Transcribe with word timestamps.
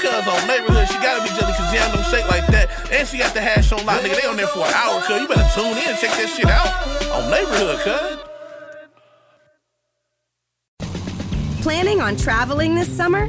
Cuz 0.00 0.26
on 0.26 0.48
neighborhood, 0.48 0.88
she 0.88 0.94
gotta 0.94 1.22
be 1.22 1.28
jelly, 1.38 1.52
cause 1.52 1.72
jam 1.72 1.94
them 1.94 2.02
shake 2.04 2.26
like 2.30 2.46
that. 2.48 2.70
And 2.90 3.06
she 3.06 3.18
got 3.18 3.34
the 3.34 3.40
hash 3.40 3.70
on 3.70 3.84
lock, 3.84 4.00
nigga. 4.00 4.20
They 4.20 4.26
on 4.26 4.36
there 4.36 4.46
for 4.46 4.64
an 4.66 4.72
hour, 4.72 5.02
cuz. 5.02 5.20
You 5.20 5.28
better 5.28 5.48
tune 5.54 5.76
in 5.76 5.96
check 6.00 6.16
that 6.16 6.28
shit 6.34 6.46
out 6.46 6.72
on 7.12 7.30
neighborhood, 7.30 7.80
cuz. 7.84 8.18
Planning 11.62 12.00
on 12.00 12.16
traveling 12.16 12.74
this 12.74 12.88
summer? 12.88 13.28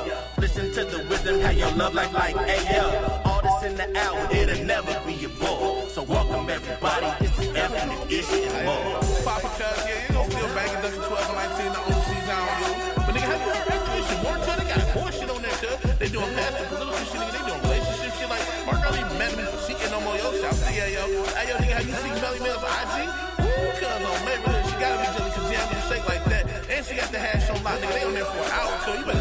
How 1.41 1.51
your 1.51 1.71
love 1.71 1.93
life 1.93 2.13
like, 2.13 2.35
ayo. 2.35 3.25
All 3.25 3.41
this 3.41 3.63
in 3.63 3.75
the 3.75 3.87
hour, 3.97 4.21
it'll 4.31 4.65
never 4.65 4.93
be 5.05 5.25
a 5.25 5.29
bore. 5.41 5.89
So 5.89 6.03
welcome 6.03 6.49
everybody, 6.49 7.09
this 7.19 7.33
is 7.39 7.49
ethnic 7.55 8.11
ish 8.11 8.31
and 8.31 8.65
more. 8.65 9.01
Poppin' 9.25 9.49
cuz, 9.57 9.77
yeah, 9.85 10.05
you 10.05 10.13
know, 10.13 10.23
still 10.29 10.49
banging 10.53 10.81
Ducky 10.81 11.01
12 11.01 11.11
and 11.11 11.37
19, 11.57 11.73
the 11.73 11.81
only 11.81 12.03
season 12.05 12.29
I 12.29 12.45
don't. 12.61 12.79
But 13.05 13.13
nigga, 13.17 13.27
have 13.27 13.41
you 13.41 13.51
heard 13.51 13.67
other 13.73 13.95
issue? 13.97 14.19
More 14.21 14.39
cuz, 14.45 14.55
they 14.61 14.67
got 14.69 14.81
more 14.95 15.11
shit 15.11 15.29
on 15.29 15.41
there, 15.41 15.57
cuz. 15.61 15.77
They 15.99 16.09
doing 16.09 16.31
past 16.37 16.53
the 16.61 16.63
political 16.69 17.05
shit, 17.09 17.19
nigga. 17.21 17.33
They 17.33 17.43
doing 17.49 17.61
relationship 17.65 18.11
shit. 18.17 18.29
Like, 18.29 18.45
Mark 18.65 18.79
Early 18.85 19.01
mad 19.17 19.33
at 19.33 19.37
me 19.37 19.43
for 19.49 19.59
cheating 19.65 19.91
no 19.91 19.99
more. 20.05 20.15
Yo, 20.15 20.29
shout 20.37 20.53
out 20.53 20.61
to 20.61 20.69
yeah, 20.71 20.95
yo. 20.95 21.03
Hey, 21.33 21.45
yo, 21.49 21.55
nigga, 21.57 21.75
have 21.81 21.87
you 21.89 21.95
seen 22.05 22.15
Melly 22.21 22.39
Mel's 22.45 22.63
IG? 22.63 22.95
Woo, 23.41 23.69
cuz 23.81 24.01
on 24.05 24.19
neighborhood, 24.29 24.63
she 24.69 24.75
gotta 24.77 24.97
be 25.01 25.07
jelly, 25.17 25.31
cause 25.33 25.47
jam 25.49 25.65
them 25.73 25.81
shake 25.89 26.05
like 26.05 26.23
that. 26.29 26.43
And 26.69 26.81
she 26.85 26.93
got 26.95 27.09
the 27.11 27.19
hash 27.19 27.49
on 27.49 27.59
lock, 27.65 27.77
nigga. 27.81 27.93
They 27.97 28.05
on 28.05 28.13
there 28.13 28.29
for 28.29 28.41
an 28.41 28.51
hour, 28.53 28.73
cuz. 28.85 28.95
You 29.01 29.05
better 29.09 29.20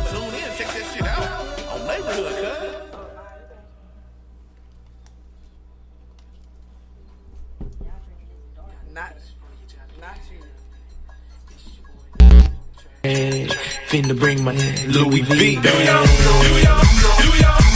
on 2.10 2.16
neighborhood, 2.16 2.40
cuz. 2.40 2.50
Not, 8.92 9.12
not 10.00 10.18
you. 10.30 10.40
Finna 13.88 14.14
bring 14.18 14.42
my 14.44 14.52
Louis 14.86 15.22
V. 15.22 15.56
Why 15.56 17.69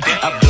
I 0.00 0.47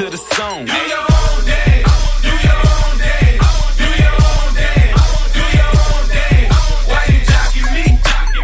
to 0.00 0.08
the 0.08 0.16
song. 0.16 0.64
Do 0.64 0.72
your 0.72 0.98
own 0.98 1.40
thing. 1.44 1.84
Do 2.24 2.32
your 2.48 2.60
own 2.72 2.94
thing. 3.04 3.36
Do 3.80 3.88
your 4.00 4.16
own 4.16 4.48
thing. 4.56 4.88
Do 5.36 5.44
your 5.60 5.72
own 5.84 6.04
thing. 6.14 6.44
Why 6.88 7.02
you 7.12 7.20
jocking 7.30 7.68
me? 7.76 7.84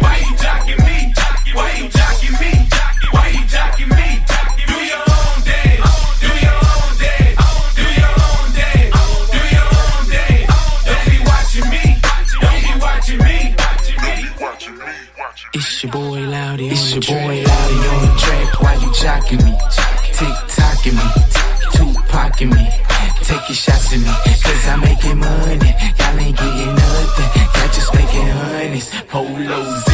Why 0.03 0.15
you 0.21 0.33
jocking 0.43 0.81
me? 0.85 0.97
Why 1.57 1.69
you 1.79 1.85
jocking 1.97 2.35
me? 2.41 2.51
Why 3.09 3.27
you 3.33 3.43
jocking 3.49 3.89
me? 3.97 4.09
Do 4.69 4.77
your 4.91 5.01
own 5.17 5.37
thing. 5.49 5.81
Do 6.21 6.29
your 6.45 6.57
own 6.69 6.91
thing. 7.01 7.33
Do 7.79 7.85
your 8.01 8.13
own 8.29 8.47
thing. 8.57 8.85
Do 9.33 9.41
your 9.57 9.67
own 9.81 10.03
thing. 10.13 10.45
Don't 10.85 11.05
be 11.09 11.17
watching 11.25 11.67
me. 11.73 11.83
Don't 12.37 12.61
be 12.65 12.73
watching 12.85 13.21
me. 13.27 13.37
Watching 13.57 13.99
me, 14.05 14.93
watching 15.17 15.49
It's 15.55 15.81
your 15.81 15.91
boy 15.91 16.21
Loudy. 16.21 16.67
It's 16.67 16.93
your 16.93 17.01
boy 17.01 17.41
Loudy 17.49 17.79
on 17.89 17.99
the 18.05 18.13
track. 18.21 18.61
Why 18.61 18.73
you 18.75 18.89
jocking 19.01 19.41
me? 19.43 19.53
Tick 20.13 20.35
tocking 20.53 20.95
me. 20.95 21.36
In 22.39 22.49
me. 22.51 22.69
Taking 23.23 23.55
shots 23.55 23.93
at 23.93 23.99
me. 23.99 24.05
cause 24.05 24.67
I'm 24.67 24.81
making 24.81 25.17
money. 25.17 25.73
Y'all 25.97 26.19
ain't 26.19 26.37
getting 26.37 26.75
nothing, 26.75 27.29
y'all 27.55 27.73
just 27.73 27.91
making 27.95 28.27
honeys. 28.27 28.91
Polo 29.07 29.86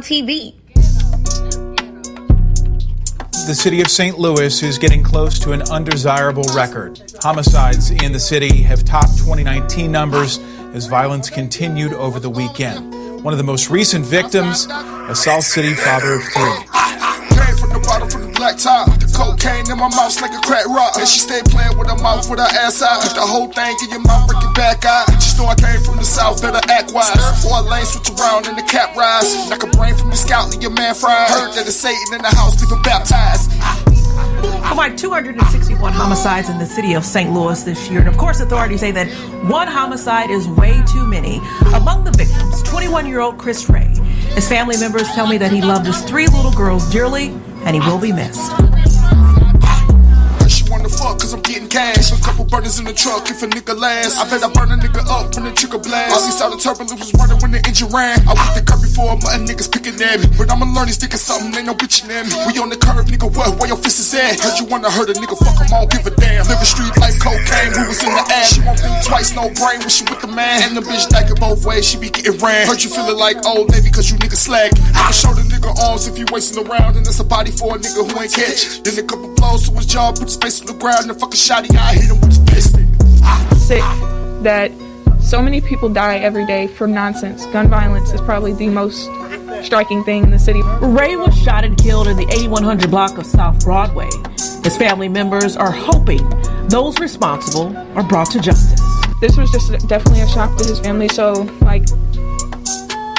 ethnic 0.00 0.04
TV. 0.04 0.54
The 3.46 3.54
city 3.54 3.80
of 3.80 3.88
St. 3.88 4.18
Louis 4.18 4.62
is 4.62 4.78
getting 4.78 5.02
close 5.02 5.38
to 5.40 5.52
an 5.52 5.62
undesirable 5.70 6.44
record. 6.54 7.02
Homicides 7.22 7.90
in 7.90 8.12
the 8.12 8.20
city 8.20 8.62
have 8.62 8.84
topped 8.84 9.18
2019 9.18 9.90
numbers 9.90 10.38
as 10.72 10.86
violence 10.86 11.30
continued 11.30 11.92
over 11.94 12.20
the 12.20 12.30
weekend. 12.30 13.24
One 13.24 13.34
of 13.34 13.38
the 13.38 13.44
most 13.44 13.70
recent 13.70 14.04
victims, 14.06 14.66
a 14.70 15.14
South 15.14 15.44
City 15.44 15.74
father 15.74 16.14
of 16.14 16.22
three. 16.22 16.80
Came 17.30 17.56
the 17.72 17.82
bottom 17.84 18.08
from 18.08 18.22
the 18.22 18.32
black 18.34 18.56
top. 18.56 18.88
The 19.00 19.10
cocaine 19.12 19.70
in 19.70 19.78
my 19.78 19.88
mouth 19.88 20.20
like 20.22 20.32
a 20.32 20.40
crack 20.40 20.66
rock. 20.66 20.96
And 20.96 21.08
she 21.08 21.20
stayed 21.20 21.44
playing 21.46 21.76
with 21.76 21.88
her 21.88 21.98
mouth 21.98 22.28
with 22.30 22.38
her 22.38 22.48
ass 22.48 22.82
out. 22.82 23.02
Put 23.02 23.14
the 23.14 23.26
whole 23.26 23.52
thing 23.52 23.76
in 23.84 23.90
your 23.90 24.00
mouth, 24.00 24.28
break 24.28 24.42
it 24.42 24.54
back 24.54 24.84
out. 24.84 25.08
Just 25.18 25.38
know 25.38 25.46
I 25.46 25.54
came 25.56 25.82
from 25.82 25.96
the 25.96 25.99
south, 26.10 26.42
better 26.42 26.60
act 26.68 26.92
wise. 26.92 27.42
Four 27.42 27.62
lanes 27.62 27.90
switch 27.90 28.10
around 28.18 28.48
and 28.48 28.58
the 28.58 28.62
cap 28.62 28.96
rise. 28.96 29.48
Like 29.48 29.62
a 29.62 29.68
brain 29.68 29.94
from 29.94 30.10
the 30.10 30.16
scout, 30.16 30.50
leave 30.50 30.62
your 30.62 30.72
man 30.72 30.94
fried. 30.94 31.30
Heard 31.30 31.54
that 31.54 31.66
it's 31.66 31.76
Satan 31.76 32.14
in 32.14 32.22
the 32.22 32.34
house, 32.34 32.60
leave 32.60 32.70
him 32.70 32.82
baptized. 32.82 33.52
Of 34.70 34.76
like 34.76 34.96
261 34.96 35.92
homicides 35.92 36.48
in 36.48 36.58
the 36.58 36.66
city 36.66 36.94
of 36.94 37.04
St. 37.04 37.32
Louis 37.32 37.62
this 37.62 37.88
year. 37.88 38.00
And 38.00 38.08
of 38.08 38.16
course, 38.16 38.40
authorities 38.40 38.80
say 38.80 38.90
that 38.90 39.08
one 39.48 39.68
homicide 39.68 40.30
is 40.30 40.48
way 40.48 40.82
too 40.92 41.06
many. 41.06 41.40
Among 41.74 42.04
the 42.04 42.12
victims, 42.12 42.62
21 42.62 43.06
year 43.06 43.20
old 43.20 43.38
Chris 43.38 43.68
Ray. 43.68 43.88
His 44.34 44.48
family 44.48 44.76
members 44.78 45.08
tell 45.08 45.26
me 45.26 45.38
that 45.38 45.52
he 45.52 45.62
loved 45.62 45.86
his 45.86 46.02
three 46.02 46.26
little 46.26 46.52
girls 46.52 46.90
dearly 46.90 47.28
and 47.64 47.74
he 47.74 47.80
will 47.80 47.98
be 47.98 48.12
missed. 48.12 48.52
Cause 51.20 51.36
I'm 51.36 51.42
getting 51.42 51.68
cash. 51.68 52.10
A 52.12 52.18
couple 52.24 52.48
burners 52.48 52.80
in 52.80 52.88
the 52.88 52.96
truck 52.96 53.28
if 53.28 53.42
a 53.42 53.46
nigga 53.46 53.76
last. 53.76 54.16
I 54.16 54.24
bet 54.32 54.40
I 54.40 54.48
burn 54.48 54.72
a 54.72 54.80
nigga 54.80 55.04
up 55.04 55.36
when 55.36 55.44
the 55.44 55.52
trigger 55.52 55.76
blast. 55.76 56.16
All 56.16 56.24
these 56.24 56.40
out 56.40 56.48
of 56.48 56.60
turbulence 56.64 56.96
was 56.96 57.12
running 57.20 57.36
when 57.44 57.52
the 57.52 57.60
engine 57.68 57.92
ran. 57.92 58.24
I 58.24 58.32
went 58.32 58.56
the 58.56 58.64
curb 58.64 58.80
before 58.80 59.20
my 59.20 59.36
niggas 59.36 59.68
picking 59.68 60.00
at 60.00 60.16
me. 60.16 60.32
But 60.40 60.48
I'ma 60.48 60.64
learn 60.64 60.88
these 60.88 60.96
niggas 60.96 61.20
something, 61.20 61.52
ain't 61.52 61.68
no 61.68 61.76
bitching 61.76 62.08
at 62.08 62.24
me. 62.24 62.32
We 62.48 62.56
on 62.56 62.72
the 62.72 62.80
curve, 62.80 63.04
nigga, 63.04 63.28
what? 63.28 63.60
Where 63.60 63.68
your 63.68 63.76
fist 63.76 64.00
is 64.00 64.16
at? 64.16 64.40
Heard 64.40 64.56
you 64.56 64.64
wanna 64.64 64.88
hurt 64.88 65.12
a 65.12 65.14
nigga, 65.14 65.36
fuck 65.36 65.60
him, 65.60 65.68
I 65.68 65.84
don't 65.84 65.92
give 65.92 66.08
a 66.08 66.12
damn. 66.16 66.48
Living 66.48 66.64
street 66.64 66.96
life, 66.96 67.20
cocaine, 67.20 67.76
we 67.76 67.84
was 67.84 68.00
in 68.00 68.16
the 68.16 68.24
ass. 68.32 68.56
She 68.56 68.64
won't 68.64 68.80
think 68.80 68.96
twice, 69.04 69.36
no 69.36 69.52
brain 69.60 69.84
when 69.84 69.92
she 69.92 70.08
with 70.08 70.24
the 70.24 70.32
man. 70.32 70.64
And 70.64 70.72
the 70.72 70.80
bitch 70.80 71.04
like 71.12 71.28
both 71.36 71.68
ways, 71.68 71.84
she 71.84 72.00
be 72.00 72.08
getting 72.08 72.40
ran. 72.40 72.64
Heard 72.64 72.80
you 72.80 72.88
feeling 72.88 73.20
like 73.20 73.44
old 73.44 73.68
navy 73.70 73.92
cause 73.92 74.08
you 74.08 74.16
niggas 74.16 74.40
slack. 74.48 74.72
I 74.96 75.12
can 75.12 75.12
show 75.12 75.32
the 75.36 75.44
nigga 75.46 75.68
arms 75.84 76.08
if 76.08 76.16
you 76.16 76.24
wasting 76.32 76.64
around, 76.64 76.96
and 76.96 77.04
that's 77.04 77.20
a 77.20 77.28
body 77.28 77.52
for 77.52 77.76
a 77.76 77.78
nigga 77.78 78.08
who 78.08 78.14
ain't 78.16 78.32
catch. 78.32 78.80
Then 78.82 78.96
a 78.96 79.04
couple 79.04 79.29
blows 79.40 79.68
to 79.68 79.74
his 79.74 79.86
jaw, 79.86 80.12
put 80.12 80.24
his 80.24 80.36
face 80.36 80.60
on 80.60 80.66
the 80.66 80.74
ground, 80.74 81.10
and 81.10 81.18
fucking 81.18 81.32
shotty, 81.32 81.74
I 81.74 81.94
hit 81.94 82.10
him 82.10 82.20
with 82.20 82.30
his 82.30 82.38
pistol. 82.38 82.82
Ah. 83.24 83.48
sick 83.56 83.82
that 84.42 84.70
so 85.20 85.40
many 85.42 85.60
people 85.60 85.88
die 85.88 86.18
every 86.18 86.46
day 86.46 86.66
for 86.66 86.86
nonsense. 86.86 87.46
Gun 87.46 87.68
violence 87.68 88.12
is 88.12 88.20
probably 88.20 88.52
the 88.52 88.68
most 88.68 89.08
striking 89.64 90.02
thing 90.04 90.24
in 90.24 90.30
the 90.30 90.38
city. 90.38 90.60
Ray 90.80 91.16
was 91.16 91.36
shot 91.42 91.64
and 91.64 91.76
killed 91.76 92.06
in 92.06 92.16
the 92.16 92.26
8100 92.30 92.90
block 92.90 93.18
of 93.18 93.26
South 93.26 93.62
Broadway. 93.64 94.08
His 94.62 94.76
family 94.76 95.08
members 95.08 95.56
are 95.56 95.72
hoping 95.72 96.28
those 96.68 96.98
responsible 96.98 97.76
are 97.96 98.02
brought 98.02 98.30
to 98.32 98.40
justice. 98.40 98.80
This 99.20 99.36
was 99.36 99.50
just 99.50 99.70
definitely 99.86 100.22
a 100.22 100.28
shock 100.28 100.56
to 100.58 100.64
his 100.64 100.80
family. 100.80 101.08
So, 101.08 101.32
like, 101.60 101.86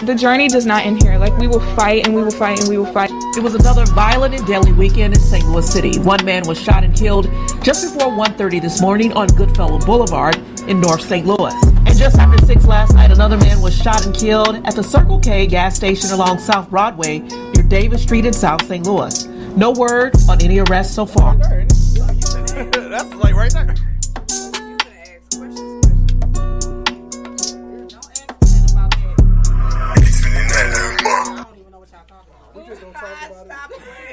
the 0.03 0.15
journey 0.15 0.47
does 0.47 0.65
not 0.65 0.85
end 0.85 1.01
here. 1.03 1.17
Like, 1.17 1.37
we 1.37 1.47
will 1.47 1.59
fight 1.75 2.05
and 2.05 2.15
we 2.15 2.23
will 2.23 2.31
fight 2.31 2.59
and 2.59 2.69
we 2.69 2.77
will 2.77 2.91
fight. 2.91 3.11
It 3.37 3.43
was 3.43 3.55
another 3.55 3.85
violent 3.87 4.33
and 4.33 4.45
deadly 4.47 4.73
weekend 4.73 5.15
in 5.15 5.19
St. 5.19 5.45
Louis 5.47 5.71
City. 5.71 5.99
One 5.99 6.23
man 6.25 6.47
was 6.47 6.59
shot 6.59 6.83
and 6.83 6.95
killed 6.95 7.29
just 7.61 7.93
before 7.93 8.11
1.30 8.11 8.61
this 8.61 8.81
morning 8.81 9.13
on 9.13 9.27
Goodfellow 9.27 9.79
Boulevard 9.79 10.37
in 10.67 10.81
North 10.81 11.01
St. 11.01 11.25
Louis. 11.25 11.53
And 11.63 11.97
just 11.97 12.17
after 12.17 12.43
6 12.45 12.65
last 12.65 12.93
night, 12.93 13.11
another 13.11 13.37
man 13.37 13.61
was 13.61 13.75
shot 13.75 14.05
and 14.05 14.15
killed 14.15 14.55
at 14.65 14.75
the 14.75 14.83
Circle 14.83 15.19
K 15.19 15.45
gas 15.45 15.75
station 15.75 16.11
along 16.11 16.39
South 16.39 16.69
Broadway 16.69 17.19
near 17.19 17.63
Davis 17.63 18.01
Street 18.01 18.25
in 18.25 18.33
South 18.33 18.65
St. 18.67 18.85
Louis. 18.85 19.27
No 19.55 19.71
word 19.71 20.15
on 20.29 20.41
any 20.41 20.59
arrests 20.59 20.95
so 20.95 21.05
far. 21.05 21.37
That's 21.37 23.13
like 23.15 23.35
right 23.35 23.53
there. 23.53 23.75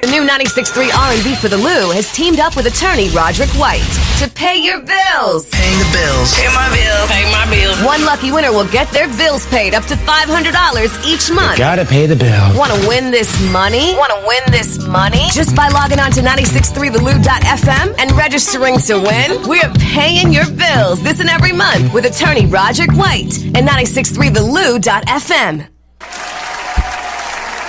New 0.09 0.25
96.3 0.25 0.89
R&B 0.89 1.35
for 1.35 1.49
the 1.49 1.57
Lou 1.57 1.91
has 1.91 2.11
teamed 2.11 2.39
up 2.39 2.55
with 2.55 2.65
attorney 2.65 3.09
Roderick 3.09 3.49
White 3.51 3.85
to 4.17 4.27
pay 4.29 4.57
your 4.57 4.79
bills. 4.81 5.45
Paying 5.49 5.77
the 5.77 5.89
bills. 5.93 6.33
Pay 6.33 6.47
my 6.49 6.67
bills. 6.73 7.07
Pay 7.09 7.29
my 7.31 7.45
bills. 7.49 7.79
One 7.85 8.03
lucky 8.05 8.31
winner 8.31 8.51
will 8.51 8.67
get 8.67 8.89
their 8.89 9.07
bills 9.17 9.45
paid 9.47 9.73
up 9.75 9.85
to 9.85 9.95
$500 9.95 11.05
each 11.05 11.29
month. 11.31 11.57
Gotta 11.57 11.85
pay 11.85 12.07
the 12.07 12.15
bill. 12.15 12.57
Want 12.57 12.71
to 12.73 12.87
win 12.87 13.11
this 13.11 13.29
money? 13.51 13.93
Want 13.95 14.11
to 14.11 14.23
win 14.25 14.41
this 14.51 14.79
money? 14.87 15.27
Just 15.31 15.55
by 15.55 15.67
logging 15.69 15.99
on 15.99 16.11
to 16.11 16.21
963thelou.fm 16.21 17.95
and 17.99 18.11
registering 18.13 18.79
to 18.89 18.95
win, 18.97 19.47
we're 19.47 19.71
paying 19.93 20.33
your 20.33 20.49
bills 20.49 21.01
this 21.03 21.19
and 21.19 21.29
every 21.29 21.51
month 21.53 21.93
with 21.93 22.05
attorney 22.05 22.47
Roderick 22.47 22.91
White 22.93 23.37
and 23.53 23.67
963thelou.fm. 23.67 25.67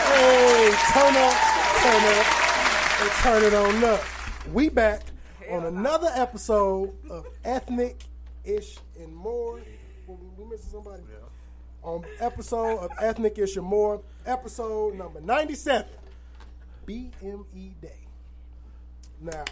Hey, 0.08 0.72
turn 0.92 1.49
turn 1.90 2.18
up, 2.18 3.00
and 3.00 3.10
turn 3.22 3.42
it 3.42 3.54
on 3.54 3.84
up. 3.84 4.00
We 4.52 4.68
back 4.68 5.02
on 5.50 5.64
another 5.64 6.08
episode 6.14 6.92
of 7.10 7.26
Ethnic 7.44 8.04
Ish 8.44 8.76
and 9.00 9.12
More. 9.12 9.60
We, 10.06 10.14
we 10.38 10.44
missing 10.44 10.70
somebody? 10.70 11.02
On 11.82 12.04
episode 12.20 12.78
of 12.78 12.90
Ethnic 13.00 13.38
Ish 13.38 13.56
and 13.56 13.66
More, 13.66 14.02
episode 14.24 14.94
number 14.94 15.20
97, 15.20 15.88
BME 16.86 17.80
Day. 17.80 18.06
Now, 19.20 19.44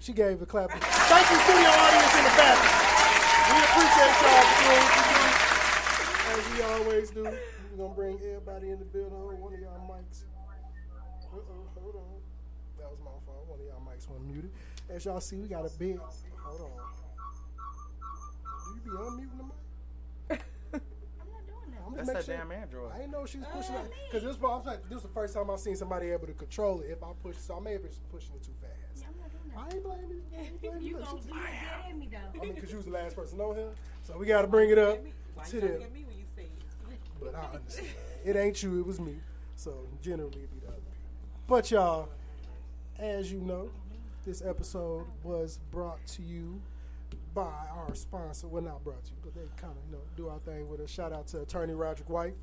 she 0.00 0.12
gave 0.12 0.40
the 0.40 0.46
clap. 0.46 0.70
Thank 0.70 1.30
you, 1.30 1.36
studio 1.36 1.68
audience 1.68 2.16
in 2.16 2.24
the 2.24 2.30
back. 2.30 2.58
We 3.52 3.58
appreciate 3.62 4.16
y'all 4.22 4.42
for 4.42 4.64
doing 4.64 4.82
what 4.82 4.96
you 4.96 5.14
do, 5.94 6.32
as 6.32 6.52
we 6.52 6.62
always 6.62 7.10
do. 7.10 7.22
We're 7.22 7.84
gonna 7.84 7.94
bring 7.94 8.18
everybody 8.26 8.70
in 8.70 8.80
the 8.80 8.86
building. 8.86 9.12
Hold 9.12 9.38
one 9.38 9.54
of 9.54 9.60
y'all 9.60 9.88
mics. 9.88 10.24
Uh 11.36 11.40
oh, 11.52 11.68
hold 11.76 11.96
on. 11.96 12.16
That 12.78 12.88
was 12.88 13.00
my 13.04 13.12
fault. 13.28 13.44
One 13.44 13.60
of 13.60 13.66
y'all 13.66 13.84
mics 13.84 14.08
went 14.08 14.15
muted. 14.26 14.50
As 14.88 15.04
y'all 15.04 15.20
see, 15.20 15.36
we 15.36 15.48
got 15.48 15.64
a 15.66 15.70
big. 15.78 15.98
Hold 16.42 16.60
on. 16.60 16.70
Do 18.68 18.74
you 18.74 18.80
be 18.84 18.90
unmuting 18.90 19.38
the 19.38 19.44
mic? 19.44 20.42
I'm 21.86 21.94
just 21.94 22.06
That's 22.12 22.26
making 22.28 22.40
that 22.48 22.48
damn 22.48 22.62
Android. 22.62 22.92
I 22.92 22.98
didn't 22.98 23.12
know 23.12 23.26
she 23.26 23.38
was 23.38 23.46
pushing 23.54 23.74
it 23.76 23.92
because 24.10 24.24
this, 24.26 24.40
was- 24.40 24.66
like, 24.66 24.82
this 24.84 24.94
was 24.94 25.02
the 25.02 25.08
first 25.08 25.34
time 25.34 25.50
I've 25.50 25.60
seen 25.60 25.76
somebody 25.76 26.10
able 26.10 26.26
to 26.26 26.32
control 26.34 26.80
it. 26.80 26.90
If 26.90 27.02
I 27.02 27.08
push, 27.22 27.36
so 27.36 27.56
I 27.56 27.60
may 27.60 27.72
have 27.72 27.82
been 27.82 27.92
pushing 28.10 28.34
it 28.34 28.42
too 28.42 28.52
fast. 28.60 29.06
I 29.56 29.62
ain't 29.74 29.82
blaming 29.84 30.10
you. 30.10 30.22
I 30.36 30.40
ain't 30.42 30.60
blaming 30.60 30.82
you. 30.82 30.96
Look, 30.98 31.08
she- 31.24 31.32
me 31.94 32.08
though. 32.10 32.40
I 32.40 32.44
mean, 32.44 32.54
because 32.54 32.70
you 32.70 32.76
was 32.76 32.86
the 32.86 32.92
last 32.92 33.16
person 33.16 33.40
on 33.40 33.54
here, 33.56 33.70
so 34.02 34.18
we 34.18 34.26
got 34.26 34.42
to 34.42 34.48
bring 34.48 34.70
it 34.70 34.78
up 34.78 34.98
to 35.48 35.60
them. 35.60 35.80
But 37.22 37.34
I 37.34 37.54
understand. 37.56 37.88
It 38.24 38.36
ain't 38.36 38.62
you, 38.62 38.80
it 38.80 38.86
was 38.86 39.00
me. 39.00 39.14
So 39.54 39.72
generally, 40.02 40.36
it'd 40.36 40.52
be 40.52 40.58
the 40.60 40.66
other 40.68 40.76
people. 40.76 40.92
But 41.46 41.70
y'all, 41.70 42.08
as 42.98 43.32
you 43.32 43.40
know, 43.40 43.70
This 44.26 44.42
episode 44.44 45.04
was 45.22 45.60
brought 45.70 46.04
to 46.08 46.22
you 46.22 46.60
by 47.32 47.42
our 47.42 47.94
sponsor. 47.94 48.48
Well, 48.48 48.60
not 48.60 48.82
brought 48.82 49.04
to 49.04 49.12
you, 49.12 49.18
but 49.22 49.36
they 49.36 49.42
kind 49.56 49.72
of 49.72 49.78
you 49.86 49.92
know 49.92 50.02
do 50.16 50.28
our 50.28 50.40
thing 50.40 50.68
with 50.68 50.80
a 50.80 50.88
Shout 50.88 51.12
out 51.12 51.28
to 51.28 51.42
Attorney 51.42 51.74
Roger 51.74 52.02
White, 52.08 52.34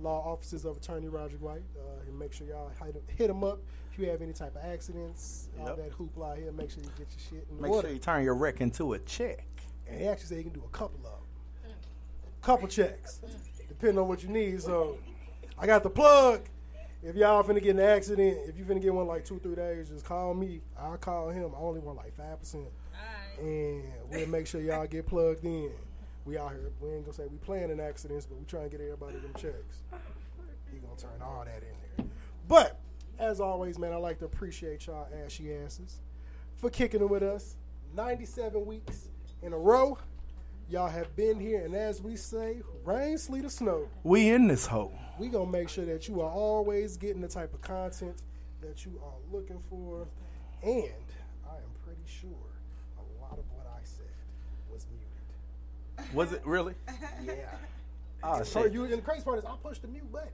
law 0.00 0.24
offices 0.26 0.64
of 0.64 0.78
Attorney 0.78 1.06
Roger 1.06 1.36
White, 1.36 1.62
uh, 1.78 2.00
and 2.08 2.18
make 2.18 2.32
sure 2.32 2.48
y'all 2.48 2.72
hit 2.84 2.96
him, 2.96 3.02
hit 3.16 3.30
him 3.30 3.44
up 3.44 3.60
if 3.92 3.98
you 4.00 4.08
have 4.08 4.22
any 4.22 4.32
type 4.32 4.56
of 4.56 4.64
accidents, 4.64 5.48
all 5.60 5.66
that 5.76 5.92
hoopla 5.92 6.36
here. 6.36 6.50
Make 6.50 6.72
sure 6.72 6.82
you 6.82 6.90
get 6.98 7.06
your 7.16 7.40
shit 7.40 7.46
in 7.48 7.62
Make 7.62 7.70
order. 7.70 7.86
sure 7.86 7.94
you 7.94 8.00
turn 8.00 8.24
your 8.24 8.34
wreck 8.34 8.60
into 8.60 8.94
a 8.94 8.98
check. 8.98 9.46
And 9.88 10.00
he 10.00 10.08
actually 10.08 10.26
said 10.26 10.38
he 10.38 10.42
can 10.42 10.52
do 10.52 10.64
a 10.66 10.76
couple 10.76 10.98
of 10.98 11.12
them. 11.12 11.72
Couple 12.42 12.66
checks. 12.66 13.20
Depending 13.68 13.98
on 14.00 14.08
what 14.08 14.24
you 14.24 14.30
need. 14.30 14.62
So 14.62 14.98
I 15.56 15.66
got 15.66 15.84
the 15.84 15.90
plug. 15.90 16.40
If 17.02 17.16
y'all 17.16 17.42
finna 17.42 17.62
get 17.62 17.76
an 17.76 17.80
accident, 17.80 18.38
if 18.46 18.58
you 18.58 18.64
finna 18.64 18.82
get 18.82 18.92
one 18.92 19.06
like 19.06 19.24
two, 19.24 19.38
three 19.38 19.54
days, 19.54 19.88
just 19.88 20.04
call 20.04 20.34
me. 20.34 20.60
I'll 20.78 20.98
call 20.98 21.30
him. 21.30 21.52
I 21.56 21.60
only 21.60 21.80
want 21.80 21.96
like 21.96 22.14
five 22.14 22.38
percent. 22.38 22.68
And 23.40 23.84
we'll 24.10 24.26
make 24.28 24.46
sure 24.46 24.60
y'all 24.60 24.86
get 24.86 25.06
plugged 25.06 25.44
in. 25.44 25.70
We 26.26 26.36
out 26.36 26.50
here. 26.50 26.70
We 26.78 26.90
ain't 26.90 27.04
gonna 27.04 27.14
say 27.14 27.24
we 27.30 27.38
planning 27.38 27.80
accidents, 27.80 28.26
but 28.26 28.38
we 28.38 28.44
trying 28.44 28.64
to 28.64 28.76
get 28.76 28.84
everybody 28.84 29.14
them 29.14 29.32
checks. 29.34 29.82
He 30.70 30.78
gonna 30.78 30.96
turn 30.98 31.22
all 31.22 31.44
that 31.44 31.62
in 31.62 31.74
there. 31.96 32.06
But 32.46 32.78
as 33.18 33.40
always, 33.40 33.78
man, 33.78 33.92
I 33.92 33.96
like 33.96 34.18
to 34.18 34.26
appreciate 34.26 34.86
y'all 34.86 35.08
ashy 35.24 35.54
asses 35.54 36.00
for 36.56 36.68
kicking 36.68 37.00
it 37.00 37.08
with 37.08 37.22
us. 37.22 37.56
97 37.94 38.66
weeks 38.66 39.08
in 39.42 39.52
a 39.54 39.58
row. 39.58 39.96
Y'all 40.70 40.88
have 40.88 41.14
been 41.16 41.40
here, 41.40 41.64
and 41.64 41.74
as 41.74 42.00
we 42.00 42.14
say, 42.14 42.58
rain, 42.84 43.18
sleet, 43.18 43.44
or 43.44 43.48
snow, 43.50 43.88
We 44.04 44.30
in 44.30 44.46
this 44.46 44.66
hole. 44.66 44.92
we 45.18 45.26
gonna 45.28 45.50
make 45.50 45.68
sure 45.68 45.84
that 45.84 46.06
you 46.06 46.20
are 46.20 46.30
always 46.30 46.96
getting 46.96 47.20
the 47.20 47.26
type 47.28 47.52
of 47.52 47.60
content 47.60 48.22
that 48.60 48.84
you 48.86 48.92
are 49.04 49.36
looking 49.36 49.60
for. 49.68 50.06
And 50.62 50.84
I 51.44 51.56
am 51.56 51.72
pretty 51.84 52.02
sure 52.06 52.30
a 52.98 53.20
lot 53.20 53.32
of 53.32 53.44
what 53.52 53.66
I 53.66 53.80
said 53.82 54.06
was 54.72 54.86
muted. 54.92 56.14
Was 56.14 56.32
it 56.32 56.42
really? 56.44 56.74
Yeah. 57.24 57.32
Oh 58.22 58.42
So 58.44 58.62
shit. 58.62 58.72
you 58.72 58.84
and 58.84 58.92
the 58.92 58.98
crazy 58.98 59.22
part 59.24 59.38
is 59.38 59.44
I 59.44 59.54
pushed 59.62 59.82
the 59.82 59.88
mute 59.88 60.10
button. 60.12 60.28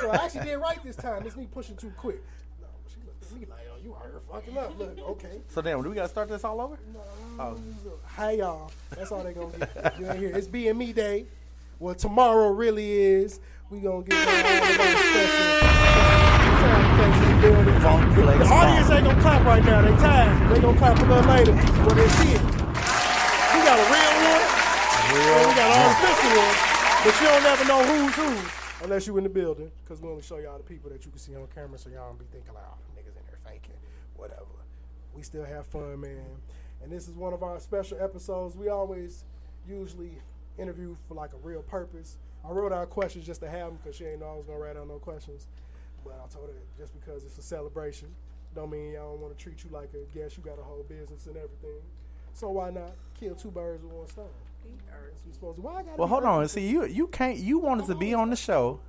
So 0.00 0.10
I 0.10 0.24
actually 0.24 0.44
did 0.46 0.56
right 0.56 0.82
this 0.82 0.96
time. 0.96 1.26
It's 1.26 1.36
me 1.36 1.46
pushing 1.52 1.76
too 1.76 1.92
quick. 1.98 2.22
No, 3.32 3.38
she 3.38 3.40
looked 3.40 3.42
at 3.42 3.48
me 3.48 3.54
like, 3.54 3.66
oh, 3.72 3.78
you 3.82 3.96
here 4.02 4.20
fucking 4.30 4.58
up. 4.58 4.78
Look, 4.78 4.98
okay. 5.10 5.40
So 5.48 5.62
damn, 5.62 5.82
do 5.82 5.88
we 5.88 5.94
gotta 5.94 6.08
start 6.08 6.28
this 6.28 6.44
all 6.44 6.60
over? 6.60 6.78
Oh. 7.38 7.56
Hey 8.16 8.38
y'all, 8.38 8.70
that's 8.90 9.12
all 9.12 9.22
they 9.22 9.32
gonna 9.32 9.56
get. 9.58 9.98
You 9.98 10.06
ain't 10.10 10.18
here. 10.18 10.36
It's 10.36 10.46
BME 10.46 10.94
day. 10.94 11.26
Well, 11.78 11.94
tomorrow 11.94 12.50
really 12.50 12.92
is. 12.92 13.40
We 13.70 13.80
gonna 13.80 14.02
get 14.04 14.14
one 14.14 14.38
of 14.38 14.44
our 14.44 14.96
special 15.00 16.12
sound 16.60 16.84
effects 16.92 17.20
in 17.22 17.28
the 17.32 17.40
building. 17.42 17.80
Funk 17.80 18.14
The 18.14 18.22
flex 18.22 18.50
audience 18.50 18.90
ain't 18.90 19.04
gonna 19.04 19.20
clap 19.20 19.44
right 19.44 19.64
now. 19.64 19.82
They 19.82 19.96
tired. 19.96 20.50
They 20.50 20.60
gonna 20.60 20.78
clap 20.78 20.98
a 20.98 21.04
little 21.04 21.30
later 21.30 21.52
when 21.56 21.96
they 21.96 22.08
see 22.20 22.32
it. 22.36 22.42
We 22.42 23.58
got 23.64 23.78
a 23.80 23.86
real 23.88 24.14
one. 24.28 24.42
and 25.12 25.48
we 25.48 25.54
got 25.56 25.68
an 25.72 25.78
artificial 25.82 26.32
one. 26.36 26.56
But 27.04 27.14
you 27.20 27.26
don't 27.26 27.42
never 27.42 27.64
know 27.64 27.82
who's 27.84 28.14
who 28.14 28.58
unless 28.84 29.06
you 29.06 29.16
in 29.16 29.24
the 29.24 29.30
building. 29.30 29.70
Because 29.82 30.00
we 30.00 30.08
only 30.08 30.22
show 30.22 30.38
y'all 30.38 30.58
the 30.58 30.64
people 30.64 30.90
that 30.90 31.04
you 31.04 31.10
can 31.10 31.18
see 31.18 31.34
on 31.34 31.46
camera, 31.54 31.78
so 31.78 31.88
y'all 31.90 32.08
don't 32.08 32.18
be 32.18 32.26
thinking 32.30 32.54
like, 32.54 32.64
oh, 32.66 32.76
them 32.78 33.02
niggas 33.02 33.16
in 33.16 33.24
there 33.26 33.38
faking, 33.44 33.74
whatever. 34.22 34.46
We 35.14 35.22
still 35.22 35.44
have 35.44 35.66
fun, 35.66 36.00
man. 36.00 36.38
And 36.82 36.90
this 36.90 37.08
is 37.08 37.14
one 37.14 37.32
of 37.32 37.42
our 37.42 37.58
special 37.60 37.98
episodes. 38.00 38.56
We 38.56 38.68
always 38.68 39.24
usually 39.68 40.12
interview 40.58 40.96
for 41.08 41.14
like 41.14 41.32
a 41.32 41.46
real 41.46 41.62
purpose. 41.62 42.18
I 42.44 42.50
wrote 42.50 42.72
out 42.72 42.88
questions 42.90 43.26
just 43.26 43.40
to 43.40 43.50
have 43.50 43.66
them 43.66 43.78
because 43.82 43.96
she 43.96 44.04
ain't 44.04 44.20
know 44.20 44.26
I 44.26 44.36
was 44.36 44.46
gonna 44.46 44.58
write 44.58 44.76
out 44.76 44.88
no 44.88 44.98
questions. 44.98 45.46
But 46.04 46.14
I 46.14 46.32
told 46.32 46.48
her 46.48 46.54
just 46.78 46.92
because 46.98 47.24
it's 47.24 47.38
a 47.38 47.42
celebration, 47.42 48.08
don't 48.54 48.70
mean 48.70 48.92
y'all 48.92 49.12
don't 49.12 49.20
want 49.20 49.36
to 49.36 49.42
treat 49.42 49.62
you 49.64 49.70
like 49.70 49.90
a 49.94 50.16
guest. 50.16 50.36
You 50.36 50.42
got 50.42 50.58
a 50.58 50.62
whole 50.62 50.84
business 50.88 51.26
and 51.26 51.36
everything. 51.36 51.80
So 52.32 52.50
why 52.50 52.70
not 52.70 52.92
kill 53.18 53.34
two 53.34 53.50
birds 53.50 53.82
with 53.82 53.92
one 53.92 54.08
stone? 54.08 54.26
We 55.26 55.32
supposed 55.32 55.56
to. 55.56 55.62
Why 55.62 55.84
Well, 55.96 56.08
hold 56.08 56.24
on. 56.24 56.40
urgent? 56.40 56.50
See, 56.52 56.68
you 56.68 56.84
you 56.84 57.06
can't. 57.08 57.38
You 57.38 57.58
wanted 57.58 57.86
to 57.86 57.94
be 57.94 58.14
on 58.14 58.30
the 58.30 58.36
show. 58.36 58.80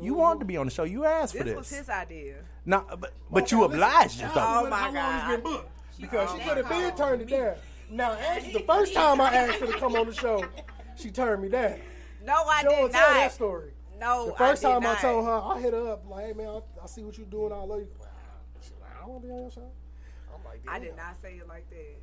You 0.00 0.14
wanted 0.14 0.40
to 0.40 0.44
mm-hmm. 0.44 0.48
be 0.48 0.56
on 0.58 0.66
the 0.66 0.72
show. 0.72 0.84
You 0.84 1.04
asked 1.04 1.36
for 1.36 1.44
This 1.44 1.54
this. 1.54 1.70
was 1.70 1.78
his 1.78 1.88
idea. 1.88 2.36
No, 2.66 2.84
but 2.98 3.12
but 3.30 3.50
you 3.52 3.64
obliged 3.64 4.20
it 4.20 4.24
Now, 4.24 4.34
though. 4.34 4.62
when- 4.64 4.66
oh, 4.66 4.70
my 4.70 4.76
how 4.78 4.84
long 4.86 4.94
God. 4.94 5.30
it's 5.34 5.42
been 5.42 5.52
booked? 5.52 5.70
Because 6.00 6.30
she 6.30 6.36
Oh, 6.36 6.48
could 6.48 6.56
have 6.58 6.68
been 6.68 6.96
turned 6.96 7.22
it 7.22 7.28
down. 7.28 7.54
Now, 7.88 8.12
actually, 8.12 8.52
the 8.52 8.60
first 8.60 8.92
time 8.92 9.20
I 9.20 9.32
asked 9.34 9.60
her 9.60 9.66
to 9.66 9.78
come 9.78 9.94
on 9.96 10.06
the 10.06 10.12
show, 10.14 10.44
she 10.96 11.10
turned 11.10 11.40
me 11.42 11.48
down. 11.48 11.78
No, 12.24 12.34
I 12.34 12.60
She 12.60 12.64
don't 12.66 12.82
did 12.82 12.92
tell 12.92 13.08
not. 13.08 13.14
that 13.14 13.32
story. 13.32 13.70
No, 13.98 14.26
The 14.26 14.32
first 14.34 14.64
I 14.64 14.68
did 14.68 14.74
time 14.74 14.82
not. 14.82 14.98
I 14.98 15.00
told 15.00 15.24
her, 15.24 15.30
I 15.32 15.60
hit 15.60 15.72
her 15.72 15.92
up 15.92 16.04
like, 16.10 16.26
"Hey 16.26 16.32
man, 16.34 16.48
I, 16.48 16.60
I 16.82 16.86
see 16.86 17.02
what 17.04 17.16
you're 17.16 17.26
doing. 17.28 17.52
I 17.52 17.56
love 17.56 17.78
you." 17.80 17.88
She's 18.60 18.72
like, 18.82 18.90
I 18.94 19.00
don't 19.00 19.10
want 19.10 19.22
to 19.22 19.28
be 19.28 19.32
on 19.32 19.40
your 19.42 19.50
show. 19.50 19.70
I'm 20.34 20.44
like, 20.44 20.60
I 20.68 20.78
did 20.80 20.96
not 20.96 21.16
say 21.22 21.34
it 21.36 21.48
like 21.48 21.70
that. 21.70 21.96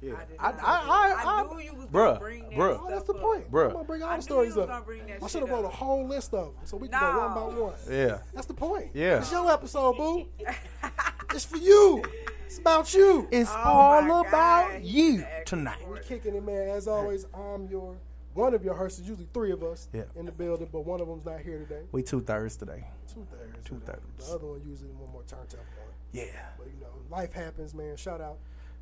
Yeah. 0.00 0.12
I, 0.14 0.24
did 0.24 0.36
I, 0.38 0.50
not. 0.52 0.62
I, 0.64 1.12
I, 1.24 1.40
I 1.42 1.42
knew 1.54 1.60
you 1.60 1.74
was 1.74 1.86
bruh, 1.86 1.92
gonna 1.92 2.20
bring 2.20 2.42
that 2.44 2.52
bruh. 2.52 2.74
stuff 2.74 2.82
Oh, 2.86 2.90
that's 2.90 3.04
the 3.04 3.14
point. 3.14 3.50
Bruh. 3.50 3.66
I'm 3.66 3.72
gonna 3.72 3.84
bring 3.84 4.02
all 4.02 4.16
the 4.16 4.22
stories 4.22 4.56
up. 4.56 4.68
gonna 4.68 4.84
bring 4.84 5.06
that 5.06 5.22
I 5.22 5.26
should 5.26 5.40
have 5.40 5.50
wrote 5.50 5.64
a 5.64 5.68
whole 5.68 6.06
list 6.06 6.34
of 6.34 6.54
them 6.54 6.64
so 6.64 6.76
we 6.76 6.88
can 6.88 7.00
go 7.00 7.18
one 7.18 7.34
by 7.34 7.60
one. 7.60 7.74
Yeah. 7.90 8.18
That's 8.34 8.46
the 8.46 8.54
point. 8.54 8.90
Yeah. 8.94 9.18
It's 9.18 9.32
your 9.32 9.50
episode, 9.50 9.96
boo. 9.96 10.26
it's 11.34 11.44
for 11.44 11.56
you. 11.56 12.02
It's 12.46 12.58
about 12.58 12.94
you. 12.94 13.28
It's 13.30 13.50
Oh 13.50 13.56
all 13.64 14.20
about 14.20 14.70
God. 14.72 14.82
you 14.84 15.24
tonight. 15.44 15.82
We're 15.88 15.98
kicking 15.98 16.34
it, 16.34 16.44
man. 16.46 16.68
As 16.68 16.86
always, 16.88 17.26
I'm 17.34 17.66
your 17.68 17.96
one 18.34 18.54
of 18.54 18.64
your 18.64 18.74
hosts. 18.74 19.00
Usually 19.00 19.26
three 19.34 19.50
of 19.50 19.62
us 19.64 19.88
Yeah. 19.92 20.02
in 20.14 20.24
the 20.26 20.32
building, 20.32 20.68
but 20.72 20.86
one 20.86 21.00
of 21.00 21.08
them's 21.08 21.24
not 21.26 21.40
here 21.40 21.58
today. 21.58 21.82
We 21.92 22.02
two 22.02 22.20
thirds 22.20 22.56
today. 22.56 22.86
Two 23.12 23.26
thirds. 23.30 23.64
Two 23.68 23.80
thirds. 23.84 24.28
The 24.28 24.34
other 24.34 24.46
one 24.46 24.62
usually 24.64 24.92
one 24.92 25.10
more 25.12 25.24
turntable 25.26 25.62
on. 25.80 25.92
Yeah. 26.12 26.24
But 26.56 26.68
you 26.68 26.80
know, 26.80 26.86
life 27.10 27.32
happens, 27.32 27.74
man. 27.74 27.96
Shout 27.96 28.20
out, 28.20 28.38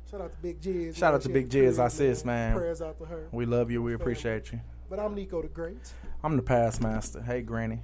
shout 0.09 0.21
out 0.21 0.31
to 0.31 0.37
Big 0.39 0.61
Jizz. 0.61 0.95
Shout 0.97 1.13
out 1.13 1.21
to 1.21 1.29
Big 1.29 1.49
Jizz, 1.49 1.79
our 1.79 1.89
sis, 1.89 2.23
man. 2.25 2.55
Prayers 2.55 2.81
out 2.81 2.97
to 2.99 3.05
her. 3.05 3.27
We 3.31 3.45
love 3.45 3.71
you. 3.71 3.81
We 3.81 3.91
Family. 3.91 4.03
appreciate 4.03 4.51
you. 4.51 4.59
But 4.89 4.99
I'm 4.99 5.15
Nico 5.15 5.41
the 5.41 5.47
Great. 5.47 5.93
I'm 6.23 6.35
the 6.35 6.41
past 6.41 6.81
master. 6.81 7.21
Hey, 7.21 7.41
Granny. 7.41 7.79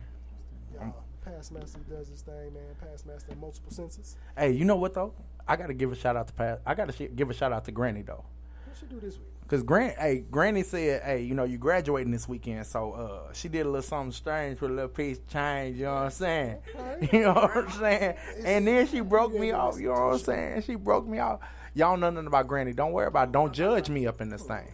Y'all, 0.73 0.93
Past 1.23 1.51
Master 1.51 1.79
does 1.89 2.09
his 2.09 2.21
thing, 2.21 2.53
man. 2.53 2.63
Past 2.81 3.05
Master 3.05 3.31
in 3.31 3.39
multiple 3.39 3.71
senses. 3.71 4.17
Hey, 4.37 4.51
you 4.51 4.65
know 4.65 4.75
what 4.75 4.93
though? 4.93 5.13
I 5.47 5.55
gotta 5.55 5.73
give 5.73 5.91
a 5.91 5.95
shout 5.95 6.15
out 6.15 6.27
to 6.27 6.33
past. 6.33 6.61
I 6.65 6.73
gotta 6.75 6.91
sh- 6.91 7.09
give 7.15 7.29
a 7.29 7.33
shout 7.33 7.51
out 7.53 7.65
to 7.65 7.71
Granny 7.71 8.01
though. 8.01 8.23
What 8.65 8.77
she 8.77 8.85
do 8.87 8.99
this 8.99 9.17
week? 9.17 9.27
Cause 9.47 9.61
Gran, 9.61 9.93
hey, 9.99 10.23
Granny 10.31 10.63
said, 10.63 11.03
hey, 11.03 11.21
you 11.21 11.35
know, 11.35 11.43
you 11.43 11.57
graduating 11.57 12.11
this 12.11 12.27
weekend, 12.27 12.65
so 12.65 12.93
uh, 12.93 13.33
she 13.33 13.49
did 13.49 13.65
a 13.65 13.69
little 13.69 13.81
something 13.81 14.11
strange 14.13 14.59
with 14.61 14.71
a 14.71 14.73
little 14.73 14.89
piece 14.89 15.17
of 15.17 15.27
change. 15.27 15.77
You 15.77 15.83
know 15.85 15.93
what 15.95 16.01
I'm 16.03 16.11
saying? 16.11 16.57
You 17.11 17.19
know 17.21 17.33
what 17.33 17.57
I'm 17.57 17.71
saying? 17.71 18.15
And 18.45 18.65
then 18.65 18.87
she 18.87 19.01
broke 19.01 19.33
me 19.33 19.51
off. 19.51 19.77
You 19.79 19.87
know 19.89 19.93
what 20.07 20.13
I'm 20.13 20.19
saying? 20.19 20.61
She 20.63 20.75
broke 20.75 21.05
me 21.07 21.19
off. 21.19 21.39
Y'all 21.75 21.97
know 21.97 22.09
nothing 22.09 22.27
about 22.27 22.47
Granny. 22.47 22.71
Don't 22.73 22.91
worry 22.91 23.07
about. 23.07 23.29
It. 23.29 23.31
Don't 23.31 23.53
judge 23.53 23.89
me 23.89 24.05
up 24.05 24.21
in 24.21 24.29
this 24.29 24.43
thing. 24.43 24.67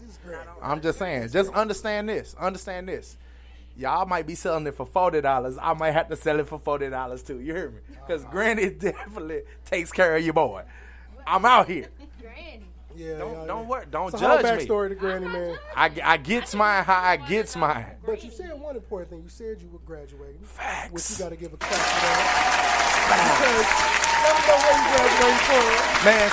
I'm 0.62 0.82
just 0.82 1.00
saying. 1.00 1.30
Just 1.30 1.54
understand 1.54 2.10
this. 2.10 2.36
Understand 2.38 2.90
this. 2.90 3.18
Y'all 3.78 4.06
might 4.06 4.28
be 4.28 4.36
selling 4.36 4.68
it 4.68 4.76
for 4.76 4.86
forty 4.86 5.22
dollars. 5.22 5.58
I 5.62 5.74
might 5.74 5.92
have 5.92 6.10
to 6.10 6.18
sell 6.18 6.40
it 6.40 6.48
for 6.48 6.60
forty 6.60 6.90
dollars 6.90 7.24
too. 7.24 7.40
You 7.40 7.54
hear 7.54 7.70
me? 7.70 7.80
Because 8.06 8.26
Granny 8.26 8.70
definitely 8.70 9.44
takes 9.66 9.92
care 9.92 10.16
of 10.18 10.24
your 10.24 10.34
boy. 10.34 10.64
I'm 11.26 11.46
out 11.46 11.68
here. 11.70 11.88
Yeah. 13.00 13.18
Don't- 13.20 13.34
y'all- 13.34 13.48
don't 13.48 13.68
worry- 13.68 13.86
don't 13.90 14.12
so 14.12 14.18
judge 14.18 14.46
whole 14.46 14.56
me. 14.56 14.66
backstory 14.66 14.90
to 14.90 14.96
Granny, 14.96 15.28
man. 15.28 15.58
I, 15.76 15.92
I 16.04 16.18
gets 16.18 16.54
mine 16.54 16.84
how 16.84 17.00
I 17.02 17.16
gets 17.18 17.56
mine. 17.56 17.96
But 18.06 18.24
you 18.24 18.32
said 18.32 18.60
one 18.60 18.76
important 18.76 19.10
thing. 19.12 19.22
You 19.24 19.30
said 19.30 19.62
you 19.62 19.70
were 19.70 19.80
graduating. 19.80 20.42
Facts. 20.44 20.92
Which 20.92 21.10
you 21.12 21.24
got 21.24 21.30
to 21.30 21.36
give 21.38 21.54
a 21.54 21.58
clap 21.58 21.72
for 21.72 22.02
that. 22.06 22.60
Because 23.10 23.70
never 24.26 24.42
know 24.48 24.58
where 24.66 24.76
you 24.78 24.86
graduating 24.96 25.44
from. 25.48 26.06
Man, 26.06 26.30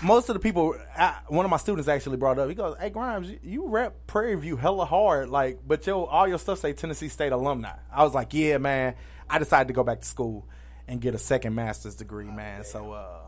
so 0.00 0.06
most 0.06 0.28
of 0.28 0.34
the 0.34 0.40
people, 0.40 0.74
I, 0.96 1.18
one 1.28 1.44
of 1.44 1.50
my 1.50 1.56
students 1.56 1.88
actually 1.88 2.16
brought 2.16 2.38
up. 2.38 2.48
He 2.48 2.54
goes, 2.54 2.76
"Hey 2.80 2.90
Grimes, 2.90 3.30
you, 3.30 3.38
you 3.42 3.66
rep 3.68 4.06
Prairie 4.06 4.36
View 4.36 4.56
hella 4.56 4.84
hard, 4.84 5.28
like, 5.28 5.58
but 5.66 5.86
yo, 5.86 6.04
all 6.04 6.26
your 6.28 6.38
stuff 6.38 6.58
say 6.60 6.72
Tennessee 6.72 7.08
State 7.08 7.32
alumni." 7.32 7.72
I 7.92 8.04
was 8.04 8.14
like, 8.14 8.32
"Yeah, 8.34 8.58
man." 8.58 8.94
I 9.28 9.38
decided 9.38 9.66
to 9.68 9.74
go 9.74 9.82
back 9.82 10.00
to 10.00 10.06
school 10.06 10.46
and 10.86 11.00
get 11.00 11.14
a 11.14 11.18
second 11.18 11.54
master's 11.54 11.96
degree, 11.96 12.30
man. 12.30 12.62
So 12.64 12.92
uh, 12.92 13.18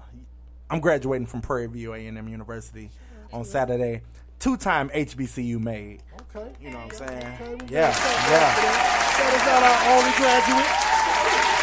I'm 0.71 0.81
graduating 0.81 1.27
from 1.27 1.41
Prairie 1.41 1.67
View 1.67 1.95
A&M 1.95 2.29
University 2.29 2.91
mm-hmm. 2.91 3.37
on 3.37 3.45
Saturday. 3.45 4.03
Two-time 4.39 4.91
HBCU 4.91 5.61
made. 5.61 6.03
Okay. 6.35 6.53
You 6.61 6.71
know 6.71 6.79
what 6.79 7.03
I'm 7.03 7.09
saying? 7.09 7.39
Okay, 7.41 7.55
we 7.55 7.75
Yeah, 7.75 7.91
yeah. 8.31 8.55
God 8.55 8.55
for 8.55 8.63
that. 8.63 9.09
That 9.19 9.33
is 9.35 9.45
not 9.49 9.63
our 9.67 9.79
only 9.97 10.13
graduate. 10.15 10.71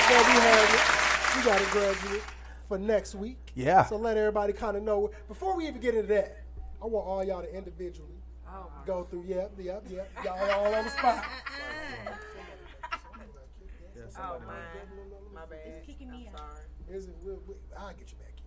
That 0.09 0.23
we 0.27 0.35
have 0.43 0.69
it. 0.75 0.83
We 1.35 1.43
got 1.43 1.61
a 1.61 1.71
graduate 1.71 2.23
for 2.67 2.77
next 2.77 3.15
week. 3.15 3.51
Yeah. 3.55 3.85
So 3.85 3.95
let 3.95 4.17
everybody 4.17 4.53
kind 4.53 4.75
of 4.75 4.83
know. 4.83 5.11
Before 5.27 5.55
we 5.55 5.67
even 5.67 5.79
get 5.79 5.95
into 5.95 6.07
that, 6.07 6.43
I 6.81 6.87
want 6.87 7.07
all 7.07 7.23
y'all 7.23 7.41
to 7.41 7.55
individually 7.55 8.15
go 8.85 9.03
through. 9.03 9.25
Yep, 9.27 9.53
yep, 9.59 9.83
yep. 9.89 10.11
Y'all 10.23 10.51
all 10.51 10.73
on 10.73 10.83
the 10.83 10.89
spot. 10.89 11.25
Oh, 14.17 14.39
mine. 14.47 14.55
My 15.33 15.41
bad. 15.45 15.59
It's 15.65 15.85
kicking 15.85 16.09
me 16.09 16.29
out. 16.33 16.39
Is 16.89 17.07
it? 17.07 17.15
We'll, 17.21 17.39
we, 17.47 17.55
I'll 17.77 17.89
get 17.89 18.11
you 18.11 18.17
back 18.17 18.31
in. 18.37 18.44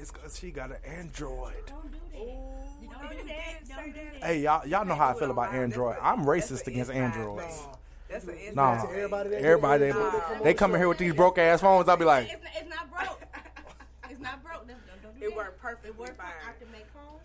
It's 0.00 0.10
because 0.10 0.38
she 0.38 0.50
got 0.50 0.70
an 0.70 0.76
Android. 0.84 1.54
Don't 1.66 1.90
do 1.90 1.98
that. 2.12 3.68
Don't 3.68 3.86
do 3.94 4.00
that. 4.20 4.24
Hey, 4.24 4.40
y'all, 4.42 4.66
y'all 4.66 4.84
know 4.84 4.94
how 4.94 5.08
I 5.08 5.14
feel 5.14 5.30
about 5.30 5.52
Android. 5.54 5.96
I'm 6.02 6.24
racist 6.24 6.66
against 6.66 6.90
Androids. 6.90 7.62
That's 8.08 8.24
an 8.24 8.30
inside 8.38 8.54
Nah, 8.56 8.80
joke. 8.82 8.90
everybody 8.90 9.28
that- 9.30 9.42
everybody, 9.42 9.88
Nah. 9.92 10.42
they 10.42 10.54
come 10.54 10.74
in 10.74 10.80
here 10.80 10.88
with 10.88 10.98
these 10.98 11.14
broke 11.14 11.38
ass 11.38 11.60
phones. 11.60 11.88
I'll 11.88 11.96
be 11.96 12.04
like, 12.06 12.30
It's, 12.30 12.42
it's 12.60 12.70
not 12.70 12.90
broke. 12.90 13.20
It's 14.10 14.20
not 14.20 14.42
broke. 14.42 14.66
That's 14.66 14.80
It 15.20 15.36
worked 15.36 15.60
perfect. 15.60 15.86
It 15.86 15.98
worked 15.98 16.16
fine. 16.16 16.26
fine. 16.26 16.54
I 16.54 16.58
can 16.62 16.72
make 16.72 16.86
calls. 16.94 17.20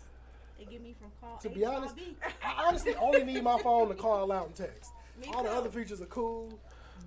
They 0.58 0.64
get 0.66 0.82
me 0.82 0.94
from 1.00 1.10
call. 1.20 1.38
To 1.38 1.48
A 1.48 1.50
be 1.52 1.60
call 1.62 1.76
honest, 1.76 1.96
B. 1.96 2.16
I 2.44 2.64
honestly 2.68 2.94
only 2.96 3.24
need 3.24 3.42
my 3.42 3.58
phone 3.60 3.88
to 3.88 3.94
call 3.94 4.30
out 4.30 4.46
and 4.48 4.54
text. 4.54 4.90
Me 5.20 5.28
All 5.32 5.42
the 5.42 5.50
other 5.50 5.70
features 5.70 6.00
are 6.02 6.06
cool, 6.06 6.52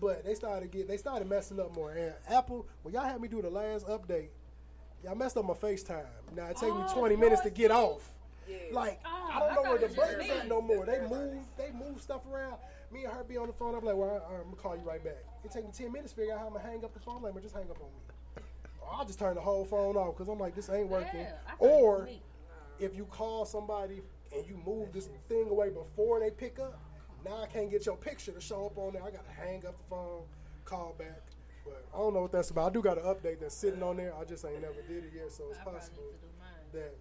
but 0.02 0.26
they 0.26 0.34
started 0.34 0.72
get 0.72 0.88
they 0.88 0.98
started 0.98 1.30
messing 1.30 1.60
up 1.60 1.76
more. 1.76 1.92
And 1.92 2.14
Apple, 2.30 2.66
when 2.82 2.94
y'all 2.96 3.04
had 3.06 3.22
me 3.22 3.28
do 3.28 3.42
the 3.42 3.50
last 3.50 3.86
update, 3.88 4.30
y'all 5.04 5.16
messed 5.16 5.38
up 5.38 5.46
my 5.46 5.54
FaceTime. 5.54 6.06
Now 6.36 6.48
it 6.48 6.58
take 6.58 6.74
me 6.74 6.84
Oh, 6.88 6.94
20 7.00 7.16
minutes 7.16 7.42
to 7.42 7.50
get 7.50 7.72
off. 7.72 8.14
Yeah. 8.48 8.58
Like 8.72 9.00
Oh, 9.06 9.30
I 9.32 9.40
don't 9.40 9.52
I 9.52 9.56
know 9.56 9.62
where 9.64 9.78
the 9.78 9.88
buttons 9.90 10.20
me. 10.24 10.30
at 10.32 10.48
no 10.48 10.62
more. 10.62 10.86
They 10.86 11.00
move 11.02 11.36
they 11.58 11.72
move 11.72 12.02
stuff 12.02 12.22
around. 12.32 12.58
Me 12.92 13.04
and 13.04 13.14
her 13.14 13.24
be 13.24 13.36
on 13.38 13.48
the 13.48 13.54
phone. 13.54 13.76
I'm 13.76 13.84
like, 13.84 13.96
well, 13.96 14.24
I, 14.30 14.36
I'm 14.36 14.44
gonna 14.46 14.56
call 14.56 14.76
you 14.76 14.84
right 14.84 15.04
back. 15.04 15.18
It 15.44 15.52
take 15.52 15.66
me 15.66 15.72
10 15.74 15.92
minutes 15.92 16.14
to 16.14 16.20
figure 16.22 16.34
out 16.34 16.40
how 16.40 16.48
I'm 16.48 16.54
gonna 16.54 16.66
hang 16.68 16.84
up 16.86 16.94
the 16.94 17.00
phone. 17.00 17.18
I'm 17.18 17.24
like, 17.34 17.42
just 17.44 17.56
hang 17.56 17.70
up 17.70 17.78
on 17.82 17.88
me. 17.88 18.44
I'll 18.90 19.06
just 19.06 19.20
turn 19.20 19.36
the 19.36 19.42
whole 19.42 19.66
phone 19.66 19.98
off 19.98 20.16
because 20.16 20.30
I'm 20.30 20.40
like, 20.40 20.56
this 20.56 20.70
ain't 20.70 20.88
working. 20.88 21.20
Yeah, 21.20 21.34
I 21.46 21.52
thought 21.52 21.66
it 21.66 21.70
was 21.70 21.72
or 21.84 22.10
if 22.80 22.96
you 22.96 23.06
call 23.06 23.46
somebody 23.46 24.02
and 24.34 24.46
you 24.48 24.58
move 24.66 24.94
this 24.94 25.10
thing 25.28 25.50
away 25.50 25.70
before 25.70 26.20
they 26.22 26.30
pick 26.32 26.58
up, 26.60 26.80
now 27.26 27.44
I 27.44 27.48
can't 27.48 27.70
get 27.70 27.86
your 27.86 27.98
picture 27.98 28.32
to 28.32 28.40
show 28.40 28.68
up 28.68 28.78
on 28.78 28.94
there. 28.94 29.04
I 29.04 29.12
gotta 29.12 29.30
hang 29.36 29.66
up 29.66 29.78
the 29.78 29.84
phone, 29.90 30.22
call 30.64 30.96
back. 30.98 31.22
But 31.68 31.84
I 31.94 31.98
don't 31.98 32.14
know 32.14 32.22
what 32.22 32.32
that's 32.32 32.50
about. 32.50 32.72
I 32.72 32.74
do 32.74 32.82
got 32.82 32.98
an 32.98 33.04
update 33.04 33.40
that's 33.40 33.56
sitting 33.56 33.84
on 33.84 33.98
there. 33.98 34.14
I 34.20 34.24
just 34.24 34.46
ain't 34.46 34.62
never 34.62 34.82
did 34.88 35.04
it 35.04 35.12
yet, 35.16 35.32
so 35.32 35.44
it's 35.50 35.60
possible 35.60 36.04
that. 36.74 36.94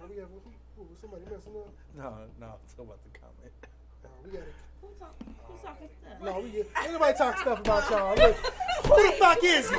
Oh, 0.00 0.06
we 0.08 0.16
have 0.16 0.28
who, 0.28 0.52
who, 0.76 0.86
somebody 1.00 1.22
messing 1.24 1.52
up. 1.56 1.72
No, 1.96 2.14
no, 2.38 2.46
talk 2.76 2.86
about 2.86 2.98
the 3.04 3.18
comment. 3.18 3.52
No, 4.04 4.10
we 4.24 4.30
gotta. 4.30 4.44
Who 4.80 4.88
talk, 4.96 5.14
who's 5.48 5.60
talking 5.60 5.88
stuff? 6.00 6.22
No, 6.22 6.38
we 6.40 6.50
get. 6.50 6.70
Ain't 6.80 6.92
nobody 6.92 7.18
talk 7.18 7.38
stuff 7.38 7.58
about 7.60 7.90
y'all. 7.90 8.14
Look, 8.16 8.36
who 8.36 9.06
the 9.10 9.12
fuck 9.18 9.38
is 9.42 9.68
he? 9.70 9.76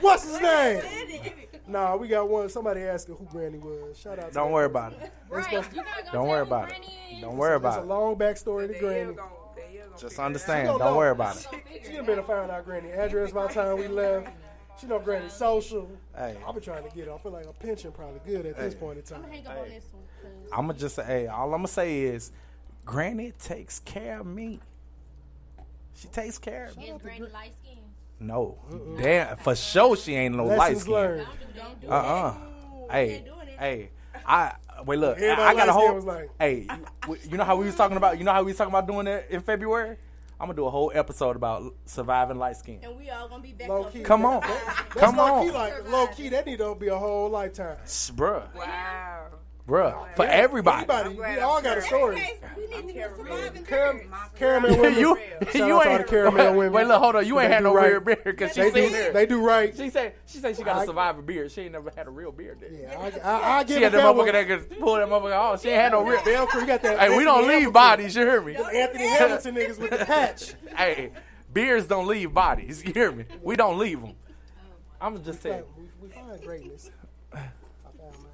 What's 0.00 0.24
his 0.30 0.40
name? 0.42 0.82
Nah, 1.66 1.96
we 1.96 2.06
got 2.08 2.28
one. 2.28 2.50
Somebody 2.50 2.82
asking 2.82 3.16
who 3.16 3.24
Granny 3.24 3.56
was. 3.58 3.98
Shout 3.98 4.18
out. 4.18 4.28
to 4.28 4.34
Don't 4.34 4.48
that 4.48 4.52
worry 4.52 4.66
about 4.66 4.92
it. 4.92 5.10
They 5.32 5.42
supposed 5.42 5.70
to- 5.70 5.84
Don't 6.12 6.28
worry 6.28 6.42
about 6.42 6.70
it. 6.70 6.76
Don't 7.20 7.36
worry 7.38 7.58
There's 7.58 7.76
about 7.76 7.84
a 7.84 7.86
long 7.86 8.16
backstory 8.16 8.70
to 8.72 8.78
Granny. 8.78 9.14
Just 9.98 10.18
understand. 10.18 10.68
don't 10.68 10.78
Don't 10.78 10.92
know. 10.92 10.96
worry 10.96 11.10
about 11.10 11.36
it. 11.36 11.46
She 11.84 11.92
done 11.92 12.06
been 12.06 12.16
to 12.16 12.22
find 12.22 12.50
out 12.50 12.64
Granny 12.64 12.90
address 12.90 13.32
by 13.32 13.46
the 13.46 13.54
time 13.54 13.78
we 13.78 13.88
left. 13.88 14.28
She 14.80 14.86
know 14.86 14.98
Granny 14.98 15.28
social. 15.28 15.88
Hey. 16.14 16.36
I've 16.46 16.54
been 16.54 16.62
trying 16.62 16.88
to 16.88 16.94
get 16.94 17.06
her. 17.06 17.14
I 17.14 17.18
feel 17.18 17.32
like 17.32 17.46
a 17.46 17.52
pension 17.52 17.92
probably 17.92 18.20
good 18.26 18.44
at 18.46 18.56
this 18.58 18.74
Hey. 18.74 18.78
point 18.80 18.98
in 18.98 19.04
time. 19.04 19.16
I'm 19.18 19.22
gonna 19.24 19.34
hang 19.36 19.46
up 19.46 19.58
on 19.58 19.68
this 19.70 19.84
one. 19.92 20.02
'cause 20.22 20.50
I'm 20.52 20.66
gonna 20.66 20.78
just 20.78 20.94
say, 20.96 21.04
hey, 21.04 21.26
all 21.28 21.46
I'm 21.54 21.60
gonna 21.60 21.68
say 21.68 22.00
is, 22.02 22.30
Granny 22.84 23.32
takes 23.32 23.78
care 23.80 24.20
of 24.20 24.26
me. 24.26 24.60
She 25.94 26.08
takes 26.08 26.36
care 26.38 26.66
of 26.66 26.76
me. 26.76 26.90
Is 26.90 27.00
Granny 27.02 27.20
light 27.20 27.52
skinned? 27.62 27.80
No, 28.20 28.58
damn, 28.98 29.36
for 29.38 29.54
sure 29.54 29.96
she 29.96 30.14
ain't 30.14 30.34
no 30.36 30.44
light 30.44 30.58
Lessons 30.58 30.82
skin. 30.82 30.92
learned. 30.94 31.26
Don't 31.54 31.80
do 31.80 31.88
Uh 31.88 31.92
uh 31.92 32.34
Hey, 32.90 33.24
hey, 33.58 33.90
I 34.26 34.54
wait. 34.84 34.98
Look, 34.98 35.18
I, 35.20 35.32
I 35.32 35.36
got 35.36 35.46
a 35.46 35.52
light 35.54 35.56
skin 35.62 35.68
whole. 35.72 35.94
was 35.94 36.04
like- 36.04 36.30
hey, 36.38 36.66
you, 37.08 37.16
you 37.30 37.36
know 37.36 37.44
how 37.44 37.56
we 37.56 37.66
was 37.66 37.74
talking 37.74 37.96
about? 37.96 38.18
You 38.18 38.24
know 38.24 38.32
how 38.32 38.42
we 38.42 38.50
was 38.52 38.56
talking 38.56 38.72
about 38.72 38.86
doing 38.86 39.06
that 39.06 39.30
in 39.30 39.40
February? 39.40 39.96
I'm 40.38 40.48
gonna 40.48 40.56
do 40.56 40.66
a 40.66 40.70
whole 40.70 40.92
episode 40.94 41.34
about 41.34 41.74
surviving 41.86 42.38
light 42.38 42.56
skin. 42.58 42.80
And 42.82 42.98
we 42.98 43.08
all 43.08 43.26
gonna 43.28 43.42
be 43.42 43.52
back 43.52 43.68
Low 43.70 43.84
key. 43.84 44.00
Come 44.02 44.26
on, 44.26 44.40
That's 44.42 44.82
come 44.92 45.16
low 45.16 45.34
on, 45.36 45.46
key. 45.46 45.52
Like 45.52 45.90
low 45.90 46.06
key, 46.08 46.28
that 46.28 46.44
need 46.46 46.58
to 46.58 46.74
be 46.74 46.88
a 46.88 46.96
whole 46.98 47.30
lifetime. 47.30 47.78
bruh, 47.86 48.54
Wow. 48.54 49.28
Bruh, 49.66 50.14
for 50.16 50.24
everybody. 50.24 50.86
Everybody, 50.90 51.34
we 51.34 51.40
all 51.40 51.60
got 51.60 51.78
a 51.78 51.82
story. 51.82 52.22
We 52.56 52.66
need 52.66 52.76
to 52.76 52.94
be 52.94 53.00
surviving. 53.16 53.64
Caram- 53.64 54.08
caramel 54.36 54.76
women. 54.80 54.98
you, 55.00 55.18
Shout 55.42 55.54
you 55.54 55.62
out 55.76 55.82
to 55.84 55.88
all 55.90 55.96
ain't. 55.98 56.06
caramel 56.06 56.54
women. 56.56 56.72
Wait, 56.72 56.86
look, 56.86 57.00
hold 57.02 57.16
on. 57.16 57.26
You 57.26 57.40
ain't 57.40 57.52
had 57.52 57.62
no 57.62 57.74
right. 57.74 57.90
weird 57.90 58.04
beard 58.04 58.24
because 58.24 58.54
she 58.54 58.60
They 58.62 58.70
do, 58.70 58.90
said 58.90 59.14
they 59.14 59.26
do 59.26 59.44
right. 59.44 59.76
She 59.76 59.90
said 59.90 60.14
she 60.26 60.38
said 60.38 60.56
she 60.56 60.62
got 60.62 60.76
I- 60.76 60.82
a 60.84 60.86
survivor 60.86 61.22
beard. 61.22 61.50
She 61.50 61.62
ain't 61.62 61.72
never 61.72 61.90
had 61.96 62.06
a 62.06 62.10
real 62.10 62.32
beard. 62.32 62.58
Then. 62.60 62.78
Yeah, 62.82 62.98
I, 62.98 63.28
I, 63.28 63.58
I 63.60 63.66
She 63.66 63.74
had 63.74 63.82
it 63.82 63.92
that 63.92 63.92
that 63.92 64.04
motherfucker 64.04 64.16
one. 64.16 64.26
that 64.32 64.46
could 64.46 64.78
pull 64.80 64.94
that 64.96 65.08
motherfucker 65.08 65.36
off. 65.36 65.62
She 65.62 65.68
ain't 65.68 65.80
had 65.80 65.92
no 65.92 66.04
real. 66.04 66.18
Velcro, 66.20 66.60
you 66.60 66.66
got 66.66 66.82
that. 66.82 66.98
Hey, 66.98 67.16
we 67.16 67.24
don't 67.24 67.46
leave 67.48 67.72
bodies. 67.72 68.14
You 68.16 68.22
hear 68.22 68.40
me? 68.42 68.54
Anthony 68.56 69.04
Hamilton 69.08 69.54
niggas 69.56 69.78
with 69.78 69.90
the 69.90 70.04
patch. 70.04 70.54
hey, 70.76 71.10
beards 71.52 71.86
don't 71.86 72.06
leave 72.06 72.32
bodies. 72.32 72.84
You 72.84 72.92
hear 72.92 73.10
me? 73.12 73.24
We 73.42 73.56
don't 73.56 73.78
leave 73.78 74.00
them. 74.00 74.14
I'm 75.00 75.22
just 75.24 75.42
saying. 75.42 75.64
We, 75.76 75.84
we 76.00 76.08
find 76.14 76.40
greatness. 76.42 76.90
I 77.32 77.38
found 77.38 77.50
mine. 78.00 78.32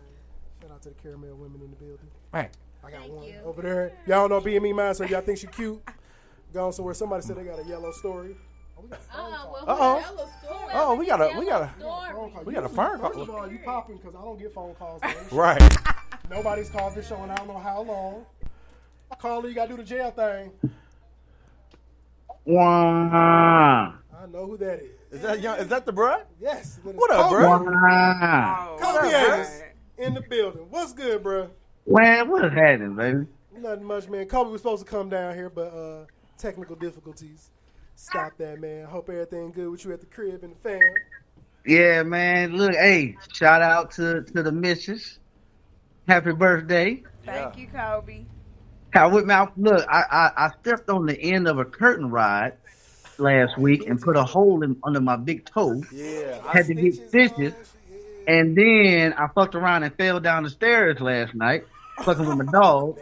Shout 0.60 0.70
out 0.86 0.94
to 0.94 0.96
the 0.96 1.02
caramel 1.02 1.36
women 1.36 1.60
in 1.62 1.70
the 1.70 1.76
building. 1.76 2.08
Hey, 2.32 2.48
I 2.84 2.90
got 2.90 3.08
one 3.10 3.32
over 3.44 3.62
there. 3.62 3.92
Y'all 4.06 4.28
don't 4.28 4.44
know 4.44 4.50
BME 4.50 4.74
mine, 4.74 4.94
so 4.94 5.04
y'all 5.04 5.20
think 5.20 5.38
she 5.38 5.46
cute. 5.46 5.80
Gone 6.52 6.72
somewhere. 6.72 6.94
Somebody 6.94 7.22
said 7.22 7.36
they 7.36 7.44
got 7.44 7.58
a 7.60 7.64
yellow 7.64 7.92
story. 7.92 8.36
Oh, 8.76 8.82
we 8.82 8.88
got 8.88 9.00
a. 9.00 9.12
Uh 9.12 9.64
oh. 9.68 10.28
Oh, 10.74 10.94
we 10.96 11.06
got 11.06 11.20
a 11.20 11.38
we 11.38 11.46
got 11.46 11.62
a 11.62 11.68
Phone 11.80 12.30
call. 12.32 12.42
we 12.44 12.52
got 12.52 12.64
a 12.64 12.68
You- 12.68 12.74
phone 12.74 12.98
First 12.98 13.16
of 13.18 13.30
all, 13.30 13.50
you 13.50 13.58
popping 13.64 13.96
because 13.98 14.14
I 14.14 14.22
don't 14.22 14.38
get 14.38 14.52
phone 14.52 14.74
calls. 14.74 15.00
Right. 15.32 15.62
Nobody's 16.30 16.68
called 16.70 16.94
this 16.94 17.08
show 17.08 17.22
in 17.24 17.30
I 17.30 17.36
don't 17.36 17.48
know 17.48 17.58
how 17.58 17.82
long. 17.82 18.26
Caller, 19.18 19.48
you 19.48 19.54
got 19.54 19.66
to 19.68 19.70
do 19.72 19.76
the 19.76 19.84
jail 19.84 20.10
thing. 20.10 20.50
Wow. 22.44 23.94
I 24.18 24.26
know 24.26 24.46
who 24.46 24.56
that 24.58 24.80
is. 24.82 24.90
Is 25.12 25.20
that 25.22 25.40
young? 25.40 25.58
Is 25.58 25.68
that 25.68 25.84
the 25.84 25.92
bruh? 25.92 26.22
Yes. 26.40 26.80
What 26.82 27.10
up, 27.10 27.30
bruh? 27.30 27.62
bro? 27.64 27.72
Wow. 27.72 28.76
Kobe 28.80 28.92
What 28.94 29.04
up, 29.04 29.10
Davis 29.36 29.61
in 30.02 30.14
the 30.14 30.20
building. 30.20 30.66
What's 30.70 30.92
good, 30.92 31.22
bro? 31.22 31.50
Man, 31.86 32.28
what 32.28 32.44
is 32.44 32.52
happening, 32.52 32.94
baby? 32.94 33.26
Nothing 33.56 33.84
much, 33.84 34.08
man. 34.08 34.26
Kobe 34.26 34.50
was 34.50 34.60
supposed 34.60 34.84
to 34.84 34.90
come 34.90 35.08
down 35.08 35.34
here, 35.34 35.50
but 35.50 35.68
uh, 35.72 36.06
technical 36.38 36.76
difficulties 36.76 37.50
Stop 38.02 38.36
that, 38.38 38.60
man. 38.60 38.84
Hope 38.86 39.08
everything 39.10 39.52
good 39.52 39.70
with 39.70 39.84
you 39.84 39.92
at 39.92 40.00
the 40.00 40.06
crib 40.06 40.42
and 40.42 40.54
the 40.54 40.58
fam. 40.58 40.80
Yeah, 41.64 42.02
man. 42.02 42.56
Look, 42.56 42.74
hey, 42.74 43.16
shout 43.32 43.62
out 43.62 43.92
to 43.92 44.22
to 44.22 44.42
the 44.42 44.50
missus. 44.50 45.18
Happy 46.08 46.32
birthday. 46.32 47.02
Thank 47.24 47.56
you, 47.56 47.68
Kobe. 47.68 48.24
I 48.94 49.06
with 49.06 49.26
me. 49.26 49.34
Look, 49.56 49.86
I, 49.88 50.02
I 50.10 50.46
I 50.46 50.50
stepped 50.60 50.90
on 50.90 51.06
the 51.06 51.16
end 51.20 51.46
of 51.46 51.58
a 51.58 51.64
curtain 51.64 52.10
rod 52.10 52.54
last 53.18 53.56
week 53.56 53.86
and 53.86 54.00
put 54.00 54.16
a 54.16 54.24
hole 54.24 54.62
in 54.64 54.76
under 54.82 55.00
my 55.00 55.16
big 55.16 55.44
toe. 55.44 55.80
Yeah. 55.92 56.42
Had 56.50 56.66
to 56.66 56.74
get 56.74 56.94
stitches, 57.08 57.54
and 58.26 58.56
then 58.56 59.12
I 59.14 59.28
fucked 59.34 59.54
around 59.54 59.82
and 59.82 59.94
fell 59.96 60.20
down 60.20 60.44
the 60.44 60.50
stairs 60.50 61.00
last 61.00 61.34
night, 61.34 61.64
fucking 62.02 62.26
with 62.26 62.38
my 62.38 62.52
dog, 62.52 62.98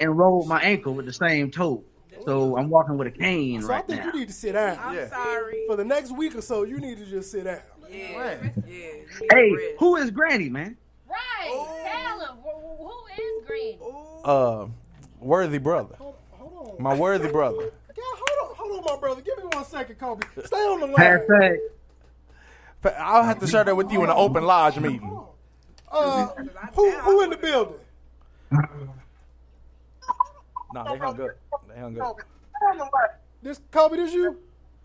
and 0.00 0.16
rolled 0.18 0.48
my 0.48 0.60
ankle 0.60 0.94
with 0.94 1.06
the 1.06 1.12
same 1.12 1.50
toe. 1.50 1.84
So 2.24 2.56
I'm 2.56 2.70
walking 2.70 2.98
with 2.98 3.08
a 3.08 3.10
cane 3.10 3.62
right? 3.62 3.66
So 3.66 3.72
I 3.72 3.80
think 3.82 4.00
now. 4.00 4.12
you 4.12 4.20
need 4.20 4.28
to 4.28 4.34
sit 4.34 4.52
down. 4.52 4.78
I'm 4.80 5.08
sorry. 5.08 5.64
For 5.66 5.76
the 5.76 5.84
next 5.84 6.12
week 6.16 6.36
or 6.36 6.42
so, 6.42 6.62
you 6.62 6.78
need 6.78 6.98
to 6.98 7.06
just 7.06 7.32
sit 7.32 7.44
down. 7.44 7.60
Yeah. 7.90 8.38
Yeah. 8.66 8.88
Hey, 9.30 9.74
who 9.78 9.96
is 9.96 10.10
Granny, 10.10 10.48
man? 10.48 10.76
Right. 11.08 11.66
Tell 11.84 12.20
him. 12.20 12.36
Who, 12.42 12.84
who 12.86 13.06
is 13.22 13.46
Green? 13.46 13.78
Uh, 14.24 14.66
worthy 15.20 15.58
brother. 15.58 15.96
My 16.78 16.94
worthy 16.94 17.28
brother. 17.32 17.72
Yeah, 17.96 18.02
hold 18.06 18.50
on, 18.50 18.56
hold 18.56 18.78
on, 18.78 18.94
my 18.94 19.00
brother. 19.00 19.20
Give 19.20 19.36
me 19.38 19.44
one 19.52 19.64
second, 19.64 19.96
Kobe. 19.98 20.26
Stay 20.44 20.56
on 20.56 20.80
the 20.80 20.86
line. 20.86 20.96
Hashtag. 20.96 21.56
But 22.82 22.96
I'll 22.98 23.22
have 23.22 23.38
to 23.40 23.46
share 23.46 23.64
that 23.64 23.76
with 23.76 23.90
you 23.92 24.02
in 24.04 24.10
an 24.10 24.16
open 24.16 24.44
lodge 24.44 24.78
meeting. 24.78 25.18
Uh, 25.90 26.28
who 26.74 26.90
who 26.90 27.22
in 27.22 27.30
the 27.30 27.36
building? 27.36 27.74
No, 30.74 30.84
they 30.84 30.98
hung 30.98 31.20
up. 31.20 31.30
They 31.68 31.80
hung 31.80 32.00
up. 32.00 32.20
This 33.42 33.60
Kobe, 33.70 33.96
this 33.96 34.12
you? 34.12 34.36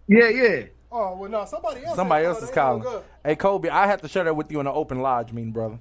Yeah, 0.07 0.29
yeah. 0.29 0.63
Oh 0.91 1.15
well, 1.17 1.29
no, 1.29 1.45
somebody 1.45 1.83
else. 1.85 1.95
Somebody 1.95 2.25
else 2.25 2.41
is 2.41 2.51
calling. 2.51 2.85
Hey, 3.23 3.35
Kobe, 3.35 3.69
I 3.69 3.87
have 3.87 4.01
to 4.01 4.07
share 4.07 4.23
that 4.25 4.35
with 4.35 4.51
you 4.51 4.59
in 4.59 4.67
an 4.67 4.73
open 4.75 4.99
lodge 5.01 5.31
meeting, 5.31 5.51
brother. 5.51 5.79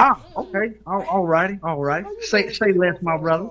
Ah, 0.00 0.20
okay. 0.36 0.74
All, 0.86 1.02
all 1.10 1.26
righty, 1.26 1.58
all 1.62 1.80
right. 1.80 2.04
Say 2.20 2.52
say 2.52 2.72
less, 2.72 2.96
my 3.02 3.16
brother. 3.16 3.48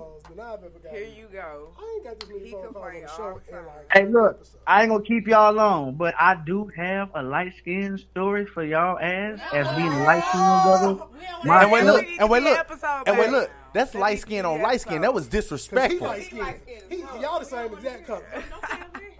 Here 0.90 1.08
you 1.16 1.26
go. 1.32 1.68
I 2.08 2.12
ain't 2.12 2.20
got 2.20 2.28
this 2.28 2.38
many 2.38 2.50
phone 2.50 2.72
calls 2.72 2.86
on 2.86 3.02
the 3.02 3.08
show. 3.08 3.40
in 3.58 3.66
like 3.66 3.92
Hey, 3.92 4.06
look, 4.06 4.46
I 4.66 4.82
ain't 4.82 4.90
gonna 4.90 5.04
keep 5.04 5.26
y'all 5.26 5.52
long, 5.52 5.94
but 5.94 6.14
I 6.18 6.36
do 6.46 6.70
have 6.76 7.10
a 7.14 7.22
light 7.22 7.52
skin 7.58 7.98
story 7.98 8.46
for 8.46 8.64
y'all 8.64 8.98
as 8.98 9.38
as 9.52 9.76
being 9.76 9.92
light 10.04 10.24
skinned 10.28 10.62
brother. 10.64 11.04
My 11.44 11.62
And 11.62 11.72
wait, 11.72 11.84
look, 11.84 12.06
and 12.18 12.30
wait, 12.30 12.42
look, 12.42 12.58
episode, 12.58 13.02
and 13.06 13.18
wait, 13.18 13.30
look. 13.30 13.50
That's 13.74 13.94
light 13.94 14.18
skin 14.20 14.46
on 14.46 14.62
light 14.62 14.80
skin. 14.80 15.02
That 15.02 15.12
was 15.12 15.26
Cause 15.26 15.32
he 15.34 15.38
disrespectful. 15.40 16.06
light 16.06 16.24
skinned. 16.24 16.82
He, 16.88 16.98
y'all 17.20 17.38
the 17.38 17.44
same 17.44 17.72
exact 17.74 18.06
color. 18.06 18.24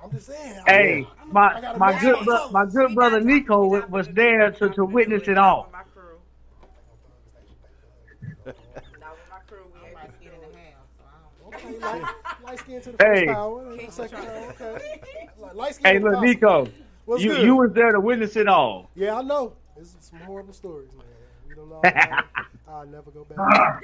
I'm 0.03 0.11
just 0.11 0.27
saying. 0.27 0.61
Hey, 0.67 1.07
I 1.21 1.25
my 1.27 1.61
gotta 1.61 1.79
my 1.79 1.93
match 1.93 2.01
good 2.03 2.17
my 2.19 2.25
bro- 2.25 2.51
my 2.51 2.65
good 2.67 2.95
brother 2.95 3.21
Nico 3.21 3.67
wa- 3.67 3.87
was 3.91 4.09
there 4.09 4.51
to, 4.53 4.71
to 4.71 4.85
witness 4.85 5.29
it 5.29 5.37
all. 5.37 5.71
My 12.49 12.57
crew. 12.57 12.57
Not 12.57 12.57
with 12.57 12.57
my 12.57 12.57
crew. 12.57 12.57
We 12.57 12.57
ain't 12.57 12.57
skin 12.57 12.57
in 12.57 12.57
the 12.57 12.57
light, 12.57 12.57
light 12.57 12.59
skin 12.59 12.81
to 12.83 12.93
the 12.93 13.05
Hey. 13.05 13.27
first 13.27 13.37
power, 13.37 13.71
and 13.71 13.81
the 13.81 13.93
second 13.93 14.19
power. 14.19 14.55
Okay. 14.61 15.01
Light 15.55 15.75
skin 15.75 15.93
Hey, 15.93 15.99
look. 15.99 16.23
Nico, 16.23 16.67
What's 17.05 17.23
you 17.23 17.31
good? 17.31 17.45
you 17.45 17.57
was 17.57 17.73
there 17.73 17.93
to 17.93 18.01
witness 18.01 18.37
it 18.37 18.49
all. 18.49 18.91
Yeah, 18.95 19.17
I 19.19 19.23
know. 19.23 19.55
It's 19.77 19.97
some 20.01 20.21
horrible 20.21 20.53
stories, 20.53 20.93
man. 20.93 21.05
We 21.49 21.55
don't 21.55 21.69
know. 21.69 21.77
all 21.77 21.81
about 21.81 22.19
it. 22.19 22.25
I'll 22.69 22.87
never 22.87 23.11
go 23.11 23.25
back. 23.25 23.39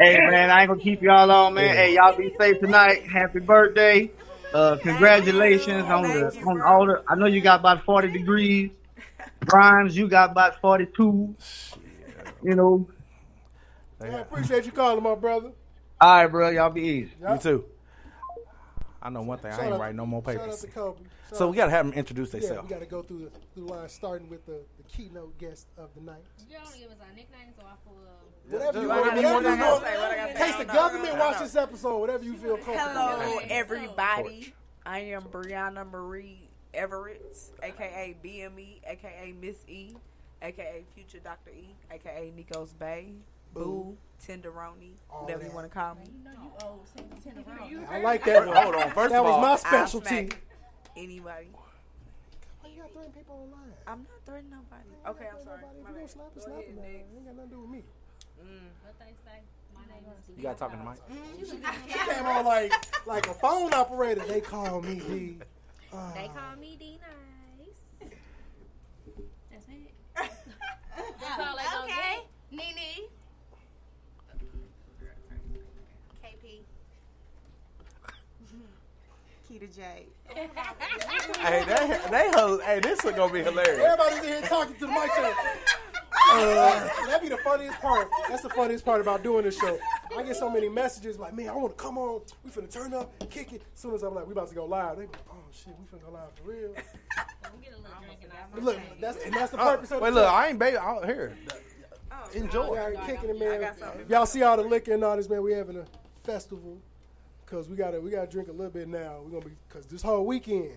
Hey 0.00 0.16
man, 0.16 0.50
I 0.50 0.60
ain't 0.62 0.68
gonna 0.68 0.80
keep 0.80 1.02
y'all 1.02 1.30
on, 1.30 1.52
man. 1.52 1.76
Hey, 1.76 1.94
y'all 1.94 2.16
be 2.16 2.34
safe 2.38 2.58
tonight. 2.58 3.06
Happy 3.06 3.38
birthday. 3.38 4.10
Uh, 4.54 4.78
congratulations 4.80 5.84
on 5.90 6.04
the 6.04 6.42
on 6.46 6.62
all 6.62 6.86
the. 6.86 7.02
I 7.06 7.16
know 7.16 7.26
you 7.26 7.42
got 7.42 7.60
about 7.60 7.84
forty 7.84 8.10
degrees. 8.10 8.70
Grimes, 9.44 9.96
you 9.96 10.08
got 10.08 10.30
about 10.30 10.60
42. 10.60 11.34
You 12.42 12.54
know. 12.54 12.88
I 14.00 14.06
appreciate 14.06 14.64
you 14.64 14.72
calling, 14.72 15.02
my 15.02 15.14
brother. 15.14 15.52
All 16.00 16.22
right, 16.22 16.26
bro. 16.26 16.50
Y'all 16.50 16.70
be 16.70 16.82
easy. 16.82 17.12
Me 17.20 17.38
too. 17.38 17.64
I 19.00 19.10
know 19.10 19.22
one 19.22 19.38
thing. 19.38 19.52
Shout 19.52 19.60
I 19.60 19.64
ain't 19.66 19.74
out- 19.74 19.80
writing 19.80 19.96
no 19.96 20.06
more 20.06 20.22
shout 20.24 20.36
out 20.36 20.40
papers. 20.42 20.60
to 20.62 20.66
Kobe. 20.68 20.98
Shout 21.28 21.38
So 21.38 21.44
out- 21.46 21.50
we 21.50 21.56
gotta 21.56 21.70
have 21.70 21.86
them 21.86 21.94
introduce 21.94 22.32
Yeah, 22.34 22.40
themselves. 22.40 22.68
we 22.68 22.74
got 22.74 22.80
to 22.80 22.86
go 22.86 23.02
through 23.02 23.18
the, 23.26 23.30
through 23.54 23.66
the 23.66 23.72
line, 23.72 23.88
starting 23.88 24.28
with 24.28 24.44
the, 24.46 24.60
the 24.76 24.82
keynote 24.88 25.38
guest 25.38 25.68
of 25.76 25.90
the 25.94 26.00
night. 26.00 26.24
You 26.48 26.56
don't 26.56 26.76
give 26.78 26.90
us 26.90 26.96
our 27.00 27.14
nicknames 27.14 27.54
or 27.58 27.66
our 27.68 27.76
full. 27.84 27.94
Whatever 28.50 28.80
you 28.80 28.90
I 28.90 29.00
want. 29.00 29.04
gotta- 29.14 29.16
Whatever 29.34 29.56
you 29.56 29.62
want. 29.62 29.84
say, 29.84 29.94
what 30.00 30.10
I 30.10 30.16
gotta 30.16 30.30
In 30.30 30.36
case 30.36 30.56
the 30.56 30.64
government 30.64 31.18
watch 31.18 31.38
this 31.38 31.54
episode, 31.56 31.98
whatever 31.98 32.24
you 32.24 32.34
feel 32.36 32.56
comfortable. 32.56 32.78
Hello, 32.88 33.38
everybody. 33.48 34.54
I 34.86 34.98
am 35.00 35.22
Brianna 35.24 35.88
Marie 35.90 36.48
Everett, 36.74 37.36
aka 37.62 38.16
BME, 38.24 38.80
aka 38.86 39.34
Miss 39.40 39.56
E, 39.68 39.94
aka 40.42 40.82
Future 40.94 41.18
Dr. 41.18 41.50
E, 41.50 41.74
aka 41.90 42.32
Nikos 42.36 42.76
Bay, 42.78 43.12
Boo, 43.58 43.96
Tenderoni, 44.24 44.92
whatever 45.10 45.44
you 45.44 45.50
want 45.52 45.66
to 45.66 45.74
call 45.74 45.94
me. 45.96 46.04
I 47.90 48.00
like 48.00 48.24
that 48.24 48.46
one. 48.46 48.56
Hold 48.56 48.74
on, 48.74 48.90
first 48.92 49.10
that 49.10 49.18
of 49.20 49.24
was 49.24 49.34
all, 49.34 49.40
my 49.42 49.50
I'll 49.52 49.56
specialty. 49.58 50.06
smack 50.08 50.38
Anybody. 50.96 51.48
Why 52.60 52.70
you 52.70 52.82
got 52.82 52.92
threatening 52.92 53.12
people 53.12 53.34
online? 53.34 53.72
I'm 53.86 53.98
not 53.98 54.20
threatening 54.26 54.50
nobody. 54.50 54.88
Okay, 55.06 55.28
I'm 55.30 55.44
sorry. 55.44 55.60
If 55.80 55.88
you 55.88 55.94
don't 55.94 56.10
slap 56.10 56.26
it, 56.34 56.34
Go 56.34 56.40
slap 56.44 56.58
ahead, 56.58 56.68
it, 56.68 56.76
man. 56.76 56.84
Ain't 57.16 57.24
got 57.26 57.36
nothing 57.36 57.50
to 57.50 57.54
do 57.56 57.60
with 57.62 57.70
me. 57.70 57.82
What 58.82 58.98
they 58.98 59.14
say? 59.24 59.38
My 59.74 59.80
name 59.94 60.04
is 60.18 60.36
You 60.36 60.42
got 60.42 60.58
talking 60.58 60.78
to 60.78 60.84
talk 60.84 60.98
in 61.10 61.46
the. 61.46 61.92
She 61.92 61.98
came 62.10 62.26
on 62.26 62.44
like 62.44 62.72
like 63.06 63.26
a 63.28 63.34
phone 63.34 63.72
operator. 63.74 64.22
They 64.26 64.40
call 64.40 64.82
me 64.82 64.96
D. 64.96 65.38
Uh, 65.92 66.14
They 66.14 66.28
call 66.28 66.56
me 66.60 66.76
D 66.78 66.98
Nice. 67.00 68.10
That's 69.50 69.68
it. 69.68 69.94
That's 70.14 71.38
all 71.38 71.56
they 71.56 71.92
Okay. 71.92 72.16
get. 72.50 72.58
Nene. 72.58 73.08
Keita 79.48 79.74
J. 79.74 80.06
Hey, 81.40 81.64
they, 81.64 81.98
they, 82.10 82.28
hil- 82.30 82.60
hey, 82.60 82.80
this 82.80 83.02
is 83.04 83.12
gonna 83.12 83.32
be 83.32 83.42
hilarious. 83.42 83.78
Everybody's 83.80 84.18
in 84.18 84.24
here 84.24 84.40
talking 84.42 84.74
to 84.74 84.80
the 84.80 84.86
mic. 84.88 85.10
saying, 85.12 85.34
Uh, 86.30 86.88
that'd 87.06 87.22
be 87.22 87.28
the 87.34 87.38
funniest 87.42 87.78
part. 87.80 88.08
That's 88.28 88.42
the 88.42 88.50
funniest 88.50 88.84
part 88.84 89.00
about 89.00 89.22
doing 89.22 89.44
this 89.44 89.58
show. 89.58 89.78
I 90.16 90.22
get 90.22 90.36
so 90.36 90.50
many 90.50 90.68
messages 90.68 91.18
like, 91.18 91.32
man, 91.34 91.48
I 91.48 91.54
want 91.54 91.76
to 91.76 91.82
come 91.82 91.96
on. 91.96 92.20
We 92.44 92.50
finna 92.50 92.70
turn 92.70 92.92
up, 92.92 93.12
kick 93.30 93.52
it. 93.54 93.62
As 93.74 93.80
soon 93.80 93.94
as 93.94 94.02
I'm 94.02 94.14
like, 94.14 94.26
we 94.26 94.32
about 94.32 94.48
to 94.48 94.54
go 94.54 94.66
live, 94.66 94.96
they 94.98 95.04
be 95.06 95.12
like, 95.12 95.20
oh 95.30 95.36
shit, 95.52 95.74
we 95.78 95.86
finna 95.98 96.04
go 96.04 96.10
live 96.12 96.28
for 96.34 96.50
real. 96.50 96.74
But 98.54 98.62
look, 98.62 98.78
that's 99.00 99.24
and 99.24 99.32
that's 99.34 99.52
the 99.52 99.58
Uh, 99.58 99.64
purpose 99.76 99.90
of 99.92 99.98
the 99.98 100.02
wait, 100.04 100.10
show. 100.10 100.14
look, 100.16 100.26
I 100.30 100.48
ain't 100.48 100.58
baby 100.58 100.76
out 100.76 101.04
here. 101.06 101.36
Enjoy. 102.34 102.70
We 102.72 102.76
are 102.78 102.92
kicking 103.06 103.30
it, 103.30 103.38
man. 103.38 103.72
Y'all 104.08 104.26
see 104.26 104.42
all 104.42 104.56
the 104.58 104.62
liquor 104.64 104.92
and 104.92 105.02
all 105.04 105.16
this, 105.16 105.28
man. 105.30 105.42
We 105.42 105.52
having 105.52 105.78
a 105.78 105.86
festival 106.24 106.78
because 107.48 107.68
we 107.68 107.76
gotta 107.76 108.00
we 108.00 108.10
gotta 108.10 108.30
drink 108.30 108.48
a 108.48 108.52
little 108.52 108.70
bit 108.70 108.88
now. 108.88 109.20
We're 109.24 109.30
gonna 109.30 109.46
be 109.46 109.56
because 109.68 109.86
this 109.86 110.02
whole 110.02 110.26
weekend, 110.26 110.72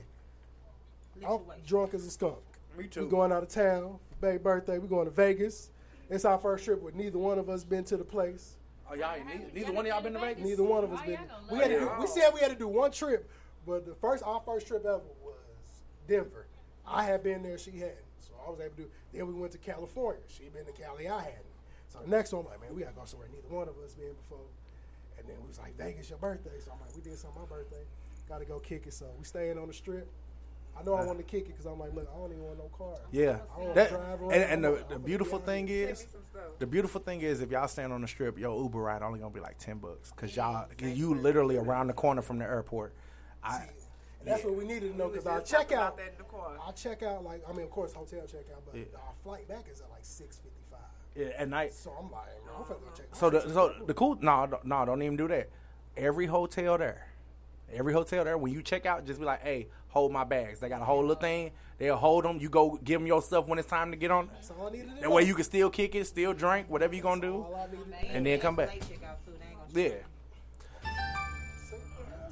I'm 1.28 1.40
drunk 1.66 1.94
as 1.94 2.06
a 2.06 2.12
skunk. 2.12 2.38
Me 2.78 2.88
too. 2.88 3.04
We're 3.04 3.10
going 3.10 3.32
out 3.32 3.44
of 3.44 3.50
town 3.50 4.00
for 4.10 4.16
Bay's 4.22 4.40
birthday. 4.40 4.78
We're 4.78 4.88
going 4.88 5.06
to 5.06 5.12
Vegas. 5.12 5.70
It's 6.10 6.26
our 6.26 6.38
first 6.38 6.66
trip 6.66 6.82
with 6.82 6.96
neither 6.96 7.18
one 7.18 7.40
of 7.40 7.50
us 7.50 7.64
been 7.64 7.84
to 7.86 7.98
the 7.98 8.04
place. 8.04 8.56
Oh, 8.90 8.96
y'all 8.96 9.16
ain't 9.16 9.28
neither, 9.28 9.46
neither 9.54 9.72
one 9.72 9.86
of 9.86 9.90
y'all 9.90 10.02
been 10.02 10.14
to 10.14 10.20
Vegas? 10.20 10.44
Neither 10.44 10.64
one 10.64 10.84
of 10.84 10.94
us 10.94 11.02
been. 11.06 11.20
We 11.50 11.60
had 11.60 11.70
to 11.70 11.80
do, 11.80 11.92
we 12.00 12.08
said 12.08 12.32
we 12.34 12.40
had 12.40 12.52
to 12.52 12.58
do 12.58 12.68
one 12.68 12.92
trip, 12.92 13.30
but 13.66 13.86
the 13.86 13.96
first 13.96 14.24
our 14.24 14.42
first 14.46 14.68
trip 14.68 14.86
ever 14.86 15.02
was 15.24 15.36
Denver. 16.08 16.48
I 16.86 17.04
had 17.04 17.24
been 17.24 17.44
there, 17.44 17.58
she 17.58 17.72
hadn't, 17.72 17.96
so 18.20 18.34
I 18.46 18.50
was 18.50 18.60
able 18.60 18.76
to. 18.76 18.82
do 18.84 18.90
Then 19.14 19.28
we 19.28 19.34
went 19.34 19.52
to 19.54 19.58
California. 19.58 20.22
She 20.28 20.46
had 20.46 20.54
been 20.54 20.66
to 20.66 20.72
Cali, 20.72 21.08
I 21.08 21.22
hadn't. 21.22 21.46
So 21.88 22.00
the 22.00 22.10
next 22.10 22.34
one, 22.34 22.44
I'm 22.46 22.52
like, 22.52 22.62
man, 22.62 22.76
we 22.76 22.82
gotta 22.82 22.96
go 22.96 23.04
somewhere 23.06 23.30
neither 23.34 23.54
one 23.54 23.68
of 23.68 23.76
us 23.84 23.94
been 23.94 24.14
before. 24.14 24.40
And 25.22 25.30
then 25.30 25.38
we 25.42 25.48
was 25.48 25.60
like, 25.60 25.78
Vegas, 25.78 26.10
your 26.10 26.20
birthday. 26.20 26.60
So 26.64 26.72
I'm 26.74 26.80
like, 26.82 26.96
we 26.96 27.02
did 27.02 27.18
something 27.18 27.42
my 27.42 27.48
birthday. 27.48 27.84
Got 28.28 28.40
to 28.40 28.46
go 28.46 28.60
kick 28.60 28.88
it. 28.88 28.94
So 28.94 29.06
we 29.18 29.24
staying 29.24 29.58
on 29.58 29.68
the 29.68 29.74
strip. 29.74 30.10
I 30.80 30.84
know 30.84 30.94
I 30.96 31.04
wanted 31.04 31.28
to 31.28 31.30
kick 31.30 31.44
it 31.44 31.50
because 31.50 31.66
I'm 31.66 31.78
like, 31.78 31.94
look, 31.94 32.08
I 32.12 32.18
don't 32.18 32.32
even 32.32 32.44
want 32.44 32.58
no 32.58 32.70
car. 32.76 32.96
Yeah, 33.12 33.40
I 33.56 33.62
don't 33.62 33.76
that, 33.76 33.90
drive 33.90 34.22
and, 34.22 34.34
and 34.34 34.64
the, 34.64 34.86
the 34.88 35.00
beautiful 35.00 35.38
gonna 35.38 35.52
thing 35.52 35.68
is, 35.68 36.08
the 36.60 36.66
beautiful 36.66 37.02
thing 37.02 37.22
is, 37.22 37.42
if 37.42 37.52
y'all 37.52 37.68
stand 37.68 37.92
on 37.92 38.02
the 38.02 38.08
strip, 38.08 38.40
your 38.40 38.58
Uber 38.58 38.80
ride 38.80 39.02
only 39.04 39.20
gonna 39.20 39.34
be 39.34 39.42
like 39.42 39.58
ten 39.58 39.80
bucks, 39.80 40.12
cause 40.16 40.34
y'all, 40.34 40.68
you 40.82 41.14
literally 41.14 41.58
around 41.58 41.88
the 41.88 41.94
corner 41.94 42.22
from 42.22 42.40
the 42.40 42.46
airport. 42.46 42.94
I, 43.44 43.68
And 44.22 44.30
that's 44.30 44.46
what 44.46 44.56
we 44.56 44.64
needed 44.64 44.94
to 44.94 44.98
know 44.98 45.10
because 45.10 45.26
our 45.26 45.42
talking 45.42 45.76
checkout, 45.76 45.88
about 45.88 45.98
that 45.98 46.08
in 46.14 46.18
the 46.18 46.24
car. 46.24 46.58
our 46.66 46.72
checkout, 46.72 47.24
like 47.26 47.44
I 47.48 47.52
mean, 47.52 47.64
of 47.64 47.70
course, 47.72 47.92
hotel 47.94 48.22
checkout, 48.22 48.62
but 48.66 48.76
Yeah. 48.76 48.84
our 48.96 49.14
flight 49.24 49.48
back 49.50 49.66
is 49.70 49.82
at 49.82 49.90
like 49.90 50.04
six 50.06 50.38
fifty 50.38 50.50
five. 50.50 50.61
yeah, 50.61 50.61
at 51.38 51.50
night. 51.50 51.74
So 51.74 51.92
I'm 51.98 52.12
like, 52.12 52.22
I'm 52.58 52.64
finna 52.64 52.68
go 52.80 52.88
check. 52.96 53.06
So 53.14 53.30
the 53.30 53.42
so 53.42 53.74
the 53.86 53.94
cool 53.94 54.18
no 54.22 54.46
no 54.46 54.60
no 54.64 54.86
don't 54.86 55.02
even 55.02 55.18
do 55.18 55.28
that. 55.28 55.50
Every 55.98 56.26
hotel 56.26 56.78
there, 56.78 57.08
every 57.72 57.94
hotel 57.94 58.24
there, 58.24 58.38
when 58.38 58.54
you 58.54 58.62
check 58.62 58.86
out, 58.86 59.06
just 59.06 59.20
be 59.20 59.26
like, 59.26 59.42
hey, 59.42 59.68
hold 59.90 60.12
my 60.12 60.24
bags. 60.24 60.60
They 60.60 60.70
got 60.70 60.82
a 60.82 60.86
whole 60.86 61.02
little 61.02 61.16
thing. 61.16 61.52
They'll 61.78 61.98
hold 61.98 62.24
them. 62.26 62.38
You 62.40 62.48
go 62.50 62.80
give 62.84 63.00
them 63.00 63.08
your 63.08 63.22
stuff 63.22 63.48
when 63.48 63.58
it's 63.60 63.68
time 63.68 63.92
to 63.92 63.98
get 63.98 64.12
on. 64.12 64.30
That's 64.34 64.52
all 64.52 64.68
I 64.68 64.72
needed 64.72 64.90
to 64.90 64.94
That 64.96 65.02
know. 65.04 65.12
way 65.12 65.24
you 65.24 65.34
can 65.36 65.44
still 65.44 65.70
kick 65.70 65.96
it, 65.96 66.06
still 66.08 66.34
drink, 66.34 66.70
whatever 66.70 66.94
you 66.96 67.02
gonna 67.02 67.22
do, 67.22 67.36
all 67.44 67.56
I 67.56 67.66
needed 67.72 67.84
to 67.86 67.90
know. 67.90 67.98
and 68.14 68.26
then 68.26 68.40
come 68.40 68.56
back. 68.56 68.70
Yeah, 69.74 69.90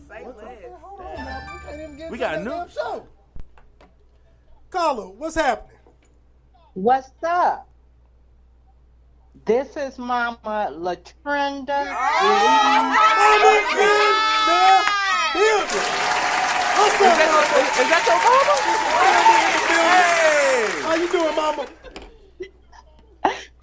Say 0.10 0.24
What 0.24 0.38
the- 0.40 0.46
less. 0.46 0.58
Hold 0.82 1.02
on, 1.02 1.16
now. 1.16 1.52
We 1.54 1.60
can't 1.70 1.82
even 1.82 1.98
get 1.98 2.12
We 2.12 2.18
got 2.18 2.36
a 2.36 2.44
new- 2.44 2.70
show. 2.70 3.06
Carla, 4.70 5.10
what's 5.10 5.36
happening? 5.36 5.78
What's 6.74 7.10
up? 7.24 7.69
This 9.46 9.78
is 9.78 9.98
Mama 9.98 10.70
Latrenda. 10.72 11.86
Mama 11.86 12.98
in 13.56 13.86
the 14.46 14.64
building. 15.34 15.90
What's 16.76 17.02
up, 17.02 17.18
Mama? 17.18 17.60
Is 17.80 17.88
that 17.90 18.04
your 18.08 18.20
mama? 18.26 18.56
Hey. 19.70 20.82
How 20.84 20.96
you 20.96 21.10
doing, 21.12 21.36
Mama? 21.36 21.66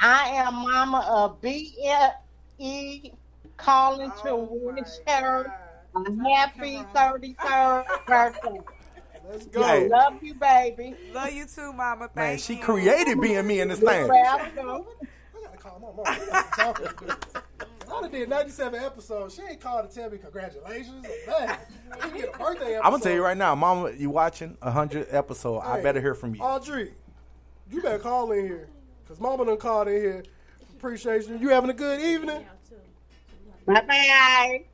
I 0.00 0.28
am 0.28 0.54
Mama 0.54 1.00
of 1.08 1.40
BFE 1.40 3.12
calling 3.56 4.10
to 4.22 4.30
oh 4.30 4.48
wish 4.50 4.88
her 5.06 5.52
a 5.94 6.28
happy 6.28 6.78
33rd 6.94 8.06
birthday. 8.06 8.60
Let's 9.28 9.46
go. 9.46 9.62
Hey. 9.62 9.88
Love 9.88 10.22
you, 10.22 10.34
baby. 10.34 10.94
Love 11.12 11.32
you 11.32 11.46
too, 11.46 11.72
Mama. 11.72 12.08
Man, 12.14 12.38
she 12.38 12.54
you. 12.54 12.62
created 12.62 13.20
being 13.20 13.46
me 13.46 13.60
in 13.60 13.68
this 13.68 13.80
thing. 13.80 14.08
Welcome. 15.80 16.04
Call 16.04 16.04
my 16.04 16.10
mama. 16.10 16.26
That's 16.32 16.56
the 16.56 16.62
talking. 16.62 17.16
I 17.88 18.00
done 18.00 18.10
did 18.10 18.28
97 18.28 18.82
episodes. 18.82 19.34
She 19.34 19.42
ain't 19.42 19.60
called 19.60 19.88
to 19.88 19.94
tell 19.94 20.10
me 20.10 20.18
congratulations. 20.18 21.06
or 21.06 21.46
nothing. 21.46 22.14
You 22.14 22.20
get 22.22 22.34
a 22.34 22.38
birthday 22.38 22.74
episode. 22.74 22.80
I'm 22.84 22.90
gonna 22.92 23.02
tell 23.02 23.12
you 23.12 23.22
right 23.22 23.36
now, 23.36 23.54
Mama, 23.54 23.92
you 23.96 24.10
watching 24.10 24.56
hundred 24.62 25.06
episode. 25.10 25.60
I 25.60 25.82
better 25.82 26.00
hear 26.00 26.14
from 26.14 26.34
you. 26.34 26.40
Audrey, 26.40 26.92
you 27.70 27.80
better 27.82 27.98
call 27.98 28.32
in 28.32 28.44
here. 28.44 28.68
Because 29.04 29.20
Mama 29.20 29.44
done 29.44 29.56
called 29.56 29.88
in 29.88 30.00
here. 30.00 30.24
Appreciation. 30.76 31.40
You 31.40 31.48
having 31.50 31.70
a 31.70 31.74
good 31.74 32.00
evening? 32.00 32.44
Bye 33.66 33.80
bye. 33.82 34.64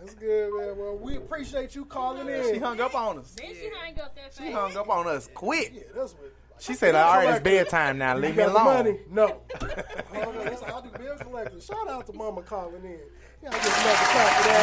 That's 0.00 0.14
good, 0.14 0.52
man. 0.54 0.78
Well, 0.78 0.96
we 0.98 1.16
appreciate 1.16 1.74
you 1.74 1.84
calling 1.84 2.28
in. 2.28 2.54
She 2.54 2.58
hung 2.60 2.80
up 2.80 2.94
on 2.94 3.18
us. 3.18 3.34
Then 3.34 3.54
she 3.54 3.70
hung 3.74 3.98
up 3.98 4.14
that 4.14 4.34
She 4.36 4.52
hung 4.52 4.76
up 4.76 4.88
on 4.88 5.08
us 5.08 5.28
quick. 5.34 5.72
Yeah, 5.74 5.82
that's 5.94 6.12
what. 6.12 6.32
She 6.58 6.74
said, 6.74 6.94
"All 6.94 7.16
right, 7.16 7.28
it's 7.30 7.40
bedtime 7.42 7.98
now. 7.98 8.16
Leave 8.16 8.36
me 8.36 8.42
alone." 8.42 8.64
Money? 8.64 8.98
No. 9.10 9.40
Oh, 10.18 10.22
hold 10.22 10.36
on, 10.36 10.44
that's 10.46 10.62
how 10.62 10.78
I 10.78 10.80
do 10.80 10.88
bill 10.96 11.14
collector. 11.18 11.60
Shout 11.60 11.88
out 11.90 12.06
to 12.06 12.12
Mama 12.14 12.40
calling 12.42 12.82
in. 12.84 12.98
Yeah, 13.42 13.50
I 13.50 13.52
get 13.52 13.66
another 13.66 14.06
clap 14.08 14.32
for 14.40 14.48
that. 14.48 14.56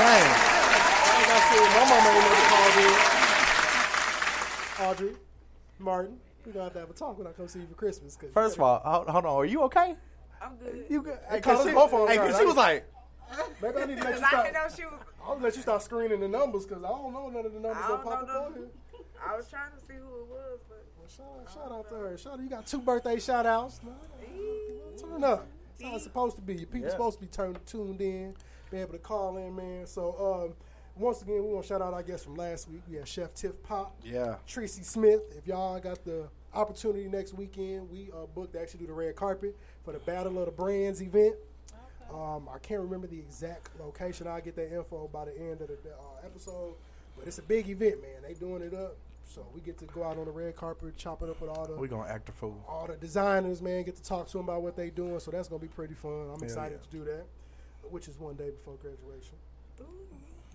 Like 1.14 1.30
I 1.30 1.40
said, 1.50 1.66
my 1.78 1.86
mama 1.94 2.10
ain't 2.10 2.26
never 2.26 2.42
called 4.98 5.06
in. 5.06 5.10
Audrey, 5.10 5.14
Martin, 5.78 6.18
we 6.46 6.52
gonna 6.52 6.64
have 6.66 6.74
to 6.74 6.80
have 6.80 6.90
a 6.90 6.94
talk 6.94 7.18
when 7.20 7.28
I 7.28 7.32
come 7.34 7.48
see 7.48 7.60
you 7.60 7.68
for 7.68 7.76
Christmas. 7.76 8.16
'cause 8.16 8.32
First 8.34 8.56
of 8.56 8.62
all, 8.64 8.80
hold, 8.84 9.08
hold 9.10 9.26
on. 9.26 9.36
Are 9.36 9.46
you 9.46 9.62
okay? 9.64 9.96
I'm 10.42 10.56
good. 10.58 10.86
You 10.90 11.02
good? 11.04 11.20
Hey, 11.30 11.36
Hey, 11.36 11.42
'cause 11.42 11.58
cause 11.58 11.64
she, 11.66 11.70
she, 11.70 11.76
both 11.76 11.94
on 11.94 12.08
hey, 12.08 12.18
'cause 12.18 12.36
she 12.40 12.46
was 12.46 12.56
like, 12.56 12.86
maybe 13.62 13.78
I 13.78 13.86
need 13.86 13.98
to 13.98 14.04
let 14.04 14.16
you 14.16 14.22
Cause 14.22 14.24
I 14.24 14.28
start. 14.30 14.54
know 14.54 14.68
she 14.76 14.86
was. 14.86 15.00
I'll 15.24 15.40
let 15.40 15.56
you 15.56 15.62
start 15.62 15.82
screening 15.84 16.20
the 16.20 16.28
numbers 16.28 16.66
because 16.66 16.84
I 16.84 16.88
don't 16.90 17.14
know 17.14 17.30
none 17.30 17.46
of 17.46 17.54
the 17.54 17.60
numbers 17.60 17.84
I 17.84 17.88
gonna 17.88 18.04
don't 18.04 18.12
pop 18.12 18.28
know 18.28 18.34
up 18.34 18.46
on 18.48 18.52
none. 18.54 18.60
here. 18.60 18.70
I 19.26 19.36
was 19.38 19.48
trying 19.48 19.72
to 19.72 19.78
see 19.86 19.94
who 19.94 20.20
it 20.22 20.28
was, 20.28 20.60
but 20.68 20.83
Shout, 21.08 21.26
shout 21.54 21.72
out 21.72 21.90
to 21.90 21.96
her. 21.96 22.18
Shout 22.18 22.34
out, 22.34 22.40
you 22.40 22.50
got 22.50 22.66
two 22.66 22.80
birthday 22.80 23.20
shout 23.20 23.46
outs. 23.46 23.80
Turn 25.00 25.24
up. 25.24 25.48
That's 25.80 25.90
how 25.90 25.96
it's 25.96 26.04
supposed 26.04 26.36
to 26.36 26.42
be. 26.42 26.56
Your 26.56 26.66
people 26.68 26.88
Yeah. 26.88 26.92
supposed 26.92 27.20
to 27.20 27.26
be 27.26 27.32
turned 27.32 27.60
tuned 27.66 28.02
in, 28.02 28.36
be 28.72 28.78
able 28.78 28.94
to 28.94 29.00
call 29.00 29.38
in, 29.38 29.56
man. 29.56 29.86
So 29.86 30.46
um, 30.48 30.54
once 30.96 31.22
again, 31.22 31.44
we 31.44 31.52
want 31.54 31.64
to 31.66 31.68
shout 31.68 31.82
out 31.82 31.94
our 31.94 32.04
guest 32.04 32.24
from 32.26 32.36
last 32.36 32.70
week. 32.70 32.82
We 32.90 32.98
had 32.98 33.08
Chef 33.08 33.34
Tiff 33.34 33.62
Pop, 33.64 33.96
yeah. 34.04 34.36
Tracy 34.48 34.84
Smith. 34.84 35.22
If 35.38 35.48
y'all 35.48 35.80
got 35.80 36.04
the 36.06 36.28
opportunity 36.54 37.08
next 37.08 37.34
weekend, 37.34 37.90
we 37.90 38.10
are 38.12 38.28
booked 38.28 38.54
to 38.54 38.62
actually 38.62 38.82
do 38.82 38.88
the 38.88 38.94
red 38.94 39.16
carpet 39.16 39.58
for 39.84 39.92
the 39.94 40.00
Battle 40.00 40.38
of 40.40 40.46
the 40.46 40.52
Brands 40.52 41.02
event. 41.02 41.36
Um, 42.14 42.48
I 42.54 42.60
can't 42.60 42.82
remember 42.82 43.08
the 43.08 43.18
exact 43.18 43.70
location. 43.80 44.28
I'll 44.28 44.40
get 44.42 44.56
that 44.58 44.72
info 44.72 45.10
by 45.12 45.26
the 45.26 45.36
end 45.40 45.62
of 45.62 45.68
the 45.68 45.74
uh, 45.74 46.26
episode. 46.26 46.76
But 47.18 47.28
it's 47.28 47.40
a 47.40 47.44
big 47.44 47.70
event, 47.70 48.02
man. 48.02 48.22
They 48.28 48.36
doing 48.36 48.62
it 48.62 48.74
up. 48.74 48.96
So 49.26 49.46
we 49.54 49.62
get 49.62 49.78
to 49.80 49.86
go 49.86 50.04
out 50.04 50.18
on 50.18 50.26
the 50.26 50.32
red 50.32 50.56
carpet, 50.56 50.96
chop 50.96 51.22
it 51.24 51.30
up 51.30 51.42
with 51.42 51.50
all 51.50 51.66
the 51.66 51.76
We 51.76 51.88
gonna 51.88 52.10
act 52.10 52.30
a 52.30 52.32
fool. 52.32 52.64
all 52.68 52.86
the 52.88 52.96
designers, 52.96 53.62
man, 53.62 53.84
get 53.84 53.96
to 53.96 54.04
talk 54.04 54.28
to 54.28 54.38
them 54.38 54.48
about 54.50 54.62
what 54.62 54.76
they 54.76 54.90
doing. 54.90 55.20
So 55.20 55.32
that's 55.32 55.48
gonna 55.48 55.62
be 55.62 55.68
pretty 55.68 55.96
fun. 55.96 56.12
I'm 56.30 56.36
Hell 56.36 56.44
excited 56.44 56.80
yeah. 56.82 56.92
to 56.92 56.98
do 56.98 57.12
that, 57.12 57.26
which 57.90 58.08
is 58.08 58.20
one 58.20 58.36
day 58.36 58.52
before 58.52 58.76
graduation. 58.76 59.36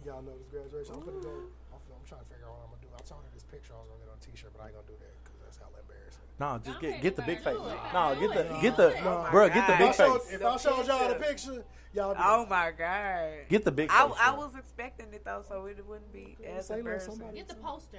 Y'all 0.06 0.22
know 0.22 0.32
this 0.38 0.46
graduation. 0.48 0.94
I'm 0.94 1.00
gonna 1.00 1.20
go. 1.20 1.28
I'm, 1.74 1.80
I'm 1.90 2.04
trying 2.06 2.20
to 2.22 2.26
figure 2.30 2.46
out 2.46 2.54
what 2.54 2.62
I'm 2.64 2.70
gonna 2.70 2.82
do. 2.82 2.88
I 2.94 3.02
told 3.02 3.20
her 3.22 3.30
this 3.34 3.42
picture 3.44 3.72
I 3.74 3.78
was 3.82 3.88
gonna 3.90 4.00
get 4.06 4.10
on 4.14 4.18
a 4.22 4.24
T-shirt, 4.24 4.52
but 4.54 4.62
I 4.62 4.66
ain't 4.70 4.74
gonna 4.78 4.86
do 4.86 4.94
that 5.02 5.14
because 5.24 5.38
that's 5.42 5.58
hella 5.58 5.78
embarrassing. 5.82 6.24
No, 6.38 6.48
just 6.62 6.78
get 6.80 7.02
get 7.02 7.16
the 7.16 7.22
big 7.26 7.42
face. 7.42 7.58
No, 7.92 8.14
get 8.14 8.30
the 8.30 8.44
get 8.62 8.76
the 8.78 8.88
bro, 9.32 9.48
get 9.50 9.66
the 9.66 9.74
If 9.74 9.78
big 9.80 9.94
showed- 9.94 10.22
face. 10.22 10.32
If 10.38 10.44
I 10.44 10.56
showed 10.56 10.86
y'all 10.86 11.08
the 11.08 11.18
picture, 11.18 11.64
y'all. 11.92 12.14
Oh 12.16 12.46
my 12.46 12.70
god. 12.70 13.48
Get 13.50 13.64
the 13.64 13.72
big 13.72 13.90
I, 13.90 14.06
face, 14.06 14.16
I 14.22 14.30
was 14.32 14.54
expecting 14.54 15.12
it 15.12 15.24
though, 15.24 15.42
so 15.46 15.66
it 15.66 15.82
wouldn't 15.84 16.12
be 16.12 16.36
as 16.46 16.70
embarrassing. 16.70 17.18
Get 17.34 17.48
the 17.48 17.56
poster. 17.56 17.98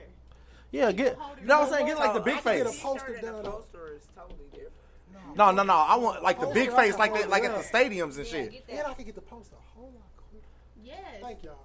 Yeah, 0.72 0.92
get. 0.92 1.18
You 1.42 1.48
know 1.48 1.60
what 1.60 1.68
I'm 1.68 1.74
saying? 1.74 1.86
Get 1.88 1.98
like 2.00 2.14
the 2.14 2.20
big 2.20 2.34
I 2.36 2.42
can 2.42 2.44
face. 2.44 2.64
Get 2.64 2.76
a 2.76 2.82
poster 2.84 3.20
down. 3.22 3.44
The 3.44 3.50
poster 3.52 3.94
is 3.96 4.08
totally 4.16 4.40
different. 4.52 5.36
No, 5.36 5.52
no, 5.52 5.64
no. 5.64 5.74
I 5.76 5.96
want 5.96 6.24
like 6.24 6.40
the 6.40 6.46
Poster, 6.48 6.60
big 6.60 6.70
I 6.70 6.76
face, 6.76 6.92
can 6.92 7.00
like 7.00 7.12
the, 7.14 7.20
hold 7.20 7.30
like 7.30 7.44
it 7.44 7.52
at 7.52 7.62
the 7.62 7.78
stadiums 7.78 8.18
and 8.18 8.26
shit. 8.28 8.64
And 8.70 8.80
I 8.88 8.94
can 8.94 9.06
get 9.06 9.16
the 9.16 9.22
poster 9.22 9.56
a 9.56 9.80
whole 9.80 9.92
lot 9.94 10.04
quicker. 10.18 10.46
Yes. 10.84 10.98
Thank 11.22 11.44
y'all. 11.44 11.56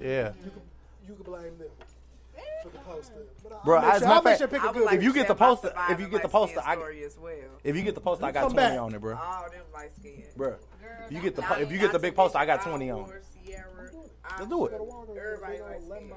Yeah. 0.00 0.32
You 0.44 0.50
can 0.50 0.60
you 1.08 1.14
can 1.14 1.22
blame 1.24 1.58
them 1.58 1.68
for 2.62 2.68
the 2.70 2.78
poster. 2.78 3.12
But 3.42 3.52
I'll 3.52 3.64
Bro, 3.64 3.80
make 3.82 3.90
as 3.92 3.98
sure, 4.00 4.08
a 4.08 4.10
I'll 4.12 4.22
make 4.22 4.32
of 4.32 4.38
sure 4.38 4.48
fact, 4.48 4.62
pick 4.62 4.70
a 4.70 4.74
good 4.74 4.92
if 4.94 5.02
you 5.02 5.08
one. 5.10 5.14
get 5.14 5.28
the 5.28 5.36
share 5.36 5.46
my 5.48 5.54
poster, 5.54 5.68
if 5.68 5.72
you 5.74 5.80
surviving 5.82 6.10
get 6.10 6.10
the 6.10 6.28
light 6.28 6.32
poster, 6.32 6.60
I 6.64 6.74
story 6.74 7.04
as 7.04 7.18
well. 7.18 7.34
if 7.64 7.76
you 7.76 7.82
get 7.82 7.94
the 7.94 8.00
poster, 8.00 8.24
I 8.24 8.32
got 8.32 8.42
Come 8.44 8.52
twenty 8.52 8.68
back. 8.76 8.80
on 8.80 8.94
it, 8.94 9.00
bro. 9.00 9.16
All 9.16 9.50
them 9.50 9.60
light 9.74 9.94
skin. 9.94 10.24
Bro, 10.36 10.54
you 11.10 11.20
get 11.20 11.36
the 11.36 11.42
po- 11.42 11.54
if 11.60 11.70
you 11.70 11.78
get 11.78 11.92
the 11.92 11.98
big 11.98 12.14
poster, 12.14 12.38
I 12.38 12.46
got 12.46 12.62
twenty 12.62 12.90
on. 12.90 13.12
Sierra. 13.44 13.66
Let's 14.38 14.48
do 14.48 14.66
it. 14.66 14.72
Everybody 14.72 15.60
light 15.60 15.82
skin. 15.82 16.12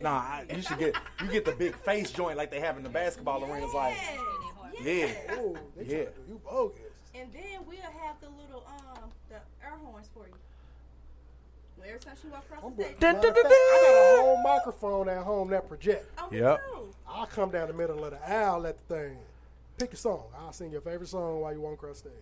Nah, 0.00 0.10
I, 0.10 0.44
you 0.54 0.62
should 0.62 0.78
get 0.78 0.94
you 1.22 1.28
get 1.28 1.44
the 1.44 1.52
big 1.52 1.74
face 1.76 2.10
joint 2.10 2.36
like 2.36 2.50
they 2.50 2.60
have 2.60 2.76
in 2.76 2.82
the 2.82 2.88
basketball 2.88 3.42
arenas. 3.44 3.72
Like, 3.74 3.96
yeah, 4.82 5.08
Oh, 5.30 5.56
they 5.76 5.84
yeah. 5.84 5.96
tryna 6.04 6.28
you 6.28 6.40
bogus. 6.44 6.80
And 7.14 7.32
then 7.32 7.60
we'll 7.66 7.78
have 7.80 8.20
the 8.20 8.28
little 8.28 8.66
um 8.68 9.10
the 9.30 9.36
air 9.64 9.76
horns 9.82 10.08
for 10.12 10.26
you. 10.26 10.34
Well, 11.78 11.86
every 11.88 12.00
time 12.00 12.14
she 12.20 12.28
walk 12.28 12.44
across 12.50 12.72
the 12.76 12.84
stage. 12.84 12.96
Fact, 13.00 13.24
I 13.24 13.30
got 13.30 13.46
a 13.46 14.22
whole 14.22 14.42
microphone 14.42 15.08
at 15.08 15.22
home 15.22 15.48
that 15.50 15.66
project. 15.68 16.06
Oh, 16.18 16.28
Yep. 16.30 16.62
I'll 17.08 17.26
come 17.26 17.50
down 17.50 17.68
the 17.68 17.74
middle 17.74 18.04
of 18.04 18.10
the 18.12 18.30
aisle, 18.30 18.66
at 18.66 18.76
the 18.88 18.94
thing. 18.94 19.16
Pick 19.78 19.92
a 19.92 19.96
song. 19.96 20.24
I'll 20.38 20.52
sing 20.52 20.70
your 20.70 20.80
favorite 20.82 21.08
song 21.08 21.40
while 21.40 21.52
you 21.52 21.60
walk 21.60 21.74
across 21.74 21.98
stage. 21.98 22.12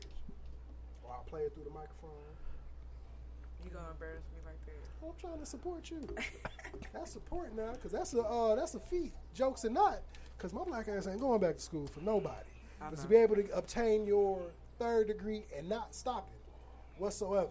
Or 1.05 1.13
I'll 1.13 1.25
play 1.25 1.43
it 1.43 1.55
through 1.55 1.65
the 1.65 1.71
microphone. 1.71 2.11
You 3.65 3.71
gonna 3.71 3.87
embarrass 3.93 4.23
me 4.33 4.33
like 4.33 4.33
that? 4.33 4.34
I'm 5.09 5.21
trying 5.21 5.38
to 5.38 5.47
support 5.47 5.90
you. 5.90 6.07
that's 6.93 7.12
support 7.12 7.55
now, 7.55 7.73
because 7.73 7.93
that's 7.93 8.14
a 8.14 8.23
uh, 8.23 8.55
that's 8.55 8.75
a 8.75 8.81
feat. 8.81 9.12
Jokes 9.35 9.64
or 9.64 9.71
not, 9.71 10.01
because 10.37 10.53
my 10.53 10.64
black 10.64 10.88
ass 10.88 11.07
ain't 11.07 11.21
going 11.21 11.40
back 11.40 11.57
to 11.57 11.62
school 11.62 11.87
for 11.87 12.01
nobody. 12.01 12.49
I 12.81 12.90
But 12.90 12.99
to 13.01 13.09
be 13.09 13.17
able 13.17 13.37
to 13.37 13.49
obtain 13.57 14.07
your 14.07 14.43
third 14.79 15.09
degree 15.09 15.45
and 15.57 15.69
not 15.69 15.95
stop 15.95 16.29
it 16.33 17.01
whatsoever, 17.01 17.49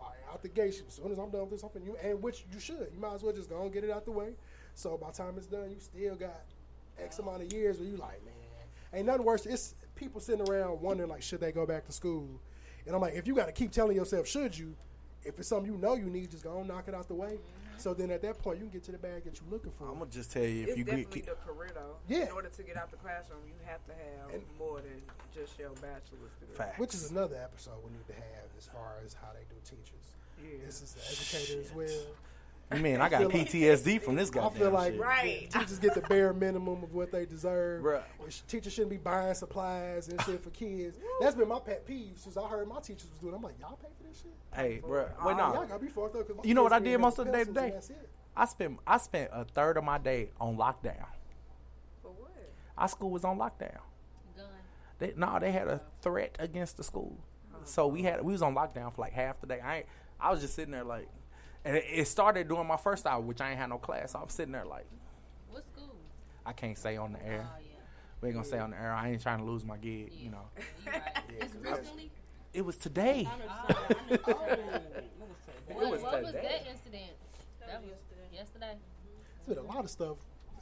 like, 0.00 0.16
out 0.30 0.42
the 0.42 0.48
gate, 0.48 0.82
as 0.86 0.94
soon 0.94 1.12
as 1.12 1.18
I'm 1.18 1.30
done 1.30 1.42
with 1.42 1.50
this, 1.50 1.60
something 1.60 1.84
you 1.84 1.96
and 2.02 2.22
which 2.22 2.44
you 2.52 2.58
should. 2.58 2.88
You 2.92 3.00
might 3.00 3.14
as 3.14 3.22
well 3.22 3.32
just 3.32 3.48
go 3.48 3.62
and 3.62 3.72
get 3.72 3.84
it 3.84 3.90
out 3.90 4.04
the 4.04 4.12
way. 4.12 4.34
So 4.74 4.96
by 4.96 5.08
the 5.08 5.16
time 5.16 5.34
it's 5.36 5.46
done, 5.46 5.70
you 5.70 5.76
still 5.78 6.14
got 6.16 6.42
X 6.98 7.18
amount 7.18 7.42
of 7.42 7.52
years 7.52 7.78
where 7.78 7.88
you 7.88 7.96
like, 7.96 8.24
man, 8.24 8.34
ain't 8.92 9.06
nothing 9.06 9.24
worse. 9.24 9.46
It's 9.46 9.74
people 9.94 10.20
sitting 10.20 10.48
around 10.48 10.80
wondering 10.80 11.10
like, 11.10 11.22
should 11.22 11.40
they 11.40 11.52
go 11.52 11.66
back 11.66 11.86
to 11.86 11.92
school? 11.92 12.28
And 12.86 12.94
I'm 12.94 13.00
like, 13.00 13.14
if 13.14 13.26
you 13.26 13.34
got 13.34 13.46
to 13.46 13.52
keep 13.52 13.70
telling 13.70 13.96
yourself, 13.96 14.26
should 14.26 14.56
you? 14.56 14.74
If 15.24 15.38
it's 15.38 15.48
something 15.48 15.70
you 15.70 15.78
know 15.78 15.94
you 15.94 16.06
need, 16.06 16.30
just 16.30 16.44
go 16.44 16.58
and 16.58 16.68
knock 16.68 16.88
it 16.88 16.94
out 16.94 17.08
the 17.08 17.14
way. 17.14 17.38
So 17.78 17.94
then 17.94 18.10
at 18.10 18.22
that 18.22 18.38
point, 18.38 18.58
you 18.58 18.64
can 18.64 18.72
get 18.72 18.84
to 18.84 18.92
the 18.92 18.98
bag 18.98 19.24
that 19.24 19.40
you're 19.40 19.50
looking 19.50 19.72
for. 19.72 19.88
I'm 19.88 19.98
gonna 19.98 20.10
just 20.10 20.30
tell 20.30 20.44
you 20.44 20.62
if 20.62 20.68
It's 20.70 20.78
you 20.78 20.84
definitely 20.84 21.20
get 21.22 21.26
the 21.26 21.52
career 21.52 21.70
though. 21.74 21.96
Yeah. 22.06 22.26
In 22.26 22.32
order 22.32 22.48
to 22.48 22.62
get 22.62 22.76
out 22.76 22.90
the 22.90 22.96
classroom, 22.96 23.40
you 23.46 23.54
have 23.66 23.84
to 23.86 23.92
have 23.92 24.40
more 24.58 24.80
than 24.80 25.02
just 25.34 25.58
your 25.58 25.70
bachelor's 25.82 26.34
degree. 26.38 26.54
Facts. 26.54 26.78
Which 26.78 26.94
is 26.94 27.10
another 27.10 27.36
episode 27.42 27.82
we 27.84 27.90
need 27.90 28.06
to 28.06 28.14
have 28.14 28.46
as 28.56 28.66
far 28.66 28.98
as 29.04 29.14
how 29.14 29.32
they 29.34 29.44
do 29.50 29.58
teachers. 29.64 30.14
Yeah. 30.38 30.64
This 30.64 30.82
is 30.82 30.94
the 30.94 31.02
educator 31.10 31.60
as 31.60 31.74
well. 31.74 32.06
Man, 32.80 33.00
I 33.00 33.08
got 33.08 33.18
feel 33.20 33.28
like- 33.28 33.48
PTSD 33.48 34.00
from 34.00 34.14
this 34.16 34.30
guy. 34.30 34.46
I 34.46 34.50
feel 34.50 34.70
like 34.70 34.92
shit. 34.92 35.00
Right. 35.00 35.50
teachers 35.50 35.78
get 35.78 35.94
the 35.94 36.00
bare 36.02 36.32
minimum 36.32 36.82
of 36.82 36.92
what 36.94 37.10
they 37.12 37.26
deserve. 37.26 37.82
Bruh. 37.82 38.02
Teachers 38.48 38.72
shouldn't 38.72 38.90
be 38.90 38.96
buying 38.96 39.34
supplies 39.34 40.08
and 40.08 40.20
shit 40.22 40.42
for 40.42 40.50
kids. 40.50 40.98
That's 41.20 41.34
been 41.34 41.48
my 41.48 41.58
pet 41.58 41.86
peeve 41.86 42.12
since 42.16 42.36
I 42.36 42.46
heard 42.48 42.66
my 42.68 42.80
teachers 42.80 43.08
was 43.10 43.18
doing. 43.20 43.34
I'm 43.34 43.42
like, 43.42 43.58
y'all 43.60 43.76
pay 43.76 43.88
for 43.96 44.08
this 44.08 44.22
shit? 44.22 44.32
Hey, 44.54 44.80
bro, 44.84 45.08
Oh, 45.20 45.26
wait, 45.26 45.36
Y'all 45.36 45.52
gotta 45.66 45.78
be 45.78 45.88
fucked 45.88 46.16
up. 46.16 46.26
'cause 46.28 46.36
my 46.36 46.42
You 46.44 46.54
know 46.54 46.62
what 46.62 46.72
I 46.72 46.78
did 46.78 46.98
most 46.98 47.18
of 47.18 47.26
the 47.26 47.32
day 47.32 47.44
today? 47.44 47.70
that's 47.70 47.90
it. 47.90 48.08
I 48.36 48.46
spent 48.46 48.78
I 48.86 48.96
spent 48.98 49.30
a 49.32 49.44
third 49.44 49.76
of 49.76 49.84
my 49.84 49.98
day 49.98 50.30
on 50.40 50.56
lockdown. 50.56 51.04
For 52.00 52.08
what? 52.12 52.30
Our 52.78 52.88
school 52.88 53.10
was 53.10 53.24
on 53.24 53.38
lockdown. 53.38 53.78
They, 54.98 55.14
no, 55.16 55.38
they 55.40 55.50
had 55.50 55.66
a 55.66 55.80
threat 56.00 56.36
against 56.38 56.76
the 56.76 56.84
school, 56.84 57.18
oh, 57.52 57.56
so 57.64 57.88
we 57.88 58.02
had 58.02 58.22
we 58.22 58.30
was 58.32 58.40
on 58.40 58.54
lockdown 58.54 58.94
for 58.94 59.00
like 59.00 59.12
half 59.12 59.40
the 59.40 59.48
day. 59.48 59.58
I 59.60 59.78
ain't, 59.78 59.86
I 60.20 60.30
was 60.30 60.40
just 60.40 60.54
sitting 60.54 60.70
there 60.70 60.84
like, 60.84 61.08
and 61.64 61.76
it, 61.76 61.84
it 61.92 62.08
started 62.08 62.48
during 62.48 62.66
my 62.66 62.76
first 62.76 63.06
hour, 63.06 63.20
which 63.20 63.40
I 63.40 63.50
ain't 63.50 63.58
had 63.58 63.68
no 63.70 63.78
class. 63.78 64.12
So 64.12 64.18
I'm 64.20 64.28
sitting 64.28 64.52
there 64.52 64.64
like, 64.64 64.86
What 65.50 65.64
school? 65.66 65.94
I 66.44 66.52
can't 66.52 66.76
say 66.78 66.96
on 66.96 67.12
the 67.12 67.24
air. 67.24 67.46
Oh, 67.48 67.58
yeah. 67.60 67.68
We 68.20 68.28
ain't 68.28 68.36
gonna 68.36 68.46
say 68.48 68.58
on 68.58 68.70
the 68.70 68.76
air. 68.76 68.92
I 68.92 69.10
ain't 69.10 69.22
trying 69.22 69.38
to 69.38 69.44
lose 69.44 69.64
my 69.64 69.76
gig, 69.76 70.12
you 70.14 70.30
know. 70.30 70.44
It's 71.40 71.54
recently. 71.56 72.10
It 72.52 72.64
was 72.64 72.76
today. 72.76 73.26
I 73.30 73.38
know 73.38 73.44
the 74.08 74.18
song. 74.18 74.36
I 74.36 74.50
know 74.50 74.56
the 74.58 74.58
song. 74.68 75.64
What, 75.68 75.90
was 75.90 76.02
what 76.02 76.22
was 76.22 76.32
that 76.32 76.66
incident? 76.70 77.12
That 77.66 77.82
was 77.82 77.92
yesterday. 78.32 78.76
There's 79.46 79.56
been 79.58 79.64
a 79.64 79.68
lot 79.68 79.84
of 79.84 79.90
stuff 79.90 80.18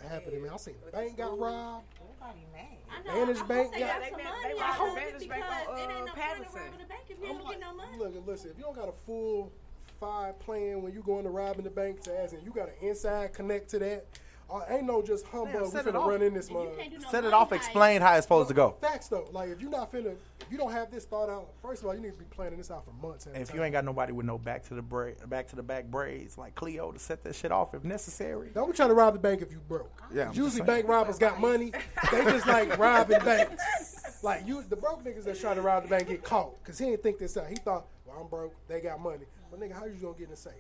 happening, 0.09 0.43
man. 0.43 0.53
I 0.55 0.57
seen 0.57 0.75
the 0.87 0.93
bank 0.93 1.17
got 1.19 1.37
robbed. 1.39 1.85
Nobody 1.99 2.41
mad. 2.53 2.65
I 2.89 3.03
know. 3.03 3.27
Vantage 3.27 3.49
Bank 3.49 3.73
they 3.75 3.81
got- 3.81 4.01
got 4.01 4.09
some 4.11 4.19
They- 4.19 4.25
money 4.25 4.55
they 4.55 4.61
out 4.63 4.79
robbed 4.79 4.93
of 4.93 4.97
it 4.97 5.11
Vantage 5.11 5.29
Bank 5.29 5.45
because 5.45 5.69
on, 5.69 5.77
it 5.79 5.81
ain't 5.83 5.91
uh, 5.91 5.93
no 5.93 5.99
point 5.99 6.09
in 6.09 6.23
Patterson. 6.23 6.61
robbing 6.63 6.79
the 6.79 6.85
bank 6.87 7.03
if 7.11 7.19
you 7.19 7.25
I'm 7.27 7.31
ain't 7.37 7.45
like, 7.45 7.59
get 7.59 7.61
no 7.61 7.75
money. 7.75 7.99
Look, 7.99 8.27
listen. 8.27 8.51
If 8.53 8.59
you 8.59 8.65
don't 8.65 8.77
got 8.77 8.89
a 8.89 8.93
full 9.05 9.53
five 10.01 10.39
plan 10.41 10.83
when 10.83 10.93
you 10.93 11.03
going 11.03 11.25
to 11.25 11.31
robbing 11.31 11.65
the 11.65 11.71
bank, 11.71 12.01
to 12.03 12.19
as 12.19 12.33
and 12.33 12.43
you 12.43 12.51
got 12.51 12.69
an 12.69 12.75
inside 12.89 13.33
connect 13.35 13.69
to 13.71 13.79
that. 13.79 14.07
Uh, 14.53 14.63
ain't 14.69 14.85
no 14.85 15.01
just 15.01 15.25
humbug. 15.27 15.63
We 15.63 15.69
set 15.69 15.87
it 15.87 15.95
finna 15.95 16.01
off. 16.01 16.09
run 16.09 16.23
in 16.23 16.35
this 16.35 16.49
And 16.49 16.57
mug. 16.57 16.69
no 17.01 17.09
Set 17.11 17.25
it 17.25 17.33
off. 17.33 17.51
heist. 17.51 17.57
Explain 17.57 18.01
how 18.01 18.15
it's 18.17 18.25
supposed 18.25 18.49
to 18.49 18.55
go. 18.55 18.75
Facts 18.81 19.07
though, 19.07 19.29
like 19.31 19.49
if 19.51 19.61
you're 19.61 19.71
not 19.71 19.93
finna, 19.93 20.17
if 20.41 20.51
you 20.51 20.59
don't 20.59 20.73
have 20.73 20.91
this 20.91 21.05
thought 21.05 21.29
out, 21.31 21.51
first 21.63 21.83
of 21.83 21.87
all, 21.89 21.95
you 21.95 22.01
need 22.01 22.11
to 22.11 22.17
be 22.17 22.25
planning 22.25 22.59
this 22.59 22.69
out 22.69 22.85
for 22.85 22.91
months. 23.07 23.29
at 23.29 23.37
a 23.37 23.41
If 23.41 23.55
you 23.55 23.63
ain't 23.63 23.71
got 23.73 23.85
nobody 23.85 24.13
with 24.13 24.27
no 24.27 24.39
back 24.39 24.65
to 24.65 24.75
the 24.75 24.83
bra- 24.83 25.13
back 25.29 25.47
to 25.51 25.57
the 25.57 25.63
back 25.63 25.85
braids 25.85 26.37
like 26.37 26.57
Cleo 26.57 26.91
to 26.91 26.99
set 26.99 27.23
that 27.23 27.37
shit 27.37 27.53
off 27.53 27.75
if 27.75 27.85
necessary. 27.85 28.49
Don't 28.53 28.69
be 28.69 28.77
trying 28.77 28.89
to 28.89 28.95
rob 28.97 29.13
the 29.13 29.21
bank 29.21 29.41
if 29.41 29.53
you 29.53 29.61
broke. 29.69 30.03
Yeah, 30.13 30.31
I'm 30.31 30.35
Usually 30.35 30.63
bank 30.63 30.89
robbers 30.89 31.19
got 31.19 31.39
money. 31.41 31.71
They 32.11 32.25
just 32.25 32.49
like 32.49 32.77
robbing 32.79 33.21
banks. 33.21 34.25
Like 34.25 34.49
you, 34.49 34.65
the 34.69 34.75
broke 34.75 35.05
niggas 35.05 35.25
that 35.27 35.39
trying 35.39 35.57
to 35.57 35.63
rob 35.63 35.85
the 35.85 35.91
bank 35.91 36.09
get 36.09 36.25
caught 36.25 36.61
because 36.61 36.77
he 36.77 36.87
didn't 36.87 37.05
think 37.05 37.19
this 37.19 37.37
out. 37.37 37.47
He 37.47 37.55
thought, 37.55 37.87
well, 38.05 38.17
I'm 38.21 38.27
broke. 38.27 38.53
They 38.67 38.81
got 38.81 38.99
money. 38.99 39.27
But 39.51 39.61
nigga, 39.61 39.73
how 39.73 39.85
you 39.87 39.95
gonna 39.95 40.15
get 40.15 40.25
in 40.25 40.31
the 40.31 40.37
safe? 40.37 40.55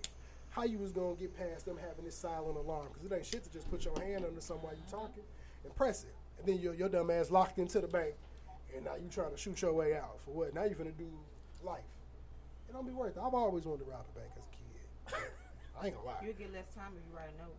How 0.51 0.65
you 0.65 0.79
was 0.79 0.93
gonna 0.93 1.15
get 1.15 1.37
past 1.37 1.65
them 1.67 1.77
having 1.79 2.05
this 2.05 2.17
silent 2.17 2.57
alarm? 2.57 2.89
Because 2.93 3.11
it 3.11 3.15
ain't 3.15 3.27
shit 3.27 3.45
to 3.45 3.53
just 3.53 3.71
put 3.71 3.85
your 3.85 3.99
hand 4.01 4.25
under 4.25 4.41
something 4.41 4.65
while 4.65 4.75
you 4.75 4.83
talking 4.91 5.23
and 5.65 5.75
press 5.77 6.05
it, 6.05 6.15
and 6.39 6.47
then 6.47 6.59
your 6.61 6.75
your 6.75 6.89
dumb 6.89 7.11
ass 7.11 7.31
locked 7.31 7.59
into 7.59 7.81
the 7.81 7.87
bank, 7.89 8.15
and 8.75 8.85
now 8.85 8.95
you 8.97 9.09
trying 9.11 9.31
to 9.31 9.37
shoot 9.37 9.61
your 9.63 9.73
way 9.73 9.95
out 9.97 10.21
for 10.25 10.33
what? 10.33 10.55
Now 10.55 10.65
you 10.65 10.75
finna 10.75 10.97
do 10.99 11.09
life. 11.63 11.85
It 12.69 12.73
don't 12.73 12.87
be 12.87 12.93
worth 12.93 13.17
it. 13.17 13.21
I've 13.25 13.35
always 13.35 13.65
wanted 13.65 13.85
to 13.85 13.91
rob 13.91 14.05
a 14.15 14.19
bank 14.19 14.31
as 14.39 14.45
a 14.47 14.51
kid. 14.51 15.31
I 15.81 15.87
ain't 15.87 15.95
gonna 15.95 16.07
lie. 16.07 16.15
You'll 16.23 16.35
get 16.35 16.53
less 16.53 16.69
time 16.75 16.93
if 16.97 17.03
you 17.11 17.17
write 17.17 17.31
a 17.35 17.43
note. 17.43 17.57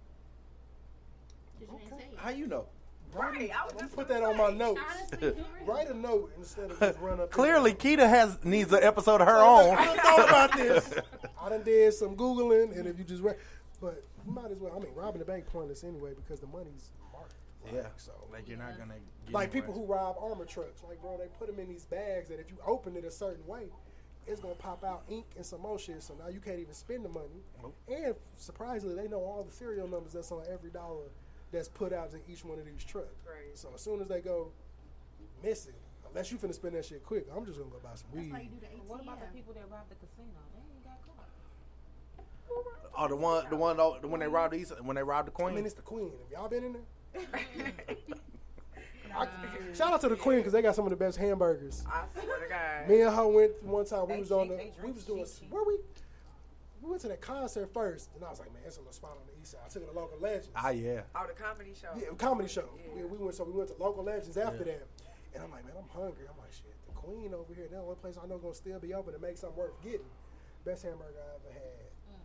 How 2.17 2.29
you 2.29 2.47
know? 2.47 2.65
Right. 3.13 3.51
I 3.51 3.65
was 3.65 3.73
just 3.77 3.93
put 3.95 4.07
that 4.07 4.23
on 4.23 4.37
my 4.37 4.51
notes. 4.51 4.79
Honestly. 4.89 5.33
Write 5.65 5.89
a 5.89 5.93
note 5.93 6.31
instead 6.37 6.71
of 6.71 6.79
just 6.79 6.99
run 6.99 7.19
up. 7.19 7.29
Clearly, 7.31 7.73
Keita 7.73 8.07
has 8.07 8.37
needs 8.45 8.71
an 8.71 8.83
episode 8.83 9.19
of 9.21 9.27
her 9.27 9.35
I 9.37 9.45
own. 9.45 9.75
done 9.75 9.97
thought 9.97 10.29
about 10.29 10.57
this. 10.57 10.93
I 11.41 11.49
done 11.49 11.63
did 11.63 11.93
some 11.93 12.15
googling, 12.15 12.77
and 12.77 12.88
if 12.88 12.97
you 12.99 13.04
just 13.04 13.23
read, 13.23 13.38
but 13.80 14.04
you 14.25 14.32
might 14.32 14.51
as 14.51 14.60
well. 14.60 14.73
I 14.75 14.80
mean, 14.80 14.93
robbing 14.95 15.19
the 15.19 15.25
bank 15.25 15.47
pointless 15.47 15.84
anyway 15.84 16.13
because 16.13 16.39
the 16.39 16.47
money's 16.47 16.91
marked. 17.12 17.34
Like, 17.65 17.73
Yeah. 17.73 17.88
So 17.97 18.12
Like 18.32 18.47
you're 18.47 18.58
not 18.58 18.77
gonna 18.77 18.95
get 19.25 19.34
like 19.34 19.49
anywhere. 19.49 19.67
people 19.67 19.73
who 19.73 19.86
rob 19.91 20.17
armor 20.19 20.45
trucks, 20.45 20.84
like 20.88 21.01
bro, 21.01 21.17
they 21.17 21.27
put 21.39 21.47
them 21.47 21.60
in 21.60 21.67
these 21.67 21.86
bags 21.86 22.30
that 22.30 22.39
if 22.39 22.49
you 22.51 22.58
open 22.65 22.95
it 22.95 23.06
a 23.06 23.12
certain 23.12 23.45
way, 23.47 23.67
it's 24.27 24.39
gonna 24.39 24.54
pop 24.56 24.84
out 24.84 25.04
ink 25.10 25.25
and 25.36 25.45
some 25.45 25.62
more 25.62 25.80
shit. 25.80 26.04
So 26.04 26.13
now 26.19 26.27
you 26.30 26.39
can't 26.39 26.60
even 26.60 26.73
spend 26.73 27.04
the 27.06 27.10
money. 27.10 27.41
And 27.88 28.15
surprisingly, 28.38 28.95
they 28.95 29.08
know 29.08 29.19
all 29.19 29.43
the 29.43 29.51
serial 29.51 29.88
numbers 29.88 30.13
that's 30.13 30.32
on 30.32 30.43
every 30.51 30.69
dollar 30.69 31.06
that's 31.51 31.67
put 31.67 31.91
out 31.91 32.13
in 32.13 32.21
each 32.32 32.45
one 32.45 32.60
of 32.60 32.65
these 32.65 32.84
trucks. 32.84 33.25
Right. 33.27 33.58
So 33.58 33.69
as 33.73 33.82
soon 33.82 33.99
as 34.01 34.08
they 34.08 34.21
go 34.21 34.51
missing, 35.43 35.73
unless 36.08 36.32
you 36.32 36.38
finna 36.38 36.54
spend 36.54 36.75
that 36.75 36.86
shit 36.86 37.04
quick, 37.04 37.25
I'm 37.36 37.45
just 37.45 37.58
gonna 37.58 37.71
go 37.71 37.80
buy 37.84 37.95
some 37.95 38.12
weed. 38.13 38.32
What 38.88 39.01
about 39.01 39.19
the 39.19 39.27
people 39.36 39.54
that 39.54 39.65
rob 39.69 39.89
the 39.89 39.95
casino? 39.95 40.27
They 40.27 40.30
ain't 40.30 40.36
got 40.38 40.54
caught. 40.54 40.70
Oh, 42.97 43.07
the 43.07 43.15
one, 43.15 43.45
the 43.49 43.55
one, 43.55 43.77
the 43.77 44.07
when 44.07 44.19
they 44.19 44.27
robbed 44.27 44.53
these, 44.53 44.71
when 44.81 44.95
they 44.95 45.03
robbed 45.03 45.27
the 45.27 45.31
I 45.31 45.35
queen. 45.35 45.55
mean, 45.55 45.65
it's 45.65 45.73
the 45.73 45.81
queen. 45.81 46.11
Have 46.11 46.31
y'all 46.31 46.49
been 46.49 46.63
in 46.63 46.73
there? 46.73 47.25
I, 49.15 49.27
shout 49.73 49.91
out 49.93 50.01
to 50.01 50.09
the 50.09 50.15
queen 50.15 50.37
because 50.37 50.53
they 50.53 50.61
got 50.61 50.75
some 50.75 50.85
of 50.85 50.89
the 50.91 50.95
best 50.95 51.17
hamburgers. 51.17 51.83
I 51.89 52.03
swear 52.13 52.39
to 52.39 52.47
God. 52.47 52.89
Me 52.89 53.01
and 53.01 53.13
her 53.13 53.27
went 53.27 53.63
one 53.63 53.85
time. 53.85 54.07
We 54.07 54.13
They 54.13 54.19
was 54.19 54.31
on 54.31 54.47
the. 54.47 54.71
We 54.83 54.91
was 54.91 55.03
doing. 55.03 55.25
shit. 55.25 55.49
Where 55.49 55.63
we? 55.63 55.79
we 56.81 56.89
went 56.89 57.01
to 57.01 57.07
that 57.09 57.21
concert 57.21 57.73
first, 57.73 58.09
and 58.15 58.23
I 58.23 58.29
was 58.29 58.39
like, 58.39 58.51
man, 58.53 58.61
it's 58.65 58.77
on 58.77 58.85
the 58.85 58.93
spot 58.93 59.11
on 59.11 59.27
the 59.27 59.41
east 59.41 59.51
side. 59.51 59.61
I 59.65 59.69
took 59.69 59.83
it 59.83 59.91
to 59.91 59.99
local 59.99 60.17
legends. 60.19 60.49
Ah, 60.55 60.69
yeah. 60.69 61.01
Oh, 61.15 61.25
the 61.27 61.33
comedy 61.33 61.73
show. 61.79 61.89
Yeah, 61.97 62.07
comedy 62.17 62.47
show. 62.49 62.69
We, 62.95 63.03
we 63.03 63.17
went 63.17 63.35
so 63.35 63.43
we 63.43 63.51
went 63.51 63.69
to 63.75 63.83
local 63.83 64.03
legends 64.03 64.37
after 64.37 64.63
that, 64.63 64.87
and 65.33 65.43
I'm 65.43 65.51
like, 65.51 65.65
man, 65.65 65.73
I'm 65.77 65.89
hungry. 65.89 66.25
I'm 66.29 66.37
like, 66.39 66.53
shit, 66.53 66.73
the 66.87 66.93
Queen 66.93 67.33
over 67.33 67.53
here. 67.53 67.67
The 67.69 67.77
only 67.77 67.95
place 67.95 68.15
I 68.21 68.27
know 68.27 68.37
gonna 68.37 68.53
still 68.55 68.79
be 68.79 68.93
open 68.93 69.13
to 69.13 69.19
make 69.19 69.37
something 69.37 69.57
worth 69.57 69.81
getting. 69.83 70.07
Best 70.63 70.83
hamburger 70.83 71.17
I 71.19 71.35
ever 71.35 71.53
had 71.53 71.80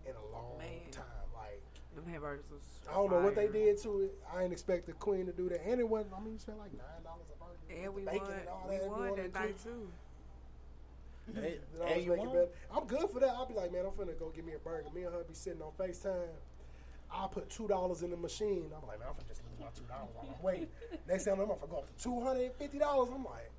in 0.08 0.14
a 0.16 0.26
long 0.32 0.58
Man. 0.58 0.90
time. 0.90 1.04
Like 1.34 1.62
Them 1.94 2.06
hamburgers 2.06 2.50
was. 2.50 2.62
I 2.88 2.94
don't 2.94 3.10
know 3.10 3.20
what 3.20 3.34
they 3.34 3.48
did 3.48 3.78
to 3.82 4.00
it. 4.02 4.14
I 4.32 4.40
didn't 4.42 4.52
expect 4.52 4.86
the 4.86 4.92
Queen 4.92 5.26
to 5.26 5.32
do 5.32 5.48
that, 5.48 5.62
and 5.66 5.80
it 5.80 5.88
wasn't. 5.88 6.14
I 6.16 6.20
mean, 6.20 6.34
you 6.34 6.38
spent 6.38 6.58
like 6.58 6.72
nine 6.72 7.02
dollars 7.04 7.26
a 7.34 7.38
burger. 7.38 7.82
And 7.82 7.94
we 7.94 8.02
with 8.02 8.12
won. 8.14 8.20
bacon 8.26 8.34
and 8.40 8.48
all 8.48 8.66
We 8.68 8.76
that. 8.78 8.88
won 8.88 9.16
that 9.16 9.34
night 9.34 9.56
too. 9.62 9.88
Hey, 11.34 11.58
Hey, 11.74 11.92
I 11.92 11.96
was 11.96 12.04
you 12.04 12.10
making 12.12 12.26
won? 12.26 12.34
better. 12.36 12.48
I'm 12.70 12.86
good 12.86 13.10
for 13.10 13.18
that. 13.20 13.30
I'll 13.30 13.46
be 13.46 13.54
like, 13.54 13.72
man, 13.72 13.84
I'm 13.84 13.90
finna 13.92 14.16
go 14.18 14.30
get 14.30 14.46
me 14.46 14.52
a 14.54 14.58
burger. 14.58 14.88
Me 14.94 15.02
and 15.02 15.12
her 15.12 15.24
be 15.24 15.34
sitting 15.34 15.60
on 15.60 15.72
FaceTime. 15.78 16.28
I'll 17.10 17.28
put 17.28 17.50
two 17.50 17.66
dollars 17.66 18.02
in 18.02 18.10
the 18.10 18.16
machine. 18.16 18.70
I'm 18.74 18.86
like, 18.86 18.98
man, 19.00 19.08
I'm 19.10 19.14
finna 19.14 19.28
just 19.28 19.42
lose 19.42 19.58
my 19.58 19.66
two 19.74 19.86
dollars 19.88 20.10
while 20.14 20.26
I'm 20.36 20.42
waiting. 20.42 20.68
Next 21.08 21.24
time 21.24 21.40
I'm 21.40 21.48
gonna 21.48 21.66
go 21.68 21.78
up 21.78 21.96
to 21.96 22.02
two 22.02 22.20
hundred 22.20 22.42
and 22.44 22.54
fifty 22.54 22.78
dollars. 22.78 23.08
I'm 23.12 23.24
like, 23.24 23.50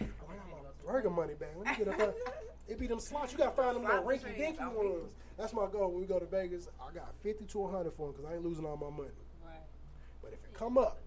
I 0.00 0.04
got 0.04 0.71
my 0.84 0.92
burger 0.92 1.10
money 1.10 1.34
back. 1.34 1.50
Let 1.56 1.78
me 1.78 1.84
get 1.84 2.00
a 2.00 2.14
It 2.68 2.78
be 2.78 2.86
them 2.86 3.00
slots. 3.00 3.32
You 3.32 3.38
gotta 3.38 3.50
find 3.50 3.76
them 3.76 3.84
little 3.84 4.02
Slot 4.02 4.06
rinky 4.06 4.36
dinky 4.36 4.64
ones. 4.64 5.12
That's 5.36 5.52
my 5.52 5.66
goal 5.66 5.90
when 5.90 6.00
we 6.00 6.06
go 6.06 6.18
to 6.18 6.26
Vegas. 6.26 6.68
I 6.80 6.94
got 6.94 7.12
fifty 7.22 7.44
to 7.44 7.66
hundred 7.66 7.92
for 7.92 8.06
them 8.06 8.16
because 8.16 8.30
I 8.30 8.34
ain't 8.34 8.44
losing 8.44 8.64
all 8.64 8.76
my 8.76 8.88
money. 8.88 9.10
Right. 9.44 9.66
But 10.22 10.32
if 10.32 10.44
it 10.44 10.54
come 10.54 10.78
up, 10.78 11.00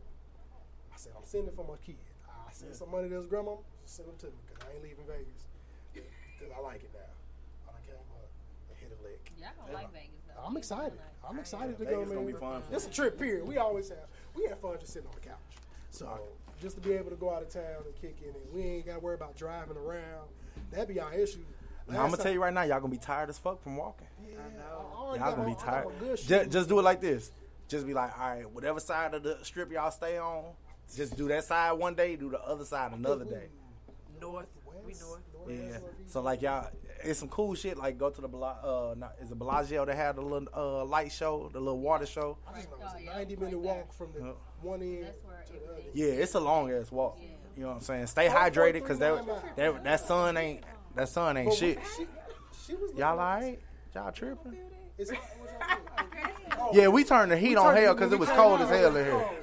I 0.93 0.97
said 0.97 1.13
I'm 1.17 1.25
sending 1.25 1.49
it 1.49 1.55
for 1.55 1.65
my 1.65 1.77
kid. 1.85 1.95
I 2.27 2.51
send 2.51 2.75
some 2.75 2.91
money 2.91 3.09
to 3.09 3.15
his 3.15 3.25
grandma. 3.25 3.55
Send 3.85 4.09
them 4.09 4.15
to 4.19 4.25
me 4.27 4.33
because 4.47 4.67
I 4.67 4.73
ain't 4.75 4.83
leaving 4.83 5.05
Vegas 5.07 5.47
because 5.93 6.53
I 6.55 6.59
like 6.61 6.83
it 6.83 6.91
now. 6.93 7.69
I 7.69 7.71
done 7.71 7.81
came 7.87 7.95
up 7.95 8.29
and 8.69 8.77
hit 8.77 8.91
a 8.91 8.99
lick. 9.01 9.31
Y'all 9.39 9.49
gonna 9.55 9.73
like 9.73 9.93
Vegas 9.93 10.21
though. 10.27 10.43
I'm 10.43 10.57
excited. 10.57 10.99
I'm 11.27 11.39
excited 11.39 11.77
to 11.77 11.85
Vegas 11.85 11.95
go, 11.95 12.05
man. 12.05 12.15
gonna 12.15 12.27
be 12.27 12.33
fun 12.33 12.61
It's 12.71 12.85
a 12.85 12.89
trip 12.89 13.17
period. 13.17 13.47
We 13.47 13.57
always 13.57 13.89
have. 13.89 14.09
We 14.35 14.45
have 14.47 14.59
fun 14.59 14.75
just 14.79 14.91
sitting 14.91 15.07
on 15.07 15.15
the 15.15 15.25
couch. 15.25 15.55
So 15.89 16.19
just 16.61 16.75
to 16.75 16.81
be 16.81 16.93
able 16.93 17.09
to 17.09 17.15
go 17.15 17.33
out 17.33 17.41
of 17.41 17.49
town 17.49 17.83
and 17.85 17.95
kick 18.01 18.17
in, 18.21 18.29
and 18.29 18.53
we 18.53 18.61
ain't 18.61 18.85
got 18.85 18.93
to 18.95 18.99
worry 18.99 19.15
about 19.15 19.35
driving 19.37 19.77
around. 19.77 20.27
That'd 20.71 20.87
be 20.87 20.99
our 20.99 21.13
issue. 21.13 21.39
Now, 21.87 22.03
I'm 22.03 22.09
gonna 22.09 22.23
tell 22.23 22.33
you 22.33 22.41
right 22.41 22.53
now, 22.53 22.63
y'all 22.63 22.79
gonna 22.79 22.91
be 22.91 22.97
tired 22.97 23.29
as 23.29 23.37
fuck 23.37 23.61
from 23.61 23.77
walking. 23.77 24.07
Yeah, 24.27 24.39
Y'all 25.17 25.35
gonna 25.35 25.45
be 25.45 25.55
tired. 25.55 25.87
Just, 26.01 26.27
Just, 26.27 26.49
just 26.49 26.69
do 26.69 26.79
it 26.79 26.81
like 26.81 26.99
this. 26.99 27.31
Just 27.67 27.85
be 27.85 27.93
like, 27.93 28.17
all 28.19 28.29
right, 28.29 28.49
whatever 28.51 28.79
side 28.79 29.13
of 29.13 29.21
the 29.21 29.37
strip 29.43 29.71
y'all 29.71 29.91
stay 29.91 30.17
on, 30.17 30.45
just 30.95 31.15
do 31.15 31.27
that 31.27 31.43
side 31.43 31.73
one 31.73 31.93
day, 31.93 32.15
do 32.15 32.29
the 32.29 32.41
other 32.41 32.65
side 32.65 32.91
another 32.91 33.25
day. 33.25 33.49
North. 34.19 34.47
We 34.85 34.93
north. 34.93 35.21
Yeah. 35.47 35.77
So 36.07 36.21
like 36.21 36.41
y'all, 36.41 36.69
it's 37.03 37.19
some 37.19 37.29
cool 37.29 37.53
shit. 37.55 37.77
Like 37.77 37.97
go 37.97 38.09
to 38.09 38.21
the 38.21 38.27
Bela- 38.27 38.59
uh, 38.63 38.95
not, 38.97 39.15
is 39.21 39.31
it 39.31 39.37
Bellagio 39.37 39.85
that 39.85 39.95
had 39.95 40.15
the 40.15 40.21
little 40.21 40.47
uh 40.55 40.85
light 40.85 41.11
show, 41.11 41.49
the 41.53 41.59
little 41.59 41.79
water 41.79 42.05
show. 42.05 42.37
I 42.47 42.57
just 42.57 42.71
know 42.71 42.77
it's 42.83 42.93
a 43.01 43.05
90 43.05 43.35
minute 43.35 43.59
walk 43.59 43.93
from 43.93 44.11
the 44.13 44.35
one 44.65 44.81
end 44.81 45.07
to 45.47 45.53
the. 45.53 45.83
Yeah, 45.93 46.07
it's 46.07 46.33
a 46.33 46.39
long 46.39 46.71
ass 46.71 46.91
walk. 46.91 47.17
You 47.55 47.63
know 47.63 47.67
what 47.69 47.75
I'm 47.75 47.81
saying? 47.81 48.07
Stay 48.07 48.27
hydrated 48.27 48.73
because 48.73 48.99
that, 48.99 49.23
that 49.55 49.83
that 49.83 49.99
sun 50.01 50.35
ain't 50.35 50.63
that 50.95 51.07
sun 51.07 51.37
ain't 51.37 51.49
But 51.49 51.57
shit. 51.57 51.79
She, 51.95 52.05
she 52.65 52.75
was 52.75 52.91
Y'all 52.97 53.19
alright? 53.19 53.61
Y'all 53.93 54.11
tripping? 54.11 54.57
It's, 54.97 55.11
Yeah, 56.73 56.87
we 56.87 57.03
turned 57.03 57.31
the 57.31 57.37
heat 57.37 57.55
on 57.55 57.75
hell 57.75 57.93
because 57.93 58.11
it 58.11 58.19
was 58.19 58.29
cold 58.29 58.61
as 58.61 58.69
hell 58.69 58.95
in 58.95 59.05
here. 59.05 59.29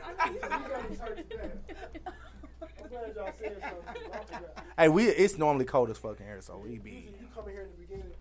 Hey, 4.78 4.88
we 4.88 5.04
it's 5.04 5.38
normally 5.38 5.64
cold 5.64 5.90
as 5.90 5.98
fucking 5.98 6.24
here, 6.24 6.40
so 6.40 6.56
we 6.56 6.78
be. 6.78 7.14
You 7.20 7.26
come 7.34 7.44
here 7.50 7.62
in 7.62 7.70
the 7.70 7.76
beginning, 7.76 8.12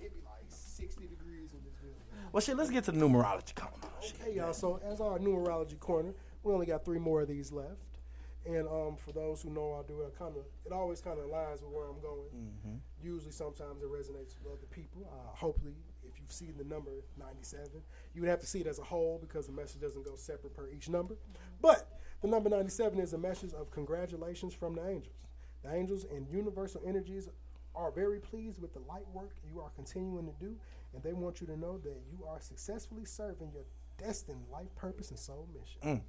it'd 0.00 0.14
be 0.14 0.20
like 0.24 0.44
60 0.48 1.06
degrees 1.08 1.50
in 1.52 1.58
this 1.64 1.74
building. 1.80 2.00
Well, 2.32 2.40
shit, 2.40 2.56
let's 2.56 2.70
get 2.70 2.84
to 2.84 2.92
the 2.92 2.98
numerology 2.98 3.54
corner. 3.54 3.76
Okay, 4.22 4.36
y'all. 4.36 4.52
So 4.52 4.80
as 4.84 5.00
our 5.00 5.18
numerology 5.18 5.78
corner, 5.78 6.12
we 6.46 6.54
only 6.54 6.66
got 6.66 6.84
three 6.84 6.98
more 6.98 7.22
of 7.22 7.28
these 7.28 7.50
left. 7.50 7.98
And 8.46 8.68
um, 8.68 8.96
for 8.96 9.10
those 9.10 9.42
who 9.42 9.50
know, 9.50 9.74
I 9.74 9.86
do 9.88 10.02
it 10.02 10.16
kind 10.16 10.36
of. 10.36 10.44
It 10.64 10.72
always 10.72 11.00
kind 11.00 11.18
of 11.18 11.26
aligns 11.26 11.62
with 11.62 11.72
where 11.72 11.88
I'm 11.88 12.00
going. 12.00 12.28
Mm-hmm. 12.32 12.76
Usually, 13.02 13.32
sometimes 13.32 13.82
it 13.82 13.90
resonates 13.90 14.36
with 14.38 14.52
other 14.52 14.66
people. 14.70 15.10
Uh, 15.12 15.34
hopefully, 15.34 15.72
if 16.04 16.20
you've 16.20 16.30
seen 16.30 16.54
the 16.56 16.62
number 16.62 16.92
97, 17.18 17.68
you 18.14 18.20
would 18.20 18.30
have 18.30 18.38
to 18.38 18.46
see 18.46 18.60
it 18.60 18.68
as 18.68 18.78
a 18.78 18.84
whole 18.84 19.18
because 19.20 19.48
the 19.48 19.52
message 19.52 19.80
doesn't 19.80 20.04
go 20.04 20.14
separate 20.14 20.54
per 20.54 20.68
each 20.68 20.88
number. 20.88 21.16
But 21.60 21.98
the 22.22 22.28
number 22.28 22.48
97 22.48 23.00
is 23.00 23.12
a 23.14 23.18
message 23.18 23.52
of 23.52 23.72
congratulations 23.72 24.54
from 24.54 24.76
the 24.76 24.88
angels. 24.88 25.26
The 25.64 25.74
angels 25.74 26.06
and 26.08 26.28
universal 26.28 26.80
energies 26.86 27.28
are 27.74 27.90
very 27.90 28.20
pleased 28.20 28.62
with 28.62 28.72
the 28.72 28.80
light 28.80 29.08
work 29.12 29.34
you 29.44 29.60
are 29.60 29.70
continuing 29.74 30.26
to 30.26 30.32
do, 30.38 30.54
and 30.94 31.02
they 31.02 31.12
want 31.12 31.40
you 31.40 31.48
to 31.48 31.56
know 31.56 31.78
that 31.78 31.96
you 32.12 32.24
are 32.24 32.40
successfully 32.40 33.04
serving 33.04 33.50
your 33.52 33.64
destined 33.98 34.44
life 34.52 34.72
purpose 34.76 35.10
and 35.10 35.18
soul 35.18 35.48
mission. 35.52 35.80
Mm. 35.82 36.02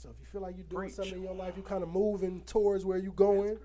So 0.00 0.08
if 0.08 0.18
you 0.18 0.24
feel 0.24 0.40
like 0.40 0.56
you're 0.56 0.64
doing 0.64 0.84
Preach. 0.84 0.94
something 0.94 1.16
in 1.16 1.22
your 1.22 1.34
life, 1.34 1.52
you're 1.56 1.64
kind 1.64 1.82
of 1.82 1.90
moving 1.90 2.40
towards 2.46 2.86
where 2.86 2.96
you're 2.96 3.12
going. 3.12 3.58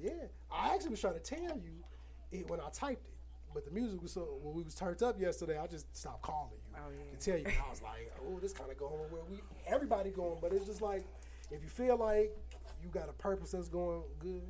Yeah, 0.00 0.10
I 0.50 0.74
actually 0.74 0.90
was 0.90 1.00
trying 1.00 1.14
to 1.14 1.20
tell 1.20 1.56
you 1.56 1.84
it 2.32 2.50
when 2.50 2.58
I 2.58 2.68
typed 2.72 3.06
it, 3.06 3.14
but 3.54 3.64
the 3.64 3.70
music 3.70 4.02
was 4.02 4.12
so 4.12 4.40
when 4.42 4.56
we 4.56 4.64
was 4.64 4.74
turned 4.74 5.04
up 5.04 5.20
yesterday. 5.20 5.56
I 5.56 5.68
just 5.68 5.96
stopped 5.96 6.22
calling 6.22 6.50
you 6.74 6.80
oh, 6.80 7.16
to 7.16 7.24
tell 7.24 7.38
you. 7.38 7.46
I 7.46 7.70
was 7.70 7.80
like, 7.80 8.12
oh, 8.20 8.40
this 8.40 8.52
kind 8.52 8.72
of 8.72 8.76
going 8.76 8.92
where 9.10 9.22
we 9.30 9.38
everybody 9.68 10.10
going, 10.10 10.38
but 10.42 10.52
it's 10.52 10.66
just 10.66 10.82
like 10.82 11.04
if 11.52 11.62
you 11.62 11.68
feel 11.68 11.96
like 11.96 12.36
you 12.82 12.88
got 12.90 13.08
a 13.08 13.12
purpose 13.12 13.52
that's 13.52 13.68
going 13.68 14.02
good, 14.18 14.48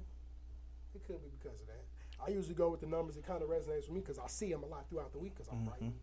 it 0.94 1.04
could 1.06 1.20
be 1.22 1.28
because 1.38 1.60
of 1.60 1.66
that. 1.66 1.84
I 2.26 2.30
usually 2.30 2.54
go 2.54 2.70
with 2.70 2.80
the 2.80 2.86
numbers. 2.86 3.18
It 3.18 3.26
kind 3.26 3.42
of 3.42 3.50
resonates 3.50 3.86
with 3.86 3.92
me 3.92 4.00
because 4.00 4.18
I 4.18 4.28
see 4.28 4.50
them 4.50 4.62
a 4.62 4.66
lot 4.66 4.88
throughout 4.88 5.12
the 5.12 5.18
week 5.18 5.34
because 5.34 5.48
I'm 5.52 5.58
mm-hmm. 5.58 5.68
writing 5.68 5.94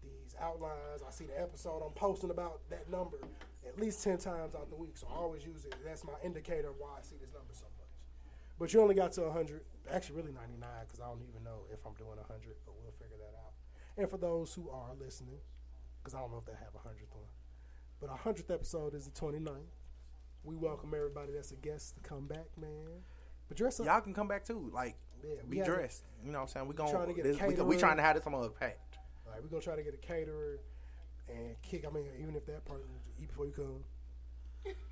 these 0.00 0.36
outlines. 0.40 1.02
I 1.06 1.10
see 1.10 1.26
the 1.26 1.40
episode. 1.40 1.82
I'm 1.84 1.92
posting 1.92 2.30
about 2.30 2.60
that 2.70 2.88
number 2.88 3.18
at 3.70 3.80
least 3.80 4.02
10 4.02 4.18
times 4.18 4.54
out 4.54 4.68
the 4.68 4.76
week. 4.76 4.96
So 4.96 5.06
I 5.10 5.16
always 5.16 5.44
use 5.44 5.64
it. 5.64 5.74
That's 5.84 6.04
my 6.04 6.18
indicator 6.24 6.68
of 6.68 6.76
why 6.78 6.98
I 6.98 7.02
see 7.02 7.16
this 7.20 7.32
number 7.32 7.54
so 7.54 7.66
much. 7.78 7.88
But 8.58 8.72
you 8.74 8.82
only 8.82 8.94
got 8.94 9.12
to 9.12 9.22
100. 9.22 9.62
Actually, 9.90 10.16
really 10.16 10.32
99 10.32 10.68
because 10.86 11.00
I 11.00 11.06
don't 11.06 11.22
even 11.28 11.42
know 11.44 11.64
if 11.72 11.78
I'm 11.86 11.94
doing 11.94 12.18
100, 12.18 12.28
but 12.66 12.74
we'll 12.82 12.92
figure 12.98 13.16
that 13.18 13.34
out. 13.38 13.54
And 13.96 14.10
for 14.10 14.18
those 14.18 14.52
who 14.54 14.68
are 14.70 14.92
listening, 14.98 15.38
because 16.02 16.14
I 16.14 16.20
don't 16.20 16.30
know 16.30 16.38
if 16.38 16.46
they 16.46 16.58
have 16.58 16.74
a 16.74 16.82
100th 16.82 17.14
one, 17.14 17.30
but 18.00 18.10
our 18.10 18.18
100th 18.18 18.52
episode 18.52 18.94
is 18.94 19.06
the 19.06 19.12
29th. 19.12 19.70
We 20.42 20.56
welcome 20.56 20.92
everybody 20.94 21.32
that's 21.32 21.52
a 21.52 21.56
guest 21.56 21.94
to 21.96 22.00
come 22.00 22.26
back, 22.26 22.48
man. 22.60 23.04
But 23.48 23.56
dress 23.56 23.80
up. 23.80 23.86
Y'all 23.86 24.00
can 24.00 24.14
come 24.14 24.28
back 24.28 24.44
too. 24.44 24.70
Like, 24.72 24.96
Yeah, 25.22 25.34
be 25.48 25.60
dressed. 25.60 26.04
You 26.24 26.32
know 26.32 26.38
what 26.38 26.42
I'm 26.42 26.48
saying? 26.48 26.68
We 26.68 26.74
Trying 26.74 26.92
going 26.92 27.08
to 27.08 27.14
get 27.14 27.26
a 27.26 27.32
this, 27.32 27.58
we, 27.58 27.64
we 27.64 27.76
trying 27.76 27.96
to 27.96 28.02
have 28.02 28.16
this 28.16 28.26
on 28.26 28.32
packed. 28.58 28.98
All 29.26 29.32
right, 29.32 29.42
we're 29.42 29.48
gonna 29.48 29.62
try 29.62 29.76
to 29.76 29.82
get 29.82 29.94
a 29.94 29.98
caterer 29.98 30.60
and 31.32 31.60
kick. 31.62 31.84
I 31.86 31.90
mean, 31.94 32.06
even 32.20 32.36
if 32.36 32.46
that 32.46 32.64
person 32.64 32.86
eat 33.20 33.28
before 33.28 33.46
you 33.46 33.52
come. 33.52 33.84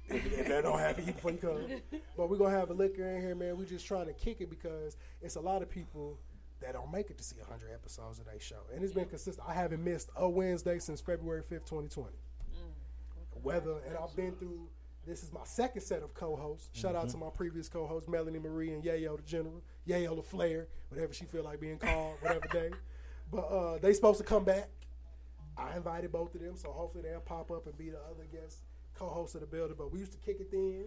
if, 0.09 0.39
if 0.39 0.49
that 0.49 0.63
don't 0.63 0.79
happen, 0.79 1.05
eat 1.09 1.15
before 1.17 1.33
you 1.33 1.39
come. 1.39 2.01
But 2.17 2.31
we're 2.31 2.37
gonna 2.39 2.57
have 2.57 2.71
a 2.71 2.75
liquor 2.75 3.07
in 3.09 3.21
here, 3.21 3.35
man. 3.35 3.57
We're 3.59 3.65
just 3.67 3.87
trying 3.87 4.07
to 4.07 4.13
kick 4.15 4.41
it 4.41 4.49
because 4.51 4.97
it's 5.21 5.37
a 5.37 5.41
lot 5.41 5.63
of 5.63 5.69
people 5.71 6.19
that 6.61 6.73
don't 6.73 6.91
make 6.91 7.09
it 7.11 7.19
to 7.19 7.25
see 7.25 7.37
100 7.39 7.73
episodes 7.73 8.19
of 8.19 8.25
their 8.27 8.41
show, 8.41 8.63
and 8.75 8.83
it's 8.83 8.93
been 8.93 9.05
consistent. 9.07 9.47
I 9.49 9.53
haven't 9.55 9.85
missed 9.85 10.11
a 10.17 10.29
Wednesday 10.29 10.79
since 10.79 11.01
February 11.01 11.43
5th, 11.43 11.67
2020. 11.67 12.17
Weather, 13.45 13.77
and 13.87 13.97
I've 13.97 14.15
been 14.17 14.33
through. 14.35 14.69
This 15.07 15.23
is 15.23 15.33
my 15.33 15.45
second 15.45 15.81
set 15.83 16.03
of 16.03 16.13
co-hosts. 16.13 16.69
Shout 16.73 16.97
out 16.97 17.07
Mhm. 17.07 17.13
to 17.13 17.17
my 17.19 17.31
previous 17.31 17.69
co-hosts, 17.69 18.09
Melanie 18.09 18.41
Marie 18.41 18.73
and 18.73 18.83
Yayo 18.83 19.17
the 19.17 19.23
General, 19.23 19.63
Yayo 19.87 20.17
the 20.17 20.23
Flair, 20.23 20.67
whatever 20.89 21.13
she 21.15 21.25
feel 21.25 21.45
like 21.45 21.61
being 21.61 21.79
called, 21.79 22.17
whatever 22.21 22.47
day. 22.53 22.71
But 23.31 23.43
uh, 23.47 23.79
they 23.79 23.95
supposed 23.95 24.19
to 24.19 24.25
come 24.25 24.45
back. 24.45 24.69
I 25.59 25.77
invited 25.77 26.13
both 26.13 26.35
of 26.35 26.41
them, 26.41 26.57
so 26.57 26.71
hopefully 26.71 27.03
they'll 27.03 27.21
pop 27.21 27.51
up 27.51 27.67
and 27.67 27.77
be 27.77 27.91
the 27.91 27.99
other 27.99 28.27
guest 28.31 28.59
co-host 28.95 29.35
of 29.35 29.41
the 29.41 29.47
building. 29.47 29.77
But 29.77 29.93
we 29.93 30.01
used 30.01 30.13
to 30.13 30.19
kick 30.19 30.41
it 30.41 30.51
then, 30.51 30.87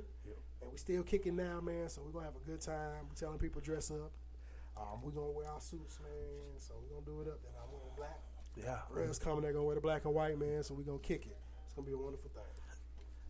and 0.62 0.72
we 0.72 0.78
still 0.78 1.04
kicking 1.04 1.36
now, 1.36 1.60
man. 1.62 1.90
So 1.90 2.02
we're 2.04 2.12
gonna 2.12 2.26
have 2.26 2.36
a 2.36 2.50
good 2.50 2.62
time. 2.62 3.08
We're 3.10 3.16
telling 3.16 3.38
people 3.38 3.62
dress 3.62 3.92
up. 3.92 4.12
Um, 4.78 5.02
we're 5.04 5.12
gonna 5.12 5.32
wear 5.32 5.48
our 5.48 5.60
suits, 5.60 6.00
man. 6.00 6.58
So 6.58 6.74
we're 6.82 6.96
gonna 6.96 7.06
do 7.06 7.22
it 7.22 7.34
up. 7.34 7.42
Then 7.44 7.52
I'm 7.62 7.72
wearing 7.72 7.96
black. 7.98 8.20
Yeah. 8.56 8.80
Red's 8.90 9.20
coming. 9.20 9.42
They're 9.42 9.54
gonna 9.54 9.66
wear 9.66 9.76
the 9.76 9.82
black 9.82 10.06
and 10.06 10.14
white, 10.14 10.40
man. 10.40 10.64
So 10.64 10.74
we're 10.74 10.84
gonna 10.84 11.00
kick 11.00 11.26
it. 11.26 11.38
It's 11.66 11.74
gonna 11.74 11.88
be 11.88 11.94
a 11.94 11.98
wonderful 11.98 12.30
thing. 12.34 12.44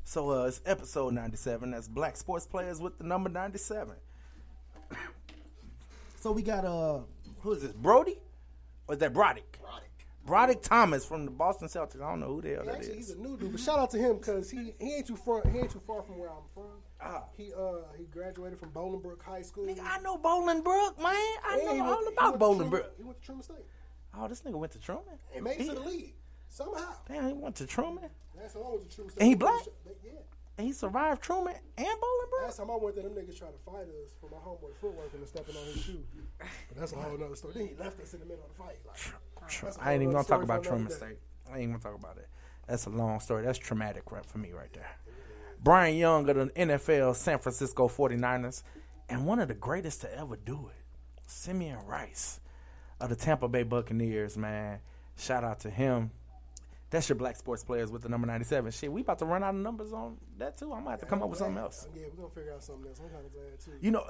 So 0.03 0.31
uh, 0.31 0.45
it's 0.45 0.61
episode 0.65 1.13
97. 1.13 1.71
That's 1.71 1.87
Black 1.87 2.17
Sports 2.17 2.45
Players 2.45 2.81
with 2.81 2.97
the 2.97 3.03
number 3.03 3.29
97. 3.29 3.95
so 6.19 6.31
we 6.31 6.41
got 6.41 6.65
uh, 6.65 6.99
who 7.39 7.51
is 7.53 7.61
this? 7.61 7.71
Brody, 7.71 8.19
or 8.87 8.95
is 8.95 8.99
that 8.99 9.13
Broderick? 9.13 9.59
Broderick. 10.25 10.61
Thomas 10.61 11.05
from 11.05 11.25
the 11.25 11.31
Boston 11.31 11.67
Celtics. 11.67 12.01
I 12.01 12.09
don't 12.09 12.19
know 12.19 12.27
who 12.27 12.41
the 12.41 12.49
hell 12.55 12.65
that 12.65 12.75
Actually, 12.75 12.91
is. 12.99 13.07
he's 13.07 13.09
a 13.11 13.19
new 13.19 13.37
dude, 13.37 13.51
but 13.51 13.59
shout 13.61 13.79
out 13.79 13.89
to 13.91 13.97
him 13.97 14.17
because 14.17 14.49
he, 14.49 14.73
he 14.79 14.95
ain't 14.95 15.07
too 15.07 15.15
far 15.15 15.41
he 15.49 15.57
ain't 15.59 15.71
too 15.71 15.81
far 15.85 16.01
from 16.03 16.17
where 16.19 16.29
I'm 16.29 16.43
from. 16.53 16.71
Ah. 17.01 17.23
He 17.35 17.51
uh 17.53 17.87
he 17.97 18.05
graduated 18.05 18.59
from 18.59 18.69
Bolingbrook 18.71 19.21
High 19.23 19.41
School. 19.41 19.65
Nigga, 19.65 19.81
I 19.83 19.99
know 19.99 20.17
Bolingbrook, 20.17 20.97
man. 20.97 21.05
I 21.07 21.57
And 21.57 21.65
know 21.65 21.73
he 21.75 21.79
all 21.81 22.07
about 22.07 22.39
went 22.39 22.59
Bolingbrook. 22.59 22.85
He 22.97 23.03
went 23.03 23.19
to 23.19 23.25
Truman 23.25 23.43
State 23.43 23.65
Oh, 24.17 24.27
this 24.27 24.41
nigga 24.41 24.55
went 24.59 24.71
to 24.73 24.79
Truman. 24.79 25.03
and 25.33 25.43
made 25.43 25.59
it 25.61 25.67
to 25.67 25.73
the 25.73 25.79
league 25.79 26.13
somehow. 26.49 26.93
Damn, 27.07 27.27
he 27.27 27.33
went 27.33 27.55
to 27.55 27.65
Truman, 27.65 28.09
I 28.37 28.39
went 28.41 28.51
to 28.89 28.95
Truman 28.95 29.11
State, 29.11 29.21
And 29.21 29.27
he 29.29 29.35
black? 29.35 29.61
Yeah. 30.03 30.11
And 30.57 30.67
he 30.67 30.73
survived 30.73 31.21
Truman 31.21 31.55
and 31.77 31.87
Bolingbrook. 31.87 32.43
Last 32.43 32.57
time 32.57 32.69
I 32.71 32.75
went 32.75 32.95
there, 32.95 33.03
them 33.03 33.13
niggas 33.13 33.37
tried 33.37 33.51
to 33.53 33.59
fight 33.65 33.87
us 34.03 34.13
for 34.19 34.29
my 34.29 34.37
homeboy 34.37 34.75
footwork 34.79 35.11
and 35.13 35.25
stepping 35.27 35.55
on 35.55 35.65
his 35.65 35.81
shoe. 35.83 36.03
But 36.37 36.77
that's 36.77 36.93
a 36.93 36.97
whole 36.97 37.17
nother 37.17 37.35
story. 37.35 37.53
Then 37.55 37.67
he 37.69 37.73
left 37.83 37.99
us 37.99 38.13
in 38.13 38.19
the 38.19 38.25
middle 38.25 38.43
of 38.43 38.49
the 38.49 38.63
fight. 38.63 38.77
Like, 38.85 38.97
Tr- 38.97 39.65
That's 39.65 39.77
a 39.77 39.83
I 39.83 39.93
ain't 39.93 40.03
even 40.03 40.13
gonna 40.13 40.27
talk 40.27 40.43
about 40.43 40.63
Truman 40.63 40.91
State. 40.91 41.17
I 41.47 41.53
ain't 41.53 41.61
even 41.63 41.71
gonna 41.71 41.83
talk 41.83 41.95
about 41.95 42.17
it. 42.17 42.27
That's 42.67 42.85
a 42.85 42.89
long 42.89 43.19
story. 43.19 43.43
That's 43.43 43.57
traumatic 43.57 44.11
right 44.11 44.25
for 44.25 44.37
me 44.37 44.51
right 44.51 44.71
there. 44.73 44.89
Bryant 45.63 45.97
Young 45.97 46.27
of 46.29 46.35
the 46.35 46.45
NFL 46.47 47.15
San 47.15 47.39
Francisco 47.39 47.87
49ers 47.87 48.63
and 49.09 49.25
one 49.25 49.39
of 49.39 49.47
the 49.47 49.53
greatest 49.53 50.01
to 50.01 50.17
ever 50.17 50.35
do 50.35 50.69
it. 50.69 50.83
Simeon 51.27 51.79
Rice 51.85 52.39
of 52.99 53.09
the 53.09 53.15
Tampa 53.15 53.47
Bay 53.47 53.63
Buccaneers, 53.63 54.37
man. 54.37 54.79
Shout 55.17 55.43
out 55.43 55.59
to 55.61 55.69
him. 55.69 56.11
That's 56.91 57.07
your 57.07 57.15
black 57.15 57.37
sports 57.37 57.63
players 57.63 57.89
with 57.89 58.01
the 58.03 58.09
number 58.09 58.27
97. 58.27 58.69
Shit, 58.71 58.91
we 58.91 59.01
about 59.01 59.17
to 59.19 59.25
run 59.25 59.43
out 59.43 59.55
of 59.55 59.61
numbers 59.61 59.93
on 59.93 60.17
that 60.37 60.57
too. 60.57 60.73
I'm 60.73 60.79
gonna 60.79 60.91
have 60.91 60.99
to 60.99 61.05
come 61.05 61.23
up 61.23 61.29
with 61.29 61.39
something 61.39 61.57
else. 61.57 61.87
Yeah, 61.95 62.03
we're 62.11 62.23
gonna 62.23 62.35
figure 62.35 62.53
out 62.53 62.63
something 62.63 62.85
else. 62.87 62.99
I'm 62.99 63.09
kind 63.09 63.25
of 63.25 63.31
glad 63.31 63.59
too. 63.59 63.71
You 63.79 63.91
know, 63.91 64.03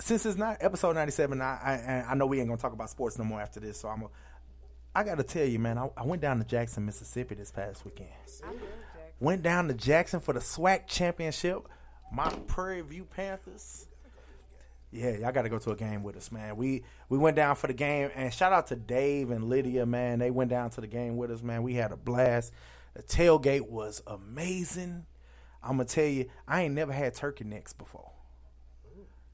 since 0.00 0.26
it's 0.26 0.36
not 0.36 0.58
episode 0.60 0.96
97, 0.96 1.40
I, 1.40 1.44
I 1.44 2.10
I 2.10 2.14
know 2.14 2.26
we 2.26 2.40
ain't 2.40 2.48
gonna 2.48 2.60
talk 2.60 2.72
about 2.72 2.90
sports 2.90 3.16
no 3.16 3.24
more 3.24 3.40
after 3.40 3.60
this. 3.60 3.78
So 3.78 3.88
I'm, 3.88 4.02
a, 4.02 4.06
I 4.94 5.04
gotta 5.04 5.22
tell 5.22 5.46
you, 5.46 5.60
man. 5.60 5.78
I, 5.78 5.88
I 5.96 6.04
went 6.04 6.20
down 6.20 6.38
to 6.38 6.44
Jackson, 6.44 6.84
Mississippi 6.84 7.36
this 7.36 7.52
past 7.52 7.84
weekend. 7.84 8.10
Went 9.20 9.42
down 9.42 9.68
to 9.68 9.74
Jackson 9.74 10.18
for 10.18 10.32
the 10.32 10.40
SWAC 10.40 10.88
championship. 10.88 11.68
My 12.12 12.28
Prairie 12.48 12.80
View 12.80 13.04
Panthers. 13.04 13.86
Yeah, 14.92 15.16
y'all 15.16 15.32
got 15.32 15.42
to 15.42 15.48
go 15.48 15.58
to 15.58 15.70
a 15.70 15.76
game 15.76 16.02
with 16.02 16.16
us, 16.16 16.32
man. 16.32 16.56
We 16.56 16.82
we 17.08 17.16
went 17.16 17.36
down 17.36 17.54
for 17.54 17.68
the 17.68 17.72
game, 17.72 18.10
and 18.14 18.34
shout 18.34 18.52
out 18.52 18.66
to 18.68 18.76
Dave 18.76 19.30
and 19.30 19.44
Lydia, 19.44 19.86
man. 19.86 20.18
They 20.18 20.30
went 20.30 20.50
down 20.50 20.70
to 20.70 20.80
the 20.80 20.88
game 20.88 21.16
with 21.16 21.30
us, 21.30 21.42
man. 21.42 21.62
We 21.62 21.74
had 21.74 21.92
a 21.92 21.96
blast. 21.96 22.52
The 22.94 23.02
tailgate 23.04 23.68
was 23.68 24.02
amazing. 24.06 25.06
I'm 25.62 25.72
gonna 25.72 25.84
tell 25.84 26.06
you, 26.06 26.26
I 26.48 26.62
ain't 26.62 26.74
never 26.74 26.92
had 26.92 27.14
turkey 27.14 27.44
necks 27.44 27.72
before. 27.72 28.10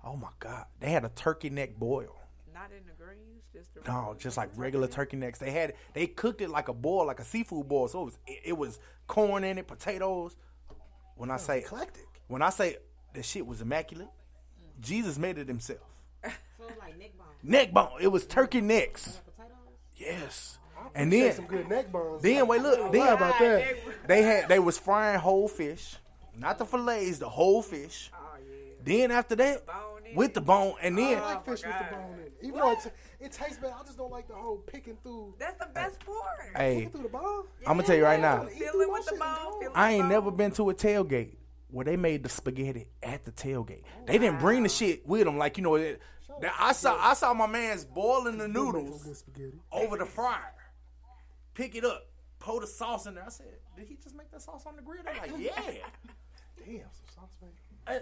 Oh 0.05 0.17
my 0.17 0.29
god, 0.39 0.67
they 0.79 0.91
had 0.91 1.05
a 1.05 1.09
turkey 1.09 1.51
neck 1.51 1.77
boil. 1.77 2.17
Not 2.53 2.71
in 2.71 2.85
the 2.87 2.93
greens, 3.03 3.45
just 3.53 3.75
the 3.75 3.81
No, 3.91 4.15
just 4.19 4.37
like 4.37 4.51
regular 4.57 4.89
turkey 4.89 5.17
necks. 5.17 5.39
They 5.39 5.51
had 5.51 5.75
they 5.95 6.07
cooked 6.07 6.43
it 6.43 6.51
like 6.51 6.69
a 6.69 6.75
boil, 6.75 7.07
like 7.07 7.19
a 7.21 7.25
seafood 7.25 7.67
boil. 7.67 7.89
So 7.89 8.03
it 8.03 8.05
was 8.05 8.19
it, 8.27 8.41
it 8.45 8.59
was 8.59 8.79
corn 9.07 9.43
in 9.43 9.57
it, 9.59 9.67
potatoes. 9.67 10.37
When 11.17 11.31
I 11.31 11.39
say 11.39 11.59
eclectic, 11.59 12.07
when 12.29 12.43
I 12.43 12.51
say 12.51 12.77
the 13.15 13.23
shit 13.23 13.47
was 13.47 13.63
immaculate, 13.63 14.11
Jesus 14.81 15.19
made 15.19 15.39
it 15.39 15.49
himself. 15.49 15.81
So 16.23 16.31
it's 16.69 16.79
like 16.79 16.99
neck 16.99 17.13
bone. 17.17 17.27
Neck 17.43 17.73
bone. 17.73 17.99
It 18.01 18.09
was 18.09 18.27
turkey 18.27 18.61
necks. 18.61 19.21
Yes. 19.97 20.59
Oh, 20.79 20.91
and 20.95 21.13
then 21.13 21.33
some 21.33 21.47
good 21.47 21.69
neck 21.69 21.91
bones. 21.91 22.23
then 22.23 22.47
wait 22.47 22.63
look 22.63 22.79
Lie 22.79 22.91
then 22.91 23.13
about 23.13 23.39
that. 23.39 23.77
They 24.07 24.23
had 24.23 24.49
they 24.49 24.59
was 24.59 24.79
frying 24.79 25.19
whole 25.19 25.49
fish, 25.49 25.97
not 26.37 26.59
the 26.59 26.67
fillets, 26.67 27.19
the 27.19 27.29
whole 27.29 27.63
fish. 27.63 28.11
Oh, 28.15 28.39
then 28.85 29.11
after 29.11 29.35
that, 29.37 29.65
with 30.15 30.35
the 30.35 30.41
bone, 30.41 30.75
and 30.83 30.99
oh, 30.99 31.03
then 31.03 31.19
I 31.19 31.35
like 31.35 31.45
fish 31.45 31.63
with 31.65 31.75
the 31.79 31.95
bone 31.95 32.15
in 32.15 32.21
it. 32.21 32.33
Even 32.43 32.61
though 32.61 32.73
it, 32.73 32.93
it 33.21 33.33
tastes 33.33 33.57
better, 33.57 33.75
I 33.75 33.85
just 33.85 33.97
don't 33.97 34.13
like 34.13 34.29
the 34.29 34.35
whole 34.35 34.59
picking 34.59 34.97
through. 35.03 35.35
That's 35.39 35.59
the 35.59 35.71
best 35.73 35.99
part. 36.05 36.19
hey, 36.55 36.75
Picking 36.75 36.91
through 36.91 37.03
the 37.05 37.09
bone. 37.09 37.45
I'm 37.67 37.77
gonna 37.77 37.83
tell 37.83 37.97
you 37.97 38.05
right 38.05 38.21
now. 38.21 38.45
Fill 38.45 38.81
it 38.81 38.93
with 38.93 39.07
the 39.07 39.17
bone. 39.17 39.71
I 39.75 39.93
ain't 39.93 40.09
never 40.09 40.31
been 40.31 40.53
to 40.53 40.71
a 40.71 40.75
tailgate 40.75 41.37
where 41.77 41.85
they 41.85 41.97
made 41.97 42.23
the 42.23 42.29
spaghetti 42.31 42.87
at 43.03 43.25
the 43.27 43.31
tailgate. 43.33 43.83
They 44.07 44.17
didn't 44.19 44.41
bring 44.41 44.63
the 44.63 44.69
shit 44.69 45.07
with 45.07 45.25
them, 45.25 45.37
like 45.37 45.59
you 45.59 45.63
know. 45.63 45.75
It, 45.75 46.01
that- 46.41 46.55
I 46.59 46.73
saw 46.73 46.97
I 46.99 47.13
saw 47.15 47.33
my 47.35 47.47
man's 47.47 47.85
boiling 47.85 48.39
the 48.39 48.49
noodles 48.49 49.25
over 49.71 49.97
the 49.99 50.07
fryer. 50.07 50.55
Pick 51.55 51.75
it 51.75 51.85
up, 51.85 52.07
pour 52.39 52.61
the 52.61 52.67
sauce 52.67 53.07
in 53.07 53.15
there. 53.15 53.25
I 53.25 53.31
said, 53.31 53.47
"Did 53.77 53.87
he 53.89 53.97
just 54.03 54.15
make 54.17 54.31
that 54.31 54.43
sauce 54.43 54.65
on 54.67 54.77
the 54.77 54.83
grill?" 54.83 55.03
They're 55.05 55.15
like, 55.15 55.33
"Yeah." 55.39 55.53
Damn, 56.59 56.81
some 56.93 57.07
sauce, 57.15 57.37
man. 57.41 57.51
Uh, 57.87 58.01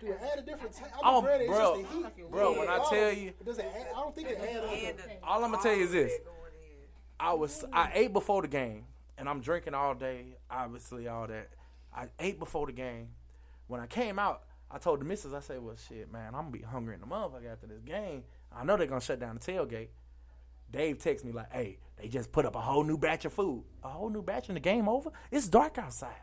Dude, 0.00 0.10
it 0.10 0.20
add 0.30 0.38
a 0.38 0.42
different 0.42 0.74
taste. 0.74 0.90
I'm 0.94 1.00
Oh, 1.04 1.22
ready. 1.22 1.44
It's 1.44 1.52
bro. 1.52 1.80
just 1.82 1.90
the 1.92 2.08
heat. 2.22 2.30
Bro, 2.30 2.58
when 2.58 2.68
I 2.68 2.78
tell 2.90 3.12
you- 3.12 3.28
it 3.30 3.44
doesn't 3.46 3.64
add, 3.64 3.86
I 3.96 4.00
don't 4.00 4.14
think 4.14 4.28
it 4.28 4.38
adds. 4.38 5.00
up. 5.00 5.08
All 5.22 5.42
I'm 5.44 5.50
gonna 5.52 5.62
tell 5.62 5.74
you 5.74 5.84
is 5.84 5.92
this: 5.92 6.12
I 7.18 7.32
was 7.32 7.64
I 7.72 7.90
ate 7.94 8.12
before 8.12 8.42
the 8.42 8.48
game, 8.48 8.84
and 9.18 9.28
I'm 9.28 9.40
drinking 9.40 9.74
all 9.74 9.94
day. 9.94 10.36
Obviously, 10.50 11.08
all 11.08 11.26
that. 11.26 11.48
I 11.96 12.08
ate 12.20 12.38
before 12.38 12.66
the 12.66 12.72
game. 12.72 13.08
When 13.66 13.80
I 13.80 13.86
came 13.86 14.18
out, 14.18 14.42
I 14.70 14.78
told 14.78 15.00
the 15.00 15.04
missus, 15.04 15.32
I 15.32 15.40
said, 15.40 15.62
"Well, 15.62 15.76
shit, 15.76 16.12
man, 16.12 16.34
I'm 16.34 16.42
gonna 16.42 16.50
be 16.50 16.60
hungry 16.62 16.94
in 16.94 17.00
the 17.00 17.06
motherfucker 17.06 17.50
after 17.50 17.66
this 17.66 17.80
game. 17.80 18.24
I 18.52 18.64
know 18.64 18.76
they're 18.76 18.86
gonna 18.86 19.00
shut 19.00 19.18
down 19.18 19.38
the 19.38 19.52
tailgate." 19.52 19.88
Dave 20.70 20.98
texts 20.98 21.24
me 21.24 21.32
like, 21.32 21.50
"Hey, 21.52 21.78
they 21.96 22.08
just 22.08 22.32
put 22.32 22.44
up 22.44 22.54
a 22.54 22.60
whole 22.60 22.84
new 22.84 22.98
batch 22.98 23.24
of 23.24 23.32
food. 23.32 23.64
A 23.82 23.88
whole 23.88 24.10
new 24.10 24.22
batch, 24.22 24.48
and 24.48 24.56
the 24.56 24.60
game 24.60 24.88
over. 24.88 25.10
It's 25.30 25.48
dark 25.48 25.78
outside." 25.78 26.20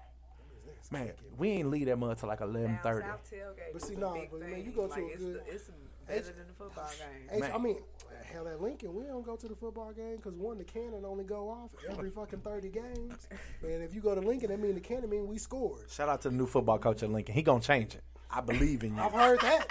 Man, 0.92 1.12
we 1.38 1.50
ain't 1.50 1.70
leave 1.72 1.88
that 1.88 1.98
mud 1.98 2.18
till 2.20 2.30
like 2.30 2.42
eleven 2.42 2.78
thirty. 2.84 3.08
South 3.08 3.32
tailgate. 3.32 3.74
But 3.74 3.82
see, 3.82 3.94
is 3.94 3.98
a 3.98 4.02
nah, 4.02 4.14
big 4.14 4.30
but 4.30 4.40
man, 4.42 4.64
you 4.64 4.72
go 4.72 4.84
to 4.84 4.88
like, 4.90 5.02
a 5.02 5.08
it's 5.08 5.24
good- 5.24 5.46
The, 5.46 5.52
it's 5.54 5.72
better 6.08 6.34
than 6.38 6.48
the 6.48 6.54
football 6.54 6.90
game. 7.32 7.42
Hey, 7.42 7.52
I 7.52 7.58
mean, 7.58 7.78
hell, 8.24 8.48
at 8.48 8.62
Lincoln, 8.62 8.94
we 8.94 9.04
don't 9.04 9.26
go 9.26 9.36
to 9.36 9.48
the 9.48 9.56
football 9.56 9.92
game 9.92 10.18
because 10.18 10.36
one, 10.36 10.58
the 10.58 10.64
cannon 10.64 11.04
only 11.06 11.24
go 11.24 11.50
off 11.50 11.72
every 11.90 12.10
fucking 12.10 12.40
thirty 12.40 12.70
games, 12.70 13.28
and 13.62 13.84
if 13.84 13.94
you 13.96 14.02
go 14.02 14.16
to 14.16 14.22
Lincoln, 14.22 14.50
that 14.50 14.60
mean 14.60 14.76
the 14.76 14.82
cannon 14.82 15.10
mean 15.10 15.28
we 15.28 15.38
scored. 15.38 15.90
Shout 15.90 16.10
out 16.10 16.22
to 16.22 16.30
the 16.30 16.36
new 16.36 16.46
football 16.46 16.78
coach 16.80 17.04
at 17.04 17.12
Lincoln. 17.12 17.36
He 17.36 17.42
gonna 17.42 17.62
change 17.62 17.96
it. 17.96 18.04
I 18.30 18.42
believe 18.42 18.84
in 18.84 18.96
you. 18.96 19.02
I've 19.02 19.12
heard 19.12 19.40
that 19.42 19.68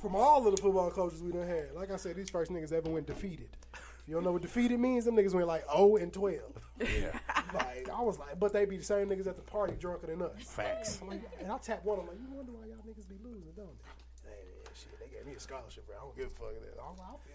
from 0.00 0.14
all 0.14 0.46
of 0.46 0.54
the 0.54 0.60
football 0.60 0.90
coaches 0.90 1.22
we 1.22 1.32
done 1.32 1.46
had. 1.46 1.72
Like 1.74 1.90
I 1.90 1.96
said, 1.96 2.16
these 2.16 2.30
first 2.30 2.52
niggas 2.52 2.72
ever 2.72 2.90
went 2.90 3.06
defeated. 3.06 3.48
If 3.72 4.08
you 4.08 4.14
don't 4.14 4.24
know 4.24 4.32
what 4.32 4.42
defeated 4.42 4.78
means, 4.78 5.06
them 5.06 5.16
niggas 5.16 5.32
went 5.32 5.46
like 5.46 5.64
0 5.72 5.96
and 5.96 6.12
12. 6.12 6.40
Yeah. 6.80 7.18
Like, 7.54 7.88
I 7.88 8.02
was 8.02 8.18
like, 8.18 8.38
but 8.38 8.52
they 8.52 8.66
be 8.66 8.76
the 8.76 8.84
same 8.84 9.08
niggas 9.08 9.26
at 9.26 9.36
the 9.36 9.42
party 9.42 9.74
drunker 9.80 10.08
than 10.08 10.20
us. 10.20 10.42
Facts. 10.42 11.00
Like, 11.08 11.22
and 11.40 11.50
I 11.50 11.56
tap 11.56 11.82
one, 11.84 12.00
I'm 12.00 12.06
like, 12.08 12.18
you 12.20 12.28
wonder 12.36 12.52
why 12.52 12.66
y'all 12.66 12.84
niggas 12.84 13.08
be 13.08 13.16
losing, 13.24 13.52
don't 13.56 13.72
they? 13.80 14.28
Hey, 14.28 14.44
shit, 14.74 14.92
they 15.00 15.16
gave 15.16 15.24
me 15.24 15.32
a 15.32 15.40
scholarship, 15.40 15.86
bro. 15.86 15.96
I 15.96 16.00
don't 16.04 16.16
give 16.16 16.26
a 16.26 16.30
fuck. 16.30 16.52
I'm 16.52 17.00
I'll 17.00 17.20
feel 17.24 17.33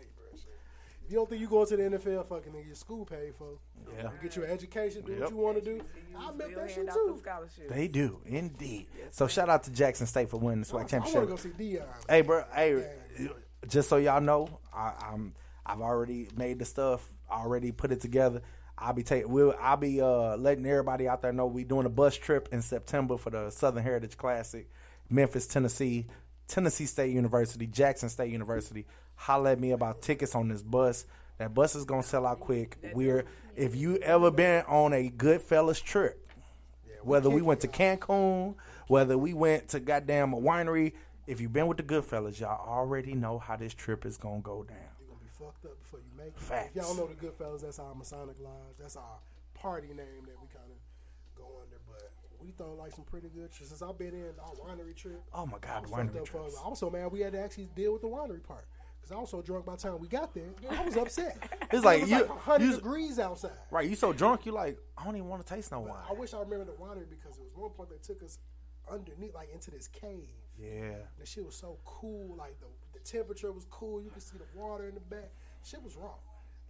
you, 1.09 1.09
bro. 1.09 1.09
Shit. 1.09 1.09
If 1.09 1.11
you 1.11 1.17
don't 1.17 1.29
think 1.29 1.41
you 1.41 1.47
going 1.47 1.67
to 1.67 1.77
the 1.77 1.83
NFL, 1.97 2.27
fucking 2.27 2.53
nigga, 2.53 2.65
your 2.67 2.75
school 2.75 3.05
paid 3.05 3.33
for. 3.35 3.47
Yeah. 3.97 4.03
You 4.03 4.09
get 4.21 4.35
your 4.35 4.45
education, 4.45 5.01
do 5.05 5.13
Yep. 5.13 5.21
what 5.21 5.31
you 5.31 5.37
want 5.37 5.57
to 5.57 5.61
do. 5.63 5.81
I 6.17 6.31
milk 6.31 6.55
that 6.55 6.71
shit 6.71 6.89
too. 6.91 7.21
They 7.69 7.87
do 7.87 8.19
indeed. 8.25 8.87
So 9.11 9.27
shout 9.27 9.49
out 9.49 9.63
to 9.63 9.71
Jackson 9.71 10.07
State 10.07 10.29
for 10.29 10.37
winning 10.37 10.61
the 10.61 10.65
SWAC 10.67 10.87
championship. 10.87 11.15
I 11.15 11.19
want 11.25 11.37
to 11.41 11.49
championship. 11.49 11.57
go 11.57 11.63
see 11.63 11.77
Deion. 11.77 12.09
Hey, 12.09 12.21
bro. 12.21 12.43
Hey, 12.53 12.87
just 13.67 13.89
so 13.89 13.97
y'all 13.97 14.21
know, 14.21 14.47
I, 14.73 14.93
I'm 15.11 15.33
I've 15.65 15.81
already 15.81 16.27
made 16.35 16.59
the 16.59 16.65
stuff. 16.65 17.07
Already 17.29 17.71
put 17.71 17.91
it 17.91 18.01
together. 18.01 18.41
I'll 18.77 18.93
be 18.93 19.03
taking. 19.03 19.29
We'll. 19.29 19.53
I'll 19.59 19.77
be 19.77 20.01
uh, 20.01 20.37
letting 20.37 20.65
everybody 20.65 21.07
out 21.07 21.21
there 21.21 21.33
know 21.33 21.47
we 21.47 21.63
doing 21.65 21.85
a 21.85 21.89
bus 21.89 22.15
trip 22.15 22.49
in 22.51 22.61
September 22.61 23.17
for 23.17 23.29
the 23.29 23.49
Southern 23.49 23.83
Heritage 23.83 24.15
Classic, 24.17 24.69
Memphis, 25.09 25.47
Tennessee, 25.47 26.05
Tennessee 26.47 26.85
State 26.85 27.13
University, 27.13 27.67
Jackson 27.67 28.07
State 28.09 28.31
University. 28.31 28.85
Holla 29.19 29.51
at 29.51 29.59
me 29.59 29.71
about 29.71 30.01
tickets 30.01 30.33
on 30.33 30.47
this 30.47 30.61
bus. 30.63 31.05
That 31.39 31.53
bus 31.53 31.75
is 31.75 31.83
gonna 31.83 32.03
sell 32.03 32.25
out 32.25 32.39
quick. 32.39 32.77
We're 32.93 33.25
if 33.57 33.75
you 33.75 33.97
ever 33.97 34.31
been 34.31 34.63
on 34.65 34.93
a 34.93 35.09
Goodfellas 35.09 35.83
trip, 35.83 36.25
whether 37.03 37.29
we 37.29 37.41
went 37.41 37.59
to 37.61 37.67
Cancun, 37.67 38.55
whether 38.87 39.17
we 39.17 39.33
went 39.33 39.67
to 39.69 39.81
goddamn 39.81 40.31
a 40.31 40.37
winery, 40.37 40.93
if 41.27 41.41
you've 41.41 41.51
been 41.51 41.67
with 41.67 41.75
the 41.77 41.83
Goodfellas, 41.83 42.39
y'all 42.39 42.65
already 42.65 43.13
know 43.13 43.39
how 43.39 43.57
this 43.57 43.73
trip 43.73 44.05
is 44.05 44.15
gonna 44.15 44.39
go 44.39 44.63
down. 44.63 44.77
You're 45.01 45.09
gonna 45.09 45.19
be 45.19 45.27
fucked 45.37 45.65
up 45.65 45.77
before 45.81 45.99
you 45.99 46.17
make 46.17 46.27
it. 46.27 46.39
Facts. 46.39 46.69
If 46.77 46.81
y'all 46.81 46.95
know 46.95 47.07
the 47.07 47.27
Goodfellas, 47.27 47.61
that's 47.61 47.77
our 47.79 47.93
Masonic 47.93 48.39
Lodge. 48.39 48.77
That's 48.79 48.95
our 48.95 49.19
party 49.53 49.89
name 49.89 49.97
that 50.27 50.39
we 50.41 50.47
kind 50.47 50.71
of 50.71 51.35
go 51.35 51.43
under. 51.61 51.75
But 51.85 52.09
we 52.41 52.51
throw 52.51 52.73
like 52.75 52.93
some 52.93 53.03
pretty 53.03 53.27
good 53.27 53.51
trips. 53.51 53.67
Since 53.69 53.81
I've 53.81 53.97
been 53.97 54.13
in 54.13 54.31
our 54.41 54.53
winery 54.65 54.95
trip. 54.95 55.21
Oh 55.33 55.45
my 55.45 55.57
God, 55.59 55.77
I 55.77 55.81
was 55.81 55.91
winery 55.91 56.21
up 56.21 56.27
for- 56.27 56.39
trips. 56.39 56.55
I 56.63 56.69
was 56.69 56.79
so 56.79 56.89
mad 56.89 57.11
we 57.11 57.19
had 57.19 57.33
to 57.33 57.39
actually 57.43 57.69
deal 57.75 57.91
with 57.91 58.01
the 58.01 58.07
winery 58.07 58.41
part. 58.41 58.65
Because 59.01 59.15
I 59.15 59.19
was 59.19 59.29
so 59.29 59.41
drunk 59.41 59.65
by 59.65 59.75
the 59.75 59.81
time 59.81 59.99
we 59.99 60.07
got 60.07 60.33
there. 60.33 60.49
I 60.69 60.83
was 60.85 60.95
upset. 61.03 61.37
It's 61.71 61.83
like 61.85 61.99
it 61.99 62.01
was 62.03 62.11
you- 62.11 62.17
like 62.17 62.29
100 62.29 62.65
you- 62.65 62.75
degrees 62.75 63.19
outside. 63.19 63.51
Right, 63.71 63.89
you 63.89 63.95
so 63.95 64.13
drunk, 64.13 64.45
you 64.45 64.51
like, 64.51 64.77
I 64.97 65.03
don't 65.05 65.15
even 65.15 65.27
want 65.29 65.45
to 65.45 65.53
taste 65.53 65.71
no 65.71 65.79
wine. 65.81 65.97
I 66.09 66.13
wish 66.13 66.33
I 66.33 66.39
remember 66.39 66.65
the 66.65 66.73
winery 66.73 67.09
because 67.09 67.37
it 67.37 67.43
was 67.43 67.55
one 67.55 67.71
point 67.71 67.89
they 67.89 67.97
took 67.97 68.21
us 68.23 68.39
underneath, 68.91 69.33
like 69.33 69.49
into 69.53 69.71
this 69.71 69.87
cave. 69.87 70.27
Yeah. 70.61 70.95
The 71.19 71.25
shit 71.25 71.45
was 71.45 71.55
so 71.55 71.77
cool. 71.85 72.35
Like 72.37 72.59
the 72.59 72.65
the 72.93 72.99
temperature 72.99 73.51
was 73.51 73.65
cool. 73.69 74.01
You 74.01 74.09
could 74.09 74.21
see 74.23 74.37
the 74.37 74.59
water 74.59 74.87
in 74.89 74.93
the 74.95 74.99
back. 74.99 75.31
Shit 75.63 75.81
was 75.81 75.95
wrong. 75.95 76.19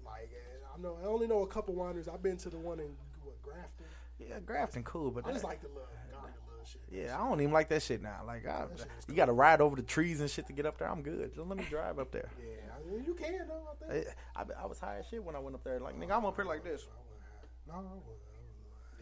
Like 0.05 0.29
I 0.75 0.79
know 0.79 0.97
I 1.01 1.07
only 1.07 1.25
know 1.27 1.41
a 1.41 1.47
couple 1.47 1.73
wineries. 1.73 2.07
I've 2.07 2.21
been 2.21 2.37
to 2.37 2.49
the 2.49 2.57
one 2.59 2.79
in 2.79 2.91
what 3.23 3.41
Grafton. 3.41 3.85
Yeah, 4.19 4.39
Grafton 4.45 4.83
cool, 4.83 5.09
but 5.11 5.25
I 5.25 5.31
just 5.31 5.43
like 5.43 5.61
the 5.61 5.69
little 5.69 5.87
garden 6.11 6.33
Yeah, 6.91 7.15
I 7.15 7.27
don't 7.27 7.39
even 7.41 7.53
like 7.53 7.69
that 7.69 7.81
shit 7.81 8.01
now. 8.01 8.21
Like, 8.25 8.45
I, 8.47 8.65
you 9.07 9.13
got 9.15 9.25
to 9.25 9.33
ride 9.33 9.61
over 9.61 9.75
the 9.75 9.81
trees 9.81 10.21
and 10.21 10.29
shit 10.29 10.47
to 10.47 10.53
get 10.53 10.65
up 10.65 10.77
there. 10.77 10.89
I'm 10.89 11.01
good. 11.01 11.33
Just 11.35 11.47
let 11.47 11.57
me 11.57 11.65
drive 11.69 11.99
up 11.99 12.11
there. 12.11 12.29
Yeah, 12.39 12.75
I 12.75 12.91
mean, 12.91 13.03
you 13.05 13.13
can 13.13 13.47
though. 13.47 13.67
I 13.71 13.93
think. 13.93 14.07
I, 14.35 14.41
I, 14.41 14.63
I 14.63 14.65
was 14.65 14.79
high 14.79 14.97
as 14.99 15.05
shit 15.07 15.23
when 15.23 15.35
I 15.35 15.39
went 15.39 15.55
up 15.55 15.63
there. 15.63 15.79
Like, 15.79 15.99
nigga, 15.99 16.15
I'm 16.15 16.25
up 16.25 16.35
here 16.35 16.45
like 16.45 16.63
this. 16.63 16.87
No, 17.67 17.73
I 17.73 17.77
wouldn't. 17.77 18.03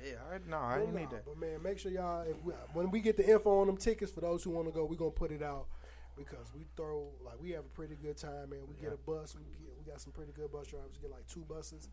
Yeah, 0.04 0.16
I, 0.32 0.50
no, 0.50 0.58
I 0.58 0.80
didn't 0.80 0.96
need 0.96 1.10
that. 1.10 1.26
But 1.26 1.40
man, 1.40 1.62
make 1.64 1.80
sure 1.80 1.92
y'all 1.92 2.22
if 2.22 2.42
we, 2.44 2.54
when 2.74 2.92
we 2.92 3.00
get 3.00 3.18
the 3.18 3.28
info 3.30 3.62
on 3.62 3.68
them 3.68 3.78
tickets 3.78 4.12
for 4.12 4.22
those 4.22 4.44
who 4.44 4.52
want 4.52 4.68
to 4.68 4.74
go, 4.74 4.86
we 4.86 4.96
gonna 4.96 5.12
put 5.12 5.32
it 5.32 5.42
out 5.42 5.68
because 6.16 6.52
we 6.54 6.66
throw 6.76 7.08
like 7.26 7.42
we 7.42 7.52
have 7.52 7.66
a 7.66 7.76
pretty 7.76 7.96
good 7.96 8.18
time, 8.18 8.50
man. 8.50 8.60
We 8.68 8.76
get 8.76 8.94
a 8.94 8.98
bus. 8.98 9.36
We 9.36 9.44
get 9.64 9.74
we 9.78 9.92
got 9.92 10.02
some 10.02 10.12
pretty 10.14 10.34
good 10.34 10.52
bus 10.52 10.68
drivers. 10.68 10.92
We 11.02 11.08
get 11.08 11.12
like 11.12 11.28
two 11.28 11.46
buses, 11.50 11.90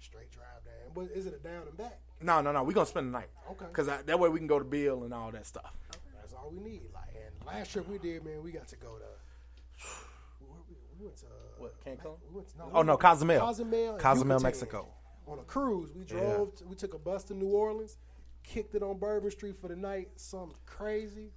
straight 0.00 0.30
drive 0.30 0.64
down. 0.64 0.92
But 0.94 1.16
is 1.16 1.26
it 1.26 1.34
a 1.34 1.38
down 1.38 1.62
and 1.68 1.76
back? 1.76 1.98
No, 2.20 2.40
no, 2.40 2.52
no. 2.52 2.62
We're 2.62 2.72
gonna 2.72 2.86
spend 2.86 3.08
the 3.08 3.18
night. 3.18 3.28
Okay. 3.50 3.66
Cause 3.72 3.88
I, 3.88 4.02
that 4.02 4.18
way 4.18 4.28
we 4.28 4.38
can 4.38 4.46
go 4.46 4.58
to 4.58 4.64
Bill 4.64 5.04
and 5.04 5.12
all 5.12 5.30
that 5.32 5.46
stuff. 5.46 5.72
That's 6.20 6.32
all 6.32 6.50
we 6.50 6.60
need. 6.60 6.82
Like 6.94 7.08
and 7.14 7.46
last 7.46 7.72
trip 7.72 7.88
we 7.88 7.98
did, 7.98 8.24
man, 8.24 8.42
we 8.42 8.50
got 8.52 8.68
to 8.68 8.76
go 8.76 8.96
to. 8.98 9.04
We, 10.40 10.46
We 10.98 11.04
went 11.06 11.16
to 11.18 11.26
uh, 11.26 11.28
What, 11.58 11.84
Cancun? 11.84 12.16
We 12.28 12.36
went 12.36 12.48
to, 12.50 12.54
Oh, 12.72 12.82
no, 12.82 12.96
Cozumel. 12.96 13.40
Cozumel, 13.40 13.96
Cozumel, 13.98 14.36
Yucatan. 14.36 14.42
Mexico. 14.42 14.88
On 15.26 15.38
a 15.38 15.42
cruise, 15.42 15.90
we 15.94 16.02
Yeah. 16.02 16.06
drove. 16.36 16.54
To, 16.56 16.64
we 16.66 16.76
took 16.76 16.94
a 16.94 16.98
bus 16.98 17.24
to 17.24 17.34
New 17.34 17.48
Orleans, 17.48 17.96
kicked 18.42 18.74
it 18.74 18.82
on 18.82 18.98
Bourbon 18.98 19.30
Street 19.30 19.56
for 19.60 19.68
the 19.68 19.76
night. 19.76 20.08
Something 20.16 20.56
crazy, 20.66 21.32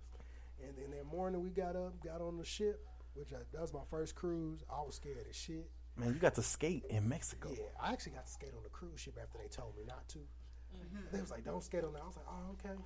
and 0.62 0.76
then 0.78 0.92
that 0.98 1.06
morning 1.06 1.42
we 1.42 1.50
got 1.50 1.76
up, 1.76 2.02
got 2.04 2.22
on 2.22 2.38
the 2.38 2.46
ship, 2.46 2.86
which 3.14 3.34
I, 3.34 3.38
that 3.54 3.62
was 3.62 3.74
my 3.74 3.84
first 3.90 4.16
cruise. 4.16 4.64
I 4.70 4.82
was 4.82 4.96
scared 4.96 5.26
as 5.30 5.36
shit. 5.36 5.70
Man, 5.98 6.10
you 6.10 6.20
got 6.20 6.36
to 6.36 6.44
skate 6.44 6.86
in 6.90 7.10
Mexico. 7.10 7.50
Yeah, 7.52 7.66
I 7.82 7.92
actually 7.92 8.14
got 8.14 8.26
to 8.26 8.32
skate 8.32 8.54
on 8.56 8.64
the 8.64 8.70
cruise 8.70 9.00
ship 9.00 9.18
after 9.22 9.40
they 9.40 9.48
told 9.48 9.76
me 9.76 9.84
not 9.88 10.08
to. 10.10 10.20
Mm-hmm. 10.20 11.16
They 11.16 11.22
was 11.22 11.32
like, 11.32 11.44
"Don't 11.44 11.64
skate 11.64 11.84
on 11.84 11.94
that." 11.94 12.04
I 12.04 12.06
was 12.06 12.18
like, 12.18 12.26
"Oh, 12.30 12.54
okay." 12.54 12.78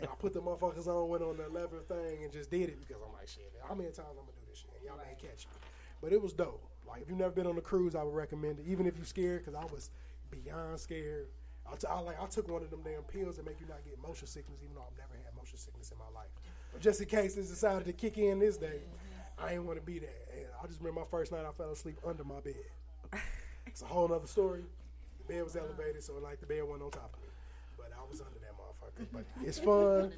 And 0.00 0.08
I 0.08 0.14
put 0.18 0.32
the 0.32 0.40
motherfuckers 0.40 0.86
on, 0.86 1.08
went 1.08 1.22
on 1.22 1.36
the 1.36 1.48
leather 1.48 1.80
thing, 1.86 2.24
and 2.24 2.32
just 2.32 2.50
did 2.50 2.68
it 2.70 2.80
because 2.80 3.02
I'm 3.04 3.12
like, 3.12 3.28
"Shit, 3.28 3.52
how 3.68 3.74
many 3.74 3.90
times 3.90 4.08
I'm 4.10 4.26
gonna 4.26 4.32
do 4.34 4.46
this 4.48 4.58
shit? 4.58 4.70
Y'all 4.84 4.96
may 4.96 5.14
catch 5.14 5.46
me." 5.46 5.52
But 6.00 6.12
it 6.12 6.20
was 6.20 6.32
dope. 6.32 6.64
Like 6.86 7.02
if 7.02 7.08
you've 7.08 7.18
never 7.18 7.32
been 7.32 7.46
on 7.46 7.56
a 7.56 7.62
cruise, 7.62 7.94
I 7.94 8.02
would 8.02 8.14
recommend 8.14 8.58
it, 8.58 8.66
even 8.66 8.86
if 8.86 8.96
you're 8.96 9.06
scared, 9.06 9.44
because 9.44 9.54
I 9.54 9.64
was 9.72 9.90
beyond 10.30 10.80
scared. 10.80 11.28
I, 11.70 11.76
t- 11.76 11.86
I 11.86 11.98
like 12.00 12.20
I 12.20 12.26
took 12.26 12.48
one 12.48 12.62
of 12.62 12.70
them 12.70 12.80
damn 12.84 13.02
pills 13.02 13.36
that 13.36 13.46
make 13.46 13.60
you 13.60 13.66
not 13.68 13.84
get 13.84 14.00
motion 14.02 14.26
sickness, 14.26 14.60
even 14.62 14.74
though 14.74 14.84
I've 14.84 14.98
never 14.98 15.14
had 15.24 15.34
motion 15.36 15.58
sickness 15.58 15.90
in 15.92 15.98
my 15.98 16.10
life. 16.14 16.30
But 16.72 16.82
just 16.82 17.00
in 17.00 17.06
case 17.06 17.34
this 17.34 17.48
decided 17.48 17.86
to 17.86 17.92
kick 17.92 18.18
in 18.18 18.38
this 18.38 18.56
day, 18.56 18.82
mm-hmm. 18.82 19.44
I 19.44 19.54
ain't 19.54 19.64
want 19.64 19.78
to 19.78 19.84
be 19.84 19.98
there. 19.98 20.23
And 20.64 20.70
I 20.70 20.72
just 20.72 20.80
remember 20.80 21.00
my 21.00 21.06
first 21.10 21.30
night 21.30 21.44
I 21.46 21.52
fell 21.52 21.70
asleep 21.70 21.98
under 22.06 22.24
my 22.24 22.40
bed. 22.40 22.54
It's 23.66 23.82
a 23.82 23.84
whole 23.84 24.10
other 24.12 24.26
story. 24.26 24.62
The 25.18 25.34
bed 25.34 25.44
was 25.44 25.56
elevated, 25.56 26.02
so 26.02 26.14
like 26.22 26.40
the 26.40 26.46
bed 26.46 26.62
wasn't 26.64 26.84
on 26.84 26.90
top 26.90 27.12
of 27.14 27.20
me, 27.20 27.28
but 27.76 27.90
I 27.92 28.10
was 28.10 28.20
under 28.20 28.38
that 28.40 28.54
motherfucker. 28.56 29.06
But 29.12 29.24
it's 29.46 29.58
fun. 29.58 30.12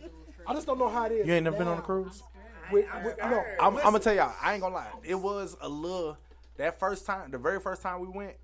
I 0.46 0.54
just 0.54 0.66
don't 0.66 0.78
know 0.78 0.88
how 0.88 1.06
it 1.06 1.12
is. 1.12 1.26
You 1.26 1.32
ain't 1.32 1.44
never 1.44 1.56
been 1.56 1.66
on 1.66 1.78
a 1.78 1.82
cruise? 1.82 2.22
With, 2.70 2.86
with, 3.04 3.16
no, 3.18 3.44
I'm, 3.60 3.76
I'm 3.78 3.82
gonna 3.84 3.98
tell 3.98 4.14
y'all, 4.14 4.34
I 4.40 4.52
ain't 4.52 4.62
gonna 4.62 4.74
lie. 4.74 4.90
It 5.02 5.14
was 5.14 5.56
a 5.60 5.68
little 5.68 6.16
that 6.58 6.78
first 6.78 7.06
time, 7.06 7.30
the 7.30 7.38
very 7.38 7.60
first 7.60 7.82
time 7.82 8.00
we 8.00 8.08
went, 8.08 8.36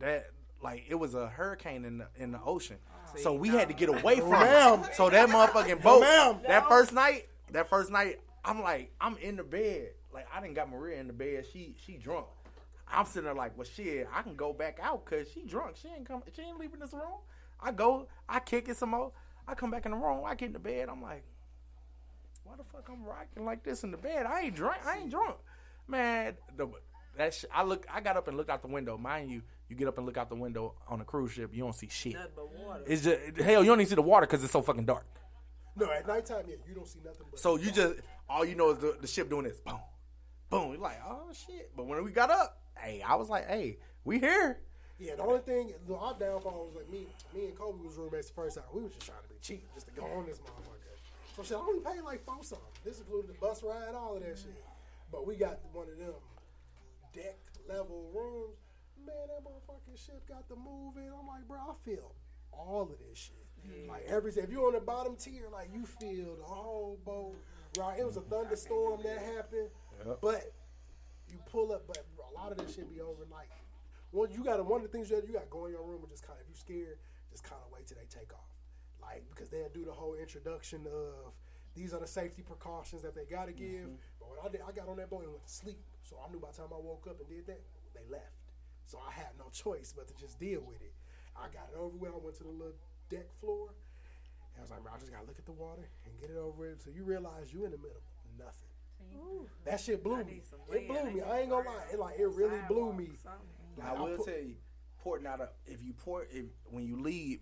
that 0.00 0.26
like 0.62 0.84
it 0.88 0.96
was 0.96 1.14
a 1.14 1.28
hurricane 1.28 1.84
in 1.84 1.98
the 1.98 2.06
in 2.16 2.30
the 2.32 2.40
ocean, 2.44 2.76
so 3.16 3.32
we 3.32 3.48
had 3.48 3.68
to 3.68 3.74
get 3.74 3.88
away 3.88 4.20
from 4.20 4.30
ma'am. 4.30 4.84
it. 4.84 4.94
So 4.94 5.10
that 5.10 5.28
motherfucking 5.28 5.82
boat, 5.82 6.00
ma'am. 6.00 6.40
that 6.46 6.68
first 6.68 6.92
night, 6.92 7.28
that 7.50 7.68
first 7.68 7.90
night, 7.90 8.20
I'm 8.44 8.62
like, 8.62 8.92
I'm 9.00 9.16
in 9.18 9.36
the 9.36 9.44
bed, 9.44 9.90
like 10.14 10.26
I 10.32 10.40
didn't 10.40 10.54
got 10.54 10.70
Maria 10.70 11.00
in 11.00 11.06
the 11.06 11.12
bed. 11.12 11.44
She 11.52 11.74
she 11.84 11.96
drunk. 11.96 12.26
I'm 12.86 13.06
sitting 13.06 13.24
there 13.24 13.34
like, 13.34 13.56
well, 13.56 13.66
shit, 13.66 14.06
I 14.14 14.22
can 14.22 14.36
go 14.36 14.52
back 14.52 14.78
out 14.82 15.04
because 15.04 15.30
she 15.32 15.42
drunk. 15.42 15.76
She 15.76 15.88
ain't 15.88 16.06
come. 16.06 16.22
She 16.34 16.42
ain't 16.42 16.58
leaving 16.58 16.80
this 16.80 16.92
room. 16.92 17.18
I 17.60 17.72
go, 17.72 18.08
I 18.28 18.40
kick 18.40 18.68
it 18.68 18.76
some 18.76 18.90
more. 18.90 19.12
I 19.48 19.54
come 19.54 19.70
back 19.70 19.84
in 19.86 19.92
the 19.92 19.96
room. 19.98 20.24
I 20.26 20.34
get 20.34 20.46
in 20.46 20.52
the 20.52 20.58
bed. 20.58 20.88
I'm 20.88 21.02
like, 21.02 21.24
why 22.44 22.54
the 22.56 22.64
fuck 22.64 22.88
I'm 22.90 23.04
rocking 23.04 23.44
like 23.44 23.62
this 23.64 23.84
in 23.84 23.90
the 23.90 23.96
bed? 23.96 24.26
I 24.26 24.42
ain't 24.42 24.54
drunk. 24.54 24.78
I 24.86 24.98
ain't 24.98 25.10
drunk, 25.10 25.36
man. 25.88 26.34
The, 26.56 26.68
that 27.16 27.34
sh- 27.34 27.44
I 27.52 27.62
look. 27.62 27.86
I 27.92 28.00
got 28.00 28.16
up 28.16 28.28
and 28.28 28.36
looked 28.36 28.50
out 28.50 28.62
the 28.62 28.68
window. 28.68 28.98
Mind 28.98 29.30
you, 29.30 29.42
you 29.68 29.76
get 29.76 29.88
up 29.88 29.96
and 29.98 30.06
look 30.06 30.16
out 30.16 30.28
the 30.28 30.34
window 30.36 30.74
on 30.88 31.00
a 31.00 31.04
cruise 31.04 31.32
ship. 31.32 31.50
You 31.54 31.62
don't 31.62 31.74
see 31.74 31.88
shit. 31.88 32.14
Nothing 32.14 32.30
but 32.36 32.58
water. 32.58 32.84
It's 32.86 33.02
just 33.02 33.38
hell. 33.38 33.62
You 33.62 33.70
don't 33.70 33.80
even 33.80 33.88
see 33.88 33.94
the 33.94 34.02
water 34.02 34.26
because 34.26 34.42
it's 34.44 34.52
so 34.52 34.62
fucking 34.62 34.84
dark. 34.84 35.06
No, 35.76 35.90
at 35.90 36.06
nighttime, 36.06 36.44
yeah, 36.48 36.56
you 36.68 36.74
don't 36.74 36.86
see 36.86 37.00
nothing. 37.04 37.26
But 37.30 37.40
So 37.40 37.56
you 37.56 37.70
just 37.70 37.94
all 38.28 38.44
you 38.44 38.54
know 38.54 38.70
is 38.70 38.78
the, 38.78 38.96
the 39.00 39.06
ship 39.06 39.28
doing 39.28 39.44
this. 39.44 39.58
Boom, 39.60 39.78
boom. 40.54 40.72
You're 40.72 40.80
like, 40.80 41.00
oh 41.06 41.32
shit. 41.32 41.70
But 41.76 41.86
when 41.86 42.02
we 42.04 42.10
got 42.10 42.30
up, 42.30 42.58
hey, 42.78 43.02
I 43.06 43.16
was 43.16 43.28
like, 43.28 43.48
hey, 43.48 43.78
we 44.04 44.18
here. 44.18 44.60
Yeah, 44.98 45.16
the 45.16 45.22
only 45.22 45.40
thing, 45.40 45.72
the 45.88 45.96
our 45.96 46.14
downfall 46.14 46.70
was 46.70 46.76
like 46.76 46.88
me, 46.88 47.06
me 47.34 47.46
and 47.46 47.58
Kobe 47.58 47.84
was 47.84 47.96
roommates 47.96 48.28
the 48.28 48.34
first 48.34 48.56
time. 48.56 48.64
We 48.72 48.82
was 48.82 48.92
just 48.92 49.06
trying 49.06 49.22
to 49.22 49.28
be 49.28 49.34
cheap, 49.42 49.66
just 49.74 49.88
to 49.88 49.92
go 49.92 50.06
on 50.06 50.26
this 50.26 50.38
motherfucker. 50.38 50.94
So 51.36 51.42
shit, 51.42 51.56
I 51.56 51.60
only 51.60 51.80
paid 51.80 52.02
like 52.02 52.24
four 52.24 52.42
something. 52.42 52.66
This 52.84 53.00
included 53.00 53.30
the 53.30 53.38
bus 53.40 53.62
ride, 53.64 53.94
all 53.94 54.16
of 54.16 54.22
that 54.22 54.38
shit. 54.38 54.54
But 55.10 55.26
we 55.26 55.34
got 55.34 55.58
one 55.72 55.88
of 55.88 55.98
them 55.98 56.14
deck 57.12 57.36
level 57.68 58.08
rooms. 58.14 58.58
Man, 59.04 59.16
that 59.26 59.42
motherfucking 59.42 59.98
shit 59.98 60.24
got 60.28 60.48
the 60.48 60.56
move 60.56 60.96
in. 60.96 61.10
I'm 61.10 61.26
like, 61.26 61.46
bro, 61.48 61.58
I 61.58 61.74
feel 61.84 62.14
all 62.52 62.82
of 62.82 62.98
this 63.08 63.18
shit. 63.18 63.88
Like 63.88 64.04
everything. 64.06 64.44
If 64.44 64.50
you're 64.50 64.66
on 64.66 64.74
the 64.74 64.80
bottom 64.80 65.16
tier, 65.16 65.48
like 65.52 65.70
you 65.72 65.86
feel 65.86 66.36
the 66.36 66.44
whole 66.44 66.98
boat. 67.04 67.34
Right? 67.78 67.98
It 67.98 68.06
was 68.06 68.16
a 68.16 68.20
thunderstorm 68.20 69.00
that 69.02 69.18
happened, 69.18 69.68
Yep. 70.06 70.18
but 70.20 70.52
you 71.28 71.38
pull 71.50 71.72
up. 71.72 71.86
But 71.86 72.04
a 72.30 72.34
lot 72.34 72.52
of 72.52 72.58
this 72.58 72.74
shit 72.74 72.90
be 72.90 73.00
overnight. 73.00 73.48
One, 74.10 74.30
you 74.30 74.44
got 74.44 74.64
one 74.64 74.84
of 74.84 74.90
the 74.90 74.96
things 74.96 75.10
you 75.10 75.20
you 75.26 75.32
got 75.32 75.44
to 75.44 75.50
go 75.50 75.66
in 75.66 75.72
your 75.72 75.82
room 75.82 76.00
and 76.02 76.10
just 76.10 76.22
kind 76.22 76.38
of, 76.38 76.46
if 76.46 76.48
you 76.48 76.54
scared, 76.54 76.98
just 77.30 77.42
kind 77.42 77.58
of 77.64 77.72
wait 77.74 77.86
till 77.86 77.98
they 77.98 78.06
take 78.06 78.30
off, 78.32 78.54
like 79.02 79.26
because 79.28 79.50
they'll 79.50 79.74
do 79.74 79.84
the 79.84 79.92
whole 79.92 80.14
introduction 80.14 80.86
of 80.86 81.34
these 81.74 81.92
are 81.92 81.98
the 81.98 82.06
safety 82.06 82.42
precautions 82.42 83.02
that 83.02 83.14
they 83.14 83.24
got 83.26 83.46
to 83.46 83.52
give. 83.52 83.90
Mm-hmm. 83.90 84.22
But 84.22 84.30
what 84.30 84.38
I 84.46 84.48
did, 84.48 84.62
I 84.62 84.70
got 84.70 84.86
on 84.88 84.96
that 85.02 85.10
boat 85.10 85.26
and 85.26 85.34
went 85.34 85.46
to 85.46 85.52
sleep, 85.52 85.82
so 86.06 86.14
I 86.22 86.30
knew 86.30 86.38
by 86.38 86.54
the 86.54 86.62
time 86.62 86.70
I 86.70 86.78
woke 86.78 87.06
up 87.10 87.18
and 87.18 87.28
did 87.28 87.46
that, 87.50 87.58
they 87.90 88.06
left. 88.06 88.38
So 88.86 89.02
I 89.02 89.10
had 89.10 89.34
no 89.38 89.50
choice 89.52 89.90
but 89.90 90.06
to 90.06 90.14
just 90.14 90.38
deal 90.38 90.62
with 90.62 90.78
it. 90.82 90.94
I 91.34 91.50
got 91.50 91.74
it 91.74 91.78
over 91.78 91.96
with. 91.98 92.14
I 92.14 92.22
went 92.22 92.36
to 92.38 92.44
the 92.44 92.54
little 92.54 92.78
deck 93.10 93.26
floor. 93.40 93.74
And 94.54 94.58
I 94.58 94.62
was 94.62 94.70
like, 94.70 94.86
bro, 94.86 94.92
I 94.94 94.98
just 95.02 95.10
gotta 95.10 95.26
look 95.26 95.38
at 95.38 95.46
the 95.46 95.58
water 95.58 95.82
and 96.06 96.14
get 96.22 96.30
it 96.30 96.38
over 96.38 96.54
with. 96.54 96.86
So 96.86 96.90
you 96.94 97.02
realize 97.02 97.50
you 97.50 97.66
in 97.66 97.74
the 97.74 97.82
middle, 97.82 97.98
of 97.98 98.30
nothing. 98.38 98.70
That 99.64 99.80
shit 99.80 100.02
blew 100.04 100.22
me. 100.24 100.42
It 100.72 100.88
blew 100.88 101.04
me. 101.12 101.22
I 101.22 101.40
ain't 101.40 101.50
gonna 101.50 101.68
lie. 101.68 101.84
It 101.92 101.98
like 101.98 102.18
it 102.18 102.26
really 102.28 102.58
blew 102.68 102.92
me. 102.92 103.10
Like, 103.78 103.88
I 103.88 103.92
will 104.00 104.16
put- 104.16 104.26
tell 104.26 104.34
you, 104.42 104.56
porting 105.02 105.26
out 105.26 105.40
a 105.40 105.48
if 105.66 105.82
you 105.82 105.92
port 105.94 106.28
if 106.32 106.44
when 106.70 106.84
you 106.86 107.00
leave, 107.00 107.40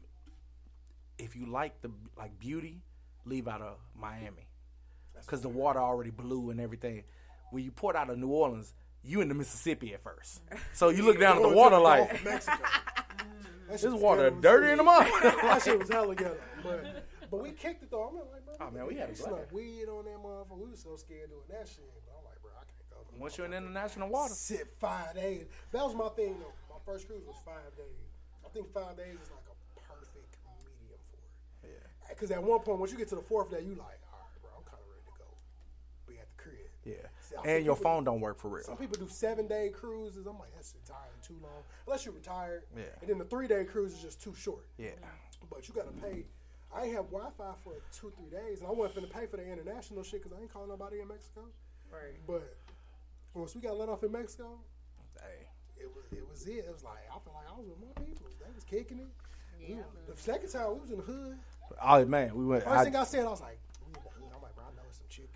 if 1.18 1.34
you 1.36 1.46
like 1.46 1.80
the 1.82 1.90
like 2.16 2.38
beauty, 2.38 2.82
leave 3.24 3.48
out 3.48 3.60
of 3.60 3.78
Miami, 3.94 4.46
because 5.20 5.40
the 5.42 5.48
water 5.48 5.80
already 5.80 6.10
blue 6.10 6.50
and 6.50 6.60
everything. 6.60 7.04
When 7.50 7.64
you 7.64 7.70
port 7.72 7.96
out 7.96 8.08
of 8.08 8.18
New 8.18 8.28
Orleans, 8.28 8.72
you 9.02 9.20
in 9.20 9.28
the 9.28 9.34
Mississippi 9.34 9.92
at 9.92 10.02
first, 10.02 10.40
so 10.72 10.88
you 10.90 11.02
look 11.04 11.18
down 11.18 11.36
at 11.36 11.42
the 11.42 11.48
water 11.48 11.78
like 11.78 12.08
Gulf 12.08 12.20
of 12.20 12.24
Mexico. 12.24 12.58
That 13.68 13.80
this 13.80 13.94
water 13.94 14.28
dirty 14.28 14.70
in 14.72 14.76
the 14.76 14.82
mouth. 14.84 15.08
that 15.22 15.62
shit 15.64 15.78
was 15.78 15.88
hella 15.88 16.14
ghetto. 16.14 16.36
But, 16.62 17.06
but 17.32 17.40
we 17.42 17.50
kicked 17.56 17.82
it 17.82 17.90
though. 17.90 18.04
I'm 18.12 18.14
like, 18.28 18.44
bro, 18.44 18.54
Oh, 18.60 18.70
man, 18.70 18.86
we 18.86 18.94
had 19.00 19.08
a 19.08 19.12
blast. 19.16 19.52
weed 19.52 19.88
on 19.88 20.04
that 20.04 20.20
motherfucker. 20.20 20.60
We 20.60 20.68
was 20.70 20.80
so 20.84 20.94
scared 20.96 21.30
doing 21.32 21.48
that 21.48 21.64
shit. 21.66 21.88
But 22.04 22.12
I'm 22.20 22.24
like, 22.28 22.36
bro, 22.44 22.52
I 22.52 22.64
can't 22.68 22.84
go. 22.92 23.00
Once 23.18 23.38
you're 23.38 23.46
in 23.48 23.54
international 23.54 24.08
water, 24.10 24.34
Sit 24.34 24.68
five 24.78 25.14
days. 25.16 25.46
That 25.72 25.82
was 25.82 25.94
my 25.96 26.08
thing 26.10 26.36
though. 26.38 26.52
My 26.68 26.78
first 26.84 27.08
cruise 27.08 27.24
was 27.26 27.36
five 27.44 27.72
days. 27.74 28.04
I 28.44 28.48
think 28.52 28.68
five 28.72 28.96
days 29.00 29.16
is 29.16 29.30
like 29.32 29.48
a 29.48 29.56
perfect 29.80 30.36
medium 30.60 31.00
for 31.08 31.16
it. 31.16 31.72
Yeah. 31.72 32.08
Because 32.12 32.30
at 32.30 32.42
one 32.42 32.60
point, 32.60 32.78
once 32.78 32.92
you 32.92 32.98
get 32.98 33.08
to 33.08 33.16
the 33.16 33.22
fourth 33.24 33.50
day, 33.50 33.62
you 33.64 33.74
like, 33.80 33.96
all 34.12 34.20
right, 34.20 34.38
bro, 34.44 34.50
I'm 34.60 34.64
kind 34.68 34.76
of 34.76 34.88
ready 34.92 35.08
to 35.08 35.14
go. 35.16 35.28
Be 36.06 36.20
at 36.20 36.28
the 36.28 36.36
crib. 36.42 36.68
yeah, 36.84 37.08
see 37.24 37.36
and 37.48 37.64
your 37.64 37.76
people- 37.76 37.90
phone 37.90 38.04
don't 38.04 38.20
work 38.20 38.36
for 38.38 38.48
real. 38.52 38.64
Some 38.64 38.76
people 38.76 38.98
do 39.00 39.08
seven 39.08 39.46
day 39.48 39.70
cruises. 39.72 40.26
I'm 40.26 40.38
like, 40.38 40.52
that's 40.54 40.74
entirely 40.76 41.16
too 41.24 41.40
long. 41.42 41.64
Unless 41.86 42.04
you're 42.04 42.14
retired. 42.14 42.64
Yeah. 42.76 42.84
And 43.00 43.08
then 43.08 43.16
the 43.18 43.24
three 43.24 43.48
day 43.48 43.64
cruise 43.64 43.94
is 43.94 44.02
just 44.02 44.20
too 44.20 44.34
short. 44.34 44.66
Yeah, 44.76 44.90
But 45.48 45.66
you 45.68 45.72
got 45.74 45.86
to 45.86 45.92
pay. 46.02 46.26
I 46.74 46.84
ain't 46.84 46.94
have 46.94 47.06
Wi 47.10 47.28
Fi 47.36 47.52
for 47.62 47.74
two, 47.92 48.12
three 48.16 48.30
days. 48.30 48.60
And 48.60 48.68
I 48.68 48.72
wasn't 48.72 49.04
finna 49.04 49.12
pay 49.12 49.26
for 49.26 49.36
the 49.36 49.44
international 49.50 50.02
shit 50.02 50.22
because 50.22 50.36
I 50.36 50.40
ain't 50.40 50.52
calling 50.52 50.70
nobody 50.70 51.00
in 51.00 51.08
Mexico. 51.08 51.44
Right. 51.92 52.16
But 52.26 52.56
once 53.34 53.54
we 53.54 53.60
got 53.60 53.76
let 53.76 53.88
off 53.88 54.02
in 54.02 54.12
Mexico, 54.12 54.58
hey, 55.20 55.46
it 55.76 55.90
was 55.94 56.04
it 56.12 56.26
was 56.28 56.46
it. 56.46 56.64
It 56.64 56.72
was 56.72 56.82
like, 56.82 57.04
I 57.08 57.18
felt 57.20 57.36
like 57.36 57.48
I 57.48 57.58
was 57.58 57.68
with 57.68 57.80
my 57.80 57.92
people. 58.04 58.26
They 58.40 58.52
was 58.54 58.64
kicking 58.64 58.98
it. 58.98 59.08
We 59.68 59.76
the 60.08 60.16
second 60.16 60.48
time, 60.48 60.74
we 60.74 60.80
was 60.80 60.90
in 60.90 60.96
the 60.96 61.04
hood. 61.04 61.38
oh 61.80 62.04
man, 62.06 62.34
we 62.34 62.44
went. 62.44 62.64
First 62.64 62.76
I, 62.76 62.84
thing 62.84 62.96
I 62.96 63.04
said, 63.04 63.26
I 63.26 63.30
was 63.30 63.40
like, 63.40 63.58
we 63.86 63.88
in 63.88 63.92
the 63.92 64.10
hood. 64.10 64.32
I'm 64.34 64.42
like, 64.42 64.54
bro, 64.56 64.64
I 64.64 64.74
know 64.74 64.82
it's 64.88 64.98
some 64.98 65.06
chicken. 65.08 65.28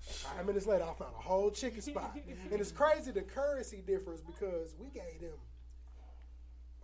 Five 0.00 0.46
minutes 0.46 0.66
later, 0.66 0.84
I 0.84 0.94
found 0.94 1.14
a 1.16 1.22
whole 1.22 1.50
chicken 1.50 1.82
spot. 1.82 2.16
and 2.50 2.60
it's 2.60 2.72
crazy 2.72 3.12
the 3.12 3.22
currency 3.22 3.82
difference 3.86 4.22
because 4.22 4.74
we 4.78 4.88
gave 4.88 5.20
them, 5.20 5.38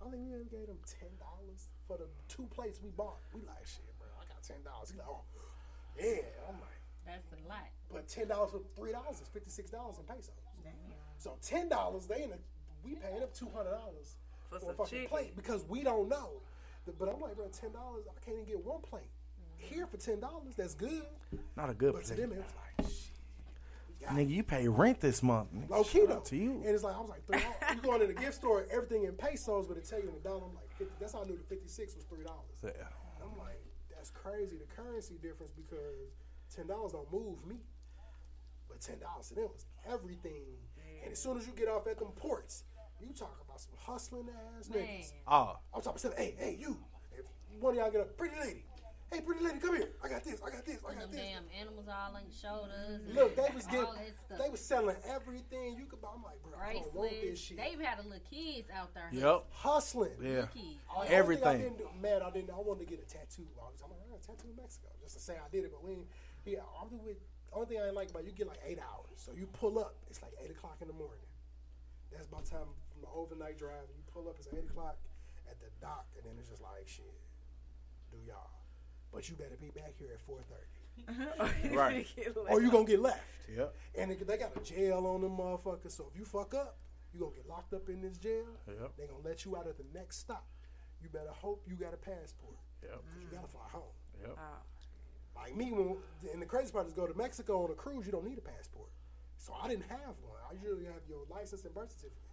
I 0.00 0.10
think 0.10 0.22
we 0.30 0.38
gave 0.56 0.68
them 0.68 0.78
$10 0.86 1.18
for 1.90 1.96
the 1.98 2.06
two 2.28 2.46
plates 2.54 2.78
we 2.82 2.90
bought. 2.90 3.18
We 3.34 3.40
like, 3.42 3.66
shit, 3.66 3.82
bro, 3.98 4.06
I 4.14 4.24
got 4.30 4.42
$10. 4.46 4.62
He 4.92 4.98
like, 4.98 5.08
oh, 5.10 5.22
yeah. 5.98 6.22
I'm 6.48 6.54
like, 6.60 6.78
That's 7.04 7.26
a 7.32 7.48
lot. 7.48 7.66
but 7.92 8.06
$10 8.06 8.28
for 8.50 8.60
$3 8.80 9.10
is 9.10 9.58
$56 9.58 9.98
in 9.98 10.04
pesos. 10.04 10.30
So 11.18 11.36
$10, 11.42 12.08
they 12.08 12.22
in 12.22 12.30
the, 12.30 12.38
we 12.84 12.94
paying 12.94 13.22
up 13.22 13.34
$200 13.34 13.42
for, 14.48 14.60
some 14.60 14.70
a 14.70 14.72
fucking 14.72 14.86
chicken. 14.86 15.08
plate 15.08 15.36
because 15.36 15.64
we 15.68 15.82
don't 15.82 16.08
know. 16.08 16.40
But 16.98 17.08
I'm 17.08 17.20
like, 17.20 17.34
bro, 17.36 17.46
$10, 17.46 17.74
I 17.74 18.24
can't 18.24 18.36
even 18.38 18.44
get 18.46 18.64
one 18.64 18.80
plate. 18.82 19.02
Mm-hmm. 19.02 19.74
Here 19.74 19.86
for 19.86 19.96
$10, 19.98 20.20
that's 20.56 20.74
good. 20.74 21.02
not 21.56 21.70
a 21.70 21.74
good 21.74 21.92
But 21.94 22.04
to 22.04 22.14
them, 22.14 22.32
it 22.32 22.38
was 22.38 22.54
like, 22.78 22.88
shit. 22.90 23.06
Nigga, 24.08 24.30
you 24.30 24.42
pay 24.42 24.66
rent 24.66 24.98
this 25.00 25.22
month. 25.22 25.48
nigga. 25.54 25.68
Low 25.70 25.84
key 25.84 25.98
Shout 26.00 26.08
though. 26.08 26.20
to 26.20 26.36
you. 26.36 26.52
And 26.64 26.74
it's 26.74 26.82
like 26.84 26.96
I 26.96 27.00
was 27.00 27.10
like, 27.10 27.26
three 27.26 27.38
dollars. 27.38 27.76
you 27.76 27.82
going 27.82 28.00
in 28.00 28.08
the 28.08 28.14
gift 28.14 28.34
store, 28.36 28.64
everything 28.72 29.04
in 29.04 29.12
pesos, 29.12 29.66
but 29.66 29.76
it 29.76 29.84
tell 29.84 30.00
you 30.00 30.08
in 30.08 30.14
the 30.14 30.20
dollar. 30.20 30.44
I'm 30.48 30.54
like, 30.54 30.69
50, 30.80 30.94
that's 30.98 31.12
how 31.12 31.22
I 31.22 31.26
knew 31.26 31.36
the 31.36 31.44
fifty 31.44 31.68
six 31.68 31.94
was 31.94 32.04
three 32.04 32.24
dollars. 32.24 32.56
Yeah. 32.64 32.88
I'm 33.20 33.36
like, 33.36 33.60
that's 33.92 34.08
crazy. 34.10 34.56
The 34.56 34.66
currency 34.74 35.20
difference 35.20 35.52
because 35.52 36.16
ten 36.54 36.66
dollars 36.66 36.92
don't 36.92 37.12
move 37.12 37.44
me, 37.46 37.56
but 38.68 38.80
ten 38.80 38.98
dollars 38.98 39.28
to 39.28 39.34
them 39.34 39.48
was 39.52 39.66
everything. 39.86 40.56
Mm. 40.80 41.04
And 41.04 41.12
as 41.12 41.20
soon 41.20 41.36
as 41.36 41.46
you 41.46 41.52
get 41.52 41.68
off 41.68 41.86
at 41.86 41.98
them 41.98 42.12
ports, 42.16 42.64
you 43.00 43.12
talk 43.12 43.36
about 43.44 43.60
some 43.60 43.74
hustling 43.76 44.28
ass 44.56 44.68
niggas. 44.68 45.12
Oh, 45.28 45.56
I'm 45.74 45.82
talking 45.82 46.00
about, 46.04 46.18
hey, 46.18 46.34
hey, 46.38 46.56
you. 46.58 46.76
If 47.12 47.26
one 47.60 47.74
of 47.74 47.78
y'all 47.78 47.90
get 47.90 48.00
a 48.00 48.04
pretty 48.04 48.36
lady, 48.40 48.64
Hey, 49.12 49.20
pretty 49.22 49.42
lady, 49.42 49.58
come 49.58 49.74
here. 49.76 49.90
I 50.04 50.08
got 50.08 50.22
this. 50.22 50.38
I 50.44 50.50
got 50.50 50.64
this. 50.64 50.78
I 50.86 50.94
got 50.94 51.00
them 51.02 51.10
this. 51.10 51.18
damn 51.20 51.42
animals 51.58 51.86
all 51.90 52.14
on 52.14 52.22
your 52.22 52.38
shoulders. 52.38 53.02
Look, 53.10 53.34
they 53.34 53.50
was 53.52 53.66
getting, 53.66 53.90
they 54.38 54.48
was 54.48 54.60
selling 54.62 54.94
everything 55.08 55.74
you 55.76 55.86
could 55.86 56.00
buy. 56.00 56.14
I'm 56.14 56.22
like, 56.22 56.38
bro, 56.42 56.52
I 56.54 56.74
don't 56.74 56.94
want 56.94 57.10
this 57.20 57.40
shit. 57.40 57.56
They 57.58 57.72
even 57.74 57.84
had 57.84 57.98
a 57.98 58.02
little 58.06 58.22
kids 58.30 58.70
out 58.70 58.94
there. 58.94 59.10
Yep. 59.10 59.46
hustling. 59.50 60.14
Yeah. 60.22 60.46
Kids. 60.54 60.78
Oh, 60.86 61.02
the 61.02 61.02
only 61.02 61.08
thing 61.08 61.10
I 61.10 61.18
Everything. 61.18 61.58
didn't 61.58 61.78
do, 61.78 61.88
man, 62.00 62.22
I 62.22 62.30
didn't. 62.30 62.50
I 62.54 62.62
wanted 62.62 62.86
to 62.86 62.90
get 62.90 63.02
a 63.02 63.08
tattoo. 63.10 63.50
I 63.58 63.66
was, 63.66 63.82
I'm 63.82 63.90
like, 63.90 63.98
I 63.98 64.06
got 64.14 64.22
a 64.22 64.26
tattoo 64.30 64.46
in 64.46 64.56
Mexico, 64.56 64.86
just 65.02 65.14
to 65.18 65.20
say 65.20 65.34
I 65.34 65.48
did 65.50 65.64
it. 65.66 65.72
But 65.74 65.82
we, 65.82 65.90
ain't- 65.98 66.10
yeah, 66.46 66.62
I'm 66.78 66.86
do 66.88 67.02
it. 67.10 67.18
Only 67.52 67.66
thing 67.66 67.78
I 67.82 67.90
ain't 67.90 67.98
like 67.98 68.10
about 68.14 68.22
you 68.24 68.30
get 68.30 68.46
like 68.46 68.62
eight 68.62 68.78
hours. 68.78 69.18
So 69.18 69.32
you 69.34 69.50
pull 69.58 69.78
up, 69.82 69.98
it's 70.06 70.22
like 70.22 70.30
eight 70.38 70.52
o'clock 70.54 70.78
in 70.80 70.86
the 70.86 70.94
morning. 70.94 71.26
That's 72.14 72.30
by 72.30 72.38
time 72.46 72.70
from 72.94 73.02
the 73.02 73.10
overnight 73.10 73.58
drive. 73.58 73.90
You 73.90 74.06
pull 74.14 74.30
up, 74.30 74.36
it's 74.38 74.46
eight 74.54 74.70
o'clock 74.70 75.02
at 75.50 75.58
the 75.58 75.66
dock, 75.82 76.06
and 76.14 76.22
then 76.22 76.38
it's 76.38 76.48
just 76.48 76.62
like 76.62 76.86
shit. 76.86 77.10
Do 78.14 78.18
y'all? 78.22 78.54
But 79.12 79.28
you 79.28 79.34
better 79.36 79.56
be 79.60 79.70
back 79.70 79.94
here 79.98 80.08
at 80.14 80.20
four 80.20 80.38
thirty. 80.42 81.72
Right. 81.74 82.06
or 82.48 82.60
you're 82.60 82.70
gonna 82.70 82.84
get 82.84 83.00
left. 83.00 83.22
Yep. 83.54 83.74
And 83.96 84.10
they, 84.10 84.14
they 84.16 84.36
got 84.36 84.56
a 84.56 84.60
jail 84.60 85.06
on 85.06 85.22
them 85.22 85.36
motherfuckers. 85.36 85.92
So 85.92 86.06
if 86.12 86.18
you 86.18 86.24
fuck 86.24 86.54
up, 86.54 86.76
you're 87.12 87.22
gonna 87.24 87.34
get 87.36 87.48
locked 87.48 87.72
up 87.74 87.88
in 87.88 88.00
this 88.02 88.16
jail. 88.18 88.44
Yep. 88.68 88.92
They 88.98 89.06
gonna 89.06 89.24
let 89.24 89.44
you 89.44 89.56
out 89.56 89.66
at 89.66 89.76
the 89.78 89.84
next 89.94 90.18
stop. 90.18 90.46
You 91.02 91.08
better 91.08 91.30
hope 91.32 91.64
you 91.66 91.74
got 91.74 91.94
a 91.94 91.96
passport. 91.96 92.54
Yep. 92.82 92.92
'cause 92.92 93.20
you 93.22 93.28
gotta 93.32 93.48
fly 93.48 93.66
home. 93.72 93.94
Yep. 94.20 94.36
Like 95.34 95.56
me, 95.56 95.72
when 95.72 95.96
and 96.32 96.42
the 96.42 96.46
crazy 96.46 96.70
part 96.70 96.86
is 96.86 96.92
go 96.92 97.06
to 97.06 97.16
Mexico 97.16 97.64
on 97.64 97.70
a 97.70 97.74
cruise, 97.74 98.04
you 98.06 98.12
don't 98.12 98.24
need 98.26 98.38
a 98.38 98.42
passport. 98.42 98.90
So 99.38 99.54
I 99.54 99.68
didn't 99.68 99.88
have 99.88 100.14
one. 100.22 100.36
I 100.48 100.52
usually 100.62 100.84
have 100.84 101.00
your 101.08 101.24
license 101.30 101.64
and 101.64 101.74
birth 101.74 101.90
certificate, 101.92 102.28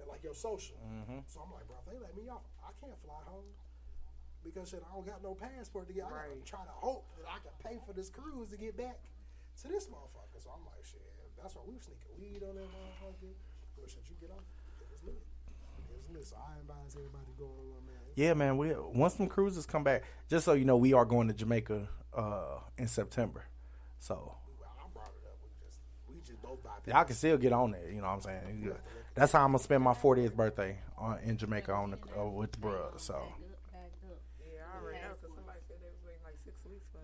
and 0.00 0.08
like 0.08 0.24
your 0.24 0.34
social. 0.34 0.76
Mhm. 0.80 1.22
So 1.26 1.40
I'm 1.44 1.52
like, 1.52 1.66
bro, 1.68 1.76
if 1.84 1.92
they 1.92 1.98
let 1.98 2.16
me 2.16 2.28
off, 2.30 2.42
I 2.64 2.72
can't 2.80 2.98
fly 3.04 3.20
home 3.26 3.44
because 4.52 4.70
shit, 4.70 4.82
I 4.82 4.94
don't 4.94 5.06
got 5.06 5.22
no 5.22 5.34
passport 5.34 5.86
to 5.88 5.92
get. 5.92 6.04
I 6.04 6.10
gotta 6.10 6.40
try 6.44 6.64
to 6.64 6.76
hope 6.76 7.04
that 7.18 7.28
I 7.28 7.38
can 7.44 7.52
pay 7.60 7.78
for 7.84 7.92
this 7.92 8.08
cruise 8.08 8.50
to 8.50 8.56
get 8.56 8.76
back 8.76 8.98
to 9.62 9.68
this 9.68 9.86
motherfucker. 9.86 10.40
So 10.40 10.50
I'm 10.50 10.64
like, 10.64 10.84
shit, 10.84 11.04
that's 11.40 11.54
why 11.54 11.62
we 11.66 11.74
were 11.74 11.84
sneaking 11.84 12.16
weed 12.18 12.42
on 12.42 12.56
that 12.56 12.68
motherfucker. 12.68 13.36
But 13.76 13.90
shit, 13.90 14.02
you 14.08 14.16
get 14.20 14.30
off, 14.30 14.44
it 14.80 14.88
was 14.90 15.04
lit. 15.04 15.22
It 15.88 15.96
was 15.96 16.08
lit. 16.10 16.26
So 16.26 16.36
I 16.36 16.58
advise 16.60 16.96
everybody 16.96 17.32
going 17.38 17.52
on, 17.52 17.84
man. 17.86 18.00
Yeah, 18.16 18.34
man. 18.34 18.56
We 18.56 18.74
once 18.94 19.14
some 19.14 19.28
cruises 19.28 19.66
come 19.66 19.84
back, 19.84 20.04
just 20.28 20.44
so 20.44 20.54
you 20.54 20.64
know, 20.64 20.76
we 20.76 20.92
are 20.92 21.04
going 21.04 21.28
to 21.28 21.34
Jamaica 21.34 21.88
uh, 22.16 22.58
in 22.76 22.88
September. 22.88 23.44
So 23.98 24.34
I 24.62 24.86
brought 24.92 25.12
it 25.14 25.26
up. 25.26 25.38
We 26.08 26.20
just 26.20 26.42
both 26.42 26.58
y'all 26.86 27.04
can 27.04 27.14
still 27.14 27.36
get 27.36 27.52
on 27.52 27.72
there. 27.72 27.90
You 27.90 28.00
know 28.00 28.08
what 28.08 28.14
I'm 28.14 28.20
saying? 28.22 28.72
That's 29.14 29.32
how 29.32 29.44
I'm 29.44 29.50
gonna 29.50 29.58
spend 29.62 29.82
my 29.82 29.94
40th 29.94 30.34
birthday 30.34 30.78
on, 30.96 31.18
in 31.24 31.36
Jamaica 31.36 31.72
on 31.72 31.90
the, 31.90 31.98
uh, 32.16 32.26
with 32.26 32.52
the 32.52 32.58
bruh. 32.58 32.94
So 32.98 33.18
Yeah, 34.38 34.62
I 34.62 34.78
already 34.78 35.02
know 35.02 35.18
because 35.20 35.34
somebody 35.34 35.58
said 35.66 35.78
they 35.82 35.90
was 35.90 36.02
waiting 36.06 36.22
like 36.22 36.38
six 36.44 36.62
weeks 36.64 36.86
for 36.94 37.02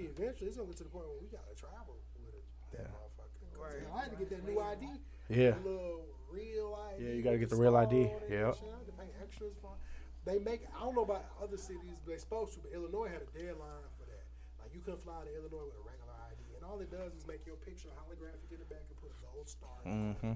him. 0.00 0.06
Low 0.06 0.12
key, 0.16 0.22
eventually 0.22 0.48
it's 0.48 0.56
gonna 0.56 0.68
get 0.68 0.76
to 0.78 0.84
the 0.84 0.90
point 0.90 1.06
where 1.08 1.20
we 1.20 1.28
gotta 1.28 1.54
travel 1.56 1.96
with 2.24 2.34
it, 2.34 2.44
that 2.72 2.88
motherfucker. 2.92 3.60
'Cause, 3.60 3.74
you 3.76 3.82
know, 3.86 3.94
I 3.94 4.00
had 4.02 4.10
to 4.12 4.16
get 4.16 4.30
that 4.30 4.44
new 4.44 4.58
ID. 4.60 5.00
Yeah. 5.28 5.50
The 5.52 5.60
little 5.68 6.04
real 6.30 6.74
ID. 6.74 7.04
Yeah, 7.04 7.12
you 7.12 7.22
gotta 7.22 7.38
get 7.38 7.50
the 7.50 7.56
with 7.56 7.62
real 7.66 7.76
all 7.76 7.82
ID. 7.86 8.04
that 8.04 8.28
Yep. 8.30 8.54
shit. 8.56 8.68
I 8.72 8.76
had 8.78 8.86
to 8.86 8.92
pay 8.92 9.08
extras 9.22 9.54
for. 9.60 9.76
They 10.24 10.38
make. 10.38 10.66
I 10.74 10.80
don't 10.80 10.94
know 10.94 11.02
about 11.02 11.24
other 11.40 11.56
cities, 11.56 11.98
but 12.04 12.12
they 12.12 12.18
supposed 12.18 12.54
to. 12.54 12.60
But 12.60 12.72
Illinois 12.72 13.08
had 13.08 13.22
a 13.22 13.26
deadline 13.26 13.88
for 13.98 14.04
that. 14.06 14.24
Like 14.60 14.74
you 14.74 14.80
couldn't 14.80 15.00
fly 15.00 15.24
to 15.24 15.34
Illinois 15.34 15.64
with 15.64 15.76
a 15.76 15.80
regular 15.86 16.12
ID, 16.28 16.56
and 16.56 16.64
all 16.64 16.78
it 16.80 16.90
does 16.90 17.14
is 17.14 17.26
make 17.26 17.46
your 17.46 17.56
picture 17.56 17.88
holographic 17.88 18.50
in 18.52 18.58
the 18.58 18.64
back 18.66 18.84
and 18.88 18.96
put 19.00 19.10
a 19.10 19.14
gold 19.32 19.48
star. 19.48 19.70
hmm 19.84 20.32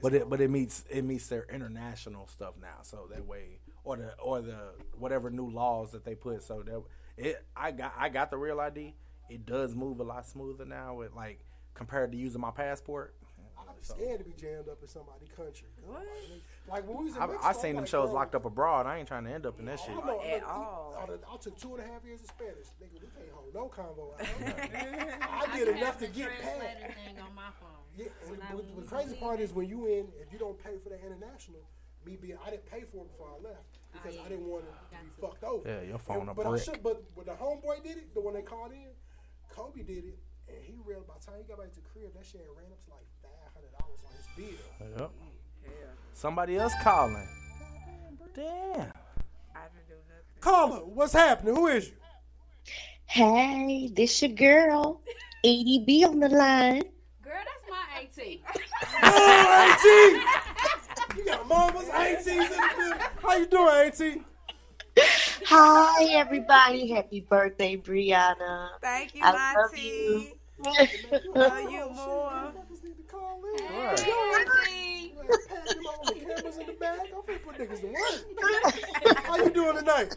But 0.00 0.14
it 0.14 0.28
but 0.30 0.40
it 0.40 0.48
meets 0.50 0.84
it 0.90 1.02
meets 1.02 1.26
their 1.28 1.44
international 1.44 2.26
stuff 2.28 2.54
now, 2.60 2.82
so 2.82 3.08
that 3.10 3.26
way 3.26 3.58
or 3.84 3.96
the 3.96 4.14
or 4.20 4.40
the 4.42 4.74
whatever 4.96 5.30
new 5.30 5.48
laws 5.50 5.90
that 5.92 6.04
they 6.04 6.14
put, 6.14 6.42
so 6.42 6.62
that 6.62 6.82
it 7.18 7.44
I 7.56 7.70
got 7.70 7.94
I 7.98 8.08
got 8.08 8.30
the 8.30 8.38
real 8.38 8.60
ID. 8.60 8.94
It 9.28 9.44
does 9.44 9.74
move 9.74 10.00
a 10.00 10.04
lot 10.04 10.26
smoother 10.26 10.64
now 10.64 10.94
with 10.94 11.14
like 11.14 11.40
compared 11.74 12.12
to 12.12 12.18
using 12.18 12.40
my 12.40 12.50
passport. 12.50 13.14
I'm 13.58 13.74
scared 13.82 14.18
to 14.18 14.24
be 14.24 14.32
jammed 14.32 14.68
up 14.68 14.78
in 14.82 14.88
somebody's 14.88 15.28
country. 15.36 15.68
What? 15.84 16.02
Like 16.68 16.86
when 16.88 16.98
we 16.98 17.04
was 17.04 17.16
in 17.16 17.22
I, 17.22 17.26
Mexico, 17.26 17.48
I 17.48 17.52
seen 17.52 17.64
I'm 17.70 17.74
them 17.76 17.82
like, 17.84 17.90
shows 17.90 18.08
bro, 18.08 18.14
locked 18.14 18.34
up 18.34 18.44
abroad. 18.44 18.86
I 18.86 18.98
ain't 18.98 19.06
trying 19.06 19.24
to 19.24 19.30
end 19.30 19.46
up 19.46 19.58
in 19.60 19.66
that 19.66 19.78
shit. 19.78 19.90
I 19.90 19.94
know, 19.94 20.20
At 20.20 20.40
look, 20.40 20.48
all. 20.48 20.94
I, 20.98 21.12
I, 21.12 21.34
I 21.34 21.36
took 21.38 21.56
two 21.58 21.74
and 21.74 21.84
a 21.84 21.86
half 21.86 22.04
years 22.04 22.20
of 22.22 22.28
Spanish. 22.28 22.66
Nigga, 22.82 22.94
we 22.94 23.08
can't 23.14 23.30
hold 23.32 23.54
no 23.54 23.68
convo. 23.68 24.14
I, 25.22 25.46
I 25.46 25.56
did 25.56 25.68
enough 25.68 25.98
to 25.98 26.06
get 26.08 26.30
past. 26.40 26.60
On 27.20 27.34
my 27.34 27.50
phone. 27.60 27.78
Yeah, 27.96 28.06
and 28.26 28.38
When 28.38 28.66
the, 28.74 28.80
the 28.80 28.86
crazy 28.86 29.14
part 29.16 29.40
is 29.40 29.52
when 29.52 29.68
you 29.68 29.86
in, 29.86 30.06
if 30.20 30.32
you 30.32 30.38
don't 30.38 30.58
pay 30.62 30.76
for 30.82 30.88
the 30.88 31.00
international, 31.04 31.60
me 32.04 32.16
being, 32.20 32.38
I 32.44 32.50
didn't 32.50 32.66
pay 32.66 32.82
for 32.82 33.04
it 33.04 33.10
before 33.12 33.28
I 33.28 33.42
left 33.42 33.77
because 33.92 34.16
I 34.24 34.28
didn't 34.28 34.46
want 34.46 34.64
it 34.64 34.72
to 34.96 35.02
be 35.02 35.10
fucked 35.20 35.44
over. 35.44 35.68
Yeah, 35.68 35.82
your 35.82 35.98
phone 35.98 36.20
And- 36.20 36.30
a 36.30 36.34
but 36.34 36.46
I 36.46 36.50
brick. 36.50 36.62
should, 36.62 36.82
but 36.82 37.02
when 37.14 37.26
the 37.26 37.32
homeboy 37.32 37.82
did 37.82 37.96
it, 37.98 38.14
the 38.14 38.20
one 38.20 38.34
they 38.34 38.42
called 38.42 38.72
in, 38.72 38.88
Kobe 39.50 39.82
did 39.82 40.04
it, 40.04 40.18
and 40.48 40.56
he 40.64 40.74
real 40.84 41.00
by 41.06 41.14
the 41.18 41.24
time 41.26 41.34
he 41.38 41.44
got 41.48 41.58
back 41.58 41.70
to 41.72 41.80
the 41.80 41.88
crib, 41.92 42.12
that 42.14 42.24
shit 42.26 42.46
ran 42.56 42.66
up 42.72 42.84
to 42.84 42.90
like 42.90 43.06
five 43.22 43.52
hundred 43.54 43.72
dollars 43.78 44.00
on 44.06 44.12
his 44.16 44.28
bill. 44.36 45.00
Yep. 45.00 45.10
Somebody 46.12 46.56
else 46.56 46.72
calling. 46.82 47.28
Damn. 48.34 48.44
I 49.54 49.66
didn't 49.72 49.88
do 49.88 49.94
nothing. 50.08 50.40
Caller, 50.40 50.84
what's 50.84 51.12
happening? 51.12 51.54
Who 51.54 51.66
is 51.68 51.88
you? 51.88 51.94
Hey, 53.06 53.88
this 53.94 54.20
your 54.22 54.30
girl, 54.32 55.00
Edie 55.44 55.82
B 55.86 56.04
on 56.04 56.20
the 56.20 56.28
line. 56.28 56.82
Girl, 57.22 57.32
that's 57.34 57.64
my 57.68 57.84
AT. 58.02 58.38
Oh, 59.02 60.54
AT! 60.54 60.67
You 61.18 61.24
got 61.24 61.48
mamas, 61.48 61.88
ATs 61.88 62.26
in 62.28 62.38
the 62.38 62.70
building. 62.76 62.98
How 63.20 63.36
you 63.36 63.46
doing, 63.46 63.74
AT? 63.74 64.00
Hi, 65.46 66.04
everybody. 66.12 66.88
Happy 66.92 67.26
birthday, 67.28 67.76
Brianna. 67.76 68.68
Thank 68.80 69.16
you, 69.16 69.22
I 69.24 69.32
my 69.32 69.54
love 69.60 69.76
you. 69.76 70.28
Love 71.34 71.70
you 71.70 71.90
more. 71.94 72.52
cameras 76.14 76.58
in 76.58 76.66
the 76.66 76.72
back. 76.74 77.00
I'm 77.12 77.22
finna 77.22 77.42
put 77.42 77.58
niggas 77.58 77.80
to 77.80 77.86
work. 77.88 79.18
How 79.24 79.36
you 79.38 79.50
doing 79.50 79.76
tonight? 79.76 80.16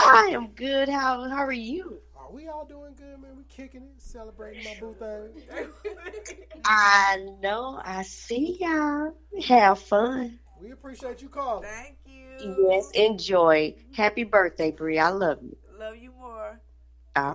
I 0.00 0.30
am 0.32 0.48
good. 0.48 0.88
How 0.88 1.28
how 1.28 1.44
are 1.44 1.52
you? 1.52 2.00
Are 2.28 2.34
we 2.34 2.46
all 2.48 2.66
doing 2.66 2.94
good, 2.94 3.18
man? 3.20 3.36
We 3.38 3.44
kicking 3.44 3.82
it, 3.82 4.02
celebrating 4.02 4.62
my 4.62 4.74
boo 4.78 4.94
thing. 4.98 5.66
I 6.64 7.26
know. 7.40 7.80
I 7.82 8.02
see 8.02 8.58
y'all. 8.60 9.14
Have 9.46 9.78
fun. 9.78 10.38
We 10.60 10.72
appreciate 10.72 11.22
you 11.22 11.30
calling. 11.30 11.66
Thank 11.66 11.96
you. 12.04 12.68
Yes, 12.68 12.90
enjoy. 12.92 13.74
Happy 13.94 14.24
birthday, 14.24 14.70
Bri. 14.72 14.98
I 14.98 15.08
love 15.08 15.38
you. 15.42 15.56
Love 15.78 15.96
you 15.96 16.12
more. 16.20 16.60
Uh, 17.16 17.32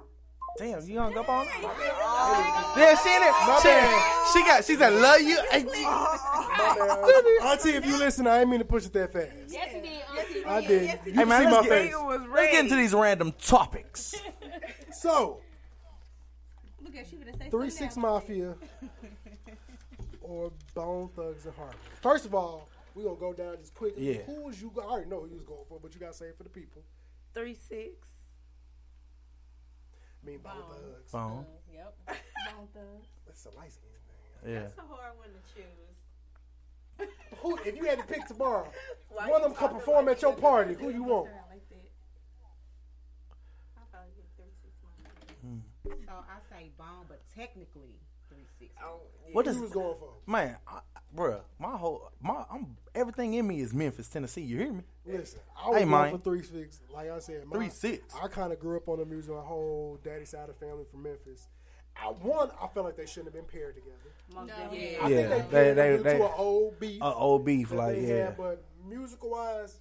Damn, 0.59 0.87
you 0.87 0.99
hung 0.99 1.17
up 1.17 1.27
on 1.27 1.47
her? 1.47 1.61
Yeah, 2.79 2.95
she 3.01 3.09
in 3.09 3.23
it. 3.23 3.31
My 3.47 3.59
She, 3.59 3.67
bad. 3.69 4.33
she 4.33 4.39
got. 4.43 4.63
She 4.65 4.75
said, 4.75 4.93
"Love 4.93 5.21
you." 5.21 5.37
My 5.51 6.75
bad. 6.77 7.41
Auntie, 7.51 7.71
if 7.71 7.85
you 7.87 7.97
listen, 7.97 8.27
I 8.27 8.41
ain't 8.41 8.49
mean 8.49 8.59
to 8.59 8.65
push 8.65 8.85
it 8.85 8.93
that 8.93 9.11
fast. 9.11 9.31
Yes, 9.49 9.71
he 9.73 9.81
did. 9.81 9.89
Yes, 10.13 10.27
he 10.27 10.33
did. 10.35 10.45
I 10.45 10.61
did. 10.61 10.81
You 10.83 10.87
Hey 10.87 11.11
can 11.13 11.27
man, 11.29 11.41
see 11.41 11.45
my 11.45 11.51
let's 11.53 11.67
get, 11.67 11.71
face. 11.71 11.95
let's 12.35 12.51
get 12.51 12.59
into 12.65 12.75
these 12.75 12.93
random 12.93 13.33
topics. 13.41 14.13
So, 15.03 15.41
Look 16.81 16.95
at 16.95 17.11
you 17.11 17.17
gonna 17.17 17.35
say 17.35 17.49
Three 17.49 17.69
Six. 17.69 17.97
Mafia 17.97 18.55
or 20.21 20.49
Bone 20.73 21.09
Thugs-n-Harmony. 21.13 21.77
First 22.01 22.25
of 22.25 22.33
all, 22.33 22.69
we 22.95 23.03
gonna 23.03 23.17
go 23.17 23.33
down 23.33 23.57
just 23.59 23.73
quickly. 23.73 24.13
Yeah. 24.15 24.21
Who 24.21 24.43
was 24.43 24.61
you? 24.61 24.71
I 24.77 24.85
already 24.85 25.09
know 25.09 25.19
who 25.19 25.27
you 25.27 25.33
was 25.33 25.43
going 25.43 25.65
for, 25.67 25.77
but 25.83 25.93
you 25.93 25.99
gotta 25.99 26.13
say 26.13 26.27
it 26.27 26.37
for 26.37 26.43
the 26.43 26.49
people. 26.49 26.83
Three 27.33 27.53
six. 27.53 28.13
I 30.23 30.29
mean 30.29 30.37
Bone 30.39 30.53
Thugs. 30.71 31.11
Bone. 31.11 31.45
Yep. 31.73 31.95
Bone 32.07 32.67
Thugs. 32.73 33.07
That's 33.25 33.45
a 33.45 33.49
light 33.57 33.73
skin 33.73 33.89
thing. 34.07 34.53
Yeah. 34.53 34.59
That's 34.61 34.77
a 34.77 34.81
hard 34.83 35.17
one 35.17 35.27
to 35.27 35.53
choose. 35.53 37.09
Who, 37.41 37.57
if 37.65 37.75
you 37.75 37.83
had 37.83 37.99
to 37.99 38.05
pick 38.05 38.25
tomorrow, 38.25 38.71
Why 39.09 39.27
one 39.27 39.41
of 39.41 39.49
them 39.49 39.55
come 39.55 39.71
perform 39.77 40.05
like 40.05 40.15
at 40.15 40.21
your 40.21 40.33
party. 40.33 40.75
Who 40.75 40.91
you 40.91 41.03
want? 41.03 41.27
Like 41.49 41.67
that. 41.67 41.91
I'll 43.75 43.87
probably 43.91 44.11
get 44.15 44.27
Three 44.37 44.53
Six 44.61 44.73
Mafia. 45.43 46.05
So 46.07 46.13
I 46.13 46.39
say 46.55 46.71
bone, 46.77 47.05
but 47.07 47.21
technically 47.35 47.99
three 48.29 48.45
six. 48.59 48.71
Oh, 48.83 49.01
What 49.31 49.45
Who 49.45 49.51
is 49.51 49.57
you 49.57 49.63
was 49.63 49.71
going 49.71 49.95
for? 49.99 50.13
man, 50.25 50.57
I, 50.67 50.79
bruh, 51.15 51.41
My 51.59 51.75
whole 51.77 52.09
my 52.21 52.43
I'm 52.51 52.75
everything 52.95 53.33
in 53.33 53.45
me 53.47 53.59
is 53.61 53.73
Memphis, 53.73 54.07
Tennessee. 54.07 54.41
You 54.41 54.57
hear 54.57 54.73
me? 54.73 54.83
Listen, 55.05 55.39
I 55.55 55.69
was 55.69 55.79
Hey, 55.79 55.85
going 55.85 56.11
for 56.11 56.23
Three 56.23 56.43
Six. 56.43 56.81
Like 56.93 57.09
I 57.11 57.19
said, 57.19 57.45
my, 57.45 57.57
Three 57.57 57.69
Six. 57.69 58.15
I 58.21 58.27
kind 58.27 58.51
of 58.53 58.59
grew 58.59 58.77
up 58.77 58.87
on 58.87 58.99
the 58.99 59.05
music. 59.05 59.33
My 59.33 59.41
whole 59.41 59.99
daddy 60.03 60.25
side 60.25 60.49
of 60.49 60.57
family 60.57 60.85
from 60.89 61.03
Memphis. 61.03 61.47
I 61.95 62.05
one, 62.07 62.49
I 62.59 62.67
felt 62.67 62.85
like 62.87 62.95
they 62.97 63.05
shouldn't 63.05 63.35
have 63.35 63.35
been 63.35 63.45
paired 63.45 63.75
together. 63.75 63.97
No. 64.33 64.47
definitely. 64.47 64.97
I 64.97 65.07
Yeah, 65.09 65.17
think 65.17 65.29
they, 65.29 65.35
they- 65.37 65.43
paired 65.51 65.77
they- 65.77 65.91
them 65.97 66.03
they- 66.03 66.11
into 66.13 66.25
an 66.25 66.31
old 66.37 66.79
beef. 66.79 67.01
an 67.01 67.13
old 67.15 67.45
beef, 67.45 67.71
like 67.71 67.97
yeah. 68.01 68.07
had, 68.25 68.37
but 68.37 68.63
musical 68.87 69.29
wise, 69.31 69.79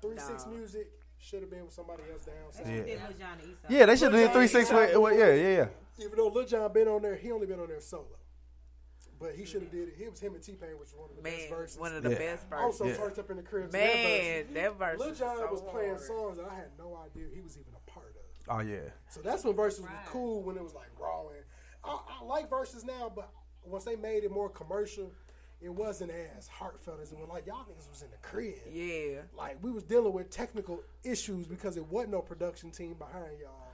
Three 0.00 0.18
Six 0.18 0.46
music 0.46 0.90
should 1.24 1.40
have 1.40 1.50
been 1.50 1.64
with 1.64 1.72
somebody 1.72 2.02
else 2.12 2.24
down 2.24 2.34
south. 2.52 2.66
Yeah. 2.66 2.82
Did 2.82 2.86
Lil 2.86 3.18
Jon 3.18 3.38
the 3.40 3.48
East 3.50 3.62
Side. 3.62 3.70
Yeah, 3.70 3.86
they 3.86 3.96
should 3.96 4.04
have 4.04 4.12
Lil 4.12 4.26
did 4.28 4.32
three 4.34 4.46
six. 4.46 4.68
Eastside 4.70 4.92
With, 4.94 5.02
with, 5.02 5.18
yeah, 5.18 5.32
yeah, 5.34 5.56
yeah. 5.56 6.04
Even 6.04 6.18
though 6.18 6.28
Lil 6.28 6.46
Jon 6.46 6.72
been 6.72 6.88
on 6.88 7.02
there, 7.02 7.16
he 7.16 7.32
only 7.32 7.46
been 7.46 7.60
on 7.60 7.68
there 7.68 7.80
solo. 7.80 8.04
But 9.18 9.34
he 9.36 9.44
should 9.46 9.62
have 9.62 9.70
did 9.70 9.88
it. 9.88 9.94
He 9.96 10.08
was 10.08 10.20
him 10.20 10.34
and 10.34 10.42
T 10.42 10.52
Pain, 10.52 10.70
which 10.78 10.90
was 10.92 10.94
one 10.96 11.10
of 11.10 11.16
the 11.16 11.22
best 11.22 11.48
verses. 11.48 11.78
one 11.78 11.94
of 11.94 12.02
the 12.02 12.10
Yeah. 12.10 12.18
best 12.18 12.44
I 12.52 12.66
was 12.66 12.78
verses. 12.78 12.96
so 12.96 13.02
turned 13.06 13.18
up 13.18 13.30
in 13.30 13.36
the 13.38 13.42
crib. 13.42 13.70
to 13.70 13.76
Man, 13.76 14.46
that 14.52 14.54
that 14.54 14.78
verse 14.78 14.98
Lil 15.00 15.08
is 15.10 15.18
Jon 15.18 15.36
so 15.38 15.50
was 15.50 15.62
playing 15.62 15.90
hard. 15.90 16.00
songs 16.02 16.36
that 16.36 16.46
I 16.50 16.54
had 16.54 16.70
no 16.78 16.96
idea 16.96 17.26
he 17.32 17.40
was 17.40 17.56
even 17.56 17.72
a 17.74 17.90
part 17.90 18.06
of. 18.16 18.56
Oh 18.56 18.60
yeah. 18.60 18.90
So 19.08 19.20
that's 19.22 19.44
when 19.44 19.54
verses 19.54 19.80
was 19.80 19.90
cool 20.06 20.42
when 20.42 20.56
it 20.56 20.62
was 20.62 20.74
like 20.74 20.88
raw 20.98 21.28
and 21.28 21.44
I, 21.84 21.98
I 22.20 22.24
like 22.24 22.50
verses 22.50 22.84
now, 22.84 23.10
but 23.14 23.30
once 23.64 23.84
they 23.84 23.96
made 23.96 24.24
it 24.24 24.30
more 24.30 24.50
commercial, 24.50 25.10
it 25.64 25.74
wasn't 25.74 26.10
as 26.36 26.46
heartfelt 26.46 27.00
as 27.02 27.10
it 27.12 27.18
was. 27.18 27.28
Like 27.28 27.46
y'all 27.46 27.64
niggas 27.64 27.88
was 27.88 28.02
in 28.02 28.10
the 28.10 28.18
crib. 28.18 28.54
Yeah. 28.70 29.22
Like 29.36 29.58
we 29.62 29.70
was 29.70 29.82
dealing 29.82 30.12
with 30.12 30.30
technical 30.30 30.82
issues 31.02 31.46
because 31.46 31.76
it 31.76 31.86
wasn't 31.86 32.12
no 32.12 32.20
production 32.20 32.70
team 32.70 32.94
behind 32.98 33.38
y'all. 33.40 33.72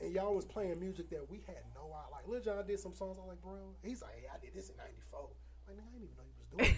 And 0.00 0.14
y'all 0.14 0.34
was 0.34 0.44
playing 0.44 0.78
music 0.78 1.08
that 1.10 1.28
we 1.30 1.38
had 1.46 1.56
no 1.74 1.82
idea. 1.86 2.12
Like 2.12 2.28
Lil 2.28 2.40
Jon 2.42 2.66
did 2.66 2.78
some 2.78 2.94
songs. 2.94 3.16
I'm 3.20 3.26
like, 3.28 3.42
bro, 3.42 3.54
he's 3.82 4.02
like, 4.02 4.12
hey, 4.20 4.26
I 4.32 4.38
did 4.38 4.54
this 4.54 4.68
in 4.70 4.76
'94. 4.76 5.28
Like, 5.68 5.76
nigga, 5.76 5.82
I 5.82 5.90
didn't 5.92 6.04
even 6.04 6.16
know 6.16 6.24
you 6.28 6.36
was 6.52 6.68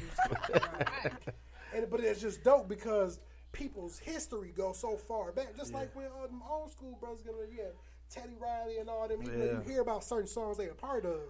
doing 0.50 1.10
music. 1.10 1.34
and 1.74 1.90
but 1.90 2.00
it's 2.00 2.20
just 2.20 2.42
dope 2.44 2.68
because 2.68 3.20
people's 3.52 3.98
history 3.98 4.52
goes 4.56 4.78
so 4.78 4.96
far 4.96 5.32
back. 5.32 5.56
Just 5.56 5.74
like 5.74 5.94
when 5.94 6.06
uh, 6.06 6.50
old 6.50 6.70
school 6.70 6.96
brothers 7.00 7.22
get 7.22 7.34
on, 7.34 7.46
yeah, 7.54 7.64
Teddy 8.10 8.36
Riley 8.40 8.78
and 8.78 8.88
all 8.88 9.06
them. 9.08 9.22
Even 9.22 9.38
though 9.40 9.44
Yeah. 9.46 9.52
you 9.52 9.60
hear 9.68 9.80
about 9.82 10.04
certain 10.04 10.28
songs 10.28 10.56
they 10.56 10.68
a 10.68 10.74
part 10.74 11.04
of, 11.04 11.20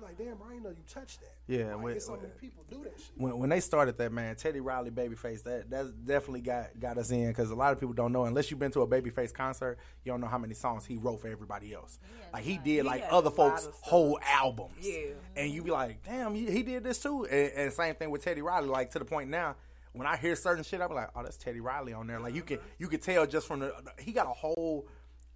you 0.00 0.06
be 0.16 0.24
like, 0.24 0.38
damn, 0.38 0.42
I 0.46 0.52
didn't 0.52 0.62
know 0.64 0.70
you 0.70 0.76
touched 0.88 1.20
that. 1.20 1.34
Yeah, 1.46 1.74
like, 1.74 1.84
when- 1.84 2.00
so 2.00 2.12
when- 2.12 2.22
many 2.22 2.34
people 2.40 2.64
do 2.70 2.82
that 2.84 2.98
shit. 2.98 3.10
When, 3.16 3.38
when 3.38 3.50
they 3.50 3.60
started 3.60 3.96
that 3.98 4.12
man, 4.12 4.36
Teddy 4.36 4.60
Riley, 4.60 4.90
Babyface, 4.90 5.42
that 5.44 5.68
that's 5.70 5.90
definitely 5.90 6.40
got 6.42 6.78
got 6.78 6.98
us 6.98 7.10
in 7.10 7.28
because 7.28 7.50
a 7.50 7.54
lot 7.54 7.72
of 7.72 7.80
people 7.80 7.92
don't 7.94 8.12
know 8.12 8.24
unless 8.24 8.50
you've 8.50 8.60
been 8.60 8.70
to 8.72 8.82
a 8.82 8.86
Babyface 8.86 9.32
concert, 9.34 9.78
you 10.04 10.12
don't 10.12 10.20
know 10.20 10.26
how 10.28 10.38
many 10.38 10.54
songs 10.54 10.84
he 10.86 10.96
wrote 10.96 11.20
for 11.20 11.28
everybody 11.28 11.72
else. 11.74 11.98
Like 12.32 12.44
he 12.44 12.56
did 12.58 12.64
He 12.66 12.82
like 12.82 13.04
other 13.10 13.30
folks' 13.30 13.68
whole 13.82 14.18
albums. 14.24 14.74
Yeah. 14.80 15.12
and 15.36 15.50
you 15.50 15.62
be 15.62 15.70
like, 15.70 16.02
damn, 16.04 16.34
he, 16.34 16.50
he 16.50 16.62
did 16.62 16.84
this 16.84 17.02
too. 17.02 17.24
And, 17.26 17.52
and 17.52 17.72
same 17.72 17.94
thing 17.94 18.10
with 18.10 18.24
Teddy 18.24 18.42
Riley. 18.42 18.68
Like 18.68 18.90
to 18.92 18.98
the 18.98 19.04
point 19.04 19.28
now, 19.30 19.56
when 19.92 20.06
I 20.06 20.16
hear 20.16 20.36
certain 20.36 20.62
shit, 20.64 20.80
I 20.80 20.86
be 20.86 20.94
like, 20.94 21.10
oh, 21.16 21.22
that's 21.22 21.36
Teddy 21.36 21.60
Riley 21.60 21.92
on 21.92 22.06
there. 22.06 22.20
Like 22.20 22.34
you 22.34 22.42
can 22.42 22.58
you 22.78 22.86
can 22.88 23.00
tell 23.00 23.26
just 23.26 23.46
from 23.46 23.60
the 23.60 23.74
he 23.98 24.12
got 24.12 24.26
a 24.26 24.32
whole. 24.32 24.86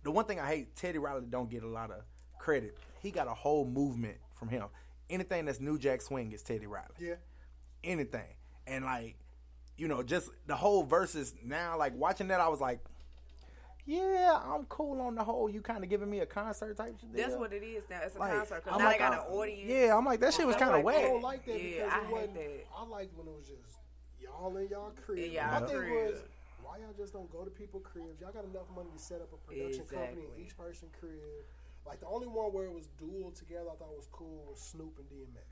The 0.04 0.10
one 0.10 0.26
thing 0.26 0.38
I 0.38 0.46
hate, 0.46 0.76
Teddy 0.76 0.98
Riley 0.98 1.24
don't 1.28 1.48
get 1.50 1.62
a 1.62 1.68
lot 1.68 1.90
of 1.90 2.02
credit. 2.38 2.76
He 3.00 3.10
got 3.10 3.26
a 3.26 3.34
whole 3.34 3.64
movement 3.64 4.16
from 4.48 4.56
him. 4.56 4.68
Anything 5.10 5.44
that's 5.46 5.60
New 5.60 5.78
Jack 5.78 6.00
Swing 6.02 6.32
is 6.32 6.42
Teddy 6.42 6.66
Riley 6.66 6.86
Yeah. 6.98 7.14
anything. 7.82 8.34
And 8.66 8.84
like, 8.84 9.16
you 9.76 9.88
know, 9.88 10.02
just 10.02 10.30
the 10.46 10.56
whole 10.56 10.82
verses 10.84 11.34
now, 11.44 11.76
like 11.78 11.94
watching 11.94 12.28
that, 12.28 12.40
I 12.40 12.48
was 12.48 12.60
like, 12.60 12.80
yeah, 13.86 14.40
I'm 14.42 14.64
cool 14.64 14.98
on 15.02 15.14
the 15.14 15.22
whole. 15.22 15.50
You 15.50 15.60
kind 15.60 15.84
of 15.84 15.90
giving 15.90 16.08
me 16.08 16.20
a 16.20 16.26
concert 16.26 16.74
type 16.78 16.98
shit. 16.98 17.14
That's 17.14 17.36
what 17.36 17.52
it 17.52 17.62
is 17.62 17.84
now. 17.90 18.00
It's 18.02 18.16
a 18.16 18.18
Like, 18.18 18.32
concert. 18.32 18.64
Cause 18.64 18.72
I'm 18.72 18.78
now 18.78 18.84
like, 18.86 18.94
they 18.96 19.04
got 19.04 19.12
uh, 19.12 19.22
an 19.28 19.32
audience. 19.34 19.70
yeah, 19.70 19.94
I'm 19.96 20.06
like, 20.06 20.20
that 20.20 20.32
shit 20.32 20.46
was 20.46 20.56
kinda 20.56 20.72
like 20.72 20.84
wet. 20.84 20.96
I 20.96 21.02
don't 21.02 21.22
like 21.22 21.44
that 21.44 21.60
yeah, 21.62 21.84
because 21.84 21.92
I 21.92 21.98
it 21.98 22.04
hate 22.06 22.12
wasn't. 22.12 22.34
that. 22.34 22.64
I 22.78 22.84
like 22.86 23.10
when 23.14 23.26
it 23.28 23.36
was 23.36 23.46
just 23.46 23.78
y'all 24.22 24.56
in 24.56 24.68
y'all 24.68 24.92
crib. 25.04 25.18
In 25.18 25.32
y'all 25.32 25.60
My 25.60 25.66
thing 25.66 25.76
was, 25.90 26.22
why 26.62 26.78
y'all 26.78 26.94
just 26.96 27.12
don't 27.12 27.30
go 27.30 27.44
to 27.44 27.50
people 27.50 27.80
cribs? 27.80 28.22
Y'all 28.22 28.32
got 28.32 28.44
enough 28.44 28.70
money 28.74 28.88
to 28.96 28.98
set 28.98 29.20
up 29.20 29.28
a 29.34 29.36
production 29.36 29.84
company 29.84 30.22
in 30.34 30.42
each 30.42 30.56
person 30.56 30.88
crib. 30.98 31.20
Like 31.86 32.00
the 32.00 32.06
only 32.06 32.26
one 32.26 32.52
where 32.52 32.64
it 32.64 32.72
was 32.72 32.88
dual 32.98 33.30
together, 33.32 33.66
I 33.72 33.76
thought 33.76 33.94
was 33.96 34.08
cool 34.10 34.46
was 34.50 34.60
Snoop 34.60 34.98
and 34.98 35.08
DMX. 35.08 35.44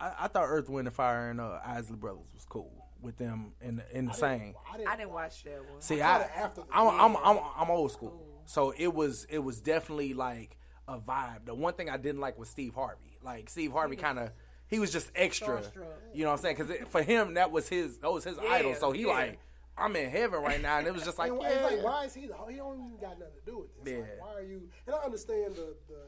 I, 0.00 0.24
I 0.24 0.28
thought 0.28 0.44
Earth, 0.46 0.68
Wind, 0.68 0.88
and 0.88 0.94
Fire 0.94 1.30
and 1.30 1.40
uh, 1.40 1.58
Isley 1.64 1.96
Brothers 1.96 2.26
was 2.34 2.44
cool 2.44 2.72
with 3.00 3.16
them 3.18 3.52
in 3.60 3.76
the, 3.76 3.96
in 3.96 4.06
the 4.06 4.12
I 4.12 4.14
same. 4.14 4.38
didn't, 4.40 4.56
I 4.70 4.74
I 4.74 4.76
didn't, 4.78 4.98
didn't 4.98 5.12
watch 5.12 5.44
that 5.44 5.58
one. 5.70 5.80
See, 5.80 6.00
I 6.00 6.08
I, 6.08 6.18
caught 6.18 6.20
it 6.26 6.30
after 6.36 6.60
the- 6.62 6.66
I'm, 6.72 7.00
I'm, 7.00 7.16
I'm, 7.22 7.38
I'm 7.56 7.70
old 7.70 7.92
school, 7.92 8.20
so 8.46 8.72
it 8.76 8.92
was 8.94 9.26
it 9.30 9.38
was 9.40 9.60
definitely 9.60 10.14
like 10.14 10.56
a 10.88 10.98
vibe. 10.98 11.44
The 11.46 11.54
one 11.54 11.74
thing 11.74 11.88
I 11.90 11.96
didn't 11.96 12.20
like 12.20 12.38
was 12.38 12.48
Steve 12.48 12.74
Harvey. 12.74 13.18
Like 13.22 13.48
Steve 13.50 13.72
Harvey, 13.72 13.96
kind 13.96 14.18
of 14.18 14.30
he 14.66 14.78
was 14.78 14.90
just 14.90 15.10
extra. 15.14 15.62
You 16.14 16.24
know 16.24 16.30
what 16.30 16.38
I'm 16.38 16.42
saying? 16.42 16.56
Because 16.56 16.88
for 16.88 17.02
him, 17.02 17.34
that 17.34 17.50
was 17.52 17.68
his 17.68 17.98
that 17.98 18.10
was 18.10 18.24
his 18.24 18.36
Yeah, 18.42 18.48
idol. 18.50 18.74
So 18.74 18.90
he 18.92 19.02
yeah. 19.02 19.08
like, 19.08 19.38
I'm 19.76 19.96
in 19.96 20.08
heaven 20.08 20.40
right 20.40 20.62
now, 20.62 20.78
and 20.78 20.86
it 20.86 20.94
was 20.94 21.02
just 21.04 21.18
like, 21.18 21.32
why, 21.36 21.50
yeah. 21.52 21.64
like, 21.66 21.82
why 21.82 22.04
is 22.04 22.14
he? 22.14 22.26
The, 22.26 22.34
he 22.48 22.56
don't 22.56 22.76
even 22.78 22.96
got 23.00 23.18
nothing 23.18 23.34
to 23.44 23.50
do 23.50 23.58
with 23.58 23.84
this. 23.84 23.94
Like, 23.98 24.06
Yeah. 24.08 24.22
why 24.24 24.34
are 24.34 24.42
you? 24.46 24.62
And 24.86 24.94
I 24.94 24.98
understand 25.00 25.54
the, 25.56 25.74
the 25.88 26.00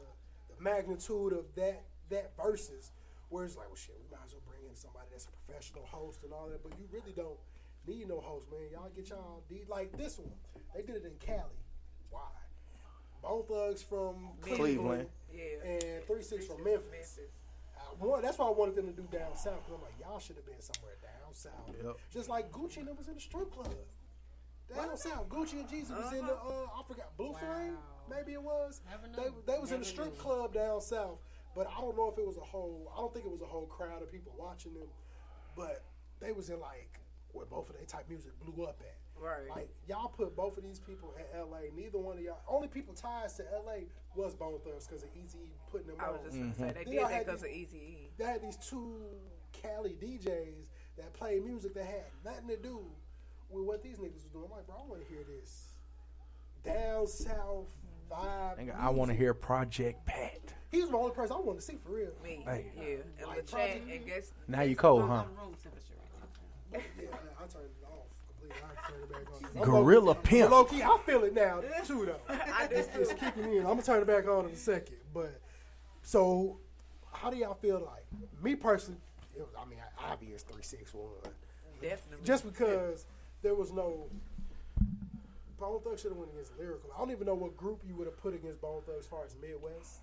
the 0.55 0.63
magnitude 0.63 1.33
of 1.33 1.45
that 1.55 1.83
that 2.09 2.31
versus 2.41 2.91
where 3.29 3.43
it's 3.43 3.57
like, 3.57 3.67
well, 3.67 3.75
shit, 3.75 3.95
we 3.99 4.09
might 4.15 4.23
as 4.25 4.31
well 4.33 4.41
bring 4.47 4.63
in 4.69 4.75
somebody 4.75 5.07
that's 5.11 5.25
a 5.27 5.31
professional 5.45 5.85
host 5.85 6.23
and 6.23 6.31
all 6.31 6.47
that. 6.49 6.63
But 6.63 6.71
you 6.79 6.85
really 6.91 7.11
don't 7.13 7.37
need 7.85 8.07
no 8.07 8.21
host, 8.21 8.45
man. 8.49 8.61
Y'all 8.71 8.89
get 8.95 9.09
y'all 9.09 9.43
de- 9.49 9.65
like 9.67 9.95
this 9.97 10.17
one. 10.17 10.31
They 10.73 10.81
did 10.81 10.95
it 10.97 11.05
in 11.05 11.11
Cali. 11.19 11.59
Why? 12.09 12.21
Bone 13.21 13.43
Thugs 13.49 13.81
from 13.83 14.29
Cleveland, 14.41 14.57
Cleveland. 14.77 15.09
Yeah. 15.33 15.69
and 15.69 16.03
Three 16.07 16.21
Six 16.21 16.45
from 16.45 16.63
Memphis. 16.63 17.19
I 17.19 17.23
want, 17.99 18.23
that's 18.23 18.37
why 18.37 18.47
I 18.47 18.51
wanted 18.51 18.75
them 18.75 18.87
to 18.87 18.93
do 18.93 19.07
down 19.11 19.35
south 19.35 19.63
because 19.65 19.73
I'm 19.75 19.81
like, 19.81 19.95
y'all 19.99 20.19
should 20.19 20.35
have 20.35 20.45
been 20.45 20.61
somewhere 20.61 20.95
down 21.01 21.33
south. 21.33 21.75
Yep. 21.83 21.97
Just 22.11 22.29
like 22.29 22.51
Gucci 22.51 22.77
and 22.77 22.87
them 22.87 22.97
was 22.97 23.07
in 23.07 23.15
the 23.15 23.21
strip 23.21 23.51
club. 23.51 23.73
Down 24.73 24.97
south, 24.97 25.29
Gucci 25.29 25.53
and 25.53 25.69
Jeezy 25.69 25.95
was 25.95 26.11
in 26.11 26.25
the 26.25 26.33
uh, 26.33 26.67
I 26.75 26.83
forgot 26.85 27.15
Blue 27.15 27.33
Flame, 27.33 27.77
maybe 28.09 28.33
it 28.33 28.41
was. 28.41 28.81
They 29.15 29.53
they 29.53 29.59
was 29.59 29.71
in 29.71 29.79
the 29.79 29.85
strip 29.85 30.17
club 30.17 30.53
down 30.53 30.81
south, 30.81 31.19
but 31.55 31.67
I 31.67 31.79
don't 31.79 31.95
know 31.95 32.11
if 32.11 32.17
it 32.17 32.27
was 32.27 32.37
a 32.37 32.41
whole. 32.41 32.91
I 32.93 32.99
don't 32.99 33.13
think 33.13 33.25
it 33.25 33.31
was 33.31 33.41
a 33.41 33.45
whole 33.45 33.65
crowd 33.67 34.01
of 34.01 34.11
people 34.11 34.33
watching 34.37 34.73
them, 34.73 34.87
but 35.55 35.85
they 36.19 36.33
was 36.33 36.49
in 36.49 36.59
like 36.59 36.99
where 37.31 37.45
both 37.45 37.69
of 37.69 37.75
their 37.75 37.85
type 37.85 38.09
music 38.09 38.31
blew 38.43 38.65
up 38.65 38.81
at. 38.81 38.97
Right. 39.19 39.49
Like 39.49 39.69
y'all 39.87 40.09
put 40.09 40.35
both 40.35 40.57
of 40.57 40.63
these 40.63 40.79
people 40.79 41.13
in 41.17 41.39
L.A. 41.39 41.71
Neither 41.75 41.97
one 41.97 42.17
of 42.17 42.23
y'all. 42.23 42.39
Only 42.47 42.67
people 42.67 42.93
ties 42.93 43.33
to 43.37 43.43
L.A. 43.53 43.85
was 44.15 44.35
Bone 44.35 44.59
Thugs 44.63 44.87
because 44.87 45.03
of 45.03 45.09
Eazy 45.09 45.49
putting 45.71 45.87
them 45.87 45.97
I 45.99 46.05
on. 46.07 46.13
was 46.13 46.21
just 46.25 46.37
gonna 46.37 46.53
say 46.53 46.67
they 46.67 46.73
Then 46.73 46.83
did 46.85 46.93
y'all 46.93 47.07
that 47.07 47.13
had 47.13 47.25
because 47.25 47.41
of 47.43 47.47
these- 47.49 47.67
Easy 47.67 47.77
E. 47.77 48.09
They 48.17 48.25
had 48.25 48.41
these 48.41 48.57
two 48.57 48.95
Cali 49.53 49.95
DJs 50.01 50.67
that 50.97 51.13
played 51.13 51.43
music 51.45 51.73
that 51.75 51.85
had 51.85 52.03
nothing 52.25 52.47
to 52.49 52.57
do 52.57 52.81
with 53.49 53.65
what 53.65 53.81
these 53.83 53.97
niggas 53.97 54.13
was 54.23 54.31
doing. 54.33 54.45
I'm 54.45 54.51
like, 54.51 54.67
bro, 54.67 54.75
I 54.83 54.87
want 54.89 55.01
to 55.01 55.07
hear 55.13 55.23
this 55.23 55.73
down 56.63 57.07
south 57.07 57.67
vibe. 58.11 58.59
Nigga, 58.59 58.75
I 58.77 58.89
want 58.89 59.09
to 59.11 59.15
hear 59.17 59.33
Project 59.33 60.05
Pat. 60.05 60.53
He 60.71 60.81
was 60.81 60.89
the 60.89 60.97
only 60.97 61.11
person 61.11 61.37
I 61.37 61.39
wanted 61.39 61.59
to 61.59 61.65
see 61.65 61.77
for 61.83 61.91
real. 61.93 62.09
Me. 62.23 62.43
Hey. 62.45 62.71
Yeah. 62.75 62.83
And 63.19 63.27
Like 63.27 63.27
La 63.27 63.33
Chat 63.35 63.49
Project 63.49 63.89
and 63.89 64.05
guess 64.05 64.31
Now 64.47 64.61
you 64.63 64.75
cold, 64.75 65.03
huh? 65.07 65.23
Yeah, 66.73 66.79
I, 66.79 66.79
I 66.79 66.79
turned 66.79 66.83
it. 66.85 67.33
I 67.39 67.47
turned 67.47 67.65
it 67.65 67.81
back 67.81 67.86
on. 67.86 67.86
Gorilla 69.61 70.15
Pimp. 70.15 70.51
Low 70.51 70.65
key, 70.65 70.83
I 70.83 70.97
feel 71.05 71.23
it 71.23 71.33
now 71.33 71.61
too, 71.85 72.05
though. 72.05 72.35
It's, 72.69 72.89
it's 72.95 73.13
kicking 73.13 73.53
in. 73.53 73.59
I'm 73.59 73.63
gonna 73.63 73.81
turn 73.81 74.01
it 74.01 74.07
back 74.07 74.27
on 74.27 74.45
in 74.45 74.51
a 74.51 74.55
second. 74.55 74.97
But 75.13 75.39
so, 76.01 76.57
how 77.13 77.29
do 77.29 77.37
y'all 77.37 77.53
feel 77.53 77.79
like 77.79 78.03
me 78.43 78.55
personally? 78.55 78.99
It 79.35 79.39
was, 79.41 79.49
I 79.59 79.67
mean, 79.69 79.79
obvious 80.09 80.43
three 80.43 80.63
six 80.63 80.93
one. 80.93 81.07
Definitely. 81.81 82.25
Just 82.25 82.45
because 82.45 83.05
there 83.41 83.55
was 83.55 83.71
no 83.71 84.09
Bone 85.59 85.79
Thugs 85.81 86.01
should 86.01 86.11
have 86.11 86.17
went 86.17 86.31
against 86.33 86.57
Lyrical. 86.59 86.89
I 86.95 86.99
don't 86.99 87.11
even 87.11 87.25
know 87.25 87.35
what 87.35 87.55
group 87.55 87.81
you 87.87 87.95
would 87.95 88.07
have 88.07 88.17
put 88.21 88.33
against 88.33 88.61
Bone 88.61 88.81
Thugs 88.85 88.99
as 88.99 89.07
far 89.07 89.23
as 89.25 89.35
Midwest. 89.41 90.01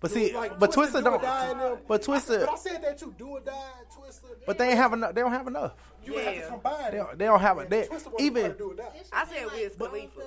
But 0.00 0.10
see, 0.12 0.34
like 0.34 0.58
but 0.58 0.70
Twista, 0.72 0.86
Twista 0.86 0.92
Do 0.92 0.98
or 0.98 1.02
don't. 1.02 1.22
Die 1.22 1.50
and 1.50 1.60
them. 1.60 1.78
But 1.86 2.02
Twista, 2.02 2.40
But 2.46 2.48
I 2.48 2.56
said 2.56 2.82
that 2.82 2.98
too. 2.98 3.14
Do 3.18 3.28
or 3.28 3.40
die, 3.40 3.52
Twista. 3.94 4.22
but 4.46 4.56
they 4.56 4.68
ain't 4.68 4.76
have 4.78 4.92
enough. 4.94 5.14
They 5.14 5.20
don't 5.20 5.30
have 5.32 5.46
enough. 5.46 5.72
You 6.02 6.14
would 6.14 6.24
have 6.24 6.34
Yeah. 6.34 6.40
to 6.42 6.48
combine 6.48 6.90
They 6.90 6.96
don't, 6.96 7.18
they 7.18 7.24
don't 7.26 7.40
have 7.40 7.58
it. 7.58 7.60
And 7.62 7.70
They, 7.70 7.88
even 8.18 8.52
Do 8.56 8.70
or 8.70 8.74
Die. 8.74 8.84
I 9.12 9.26
said 9.26 9.46
Wiz 9.52 9.76
Khalifa 9.76 10.22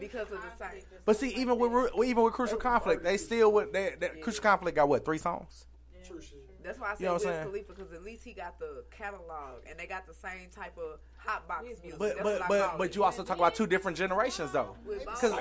because 0.00 0.32
of 0.32 0.40
the 0.42 0.50
same. 0.58 0.82
But 1.04 1.16
see, 1.16 1.28
even 1.30 1.58
with 1.58 1.90
even 2.04 2.24
with 2.24 2.34
Crucial 2.34 2.58
Conflict, 2.58 3.04
they 3.04 3.16
still 3.16 3.52
with 3.52 3.72
They, 3.72 3.94
they, 4.00 4.08
Crucial 4.20 4.42
Conflict 4.42 4.74
got 4.74 4.88
what 4.88 5.04
three 5.04 5.18
songs? 5.18 5.66
True 6.06 6.20
shit. 6.20 6.40
That's 6.64 6.80
why 6.80 6.86
I 6.88 6.90
said 6.94 7.00
You 7.00 7.06
know 7.06 7.12
what 7.14 7.24
Wiz 7.24 7.36
Khalifa 7.44 7.72
because 7.74 7.92
at 7.92 8.02
least 8.02 8.24
he 8.24 8.32
got 8.32 8.58
the 8.58 8.84
catalog 8.90 9.60
and 9.70 9.78
they 9.78 9.86
got 9.86 10.06
the 10.08 10.14
same 10.14 10.48
type 10.50 10.76
of 10.78 10.98
hot 11.18 11.46
box 11.46 11.62
music. 11.64 11.98
But 11.98 12.16
That's 12.16 12.22
but 12.22 12.24
what 12.24 12.42
I 12.42 12.48
but 12.48 12.68
call 12.70 12.78
but 12.78 12.84
it. 12.88 12.96
you 12.96 13.04
also 13.04 13.22
talk 13.22 13.36
about 13.36 13.54
two 13.54 13.66
different 13.68 13.96
generations 13.96 14.50
though. 14.50 14.74
Because 14.88 15.32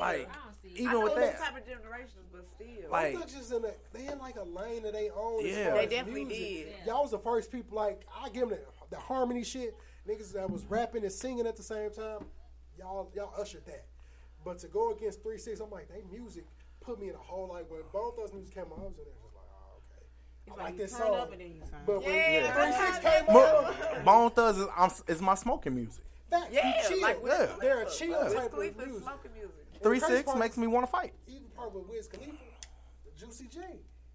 like 0.00 0.28
I 0.74 0.78
even 0.80 0.92
know 0.92 1.00
with 1.00 1.14
that, 1.16 1.38
type 1.38 1.56
of 1.56 1.66
generations, 1.66 2.26
but 2.32 2.44
still, 2.46 2.90
Like- 2.90 3.12
Bone 3.14 3.22
Thugs 3.22 3.34
is 3.34 3.52
in 3.52 3.64
a, 3.64 3.70
they 3.92 4.06
in 4.06 4.18
like 4.18 4.36
a 4.36 4.42
lane 4.42 4.84
of 4.86 4.92
their 4.92 5.10
own. 5.16 5.44
as 5.44 5.50
Yeah. 5.56 5.64
far 5.68 5.74
They 5.78 5.84
as 5.84 5.90
definitely 5.90 6.24
music. 6.24 6.76
did. 6.78 6.86
Y'all 6.86 7.02
was 7.02 7.10
the 7.12 7.18
first 7.18 7.50
people. 7.52 7.76
Like 7.76 8.06
I 8.14 8.28
give 8.30 8.48
them 8.48 8.58
the, 8.58 8.60
the 8.90 8.96
harmony 9.00 9.44
shit. 9.44 9.76
Niggas 10.08 10.32
that 10.34 10.48
was 10.50 10.64
rapping 10.66 11.02
and 11.02 11.12
singing 11.12 11.46
at 11.46 11.56
the 11.56 11.62
same 11.62 11.90
time. 11.90 12.26
Y'all 12.78 13.10
y'all 13.14 13.32
ushered 13.40 13.64
that. 13.66 13.86
But 14.44 14.58
to 14.60 14.68
go 14.68 14.92
against 14.92 15.22
three 15.22 15.38
six, 15.38 15.60
I'm 15.60 15.70
like 15.70 15.88
they 15.88 16.02
music 16.10 16.44
put 16.80 17.00
me 17.00 17.08
in 17.08 17.14
a 17.14 17.18
whole 17.18 17.48
like 17.48 17.68
when 17.70 17.80
Bone 17.92 18.12
Thugs 18.16 18.32
music 18.32 18.54
came 18.54 18.64
on, 18.72 18.78
I 18.80 18.82
was 18.84 18.92
in 18.98 19.04
there 19.04 19.14
just 19.22 19.34
like, 19.34 19.44
oh 19.50 19.80
okay. 19.90 20.60
I 20.60 20.64
like 20.64 20.76
this 20.76 20.92
song. 20.96 21.14
up 21.16 21.32
and 21.32 21.40
then 21.40 21.48
you 21.48 21.60
turn 21.68 21.80
But 21.84 22.04
when 22.04 22.14
Yeah. 22.14 22.52
three 22.52 22.86
six 22.86 22.98
came 23.26 23.34
Mo- 23.34 23.74
on, 23.98 24.04
Bone 24.04 24.30
Thugs 24.30 24.58
is, 24.58 25.16
is 25.16 25.20
my 25.22 25.34
smoking 25.34 25.74
music. 25.74 26.04
that, 26.30 26.52
yeah, 26.52 26.82
you 26.82 26.88
chill. 26.88 27.02
like 27.02 27.18
Yeah. 27.26 27.46
They're 27.60 27.80
a 27.82 27.90
chill 27.90 28.22
Wiz 28.22 28.34
type 28.34 28.52
of 28.52 28.58
music. 28.60 29.02
smoking 29.02 29.32
music. 29.34 29.65
And 29.76 29.84
the 29.84 29.88
Three 29.88 30.00
crazy 30.00 30.14
six 30.16 30.26
part 30.26 30.38
makes 30.38 30.56
me 30.56 30.66
want 30.66 30.86
to 30.86 30.90
fight. 30.92 31.12
even 31.26 31.48
part 31.56 31.74
with 31.74 31.86
Wiz 31.88 32.06
Khalifa, 32.08 32.32
Juicy 33.16 33.46
J. 33.52 33.60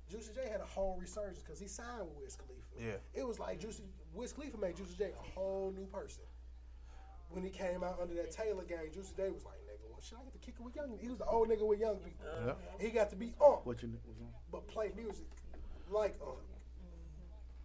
Juicy 0.10 0.32
J 0.36 0.50
had 0.50 0.60
a 0.62 0.66
whole 0.66 0.98
resurgence 1.00 1.40
because 1.40 1.60
he 1.60 1.68
signed 1.68 2.02
with 2.02 2.18
Wiz 2.24 2.36
Khalifa. 2.36 2.62
Yeah. 2.80 3.20
It 3.22 3.28
was 3.28 3.40
like 3.40 3.60
Juicy 3.60 3.84
Wiz 4.14 4.34
Khalifa 4.34 4.58
made 4.58 4.76
Juicy 4.76 4.96
J 4.98 5.12
a 5.18 5.40
whole 5.40 5.74
new 5.76 5.86
person. 5.86 6.24
When 7.30 7.44
he 7.44 7.50
came 7.50 7.82
out 7.84 7.98
under 8.02 8.14
that 8.16 8.32
Taylor 8.32 8.64
gang, 8.64 8.90
Juicy 8.94 9.14
J 9.16 9.30
was 9.30 9.46
like, 9.46 9.56
nigga, 9.70 9.90
what 9.90 10.04
shit, 10.04 10.18
I 10.20 10.24
get 10.26 10.34
to 10.34 10.40
kick 10.40 10.56
it 10.60 10.64
with 10.64 10.76
young. 10.76 10.98
He 11.00 11.08
was 11.08 11.18
the 11.20 11.26
old 11.26 11.48
nigga 11.48 11.66
with 11.66 11.80
young 11.80 11.96
people. 11.98 12.26
Yeah. 12.46 12.54
He 12.80 12.90
got 12.90 13.10
to 13.12 13.16
be 13.16 13.34
on, 13.40 13.60
What 13.64 13.82
you 13.82 13.90
was 14.06 14.18
on? 14.20 14.28
but 14.52 14.68
play 14.68 14.92
music 14.98 15.26
like 15.90 16.18
on. 16.22 16.36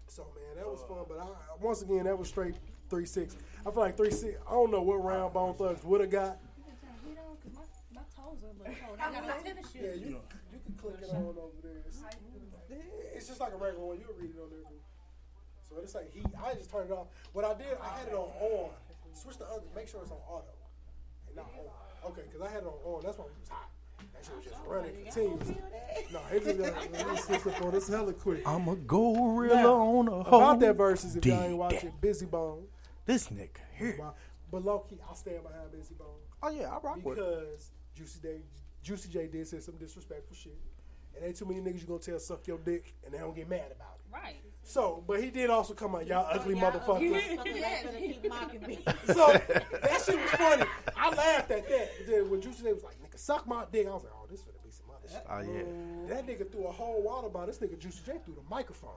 So 0.08 0.22
man, 0.36 0.56
that 0.56 0.66
was 0.66 0.82
fun. 0.88 1.04
But 1.08 1.18
I, 1.18 1.26
once 1.60 1.82
again, 1.82 2.04
that 2.04 2.16
was 2.16 2.28
straight 2.28 2.54
three 2.88 3.06
six. 3.06 3.36
I 3.66 3.70
feel 3.72 3.80
like 3.80 3.96
three 3.96 4.12
six. 4.12 4.38
I 4.46 4.52
don't 4.52 4.70
know 4.70 4.82
what 4.82 5.02
round 5.02 5.32
Bone 5.34 5.54
Thugs 5.54 5.82
would 5.84 6.00
have 6.00 6.10
got. 6.10 6.38
My 8.26 8.32
toes 8.32 8.42
are 8.42 8.50
a 8.50 8.58
little 8.58 8.74
cold. 8.86 8.98
I 8.98 9.12
got 9.12 9.26
my 9.26 9.38
tennis 9.42 9.70
shoes. 9.70 9.82
Yeah, 9.82 9.94
you 9.94 10.20
you 10.52 10.58
can 10.64 10.74
click 10.74 10.96
it 11.02 11.10
on 11.10 11.34
over 11.38 11.58
there. 11.62 11.82
It's, 11.86 12.02
it's 13.14 13.28
just 13.28 13.40
like 13.40 13.52
a 13.52 13.56
regular 13.56 13.86
one. 13.86 13.98
You'll 13.98 14.18
read 14.18 14.30
it 14.34 14.42
on 14.42 14.50
there. 14.50 14.66
boo. 14.66 14.82
So 15.68 15.76
it's 15.82 15.94
like 15.94 16.12
heat. 16.12 16.26
I 16.44 16.54
just 16.54 16.70
turned 16.70 16.90
it 16.90 16.92
off. 16.92 17.08
What 17.32 17.44
I 17.44 17.54
did, 17.54 17.78
I 17.82 17.98
had 17.98 18.08
it 18.08 18.14
on 18.14 18.30
on. 18.40 18.70
Switch 19.12 19.38
the 19.38 19.46
other. 19.46 19.62
Make 19.74 19.88
sure 19.88 20.02
it's 20.02 20.10
on 20.10 20.18
auto 20.28 20.50
and 21.28 21.36
not 21.36 21.50
on. 21.54 22.10
Okay, 22.10 22.22
because 22.26 22.42
I 22.42 22.50
had 22.50 22.62
it 22.62 22.66
on 22.66 22.78
on. 22.84 23.02
That's 23.04 23.18
why 23.18 23.24
it 23.26 23.32
was 23.38 23.48
hot. 23.48 23.70
That 24.12 24.24
shit 24.24 24.36
was 24.36 24.44
just 24.44 24.56
running 24.66 24.92
continuously. 25.04 25.56
No, 26.12 26.20
it 26.32 26.44
just 26.44 26.58
got 26.58 26.92
let 26.92 27.10
me 27.10 27.16
switch 27.18 27.46
up 27.54 27.62
on 27.62 27.72
this 27.72 27.88
hella 27.88 28.12
quick. 28.12 28.42
I'm 28.46 28.68
a 28.68 28.76
gorilla 28.76 29.54
Now, 29.54 29.72
on 29.74 30.08
a 30.08 30.12
about 30.20 30.26
whole 30.26 30.56
that 30.56 30.76
verses, 30.76 31.16
if 31.16 31.24
y'all 31.24 31.42
ain't 31.42 31.56
watching, 31.56 31.92
Bizzy 32.02 32.30
Bone. 32.30 32.64
This 33.06 33.28
nigga 33.28 33.62
here. 33.78 34.00
But 34.50 34.64
low 34.64 34.80
key, 34.80 34.98
I 35.10 35.14
stand 35.14 35.42
behind 35.42 35.70
Bizzy 35.72 35.96
Bone. 35.98 36.08
Oh 36.42 36.50
yeah, 36.50 36.70
I 36.70 36.78
rock 36.78 37.04
with 37.04 37.16
because 37.16 37.70
Juicy 37.96 38.20
J, 38.22 38.28
Juicy 38.82 39.08
J 39.08 39.26
did 39.26 39.48
say 39.48 39.60
some 39.60 39.76
disrespectful 39.76 40.36
shit, 40.36 40.58
and 41.14 41.24
ain't 41.24 41.36
too 41.36 41.46
many 41.46 41.60
niggas 41.60 41.80
you 41.80 41.86
gonna 41.86 41.98
tell 41.98 42.18
suck 42.18 42.46
your 42.46 42.58
dick 42.58 42.94
and 43.04 43.14
they 43.14 43.18
don't 43.18 43.34
get 43.34 43.48
mad 43.48 43.72
about 43.74 43.96
it. 43.96 44.12
Right. 44.12 44.36
So, 44.62 45.02
but 45.06 45.22
he 45.22 45.30
did 45.30 45.48
also 45.48 45.74
come 45.74 45.94
out, 45.94 46.06
y'all 46.06 46.26
ugly 46.30 46.54
motherfuckers. 46.56 47.44
keep 47.98 48.28
mocking 48.28 48.66
me. 48.66 48.78
so 49.06 49.32
that 49.32 50.02
shit 50.04 50.20
was 50.20 50.30
funny. 50.32 50.64
I 50.96 51.14
laughed 51.14 51.50
at 51.50 51.68
that. 51.68 51.90
Then 52.06 52.28
when 52.30 52.40
Juicy 52.40 52.64
J 52.64 52.72
was 52.72 52.84
like, 52.84 52.96
"Nigga, 53.02 53.18
suck 53.18 53.46
my 53.46 53.64
dick," 53.72 53.86
I 53.86 53.90
was 53.90 54.04
like, 54.04 54.12
"Oh, 54.14 54.26
this 54.30 54.40
finna 54.40 54.62
be 54.62 54.70
some 54.70 54.86
other 54.90 55.08
shit." 55.08 55.24
Oh 55.30 55.40
yeah. 55.40 56.14
That 56.14 56.26
nigga 56.26 56.50
threw 56.50 56.66
a 56.66 56.72
whole 56.72 57.02
water 57.02 57.28
bottle. 57.28 57.46
This 57.46 57.58
nigga 57.58 57.78
Juicy 57.78 58.00
J 58.04 58.12
threw 58.24 58.34
the 58.34 58.48
microphone. 58.50 58.90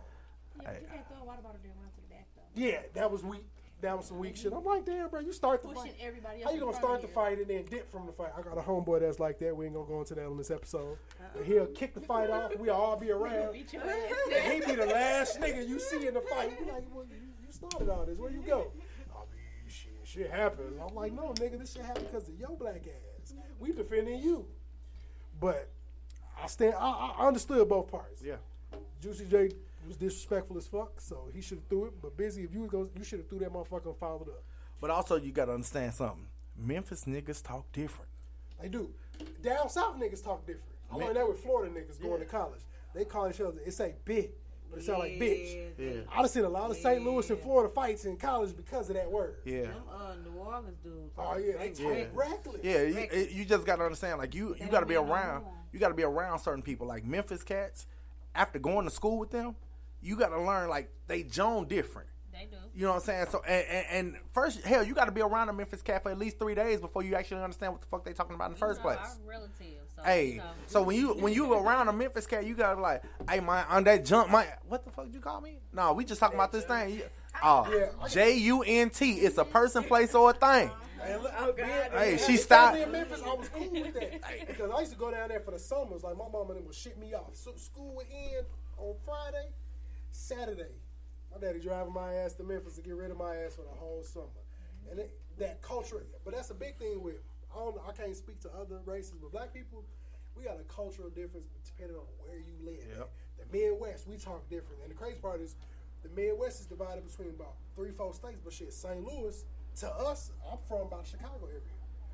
Yeah, 0.57 0.71
but 0.73 0.81
you 0.81 0.87
can't 0.87 1.07
throw 1.07 1.21
a 1.21 1.25
water 1.25 1.41
bottle 1.41 1.59
there 1.63 1.71
and 1.71 1.81
run 1.81 1.91
to 1.91 2.01
the 2.01 2.13
back 2.13 2.27
though. 2.35 2.61
Yeah, 2.61 2.79
that 2.95 3.11
was 3.11 3.23
weak. 3.23 3.45
That 3.81 3.95
was 3.95 4.07
some 4.07 4.19
weak 4.19 4.35
shit. 4.35 4.51
I'm 4.51 4.63
like, 4.65 4.85
damn, 4.85 5.07
bro, 5.09 5.21
you 5.21 5.31
start 5.31 5.61
the 5.61 5.69
Pushing 5.69 5.83
fight. 5.93 5.95
everybody 6.01 6.41
How 6.43 6.51
you 6.51 6.59
gonna 6.59 6.73
start 6.73 6.95
of 6.97 7.01
the 7.03 7.07
fight 7.07 7.37
and 7.37 7.47
then 7.47 7.63
dip 7.69 7.89
from 7.89 8.07
the 8.07 8.11
fight? 8.11 8.31
I 8.37 8.41
got 8.41 8.57
a 8.57 8.61
homeboy 8.61 8.99
that's 8.99 9.19
like 9.19 9.39
that. 9.39 9.55
We 9.55 9.65
ain't 9.67 9.73
gonna 9.75 9.87
go 9.87 9.99
into 9.99 10.15
that 10.15 10.25
on 10.25 10.37
this 10.37 10.51
episode. 10.51 10.97
And 11.37 11.45
he'll 11.45 11.65
kick 11.67 11.93
the 11.93 12.01
fight 12.01 12.29
off. 12.29 12.57
We 12.57 12.69
all 12.69 12.97
be 12.97 13.09
around. 13.11 13.53
Beat 13.53 13.71
your 13.71 13.83
And 13.83 13.91
ass. 13.91 14.51
he 14.51 14.59
be 14.65 14.75
the 14.75 14.85
last 14.85 15.39
nigga 15.39 15.65
you 15.67 15.79
see 15.79 16.07
in 16.07 16.13
the 16.13 16.21
fight. 16.21 16.57
You 16.59 16.65
like, 16.71 16.83
well, 16.93 17.05
you, 17.09 17.15
you 17.45 17.51
started 17.53 17.87
all 17.89 18.05
this. 18.05 18.17
Where 18.17 18.31
you 18.31 18.41
go? 18.41 18.71
I 19.15 19.19
mean, 19.33 19.69
shit, 19.69 19.91
shit 20.03 20.29
happens. 20.29 20.77
I'm 20.85 20.93
like, 20.93 21.13
no, 21.13 21.33
nigga, 21.35 21.57
this 21.57 21.71
shit 21.73 21.85
happened 21.85 22.07
because 22.11 22.27
of 22.27 22.37
your 22.37 22.57
black 22.57 22.83
ass. 22.85 23.33
We 23.59 23.71
defending 23.71 24.19
you. 24.21 24.45
But 25.39 25.69
I 26.41 26.47
stand. 26.47 26.73
I, 26.77 27.13
I 27.17 27.27
understood 27.27 27.69
both 27.69 27.89
parts. 27.89 28.21
Yeah. 28.21 28.35
Juicy 29.01 29.25
J 29.25 29.51
was 29.89 29.97
disrespectful 29.97 30.57
as 30.57 30.67
fuck, 30.67 31.01
so 31.01 31.27
he 31.33 31.41
should 31.41 31.57
have 31.57 31.67
threw 31.67 31.85
it. 31.85 31.93
But 32.01 32.15
Bizzy, 32.15 32.45
if 32.45 32.53
you 32.53 32.61
was 32.61 32.69
going, 32.69 32.89
you 32.97 33.03
should 33.03 33.19
have 33.19 33.27
threw 33.27 33.39
that 33.39 33.51
motherfucker 33.51 33.87
and 33.87 33.97
followed 33.97 34.29
up. 34.29 34.43
But 34.79 34.89
also 34.91 35.17
you 35.17 35.31
gotta 35.33 35.51
understand 35.51 35.93
something. 35.93 36.27
Memphis 36.57 37.03
niggas 37.05 37.43
talk 37.43 37.69
different. 37.73 38.09
They 38.61 38.69
do. 38.69 38.89
Down 39.43 39.69
south 39.69 39.97
niggas 39.99 40.23
talk 40.23 40.45
different. 40.45 40.65
I 40.91 40.97
Man. 40.97 41.05
learned 41.07 41.17
that 41.17 41.27
with 41.27 41.39
Florida 41.39 41.73
niggas 41.73 42.01
going 42.01 42.19
to 42.19 42.25
college. 42.25 42.61
They 42.93 43.05
call 43.05 43.29
each 43.29 43.41
other. 43.41 43.59
It 43.65 43.71
say 43.73 43.95
bit, 44.05 44.37
but 44.69 44.79
it 44.79 44.85
sound 44.85 44.99
like 44.99 45.11
bitch. 45.13 45.69
Yeah. 45.77 46.01
I 46.11 46.17
done 46.21 46.29
seen 46.29 46.43
a 46.45 46.49
lot 46.49 46.69
of 46.71 46.77
St. 46.77 47.03
Louis 47.03 47.29
and 47.29 47.39
Florida 47.39 47.73
fights 47.73 48.05
in 48.05 48.15
college 48.17 48.55
because 48.55 48.89
of 48.89 48.95
that 48.95 49.09
word. 49.09 49.35
Yeah. 49.45 49.63
Them 49.63 49.73
uh, 49.91 50.13
New 50.23 50.37
Orleans 50.39 50.77
dudes. 50.83 51.13
Oh 51.17 51.37
yeah, 51.37 51.57
they 51.57 51.69
talk 51.69 51.93
Yeah. 51.97 52.05
reckless. 52.13 52.57
Yeah, 52.63 52.81
you, 52.83 52.97
it- 53.11 53.31
you 53.31 53.45
just 53.45 53.65
gotta 53.65 53.83
understand. 53.83 54.17
Like 54.19 54.33
you, 54.35 54.55
you 54.59 54.67
gotta 54.67 54.85
be 54.85 54.95
around. 54.95 55.45
You 55.71 55.79
gotta 55.79 55.93
be 55.93 56.03
around 56.03 56.39
certain 56.39 56.63
people. 56.63 56.85
Like 56.87 57.03
Memphis 57.05 57.43
cats. 57.43 57.85
After 58.35 58.59
going 58.59 58.85
to 58.85 58.91
school 58.91 59.17
with 59.17 59.31
them, 59.31 59.55
you 60.01 60.15
gotta 60.15 60.41
learn 60.41 60.69
like 60.69 60.89
they 61.07 61.23
Joan 61.23 61.67
different. 61.67 62.07
They 62.31 62.45
do. 62.45 62.57
You 62.73 62.83
know 62.83 62.91
what 62.91 62.95
I'm 62.97 63.01
saying? 63.01 63.25
So 63.31 63.41
and, 63.45 63.65
and, 63.67 63.85
and 63.91 64.15
first, 64.33 64.61
hell, 64.61 64.83
you 64.83 64.93
got 64.93 65.05
to 65.05 65.11
be 65.11 65.21
around 65.21 65.49
a 65.49 65.53
Memphis 65.53 65.81
cat 65.81 66.03
for 66.03 66.11
at 66.11 66.17
least 66.17 66.39
three 66.39 66.55
days 66.55 66.79
before 66.79 67.03
you 67.03 67.15
actually 67.15 67.41
understand 67.41 67.73
what 67.73 67.81
the 67.81 67.87
fuck 67.87 68.05
they 68.05 68.13
talking 68.13 68.35
about 68.35 68.45
in 68.45 68.53
the 68.53 68.59
first 68.59 68.79
know, 68.79 68.85
place. 68.85 68.99
Our 69.01 69.17
relatives. 69.27 69.93
So, 69.95 70.03
Hey, 70.03 70.25
you 70.33 70.37
know. 70.37 70.43
so 70.67 70.81
when 70.83 70.95
you 70.95 71.09
when 71.15 71.33
you 71.33 71.51
around 71.65 71.89
a 71.89 71.93
Memphis 71.93 72.25
cat, 72.27 72.45
you 72.45 72.55
gotta 72.55 72.77
be 72.77 72.81
like, 72.81 73.03
hey, 73.29 73.41
my 73.41 73.65
on 73.65 73.83
that 73.85 74.05
jump, 74.05 74.29
my 74.29 74.47
what 74.67 74.85
the 74.85 74.91
fuck 74.91 75.07
you 75.11 75.19
call 75.19 75.41
me? 75.41 75.57
No, 75.73 75.91
we 75.93 76.05
just 76.05 76.21
talking 76.21 76.35
about 76.37 76.51
this 76.53 76.63
thing. 76.63 77.01
Oh, 77.43 77.89
J 78.09 78.37
U 78.37 78.63
N 78.63 78.89
T. 78.89 79.13
It's 79.15 79.37
a 79.37 79.45
person, 79.45 79.83
place, 79.83 80.15
or 80.15 80.29
a 80.29 80.33
thing. 80.33 80.71
And 81.03 81.23
look, 81.23 81.33
oh, 81.37 81.49
I- 81.49 81.51
being- 81.53 81.67
Hey, 81.91 82.17
she 82.17 82.37
stopped- 82.37 82.77
family 82.77 82.83
in 82.83 82.91
Memphis, 82.91 83.21
I 83.25 83.33
was 83.33 83.49
cool 83.49 83.69
with 83.71 83.93
that 83.93 84.47
because 84.47 84.71
I 84.71 84.79
used 84.79 84.91
to 84.93 84.97
go 84.97 85.11
down 85.11 85.29
there 85.29 85.39
for 85.39 85.51
the 85.51 85.59
summers. 85.59 86.03
Like 86.03 86.17
my 86.17 86.25
mama 86.31 86.49
and 86.51 86.57
them 86.59 86.65
would 86.65 86.75
ship 86.75 86.97
me 86.97 87.13
off. 87.13 87.35
So 87.35 87.53
school 87.55 87.95
would 87.95 88.07
end 88.11 88.45
on 88.77 88.95
Friday, 89.05 89.49
Saturday. 90.19 90.75
My 91.31 91.39
daddy 91.39 91.59
driving 91.59 91.93
my 91.93 92.13
ass 92.13 92.33
to 92.35 92.43
Memphis 92.43 92.75
to 92.75 92.81
get 92.81 92.95
rid 92.95 93.11
of 93.11 93.17
my 93.17 93.35
ass 93.37 93.55
for 93.55 93.63
the 93.63 93.77
whole 93.79 94.03
summer. 94.03 94.43
And 94.91 94.99
it, 94.99 95.17
that 95.37 95.61
culture, 95.61 96.05
but 96.25 96.33
that's 96.33 96.49
a 96.49 96.53
big 96.55 96.77
thing 96.77 97.01
with. 97.01 97.21
I 97.53 97.59
don't. 97.59 97.77
I 97.87 97.91
can't 97.93 98.15
speak 98.15 98.39
to 98.41 98.49
other 98.53 98.79
races, 98.85 99.13
but 99.21 99.31
black 99.31 99.53
people, 99.53 99.83
we 100.35 100.43
got 100.43 100.59
a 100.59 100.63
cultural 100.63 101.09
difference 101.09 101.47
depending 101.65 101.97
on 101.97 102.05
where 102.19 102.37
you 102.37 102.53
live. 102.63 102.85
Yep. 102.97 103.09
The 103.39 103.57
Midwest, 103.57 104.07
we 104.07 104.17
talk 104.17 104.47
different, 104.49 104.81
and 104.83 104.91
the 104.91 104.95
crazy 104.95 105.17
part 105.19 105.41
is, 105.41 105.55
the 106.03 106.09
Midwest 106.09 106.59
is 106.61 106.65
divided 106.67 107.07
between 107.07 107.29
about 107.29 107.55
three, 107.75 107.91
four 107.91 108.13
states. 108.13 108.39
But 108.43 108.53
shit, 108.53 108.73
St. 108.73 109.03
Louis 109.03 109.45
to 109.79 109.89
us, 109.89 110.31
I'm 110.51 110.57
from 110.67 110.87
about 110.87 111.05
the 111.05 111.11
Chicago 111.11 111.47
area. 111.47 111.61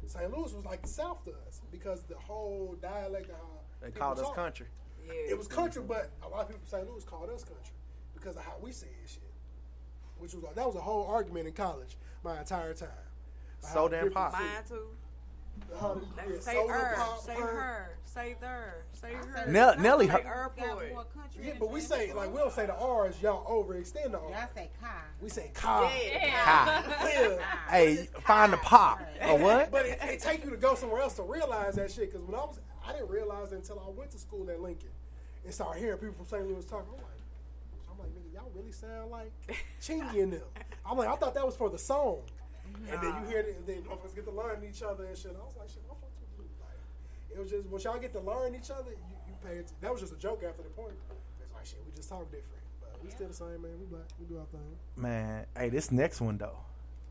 St. 0.08 0.32
Louis 0.32 0.53
was 0.53 0.66
like 0.66 0.84
the 0.84 0.88
South 0.88 1.24
to 1.26 1.32
us 1.47 1.62
because 1.72 2.03
the 2.03 2.16
whole 2.16 2.76
dialect 2.80 3.30
of 3.30 3.36
how 3.38 3.60
They 3.82 3.91
called 3.91 4.20
us 4.20 4.26
talk. 4.26 4.36
country. 4.36 4.68
It 5.03 5.38
was 5.38 5.47
country, 5.47 5.82
but 5.86 6.12
a 6.24 6.30
lot 6.30 6.41
of 6.41 6.47
people 6.47 6.62
from 6.62 6.80
St. 6.80 6.89
Louis 6.89 7.03
called 7.03 7.30
us 7.30 7.43
country 7.43 7.74
because 8.26 8.38
of 8.38 8.43
how 8.43 8.53
we 8.61 8.71
say 8.71 8.88
shit. 9.05 9.21
Which 10.17 10.34
was 10.34 10.43
like 10.43 10.55
that 10.55 10.65
was 10.65 10.76
a 10.76 10.82
whole 10.82 11.05
argument 11.05 11.45
in 11.47 11.53
college 11.53 11.95
my 12.23 12.39
entire 12.39 12.73
time. 12.73 12.89
So 13.59 13.88
damn 13.88 14.11
pop. 14.11 14.34
Mine 14.34 14.41
too. 14.67 14.88
How, 15.80 16.01
They 16.17 16.34
yeah, 16.34 16.39
say 16.41 16.53
soda 16.53 16.73
her, 16.73 16.95
pop, 16.97 17.19
say 17.21 17.34
her. 17.36 17.39
her, 17.47 17.97
say 18.03 18.36
there, 18.41 18.84
say 18.91 19.13
her. 19.13 19.45
Nell- 19.49 19.78
Nelly 19.80 20.07
say 20.07 20.21
her- 20.21 20.28
her 20.30 20.51
boy. 20.57 20.91
Yeah, 21.41 21.53
but 21.59 21.71
we 21.71 21.80
say 21.80 22.11
like 22.13 22.32
we 22.32 22.38
don't 22.39 22.51
say 22.51 22.65
the 22.65 22.73
R's. 22.76 23.21
Y'all 23.21 23.45
overextend 23.45 24.11
the 24.11 24.19
R. 24.19 24.30
Y'all 24.32 24.49
say 24.55 24.69
Kai. 24.82 24.88
We 25.21 25.30
say 25.30 25.51
Kai. 25.53 26.11
Yeah. 26.13 26.43
Kai. 26.43 27.11
Yeah. 27.13 27.38
Hey, 27.69 28.09
find 28.21 28.51
the 28.53 28.57
pop 28.57 29.01
or 29.28 29.38
what? 29.38 29.71
But 29.71 29.86
it, 29.86 29.99
it 30.01 30.19
take 30.19 30.43
you 30.43 30.49
to 30.51 30.57
go 30.57 30.76
somewhere 30.76 31.01
else 31.01 31.13
to 31.15 31.23
realize 31.23 31.76
that 31.76 31.91
shit. 31.91 32.11
Because 32.11 32.26
when 32.28 32.36
I 32.36 32.43
was, 32.43 32.59
I 32.86 32.91
didn't 32.93 33.09
realize 33.09 33.51
it 33.51 33.55
until 33.55 33.80
I 33.86 33.89
went 33.91 34.11
to 34.11 34.17
school 34.19 34.49
at 34.49 34.59
Lincoln 34.61 34.89
and 35.43 35.53
started 35.53 35.80
hearing 35.80 35.97
people 35.99 36.15
from 36.15 36.26
St. 36.26 36.47
Louis 36.47 36.65
talking. 36.65 36.88
I'm 36.89 36.95
like, 36.97 37.05
I'm 37.05 37.14
like, 38.06 38.14
nigga, 38.14 38.34
y'all 38.34 38.51
really 38.56 38.72
sound 38.72 39.12
like 39.12 39.32
Chingy 39.82 40.24
and 40.24 40.34
them. 40.34 40.41
I'm 40.86 40.97
like, 40.97 41.10
I 41.10 41.16
thought 41.16 41.34
that 41.34 41.45
was 41.45 41.56
for 41.56 41.70
the 41.70 41.78
song. 41.78 42.22
And 42.91 43.01
then 43.01 43.16
you 43.22 43.28
hear 43.30 43.39
it, 43.39 43.56
and 43.58 43.66
then 43.68 43.84
motherfuckers 43.84 44.16
get 44.16 44.26
to 44.26 44.32
learn 44.32 44.64
each 44.68 44.82
other 44.84 45.06
and 45.06 45.18
shit. 45.18 45.32
I 45.36 45.39
was 45.45 45.56
like, 45.58 45.70
shit, 45.70 45.82
I 45.89 45.93
fucks 45.93 46.20
with 46.20 46.45
you. 46.45 46.45
Like, 46.60 47.38
it 47.38 47.39
was 47.39 47.49
just 47.49 47.68
once 47.68 47.84
y'all 47.84 47.97
get 47.99 48.12
to 48.14 48.20
learn 48.20 48.53
each 48.56 48.70
other, 48.72 48.91
you, 48.91 49.16
you 49.28 49.34
pay 49.45 49.56
it. 49.58 49.72
That 49.82 49.91
was 49.91 50.01
just 50.01 50.14
a 50.14 50.18
joke 50.18 50.43
after 50.47 50.62
the 50.64 50.70
point. 50.70 50.93
It's 51.41 51.53
like 51.53 51.66
shit, 51.66 51.80
we 51.86 51.95
just 51.95 52.10
talk 52.10 52.26
different, 52.26 52.62
but 52.82 53.03
we 53.03 53.10
still 53.12 53.28
the 53.28 53.34
same, 53.34 53.62
man. 53.62 53.72
We 53.80 53.86
black, 53.86 54.03
we 54.20 54.26
do 54.26 54.38
our 54.39 54.45
thing. 54.45 54.76
Man, 54.97 55.45
hey, 55.58 55.70
this 55.70 55.91
next 55.91 56.22
one 56.22 56.38
though. 56.38 56.58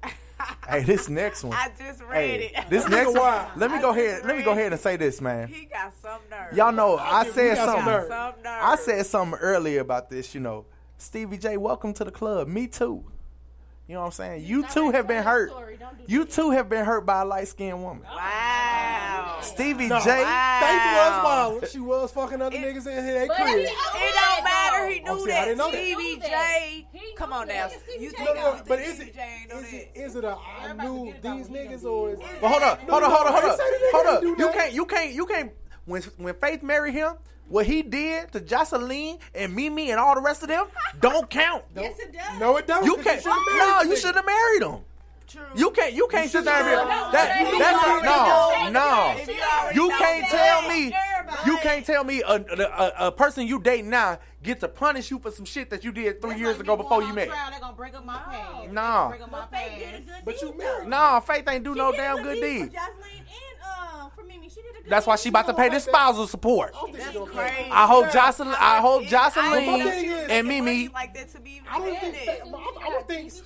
hey, 0.68 0.82
this 0.82 1.09
next 1.09 1.42
one. 1.45 1.55
I 1.57 1.70
just 1.78 2.03
read 2.03 2.40
Hey, 2.40 2.53
it. 2.55 2.68
this 2.68 2.88
next 2.88 3.14
one. 3.14 3.47
Let 3.57 3.70
me 3.70 3.78
I 3.78 3.80
go 3.80 3.90
ahead. 3.90 4.24
Let 4.26 4.36
me 4.36 4.42
go 4.42 4.53
ahead 4.53 4.72
and 4.72 4.80
say 4.80 4.97
this, 4.97 5.20
man. 5.20 5.49
He 5.49 5.64
got 5.66 5.92
some 6.03 6.20
nerve. 6.30 6.53
Y'all 6.55 6.72
know 6.72 6.97
I 6.97 7.22
We 7.24 7.30
said 7.30 7.57
some 7.57 7.66
something. 7.66 7.84
Some 8.09 8.42
nerve. 8.42 8.62
I 8.62 8.76
said 8.76 9.07
something 9.07 9.38
earlier 9.40 9.80
about 9.80 10.11
this. 10.11 10.34
You 10.34 10.40
know, 10.40 10.66
Stevie 11.05 11.36
J, 11.36 11.59
welcome 11.59 11.92
to 11.94 12.05
the 12.05 12.11
club. 12.11 12.48
Me 12.48 12.66
too. 12.66 13.05
You 13.86 13.94
know 13.94 14.00
what 14.00 14.07
I'm 14.07 14.12
saying? 14.12 14.44
You 14.46 14.66
too 14.66 14.90
have 14.90 15.07
been 15.07 15.22
hurt. 15.22 15.52
You 16.07 16.24
too 16.24 16.50
have 16.52 16.70
been 16.70 16.82
hurt 16.86 17.05
by 17.05 17.20
a 17.20 17.24
light 17.26 17.46
skinned 17.46 17.82
woman. 17.82 18.02
Wow. 18.05 19.38
Stevie 19.42 19.88
No, 19.88 20.00
J. 20.00 20.07
Faith 20.07 20.24
was 20.24 21.24
wild. 21.24 21.68
She 21.68 21.78
was 21.80 22.11
fucking 22.11 22.40
other 22.40 22.57
niggas 22.57 22.86
in 22.86 23.05
here. 23.05 23.20
They 23.20 23.28
But 23.28 23.36
he- 23.48 23.55
It 23.57 23.68
don't 24.14 24.44
matter. 24.44 24.88
He 24.88 25.02
Oh, 25.07 25.14
knew 25.16 25.26
see, 25.26 25.32
I 25.32 25.34
that. 25.34 25.44
didn't 25.44 25.59
know. 25.59 25.68
Stevie 25.68 26.02
He 26.02 26.16
J. 26.20 26.86
He 26.90 27.14
Come 27.16 27.32
on 27.34 27.48
that. 27.48 27.70
now. 27.70 27.76
You 28.00 28.11
think 28.11 28.34
No, 28.36 28.52
no, 28.55 28.62
but 28.66 28.78
is 28.80 28.94
Stevie 28.94 29.11
it, 29.11 29.14
J 29.14 29.36
ain't 29.42 29.50
know 29.52 29.59
is 29.59 29.72
it, 29.74 29.94
that? 29.94 30.00
is 30.00 30.16
a 30.16 30.38
I 30.62 30.72
knew 30.72 31.12
these 31.20 31.48
niggas 31.48 31.84
or 31.84 32.11
is 32.12 32.18
But 32.40 32.48
hold 32.48 32.62
up, 32.62 32.80
hold 32.88 33.02
up, 33.02 33.12
hold 33.12 33.26
up, 33.26 33.34
hold 33.34 33.36
up, 33.36 33.42
didn't 33.42 33.59
say 33.59 33.70
the 33.70 33.76
nigga 33.76 33.90
hold 33.92 34.07
up. 34.07 34.38
You 34.38 34.50
can't, 34.50 34.72
you 34.72 34.86
can't, 34.86 35.12
you 35.12 35.26
can't. 35.26 35.52
When 35.87 36.03
when 36.16 36.35
Faith 36.35 36.62
married 36.62 36.95
him, 36.95 37.14
what 37.49 37.66
he 37.66 37.82
did 37.82 38.32
to 38.32 38.41
Joseline 38.41 39.18
and 39.35 39.55
Mimi 39.55 39.91
and 39.91 40.01
all 40.01 40.14
the 40.14 40.20
rest 40.22 40.43
of 40.43 40.49
them 40.49 40.66
don't 41.01 41.28
count. 41.28 41.64
Yes, 41.76 41.99
it 41.99 42.12
does. 42.12 42.41
No, 42.41 42.57
it 42.57 42.66
don't. 42.66 42.85
You 42.85 42.97
can't. 42.97 43.20
should've 43.22 43.37
No, 43.59 43.78
the 43.82 43.89
you 43.89 43.95
nigga. 43.95 44.01
should 44.01 44.14
have 44.16 44.24
married 44.26 44.62
him. 44.62 44.80
True. 45.26 45.43
You 45.57 45.70
can't. 45.72 45.93
You 45.95 46.07
can't 46.09 46.30
sit 46.30 46.45
there 46.45 46.55
and 46.55 46.64
be 46.64 46.70
should've 46.70 46.89
that. 46.89 47.12
That's 47.12 47.41
a, 47.41 48.05
no, 48.05 48.70
no. 48.70 49.14
You 49.32 49.41
already 49.43 49.74
You 49.80 49.89
know 49.89 49.99
can't 49.99 50.28
tell 50.28 50.68
me. 50.68 50.95
You 51.47 51.59
can't 51.59 51.85
tell 51.87 52.05
me 52.05 52.22
a, 52.22 52.35
a, 52.35 52.62
a, 52.62 52.93
a 53.09 53.12
person 53.12 53.47
you 53.47 53.59
date 53.61 53.85
now 53.85 54.18
get 54.43 54.61
to 54.61 54.68
punish 54.68 55.11
you 55.11 55.18
for 55.18 55.30
some 55.30 55.47
shit 55.47 55.70
that 55.70 55.82
you 55.82 55.91
did 55.91 56.20
three 56.20 56.30
That's 56.30 56.41
years 56.41 56.57
like 56.57 56.64
ago 56.64 56.76
me 56.76 56.82
before 56.82 57.03
you 57.03 57.12
met. 57.14 57.28
Trial, 57.28 57.51
they're 57.51 57.61
gonna 57.61 57.72
bring 57.76 57.95
up 57.95 58.05
my 58.05 58.18
past. 58.18 58.70
No. 58.70 59.07
Bring 59.11 59.22
up 59.22 59.30
my 59.32 59.41
But 59.41 59.51
Faith 59.59 59.78
did 59.78 59.95
a 59.95 59.99
good 60.03 60.14
But 60.24 60.43
you 60.43 60.49
deed, 60.49 60.59
married. 60.59 60.85
though. 60.85 61.14
No, 61.14 61.20
Faith 61.26 61.49
ain't 61.49 61.64
do 61.64 61.72
She 61.72 61.78
no 61.78 61.93
damn 61.93 62.16
good 62.16 62.24
good 62.24 62.35
deed 62.35 62.41
deed. 62.43 62.72
for 62.72 62.76
Joseline 62.76 63.18
and 63.18 63.59
uh, 63.64 64.09
mean, 64.45 64.51
she 64.51 64.62
did 64.62 64.70
a 64.78 64.82
good 64.82 64.90
That's 64.90 65.07
why 65.07 65.16
she 65.16 65.28
about 65.30 65.47
to 65.47 65.55
pay 65.55 65.68
the 65.68 65.80
spousal 65.80 66.26
support. 66.26 66.74
That's 66.92 67.16
crazy. 67.30 67.70
I 67.70 67.86
hope 67.86 68.07
Joseline. 68.07 68.55
I 68.59 68.80
hope 68.80 69.05
Joseline 69.05 69.66
my 69.66 69.82
thing 69.90 70.09
and 70.30 70.47
Mimi. 70.49 70.88
like 70.88 71.14
that 71.14 71.28
to 71.30 71.40
be 71.40 71.61
I 71.68 71.78
don't 71.78 71.99
think. 71.99 72.14
independent. 72.16 72.55
I, 72.55 72.86
I 72.88 72.97
would 72.97 73.09
think. 73.09 73.32
shows 73.32 73.45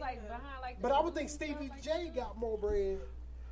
like 0.00 0.22
behind 0.26 0.42
like 0.62 0.82
But 0.82 0.92
I 0.92 1.00
would 1.00 1.14
think 1.14 1.28
Stevie 1.30 1.70
J 1.82 2.10
got 2.14 2.36
more 2.38 2.58
bread. 2.58 2.98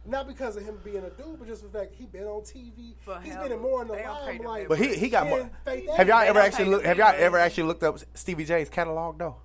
Not 0.07 0.27
because 0.27 0.57
of 0.57 0.65
him 0.65 0.79
being 0.83 1.05
a 1.05 1.11
dude, 1.11 1.39
but 1.39 1.47
just 1.49 1.63
the 1.63 1.69
fact 1.79 1.95
he 1.95 2.07
been 2.07 2.25
on 2.25 2.41
TV. 2.41 2.95
For 3.05 3.21
He's 3.21 3.35
hell, 3.35 3.43
been 3.43 3.53
in 3.53 3.61
more 3.61 3.83
in 3.83 3.89
the 3.89 3.95
they 3.95 4.03
don't 4.03 4.27
pay 4.27 4.37
them 4.39 4.47
limelight. 4.47 4.69
But 4.69 4.79
he 4.79 4.95
he 4.97 5.09
got 5.11 5.27
more. 5.29 5.39
than 5.41 5.51
Faith 5.67 5.89
Have 5.97 6.09
y'all 6.09 6.17
Evans. 6.19 6.31
ever 6.31 6.41
actually 6.41 6.65
look? 6.67 6.85
Have 6.85 6.97
y'all 6.99 7.15
ever 7.17 7.39
actually 7.39 7.65
looked 7.65 7.83
up 7.83 7.99
Stevie 8.15 8.45
J's 8.47 8.69
catalog 8.71 9.19
though? 9.19 9.37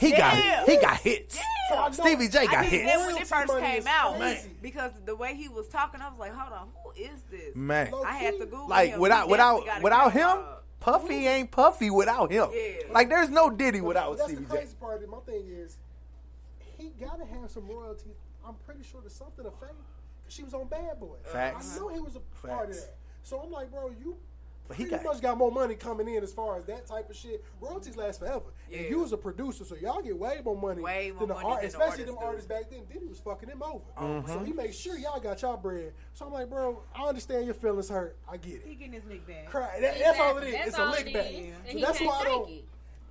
He 0.00 0.12
got 0.12 0.36
Yeah. 0.36 0.64
he 0.64 0.76
got 0.76 0.96
hits. 1.00 1.36
So 1.68 1.76
I 1.76 1.88
know- 1.88 1.92
Stevie 1.92 2.28
J 2.28 2.46
got 2.46 2.62
did 2.62 2.70
hits. 2.72 2.84
that 2.92 3.06
when 3.06 3.16
it 3.18 3.26
first 3.26 3.58
came 3.58 3.86
out 3.86 4.16
crazy. 4.16 4.50
because 4.62 4.92
the 5.04 5.14
way 5.16 5.34
he 5.34 5.48
was 5.48 5.68
talking, 5.68 6.00
I 6.00 6.08
was 6.08 6.18
like, 6.18 6.32
"Hold 6.32 6.52
on, 6.52 6.68
who 6.82 6.90
is 7.02 7.22
this?" 7.30 7.54
Man. 7.54 7.92
I 8.06 8.12
had 8.16 8.38
to 8.38 8.46
Google 8.46 8.68
Like 8.68 8.90
him. 8.90 9.00
without 9.00 9.28
without 9.28 9.82
without 9.82 10.12
him, 10.12 10.20
catalog. 10.22 10.58
Puffy 10.80 11.26
ain't 11.26 11.50
Puffy 11.50 11.90
without 11.90 12.30
him. 12.30 12.48
Yeah. 12.54 12.92
Like 12.92 13.08
there's 13.08 13.28
no 13.30 13.50
Diddy 13.50 13.80
But 13.80 13.86
without 13.88 14.16
that's 14.16 14.30
Stevie 14.30 14.44
the 14.44 14.50
J. 14.50 14.56
crazy 14.60 14.76
part. 14.80 15.02
Of. 15.02 15.08
My 15.10 15.18
thing 15.26 15.44
is, 15.48 15.76
he 16.78 16.90
gotta 17.00 17.24
have 17.26 17.50
some 17.50 17.66
royalties. 17.68 18.14
I'm 18.46 18.54
pretty 18.64 18.82
sure 18.84 19.00
there's 19.00 19.14
something 19.14 19.44
of 19.44 19.52
fame 19.58 19.68
because 20.22 20.34
she 20.34 20.42
was 20.44 20.54
on 20.54 20.68
Bad 20.68 20.98
Boy. 21.00 21.16
Facts. 21.24 21.76
I 21.76 21.80
know 21.80 21.88
he 21.88 22.00
was 22.00 22.16
a 22.16 22.20
part 22.20 22.70
of 22.70 22.74
Facts. 22.76 22.84
that. 22.86 22.94
So 23.24 23.40
I'm 23.40 23.50
like, 23.50 23.70
bro, 23.70 23.90
you 23.90 24.16
But 24.68 24.76
he 24.76 24.84
pretty 24.84 25.02
got- 25.02 25.14
much 25.14 25.22
got 25.22 25.38
more 25.38 25.50
money 25.50 25.74
coming 25.74 26.08
in 26.14 26.22
as 26.22 26.32
far 26.32 26.58
as 26.58 26.64
that 26.66 26.86
type 26.86 27.08
of 27.08 27.16
shit. 27.16 27.42
Royalties 27.58 27.96
last 27.96 28.20
forever. 28.20 28.44
Yeah. 28.70 28.80
And 28.80 28.90
you 28.90 29.00
was 29.00 29.12
a 29.12 29.16
producer, 29.16 29.64
so 29.64 29.74
y'all 29.76 30.02
get 30.02 30.16
way 30.18 30.40
more 30.44 30.56
money 30.56 30.82
Way 30.82 31.10
more 31.10 31.20
than 31.20 31.28
the 31.28 31.34
money 31.34 31.46
art, 31.46 31.62
than 31.62 31.70
the 31.70 31.78
especially 31.78 32.04
them 32.04 32.18
artists 32.18 32.50
artists 32.50 32.68
back 32.68 32.70
then. 32.70 32.84
Diddy 32.92 33.06
was 33.06 33.18
fucking 33.18 33.48
them 33.48 33.62
over. 33.62 33.80
Mm-hmm. 33.98 34.30
So 34.30 34.38
he 34.40 34.52
made 34.52 34.74
sure 34.74 34.98
y'all 34.98 35.20
got 35.20 35.40
y'all 35.40 35.56
bread. 35.56 35.94
So 36.12 36.26
I'm 36.26 36.32
like, 36.34 36.50
bro, 36.50 36.82
I 36.94 37.04
understand 37.08 37.46
your 37.46 37.54
feelings 37.54 37.88
hurt. 37.88 38.16
I 38.30 38.36
get 38.36 38.62
He 38.62 38.72
it. 38.72 38.78
getting 38.78 38.92
his 38.92 39.04
lick 39.06 39.26
back. 39.26 39.46
Cry. 39.46 39.78
That, 39.80 39.98
that's 39.98 40.20
all 40.20 40.36
it 40.38 40.48
is. 40.48 40.52
That's 40.54 40.68
it's 40.68 40.78
a 40.78 40.84
lick 40.84 41.06
it 41.06 41.14
back. 41.14 41.26
is. 41.32 41.32
So 41.54 41.60
And 41.70 41.78
he 41.78 41.84
that's 41.84 41.98
can't 41.98 42.10
why 42.10 42.20
I 42.20 42.24
don't. 42.24 42.50
it. 42.50 42.64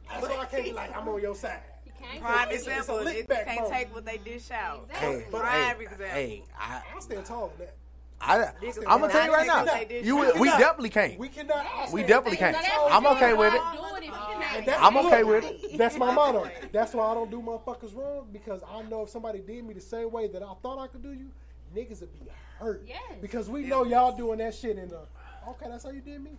That's 0.09 0.27
why 0.29 0.37
I 0.37 0.45
can't 0.45 0.63
be 0.63 0.73
like, 0.73 0.95
I'm 0.95 1.07
on 1.09 1.21
your 1.21 1.35
side. 1.35 1.59
Can't 1.99 2.21
Prime 2.21 2.51
example. 2.51 3.03
lick 3.03 3.17
It 3.27 3.27
can't 3.27 3.61
mode. 3.61 3.71
take 3.71 3.91
what 3.95 4.05
they 4.05 4.19
dish 4.19 4.51
out. 4.51 4.87
Hey, 4.91 5.25
But 5.31 5.41
Prime 5.41 5.75
hey, 5.77 5.81
example. 5.83 6.05
hey, 6.05 6.43
I, 6.55 6.81
I 6.95 6.99
stand 6.99 7.25
tall 7.25 7.45
on 7.45 7.49
that. 7.57 7.73
I, 8.19 8.37
Niggas 8.61 8.77
I'm 8.87 8.99
gonna 9.01 9.13
tell 9.13 9.25
you 9.25 9.33
right 9.33 9.45
now. 9.47 9.63
take 9.63 9.73
what 9.79 9.89
they 9.89 10.01
You, 10.01 10.21
dish 10.25 10.33
out. 10.35 10.39
we 10.39 10.47
cannot. 10.47 10.59
definitely 10.59 10.89
can't. 10.89 11.19
We 11.19 11.29
cannot. 11.29 11.65
I 11.65 11.87
We 11.91 12.01
definitely 12.03 12.37
can't. 12.37 12.57
I'm 12.91 13.05
okay 13.07 13.33
with 13.33 13.53
it. 13.53 13.61
Do 13.73 13.95
it 13.95 13.99
if 13.99 14.05
you 14.05 14.11
can 14.11 14.41
have 14.41 14.55
And 14.57 14.63
it. 14.63 14.65
that- 14.65 14.81
I'm 14.81 14.97
okay 14.97 15.23
with 15.23 15.43
it. 15.45 15.77
That's 15.77 15.97
my 15.97 16.11
motto. 16.13 16.49
That's 16.71 16.93
why 16.93 17.05
I 17.05 17.13
don't 17.13 17.29
do 17.29 17.41
motherfuckers 17.41 17.95
wrong 17.95 18.27
because 18.33 18.61
I 18.69 18.81
know 18.83 19.03
if 19.03 19.09
somebody 19.09 19.39
did 19.39 19.63
me 19.65 19.73
the 19.73 19.81
same 19.81 20.11
way 20.11 20.27
that 20.27 20.41
I 20.41 20.53
thought 20.63 20.79
I 20.79 20.87
could 20.87 21.03
do 21.03 21.11
you, 21.13 21.29
niggas 21.75 21.99
would 22.01 22.11
be 22.13 22.21
hurt. 22.59 22.83
Yes. 22.87 23.01
Because 23.21 23.49
we 23.49 23.61
know 23.63 23.83
y'all 23.85 24.15
doing 24.17 24.39
that 24.39 24.55
shit 24.55 24.77
in 24.77 24.89
the. 24.89 25.01
Okay, 25.49 25.67
that's 25.69 25.83
how 25.83 25.91
you 25.91 26.01
did 26.01 26.21
me. 26.23 26.31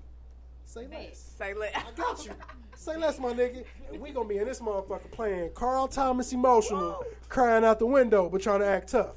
Say 0.66 0.86
less. 0.88 1.32
Say 1.38 1.54
less. 1.54 1.72
I 1.74 1.82
got 1.96 2.26
you. 2.26 2.32
Say 2.74 2.96
less, 2.98 3.18
my 3.18 3.32
nigga. 3.32 3.64
And 3.90 4.00
we 4.00 4.10
gonna 4.10 4.28
be 4.28 4.36
in 4.38 4.46
this 4.46 4.60
motherfucker 4.60 5.10
playing 5.12 5.50
Carl 5.54 5.88
Thomas 5.88 6.32
emotional, 6.32 7.02
crying 7.28 7.64
out 7.64 7.78
the 7.78 7.86
window, 7.86 8.28
but 8.28 8.42
trying 8.42 8.60
to 8.60 8.66
act 8.66 8.90
tough. 8.90 9.12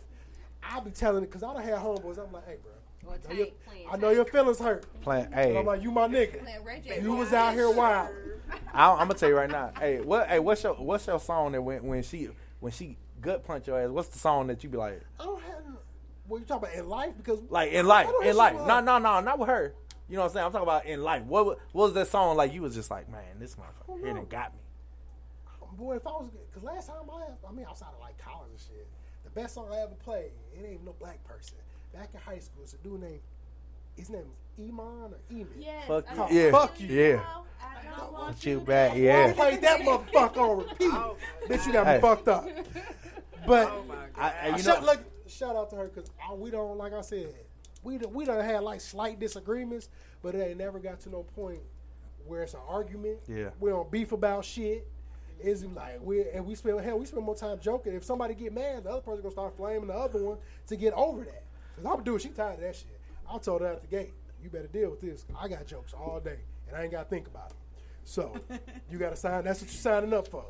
I 0.71 0.79
be 0.79 0.91
telling 0.91 1.23
it 1.23 1.27
because 1.27 1.43
I 1.43 1.53
done 1.53 1.63
had 1.63 1.75
homeboys. 1.75 2.17
I'm 2.17 2.31
like, 2.31 2.47
hey, 2.47 2.57
bro. 2.61 2.71
Or 3.03 3.15
I 3.15 3.17
know, 3.33 3.35
your, 3.35 3.47
playing 3.67 3.87
I 3.91 3.97
know 3.97 4.09
your 4.11 4.25
feelings 4.25 4.59
hurt. 4.59 4.85
Playing, 5.01 5.25
And 5.25 5.33
hey, 5.33 5.57
I'm 5.57 5.65
like, 5.65 5.81
you 5.81 5.91
my 5.91 6.07
nigga. 6.07 6.39
Playing 6.63 7.03
You 7.03 7.15
was 7.15 7.33
out 7.33 7.53
here 7.53 7.69
wild. 7.69 8.09
I, 8.73 8.91
I'm 8.91 9.07
gonna 9.07 9.15
tell 9.15 9.29
you 9.29 9.35
right 9.35 9.49
now. 9.49 9.71
Hey, 9.79 10.01
what? 10.01 10.27
Hey, 10.27 10.39
what's 10.39 10.63
your 10.63 10.75
what's 10.75 11.07
your 11.07 11.19
song 11.19 11.53
that 11.53 11.61
when 11.61 11.83
when 11.83 12.03
she 12.03 12.29
when 12.59 12.71
she 12.71 12.97
gut 13.19 13.43
punch 13.43 13.67
your 13.67 13.81
ass? 13.81 13.89
What's 13.89 14.09
the 14.09 14.19
song 14.19 14.47
that 14.47 14.63
you 14.63 14.69
be 14.69 14.77
like 14.77 15.01
I 15.19 15.23
don't 15.23 15.41
have. 15.41 15.63
What 16.27 16.39
you 16.39 16.45
talking 16.45 16.69
about 16.69 16.77
in 16.77 16.89
life? 16.89 17.13
Because 17.17 17.39
like 17.49 17.71
in 17.71 17.87
life 17.87 18.07
in 18.23 18.35
life? 18.37 18.53
you 18.53 18.59
No 18.59 18.75
up. 18.75 18.85
no 18.85 18.97
no 18.99 19.19
not 19.19 19.39
with 19.39 19.49
her. 19.49 19.73
You 20.07 20.17
know 20.17 20.23
what 20.23 20.27
I'm 20.29 20.33
saying? 20.33 20.45
I'm 20.45 20.51
talking 20.51 20.67
about 20.67 20.85
in 20.85 21.01
life. 21.01 21.23
What 21.23 21.45
what 21.71 21.85
was 21.85 21.93
that 21.93 22.07
song 22.07 22.37
like? 22.37 22.53
You 22.53 22.61
was 22.61 22.75
just 22.75 22.91
like, 22.91 23.09
man, 23.09 23.39
this 23.39 23.55
motherfucker 23.55 24.03
here 24.03 24.13
done 24.13 24.25
got 24.29 24.53
me. 24.53 24.59
Boy, 25.77 25.95
if 25.95 26.05
I 26.05 26.11
was, 26.11 26.29
because 26.49 26.63
last 26.63 26.87
time 26.87 26.97
I, 27.09 27.47
I 27.47 27.51
mean, 27.53 27.65
outside 27.65 27.87
of 27.93 27.99
like 28.01 28.17
college 28.17 28.49
and 28.51 28.59
shit, 28.59 28.87
the 29.33 29.41
best 29.41 29.55
song 29.55 29.67
I 29.71 29.79
ever 29.79 29.95
played, 30.03 30.31
it 30.53 30.65
ain't 30.67 30.85
no 30.85 30.93
black 30.99 31.23
person. 31.23 31.57
Back 31.93 32.09
in 32.13 32.19
high 32.19 32.39
school, 32.39 32.63
it's 32.63 32.73
a 32.73 32.77
dude 32.77 33.01
named, 33.01 33.19
his 33.95 34.09
name 34.09 34.21
is 34.57 34.65
Iman 34.69 35.13
or 35.13 35.19
Eman. 35.31 35.47
Yes. 35.59 35.87
Fuck 35.87 36.05
you, 36.11 36.17
know. 36.17 36.27
yeah, 36.31 36.51
Fuck 36.51 36.79
you. 36.79 36.87
yeah. 36.87 37.19
I 37.61 37.99
don't 37.99 38.13
want 38.13 38.23
Want 38.25 38.45
you 38.45 38.59
back, 38.61 38.91
I 38.93 38.95
yeah. 38.95 39.33
played 39.33 39.61
that 39.61 39.81
motherfucker 39.81 40.37
on 40.37 40.57
repeat. 40.59 40.89
Oh, 40.93 41.17
Bitch, 41.47 41.65
you 41.67 41.73
got 41.73 41.85
me 41.85 41.93
Hey. 41.93 42.01
fucked 42.01 42.27
up. 42.27 42.47
But 43.47 43.69
Oh 43.71 43.83
my 43.87 43.95
god. 43.95 44.05
I, 44.17 44.29
hey, 44.29 44.51
you 44.51 44.61
shout, 44.61 44.81
know, 44.81 44.85
look, 44.85 44.99
shout 45.27 45.55
out 45.55 45.71
to 45.71 45.75
her 45.77 45.87
because 45.87 46.11
we 46.37 46.51
don't, 46.51 46.77
like 46.77 46.93
I 46.93 47.01
said, 47.01 47.33
we 47.81 47.97
done, 47.97 48.13
we 48.13 48.23
done 48.23 48.43
had 48.45 48.61
like 48.61 48.79
slight 48.81 49.19
disagreements, 49.19 49.89
but 50.21 50.35
it 50.35 50.47
ain't 50.47 50.59
never 50.59 50.77
got 50.77 50.99
to 51.01 51.09
no 51.09 51.23
point 51.23 51.59
where 52.27 52.43
it's 52.43 52.53
an 52.53 52.59
argument. 52.69 53.17
Yeah. 53.27 53.49
We 53.59 53.71
don't 53.71 53.89
beef 53.89 54.11
about 54.11 54.45
shit. 54.45 54.87
It's 55.43 55.63
like 55.63 55.99
we 56.01 56.29
and 56.29 56.45
we 56.45 56.55
spend 56.55 56.79
hell 56.81 56.97
we 56.97 57.05
spend 57.05 57.25
more 57.25 57.35
time 57.35 57.59
joking. 57.61 57.93
If 57.93 58.03
somebody 58.03 58.33
get 58.33 58.53
mad, 58.53 58.83
the 58.83 58.91
other 58.91 59.01
person 59.01 59.21
gonna 59.21 59.31
start 59.31 59.55
flaming 59.57 59.87
the 59.87 59.93
other 59.93 60.23
one 60.23 60.37
to 60.67 60.75
get 60.75 60.93
over 60.93 61.23
that. 61.23 61.43
Cause 61.75 61.85
I'm 61.85 62.03
doing 62.03 62.19
she 62.19 62.29
tired 62.29 62.55
of 62.55 62.61
that 62.61 62.75
shit. 62.75 62.99
I 63.29 63.37
told 63.37 63.61
her 63.61 63.67
at 63.67 63.81
the 63.81 63.87
gate, 63.87 64.13
you 64.43 64.49
better 64.49 64.67
deal 64.67 64.91
with 64.91 65.01
this. 65.01 65.25
I 65.39 65.47
got 65.47 65.65
jokes 65.65 65.93
all 65.93 66.19
day 66.19 66.39
and 66.67 66.77
I 66.77 66.83
ain't 66.83 66.91
gotta 66.91 67.09
think 67.09 67.27
about 67.27 67.51
it. 67.51 67.57
So 68.03 68.35
you 68.91 68.97
gotta 68.97 69.15
sign. 69.15 69.43
That's 69.43 69.61
what 69.61 69.71
you're 69.71 69.79
signing 69.81 70.13
up 70.13 70.27
for. 70.27 70.45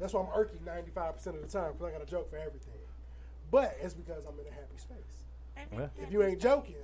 That's 0.00 0.12
why 0.12 0.22
I'm 0.22 0.26
irky 0.28 0.64
95 0.64 1.16
percent 1.16 1.36
of 1.36 1.42
the 1.42 1.48
time 1.48 1.72
because 1.72 1.86
I 1.88 1.92
got 1.92 2.02
a 2.02 2.10
joke 2.10 2.30
for 2.30 2.36
everything. 2.36 2.74
But 3.50 3.76
it's 3.80 3.94
because 3.94 4.24
I'm 4.26 4.38
in 4.40 4.46
a 4.46 4.54
happy 4.54 4.76
space. 4.76 4.96
Yeah. 5.72 5.88
If 6.02 6.12
you 6.12 6.22
ain't 6.22 6.40
joking, 6.40 6.74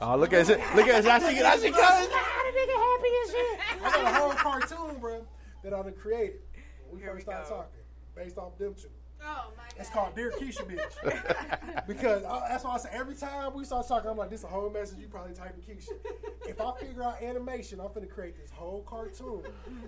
Oh, 0.00 0.16
look 0.16 0.32
at 0.34 0.50
it! 0.50 0.60
Oh, 0.60 0.76
look 0.76 0.88
at 0.88 1.04
it! 1.04 1.08
I 1.08 1.18
How 1.18 1.30
she, 1.30 1.36
how 1.36 1.56
she 1.56 1.70
goes. 1.70 1.80
I 3.82 3.90
got 3.90 4.04
a 4.04 4.14
whole 4.14 4.32
cartoon, 4.32 5.00
bro, 5.00 5.26
that 5.62 5.72
I 5.72 5.82
done 5.82 5.94
created 5.94 6.40
when 6.88 6.96
we 6.96 7.00
Here 7.02 7.12
first 7.12 7.26
we 7.26 7.32
started 7.32 7.48
go. 7.48 7.56
talking, 7.56 7.80
based 8.14 8.38
off 8.38 8.56
them 8.58 8.74
two. 8.74 8.88
Oh 9.22 9.50
my 9.56 9.62
god. 9.64 9.74
It's 9.78 9.88
called 9.90 10.14
Dear 10.14 10.30
Keisha 10.30 10.62
Bitch. 10.68 11.86
because 11.86 12.22
I, 12.24 12.48
that's 12.50 12.64
why 12.64 12.74
I 12.74 12.78
say 12.78 12.90
every 12.92 13.14
time 13.14 13.54
we 13.54 13.64
start 13.64 13.88
talking, 13.88 14.10
I'm 14.10 14.16
like, 14.16 14.28
this 14.30 14.40
is 14.40 14.44
a 14.44 14.48
whole 14.48 14.68
message 14.68 14.98
you 14.98 15.08
probably 15.08 15.34
typing 15.34 15.62
Keisha. 15.62 15.92
if 16.46 16.60
I 16.60 16.72
figure 16.78 17.02
out 17.02 17.22
animation, 17.22 17.80
I'm 17.80 17.88
finna 17.88 18.10
create 18.10 18.36
this 18.40 18.50
whole 18.50 18.82
cartoon. 18.82 19.42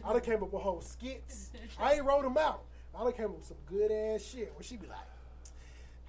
I 0.05 0.13
done 0.13 0.23
came 0.23 0.43
up 0.43 0.53
with 0.53 0.63
whole 0.63 0.81
skits. 0.81 1.51
I 1.79 1.95
ain't 1.95 2.05
wrote 2.05 2.23
them 2.23 2.39
out. 2.39 2.63
I 2.99 3.05
done 3.05 3.13
came 3.13 3.27
up 3.27 3.37
with 3.37 3.47
some 3.47 3.59
good 3.67 3.93
ass 3.93 4.23
shit 4.23 4.51
where 4.57 4.63
she 4.63 4.77
be 4.79 4.87
like, 4.87 4.97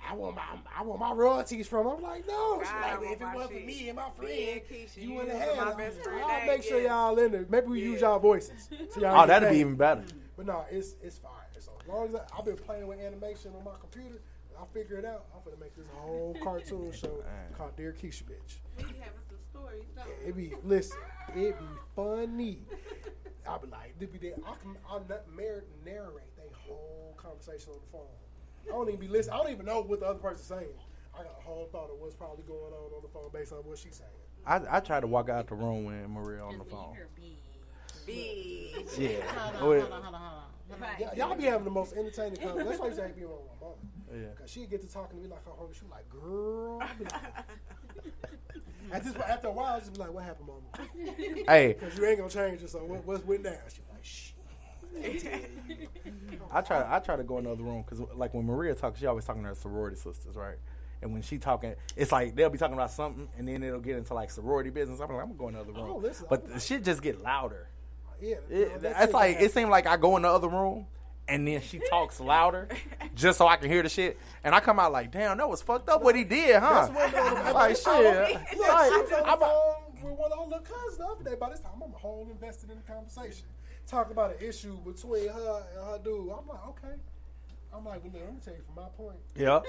I 0.09 0.13
want 0.15 0.37
my 0.37 0.43
I 0.75 0.81
want 0.81 1.01
my 1.01 1.11
royalties 1.11 1.67
from. 1.67 1.85
I'm 1.87 2.01
like, 2.01 2.25
no. 2.25 2.61
She 2.63 2.69
God, 2.71 3.01
like, 3.01 3.11
if 3.11 3.21
it 3.21 3.27
wasn't 3.35 3.59
for 3.59 3.65
me 3.65 3.89
and 3.89 3.95
my 3.97 4.05
Me 4.05 4.11
friend, 4.15 4.31
and 4.31 4.61
Keisha, 4.61 4.97
you 4.97 5.09
you 5.09 5.13
wouldn't 5.15 5.37
have 5.37 5.57
my 5.57 5.73
best 5.75 5.99
friend, 6.01 6.21
I'll 6.23 6.47
make 6.47 6.63
sure 6.63 6.81
y'all 6.81 7.19
in 7.19 7.31
there. 7.33 7.45
Maybe 7.49 7.67
we 7.67 7.81
use 7.81 7.99
y'all 7.99 8.17
voices. 8.17 8.69
So 8.91 9.01
y'all 9.01 9.23
Oh, 9.23 9.27
that'd 9.27 9.49
be 9.49 9.55
paid. 9.55 9.59
even 9.59 9.75
better. 9.75 10.03
But 10.39 10.45
no, 10.45 10.63
it's 10.71 10.95
it's 11.03 11.17
fire. 11.17 11.33
So 11.59 11.73
as 11.81 11.85
long 11.89 12.07
as 12.07 12.15
I, 12.15 12.21
I've 12.37 12.45
been 12.45 12.55
playing 12.55 12.87
with 12.87 12.97
animation 13.01 13.51
on 13.57 13.65
my 13.65 13.77
computer, 13.77 14.21
I 14.57 14.63
figure 14.73 14.95
it 14.95 15.03
out. 15.03 15.25
I'm 15.35 15.41
gonna 15.43 15.59
make 15.59 15.75
this 15.75 15.85
whole 15.93 16.33
cartoon 16.43 16.93
show 16.93 17.21
called 17.57 17.75
Dear 17.75 17.91
Keisha 17.91 18.23
Bitch. 18.23 18.59
We 18.77 18.85
be 18.85 18.99
having 18.99 19.19
some 19.27 19.37
stories. 19.51 19.83
Don't? 19.97 20.07
It 20.25 20.37
be 20.37 20.53
listen, 20.63 20.97
it 21.35 21.59
be 21.59 21.65
funny. 21.93 22.59
I'll 23.49 23.59
be 23.59 23.67
like, 23.67 23.95
it 23.99 24.13
be 24.13 24.17
there. 24.17 24.37
I 24.47 24.53
can 24.61 24.77
I'll 24.89 25.03
not 25.09 25.27
mar- 25.35 25.65
narrate 25.83 26.33
they 26.37 26.43
whole 26.65 27.17
conversation 27.17 27.73
on 27.73 27.79
the 27.83 27.91
phone. 27.91 28.07
I 28.69 28.71
don't 28.71 28.87
even 28.87 29.01
be 29.01 29.09
listening. 29.09 29.33
I 29.33 29.43
don't 29.43 29.51
even 29.51 29.65
know 29.65 29.81
what 29.81 29.99
the 29.99 30.05
other 30.05 30.19
person's 30.19 30.47
saying. 30.47 30.71
I 31.13 31.17
got 31.17 31.35
a 31.37 31.43
whole 31.43 31.67
thought 31.69 31.89
of 31.91 31.99
what's 31.99 32.15
probably 32.15 32.45
going 32.45 32.71
on 32.71 32.93
on 32.95 33.01
the 33.01 33.09
phone 33.09 33.29
based 33.33 33.51
on 33.51 33.57
what 33.59 33.77
she's 33.77 33.97
saying. 33.97 34.09
I 34.45 34.77
I 34.77 34.79
tried 34.79 35.01
to 35.01 35.07
walk 35.07 35.27
out 35.27 35.47
the 35.47 35.55
room 35.55 35.83
when 35.83 36.09
Maria 36.09 36.43
on 36.43 36.57
the 36.57 36.63
phone. 36.63 36.95
Big. 38.09 38.87
Yeah. 38.97 39.09
Oh, 39.29 39.39
hold 39.39 39.75
on, 39.75 39.81
hold 39.81 39.93
on, 39.93 40.01
hold 40.01 40.15
on, 40.15 40.21
hold 40.21 40.83
on. 40.83 40.99
Y'all, 40.99 41.15
y'all 41.15 41.35
be 41.35 41.43
having 41.43 41.65
the 41.65 41.71
most 41.71 41.93
entertaining 41.93 42.35
conversation. 42.41 42.67
That's 42.67 42.79
why 42.79 42.87
you 42.87 42.95
say 42.95 43.11
be 43.15 43.23
around 43.23 43.39
my 43.61 43.67
mama. 43.67 43.75
Yeah. 44.11 44.27
Cause 44.39 44.49
she 44.49 44.65
get 44.65 44.81
to 44.81 44.91
talking 44.91 45.17
to 45.17 45.23
me 45.23 45.29
like 45.29 45.45
her 45.45 45.51
hungry. 45.57 45.75
She 45.79 45.85
like, 45.91 46.09
girl. 46.09 46.79
I 46.81 46.93
be 46.97 47.03
like- 47.05 47.23
At 48.91 49.03
this, 49.03 49.15
after 49.17 49.49
a 49.49 49.51
while, 49.51 49.75
I 49.75 49.79
just 49.79 49.93
be 49.93 49.99
like, 49.99 50.11
"What 50.11 50.23
happened, 50.23 50.47
mama?" 50.47 51.45
Hey. 51.47 51.75
because 51.79 51.95
you 51.95 52.05
ain't 52.05 52.17
gonna 52.17 52.29
change 52.29 52.63
it. 52.63 52.71
So 52.71 52.79
what, 52.79 53.05
what's 53.05 53.23
with 53.23 53.43
now? 53.43 53.53
She 53.71 53.81
like, 53.91 54.03
"Shit." 54.03 55.49
I 56.51 56.61
try. 56.61 56.95
I 56.95 56.97
try 56.97 57.15
to 57.15 57.23
go 57.23 57.37
in 57.37 57.43
the 57.43 57.51
other 57.51 57.61
room 57.61 57.83
because, 57.83 58.01
like, 58.15 58.33
when 58.33 58.47
Maria 58.47 58.73
talks, 58.73 58.99
she 58.99 59.05
always 59.05 59.25
talking 59.25 59.43
to 59.43 59.49
her 59.49 59.55
sorority 59.55 59.95
sisters, 59.95 60.35
right? 60.35 60.55
And 61.01 61.13
when 61.13 61.21
she 61.21 61.37
talking, 61.37 61.75
it's 61.95 62.11
like 62.11 62.35
they'll 62.35 62.49
be 62.49 62.57
talking 62.57 62.73
about 62.73 62.91
something, 62.91 63.27
and 63.37 63.47
then 63.47 63.63
it'll 63.63 63.79
get 63.79 63.97
into 63.97 64.13
like 64.13 64.31
sorority 64.31 64.69
business. 64.69 64.99
I'm 64.99 65.09
like, 65.13 65.21
I'm 65.21 65.27
gonna 65.27 65.37
go 65.37 65.47
in 65.49 65.53
the 65.53 65.59
other 65.61 65.71
oh, 65.75 65.81
room, 65.81 65.87
don't 65.93 66.03
listen. 66.03 66.25
but 66.29 66.51
the 66.51 66.59
shit 66.59 66.83
just 66.83 67.01
get 67.01 67.21
louder. 67.21 67.67
Yeah, 68.21 68.35
It, 68.49 68.71
no, 68.73 68.77
that 68.79 69.03
it's 69.03 69.13
like 69.13 69.37
it 69.39 69.51
seemed 69.53 69.69
like 69.69 69.87
I 69.87 69.97
go 69.97 70.15
in 70.17 70.23
the 70.23 70.29
other 70.29 70.47
room, 70.49 70.87
and 71.27 71.47
then 71.47 71.61
she 71.61 71.79
talks 71.89 72.19
louder, 72.19 72.67
just 73.15 73.37
so 73.37 73.47
I 73.47 73.55
can 73.57 73.69
hear 73.69 73.81
the 73.83 73.89
shit, 73.89 74.17
and 74.43 74.53
I 74.53 74.59
come 74.59 74.79
out 74.79 74.91
like, 74.91 75.11
damn, 75.11 75.37
that 75.37 75.49
was 75.49 75.61
fucked 75.61 75.89
up 75.89 76.01
what 76.01 76.15
he 76.15 76.23
did, 76.23 76.57
huh? 76.59 76.89
That's 76.93 77.13
when 77.13 77.47
uh, 77.47 77.51
like 77.53 77.75
shit. 77.77 77.85
Look, 78.57 78.67
Like, 78.67 78.89
she 78.91 78.95
on 78.95 79.09
the 79.09 79.27
I'm 79.27 79.37
a- 79.41 79.45
phone 79.45 79.73
with 80.09 80.13
one 80.19 80.31
of 80.31 80.39
our 80.39 80.45
little 80.45 80.59
cousins 80.59 80.97
the 80.97 81.05
other 81.05 81.23
day. 81.23 81.35
By 81.39 81.49
this 81.49 81.59
time, 81.59 81.71
I'm 81.83 81.93
a 81.93 81.97
whole 81.97 82.27
invested 82.31 82.69
in 82.71 82.77
the 82.77 82.83
conversation. 82.93 83.45
Talking 83.87 84.11
about 84.11 84.39
an 84.39 84.47
issue 84.47 84.77
between 84.85 85.27
her 85.29 85.63
and 85.75 85.85
her 85.87 85.99
dude. 86.03 86.29
I'm 86.29 86.47
like, 86.47 86.67
okay. 86.69 86.95
I'm 87.73 87.85
like, 87.85 88.03
well, 88.03 88.13
look, 88.13 88.21
let 88.23 88.33
me 88.33 88.39
tell 88.43 88.53
you 88.53 88.61
from 88.65 88.83
my 88.83 88.89
point. 88.97 89.17
Yeah. 89.35 89.59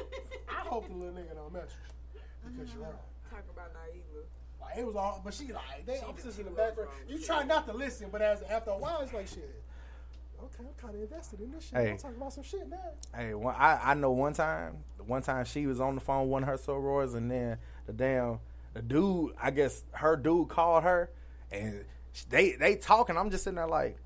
I 0.49 0.67
hope 0.69 0.87
the 0.89 0.95
little 0.95 1.15
nigga 1.15 1.35
don't 1.35 1.53
mess 1.53 1.69
with 2.15 2.23
you 2.45 2.51
because 2.53 2.73
you're 2.75 2.83
wrong. 2.85 2.93
talking 3.29 3.45
about 3.53 3.73
Naila. 3.75 4.25
Like, 4.61 4.79
it 4.79 4.87
was 4.87 4.97
all, 4.97 5.21
but 5.25 5.35
she 5.35 5.53
like 5.53 5.87
they 5.87 6.01
I'm 6.07 6.15
just 6.23 6.39
in 6.39 6.45
the 6.45 6.51
background. 6.51 6.91
You 7.09 7.19
try 7.19 7.45
not 7.45 7.67
to 7.67 7.73
listen, 7.73 8.09
but 8.13 8.23
as 8.23 8.43
after 8.43 8.71
a 8.71 8.79
while, 8.79 9.01
it's 9.01 9.13
like 9.13 9.27
shit. 9.27 9.63
Okay, 10.43 10.65
I'm 10.69 10.75
kind 10.81 10.95
of 10.95 11.03
invested 11.03 11.41
in 11.41 11.53
this 11.53 11.65
shit. 11.65 11.79
Hey. 11.79 11.91
I'm 11.91 11.99
talking 11.99 12.17
about 12.17 12.33
some 12.33 12.45
shit 12.45 12.69
now. 12.69 12.79
Hey, 13.15 13.35
one, 13.35 13.55
I 13.59 13.91
I 13.91 13.95
know 13.95 14.11
one 14.11 14.33
time, 14.33 14.79
one 15.07 15.23
time 15.23 15.45
she 15.45 15.67
was 15.67 15.81
on 15.81 15.95
the 15.95 16.01
phone 16.01 16.23
with 16.23 16.31
one 16.31 16.43
of 16.43 16.49
her 16.49 16.57
sorors, 16.57 17.15
and 17.15 17.31
then 17.31 17.59
the 17.87 17.93
damn 17.93 18.39
the 18.73 18.83
dude, 18.83 19.33
I 19.41 19.51
guess 19.51 19.83
her 19.93 20.17
dude 20.17 20.49
called 20.49 20.85
her, 20.85 21.11
and 21.51 21.85
they 22.29 22.53
they 22.53 22.77
talking. 22.77 23.17
I'm 23.17 23.31
just 23.31 23.45
sitting 23.45 23.57
there 23.57 23.67
like, 23.67 23.97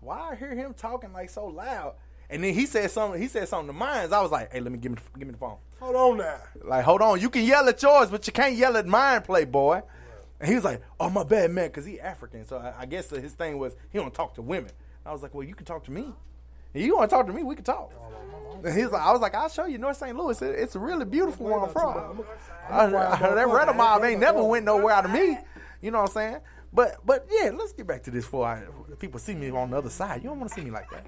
why 0.00 0.30
I 0.32 0.36
hear 0.36 0.54
him 0.54 0.74
talking 0.74 1.12
like 1.12 1.30
so 1.30 1.46
loud? 1.46 1.94
And 2.28 2.44
then 2.44 2.54
he 2.54 2.66
said 2.66 2.90
something. 2.90 3.20
He 3.20 3.26
said 3.26 3.48
something 3.48 3.68
to 3.68 3.72
mine. 3.72 4.12
I 4.12 4.20
was 4.20 4.30
like, 4.30 4.52
hey, 4.52 4.60
let 4.60 4.70
me 4.70 4.78
give 4.78 4.92
me 4.92 4.98
give 5.18 5.26
me 5.26 5.32
the 5.32 5.38
phone. 5.38 5.56
Hold 5.80 5.96
on 5.96 6.18
now. 6.18 6.36
Like, 6.62 6.84
hold 6.84 7.02
on, 7.02 7.20
you 7.20 7.30
can 7.30 7.44
yell 7.44 7.68
at 7.68 7.82
yours, 7.82 8.10
but 8.10 8.26
you 8.26 8.32
can't 8.32 8.54
yell 8.54 8.76
at 8.76 8.86
mine, 8.86 9.22
playboy. 9.22 9.80
And 10.40 10.48
he 10.48 10.54
was 10.54 10.64
like, 10.64 10.80
"Oh 10.98 11.10
my 11.10 11.22
bad, 11.22 11.50
man," 11.50 11.68
because 11.68 11.84
he 11.84 12.00
African. 12.00 12.44
So 12.46 12.56
I, 12.56 12.82
I 12.82 12.86
guess 12.86 13.10
his 13.10 13.32
thing 13.32 13.58
was 13.58 13.76
he 13.90 13.98
don't 13.98 14.12
talk 14.14 14.34
to 14.34 14.42
women. 14.42 14.70
I 15.04 15.12
was 15.12 15.22
like, 15.22 15.34
"Well, 15.34 15.46
you 15.46 15.54
can 15.54 15.66
talk 15.66 15.84
to 15.84 15.90
me. 15.90 16.12
If 16.72 16.84
you 16.84 16.96
want 16.96 17.10
to 17.10 17.16
talk 17.16 17.26
to 17.26 17.32
me, 17.32 17.42
we 17.42 17.54
can 17.54 17.64
talk." 17.64 17.92
And 18.64 18.74
he's 18.74 18.90
like, 18.90 19.02
"I 19.02 19.12
was 19.12 19.20
like, 19.20 19.34
I'll 19.34 19.48
show 19.48 19.66
you 19.66 19.78
North 19.78 19.96
St. 19.98 20.16
Louis. 20.16 20.40
It- 20.42 20.58
it's 20.58 20.76
really 20.76 21.04
beautiful 21.04 21.46
where 21.46 21.60
I'm 21.60 21.70
from. 21.70 22.24
I, 22.68 22.84
I, 22.86 22.88
that 23.34 23.48
Red 23.48 23.76
mob 23.76 24.02
ain't 24.04 24.20
never 24.20 24.42
went 24.42 24.64
nowhere 24.64 24.94
out 24.94 25.04
of 25.04 25.10
me. 25.10 25.38
You 25.82 25.90
know 25.90 26.00
what 26.00 26.10
I'm 26.10 26.14
saying? 26.14 26.36
But 26.72 26.96
but 27.04 27.26
yeah, 27.30 27.50
let's 27.50 27.72
get 27.72 27.86
back 27.86 28.02
to 28.04 28.10
this 28.10 28.24
before 28.24 28.46
I, 28.46 28.62
people 28.98 29.18
see 29.18 29.34
me 29.34 29.50
on 29.50 29.70
the 29.70 29.76
other 29.78 29.90
side. 29.90 30.22
You 30.22 30.28
don't 30.30 30.38
want 30.38 30.50
to 30.52 30.54
see 30.54 30.64
me 30.64 30.70
like 30.70 30.88
that. 30.90 31.06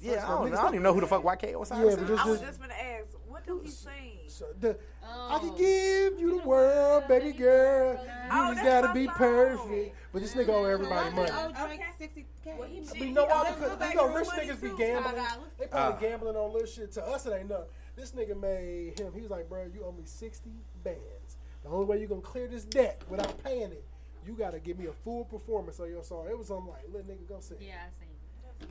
Yeah, 0.00 0.24
I 0.24 0.28
don't, 0.28 0.52
I 0.54 0.62
don't 0.62 0.74
even 0.74 0.82
know 0.82 0.94
who 0.94 1.00
the 1.00 1.06
fuck 1.06 1.22
YK 1.22 1.58
was. 1.58 1.70
Yeah, 1.70 1.82
but 1.96 2.06
this 2.06 2.20
I 2.20 2.24
was 2.26 2.40
just 2.40 2.60
gonna 2.60 2.74
ask, 2.74 3.06
what 3.26 3.44
do 3.46 3.60
he 3.64 3.70
sing? 3.70 4.18
The, 4.60 4.76
I 5.08 5.38
can 5.38 5.56
give 5.56 6.20
you 6.20 6.40
the 6.40 6.46
world, 6.48 7.04
baby 7.08 7.32
girl. 7.32 7.92
You 7.94 8.10
Oh, 8.30 8.52
just 8.54 8.64
gotta 8.64 8.88
my 8.88 8.92
be 8.94 9.06
perfect. 9.08 9.94
But 10.12 10.22
this 10.22 10.34
nigga 10.34 10.48
owe 10.48 10.64
everybody 10.64 11.14
money. 11.14 11.30
Oh, 11.32 11.52
Drake, 11.66 11.80
60K. 12.00 12.58
But 12.58 12.98
you 13.00 13.12
know 13.12 13.24
why? 13.26 13.52
Because 13.52 13.88
you 13.90 13.94
know 13.96 14.12
rich 14.14 14.28
niggas 14.28 14.60
be 14.62 14.68
gambling. 14.76 15.14
They 15.58 15.66
probably 15.66 16.06
Uh. 16.06 16.10
gambling 16.10 16.36
on 16.36 16.52
little 16.52 16.66
shit. 16.66 16.92
To 16.92 17.06
us, 17.06 17.26
it 17.26 17.32
ain't 17.38 17.48
nothing. 17.48 17.66
This 17.96 18.12
nigga 18.12 18.38
made 18.40 18.98
him. 18.98 19.12
He 19.14 19.20
was 19.22 19.30
like, 19.30 19.48
bro, 19.48 19.64
you 19.72 19.84
owe 19.84 19.92
me 19.92 20.02
sixty 20.04 20.50
bands. 20.82 21.36
The 21.62 21.68
only 21.70 21.86
way 21.86 22.00
you 22.00 22.06
gonna 22.06 22.20
clear 22.20 22.46
this 22.48 22.64
debt 22.64 23.02
without 23.08 23.42
paying 23.42 23.72
it, 23.72 23.84
you 24.26 24.34
gotta 24.34 24.58
give 24.60 24.78
me 24.78 24.86
a 24.86 24.92
full 24.92 25.24
performance 25.24 25.80
on 25.80 25.88
your 25.90 26.02
song. 26.04 26.26
It 26.28 26.36
was 26.38 26.48
something 26.48 26.68
like, 26.68 26.84
little 26.92 27.02
nigga, 27.02 27.28
go 27.28 27.36
sing. 27.40 27.58
Yeah, 27.60 27.74
I 27.86 27.90
seen. 28.00 28.05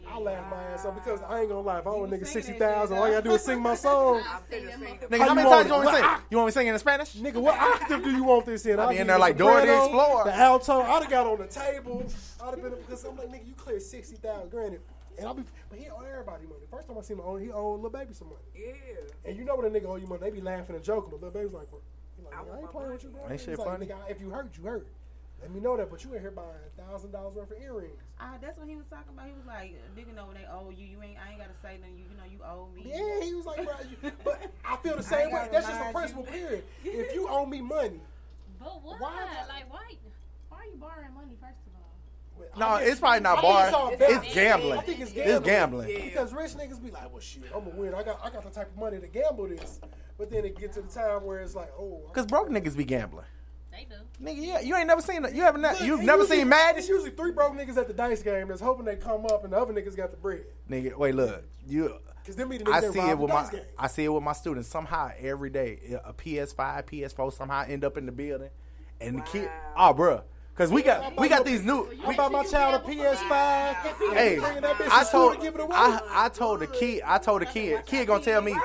I 0.08 0.20
laugh 0.20 0.50
my 0.50 0.64
ass 0.64 0.86
off 0.86 0.96
because 0.96 1.22
I 1.24 1.42
ain't 1.42 1.50
gonna 1.50 1.62
lie. 1.62 1.80
If 1.80 1.88
I 1.88 1.90
owe 1.90 2.06
a 2.06 2.08
nigga 2.08 2.26
sixty 2.26 2.54
thousand, 2.54 2.98
all 2.98 3.04
I 3.04 3.12
gotta 3.12 3.24
do 3.24 3.34
is 3.34 3.44
sing 3.44 3.62
my 3.62 3.76
song. 3.88 4.22
Nigga, 4.52 5.20
how 5.20 5.34
many 5.34 5.50
times 5.50 5.68
you 5.68 5.74
want 5.74 5.86
me 5.86 5.92
to 5.92 5.98
sing? 5.98 6.10
You 6.30 6.38
want 6.38 6.48
me 6.48 6.52
to 6.52 6.52
sing 6.52 6.68
in 6.68 6.80
Spanish? 6.80 7.14
Nigga, 7.16 7.42
what 7.42 7.60
octave 7.60 8.04
do 8.04 8.12
you 8.12 8.24
want 8.24 8.46
this 8.46 8.66
in? 8.66 8.80
I 8.80 8.84
I'll 8.84 8.90
be 8.90 8.98
in 8.98 9.08
there 9.08 9.20
like 9.20 9.38
the 9.38 9.44
Dora 9.44 9.66
the 9.66 9.68
soprano, 9.68 9.86
Explorer. 9.86 10.24
The 10.26 10.36
alto. 10.36 10.82
I'd 10.82 11.02
have 11.02 11.12
got 11.12 11.28
on 11.28 11.38
the 11.40 11.48
table. 11.48 12.06
I'd 12.42 12.50
have 12.52 12.62
been 12.62 12.72
because 12.72 13.04
I'm 13.04 13.18
like, 13.18 13.28
nigga, 13.28 13.48
you 13.48 13.54
cleared 13.56 13.82
sixty 13.82 14.16
thousand, 14.16 14.52
granted. 14.52 14.82
And 15.18 15.28
I'll 15.28 15.34
be, 15.34 15.44
but 15.70 15.80
he 15.80 15.88
owe 15.90 16.02
everybody 16.02 16.44
money. 16.46 16.66
First 16.70 16.88
time 16.88 16.98
I 16.98 17.02
seen 17.02 17.18
him 17.18 17.24
owe, 17.26 17.38
he 17.38 17.50
owed 17.52 17.82
Lil 17.82 17.90
Baby 17.90 18.14
some 18.14 18.30
money. 18.30 18.42
Yeah. 18.54 18.74
And 19.24 19.38
you 19.38 19.46
know 19.46 19.56
when 19.56 19.66
a 19.66 19.70
nigga 19.70 19.86
owe 19.86 19.96
you 19.96 20.08
money, 20.08 20.22
they 20.22 20.30
be 20.30 20.42
laughing 20.42 20.76
and 20.76 20.84
joking. 20.84 21.10
But 21.12 21.22
Lil 21.22 21.32
Baby's 21.32 21.54
like, 21.54 21.70
bro, 21.70 21.80
like, 22.24 22.34
I, 22.34 22.60
ain't 22.60 22.72
playing 22.72 22.92
with 22.92 23.04
you, 23.04 23.10
bro. 23.10 23.22
Ain't 23.24 23.32
He's 23.32 23.44
shit 23.44 23.58
like, 23.60 23.68
funny. 23.68 23.86
Nigga, 23.86 23.96
if 24.10 24.20
you 24.20 24.30
hurt, 24.30 24.50
you 24.58 24.64
hurt. 24.64 24.88
Let 25.46 25.54
me 25.54 25.60
know 25.62 25.78
that. 25.78 25.92
But 25.92 26.04
you 26.04 26.12
in 26.16 26.22
here 26.22 26.32
buying 26.32 26.48
thousand 26.76 27.12
dollars 27.12 27.36
worth 27.36 27.52
of 27.52 27.62
earrings. 27.62 28.02
Ah, 28.20 28.34
that's 28.42 28.58
what 28.58 28.68
he 28.68 28.76
was 28.76 28.88
talking 28.90 29.14
about. 29.14 29.28
He 29.28 29.34
was 29.34 29.46
like, 29.46 29.76
nigga 29.96 30.16
know 30.16 30.26
when 30.26 30.38
they 30.38 30.46
owe 30.52 30.72
you. 30.72 30.88
You 30.88 31.04
ain't. 31.04 31.18
I 31.22 31.30
ain't 31.30 31.38
gotta 31.40 31.54
say 31.62 31.78
nothing. 31.80 31.98
You, 31.98 32.06
you 32.10 32.18
know, 32.18 32.26
you 32.26 32.40
owe 32.44 32.68
me. 32.74 32.82
Yeah, 32.90 33.24
he 33.24 33.36
was 33.36 33.46
like, 33.46 33.64
bro. 33.64 33.76
You, 33.88 34.12
but 34.24 34.42
I 34.66 34.76
feel 34.78 34.98
the 34.98 35.04
same 35.04 35.32
way. 35.32 35.48
That's 35.52 35.68
just 35.68 35.80
a 35.80 35.92
principle. 35.94 36.24
Period. 36.24 36.64
If 36.84 37.14
you 37.14 37.28
owe 37.30 37.46
me 37.46 37.62
money, 37.62 38.02
But 38.60 38.82
why? 38.84 38.98
Why? 38.98 39.46
Like, 39.48 39.72
why? 39.72 39.84
Why 40.50 40.58
are 40.58 40.66
you 40.66 40.78
borrowing 40.80 41.14
money 41.14 41.38
first 41.40 41.62
of 41.68 41.74
all? 41.76 42.60
No, 42.60 42.80
guess- 42.80 42.90
it's 42.94 43.00
probably 43.00 43.20
not 43.20 43.38
I 43.38 43.42
bar. 43.44 43.70
all 43.70 43.90
It's 43.90 44.00
bet. 44.00 44.34
gambling. 44.34 44.80
I 44.80 44.82
think 44.82 45.00
it's 45.02 45.12
gambling. 45.14 45.36
It's 45.38 45.46
gambling. 45.46 45.88
gambling. 45.88 46.10
Because 46.10 46.34
rich 46.34 46.52
niggas 46.54 46.84
be 46.84 46.90
like, 46.90 47.12
well, 47.12 47.20
shit, 47.22 47.44
I'm 47.56 47.68
a 47.68 47.70
winner. 47.70 47.96
I 47.96 48.04
got, 48.04 48.20
I 48.26 48.32
got 48.32 48.44
the 48.44 48.50
type 48.50 48.72
of 48.72 48.78
money 48.78 49.00
to 49.00 49.08
gamble 49.08 49.48
this. 49.48 49.80
But 50.18 50.32
then 50.32 50.44
it 50.46 50.58
gets 50.58 50.76
to 50.76 50.82
the 50.82 50.88
time 50.88 51.24
where 51.24 51.40
it's 51.42 51.54
like, 51.56 51.72
oh, 51.78 52.02
Cause 52.14 52.26
broke 52.26 52.50
niggas 52.50 52.76
be 52.76 52.84
gambling. 52.86 53.26
They 53.76 53.86
do. 53.86 54.24
Nigga, 54.24 54.46
yeah, 54.46 54.60
you 54.62 54.76
ain't 54.76 54.88
never 54.88 55.02
seen 55.02 55.26
it. 55.26 55.34
You 55.34 55.42
haven't. 55.44 55.62
Look, 55.62 55.82
You've 55.82 56.00
and 56.00 56.08
never 56.08 56.22
usually- 56.24 56.38
seen 56.40 56.50
Madden. 56.50 56.80
It's 56.80 56.88
usually 56.90 57.12
three 57.12 57.32
broke 57.32 57.54
niggas 57.54 57.78
at 57.78 57.88
the 57.88 57.94
dice 57.94 58.22
game 58.24 58.48
that's 58.48 58.62
hoping 58.62 58.86
they 58.86 58.96
come 58.96 59.26
up, 59.26 59.44
and 59.44 59.52
the 59.54 59.58
other 59.58 59.74
niggas 59.74 59.96
got 59.98 60.12
the 60.12 60.18
bread. 60.18 60.46
Nigga, 60.70 60.96
wait, 60.96 61.16
look, 61.16 61.44
you. 61.68 61.96
Because 62.22 62.38
them 62.38 62.50
be 62.50 62.58
the 62.58 62.64
niggas 62.64 62.90
I 62.90 62.92
see 62.92 63.00
it 63.12 63.18
with 63.18 63.30
my. 63.30 63.42
dice 63.42 63.50
game. 63.52 63.62
I 63.78 63.88
see 63.88 64.04
it 64.06 64.10
with 64.14 64.24
my 64.24 64.34
students. 64.34 64.70
Somehow 64.70 65.12
every 65.20 65.50
day, 65.50 66.00
a 66.06 66.14
PS5, 66.14 66.86
PS4 66.88 67.34
somehow 67.34 67.66
end 67.68 67.84
up 67.84 67.98
in 67.98 68.06
the 68.06 68.12
building, 68.12 68.50
and 69.02 69.18
the 69.20 69.22
kid. 69.24 69.50
Oh, 69.78 69.94
bruh. 69.94 70.24
Cause 70.56 70.72
we 70.72 70.84
got 70.84 71.20
we 71.20 71.28
got 71.28 71.44
these 71.44 71.64
new. 71.66 71.86
I 72.08 72.16
bought 72.16 72.32
my 72.32 72.46
child 72.46 72.76
a 72.82 72.88
PS5. 72.88 73.74
Hey, 74.14 74.40
bringing 74.40 74.62
that 74.62 74.76
bitch 74.78 74.90
I 74.90 75.04
told 75.04 75.36
to 75.36 75.42
give 75.42 75.54
it 75.56 75.60
away. 75.60 75.76
I, 75.76 76.00
I 76.10 76.30
told 76.30 76.62
the 76.62 76.68
kid 76.68 77.04
I 77.06 77.18
told 77.18 77.42
the 77.42 77.46
kid 77.46 77.86
kid 77.86 78.08
gonna 78.08 78.24
tell 78.24 78.42
me 78.42 78.56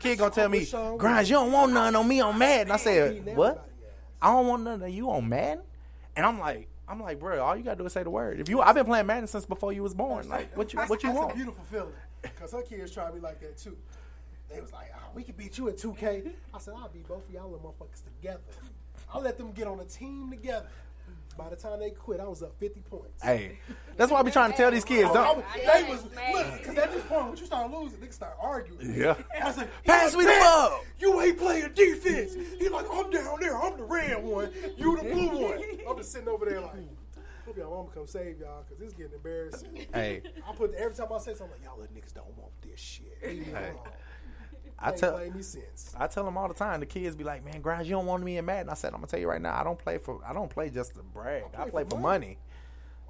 kid 0.00 0.18
gonna 0.18 0.32
tell 0.32 0.48
me 0.48 0.66
Grimes 0.98 1.30
you 1.30 1.36
don't 1.36 1.52
want 1.52 1.72
none 1.72 1.94
on 1.94 2.08
me 2.08 2.20
on 2.20 2.36
Madden. 2.36 2.72
I 2.72 2.76
said 2.76 3.36
what? 3.36 3.68
I 4.22 4.32
don't 4.32 4.46
want 4.46 4.62
none 4.62 4.82
of 4.82 4.88
you 4.90 5.10
on 5.10 5.28
Madden. 5.28 5.64
And 6.16 6.24
I'm 6.24 6.38
like 6.38 6.68
I'm 6.88 7.00
like 7.00 7.18
bro, 7.18 7.42
all 7.42 7.56
you 7.56 7.62
gotta 7.64 7.76
do 7.76 7.84
is 7.86 7.92
say 7.92 8.02
the 8.02 8.10
word. 8.10 8.40
If 8.40 8.48
you 8.48 8.60
I've 8.60 8.74
been 8.74 8.86
playing 8.86 9.06
Madden 9.06 9.26
since 9.26 9.44
before 9.44 9.72
you 9.72 9.82
was 9.82 9.92
born. 9.94 10.28
Like 10.28 10.56
what 10.56 10.72
you 10.72 10.76
That's- 10.78 10.88
what 10.90 11.02
you 11.02 11.10
that's 11.10 11.18
want? 11.20 11.32
a 11.32 11.36
beautiful 11.36 11.64
feeling. 11.64 11.92
Because 12.22 12.52
her 12.52 12.62
kids 12.62 12.92
try 12.92 13.10
me 13.10 13.20
like 13.20 13.40
that 13.40 13.58
too. 13.58 13.76
They 14.48 14.60
was 14.60 14.72
like, 14.72 14.92
oh, 14.94 15.10
we 15.14 15.22
can 15.24 15.34
beat 15.34 15.56
you 15.58 15.68
at 15.70 15.76
2K. 15.78 16.30
I 16.54 16.58
said, 16.58 16.74
I'll 16.76 16.88
beat 16.88 17.08
both 17.08 17.26
of 17.26 17.34
y'all 17.34 17.50
little 17.50 17.74
motherfuckers 17.80 18.02
together. 18.04 18.40
I'll 19.12 19.22
let 19.22 19.38
them 19.38 19.50
get 19.52 19.66
on 19.66 19.80
a 19.80 19.84
team 19.84 20.30
together. 20.30 20.66
By 21.36 21.48
the 21.48 21.56
time 21.56 21.80
they 21.80 21.90
quit, 21.90 22.20
I 22.20 22.28
was 22.28 22.42
up 22.42 22.58
50 22.58 22.80
points. 22.82 23.22
Hey, 23.22 23.58
that's 23.96 24.12
why 24.12 24.20
I 24.20 24.22
be 24.22 24.30
trying 24.30 24.50
to 24.50 24.56
tell 24.56 24.70
these 24.70 24.84
kids. 24.84 25.08
Oh, 25.10 25.14
Don't. 25.14 25.44
I- 25.54 25.82
they 25.82 25.90
was 25.90 26.02
look 26.04 26.58
because 26.58 26.76
at 26.78 26.92
this 26.92 27.02
point, 27.04 27.28
when 27.28 27.36
you 27.36 27.46
start 27.46 27.70
losing, 27.70 27.98
niggas 28.00 28.14
start 28.14 28.36
arguing. 28.40 28.94
Yeah. 28.94 29.16
I 29.40 29.46
was 29.48 29.56
like, 29.56 29.84
Pass 29.84 30.14
me 30.14 30.20
the 30.24 30.26
"Man, 30.30 30.40
ball." 30.42 30.84
You 30.98 31.20
ain't 31.22 31.38
playing 31.38 31.72
defense. 31.74 32.34
He 32.58 32.68
like, 32.68 32.86
I'm 32.92 33.10
down 33.10 33.38
there. 33.40 33.56
I'm 33.56 33.76
the 33.76 33.84
red 33.84 34.22
one. 34.22 34.50
You 34.76 34.96
the 34.98 35.02
blue 35.04 35.28
one. 35.48 35.62
I'm 35.88 35.96
just 35.96 36.12
sitting 36.12 36.28
over 36.28 36.44
there 36.44 36.60
like, 36.60 36.74
hope 37.46 37.56
y'all 37.56 37.70
mama 37.70 37.88
come 37.94 38.06
save 38.06 38.38
y'all 38.38 38.62
because 38.68 38.82
it's 38.82 38.94
getting 38.94 39.14
embarrassing. 39.14 39.86
Hey. 39.92 40.22
I 40.48 40.52
put 40.54 40.74
every 40.74 40.94
time 40.94 41.08
I 41.12 41.18
say 41.18 41.34
something, 41.34 41.50
like, 41.58 41.64
y'all 41.64 41.78
little 41.78 41.94
niggas 41.94 42.14
don't 42.14 42.36
want 42.38 42.52
this 42.62 42.78
shit. 42.78 43.16
Hey. 43.22 43.72
I 44.82 44.92
tell 44.92 45.12
play 45.12 45.30
me 45.30 45.42
sense. 45.42 45.94
I 45.98 46.06
tell 46.06 46.24
them 46.24 46.36
all 46.36 46.48
the 46.48 46.54
time. 46.54 46.80
The 46.80 46.86
kids 46.86 47.14
be 47.16 47.24
like, 47.24 47.44
"Man, 47.44 47.60
Grimes, 47.60 47.88
you 47.88 47.94
don't 47.94 48.06
want 48.06 48.22
me 48.22 48.38
in 48.38 48.44
Madden." 48.44 48.68
I 48.70 48.74
said, 48.74 48.88
"I'm 48.88 48.96
gonna 49.00 49.06
tell 49.06 49.20
you 49.20 49.28
right 49.28 49.40
now. 49.40 49.58
I 49.58 49.64
don't 49.64 49.78
play 49.78 49.98
for. 49.98 50.20
I 50.26 50.32
don't 50.32 50.50
play 50.50 50.70
just 50.70 50.94
to 50.94 51.02
brag. 51.02 51.44
I 51.56 51.68
play 51.68 51.84
for 51.84 51.98
money. 51.98 52.38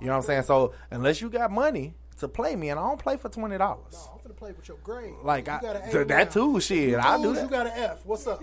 You 0.00 0.06
know 0.08 0.12
what 0.14 0.18
I'm 0.18 0.22
saying? 0.24 0.42
So 0.42 0.74
unless 0.90 1.20
you 1.20 1.30
got 1.30 1.50
money 1.50 1.94
to 2.18 2.28
play 2.28 2.54
me, 2.56 2.70
and 2.70 2.78
I 2.78 2.82
don't 2.88 2.98
play 3.00 3.16
for 3.16 3.28
twenty 3.28 3.56
dollars. 3.58 3.92
No, 3.92 4.12
I'm 4.14 4.22
gonna 4.22 4.34
play 4.34 4.52
with 4.52 4.68
your 4.68 4.76
grade. 4.78 5.14
Like 5.22 5.46
You 5.46 5.52
I, 5.54 5.60
got 5.60 5.76
an 5.76 5.82
A 5.88 5.92
th- 5.92 6.08
that 6.08 6.30
too. 6.30 6.60
Shit, 6.60 6.98
I 6.98 7.20
do 7.22 7.32
that. 7.34 7.42
You 7.44 7.48
got 7.48 7.66
an 7.66 7.72
F. 7.76 8.04
What's 8.04 8.26
up? 8.26 8.42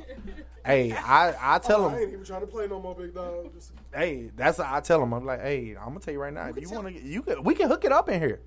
Hey, 0.66 0.92
I 0.94 1.32
I 1.32 1.56
oh, 1.64 1.68
tell 1.68 1.86
Oh, 1.86 1.90
them. 1.90 1.98
I 1.98 2.02
ain't 2.02 2.14
even 2.14 2.26
trying 2.26 2.42
to 2.42 2.48
play 2.48 2.68
no 2.68 2.80
more, 2.82 2.96
big 2.96 3.14
dog. 3.14 3.54
Just, 3.54 3.72
Hey, 3.94 4.32
that's 4.36 4.58
what 4.58 4.68
I 4.68 4.80
tell 4.82 5.00
them. 5.00 5.14
I'm 5.14 5.26
like, 5.26 5.42
hey, 5.42 5.76
I'm 5.80 5.90
gonna 5.90 6.00
tell 6.00 6.14
you 6.14 6.20
right 6.22 6.34
now. 6.34 6.48
If 6.48 6.60
you 6.62 6.70
want 6.70 6.88
to, 6.88 6.94
you 7.02 7.22
can. 7.22 7.44
We 7.44 7.56
can 7.56 7.68
hook 7.68 7.86
it 7.86 7.92
up 7.92 8.10
in 8.10 8.20
here. 8.20 8.42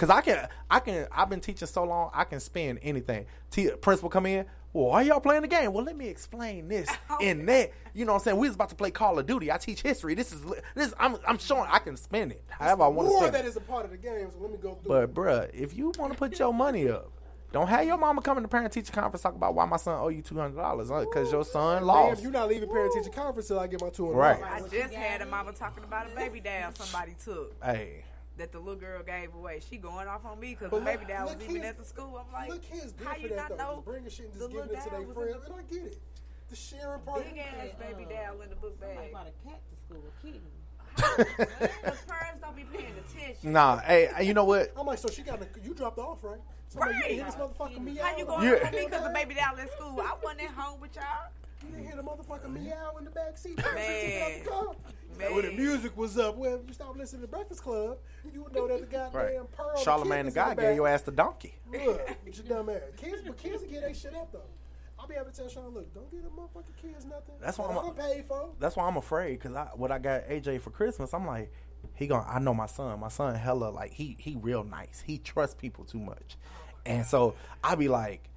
Cause 0.00 0.08
I 0.08 0.22
can, 0.22 0.48
I 0.70 0.80
can. 0.80 1.06
I've 1.12 1.28
been 1.28 1.42
teaching 1.42 1.68
so 1.68 1.84
long, 1.84 2.10
I 2.14 2.24
can 2.24 2.40
spin 2.40 2.78
anything. 2.78 3.26
T- 3.50 3.68
principal 3.82 4.08
come 4.08 4.24
in. 4.24 4.46
Well, 4.72 4.86
why 4.86 5.02
y'all 5.02 5.20
playing 5.20 5.42
the 5.42 5.48
game? 5.48 5.74
Well, 5.74 5.84
let 5.84 5.94
me 5.94 6.08
explain 6.08 6.68
this 6.68 6.88
oh. 7.10 7.18
and 7.20 7.46
that. 7.50 7.72
You 7.92 8.06
know 8.06 8.12
what 8.12 8.20
I'm 8.20 8.24
saying? 8.24 8.36
We 8.38 8.48
was 8.48 8.54
about 8.54 8.70
to 8.70 8.74
play 8.74 8.90
Call 8.90 9.18
of 9.18 9.26
Duty. 9.26 9.52
I 9.52 9.58
teach 9.58 9.82
history. 9.82 10.14
This 10.14 10.32
is 10.32 10.40
this. 10.74 10.94
I'm 10.98 11.18
I'm 11.28 11.36
showing 11.36 11.68
I 11.70 11.80
can 11.80 11.98
spin 11.98 12.30
it 12.30 12.42
however 12.48 12.84
I 12.84 12.88
want 12.88 13.08
to 13.08 13.10
War 13.10 13.20
spin 13.24 13.32
that 13.34 13.44
it. 13.44 13.48
is 13.48 13.56
a 13.56 13.60
part 13.60 13.84
of 13.84 13.90
the 13.90 13.98
game, 13.98 14.26
so 14.32 14.38
let 14.40 14.50
me 14.50 14.56
go 14.56 14.72
through. 14.76 14.88
But 14.88 15.12
bruh, 15.12 15.50
if 15.52 15.76
you 15.76 15.92
want 15.98 16.14
to 16.14 16.18
put 16.18 16.38
your 16.38 16.54
money 16.54 16.88
up, 16.88 17.12
don't 17.52 17.66
have 17.66 17.84
your 17.84 17.98
mama 17.98 18.22
come 18.22 18.38
in 18.38 18.42
the 18.42 18.48
parent 18.48 18.72
teacher 18.72 18.92
conference 18.92 19.22
talk 19.22 19.34
about 19.34 19.54
why 19.54 19.66
my 19.66 19.76
son 19.76 19.98
owe 20.00 20.08
you 20.08 20.22
two 20.22 20.36
hundred 20.36 20.56
dollars 20.56 20.88
because 20.88 21.30
your 21.30 21.44
son 21.44 21.84
lost. 21.84 22.22
Damn, 22.22 22.24
you 22.24 22.30
not 22.30 22.48
leaving 22.48 22.70
parent 22.70 22.94
teacher 22.94 23.10
conference 23.10 23.48
till 23.48 23.58
I 23.58 23.66
get 23.66 23.82
my 23.82 23.90
two 23.90 24.06
hundred. 24.06 24.18
Right. 24.18 24.42
I 24.42 24.60
just 24.60 24.94
had 24.94 25.20
a 25.20 25.26
mama 25.26 25.52
talking 25.52 25.84
about 25.84 26.10
a 26.10 26.14
baby 26.16 26.40
doll 26.40 26.70
somebody 26.72 27.16
took 27.22 27.52
Hey, 27.62 28.04
that 28.40 28.52
the 28.52 28.58
little 28.58 28.74
girl 28.80 29.02
gave 29.02 29.34
away. 29.34 29.60
She 29.68 29.76
going 29.76 30.08
off 30.08 30.24
on 30.24 30.40
me 30.40 30.50
because 30.50 30.70
But 30.70 30.80
the 30.80 30.84
baby 30.86 31.04
look- 31.06 31.08
doll 31.16 31.26
was 31.26 31.36
even 31.48 31.62
at 31.62 31.78
the 31.78 31.84
school. 31.84 32.16
I'm 32.26 32.32
like, 32.32 32.48
Look, 32.50 32.62
kids 32.62 32.92
good 32.92 33.06
how 33.06 33.14
for 33.14 33.20
you 33.20 33.28
that 33.28 33.36
not 33.36 33.48
though. 33.50 33.56
know 33.56 33.74
Just 33.76 33.84
bringing 33.86 34.10
shit 34.10 34.24
and 34.26 34.34
the 34.34 34.38
just 34.40 34.52
little 34.52 34.62
giving 34.66 34.76
it 34.80 34.84
to 34.84 34.90
their 34.90 35.00
was 35.02 35.14
friends, 35.16 35.36
in 35.46 35.52
and 35.52 35.60
I 35.60 35.74
get 35.74 35.92
it. 35.92 35.98
The 36.48 36.56
sharing 36.56 37.00
part. 37.02 37.24
big 37.24 37.38
ass 37.38 37.68
baby 37.78 38.06
uh, 38.06 38.26
doll 38.32 38.40
in 38.42 38.48
the 38.50 38.56
book 38.56 38.80
bag? 38.80 38.88
Somebody 38.96 39.12
bought 39.12 39.26
a 39.28 39.48
cat 39.48 39.60
to 39.70 39.76
school, 39.86 40.02
a 40.08 40.26
kitten. 40.26 40.42
Because 40.96 42.00
parents 42.08 42.40
don't 42.42 42.56
be 42.56 42.64
paying 42.64 42.94
attention. 42.98 43.52
nah. 43.52 43.78
Hey, 43.78 44.08
uh, 44.08 44.20
you 44.20 44.34
know 44.34 44.44
what? 44.44 44.72
I'm 44.76 44.86
like, 44.86 44.98
so 44.98 45.08
she 45.08 45.22
got 45.22 45.40
a, 45.40 45.46
you 45.62 45.72
dropped 45.74 45.98
off, 45.98 46.18
right? 46.22 46.40
Somebody, 46.68 46.92
You 46.94 46.98
Right. 47.00 47.08
didn't 47.08 47.14
hear 47.16 47.24
this 47.26 47.34
motherfucker 47.36 47.80
meow. 47.80 48.02
How 48.04 48.16
you 48.16 48.24
going 48.26 48.44
Yeah. 48.48 48.54
off 48.54 48.64
on 48.64 48.72
me 48.72 48.84
because 48.86 49.02
the 49.04 49.10
baby 49.10 49.34
doll 49.34 49.58
at 49.60 49.70
school? 49.72 50.00
I 50.00 50.14
wasn't 50.22 50.42
at 50.42 50.50
home 50.50 50.80
with 50.80 50.96
y'all. 50.96 51.04
You 51.62 51.68
didn't 51.70 51.86
hear 51.86 51.96
the 51.96 52.02
motherfucker 52.02 52.50
meow 52.52 52.96
in 52.98 53.04
the 53.04 53.10
back 53.10 53.36
seat. 53.38 53.58
Man. 53.74 54.42
Man. 55.18 55.34
When 55.34 55.44
the 55.44 55.52
music 55.52 55.96
was 55.96 56.16
up, 56.18 56.36
well, 56.36 56.54
if 56.54 56.60
you 56.68 56.72
stop 56.74 56.96
listening 56.96 57.22
to 57.22 57.28
Breakfast 57.28 57.62
Club, 57.62 57.98
you 58.32 58.42
would 58.42 58.54
know 58.54 58.66
that 58.68 58.80
the 58.80 58.86
goddamn 58.96 59.20
Right. 59.20 59.52
pearl. 59.52 59.76
Charlemagne 59.76 60.26
the 60.26 60.30
kid 60.30 60.34
guy 60.36 60.54
the 60.54 60.62
gave 60.62 60.76
your 60.76 60.88
ass 60.88 61.02
the 61.02 61.10
donkey. 61.12 61.54
Look, 61.70 62.00
you 62.26 62.32
dumb 62.44 62.68
ass. 62.70 62.80
Kids, 62.96 63.22
but 63.26 63.36
kids 63.36 63.62
will 63.62 63.70
get 63.70 63.82
their 63.82 63.94
shit 63.94 64.14
up 64.14 64.32
though. 64.32 64.40
I'll 64.98 65.06
be 65.06 65.14
able 65.14 65.26
to 65.26 65.32
tell 65.32 65.48
Sean, 65.48 65.72
look, 65.74 65.92
don't 65.94 66.10
get 66.10 66.20
a 66.20 66.28
motherfucking 66.28 66.76
kids 66.80 67.04
nothing. 67.06 67.34
That's 67.40 67.56
why 67.58 67.66
I'm 67.68 67.78
I 67.78 67.80
a- 67.80 67.84
done 67.84 67.94
paid 67.94 68.24
for. 68.26 68.50
That's 68.60 68.76
why 68.76 68.86
I'm 68.86 68.96
afraid 68.98 69.38
because 69.38 69.54
I 69.56 69.68
what 69.74 69.90
I 69.90 69.98
got 69.98 70.28
AJ 70.28 70.60
for 70.60 70.70
Christmas. 70.70 71.12
I'm 71.14 71.26
like, 71.26 71.50
he 71.94 72.06
going 72.06 72.24
I 72.28 72.38
know 72.38 72.52
my 72.54 72.66
son. 72.66 73.00
My 73.00 73.08
son 73.08 73.34
hella 73.34 73.70
like 73.70 73.92
he 73.92 74.16
he 74.20 74.36
real 74.36 74.62
nice. 74.64 75.02
He 75.06 75.18
trusts 75.18 75.54
people 75.54 75.84
too 75.84 76.00
much, 76.00 76.36
and 76.86 77.04
so 77.06 77.34
I 77.64 77.74
be 77.76 77.88
like, 77.88 78.28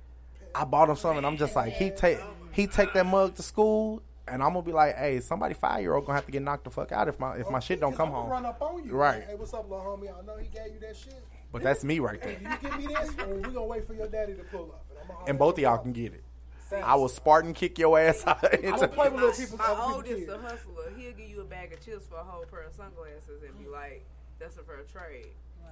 I 0.55 0.63
bought 0.63 0.89
him 0.89 0.95
something. 0.95 1.25
I'm 1.25 1.35
just 1.37 1.55
like 1.55 1.73
he 1.73 1.89
take 1.91 2.19
he 2.51 2.67
take 2.67 2.93
that 2.93 3.05
mug 3.05 3.35
to 3.35 3.43
school. 3.43 4.01
And 4.27 4.41
I'm 4.41 4.53
gonna 4.53 4.61
be 4.65 4.71
like, 4.71 4.95
hey, 4.95 5.19
somebody 5.19 5.53
five 5.53 5.81
year 5.81 5.93
old 5.95 6.05
gonna 6.05 6.17
have 6.17 6.25
to 6.25 6.31
get 6.31 6.41
knocked 6.41 6.63
the 6.63 6.69
fuck 6.69 6.91
out 6.91 7.07
if 7.07 7.19
my 7.19 7.35
if 7.35 7.49
my 7.49 7.57
oh, 7.57 7.61
shit 7.61 7.79
don't 7.79 7.95
come 7.95 8.09
I'ma 8.09 8.21
home. 8.21 8.29
Run 8.31 8.45
up 8.45 8.61
on 8.61 8.83
you. 8.83 8.91
Right. 8.93 9.23
Hey, 9.27 9.35
what's 9.35 9.53
up, 9.53 9.69
little 9.69 9.85
homie? 9.85 10.07
I 10.17 10.25
know 10.25 10.37
he 10.37 10.47
gave 10.47 10.73
you 10.73 10.79
that 10.81 10.95
shit. 10.95 11.21
But 11.51 11.61
that's 11.61 11.83
me 11.83 11.99
right 11.99 12.21
there. 12.21 12.35
do 12.35 12.43
you 12.43 12.57
give 12.61 12.77
me 12.79 12.87
this, 12.87 13.09
or 13.19 13.35
we 13.35 13.41
gonna 13.41 13.63
wait 13.63 13.85
for 13.85 13.93
your 13.93 14.07
daddy 14.07 14.33
to 14.33 14.43
pull 14.43 14.71
up? 14.71 14.85
And, 14.89 15.11
I'ma 15.11 15.25
And 15.27 15.39
both 15.39 15.55
of 15.55 15.59
y'all 15.59 15.77
can 15.77 15.91
get 15.91 16.13
it. 16.13 16.23
I 16.83 16.95
will 16.95 17.09
Spartan 17.09 17.53
kick 17.53 17.77
your 17.77 17.99
ass 17.99 18.25
out. 18.25 18.43
I 18.43 18.57
don't 18.57 18.91
play 18.93 19.09
with 19.09 19.21
little 19.21 19.31
people. 19.35 19.57
My 19.57 19.65
other 19.65 19.75
people 19.75 19.93
oldest, 19.93 20.15
kids. 20.15 20.27
the 20.27 20.37
hustler, 20.39 20.93
he'll 20.97 21.11
give 21.11 21.29
you 21.29 21.41
a 21.41 21.45
bag 21.45 21.73
of 21.73 21.85
chips 21.85 22.07
for 22.07 22.15
a 22.15 22.23
whole 22.23 22.45
pair 22.45 22.61
of 22.61 22.73
sunglasses 22.73 23.43
and 23.43 23.59
be 23.59 23.67
like, 23.69 24.05
"That's 24.39 24.57
a 24.57 24.63
fair 24.63 24.81
trade." 24.91 25.27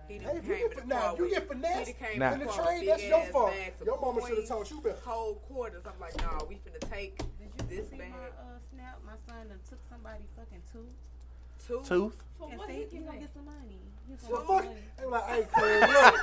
He 0.07 0.19
done 0.19 0.27
Hey, 0.31 0.37
if 0.37 0.47
you 0.47 0.55
get 0.55 0.63
in 0.63 0.69
fin- 0.69 0.89
the 0.89 0.95
now, 0.95 1.15
car 1.15 1.17
you 1.17 1.29
get 1.29 1.47
finessed 1.47 1.87
he 1.87 1.93
came 1.93 2.19
Nah. 2.19 2.33
in 2.33 2.41
in 2.41 2.47
the 2.47 2.53
trade, 2.53 2.87
that's 2.87 3.03
your 3.03 3.25
fault. 3.25 3.53
Your 3.85 3.99
mama 3.99 4.21
should 4.27 4.37
have 4.37 4.47
told 4.47 4.69
you 4.69 4.81
better. 4.81 4.97
Whole 5.03 5.35
quarters. 5.35 5.83
I'm 5.85 5.99
like, 5.99 6.17
nah, 6.17 6.43
we 6.47 6.55
finna 6.55 6.89
take 6.91 7.19
this 7.77 7.89
See 7.89 7.97
bag. 7.97 8.11
my 8.11 8.17
uh, 8.17 8.59
snap? 8.73 8.99
My 9.05 9.13
son 9.27 9.47
done 9.47 9.59
took 9.69 9.79
somebody 9.89 10.23
fucking 10.37 10.61
tooth. 10.71 10.97
Tooth? 11.67 11.87
Tooth? 11.87 12.23
For 12.37 12.49
And 12.49 12.57
what? 12.59 12.67
see, 12.69 12.85
He, 12.89 12.97
you 12.97 13.03
gonna 13.03 13.19
get 13.19 13.33
some 13.33 13.45
money. 13.45 13.79
He 14.07 14.15
The 14.15 14.27
gonna 14.27 14.45
fuck? 14.45 14.63
get 14.63 14.65
some 14.65 14.65
money. 14.65 14.81
They 14.97 15.03
be 15.03 15.09
like, 15.09 15.27
hey, 15.29 15.47
Craig, 15.51 15.89
look, 15.89 16.15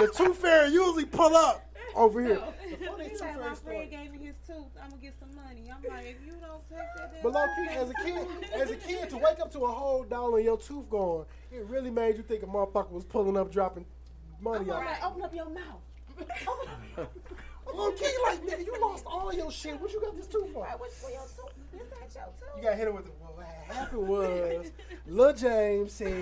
the 0.00 0.16
tooth 0.16 0.36
fairy 0.38 0.68
usually 0.70 1.04
pull 1.06 1.34
up 1.36 1.62
over 1.94 2.20
here. 2.22 2.40
The 2.66 2.86
funny 2.86 3.08
tooth 3.10 3.20
like, 3.20 3.36
my 3.40 3.42
friend 3.42 3.56
story. 3.56 3.86
gave 3.86 4.12
me 4.12 4.18
his 4.26 4.34
tooth. 4.46 4.66
I'm 4.82 4.90
gonna 4.90 5.00
get 5.02 5.14
some 5.18 5.34
money. 5.34 5.70
I'm 5.72 5.82
like, 5.88 6.06
if 6.06 6.26
you 6.26 6.32
don't 6.40 6.68
take 6.68 6.78
that, 6.96 7.22
But 7.22 7.32
low 7.32 7.44
key, 7.56 7.68
as 7.74 7.90
a 7.90 7.94
kid, 7.94 8.26
as 8.54 8.70
a 8.70 8.76
kid, 8.76 9.10
to 9.10 9.16
wake 9.16 9.40
up 9.40 9.50
to 9.52 9.60
a 9.60 9.72
whole 9.72 10.02
dollar 10.04 10.36
and 10.38 10.44
your 10.44 10.58
tooth 10.58 10.90
gone, 10.90 11.24
it 11.52 11.64
really 11.66 11.90
made 11.90 12.16
you 12.16 12.22
think 12.22 12.42
a 12.42 12.46
motherfucker 12.46 12.90
was 12.90 13.04
pulling 13.04 13.36
up, 13.36 13.50
dropping 13.52 13.86
money 14.40 14.64
I'm 14.70 14.76
out. 14.78 14.84
like, 14.84 15.04
open 15.06 15.22
up 15.22 15.34
your 15.34 15.48
mouth. 15.48 15.80
Low 17.74 17.90
key, 17.92 18.06
like 18.24 18.42
nigga, 18.46 18.64
you 18.64 18.74
lost 18.80 19.04
all 19.06 19.32
your 19.32 19.50
shit. 19.50 19.80
What 19.80 19.92
you 19.92 20.00
got 20.00 20.16
this 20.16 20.26
tooth 20.26 20.52
for? 20.52 20.64
What's 20.78 20.98
for 21.02 21.10
your 21.10 21.20
tooth? 21.20 21.52
This 21.72 21.82
ain't 22.02 22.14
your 22.14 22.24
tooth. 22.24 22.56
You 22.56 22.62
got 22.62 22.76
hit 22.76 22.88
him 22.88 22.94
with 22.94 23.04
the. 23.04 23.10
Well, 23.20 23.32
what 23.36 23.46
happened 23.76 24.08
was, 24.08 24.70
Lil 25.06 25.32
James 25.34 25.92
said, 25.92 26.12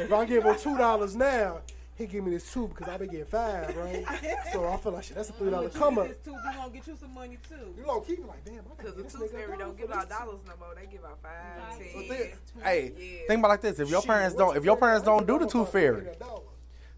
if 0.00 0.12
I 0.12 0.24
give 0.24 0.44
him 0.44 0.56
two 0.58 0.76
dollars 0.76 1.14
now, 1.14 1.60
he 1.94 2.06
give 2.06 2.24
me 2.24 2.32
this 2.32 2.52
tooth 2.52 2.70
because 2.70 2.88
I 2.88 2.96
been 2.96 3.08
getting 3.10 3.26
five, 3.26 3.76
right? 3.76 4.04
So 4.52 4.66
I 4.66 4.76
feel 4.78 4.92
like 4.92 5.04
shit. 5.04 5.16
That's 5.16 5.30
a 5.30 5.32
three 5.34 5.50
dollar 5.50 5.68
come 5.68 5.98
up. 5.98 6.08
This 6.08 6.16
tooth, 6.24 6.34
we 6.46 6.54
gonna 6.54 6.72
get 6.72 6.86
you 6.86 6.96
some 7.00 7.14
money 7.14 7.38
too. 7.48 7.74
You 7.78 7.86
low 7.86 8.00
key 8.00 8.16
be 8.16 8.22
like, 8.24 8.44
damn, 8.44 8.58
I 8.58 8.82
Cause 8.82 8.94
the 8.94 9.02
tooth 9.04 9.30
fairy 9.30 9.56
don't 9.58 9.76
give 9.78 9.90
out 9.92 10.08
dollars 10.08 10.40
no 10.46 10.52
more. 10.58 10.74
They 10.74 10.86
give 10.90 11.04
out 11.04 11.18
five, 11.22 11.78
ten. 11.78 11.86
So 11.94 12.00
this- 12.12 12.34
Hey, 12.62 12.92
Yeah. 12.96 13.18
think 13.28 13.38
about 13.38 13.48
it 13.48 13.50
like 13.50 13.60
this: 13.60 13.78
if 13.78 13.88
your 13.90 14.00
Shit, 14.00 14.08
parents 14.10 14.34
don't, 14.36 14.56
if 14.56 14.64
your 14.64 14.76
parents 14.76 15.04
don't 15.04 15.26
do 15.26 15.34
the 15.34 15.44
about 15.44 15.50
tooth 15.50 15.66
to 15.66 15.72
fairy, 15.72 16.00
that 16.04 16.18
dollar. 16.18 16.40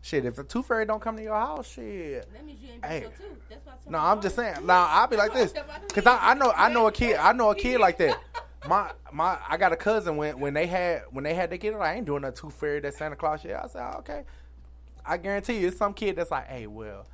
Shit. 0.03 0.25
If 0.25 0.37
the 0.37 0.45
tooth 0.45 0.67
fairy 0.67 0.87
don't 0.87 1.01
come 1.01 1.17
to 1.17 1.23
your 1.23 1.35
house, 1.35 1.69
shit. 1.69 2.33
That 2.33 2.45
means 2.45 2.61
you 2.63 2.73
ain't 2.75 2.85
Hey. 2.85 2.91
hey. 2.91 3.01
your 3.01 3.11
tooth. 3.11 3.49
That's 3.49 3.67
why 3.67 3.73
I 3.73 3.77
told 3.77 3.93
No, 3.93 3.99
I'm 3.99 4.21
just 4.21 4.37
saying. 4.37 4.67
Now 4.67 4.87
I'll 4.89 5.07
be 5.07 5.17
like 5.17 5.33
this, 5.33 5.53
cause 5.93 6.07
I, 6.07 6.31
I 6.31 6.35
know 6.35 6.53
I 6.55 6.73
know 6.73 6.87
a 6.87 6.93
kid 6.93 7.17
I 7.17 7.33
know 7.33 7.51
a 7.51 7.55
kid 7.55 7.81
like 7.81 7.99
that. 7.99 8.19
My 8.67 8.91
my 9.13 9.39
I 9.49 9.57
got 9.57 9.73
a 9.73 9.77
cousin 9.77 10.17
when 10.17 10.41
when 10.41 10.53
they 10.53 10.67
had 10.67 11.03
when 11.11 11.23
they 11.23 11.33
had 11.33 11.49
their 11.49 11.59
kid 11.59 11.75
like, 11.75 11.91
I 11.91 11.95
ain't 11.95 12.07
doing 12.07 12.25
a 12.25 12.33
tooth 12.33 12.55
fairy 12.55 12.81
that 12.81 12.93
Santa 12.93 13.15
Claus 13.15 13.41
shit. 13.41 13.53
I 13.53 13.69
said 13.69 13.83
oh, 13.83 13.99
okay. 14.01 14.25
I 15.07 15.17
guarantee 15.17 15.61
you, 15.61 15.69
it's 15.69 15.79
some 15.79 15.95
kid 15.95 16.17
that's 16.17 16.33
like, 16.33 16.49
hey, 16.49 16.67
well, 16.67 17.07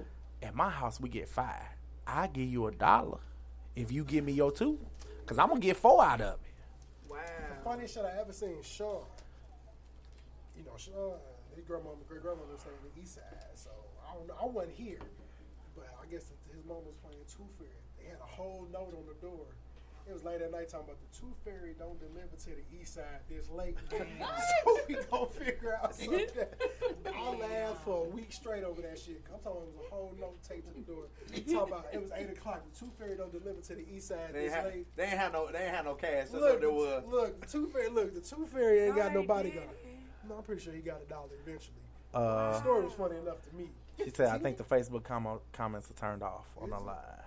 at 0.43 0.55
my 0.55 0.71
house 0.71 0.99
we 0.99 1.11
get 1.11 1.29
five. 1.29 1.63
I 2.07 2.29
give 2.29 2.49
you 2.49 2.67
a 2.67 2.73
dollar 2.73 3.19
if 3.77 3.93
you 3.93 4.05
give 4.05 4.25
me 4.25 4.33
your 4.33 4.51
two, 4.51 4.79
cause 5.27 5.39
I'm 5.39 5.49
gonna 5.49 5.61
get 5.61 5.77
four 5.77 6.03
out 6.03 6.23
of 6.23 6.35
it. 6.35 7.11
Wow. 7.11 7.19
The 7.57 7.63
funniest 7.63 7.95
shit 7.95 8.05
I 8.05 8.21
ever 8.21 8.33
seen, 8.33 8.63
Sean. 8.63 9.03
You 10.57 10.65
know, 10.65 10.77
Sean, 10.79 11.13
his 11.57 11.65
grandmama, 11.65 12.03
great 12.09 12.23
grandmother 12.23 12.53
was 12.53 12.61
staying 12.61 12.77
on 12.77 12.89
the 12.95 13.01
east 13.01 13.15
side, 13.15 13.45
so 13.55 13.71
I 14.09 14.15
don't 14.15 14.27
know. 14.29 14.37
I 14.41 14.47
wasn't 14.47 14.75
here, 14.77 15.01
but 15.77 15.87
I 16.01 16.07
guess 16.11 16.31
his 16.53 16.65
mom 16.67 16.85
was 16.87 16.97
playing 17.03 17.23
Tooth 17.27 17.53
Fairy. 17.59 17.71
They 17.99 18.09
had 18.11 18.19
a 18.21 18.27
whole 18.27 18.67
note 18.73 18.95
on 18.97 19.07
the 19.07 19.19
door. 19.25 19.47
It 20.07 20.13
was 20.13 20.23
late 20.23 20.43
at 20.43 20.53
night 20.53 20.69
talking 20.69 20.85
about 20.85 20.99
the 21.01 21.19
Tooth 21.19 21.33
Fairy 21.47 21.73
don't 21.79 21.99
deliver 21.99 22.37
to 22.37 22.51
the 22.51 22.61
east 22.79 22.93
side 22.93 23.25
this 23.27 23.49
late. 23.49 23.79
so 23.91 24.79
we 24.87 24.97
gonna 25.11 25.27
figure 25.33 25.79
out 25.83 25.95
something. 25.95 26.27
I 27.07 27.31
laughed 27.37 27.85
for 27.87 28.05
a 28.05 28.09
week 28.11 28.31
straight 28.31 28.65
over 28.65 28.83
that 28.83 28.99
shit. 28.99 29.23
I'm 29.33 29.41
talking 29.41 29.63
it 29.63 29.69
was 29.75 29.87
a 29.87 29.95
whole 29.95 30.15
note 30.21 30.43
taped 30.47 30.69
to 30.69 30.75
the 30.75 30.81
door. 30.83 31.05
Talking 31.33 31.73
about 31.73 31.87
it 31.91 32.03
was 32.03 32.11
eight 32.17 32.29
o'clock. 32.29 32.63
The 32.71 32.79
Tooth 32.81 32.99
Fairy 32.99 33.17
don't 33.17 33.33
deliver 33.33 33.63
to 33.63 33.75
the 33.77 33.87
east 33.97 34.09
side 34.09 34.35
They 34.35 34.41
this 34.45 34.53
ain't, 34.53 34.63
have, 34.65 34.75
late. 34.75 34.87
they 34.95 35.05
ain't 35.05 35.13
have 35.19 35.33
no 35.33 35.51
they 35.51 35.59
ain't 35.61 35.75
have 35.75 35.85
no 35.87 35.95
cash. 35.95 36.11
That's 36.29 36.33
Look, 36.35 36.43
what 36.43 36.61
there 36.61 36.69
the, 36.69 36.75
was. 36.75 37.03
look, 37.11 37.41
the 37.41 37.47
Tooth 37.47 37.73
Fairy, 37.73 37.89
look, 37.89 38.15
the 38.15 38.21
Tooth 38.21 38.49
Fairy 38.51 38.81
ain't 38.81 38.97
got 38.97 39.15
no 39.15 39.15
No, 39.15 39.21
they 39.23 39.27
bodyguard. 39.27 39.69
No, 40.29 40.37
I'm 40.37 40.43
pretty 40.43 40.63
sure 40.63 40.73
he 40.73 40.81
got 40.81 41.03
a 41.03 41.09
dollar 41.09 41.29
eventually. 41.47 41.77
Uh, 42.13 42.53
the 42.53 42.61
story 42.61 42.85
was 42.85 42.93
funny 42.95 43.17
enough 43.19 43.43
to 43.43 43.57
me. 43.57 43.69
She 44.03 44.11
said, 44.11 44.29
I 44.29 44.39
think 44.39 44.57
the 44.57 44.65
Facebook 44.65 45.05
com- 45.05 45.41
comments 45.53 45.91
are 45.91 45.95
turned 45.95 46.23
off 46.23 46.47
on 46.61 46.71
the 46.71 46.79
live. 46.79 47.25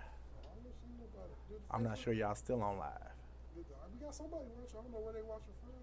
I'm 1.72 1.84
not 1.84 1.98
sure 1.98 2.14
y'all 2.14 2.36
still 2.36 2.62
on 2.62 2.78
live. 2.78 3.12
We 3.56 3.64
got 4.00 4.16
somebody 4.16 4.46
watching. 4.56 4.80
I 4.80 4.82
don't 4.84 4.92
know 4.94 5.04
where 5.04 5.14
they 5.14 5.22
watching 5.22 5.54
from. 5.60 5.76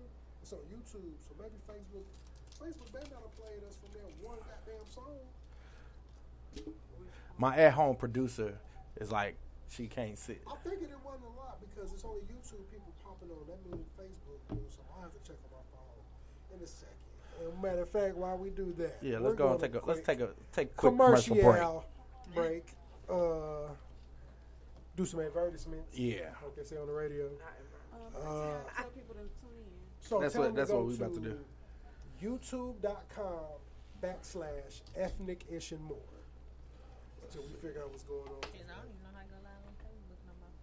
It's 0.42 0.52
on 0.52 0.64
YouTube, 0.72 1.16
so 1.20 1.36
maybe 1.40 1.56
Facebook. 1.68 2.08
Facebook 2.60 2.92
better 2.92 3.10
not 3.12 3.36
played 3.36 3.64
us 3.68 3.76
from 3.76 3.92
their 3.92 4.08
one 4.22 4.38
goddamn 4.38 4.86
song. 4.86 5.20
My 7.36 7.56
at 7.56 7.72
home 7.72 7.96
producer 7.96 8.54
is 9.00 9.10
like, 9.10 9.36
she 9.68 9.86
can't 9.88 10.16
sit. 10.16 10.40
I'm 10.46 10.56
thinking 10.62 10.88
it 10.88 11.02
wasn't 11.04 11.24
a 11.24 11.36
lot 11.40 11.58
because 11.60 11.92
it's 11.92 12.04
only 12.04 12.22
YouTube 12.30 12.62
people 12.70 12.92
popping 13.02 13.28
on. 13.34 13.42
That 13.48 13.58
means 13.66 13.88
Facebook 13.98 14.40
so 14.70 14.80
I'll 14.94 15.02
have 15.02 15.12
to 15.12 15.22
check 15.26 15.36
on 15.44 15.58
my 15.58 15.64
phone 15.74 16.00
in 16.54 16.62
a 16.62 16.66
second. 16.66 17.03
And 17.44 17.62
matter 17.62 17.82
of 17.82 17.90
fact, 17.90 18.16
while 18.16 18.36
we 18.38 18.50
do 18.50 18.72
that, 18.78 18.98
Yeah, 19.02 19.18
let's 19.18 19.36
go 19.36 19.50
and 19.52 19.60
take 19.60 19.74
a 19.74 19.80
to 19.80 19.86
let's 19.86 20.00
take 20.00 20.20
a 20.20 20.30
take 20.52 20.70
a 20.70 20.74
quick 20.74 20.92
commercial 20.92 21.34
break. 21.34 21.44
commercial 21.44 21.84
break. 22.34 22.66
Uh, 23.08 23.68
do 24.96 25.04
some 25.04 25.20
advertisements. 25.20 25.96
Yeah. 25.98 26.30
like 26.42 26.54
they 26.56 26.62
say 26.64 26.76
on 26.76 26.86
the 26.86 26.92
radio. 26.92 27.26
Uh, 28.16 28.20
Tell 28.76 28.86
people 28.94 29.14
to 29.14 29.20
tune 29.20 29.50
in. 29.58 29.64
so 30.00 30.20
That's 30.20 30.34
what- 30.36 30.54
that's 30.54 30.70
what 30.70 30.86
we're 30.86 30.94
about 30.94 31.14
to 31.14 31.20
do. 31.20 31.44
YouTube.com 32.22 33.58
backslash 34.02 34.82
ethnic 34.96 35.44
ish 35.50 35.72
and 35.72 35.82
more. 35.84 35.98
Until 37.22 37.42
we 37.42 37.54
figure 37.54 37.82
out 37.82 37.90
what's 37.90 38.04
going 38.04 38.22
on. 38.28 38.40
Shit, 38.52 38.66
I 38.70 38.76
don't 38.76 38.86
even 38.88 39.02
know 39.02 39.10
how 39.14 39.20
to 39.22 39.28
go 39.28 39.36
live 39.42 39.64
on 39.66 39.74
Facebook 39.82 40.20
no 40.26 40.34
more. 40.40 40.54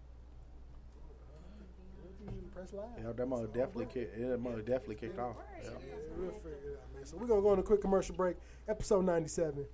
Press 2.53 2.73
live. 2.73 2.85
Yeah, 3.03 3.11
that 3.14 3.26
mother 3.26 3.48
definitely 3.48 3.85
kicked. 3.85 4.18
Yeah, 4.19 4.30
that 4.30 4.39
mother 4.41 4.61
definitely 4.61 4.95
kicked 4.95 5.19
off. 5.19 5.35
Yeah. 5.64 5.69
Yeah, 5.69 5.76
we'll 6.18 6.31
figure 6.31 6.49
it 6.52 6.80
out, 6.81 6.95
man. 6.95 7.06
So 7.06 7.18
we're 7.18 7.27
gonna 7.27 7.41
go 7.41 7.49
on 7.49 7.60
a 7.60 7.64
quick 7.64 7.81
commercial 7.81 8.15
break. 8.15 8.35
Episode 8.68 9.06
ninety-seven, 9.06 9.65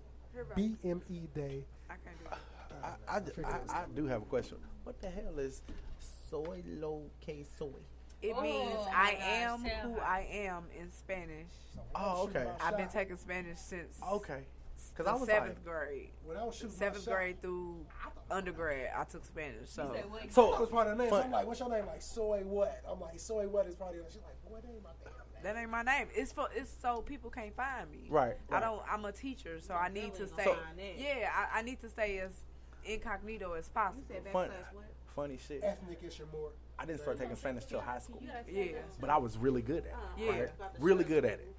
BME 0.55 1.33
Day. 1.33 1.65
I 1.89 1.93
can't 2.03 2.19
do 2.19 2.25
it. 2.31 2.37
I, 2.83 3.17
I, 3.17 3.51
I, 3.51 3.81
I 3.81 3.85
do 3.95 4.05
have 4.05 4.21
a 4.21 4.25
question. 4.25 4.57
What 4.83 5.01
the 5.01 5.09
hell 5.09 5.39
is 5.39 5.61
soy 6.29 6.63
lo 6.65 7.01
que 7.25 7.43
soy? 7.57 7.67
It 8.21 8.33
Oh, 8.35 8.41
means 8.41 8.79
I 8.95 9.13
gosh, 9.13 9.21
am 9.23 9.63
tell 9.63 9.79
who 9.89 9.93
her. 9.95 10.03
I 10.03 10.27
am 10.31 10.63
in 10.79 10.91
Spanish. 10.91 11.47
Oh, 11.95 12.23
okay. 12.25 12.47
I've 12.61 12.77
been 12.77 12.87
taking 12.89 13.17
Spanish 13.17 13.59
since 13.59 13.99
Okay. 14.11 14.41
Because 14.97 15.11
I 15.11 15.15
was 15.15 15.29
seventh 15.29 15.59
like, 15.63 15.63
grade. 15.63 16.09
When 16.25 16.37
I 16.37 16.43
was 16.43 16.55
shooting 16.55 16.69
my 16.71 16.75
Seventh 16.75 17.03
shot- 17.05 17.13
grade 17.13 17.41
through 17.41 17.85
undergrad, 18.31 18.89
I 18.97 19.03
took 19.03 19.25
Spanish. 19.25 19.69
So 19.69 19.95
So- 20.29 20.51
that 20.51 20.59
was 20.59 20.69
part 20.69 20.87
of 20.87 20.97
the 20.97 21.03
name. 21.03 21.11
So 21.11 21.21
I'm 21.21 21.31
like, 21.31 21.45
what's 21.45 21.59
your 21.59 21.69
name? 21.69 21.85
Like 21.85 22.01
soy 22.01 22.41
what? 22.43 22.81
I'm 22.89 22.99
like 22.99 23.19
soy 23.19 23.47
what 23.47 23.67
is 23.67 23.75
probably. 23.75 23.99
She's 24.09 24.21
like, 24.23 24.43
boy, 24.49 24.59
that 24.61 24.69
ain't 24.73 24.83
my 24.83 24.89
name. 24.89 25.43
that 25.43 25.57
ain't 25.57 25.69
my 25.69 25.83
name. 25.83 26.07
It's 26.15 26.31
for 26.31 26.47
it's 26.55 26.73
so 26.81 27.01
people 27.01 27.29
can't 27.29 27.55
find 27.55 27.91
me. 27.91 28.07
Right, 28.09 28.37
I 28.51 28.59
don't. 28.59 28.81
I'm 28.91 29.05
a 29.05 29.11
teacher, 29.11 29.59
so 29.61 29.75
I 29.75 29.89
need 29.89 30.15
to 30.15 30.21
really 30.21 30.33
stay. 30.33 30.45
gonna 30.45 30.57
find 30.65 30.79
it. 30.79 30.95
yeah, 30.97 31.29
I, 31.53 31.59
I 31.59 31.61
need 31.61 31.79
to 31.81 31.89
stay 31.89 32.17
as 32.19 32.31
incognito 32.83 33.53
as 33.53 33.69
possible. 33.69 34.15
fun, 34.31 34.49
what? 34.73 34.83
funny 35.15 35.37
shit. 35.37 35.61
Ethnic 35.63 35.99
ish 36.03 36.19
and 36.21 36.31
more. 36.31 36.49
I 36.79 36.85
didn't 36.85 37.01
start 37.01 37.19
taking 37.19 37.35
Spanish 37.35 37.65
till 37.65 37.81
high 37.81 37.99
school, 37.99 38.21
Yeah. 38.47 38.77
but 38.99 39.09
I 39.09 39.17
was 39.17 39.37
really 39.37 39.61
good 39.61 39.79
at 39.79 39.85
it. 39.85 39.93
Uh-huh. 39.93 40.23
Yeah. 40.23 40.39
right? 40.39 40.49
Really 40.79 41.03
good 41.03 41.25
at 41.25 41.33
it. 41.33 41.55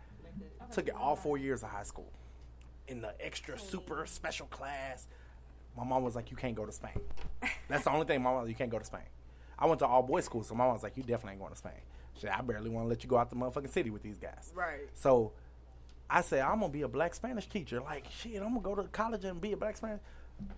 Took 0.73 0.89
it 0.89 0.95
all 0.95 1.17
four 1.17 1.39
years 1.39 1.63
of 1.63 1.71
high 1.71 1.83
school. 1.83 2.13
In 2.89 3.01
the 3.03 3.15
extra 3.21 3.59
super 3.59 4.07
special 4.07 4.47
class, 4.47 5.07
my 5.77 5.85
mom 5.85 6.03
was 6.03 6.17
like, 6.17 6.31
"You 6.31 6.37
can't 6.37 6.55
go 6.55 6.65
to 6.65 6.73
Spain." 6.73 7.01
That's 7.69 7.85
the 7.85 7.93
only 7.93 8.07
thing. 8.07 8.23
My 8.23 8.33
mom, 8.33 8.49
you 8.49 8.55
can't 8.55 8.71
go 8.71 8.79
to 8.79 8.85
Spain. 8.85 9.03
I 9.59 9.67
went 9.67 9.81
to 9.81 9.87
all 9.87 10.03
boys 10.03 10.25
school, 10.25 10.43
so 10.43 10.55
my 10.55 10.65
mom 10.65 10.73
was 10.75 10.83
like, 10.83 10.97
"You 10.97 11.03
definitely 11.03 11.33
ain't 11.33 11.41
going 11.41 11.53
to 11.53 11.59
Spain." 11.59 11.81
Shit, 12.19 12.31
I 12.31 12.41
barely 12.41 12.71
want 12.71 12.85
to 12.87 12.89
let 12.89 13.05
you 13.05 13.09
go 13.09 13.17
out 13.17 13.31
the 13.31 13.37
motherfucking 13.37 13.71
city 13.71 13.91
with 13.91 14.03
these 14.03 14.19
guys. 14.19 14.53
Right. 14.55 14.89
So 14.95 15.33
I 16.11 16.23
said, 16.23 16.41
I'm 16.41 16.61
gonna 16.61 16.73
be 16.73 16.83
a 16.83 16.89
black 16.89 17.15
Spanish 17.15 17.47
teacher. 17.47 17.81
Like, 17.81 18.07
shit, 18.11 18.37
I'm 18.43 18.55
gonna 18.55 18.61
go 18.61 18.75
to 18.75 18.85
college 18.85 19.25
and 19.25 19.41
be 19.41 19.53
a 19.53 19.57
black 19.57 19.77
Spanish. 19.77 20.01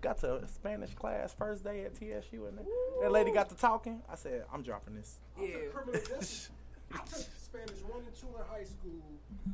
Got 0.01 0.19
to 0.19 0.37
a 0.37 0.49
Spanish 0.49 0.95
class 0.95 1.35
first 1.35 1.65
day 1.65 1.85
at 1.85 1.95
TSU, 1.95 2.47
and 2.47 2.59
that 3.01 3.11
lady 3.11 3.33
got 3.33 3.49
to 3.49 3.57
talking. 3.57 4.03
I 4.11 4.15
said, 4.15 4.45
I'm 4.53 4.63
dropping 4.63 4.95
this. 4.95 5.19
I 5.37 5.47
took 5.47 5.75
criminal 5.75 6.01
justice. 6.01 6.51
I 6.93 6.99
took 6.99 7.27
Spanish 7.39 7.81
one 7.87 8.03
and 8.05 8.15
two 8.15 8.27
in 8.29 8.45
high 8.51 8.65
school, 8.65 9.03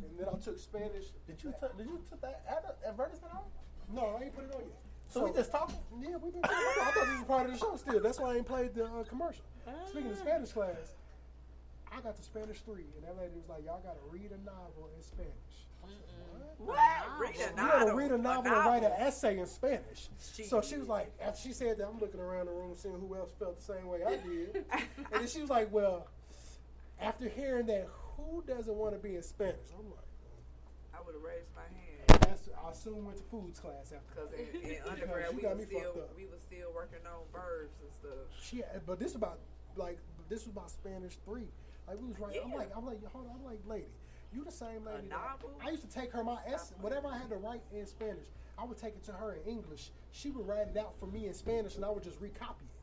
and 0.02 0.18
then 0.18 0.26
I 0.28 0.36
took 0.38 0.58
Spanish. 0.58 1.06
Did 1.26 1.42
you 1.42 1.52
t- 1.60 1.66
did 1.76 1.86
you 1.86 2.00
put 2.10 2.20
that 2.22 2.42
ad- 2.48 2.76
advertisement 2.88 3.34
on? 3.34 3.44
No, 3.94 4.16
I 4.18 4.24
ain't 4.24 4.34
put 4.34 4.44
it 4.44 4.54
on 4.54 4.60
yet. 4.62 4.78
So 5.08 5.24
we 5.24 5.32
just 5.32 5.52
talking? 5.52 5.76
Yeah, 6.00 6.16
we 6.16 6.30
been 6.30 6.42
talking. 6.42 6.56
I 6.58 6.90
thought 6.90 7.06
this 7.06 7.18
was 7.18 7.24
part 7.28 7.46
of 7.46 7.52
the 7.52 7.58
show 7.58 7.76
still. 7.76 8.00
That's 8.00 8.18
why 8.18 8.32
I 8.32 8.36
ain't 8.36 8.46
played 8.46 8.74
the 8.74 8.84
uh, 8.86 9.04
commercial. 9.04 9.44
Speaking 9.90 10.10
of 10.10 10.18
Spanish 10.18 10.52
class, 10.52 10.96
I 11.92 12.00
got 12.00 12.16
to 12.16 12.22
Spanish 12.22 12.58
three, 12.60 12.86
and 12.96 13.04
that 13.06 13.16
lady 13.16 13.34
was 13.36 13.48
like, 13.48 13.64
"Y'all 13.64 13.80
got 13.82 13.94
to 13.94 14.06
read 14.10 14.32
a 14.32 14.38
novel 14.44 14.90
in 14.96 15.02
Spanish." 15.02 15.30
I 15.84 15.88
said, 15.88 16.58
What? 16.58 16.78
Read 17.20 17.36
a 17.36 17.54
novel. 17.54 17.64
You 17.64 17.70
gotta 17.70 17.78
novel. 17.84 17.94
read 17.96 18.10
a 18.12 18.18
novel 18.18 18.52
and 18.52 18.66
write 18.66 18.82
an 18.82 18.92
essay 18.98 19.38
in 19.38 19.46
Spanish. 19.46 20.08
She- 20.34 20.42
So 20.44 20.60
she 20.60 20.76
was 20.78 20.88
like, 20.88 21.12
after 21.22 21.40
she 21.40 21.52
said 21.52 21.78
that, 21.78 21.86
I'm 21.86 22.00
looking 22.00 22.18
around 22.18 22.46
the 22.46 22.52
room 22.52 22.72
seeing 22.74 22.98
who 22.98 23.14
else 23.14 23.30
felt 23.38 23.58
the 23.58 23.62
same 23.62 23.86
way 23.86 24.00
I 24.04 24.16
did. 24.16 24.64
and 24.72 24.82
then 25.12 25.28
she 25.28 25.40
was 25.42 25.50
like, 25.50 25.70
well, 25.72 26.08
after 27.01 27.28
hearing 27.28 27.66
that, 27.66 27.89
who 28.16 28.43
doesn't 28.47 28.74
want 28.74 28.94
to 28.94 28.98
be 28.98 29.16
in 29.16 29.23
Spanish? 29.23 29.68
I'm 29.78 29.86
like, 29.90 30.05
I 30.94 30.98
would 31.05 31.14
have 31.14 31.23
raised 31.23 31.51
my 31.55 31.62
hand. 31.68 32.23
that's, 32.23 32.48
I 32.56 32.73
soon 32.73 33.05
went 33.05 33.18
to 33.18 33.24
foods 33.24 33.60
class 33.60 33.93
after 33.93 34.01
Because 34.14 34.31
that. 34.31 34.40
in, 34.64 34.77
in 34.77 34.82
undergrad, 34.90 35.36
we 35.36 35.43
got 35.43 35.56
was 35.56 35.66
me 35.66 35.73
fucked 35.74 35.93
still 35.93 36.09
we 36.16 36.27
was 36.27 36.40
still 36.40 36.73
working 36.74 37.05
on 37.06 37.20
verbs 37.32 37.77
and 37.82 37.93
stuff. 37.93 38.27
She, 38.40 38.62
but 38.86 38.98
this 38.98 39.14
about 39.14 39.39
like 39.77 39.98
this 40.28 40.47
was 40.47 40.52
about 40.52 40.70
Spanish 40.70 41.16
three. 41.24 41.48
Like 41.86 42.01
we 42.01 42.09
was 42.09 42.18
writing. 42.18 42.40
I'm 42.44 42.52
like, 42.52 42.70
I'm 42.77 42.86
like, 42.86 43.05
hold 43.12 43.27
on, 43.27 43.36
I'm 43.39 43.44
like, 43.44 43.60
lady, 43.66 43.93
you 44.32 44.43
the 44.44 44.51
same 44.51 44.85
lady. 44.85 45.09
I 45.64 45.70
used 45.70 45.89
to 45.89 45.90
take 45.90 46.12
her 46.12 46.24
my 46.24 46.39
essay, 46.47 46.74
whatever 46.81 47.09
I 47.09 47.18
had 47.18 47.28
to 47.31 47.36
write 47.36 47.62
in 47.73 47.86
Spanish. 47.86 48.27
I 48.59 48.64
would 48.64 48.78
take 48.78 48.94
it 48.97 49.05
to 49.05 49.12
her 49.12 49.35
in 49.35 49.43
English. 49.51 49.90
She 50.12 50.31
would 50.31 50.47
write 50.48 50.68
it 50.68 50.77
out 50.78 50.94
for 50.98 51.06
me 51.06 51.27
in 51.27 51.35
Spanish, 51.35 51.77
and 51.77 51.85
I 51.85 51.90
would 51.90 52.02
just 52.02 52.20
recopy 52.23 52.64
it. 52.64 52.77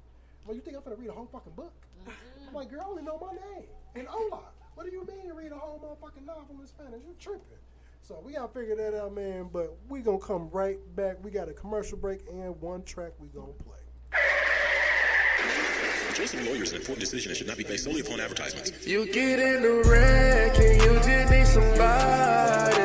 Well, 0.45 0.55
you 0.55 0.61
think 0.61 0.77
I'm 0.77 0.83
gonna 0.83 0.95
read 0.97 1.09
a 1.09 1.13
whole 1.13 1.25
fucking 1.25 1.53
book? 1.53 1.73
Mm-hmm. 2.03 2.47
I'm 2.49 2.53
like, 2.53 2.69
girl, 2.69 2.81
I 2.85 2.89
only 2.89 3.03
know 3.03 3.19
my 3.19 3.33
name 3.33 3.67
and 3.95 4.07
hola. 4.07 4.41
What 4.75 4.85
do 4.85 4.91
you 4.91 5.05
mean 5.05 5.31
read 5.33 5.51
a 5.51 5.55
whole 5.55 5.79
motherfucking 5.79 6.25
novel 6.25 6.55
in 6.59 6.67
Spanish? 6.67 7.01
You're 7.05 7.13
tripping? 7.19 7.57
So 8.01 8.21
we 8.25 8.33
gotta 8.33 8.51
figure 8.51 8.75
that 8.75 8.93
out, 8.99 9.13
man. 9.13 9.49
But 9.51 9.77
we 9.87 10.01
gonna 10.01 10.19
come 10.19 10.49
right 10.51 10.77
back. 10.95 11.23
We 11.23 11.31
got 11.31 11.47
a 11.47 11.53
commercial 11.53 11.97
break 11.97 12.21
and 12.29 12.59
one 12.59 12.83
track 12.83 13.11
we 13.19 13.27
gonna 13.29 13.53
play. 13.53 13.79
The 16.09 16.13
choice 16.13 16.33
of 16.33 16.45
lawyers 16.45 16.61
is 16.61 16.73
an 16.73 16.79
important 16.79 16.99
decision 16.99 17.31
and 17.31 17.37
should 17.37 17.47
not 17.47 17.57
be 17.57 17.63
based 17.63 17.85
solely 17.85 18.01
upon 18.01 18.19
advertisements. 18.19 18.85
You 18.85 19.05
get 19.05 19.39
in 19.39 19.61
the 19.61 19.83
wreck 19.89 20.59
and 20.59 20.81
you 20.81 20.93
just 20.99 21.31
need 21.31 21.47
somebody. 21.47 22.77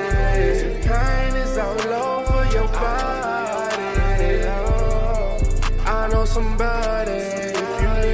Pain 0.87 1.37
is 1.37 1.59
all 1.59 1.81
over 1.81 2.53
your 2.55 2.69
body. 2.69 4.45
Oh, 4.47 5.37
I 5.85 6.09
know 6.13 6.25
somebody. 6.25 7.58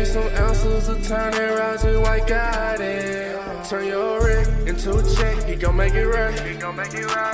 Some 0.05 0.29
answers 0.29 0.87
to 0.87 1.09
turn 1.09 1.35
it 1.35 1.41
around 1.41 1.79
to 1.79 1.99
white 1.99 2.27
got 2.27 2.81
it. 2.81 3.37
Turn 3.69 3.87
your 3.87 4.23
wreck 4.23 4.47
into 4.69 4.97
a 4.97 5.15
check, 5.17 5.43
he 5.45 5.57
gon' 5.57 5.77
make 5.77 5.95
it 5.95 6.07
right. 6.07 6.39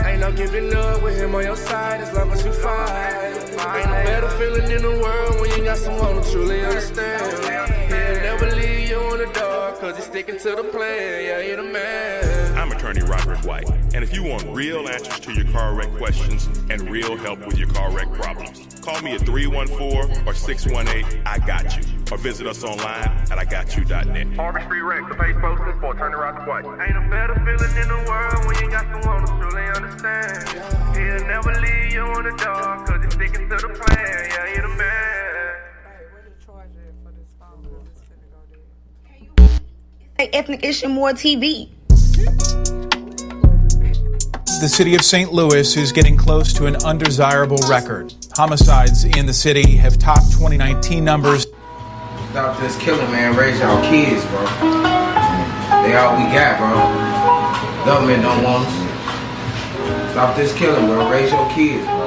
Ain't 0.06 0.20
no 0.20 0.32
giving 0.32 0.72
up 0.74 1.02
with 1.02 1.18
him 1.18 1.34
on 1.34 1.44
your 1.44 1.56
side 1.56 2.01
as 2.01 2.14
long 2.14 2.30
as 2.30 2.44
you 2.44 2.52
fight. 2.52 3.34
Ain't 3.76 3.90
a 3.90 4.05
better 4.05 4.30
feeling 4.38 4.70
in 4.70 4.82
the 4.82 5.01
world 5.02 5.40
when 5.40 5.51
you 5.51 5.64
got 5.64 5.78
someone 5.78 6.22
who 6.22 6.30
truly 6.30 6.60
understand. 6.64 7.44
He'll 7.90 8.22
never 8.22 8.55
leave 8.55 8.88
you 8.88 9.14
in 9.14 9.18
the 9.18 9.30
dark, 9.34 9.80
cause 9.80 9.97
he's 9.97 10.06
sticking 10.06 10.38
to 10.38 10.51
the 10.55 10.64
plan. 10.64 11.24
Yeah, 11.24 11.42
he 11.42 11.55
the 11.56 11.64
man. 11.64 12.30
I'm 12.90 12.96
attorney 12.96 13.08
Roderick 13.08 13.44
White, 13.44 13.70
and 13.94 14.02
if 14.02 14.12
you 14.12 14.24
want 14.24 14.42
real 14.48 14.88
answers 14.88 15.20
to 15.20 15.32
your 15.32 15.44
car 15.52 15.74
wreck 15.76 15.92
questions 15.96 16.48
and 16.70 16.90
real 16.90 17.16
help 17.16 17.38
with 17.46 17.56
your 17.56 17.68
car 17.68 17.88
wreck 17.92 18.12
problems, 18.14 18.80
call 18.80 19.00
me 19.02 19.14
at 19.14 19.20
314 19.20 20.26
or 20.26 20.34
618 20.34 21.22
I 21.24 21.38
Got 21.38 21.76
You, 21.76 21.84
or 22.10 22.18
visit 22.18 22.48
us 22.48 22.64
online 22.64 23.04
at 23.30 23.38
IGotYou.net. 23.38 24.34
Harvest 24.34 24.66
Free 24.66 24.80
Rec, 24.80 25.08
the 25.08 25.14
page 25.14 25.36
posted 25.36 25.78
for 25.78 25.94
Attorney 25.94 26.16
Roger 26.16 26.44
White. 26.50 26.64
Ain't 26.64 26.96
a 26.96 27.08
better 27.08 27.34
feeling 27.46 27.76
in 27.80 27.86
the 27.86 28.10
world 28.10 28.46
when 28.46 28.58
you 28.58 28.68
got 28.68 28.82
someone 28.90 29.20
who 29.20 29.38
truly 29.38 29.66
understand. 29.70 30.48
He'll 30.96 31.28
never 31.28 31.54
leave 31.60 31.92
you 31.92 32.06
in 32.18 32.24
the 32.24 32.34
dark, 32.42 32.88
cause 32.88 33.04
he's 33.04 33.14
sticking 33.14 33.48
to 33.50 33.56
the 33.56 33.68
plan. 33.68 34.30
Yeah, 34.30 34.52
he 34.52 34.60
the 34.60 34.68
man. 34.68 35.56
Say 40.18 40.30
Ethnic 40.32 40.64
Issue 40.64 40.88
More 40.88 41.12
TV. 41.12 41.70
The 44.60 44.68
city 44.68 44.94
of 44.94 45.00
St. 45.00 45.32
Louis 45.32 45.74
is 45.78 45.90
getting 45.90 46.18
close 46.18 46.52
to 46.52 46.66
an 46.66 46.76
undesirable 46.84 47.56
record. 47.66 48.12
Homicides 48.36 49.04
in 49.04 49.24
the 49.24 49.32
city 49.32 49.76
have 49.76 49.96
topped 49.96 50.32
2019 50.32 51.02
numbers. 51.02 51.46
Stop 52.28 52.60
this 52.60 52.76
killing, 52.76 53.10
man. 53.10 53.34
Raise 53.34 53.58
y'all 53.58 53.80
kids, 53.88 54.22
bro. 54.26 54.44
They 55.80 55.96
all 55.96 56.14
we 56.14 56.24
got, 56.30 56.58
bro. 56.60 56.76
Government 57.86 58.22
don't 58.22 58.44
want 58.44 58.68
us. 58.68 60.10
Stop 60.12 60.36
this 60.36 60.52
killing, 60.54 60.84
bro. 60.84 61.10
Raise 61.10 61.32
your 61.32 61.48
kids, 61.52 61.86
bro. 61.86 61.99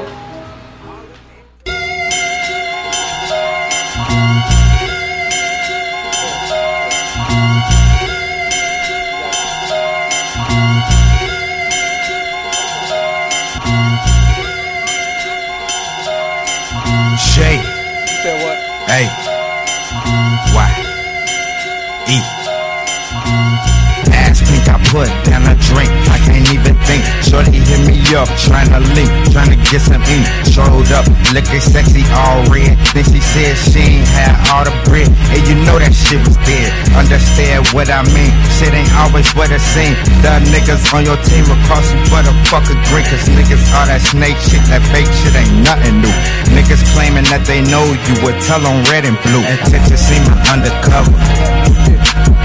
Put 24.94 25.10
down 25.26 25.42
a 25.50 25.58
drink. 25.58 25.90
I 26.14 26.22
can't 26.22 26.46
even 26.54 26.78
think. 26.86 27.02
Shorty 27.26 27.58
hit 27.66 27.82
me 27.90 27.98
up, 28.14 28.30
tryna 28.46 28.78
link, 28.94 29.10
tryna 29.34 29.58
get 29.66 29.82
some 29.82 30.06
ink. 30.06 30.30
Showed 30.46 30.94
up, 30.94 31.10
looking 31.34 31.58
sexy, 31.58 32.06
all 32.14 32.46
red. 32.54 32.78
Then 32.94 33.02
she 33.02 33.18
said 33.18 33.58
she 33.58 33.98
ain't 33.98 34.08
had 34.14 34.38
all 34.54 34.62
the 34.62 34.76
bread. 34.86 35.10
And 35.34 35.42
you 35.50 35.58
know 35.66 35.82
that 35.82 35.98
shit 35.98 36.22
was 36.22 36.38
dead. 36.46 36.70
Understand 36.94 37.66
what 37.74 37.90
I 37.90 38.06
mean? 38.14 38.30
Shit 38.62 38.70
ain't 38.70 38.94
always 39.02 39.26
what 39.34 39.50
it 39.50 39.66
seems. 39.66 39.98
The 40.22 40.38
niggas 40.54 40.86
on 40.94 41.10
your 41.10 41.18
team 41.26 41.42
will 41.50 41.58
cost 41.66 41.90
you 41.90 41.98
for 42.14 42.22
the 42.22 42.34
fucking 42.54 42.78
green. 42.94 43.06
Cause 43.10 43.26
niggas 43.34 43.66
all 43.74 43.90
that 43.90 44.06
snake 44.06 44.38
shit, 44.46 44.62
that 44.70 44.86
fake 44.94 45.10
shit 45.10 45.34
ain't 45.34 45.66
nothing 45.66 46.06
new. 46.06 46.16
Niggas 46.54 46.86
claiming 46.94 47.26
that 47.34 47.42
they 47.50 47.66
know 47.66 47.82
you 47.82 48.16
would 48.22 48.38
tell 48.46 48.62
on 48.62 48.86
red 48.94 49.10
and 49.10 49.18
blue. 49.26 49.42
Attention, 49.42 49.98
see 49.98 50.22
my 50.30 50.38
undercover. 50.54 51.18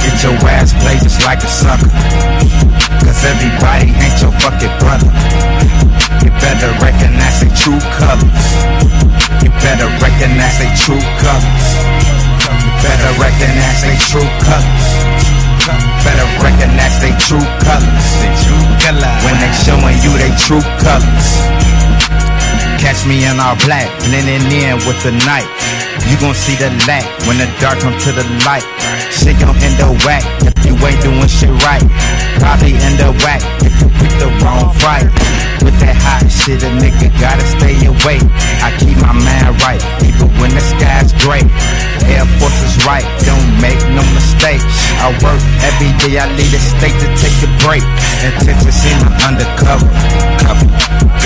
Get 0.00 0.22
your 0.24 0.32
ass 0.48 0.72
played 0.80 1.02
just 1.02 1.20
like 1.28 1.44
a 1.44 1.50
sucker. 1.52 2.37
Cause 3.02 3.20
everybody 3.24 3.90
ain't 3.90 4.18
your 4.22 4.32
fucking 4.38 4.74
brother. 4.78 5.10
You 6.22 6.30
better 6.38 6.70
recognize 6.78 7.40
their 7.42 7.54
true 7.54 7.80
colors. 7.98 8.46
You 9.42 9.50
better 9.62 9.88
recognize 9.98 10.56
their 10.62 10.74
true 10.78 11.02
colors. 11.22 11.66
You 12.48 12.70
better 12.82 13.12
recognize 13.18 13.80
their 13.82 13.98
true 14.06 14.30
colors. 14.42 14.86
Better 16.06 16.28
recognize 16.40 16.96
their 17.02 17.16
true 17.18 17.44
colors. 17.62 18.06
When 19.24 19.36
they 19.42 19.52
showing 19.66 19.98
you 20.00 20.12
their 20.16 20.34
true 20.38 20.64
colors. 20.80 21.28
Catch 22.78 23.04
me 23.04 23.26
in 23.26 23.38
all 23.42 23.58
black, 23.66 23.90
blending 24.06 24.46
in 24.54 24.78
with 24.86 25.02
the 25.02 25.12
night. 25.26 25.50
You 26.08 26.16
gon' 26.22 26.34
see 26.34 26.54
the 26.56 26.70
light 26.86 27.04
when 27.26 27.36
the 27.36 27.50
dark 27.60 27.80
come 27.80 27.92
to 27.92 28.10
the 28.12 28.24
light. 28.46 28.64
Shit 29.18 29.34
gon' 29.42 29.58
end 29.58 29.82
up 29.82 29.98
whack 30.06 30.22
if 30.46 30.54
you 30.62 30.78
ain't 30.86 31.02
doing 31.02 31.26
shit 31.26 31.50
right. 31.66 31.82
Probably 32.38 32.78
end 32.78 33.02
up 33.02 33.18
whack 33.26 33.42
if 33.66 33.74
you 33.82 33.90
pick 33.98 34.14
the 34.22 34.30
wrong 34.38 34.70
fight. 34.78 35.10
With 35.66 35.74
that 35.82 35.98
hot 35.98 36.22
shit, 36.30 36.62
a 36.62 36.70
nigga 36.78 37.10
gotta 37.18 37.42
stay 37.42 37.74
awake. 37.82 38.22
I 38.62 38.70
keep 38.78 38.94
my 39.02 39.10
mind 39.10 39.58
right, 39.66 39.82
even 40.06 40.30
when 40.38 40.54
the 40.54 40.62
sky's 40.62 41.10
gray. 41.18 41.42
Air 42.06 42.22
Force 42.38 42.62
is 42.62 42.78
right, 42.86 43.02
don't 43.26 43.42
make 43.58 43.82
no 43.90 44.06
mistakes. 44.14 44.62
I 45.02 45.10
work 45.18 45.42
every 45.66 45.90
day, 45.98 46.22
I 46.22 46.30
leave 46.38 46.54
the 46.54 46.62
state 46.62 46.94
to 47.02 47.08
take 47.18 47.34
a 47.42 47.50
break. 47.66 47.82
Attention, 48.22 48.70
see 48.70 48.94
my 49.02 49.10
undercover. 49.26 49.90
Cover. 50.38 50.70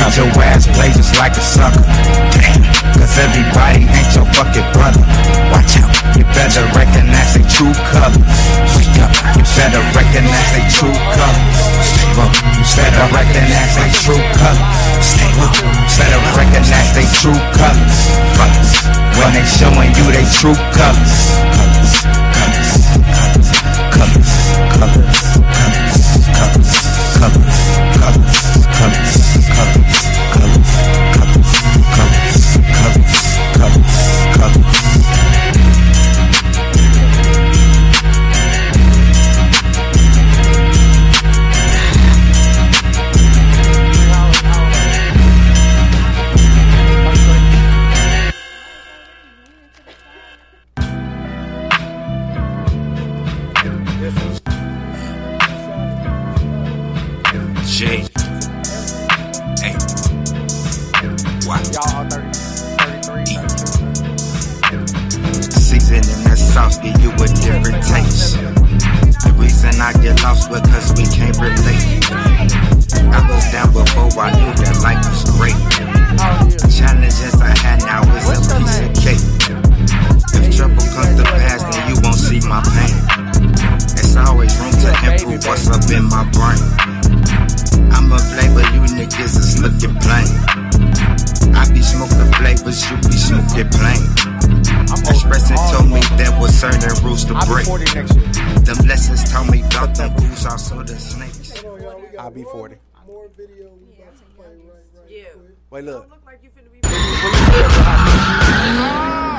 Get 0.00 0.16
your 0.16 0.32
ass 0.40 0.64
played 0.72 0.96
just 0.96 1.12
like 1.20 1.36
a 1.36 1.44
sucker. 1.44 1.84
Damn. 2.32 2.64
Cause 2.96 3.20
everybody 3.20 3.84
ain't 3.84 4.10
your 4.16 4.24
fucking 4.32 4.64
brother. 4.72 5.04
Watch 5.52 5.76
out. 5.76 5.91
You 6.16 6.24
better 6.36 6.64
recognize 6.76 7.34
their 7.34 7.46
true 7.48 7.72
colors. 7.88 8.20
Wake 8.76 8.98
up. 9.00 9.12
You 9.36 9.44
better 9.56 9.82
recognize 9.96 10.50
their 10.52 10.68
true 10.68 10.92
colors. 11.16 11.56
Stay 11.80 12.08
woke. 12.16 12.36
You 12.52 12.64
better 12.76 13.06
recognize 13.12 13.72
their 13.76 13.92
true 14.04 14.22
colors. 14.36 14.68
Stay 15.00 15.30
woke. 15.40 15.56
You 15.56 15.72
better 15.96 16.20
recognize 16.36 16.90
their 16.92 17.08
true 17.16 17.40
colors. 17.56 17.96
When 19.16 19.32
they 19.32 19.44
showing 19.44 19.92
you 19.96 20.06
their 20.12 20.28
true. 20.28 20.56
Colors. 20.76 21.36
Colors. 21.56 22.04
Colors. 22.36 22.70
Colors. 23.12 23.48
Colors. 23.92 24.28
Colors. 24.72 25.92
Colors. 26.36 26.72
Colors. 27.16 27.56
Colors. 28.76 29.12
Colors. 29.56 29.91
Look. 106.02 106.10
Look 106.10 106.26
like 106.26 106.40
you 106.42 106.50
finna 106.50 106.70
be. 106.72 106.78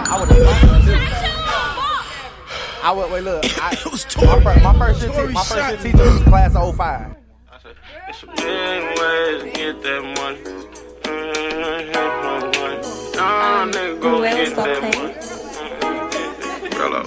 I 0.06 0.18
would 0.20 0.30
I 2.84 2.92
would 2.92 3.12
wait. 3.12 3.24
Look, 3.24 3.46
I, 3.62 3.72
my, 4.26 4.44
fir- 4.44 4.60
my 4.62 4.78
first 4.78 5.02
year, 5.02 5.12
te- 5.28 5.34
my 5.34 5.44
first 5.44 5.56
year 5.56 5.78
teacher 5.92 6.04
was 6.04 6.22
class 6.24 6.56
of 6.56 6.76
05. 6.76 7.16
It's 8.10 8.24
a 8.24 8.26
million 8.28 8.84
ways 9.00 9.44
to 9.44 9.50
get 9.56 9.82
that 9.84 10.02
money. 10.18 10.44
Nah, 13.16 13.66
nigga, 13.68 14.02
go 14.02 14.22
get 14.22 14.56
that 14.56 14.82
money. 14.82 15.14
Hello. 16.76 17.02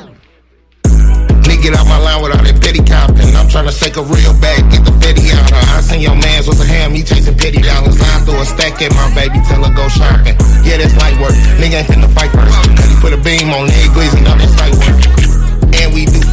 Nigga, 1.42 1.62
get 1.62 1.74
out 1.76 1.86
my 1.86 1.98
line 1.98 2.22
with 2.22 2.32
all 2.36 2.42
that 2.42 2.60
petty 2.62 2.80
comping. 2.80 3.25
I'm 3.46 3.52
tryna 3.62 3.70
shake 3.70 3.96
a 3.96 4.02
real 4.02 4.34
bag, 4.42 4.58
get 4.74 4.82
the 4.82 4.90
fetty 4.98 5.30
out 5.30 5.48
her. 5.50 5.78
I 5.78 5.80
seen 5.80 6.00
your 6.00 6.16
mans 6.16 6.48
with 6.48 6.58
a 6.58 6.66
ham, 6.66 6.90
he 6.94 7.04
chasing 7.04 7.38
petty 7.38 7.62
dollars. 7.62 7.94
Line 7.94 8.24
through 8.26 8.42
a 8.42 8.44
stack 8.44 8.82
at 8.82 8.90
my 8.90 9.06
baby, 9.14 9.38
tell 9.46 9.62
her 9.62 9.70
go 9.70 9.86
shopping. 9.86 10.34
Yeah, 10.66 10.82
that's 10.82 10.96
light 10.98 11.14
work. 11.22 11.30
Nigga 11.62 11.78
ain't 11.78 11.86
finna 11.86 12.10
fight 12.10 12.34
first. 12.34 12.50
Cause 12.74 12.90
he 12.90 12.96
put 12.98 13.12
a 13.12 13.16
beam 13.22 13.54
on 13.54 13.68
leg 13.68 13.94
glazing, 13.94 14.24
now 14.24 14.34
that's 14.34 14.50
light 14.58 14.74
work. 14.74 15.05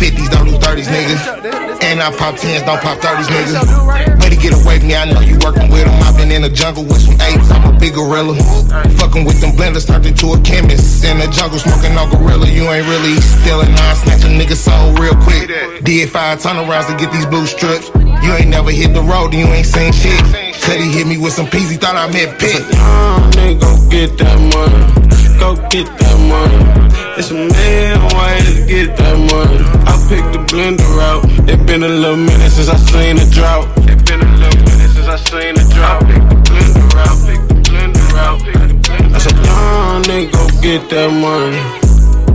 And 0.03 0.11
we 0.11 0.19
do 0.19 0.27
50s, 0.27 0.29
don't 0.29 0.45
do 0.45 0.57
30s, 0.57 0.87
nigga. 0.91 1.83
And 1.83 2.01
I 2.01 2.11
pop 2.15 2.35
10s, 2.35 2.65
don't 2.65 2.81
pop 2.81 2.99
30s, 2.99 3.27
nigga. 3.27 4.19
Better 4.19 4.35
get 4.35 4.53
away 4.53 4.79
from 4.79 4.87
me, 4.87 4.95
I 4.95 5.05
know 5.05 5.21
you 5.21 5.37
working 5.39 5.69
with 5.71 5.85
them. 5.85 5.95
I've 6.03 6.17
been 6.17 6.31
in 6.31 6.41
the 6.41 6.49
jungle 6.49 6.83
with 6.83 7.01
some 7.01 7.15
apes, 7.21 7.49
I'm 7.51 7.75
a 7.75 7.79
big 7.79 7.93
gorilla. 7.93 8.35
Fucking 8.99 9.23
with 9.25 9.39
them 9.39 9.51
blenders, 9.51 9.87
turned 9.87 10.05
into 10.05 10.33
a 10.33 10.41
chemist. 10.41 11.03
In 11.05 11.19
the 11.19 11.27
jungle, 11.27 11.59
smoking 11.59 11.95
on 11.95 12.09
gorilla. 12.11 12.47
You 12.47 12.67
ain't 12.71 12.87
really 12.87 13.15
stealing, 13.21 13.71
nah, 13.71 13.93
snatch 13.93 14.23
a 14.23 14.31
nigga 14.31 14.55
soul 14.55 14.93
real 14.99 15.15
quick. 15.23 15.47
Did 15.83 16.09
five 16.09 16.39
turnarounds 16.39 16.87
to 16.87 16.97
get 16.97 17.11
these 17.11 17.25
blue 17.25 17.45
strips. 17.45 17.89
You 17.95 18.31
ain't 18.33 18.49
never 18.49 18.71
hit 18.71 18.93
the 18.93 19.01
road, 19.01 19.33
and 19.33 19.39
you 19.39 19.47
ain't 19.47 19.67
seen 19.67 19.91
shit. 19.93 20.19
He 20.63 20.91
hit 20.91 21.07
me 21.07 21.17
with 21.17 21.33
some 21.33 21.47
peas, 21.47 21.69
he 21.69 21.77
thought 21.77 21.95
I 21.95 22.11
meant 22.11 22.39
pit. 22.39 22.63
Nigga, 23.35 23.91
get 23.91 24.17
that 24.17 24.39
money. 24.51 25.02
Go 25.39 25.55
get 25.69 25.87
that 25.87 26.17
money. 26.29 26.59
It's 27.17 27.31
a 27.31 27.33
million 27.33 28.01
ways 28.17 28.45
to 28.55 28.65
get 28.65 28.97
that 28.97 29.17
money. 29.31 29.59
I 29.85 29.93
picked 30.09 30.31
the 30.33 30.41
blender 30.49 30.97
out. 31.01 31.23
It 31.49 31.65
been 31.65 31.83
a 31.83 31.87
little 31.87 32.17
minute 32.17 32.51
since 32.51 32.69
I 32.69 32.77
seen 32.77 33.17
the 33.17 33.27
drought. 33.29 33.67
It 33.89 34.03
been 34.05 34.21
a 34.21 34.29
little 34.37 34.63
minute 34.65 34.91
since 34.95 35.07
I 35.07 35.17
seen 35.17 35.53
the 35.55 35.65
drought. 35.73 36.01
Pick 36.09 36.23
the 36.23 36.83
out. 37.05 37.17
The 37.25 37.55
blender 37.65 38.17
out. 38.17 38.39
Pick 38.41 38.53
the 38.53 38.75
blender 38.81 39.15
I 39.15 39.19
said, 39.19 39.37
nah, 39.45 40.01
nigga, 40.03 40.31
go 40.33 40.43
get 40.61 40.89
that 40.89 41.09
money. 41.11 41.61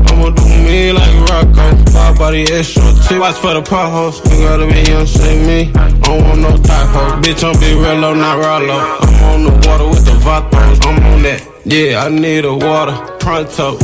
I'ma 0.08 0.30
do 0.30 0.44
me 0.62 0.92
like 0.92 1.14
Rocco. 1.30 1.66
My 1.92 2.14
body 2.16 2.42
extra 2.50 2.82
T. 3.06 3.18
Watch 3.18 3.36
for 3.36 3.54
the 3.54 3.62
potholes. 3.62 4.18
You 4.30 4.46
gotta 4.46 4.66
be 4.66 4.82
young, 4.90 5.06
say 5.06 5.38
me. 5.46 5.72
I 5.74 5.90
don't 6.02 6.22
want 6.22 6.40
no 6.40 6.56
typo. 6.56 7.20
Bitch, 7.22 7.42
I'm 7.42 7.58
Big 7.60 7.76
Rello, 7.78 8.16
not 8.16 8.38
Rollo. 8.38 8.78
I'm 9.00 9.22
on 9.30 9.40
the 9.44 9.54
water 9.66 9.88
with 9.88 10.04
the 10.04 10.16
Vatos. 10.22 10.86
I'm 10.86 11.02
on 11.02 11.22
that. 11.22 11.57
Yeah, 11.70 12.02
I 12.02 12.08
need 12.08 12.46
a 12.46 12.54
water. 12.54 12.96
Pronto. 13.20 13.76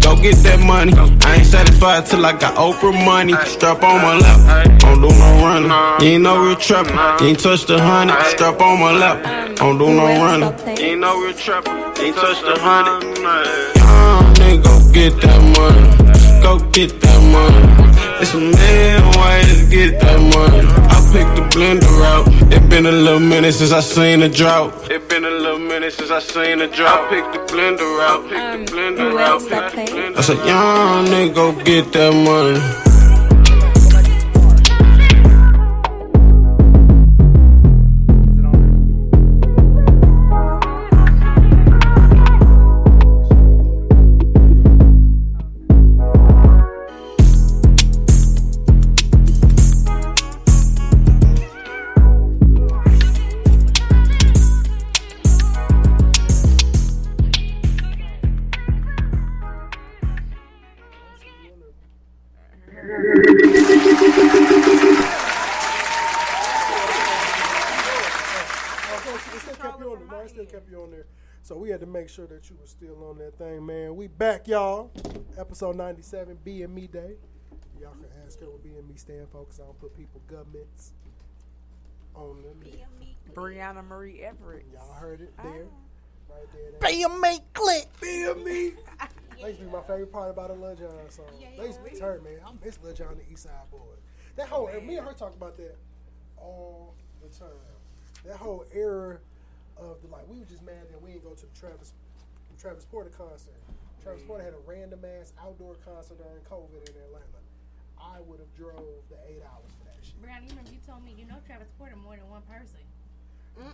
Go 0.00 0.16
get 0.16 0.34
that 0.42 0.58
money. 0.66 0.92
I 0.96 1.36
ain't 1.36 1.46
satisfied 1.46 2.06
till 2.06 2.26
I 2.26 2.32
got 2.32 2.56
Oprah 2.56 2.92
money. 3.04 3.34
Strap 3.46 3.84
on 3.84 4.02
my 4.02 4.18
lap. 4.18 4.80
Don't 4.80 5.00
do 5.00 5.08
no 5.08 5.28
running. 5.40 5.70
You 6.04 6.14
ain't 6.14 6.24
no 6.24 6.44
real 6.44 6.56
trapper. 6.56 6.90
You 7.22 7.30
ain't 7.30 7.38
touch 7.38 7.66
the 7.66 7.80
honey. 7.80 8.12
Strap 8.30 8.60
on 8.60 8.80
my 8.80 8.90
lap. 8.90 9.56
Don't 9.58 9.78
do 9.78 9.94
no 9.94 10.06
running. 10.06 10.76
You 10.76 10.84
ain't 10.84 11.00
no 11.02 11.22
real 11.22 11.32
trapper. 11.32 11.70
You 11.70 12.06
ain't 12.06 12.16
touch 12.16 12.42
the 12.42 12.58
honey. 12.58 13.06
Young 13.22 14.24
uh, 14.24 14.34
nigga, 14.34 14.64
go 14.64 14.92
get 14.92 15.20
that 15.22 15.40
money. 15.56 16.09
Go 16.42 16.58
get 16.70 17.00
that 17.00 17.20
money. 17.34 17.62
It's 18.20 18.34
a 18.34 18.38
million 18.38 19.04
ways 19.20 19.60
to 19.60 19.66
get 19.70 20.00
that 20.00 20.20
money. 20.36 20.66
I 20.88 20.98
picked 21.12 21.34
the 21.36 21.44
blender 21.54 22.04
out. 22.12 22.26
It 22.52 22.68
been 22.68 22.86
a 22.86 22.92
little 22.92 23.20
minute 23.20 23.52
since 23.54 23.72
I 23.72 23.80
seen 23.80 24.20
the 24.20 24.28
drought. 24.28 24.72
It 24.90 25.08
been 25.08 25.24
a 25.24 25.30
little 25.30 25.58
minute 25.58 25.92
since 25.92 26.10
I 26.10 26.20
seen 26.20 26.58
the 26.58 26.68
drought. 26.68 27.06
I 27.06 27.20
picked 27.20 27.32
the 27.32 27.54
blender 27.54 28.00
out. 28.00 28.22
Picked 28.28 28.70
the 28.70 28.76
blender 28.76 29.20
out. 29.20 29.40
Picked 29.40 29.76
the 29.76 29.92
blender 29.92 30.18
I 30.18 30.20
said, 30.22 30.38
young 30.46 31.06
nigga, 31.06 31.34
go 31.34 31.52
get 31.64 31.92
that 31.92 32.12
money. 32.12 32.89
Make 71.90 72.08
sure 72.08 72.26
that 72.28 72.48
you 72.48 72.56
were 72.60 72.66
still 72.66 73.04
on 73.08 73.18
that 73.18 73.36
thing, 73.36 73.66
man. 73.66 73.96
We 73.96 74.06
back, 74.06 74.46
y'all. 74.46 74.90
Episode 75.36 75.76
97, 75.76 76.38
BME 76.46 76.90
Day. 76.90 77.14
Y'all 77.80 77.92
can 77.92 78.06
ask 78.24 78.40
her 78.40 78.46
what 78.46 78.64
BME 78.64 78.98
stand 78.98 79.28
for, 79.30 79.40
because 79.40 79.60
I 79.60 79.64
don't 79.64 79.80
put 79.80 79.96
people 79.96 80.20
governments 80.28 80.92
on 82.14 82.42
them. 82.42 82.62
Brianna 83.34 83.86
Marie 83.86 84.20
Everett. 84.20 84.66
Y'all 84.72 84.92
heard 84.92 85.20
it 85.20 85.32
ah. 85.38 85.42
there. 85.42 85.66
Right 86.28 86.80
there. 86.80 86.90
BME 86.90 87.40
click. 87.52 87.88
BME. 88.00 88.74
That 89.40 89.48
used 89.48 89.60
to 89.60 89.64
be 89.64 89.72
my 89.72 89.80
favorite 89.80 90.12
part 90.12 90.30
about 90.30 90.50
a 90.50 90.52
Lil 90.52 90.76
Jon 90.76 90.90
song. 91.08 91.24
They 91.56 91.64
used 91.64 91.82
to 91.82 91.90
be 91.90 91.98
turn, 91.98 92.22
man. 92.22 92.40
I 92.46 92.50
miss 92.62 92.78
Lil 92.82 92.92
Jon, 92.92 93.16
the 93.16 93.32
East 93.32 93.44
Side 93.44 93.52
Boy. 93.70 93.78
That 94.36 94.48
whole, 94.48 94.66
and 94.66 94.86
me 94.86 94.98
and 94.98 95.06
her 95.06 95.14
talk 95.14 95.34
about 95.34 95.56
that 95.56 95.78
all 96.36 96.92
the 97.22 97.28
time. 97.34 97.48
That 98.26 98.36
whole 98.36 98.66
era 98.74 99.18
of 99.80 100.00
the 100.04 100.08
like, 100.12 100.28
we 100.28 100.38
were 100.38 100.44
just 100.48 100.62
mad 100.64 100.84
that 100.92 101.00
we 101.00 101.12
didn't 101.16 101.24
go 101.24 101.32
to 101.34 101.46
the 101.46 101.56
Travis 101.58 101.92
Travis 102.60 102.84
Porter 102.84 103.10
concert. 103.10 103.56
Travis 104.02 104.22
Porter 104.24 104.44
had 104.44 104.52
a 104.54 104.62
random 104.68 105.00
ass 105.04 105.32
outdoor 105.40 105.74
concert 105.84 106.16
during 106.20 106.40
COVID 106.44 106.88
in 106.88 106.94
Atlanta. 107.08 107.40
I 108.00 108.20
would 108.20 108.40
have 108.40 108.52
drove 108.56 109.00
the 109.08 109.16
eight 109.28 109.40
hours 109.44 109.72
for 109.80 109.84
that 109.88 110.00
shit. 110.04 110.16
Brian, 110.20 110.44
you 110.44 110.50
remember 110.50 110.72
you 110.72 110.80
told 110.86 111.04
me 111.04 111.12
you 111.16 111.24
know 111.24 111.36
Travis 111.46 111.68
Porter 111.78 111.96
more 111.96 112.16
than 112.16 112.28
one 112.28 112.42
person. 112.48 112.80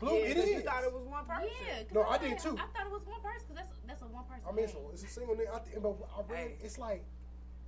Blue, 0.01 0.19
Yeah, 0.19 0.31
it 0.31 0.35
'cause 0.35 0.49
you 0.51 0.61
thought 0.63 0.83
it 0.83 0.93
was 0.93 1.05
one 1.07 1.27
person. 1.27 1.51
Yeah, 1.63 1.83
'cause 1.85 1.93
No, 1.95 2.03
I 2.03 2.19
thought 2.19 2.21
did 2.23 2.39
too. 2.39 2.57
I 2.59 2.67
thought 2.75 2.87
it 2.87 2.93
was 2.93 3.07
one 3.07 3.21
person 3.23 3.43
because 3.47 3.57
that's 3.63 3.77
that's 3.87 4.03
a 4.03 4.07
one 4.11 4.25
person. 4.25 4.43
I 4.49 4.51
mean, 4.53 4.65
it's, 4.65 4.75
name. 4.75 4.87
a- 4.87 4.91
it's 4.95 5.05
a 5.05 5.09
single 5.09 5.37
name. 5.37 5.47
I 5.53 5.59
think, 5.61 5.83
but 5.83 5.95
I 6.11 6.21
read 6.27 6.57
it's 6.63 6.79
like 6.79 7.05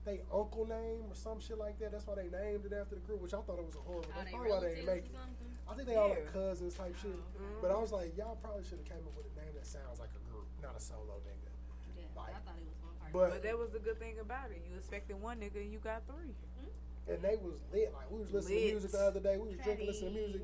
they 0.04 0.20
uncle 0.32 0.66
name 0.66 1.04
or 1.10 1.14
some 1.14 1.38
shit 1.38 1.58
like 1.58 1.78
that. 1.78 1.92
That's 1.92 2.06
why 2.06 2.16
they 2.16 2.26
named 2.32 2.64
it 2.66 2.72
after 2.72 2.96
the 2.96 3.02
group, 3.06 3.20
which 3.22 3.34
I 3.34 3.40
thought 3.42 3.58
it 3.60 3.66
was 3.66 3.76
a 3.76 3.84
horrible. 3.86 4.08
Are 4.10 4.18
That's 4.24 4.30
probably 4.30 4.50
why 4.50 4.60
they 4.60 4.74
didn't 4.74 4.86
make 4.86 5.04
relatives 5.14 5.14
it. 5.14 5.37
Or 5.68 5.76
something? 5.76 5.84
I 5.84 5.84
think 5.84 5.88
they 5.88 5.96
all 5.96 6.08
like 6.08 6.24
Yeah. 6.24 6.32
cousins 6.32 6.74
type 6.74 6.96
shit. 6.96 7.12
But 7.60 7.70
I 7.70 7.76
was 7.76 7.92
like, 7.92 8.16
y'all 8.16 8.36
probably 8.42 8.64
should 8.64 8.78
have 8.78 8.88
came 8.88 9.04
up 9.04 9.14
with 9.16 9.26
a 9.28 9.34
name 9.40 9.52
that 9.54 9.66
sounds 9.66 10.00
like 10.00 10.10
a 10.16 10.22
group, 10.32 10.46
not 10.62 10.76
a 10.76 10.80
solo 10.80 11.20
nigga. 11.28 11.52
Yeah, 11.96 12.04
Like, 12.16 12.34
I 12.34 12.40
thought 12.40 12.56
it 12.56 12.64
was 12.66 12.78
one 12.82 12.94
person. 12.98 13.12
but 13.12 13.30
But 13.30 13.42
that 13.42 13.58
was 13.58 13.70
the 13.70 13.78
good 13.80 13.98
thing 13.98 14.18
about 14.20 14.50
it. 14.50 14.62
You 14.68 14.76
expected 14.76 15.20
one 15.20 15.38
nigga 15.40 15.60
and 15.60 15.72
you 15.72 15.78
got 15.78 16.02
three. 16.06 16.32
Mm-hmm. 16.34 17.12
and 17.12 17.22
they 17.22 17.36
was 17.36 17.60
lit. 17.72 17.92
Like 17.94 18.10
we 18.10 18.18
was 18.20 18.32
listening 18.32 18.58
Lit. 18.58 18.66
to 18.68 18.72
music 18.74 18.90
the 18.92 19.00
other 19.00 19.20
day. 19.20 19.36
We 19.38 19.48
was 19.48 19.58
drinking, 19.64 19.86
listening 19.86 20.14
to 20.14 20.20
music. 20.20 20.42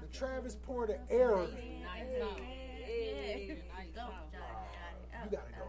The 0.00 0.06
Travis 0.16 0.56
Porter 0.56 0.98
era. 1.10 1.46
Nice 1.46 2.18
song. 2.20 2.40
Yeah. 2.40 3.54
Go, 3.94 4.02
Johnny, 4.32 5.24
You 5.24 5.30
gotta 5.30 5.52
go. 5.52 5.64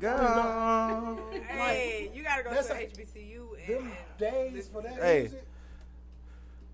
Go. 0.00 1.30
Hey, 1.48 2.10
you 2.14 2.22
gotta 2.24 2.42
go 2.42 2.50
to 2.50 2.58
HBCU 2.60 3.56
and, 3.58 3.68
Them 3.68 3.92
and 3.92 4.18
days 4.18 4.68
for 4.68 4.82
that 4.82 4.94
Hey. 4.94 5.20
music. 5.22 5.44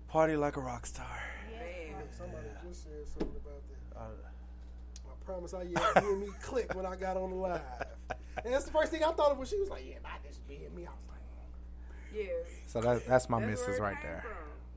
Party 0.09 0.35
like 0.35 0.57
a 0.57 0.61
rock 0.61 0.85
star. 0.85 1.05
man. 1.59 1.95
Somebody 2.17 2.47
just 2.67 2.83
said 2.83 2.91
something 3.07 3.35
about 3.37 3.61
that. 3.69 3.99
Uh, 3.99 5.09
I 5.11 5.25
promise 5.25 5.53
I 5.53 5.63
yelled 5.63 6.19
me 6.19 6.27
click 6.41 6.73
when 6.73 6.85
I 6.85 6.95
got 6.95 7.15
on 7.17 7.29
the 7.29 7.35
live. 7.35 7.61
And 8.43 8.53
that's 8.53 8.65
the 8.65 8.71
first 8.71 8.91
thing 8.91 9.03
I 9.03 9.11
thought 9.11 9.31
of 9.31 9.37
when 9.37 9.45
she 9.47 9.59
was 9.59 9.69
like, 9.69 9.83
yeah, 9.87 9.95
not 10.03 10.23
this 10.23 10.39
me." 10.49 10.57
I 10.57 10.69
was 10.73 10.87
like, 11.09 12.15
Yeah. 12.15 12.25
So 12.67 12.81
that, 12.81 13.05
that's 13.05 13.29
my 13.29 13.39
That's 13.39 13.51
missus 13.67 13.79
right 13.79 13.97
there. 14.01 14.23
from. 14.25 14.31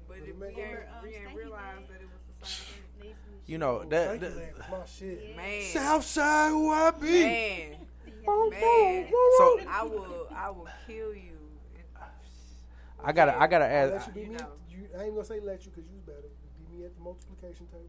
But 0.09 0.29
if 0.29 0.37
we 0.39 0.47
ain't, 0.63 0.79
we 1.03 1.09
ain't 1.15 1.35
realized 1.37 1.89
that 1.89 2.01
it 2.03 2.09
was 2.13 2.21
the 2.41 2.47
same 2.47 2.75
thing. 3.01 3.15
You 3.47 3.59
know 3.59 3.85
that. 3.85 4.09
Thank 4.21 4.23
you, 4.23 4.29
that 4.59 4.71
My 4.71 4.85
shit. 4.87 5.37
Man. 5.37 5.63
Southside 5.63 6.51
who 6.51 6.71
I 6.71 6.91
be. 6.91 7.23
Man. 7.23 7.71
Man. 8.51 9.09
So- 9.39 9.61
I 9.69 9.83
will 9.85 10.29
I 10.35 10.51
will 10.51 10.69
kill 10.87 11.15
you. 11.15 11.31
I 13.05 13.11
gotta, 13.13 13.37
I 13.41 13.47
gotta 13.49 13.65
I'll 13.65 13.95
ask. 13.97 14.07
let 14.09 14.17
you 14.17 14.23
beat 14.23 14.31
me. 14.33 14.39
You, 14.73 14.89
I 14.99 15.05
ain't 15.05 15.15
gonna 15.15 15.25
say 15.25 15.41
let 15.41 15.65
you 15.65 15.71
because 15.71 15.89
you 15.89 15.95
was 15.97 16.05
better. 16.05 16.27
You 16.29 16.65
beat 16.67 16.79
me 16.81 16.85
at 16.87 16.97
the 16.97 17.03
multiplication 17.03 17.67
table. 17.67 17.89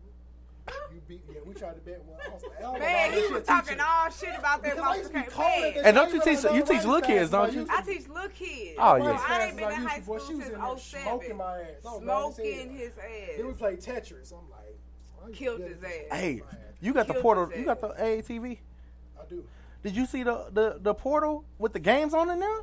You 0.93 1.01
beat 1.07 1.21
yeah. 1.29 1.39
We 1.45 1.53
tried 1.53 1.73
to 1.75 1.81
bet 1.81 2.01
one. 2.05 2.17
I 2.25 2.29
was 2.33 2.43
like, 2.43 2.59
I 2.63 2.79
Man, 2.79 3.11
why 3.11 3.19
he 3.19 3.33
was 3.33 3.43
talking 3.43 3.67
teaching. 3.75 3.81
all 3.81 4.09
shit 4.09 4.29
about 4.39 4.63
that 4.63 4.79
I 4.79 4.95
used 4.95 5.07
to 5.09 5.13
be 5.13 5.19
multiplication. 5.19 5.31
cold 5.33 5.51
at 5.51 5.61
Man. 5.61 5.73
that 5.73 5.85
And 5.87 5.95
don't 5.95 6.13
you 6.13 6.21
teach- 6.21 6.43
you 6.55 6.63
teach 6.63 6.85
little 6.85 7.01
kids, 7.01 7.31
don't 7.31 7.53
you? 7.53 7.67
I 7.69 7.81
teach 7.81 8.07
little 8.07 8.29
kids. 8.29 8.77
Oh, 8.79 8.97
Bro, 8.97 9.07
yeah. 9.11 9.25
I 9.27 9.43
ain't 9.47 9.57
been 9.57 9.71
in 9.71 9.75
high 9.75 9.81
used 9.81 9.95
to- 9.95 10.01
boy, 10.11 10.17
school 10.19 10.27
she 10.29 10.35
was 10.35 10.45
since 10.45 10.55
in 10.57 10.77
07. 10.77 11.03
smoking 11.03 11.37
my 11.37 11.59
ass. 11.59 11.67
I 11.85 11.91
was 11.91 12.01
mad 12.01 12.15
as 12.15 12.35
Smoking 12.35 12.69
hell. 12.69 12.77
his 12.77 12.97
ass. 12.97 13.29
Then 13.37 13.47
we 13.47 13.53
played 13.53 13.81
Tetris. 13.81 14.31
I'm 14.31 14.49
like, 14.51 14.77
I 15.27 15.31
Killed 15.31 15.61
his 15.61 15.83
ass. 15.83 15.91
Hey, 16.19 16.41
you 16.81 16.93
got 16.93 17.07
the 17.07 17.13
portal. 17.15 17.49
You 17.57 17.65
got 17.65 17.81
the. 17.81 17.89
AATV. 17.89 18.57
I 19.19 19.25
do. 19.29 19.43
Did 19.83 19.95
you 19.97 20.05
see 20.05 20.23
the 20.23 20.47
the, 20.51 20.77
the 20.81 20.93
portal 20.93 21.43
with 21.59 21.73
the 21.73 21.79
games 21.79 22.13
on 22.13 22.29
it 22.29 22.37
now? 22.37 22.61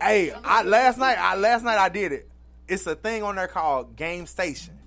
Hey, 0.00 0.32
I 0.32 0.62
last 0.62 0.98
night 0.98 1.16
I 1.18 1.36
last 1.36 1.64
night 1.64 1.78
I 1.78 1.88
did 1.88 2.12
it. 2.12 2.28
It's 2.68 2.86
a 2.86 2.94
thing 2.94 3.22
on 3.22 3.36
there 3.36 3.48
called 3.48 3.96
Game 3.96 4.26
Station. 4.26 4.78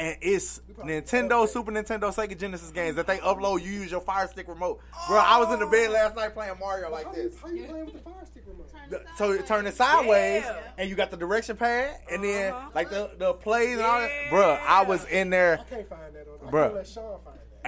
And 0.00 0.16
it's 0.20 0.60
Nintendo, 0.78 1.48
Super 1.48 1.72
Nintendo, 1.72 2.14
Sega 2.14 2.38
Genesis 2.38 2.70
games 2.70 2.94
that 2.94 3.08
they 3.08 3.18
upload. 3.18 3.64
You 3.64 3.72
use 3.72 3.90
your 3.90 4.00
Fire 4.00 4.28
Stick 4.28 4.46
remote, 4.46 4.80
bro. 5.08 5.18
I 5.18 5.38
was 5.38 5.52
in 5.52 5.58
the 5.58 5.66
bed 5.66 5.90
last 5.90 6.14
night 6.14 6.34
playing 6.34 6.54
Mario 6.60 6.88
like 6.88 7.06
How 7.06 7.12
this. 7.12 7.34
you, 7.34 7.40
how 7.42 7.48
you 7.48 7.64
playing 7.64 7.84
with 7.86 7.94
the 7.94 8.00
fire 8.00 8.14
stick 8.24 8.44
remote? 8.46 8.70
The- 8.90 9.02
so 9.16 9.32
you 9.32 9.42
turn 9.42 9.66
it 9.66 9.74
sideways, 9.74 10.44
Yeah. 10.44 10.56
and 10.78 10.88
you 10.88 10.94
got 10.94 11.10
the 11.10 11.16
direction 11.16 11.56
pad, 11.56 11.96
and 12.12 12.22
then 12.22 12.52
Uh-huh. 12.54 12.68
like 12.76 12.90
the 12.90 13.10
the 13.18 13.34
plays 13.34 13.78
and 13.78 13.82
all 13.86 13.98
that. 13.98 14.10
Bro, 14.30 14.50
I 14.64 14.82
was 14.84 15.04
in 15.06 15.30
there. 15.30 15.58
I 15.58 15.64
can't 15.74 15.88
find 15.88 16.14
that 16.14 16.28
on. 16.28 16.54
I 16.54 16.82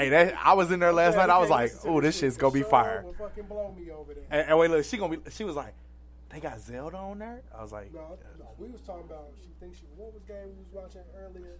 Bruh. 0.00 0.10
can't 0.10 0.12
let 0.12 0.26
Sean 0.26 0.26
find 0.26 0.26
that. 0.26 0.26
Hey, 0.26 0.30
that 0.32 0.46
I 0.46 0.52
was 0.54 0.70
in 0.70 0.80
there 0.80 0.92
last 0.92 1.14
Yeah, 1.14 1.26
night. 1.26 1.30
I 1.30 1.38
was 1.38 1.50
like, 1.50 1.72
listen 1.72 1.90
"Oh, 1.90 2.00
this 2.00 2.18
shit's 2.18 2.36
gonna 2.36 2.52
be 2.52 2.62
fire." 2.62 3.04
fucking 3.18 3.44
blow 3.44 3.72
me 3.76 3.90
over 3.90 4.14
there. 4.14 4.24
And, 4.30 4.48
and 4.48 4.58
wait, 4.58 4.70
look, 4.70 4.84
she 4.84 4.96
gonna 4.96 5.16
be. 5.16 5.30
She 5.30 5.44
was 5.44 5.56
like, 5.56 5.74
"They 6.30 6.40
got 6.40 6.60
Zelda 6.60 6.96
on 6.96 7.18
there." 7.18 7.42
I 7.56 7.62
was 7.62 7.72
like, 7.72 7.92
No, 7.92 8.18
no, 8.38 8.46
we 8.58 8.68
was 8.68 8.80
talking 8.80 9.04
about. 9.04 9.32
She 9.42 9.50
thinks 9.60 9.78
she. 9.78 9.86
What 9.96 10.12
was 10.14 10.22
game 10.24 10.36
we 10.56 10.64
was 10.64 10.72
watching 10.72 11.02
earlier? 11.16 11.58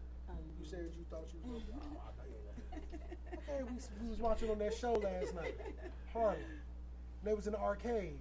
You 0.61 0.67
said 0.67 0.91
you 0.97 1.05
thought 1.11 1.27
you 1.33 1.53
was. 1.53 1.63
Oh, 1.75 1.79
I 1.79 2.11
know 2.17 2.25
you 2.29 2.37
ain't. 2.77 2.85
Okay, 3.49 3.63
we, 3.65 4.05
we 4.05 4.09
was 4.11 4.19
watching 4.19 4.51
on 4.51 4.59
that 4.59 4.75
show 4.75 4.93
last 4.93 5.35
night. 5.35 5.55
Harlem. 6.13 6.37
They 7.25 7.33
was 7.35 7.47
in 7.47 7.53
the 7.53 7.59
arcade. 7.61 8.19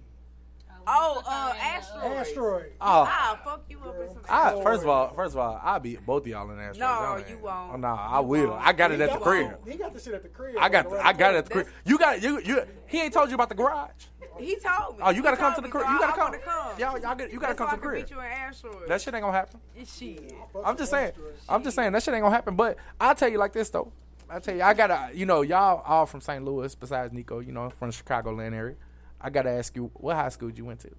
Oh, 0.86 1.22
uh, 1.26 1.54
Asteroid. 1.60 2.12
Asteroid. 2.16 2.72
Oh. 2.80 3.06
Ah, 3.08 3.40
fuck 3.44 3.64
you 3.68 3.78
up 3.80 3.98
with 3.98 4.12
some 4.12 4.22
I, 4.28 4.62
first 4.62 4.82
of 4.82 4.88
all, 4.88 5.12
first 5.14 5.34
of 5.34 5.38
all, 5.38 5.60
I'll 5.62 5.80
beat 5.80 6.04
both 6.04 6.22
of 6.22 6.28
y'all 6.28 6.50
in 6.50 6.56
that. 6.56 6.76
No, 6.76 7.22
you 7.28 7.38
won't. 7.38 7.74
Oh, 7.74 7.76
no, 7.76 7.88
I 7.88 8.20
will. 8.20 8.54
I 8.54 8.72
got 8.72 8.92
it 8.92 9.00
at 9.00 9.10
the 9.10 9.18
got 9.18 9.22
crib. 9.22 9.68
He 9.68 9.76
got 9.76 9.92
the 9.94 10.00
shit 10.00 10.14
at 10.14 10.22
the 10.22 10.28
crib. 10.28 10.56
I 10.58 10.68
got, 10.68 10.90
Like, 10.90 11.04
I 11.04 11.12
got 11.12 11.34
it 11.34 11.38
at 11.38 11.46
the 11.46 11.54
around 11.54 11.64
crib. 11.64 11.74
You 11.84 11.98
got 11.98 12.22
you 12.22 12.40
you. 12.40 12.62
He 12.86 13.00
ain't 13.00 13.12
told 13.12 13.28
you 13.28 13.34
about 13.34 13.48
the 13.48 13.54
garage. 13.54 13.90
He 14.38 14.56
told 14.56 14.96
me. 14.96 15.02
Oh, 15.04 15.10
you 15.10 15.22
gotta 15.22 15.36
come 15.36 15.54
to 15.54 15.60
the 15.60 15.66
me, 15.66 15.70
crib. 15.70 15.86
You 15.88 15.98
gotta 15.98 16.12
come. 16.12 16.30
wanna 16.30 16.38
come. 16.38 16.78
Y'all, 16.78 16.98
y'all 16.98 17.14
get, 17.14 17.30
you 17.30 17.38
gotta 17.38 17.54
come 17.54 17.68
to 17.68 17.76
the 17.76 17.78
I 17.78 17.80
can 17.80 17.88
crib. 17.88 18.06
beat 18.06 18.10
you 18.14 18.20
in 18.20 18.26
Asteroid. 18.26 18.88
That 18.88 19.02
shit 19.02 19.14
ain't 19.14 19.22
gonna 19.22 19.36
happen. 19.36 19.60
It's 19.76 19.96
shit. 19.96 20.32
I'm 20.64 20.76
just 20.76 20.90
saying. 20.90 21.12
I'm 21.48 21.62
just 21.62 21.76
saying 21.76 21.92
that 21.92 22.02
shit 22.02 22.14
ain't 22.14 22.22
gonna 22.22 22.34
happen. 22.34 22.56
But 22.56 22.78
I'll 23.00 23.14
tell 23.14 23.28
you 23.28 23.38
like 23.38 23.52
this 23.52 23.70
though. 23.70 23.92
I 24.32 24.38
tell 24.38 24.54
you, 24.54 24.62
I 24.62 24.74
gotta, 24.74 25.10
you 25.12 25.26
know, 25.26 25.42
y'all 25.42 25.82
all 25.84 26.06
from 26.06 26.20
St. 26.20 26.44
Louis, 26.44 26.72
besides 26.76 27.12
Nico, 27.12 27.40
you 27.40 27.50
know, 27.50 27.68
from 27.70 27.90
the 27.90 27.96
Chicagoland 27.96 28.54
area. 28.54 28.76
I 29.20 29.30
gotta 29.30 29.50
ask 29.50 29.74
you, 29.76 29.90
what 29.94 30.16
high 30.16 30.28
school 30.30 30.48
did 30.48 30.58
you 30.58 30.64
went 30.64 30.80
to? 30.80 30.90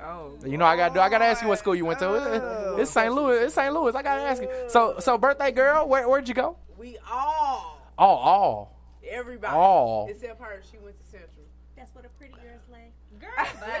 Oh. 0.00 0.32
You 0.46 0.58
know, 0.58 0.64
I 0.64 0.76
gotta 0.76 0.94
do. 0.94 1.00
I 1.00 1.08
gotta 1.08 1.24
ask 1.24 1.42
you 1.42 1.48
what 1.48 1.58
school 1.58 1.74
you 1.74 1.84
went 1.84 1.98
to. 2.00 2.14
It- 2.14 2.42
oh. 2.42 2.76
It's 2.80 2.90
St. 2.90 3.12
Louis. 3.12 3.38
It's 3.44 3.54
St. 3.54 3.72
Louis. 3.74 3.94
I 3.94 4.02
gotta 4.02 4.22
ask 4.22 4.40
you. 4.42 4.48
So, 4.68 4.96
so 5.00 5.18
birthday 5.18 5.50
girl, 5.50 5.88
where 5.88 6.08
where'd 6.08 6.28
you 6.28 6.34
go? 6.34 6.56
We 6.76 6.98
all, 7.10 7.82
Oh, 7.98 8.04
all. 8.04 8.76
everybody, 9.08 9.52
All. 9.52 10.06
except 10.08 10.40
her. 10.40 10.60
She 10.70 10.78
went 10.78 10.96
to 11.00 11.04
Central. 11.10 11.46
That's 11.76 11.92
what 11.94 12.04
a 12.04 12.08
pretty 12.10 12.34
girl's 12.34 12.68
like. 12.70 12.92
Girl, 13.18 13.30
bye. 13.60 13.80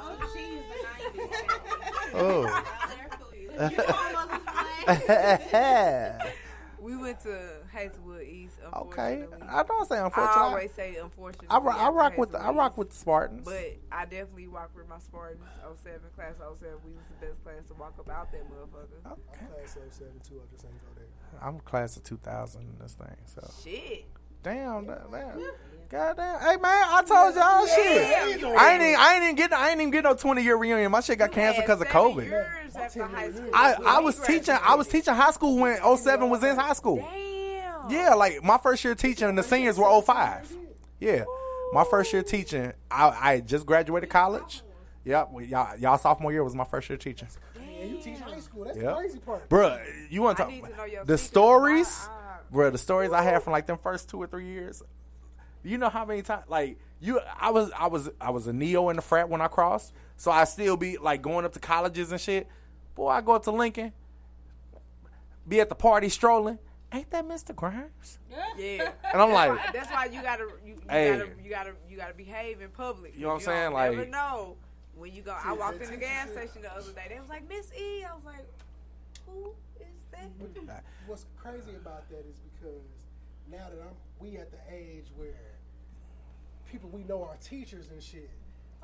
oh, 0.00 0.30
she's 0.34 0.62
the 0.70 1.20
90s. 1.20 1.30
Oh. 2.14 2.62
We 6.80 6.96
went 6.96 7.20
to 7.20 7.38
Hazelwood 7.72 8.22
East. 8.26 8.51
Okay. 8.74 9.24
I 9.48 9.62
don't 9.62 9.88
say 9.88 9.98
I 9.98 10.08
always 10.08 10.72
say 10.72 10.96
unfortunately. 10.96 11.48
I, 11.50 11.58
ro- 11.58 11.76
I 11.76 11.90
rock 11.90 12.16
with 12.16 12.32
the, 12.32 12.38
I 12.38 12.50
rock 12.52 12.78
with 12.78 12.90
the 12.90 12.96
Spartans. 12.96 13.44
But 13.44 13.76
I 13.90 14.04
definitely 14.04 14.48
walk 14.48 14.70
with 14.74 14.88
my 14.88 14.98
Spartans. 14.98 15.42
07, 15.82 16.00
class 16.14 16.34
07. 16.38 16.74
We 16.84 16.92
was 16.92 17.04
the 17.20 17.26
best 17.26 17.42
class 17.44 17.62
to 17.68 17.74
walk 17.74 17.94
up 17.98 18.08
out 18.08 18.32
that 18.32 18.44
motherfucker. 18.50 19.04
I'm 19.04 19.16
class 19.48 19.76
07 19.90 20.12
too. 20.26 20.40
I 20.40 20.52
just 20.52 20.64
ain't 20.64 20.74
go 20.80 20.88
there. 20.96 21.42
I'm 21.42 21.60
class 21.60 21.96
of 21.96 22.04
2000 22.04 22.60
in 22.60 22.68
this 22.80 22.94
thing. 22.94 23.16
So 23.26 23.50
Shit. 23.62 24.06
damn, 24.42 24.86
that, 24.86 25.10
man. 25.10 25.38
Goddamn. 25.90 26.40
Hey 26.40 26.56
man, 26.56 26.62
I 26.64 27.02
told 27.06 27.34
y'all 27.34 27.66
shit. 27.66 28.40
Damn. 28.40 28.56
I 28.58 28.72
ain't 28.72 28.82
even, 28.82 28.96
I 28.98 29.14
ain't 29.14 29.24
even 29.24 29.36
get 29.36 29.52
I 29.52 29.70
ain't 29.70 29.80
even 29.80 29.90
get 29.90 30.04
no 30.04 30.14
20 30.14 30.42
year 30.42 30.56
reunion. 30.56 30.90
My 30.90 31.00
shit 31.00 31.18
got 31.18 31.32
canceled 31.32 31.66
because 31.66 31.82
of 31.82 31.88
COVID. 31.88 32.24
Years 32.24 32.74
after 32.74 33.04
high 33.04 33.30
school. 33.30 33.50
I, 33.52 33.74
I 33.84 34.00
was 34.00 34.18
teaching 34.18 34.56
I 34.62 34.74
was 34.74 34.88
teaching 34.88 35.12
high 35.12 35.32
school 35.32 35.58
when 35.58 35.78
07 35.98 36.30
was 36.30 36.42
in 36.42 36.56
high 36.56 36.72
school. 36.72 37.06
Damn. 37.88 37.90
Yeah, 37.90 38.14
like 38.14 38.42
my 38.42 38.58
first 38.58 38.84
year 38.84 38.94
teaching 38.94 39.28
and 39.28 39.36
the 39.38 39.42
seniors 39.42 39.78
were 39.78 40.00
05. 40.02 40.54
Yeah. 41.00 41.24
My 41.72 41.84
first 41.84 42.12
year 42.12 42.22
teaching, 42.22 42.72
I, 42.90 43.08
I 43.08 43.40
just 43.40 43.64
graduated 43.66 44.10
college. 44.10 44.62
Yep, 45.04 45.30
we- 45.32 45.46
y'all, 45.46 45.76
y'all 45.78 45.98
sophomore 45.98 46.30
year 46.32 46.44
was 46.44 46.54
my 46.54 46.64
first 46.64 46.88
year 46.88 46.96
teaching. 46.98 47.28
And 47.80 47.90
you 47.90 47.98
teach 48.00 48.20
high 48.20 48.38
school. 48.40 48.64
That's 48.64 48.76
Yep. 48.76 48.86
the 48.86 48.94
crazy 48.94 49.18
part. 49.18 49.48
Bruh, 49.48 49.80
you 50.10 50.22
want 50.22 50.36
to 50.36 50.42
talk 50.44 50.52
need 50.52 50.64
to 50.64 50.76
know 50.76 50.84
your 50.84 51.04
the 51.04 51.18
stories, 51.18 52.08
uh, 52.08 52.54
bruh, 52.54 52.70
the 52.70 52.78
stories 52.78 53.10
I 53.12 53.22
had 53.22 53.42
from 53.42 53.52
like 53.52 53.66
them 53.66 53.78
first 53.78 54.08
two 54.10 54.20
or 54.22 54.26
three 54.28 54.46
years. 54.46 54.82
You 55.64 55.78
know 55.78 55.88
how 55.88 56.04
many 56.04 56.22
times 56.22 56.44
like 56.48 56.78
you 57.00 57.20
I 57.40 57.50
was 57.50 57.70
I 57.76 57.86
was 57.86 58.10
I 58.20 58.30
was 58.30 58.46
a 58.48 58.52
neo 58.52 58.88
in 58.90 58.96
the 58.96 59.02
frat 59.02 59.28
when 59.28 59.40
I 59.40 59.48
crossed, 59.48 59.92
so 60.16 60.30
I 60.30 60.44
still 60.44 60.76
be 60.76 60.98
like 60.98 61.22
going 61.22 61.44
up 61.44 61.52
to 61.54 61.60
colleges 61.60 62.12
and 62.12 62.20
shit. 62.20 62.46
Boy, 62.94 63.08
I 63.08 63.20
go 63.20 63.32
up 63.32 63.44
to 63.44 63.50
Lincoln, 63.52 63.92
be 65.48 65.60
at 65.60 65.68
the 65.68 65.74
party 65.74 66.08
strolling. 66.08 66.58
Ain't 66.92 67.10
that 67.10 67.26
Mr. 67.26 67.54
Grimes? 67.56 68.18
Yeah. 68.30 68.92
And 69.12 69.22
I'm 69.22 69.30
That's 69.30 69.32
like- 69.32 69.50
why- 69.50 69.70
that's 69.72 69.90
why 69.90 70.04
you 70.06 70.22
gotta, 70.22 70.44
you, 70.64 70.74
you 70.74 70.80
Hey. 70.90 71.16
gotta, 71.18 71.30
you 71.42 71.50
gotta, 71.50 71.72
you 71.88 71.96
gotta 71.96 72.14
behave 72.14 72.60
in 72.60 72.68
public. 72.70 73.14
You 73.14 73.22
know 73.22 73.28
what 73.28 73.34
I'm 73.36 73.40
saying? 73.40 73.72
don't 73.72 73.96
never 73.96 74.06
know 74.06 74.56
when 74.94 75.12
you 75.12 75.22
go. 75.22 75.34
I 75.42 75.52
walked 75.54 75.80
in 75.82 75.90
the 75.90 75.96
gas 75.96 76.30
station 76.30 76.62
the 76.62 76.72
other 76.74 76.92
day. 76.92 77.06
They 77.08 77.18
was 77.18 77.28
like, 77.30 77.48
Miss 77.48 77.72
E. 77.72 78.04
I 78.04 78.14
was 78.14 78.24
like, 78.24 78.46
who 79.26 79.54
is 79.80 80.66
that? 80.66 80.84
What's 81.06 81.24
crazy 81.36 81.74
about 81.76 82.08
that 82.10 82.26
is 82.28 82.36
because 82.40 82.82
now 83.50 83.68
that 83.70 83.80
I'm 83.80 83.94
we 84.18 84.36
at 84.36 84.50
the 84.50 84.58
age 84.70 85.06
where 85.16 85.28
people 86.70 86.90
we 86.90 87.04
know 87.04 87.24
are 87.24 87.36
teachers 87.42 87.88
and 87.90 88.02
shit. 88.02 88.30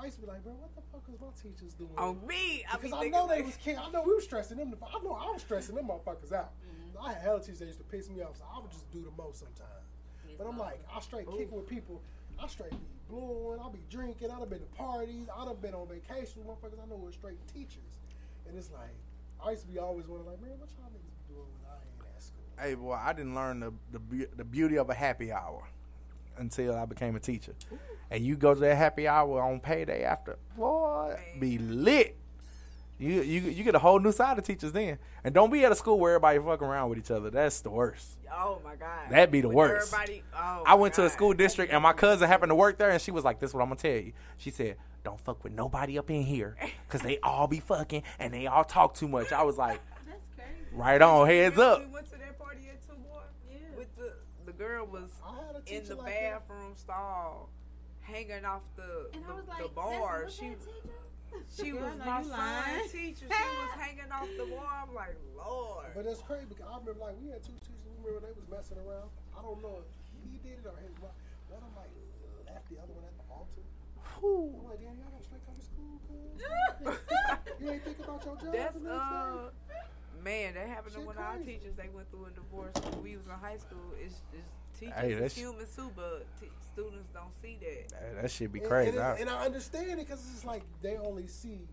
I 0.01 0.05
used 0.05 0.16
to 0.16 0.22
be 0.22 0.28
like, 0.28 0.44
bro, 0.44 0.52
what 0.52 0.72
the 0.76 0.82
fuck 0.93 1.02
is 1.12 1.20
my 1.20 1.26
teachers 1.43 1.74
doing? 1.74 1.90
On 1.98 2.24
me, 2.26 2.64
I 2.72 2.76
because 2.76 2.93
I 2.93 3.09
know 3.09 3.26
they 3.26 3.36
like- 3.36 3.47
was 3.47 3.56
kid. 3.56 3.76
I 3.76 3.90
know 3.90 4.02
we 4.02 4.14
was 4.14 4.24
stressing 4.24 4.56
them. 4.56 4.74
I 4.82 4.98
know 5.02 5.12
I 5.12 5.32
was 5.32 5.43
stressing 5.43 5.74
them 5.74 5.89
motherfuckers 5.89 6.32
out. 6.32 6.52
Mm-hmm. 6.62 6.88
I 7.02 7.12
had 7.12 7.22
hella 7.22 7.40
teachers 7.40 7.58
that 7.60 7.66
used 7.66 7.78
to 7.78 7.84
piss 7.84 8.08
me 8.10 8.22
off, 8.22 8.36
so 8.36 8.44
I 8.54 8.60
would 8.60 8.70
just 8.70 8.90
do 8.92 9.02
the 9.02 9.10
most 9.22 9.38
sometimes. 9.38 9.86
But 10.36 10.46
I'm 10.46 10.58
like, 10.58 10.80
I 10.94 11.00
straight 11.00 11.26
kick 11.36 11.50
with 11.50 11.66
people. 11.66 12.00
I 12.40 12.46
straight 12.46 12.70
be 12.70 12.86
blowing. 13.08 13.58
I 13.60 13.68
be 13.70 13.80
drinking. 13.90 14.30
I 14.30 14.38
done 14.38 14.48
been 14.48 14.60
to 14.60 14.66
parties. 14.76 15.26
I 15.36 15.44
done 15.44 15.56
been 15.60 15.74
on 15.74 15.88
vacation 15.88 16.42
with 16.44 16.46
motherfuckers. 16.46 16.78
I 16.82 16.88
know 16.88 16.96
we're 16.96 17.12
straight 17.12 17.38
teachers, 17.52 17.98
and 18.48 18.56
it's 18.56 18.70
like 18.72 18.94
I 19.44 19.50
used 19.50 19.62
to 19.62 19.68
be 19.68 19.78
always 19.78 20.06
wondering, 20.06 20.30
like, 20.30 20.40
man, 20.42 20.58
what 20.58 20.68
y'all 20.78 20.88
niggas 20.90 21.02
be 21.02 21.34
doing 21.34 21.46
when 21.46 21.70
I 21.70 21.74
ain't 21.76 22.16
at 22.16 22.22
school? 22.22 22.42
Hey 22.60 22.74
boy, 22.74 22.92
I 22.94 23.12
didn't 23.12 23.34
learn 23.34 23.60
the 23.60 23.72
the, 23.92 23.98
beau- 23.98 24.30
the 24.36 24.44
beauty 24.44 24.78
of 24.78 24.90
a 24.90 24.94
happy 24.94 25.32
hour 25.32 25.64
until 26.36 26.76
I 26.76 26.84
became 26.84 27.16
a 27.16 27.20
teacher. 27.20 27.54
And 28.10 28.24
you 28.24 28.36
go 28.36 28.54
to 28.54 28.60
that 28.60 28.76
happy 28.76 29.08
hour 29.08 29.42
on 29.42 29.58
payday 29.60 30.04
after, 30.04 30.38
boy, 30.56 31.18
be 31.40 31.58
lit. 31.58 32.16
You 32.98 33.22
you 33.22 33.40
you 33.42 33.62
get 33.64 33.74
a 33.76 33.78
whole 33.78 34.00
new 34.00 34.10
side 34.10 34.38
of 34.38 34.44
teachers 34.44 34.72
then, 34.72 34.98
and 35.22 35.32
don't 35.32 35.50
be 35.52 35.64
at 35.64 35.70
a 35.70 35.76
school 35.76 36.00
where 36.00 36.14
everybody 36.14 36.38
fucking 36.40 36.66
around 36.66 36.90
with 36.90 36.98
each 36.98 37.10
other. 37.12 37.30
That's 37.30 37.60
the 37.60 37.70
worst. 37.70 38.18
Oh 38.32 38.60
my 38.64 38.74
god. 38.74 39.08
That'd 39.10 39.30
be 39.30 39.40
the 39.40 39.46
When 39.48 39.56
worst. 39.56 39.92
Everybody, 39.92 40.24
oh 40.34 40.62
I 40.66 40.70
my 40.70 40.74
went 40.74 40.94
to 40.94 41.02
a 41.02 41.04
God. 41.04 41.12
school 41.12 41.32
district, 41.32 41.72
and 41.72 41.80
my 41.82 41.92
cousin 41.92 42.26
happened 42.28 42.50
to 42.50 42.56
work 42.56 42.76
there, 42.76 42.90
and 42.90 43.00
she 43.00 43.12
was 43.12 43.24
like, 43.24 43.38
"This 43.38 43.50
is 43.50 43.54
what 43.54 43.62
I'm 43.62 43.68
gonna 43.68 43.80
tell 43.80 43.92
you." 43.92 44.12
She 44.36 44.50
said, 44.50 44.76
"Don't 45.04 45.20
fuck 45.20 45.44
with 45.44 45.52
nobody 45.52 45.96
up 45.96 46.10
in 46.10 46.22
here, 46.22 46.56
cause 46.88 47.00
they 47.02 47.18
all 47.20 47.46
be 47.46 47.60
fucking 47.60 48.02
and 48.18 48.34
they 48.34 48.48
all 48.48 48.64
talk 48.64 48.94
too 48.94 49.06
much." 49.06 49.30
I 49.32 49.44
was 49.44 49.56
like, 49.56 49.80
That's 50.06 50.18
crazy. 50.34 50.50
"Right 50.72 51.00
on, 51.00 51.26
heads 51.28 51.56
up." 51.56 51.80
We 51.86 51.92
went 51.92 52.06
to 52.06 52.18
that 52.18 52.36
party 52.36 52.62
at 52.68 52.82
Two 52.84 52.94
Boy. 52.96 53.20
Yeah. 53.48 53.58
With 53.78 53.94
the 53.96 54.12
the 54.44 54.52
girl 54.52 54.86
was 54.86 55.10
in 55.68 55.78
the 55.78 55.82
teacher 55.82 55.94
like 55.94 56.06
that. 56.14 56.48
bathroom 56.48 56.72
stall, 56.74 57.48
hanging 58.00 58.44
off 58.44 58.62
the 58.74 59.10
And 59.14 59.22
I 59.24 59.28
the, 59.28 59.34
was 59.34 59.44
the 59.62 59.68
bar. 59.68 60.18
that's- 60.18 60.34
She 60.34 60.50
was 60.50 60.58
that 60.64 60.82
teacher? 60.82 60.94
She 61.48 61.70
Girl, 61.72 61.82
was 61.90 61.98
my 61.98 62.20
you 62.20 62.28
son's 62.28 62.92
teacher. 62.96 63.26
She 63.26 63.44
was 63.59 63.72
hanging 63.82 64.12
off 64.12 64.28
the 64.36 64.46
wall. 64.46 64.68
I'm 64.68 64.94
like, 64.94 65.16
Lord. 65.36 65.90
But 65.94 66.05
that's 66.05 66.22
crazy 66.22 66.46
because 66.48 66.66
I 66.66 66.78
remember 66.78 67.00
like 67.00 67.16
we 67.20 67.30
had 67.30 67.42
two 67.42 67.56
teachers. 67.64 67.82
We 67.84 67.96
remember 68.05 68.28
they 68.28 68.34
was 68.36 68.48
messing 68.48 68.78
around. 68.78 69.09
I 69.36 69.42
don't 69.42 69.60
know 69.62 69.82
if 69.82 69.88
he 70.28 70.38
did 70.40 70.60
it 70.60 70.66
or 70.66 70.76
his 70.80 70.94
wife. 71.00 71.16
One 71.48 71.62
of 71.62 71.68
them 71.68 71.76
like 71.76 71.92
left 72.46 72.68
the 72.68 72.78
other 72.78 72.92
one 72.92 73.05
at 73.05 73.16
the 73.16 73.26
altar. 73.32 73.64
I'm 74.18 74.66
like, 74.66 74.82
damn, 74.82 74.98
y'all 74.98 75.14
don't 75.14 75.22
straight 75.22 75.46
come 75.46 75.55
to 75.55 75.62
school, 75.62 75.94
cuz. 76.10 76.42
you 77.62 77.70
ain't 77.70 77.84
think 77.84 77.98
about 78.02 78.24
your 78.24 78.36
job. 78.36 78.50
That's 78.50 78.74
the 78.74 78.82
next 78.82 78.98
uh, 78.98 79.50
day? 79.70 80.22
man, 80.24 80.55
that 80.55 80.66
happened 80.66 80.94
to 80.94 81.00
Shit 81.00 81.06
one 81.06 81.16
of 81.16 81.22
our 81.22 81.38
teachers. 81.38 81.74
They 81.78 81.88
went 81.94 82.10
through 82.10 82.26
a 82.26 82.34
divorce 82.34 82.74
when 82.82 82.98
we 83.02 83.16
was 83.16 83.26
in 83.26 83.38
high 83.38 83.59
school. 83.59 83.94
It's, 83.94 84.18
it's 84.34 84.50
teachers 84.78 84.94
Hey, 84.96 85.09
is 85.12 85.14
that's- 85.14 85.34
human 85.36 85.66
too, 85.74 85.90
but 85.96 86.26
t- 86.40 86.48
students 86.72 87.09
don't 87.12 87.32
see 87.42 87.59
that. 87.60 87.88
That- 87.90 88.22
That 88.22 88.30
shit 88.30 88.52
be 88.52 88.60
And- 88.60 88.68
crazy. 88.68 88.90
And, 88.90 89.00
I- 89.00 89.16
and 89.16 89.30
I 89.30 89.44
understand 89.46 89.90
it 89.92 89.96
because 90.06 90.20
it's 90.20 90.32
just 90.32 90.44
like 90.44 90.62
they 90.82 90.96
only 90.96 91.26
see 91.26 91.66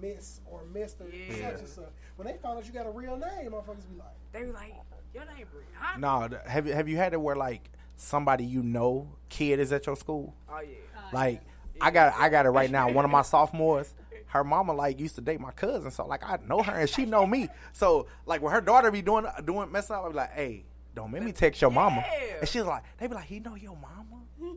Miss 0.00 0.40
or 0.50 0.64
Mister 0.72 1.04
Yeah. 1.08 1.50
such 1.52 1.60
and 1.60 1.68
such. 1.68 1.92
When 2.16 2.26
they 2.26 2.36
find 2.38 2.58
out 2.58 2.66
you 2.66 2.72
got 2.72 2.86
a 2.86 2.90
real 2.90 3.16
name, 3.16 3.50
motherfuckers 3.52 3.88
be 3.88 3.96
like, 3.98 4.08
They 4.32 4.44
were 4.44 4.52
like, 4.52 4.74
your 5.14 5.24
name 5.26 5.46
Brianna. 5.46 5.98
No, 6.00 6.28
th- 6.28 6.40
have 6.46 6.66
you 6.66 6.72
have 6.72 6.88
you 6.88 6.96
had 6.96 7.12
it 7.12 7.20
where 7.20 7.36
like 7.36 7.70
somebody 7.96 8.44
you 8.44 8.62
know 8.64 9.08
kid 9.28 9.60
is 9.60 9.72
at 9.72 9.86
your 9.86 9.94
school? 9.96 10.34
Oh, 10.48 10.54
oh 10.56 10.60
yeah. 10.60 10.76
Like 11.12 11.42
I 11.80 11.90
got 11.92 12.14
I 12.16 12.28
got 12.28 12.46
it 12.46 12.50
right 12.50 12.70
now. 12.70 12.90
One 12.90 13.04
of 13.04 13.10
my 13.12 13.22
sophomores, 13.34 13.94
her 14.26 14.42
mama 14.42 14.72
like 14.72 14.98
used 14.98 15.14
to 15.14 15.20
date 15.20 15.38
my 15.40 15.52
cousin, 15.52 15.92
so 15.92 16.04
like 16.06 16.24
I 16.24 16.38
know 16.44 16.60
her 16.62 16.72
and 16.72 16.90
she 16.90 17.04
know 17.04 17.24
me. 17.26 17.48
So 17.72 18.08
like 18.26 18.42
when 18.42 18.52
her 18.52 18.60
daughter 18.60 18.90
be 18.90 19.00
doing 19.02 19.26
doing 19.44 19.70
messing 19.70 19.94
up, 19.94 20.04
I 20.04 20.08
be 20.08 20.14
like, 20.14 20.32
hey, 20.32 20.64
don't 20.94 21.10
make 21.10 21.22
me 21.22 21.32
text 21.32 21.60
your 21.60 21.70
mama. 21.70 22.04
And 22.40 22.48
she's 22.48 22.62
like, 22.62 22.82
they 22.98 23.06
be 23.06 23.14
like, 23.14 23.24
he 23.24 23.40
know 23.40 23.54
your 23.54 23.76
mama. 23.76 24.22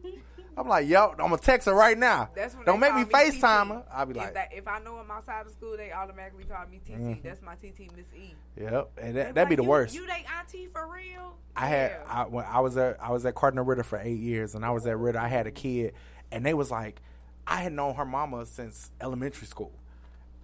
I'm 0.57 0.67
like, 0.67 0.87
yo, 0.87 1.11
I'm 1.11 1.17
gonna 1.17 1.37
text 1.37 1.67
her 1.67 1.73
right 1.73 1.97
now. 1.97 2.29
That's 2.35 2.55
when 2.55 2.65
Don't 2.65 2.79
make 2.79 2.93
me 2.95 3.05
call 3.05 3.21
FaceTime 3.21 3.67
her. 3.69 3.83
I'll 3.93 4.05
be 4.07 4.11
if 4.11 4.17
like, 4.17 4.33
that, 4.33 4.49
if 4.51 4.67
I 4.67 4.79
know 4.79 4.95
I'm 4.95 5.09
outside 5.11 5.45
of 5.45 5.51
school, 5.51 5.77
they 5.77 5.91
automatically 5.91 6.45
call 6.45 6.65
me 6.65 6.79
TT. 6.83 6.93
Mhm. 6.93 7.21
That's 7.23 7.43
my 7.43 7.53
TT 7.55 7.95
Miss 7.95 8.07
E. 8.15 8.33
yep, 8.59 8.89
and 8.99 9.15
that 9.15 9.35
that'd 9.35 9.49
be 9.49 9.55
like, 9.55 9.57
the 9.57 9.63
you, 9.63 9.69
worst. 9.69 9.93
You 9.95 10.07
they 10.07 10.25
auntie 10.39 10.67
for 10.73 10.87
real? 10.87 11.35
I 11.55 11.67
had 11.67 11.97
I, 12.07 12.23
when 12.23 12.45
I 12.45 12.59
was 12.59 12.75
at 12.75 12.97
I 12.99 13.11
was 13.11 13.23
at 13.27 13.35
Cardinal 13.35 13.65
Ritter 13.65 13.83
for 13.83 13.99
eight 13.99 14.17
years, 14.19 14.55
and 14.55 14.65
I 14.65 14.71
was 14.71 14.87
at 14.87 14.97
Ritter. 14.97 15.19
I 15.19 15.27
had 15.27 15.45
a 15.45 15.51
kid, 15.51 15.93
and 16.31 16.43
they 16.43 16.55
was 16.55 16.71
like, 16.71 17.01
I 17.45 17.57
had 17.57 17.71
known 17.71 17.93
her 17.93 18.05
mama 18.05 18.47
since 18.47 18.89
elementary 18.99 19.45
school, 19.45 19.73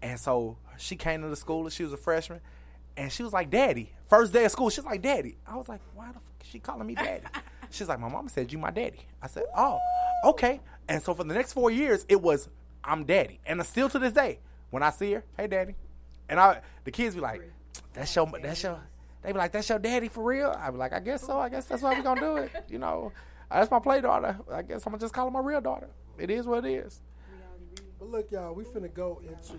and 0.03 0.20
so 0.20 0.57
she 0.78 0.95
came 0.95 1.24
to 1.24 1.28
the 1.30 1.36
school 1.36 1.64
and 1.64 1.74
she 1.74 1.84
was 1.84 1.91
a 1.91 1.98
freshman, 1.98 2.40
and 2.95 3.11
she 3.11 3.24
was 3.24 3.34
like, 3.34 3.49
"Daddy." 3.49 3.91
First 4.14 4.31
day 4.31 4.45
of 4.45 4.52
school, 4.52 4.69
she's 4.69 4.85
like, 4.85 5.02
"Daddy." 5.02 5.38
I 5.48 5.56
was 5.56 5.68
like, 5.68 5.81
"Why 5.95 6.06
the 6.10 6.14
fuck 6.14 6.23
is 6.44 6.48
she 6.48 6.60
calling 6.60 6.85
me 6.85 6.94
daddy?" 6.94 7.23
she's 7.72 7.90
like, 7.90 7.99
"My 7.99 8.10
mama 8.10 8.30
said 8.30 8.53
you 8.53 8.60
my 8.60 8.69
daddy." 8.69 8.99
I 9.19 9.26
said, 9.26 9.45
"Oh, 9.57 9.80
okay." 10.26 10.61
And 10.88 11.02
so 11.02 11.15
for 11.15 11.23
the 11.23 11.34
next 11.34 11.53
four 11.53 11.72
years, 11.72 12.06
it 12.07 12.22
was 12.22 12.48
I'm 12.84 13.06
daddy, 13.06 13.40
and 13.44 13.65
still 13.65 13.90
to 13.90 13.98
this 13.98 14.14
day, 14.14 14.38
when 14.69 14.84
I 14.84 14.91
see 14.91 15.14
her, 15.14 15.23
"Hey, 15.35 15.48
daddy," 15.48 15.73
and 16.30 16.40
I 16.40 16.61
the 16.84 16.91
kids 16.91 17.15
be 17.15 17.22
like, 17.22 17.41
"That's 17.94 18.15
your 18.15 18.31
that's 18.40 18.61
your." 18.61 18.80
They 19.23 19.31
be 19.31 19.40
like, 19.40 19.52
"That's 19.52 19.68
your 19.68 19.80
daddy 19.80 20.10
for 20.10 20.23
real?" 20.23 20.56
I 20.60 20.69
be 20.69 20.77
like, 20.77 20.94
"I 20.94 20.99
guess 20.99 21.26
so. 21.26 21.40
I 21.40 21.49
guess 21.49 21.65
that's 21.65 21.81
why 21.81 21.95
we 21.95 22.03
gonna 22.03 22.22
do 22.22 22.38
it." 22.38 22.52
You 22.69 22.77
know, 22.77 23.11
that's 23.49 23.72
my 23.72 23.80
play 23.80 23.99
daughter. 23.99 24.38
I 24.52 24.61
guess 24.61 24.85
I'm 24.85 24.91
gonna 24.91 25.02
just 25.02 25.15
call 25.15 25.26
her 25.26 25.31
my 25.31 25.40
real 25.40 25.60
daughter. 25.60 25.90
It 26.19 26.30
is 26.30 26.45
what 26.45 26.65
it 26.65 26.69
is. 26.69 27.02
But 27.98 28.10
look, 28.11 28.31
y'all, 28.31 28.53
we 28.53 28.64
finna 28.64 28.94
go 28.94 29.23
into 29.27 29.57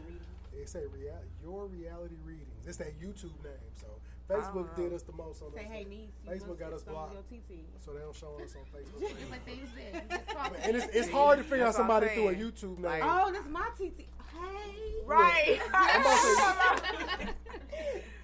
they 0.56 0.64
say 0.64 0.85
real, 0.93 1.18
your 1.43 1.66
reality 1.66 2.14
readings. 2.24 2.66
It's 2.66 2.76
that 2.76 3.01
YouTube 3.01 3.35
name. 3.43 3.59
So 3.74 3.86
Facebook 4.28 4.68
oh. 4.72 4.76
did 4.80 4.92
us 4.94 5.02
the 5.02 5.12
most 5.12 5.42
on 5.42 5.52
Say, 5.52 5.64
that. 5.64 5.66
hey, 5.70 5.84
niece, 5.84 6.09
Facebook 6.26 6.59
got 6.59 6.72
us 6.72 6.82
blocked, 6.82 7.14
so 7.84 7.92
they 7.92 8.01
don't 8.01 8.16
show 8.16 8.40
us 8.42 8.56
on 8.56 8.62
Facebook. 8.74 9.18
Just 9.18 9.30
like 9.30 9.44
they 9.44 9.52
said, 9.74 10.02
you 10.10 10.16
just 10.16 10.28
talking. 10.36 10.56
and 10.62 10.76
it's, 10.76 10.86
it's 10.94 11.10
hard 11.10 11.38
to 11.38 11.44
figure 11.44 11.64
out 11.64 11.74
That's 11.74 11.78
what 11.78 12.02
somebody 12.02 12.09
through 12.14 12.28
a. 12.28 12.34
YouTube 12.34 12.78
name. 12.78 13.02
Oh, 13.05 13.30
that's 13.30 13.48
my 13.48 13.68
TT. 13.76 14.01
Hey. 14.01 14.94
Right. 15.05 15.60
I'm 15.74 16.01
about 16.01 16.78
to 17.20 17.34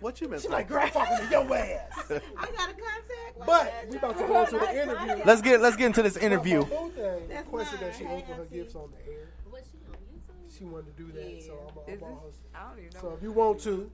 What 0.01 0.21
you 0.23 0.29
been? 0.29 0.41
She 0.41 0.49
like, 0.49 0.69
girl, 0.69 0.81
I'm 0.83 0.91
talking 0.91 1.19
to 1.19 1.31
your 1.31 1.55
ass. 1.55 2.11
I 2.11 2.47
got 2.47 2.71
a 2.71 2.73
contact. 2.73 3.39
like 3.39 3.47
But 3.47 3.65
that. 3.65 3.91
we 3.91 3.97
about 3.99 4.17
to 4.19 4.27
go 4.27 4.41
into 4.43 4.59
the 4.59 4.83
interview. 4.83 5.23
Let's 5.27 5.43
get 5.43 5.61
let's 5.61 5.77
get 5.77 5.87
into 5.87 6.03
this 6.03 6.17
interview. 6.17 6.61
My 6.61 6.69
boo 6.69 6.91
thing 6.97 7.29
requested 7.37 7.81
that 7.81 7.95
she 7.95 8.07
open 8.07 8.35
her 8.37 8.45
gifts 8.47 8.75
on 8.75 8.91
the 8.91 9.13
air. 9.13 9.29
What 9.51 9.65
she 9.71 9.79
on 9.87 9.99
YouTube? 9.99 10.57
She 10.59 10.65
wanted 10.65 10.97
to 10.97 11.03
do 11.03 11.13
that, 11.13 11.43
so 11.43 11.83
I'm, 11.87 11.95
Is 11.95 12.03
I'm 12.03 12.09
her. 12.09 12.15
I 12.55 12.69
don't 12.71 12.79
even 12.79 12.91
know. 12.95 13.01
So 13.01 13.15
if 13.15 13.23
you 13.23 13.33
want 13.33 13.61
to, 13.61 13.91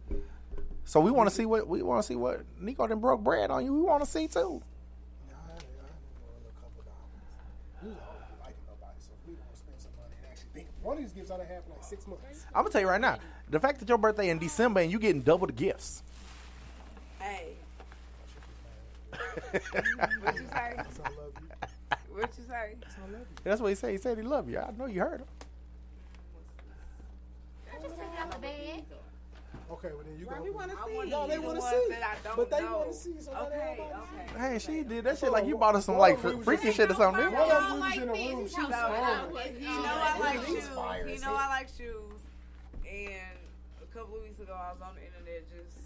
So 0.87 1.01
we 1.01 1.11
want 1.11 1.29
to 1.29 1.35
see 1.35 1.47
what 1.47 1.67
we 1.67 1.83
want 1.83 2.01
to 2.01 2.07
see 2.07 2.15
what 2.15 2.43
Nico 2.61 2.87
then 2.87 3.01
broke 3.01 3.21
bread 3.21 3.51
on 3.51 3.65
you. 3.65 3.75
We 3.75 3.83
want 3.83 4.05
to 4.05 4.09
see 4.09 4.29
too. 4.29 4.63
we 7.83 7.89
was 7.89 7.97
already 7.99 8.33
liking 8.41 8.63
nobody, 8.69 9.01
so 9.01 9.11
if 9.21 9.29
we 9.29 9.35
want 9.35 9.53
to 9.53 9.59
spend 9.59 9.81
some 9.81 9.91
money 9.97 10.15
and 10.23 10.31
actually 10.31 10.51
think. 10.55 10.69
One 10.83 10.97
of 10.97 11.03
these 11.03 11.13
gifts 11.13 11.33
I 11.33 11.39
done 11.39 11.47
had 11.49 11.65
for 11.65 11.71
like 11.71 11.83
six 11.83 12.07
months. 12.07 12.47
I'm 12.55 12.63
gonna 12.63 12.71
tell 12.71 12.81
you 12.81 12.89
right 12.89 13.01
now, 13.01 13.19
the 13.51 13.59
fact 13.59 13.81
that 13.81 13.89
your 13.89 13.99
birthday 13.99 14.31
in 14.31 14.39
December 14.39 14.79
and 14.79 14.93
you 14.93 15.01
getting 15.01 15.23
double 15.23 15.49
the 15.49 15.53
gifts. 15.53 16.05
Hey. 17.19 17.55
what 19.51 20.37
you 20.37 20.47
say? 20.53 20.77
What 22.11 22.31
you 22.39 22.45
say? 22.49 22.75
That's 23.43 23.61
what 23.61 23.71
he 23.71 23.75
said. 23.75 23.91
He 23.91 23.99
said 23.99 24.19
he 24.19 24.23
loved 24.23 24.49
you. 24.49 24.61
I 24.61 24.71
know 24.71 24.87
you 24.87 25.01
heard 25.01 25.23
him. 25.23 25.27
I 27.75 27.83
just 27.83 27.97
took 27.97 28.05
it 28.05 28.21
out 28.21 28.31
the 28.31 28.39
bed. 28.39 28.85
Okay, 29.77 29.89
well 29.95 30.05
then 30.05 30.19
you 30.19 30.27
Right, 30.27 30.39
go. 30.39 30.45
we 30.45 30.51
wanna 30.51 30.73
see. 30.87 30.95
want 30.97 31.09
No, 31.11 31.27
they 31.29 31.39
wanna 31.39 31.61
see. 31.61 31.87
that 31.91 32.19
I 32.25 32.37
But 32.37 32.51
they 32.51 32.65
wanna 32.65 32.93
see, 32.93 33.21
so 33.21 33.33
let 33.33 33.43
okay, 33.43 33.55
everybody 33.55 33.93
okay. 34.39 34.53
Hey, 34.53 34.59
she 34.59 34.83
did 34.85 35.05
that 35.05 35.19
shit 35.19 35.31
like 35.33 35.47
you 35.47 35.57
bought 35.57 35.75
her 35.75 35.81
some 35.83 35.99
like 35.99 36.19
fr- 36.19 36.39
freaky 36.43 36.73
shit 36.73 36.91
or 36.91 36.95
something. 36.95 37.31
One 37.33 37.51
of 37.51 37.69
them 37.69 37.75
we 37.75 37.81
was 37.81 37.97
in 37.97 38.03
a 38.09 38.13
room. 38.37 38.49
She 38.49 38.61
was 38.61 38.71
So, 38.71 39.43
he 39.59 39.67
know 39.67 39.83
I 39.85 40.19
like 40.19 40.47
shoes. 40.47 40.69
fires. 40.69 41.11
He 41.11 41.19
know 41.19 41.35
I 41.35 41.49
like 41.49 41.69
shoes. 41.77 42.21
And 42.89 43.39
a 43.83 43.87
couple 43.95 44.17
of 44.17 44.23
weeks 44.23 44.41
ago, 44.41 44.55
I 44.55 44.73
was 44.73 44.81
on 44.83 44.95
the 44.95 45.05
internet 45.05 45.45
just. 45.51 45.77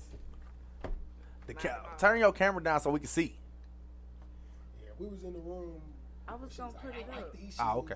The 1.46 1.54
ca- 1.54 1.96
turn 1.98 2.18
your 2.20 2.32
camera 2.32 2.62
down 2.62 2.80
so 2.80 2.90
we 2.90 3.00
can 3.00 3.08
see. 3.08 3.34
Yeah, 4.82 4.90
we 5.00 5.06
was 5.08 5.24
in 5.24 5.32
the 5.32 5.40
room. 5.40 5.80
I 6.28 6.34
was 6.36 6.54
gonna 6.56 6.72
put 6.72 6.94
it 6.94 7.06
up. 7.12 7.34
Ah, 7.58 7.74
okay. 7.76 7.94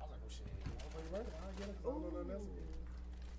I 0.00 0.04
was 0.04 0.10
like, 0.10 0.20
oh 0.24 0.28
shit, 0.28 0.46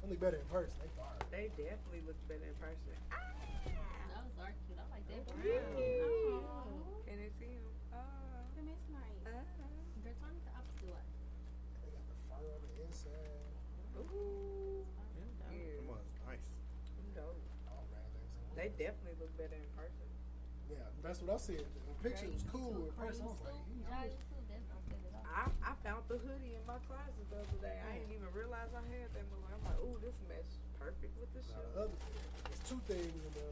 motherfucker, 0.04 0.08
right? 0.08 0.08
I'll 0.08 0.08
get 0.08 0.08
it 0.08 0.08
'cause 0.08 0.08
I 0.08 0.08
don't 0.08 0.08
know 0.08 0.08
nothing 0.08 0.08
else. 0.08 0.08
Only 0.08 0.18
better 0.18 0.38
in 0.38 0.48
person. 0.48 0.80
They 0.80 0.90
fire. 0.96 1.20
They 1.32 1.46
definitely 1.58 2.02
look 2.08 2.18
better 2.28 2.46
in 2.46 2.56
person. 2.56 2.96
Ah! 3.12 3.18
Those 4.10 4.38
are 4.40 4.54
cute. 4.66 4.80
I 4.80 4.86
like 4.90 5.06
that. 5.10 5.28
Wow. 5.30 6.64
Can 7.06 7.20
you 7.20 7.30
see 7.40 7.46
him? 7.46 7.66
Oh. 7.94 7.98
Them 8.56 8.68
is 8.70 8.84
nice. 8.90 9.24
They're 9.24 10.14
kind 10.24 10.36
of 10.36 10.44
the 10.46 10.54
opposite 10.56 10.88
way. 10.88 11.06
They 11.84 11.90
got 11.92 12.06
the 12.08 12.16
fur 12.30 12.40
on 12.40 12.62
the 12.64 12.72
inside. 12.84 13.44
Ooh. 14.00 14.86
Come 15.50 15.90
on, 15.90 16.04
nice. 16.28 16.48
Dope. 17.16 17.42
They 18.56 18.70
definitely 18.76 19.16
look 19.20 19.32
better 19.38 19.56
in 19.56 19.70
person. 19.76 20.08
Yeah, 20.70 20.86
that's 21.04 21.22
what 21.22 21.36
I 21.36 21.38
said. 21.38 21.66
The 21.66 22.10
picture 22.10 22.30
was 22.30 22.44
cool 22.52 22.86
in 22.88 22.94
person. 22.94 23.24
I 23.24 23.28
was 23.28 23.42
like, 23.44 23.56
Giant 23.90 24.14
suit. 24.14 24.46
That's 24.50 24.68
not 24.70 24.82
good 24.88 25.02
at 25.08 25.14
all. 25.16 25.24
I, 25.40 25.48
I 25.64 25.74
found 25.88 26.04
the 26.12 26.20
hoodie 26.20 26.60
in 26.60 26.64
my 26.68 26.76
closet 26.84 27.16
the 27.32 27.40
other 27.40 27.60
day. 27.64 27.80
I 27.80 27.96
didn't 27.96 28.12
even 28.12 28.28
realize 28.36 28.68
I 28.76 28.84
had 28.92 29.08
that. 29.16 29.24
But 29.32 29.40
I'm 29.56 29.64
like, 29.64 29.80
ooh, 29.80 29.96
this 30.04 30.20
match 30.28 30.52
perfect 30.76 31.16
with 31.16 31.32
the 31.32 31.40
now 31.48 31.64
shoe. 31.64 31.72
the 31.72 31.80
other 31.88 31.96
thing, 31.96 32.20
two 32.68 32.82
things 32.92 33.08
in 33.08 33.32
the, 33.32 33.48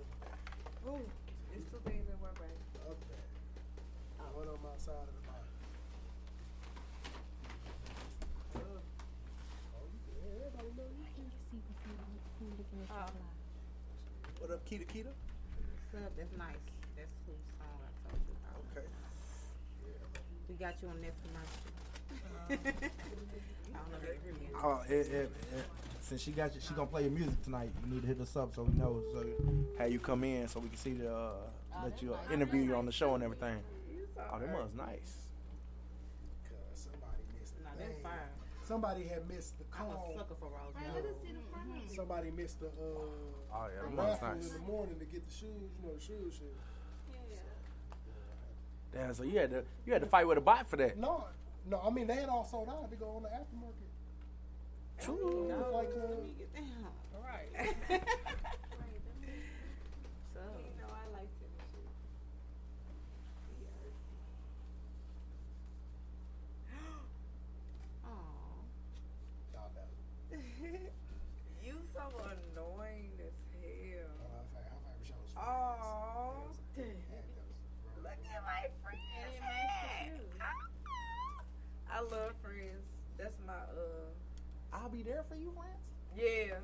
Ooh, 0.91 1.07
it's 1.55 1.63
two 1.71 1.79
things 1.87 2.03
in 2.11 2.17
one 2.19 2.35
bag. 2.35 2.51
the 2.75 2.91
other 2.91 3.07
bag. 3.07 3.29
One 4.35 4.51
on 4.53 4.59
my 4.61 4.75
side 4.77 4.93
of 5.01 5.15
the 5.15 5.23
body. 5.25 5.49
Uh, 8.53 8.83
oh, 9.79 9.87
you 9.89 10.13
everybody 10.43 10.69
know 10.77 10.85
you 10.93 11.07
can. 11.15 11.25
What 14.37 14.51
up, 14.51 14.61
Kita 14.69 14.85
Kita? 14.85 15.09
What's 15.09 16.05
up? 16.05 16.13
That's 16.13 16.35
nice. 16.37 16.61
That's 16.93 17.15
whose 17.25 17.41
song 17.57 17.81
I 17.81 17.89
told 18.05 18.21
you 18.29 18.35
about. 18.37 18.61
Okay. 18.77 18.85
We 20.57 20.65
got 20.65 20.81
you 20.81 20.87
on 20.89 21.01
this 21.01 21.13
commercial. 22.49 22.63
I 23.73 23.77
don't 23.77 23.91
know 23.91 24.09
if 24.09 24.25
you 24.25 24.33
hear. 24.39 24.49
Oh, 24.63 24.81
it, 24.87 24.91
it, 24.93 25.31
it, 25.55 25.65
since 26.01 26.21
she 26.21 26.31
got 26.31 26.55
you, 26.55 26.61
she 26.61 26.73
gonna 26.73 26.87
play 26.87 27.03
your 27.03 27.11
music 27.11 27.43
tonight. 27.43 27.69
You 27.85 27.93
need 27.93 28.01
to 28.01 28.07
hit 28.07 28.19
us 28.21 28.35
up 28.35 28.53
so 28.55 28.63
we 28.63 28.73
know, 28.73 29.01
so 29.13 29.23
how 29.77 29.85
you 29.85 29.99
come 29.99 30.23
in, 30.23 30.47
so 30.47 30.59
we 30.59 30.69
can 30.69 30.77
see 30.77 30.93
the 30.93 31.13
uh, 31.13 31.31
let 31.83 32.01
you 32.01 32.13
uh, 32.13 32.33
interview 32.33 32.61
you 32.63 32.75
on 32.75 32.85
the 32.85 32.91
show 32.91 33.13
and 33.15 33.23
everything. 33.23 33.57
Oh, 34.33 34.39
them 34.39 34.51
was 34.53 34.73
nice. 34.75 35.27
Somebody 36.73 37.21
missed 37.39 37.57
the 37.57 37.63
Nah, 37.63 37.69
thing. 37.77 37.95
fire. 38.01 38.29
Somebody 38.63 39.03
had 39.07 39.29
missed 39.29 39.57
the 39.59 39.65
I'm 39.77 39.85
call. 39.91 40.11
a 40.15 40.17
sucker 40.17 40.35
for 40.39 40.45
Rose. 40.49 40.73
Hey, 40.75 40.89
let 40.95 41.05
us 41.05 41.15
see 41.21 41.33
the 41.33 41.39
front. 41.51 41.91
Somebody 41.95 42.31
missed 42.31 42.59
the 42.59 42.67
uh, 42.67 42.69
Oh, 43.53 43.67
yeah, 43.73 43.81
the 43.81 43.95
them 43.95 43.95
was 43.97 44.21
nice. 44.21 44.47
in 44.47 44.53
the 44.53 44.59
morning 44.67 44.97
to 44.99 45.05
get 45.05 45.27
the 45.27 45.33
shoes. 45.33 45.69
You 45.77 45.87
know 45.87 45.93
the 45.93 46.01
shoes 46.01 46.33
shit. 46.33 46.55
Damn, 48.93 49.13
so 49.13 49.23
you 49.23 49.37
had 49.39 49.51
to 49.51 49.63
you 49.85 49.93
had 49.93 50.01
to 50.01 50.07
fight 50.07 50.27
with 50.27 50.37
a 50.37 50.41
bot 50.41 50.69
for 50.69 50.77
that. 50.77 50.97
No, 50.97 51.25
no. 51.69 51.81
I 51.85 51.89
mean 51.89 52.07
they 52.07 52.15
had 52.15 52.29
all 52.29 52.45
sold 52.45 52.69
out. 52.69 52.89
They 52.89 52.95
go 52.95 53.09
on 53.17 53.23
the 53.23 53.29
aftermarket. 53.29 53.87
True. 54.99 55.47
The 55.49 55.63
Flight 55.71 55.93
Club. 55.93 56.27
All 57.15 57.23
right. 57.23 57.49
so, 60.33 60.39
You 60.39 60.73
know, 60.79 60.89
I 60.89 61.05
like 61.13 61.29
tennis 61.37 61.67
shoes. 61.71 61.93
Aw. 68.17 68.31
Y'all 69.53 69.71
know. 69.75 69.87
for 85.26 85.26
you, 85.41 85.51
France? 85.55 85.87
Yeah. 86.15 86.55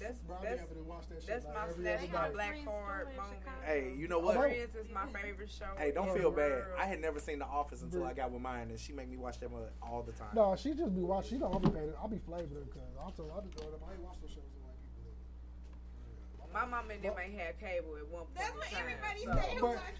That's 0.00 0.18
Bro, 0.20 0.36
I 0.36 0.40
be 0.40 0.46
that's 0.48 0.60
having 0.62 0.76
to 0.76 0.82
watch 0.88 1.04
that 1.10 1.26
that's 1.26 1.44
my 1.44 1.68
every 1.68 1.84
that's 1.84 2.08
my 2.08 2.20
night. 2.22 2.32
black 2.32 2.64
card 2.64 3.08
moment. 3.16 3.44
Hey, 3.66 3.92
you 3.98 4.08
know 4.08 4.18
what? 4.18 4.36
Friends 4.36 4.74
is 4.74 4.86
my 4.88 5.04
favorite 5.12 5.50
show. 5.50 5.66
Hey, 5.76 5.92
don't 5.92 6.16
feel 6.16 6.30
bad. 6.30 6.64
I 6.78 6.86
had 6.86 7.00
never 7.00 7.20
seen 7.20 7.38
The 7.38 7.44
Office 7.44 7.82
until 7.82 8.04
I 8.04 8.14
got 8.14 8.32
with 8.32 8.40
mine, 8.40 8.70
and 8.70 8.80
she 8.80 8.94
make 8.94 9.10
me 9.10 9.18
watch 9.18 9.38
that 9.40 9.50
all 9.82 10.02
the 10.02 10.12
time. 10.12 10.32
No, 10.34 10.56
she 10.56 10.72
just 10.72 10.94
be 10.94 11.02
watching. 11.02 11.30
She 11.32 11.38
don't. 11.38 11.62
Be 11.62 11.68
paying. 11.68 11.92
I'll 12.00 12.08
be 12.08 12.16
flavoring 12.16 12.54
her 12.54 12.64
because 12.64 12.88
I'll 12.98 13.10
tell. 13.10 13.30
I'll 13.34 13.42
be 13.42 13.50
throwing 13.54 13.74
up. 13.74 13.82
I 13.86 13.92
ain't 13.92 14.00
watching 14.00 14.22
those 14.22 14.30
shows. 14.32 14.59
In 16.50 16.70
white 16.70 16.70
people. 16.70 16.70
My 16.70 16.76
mom 16.82 16.90
and 16.90 17.02
them 17.02 17.14
ain't 17.22 17.38
had 17.38 17.60
cable 17.60 17.96
at 17.96 18.08
one 18.08 18.24
point. 18.26 18.36
That's 18.36 18.54
what 18.54 18.68
everybody 18.74 19.20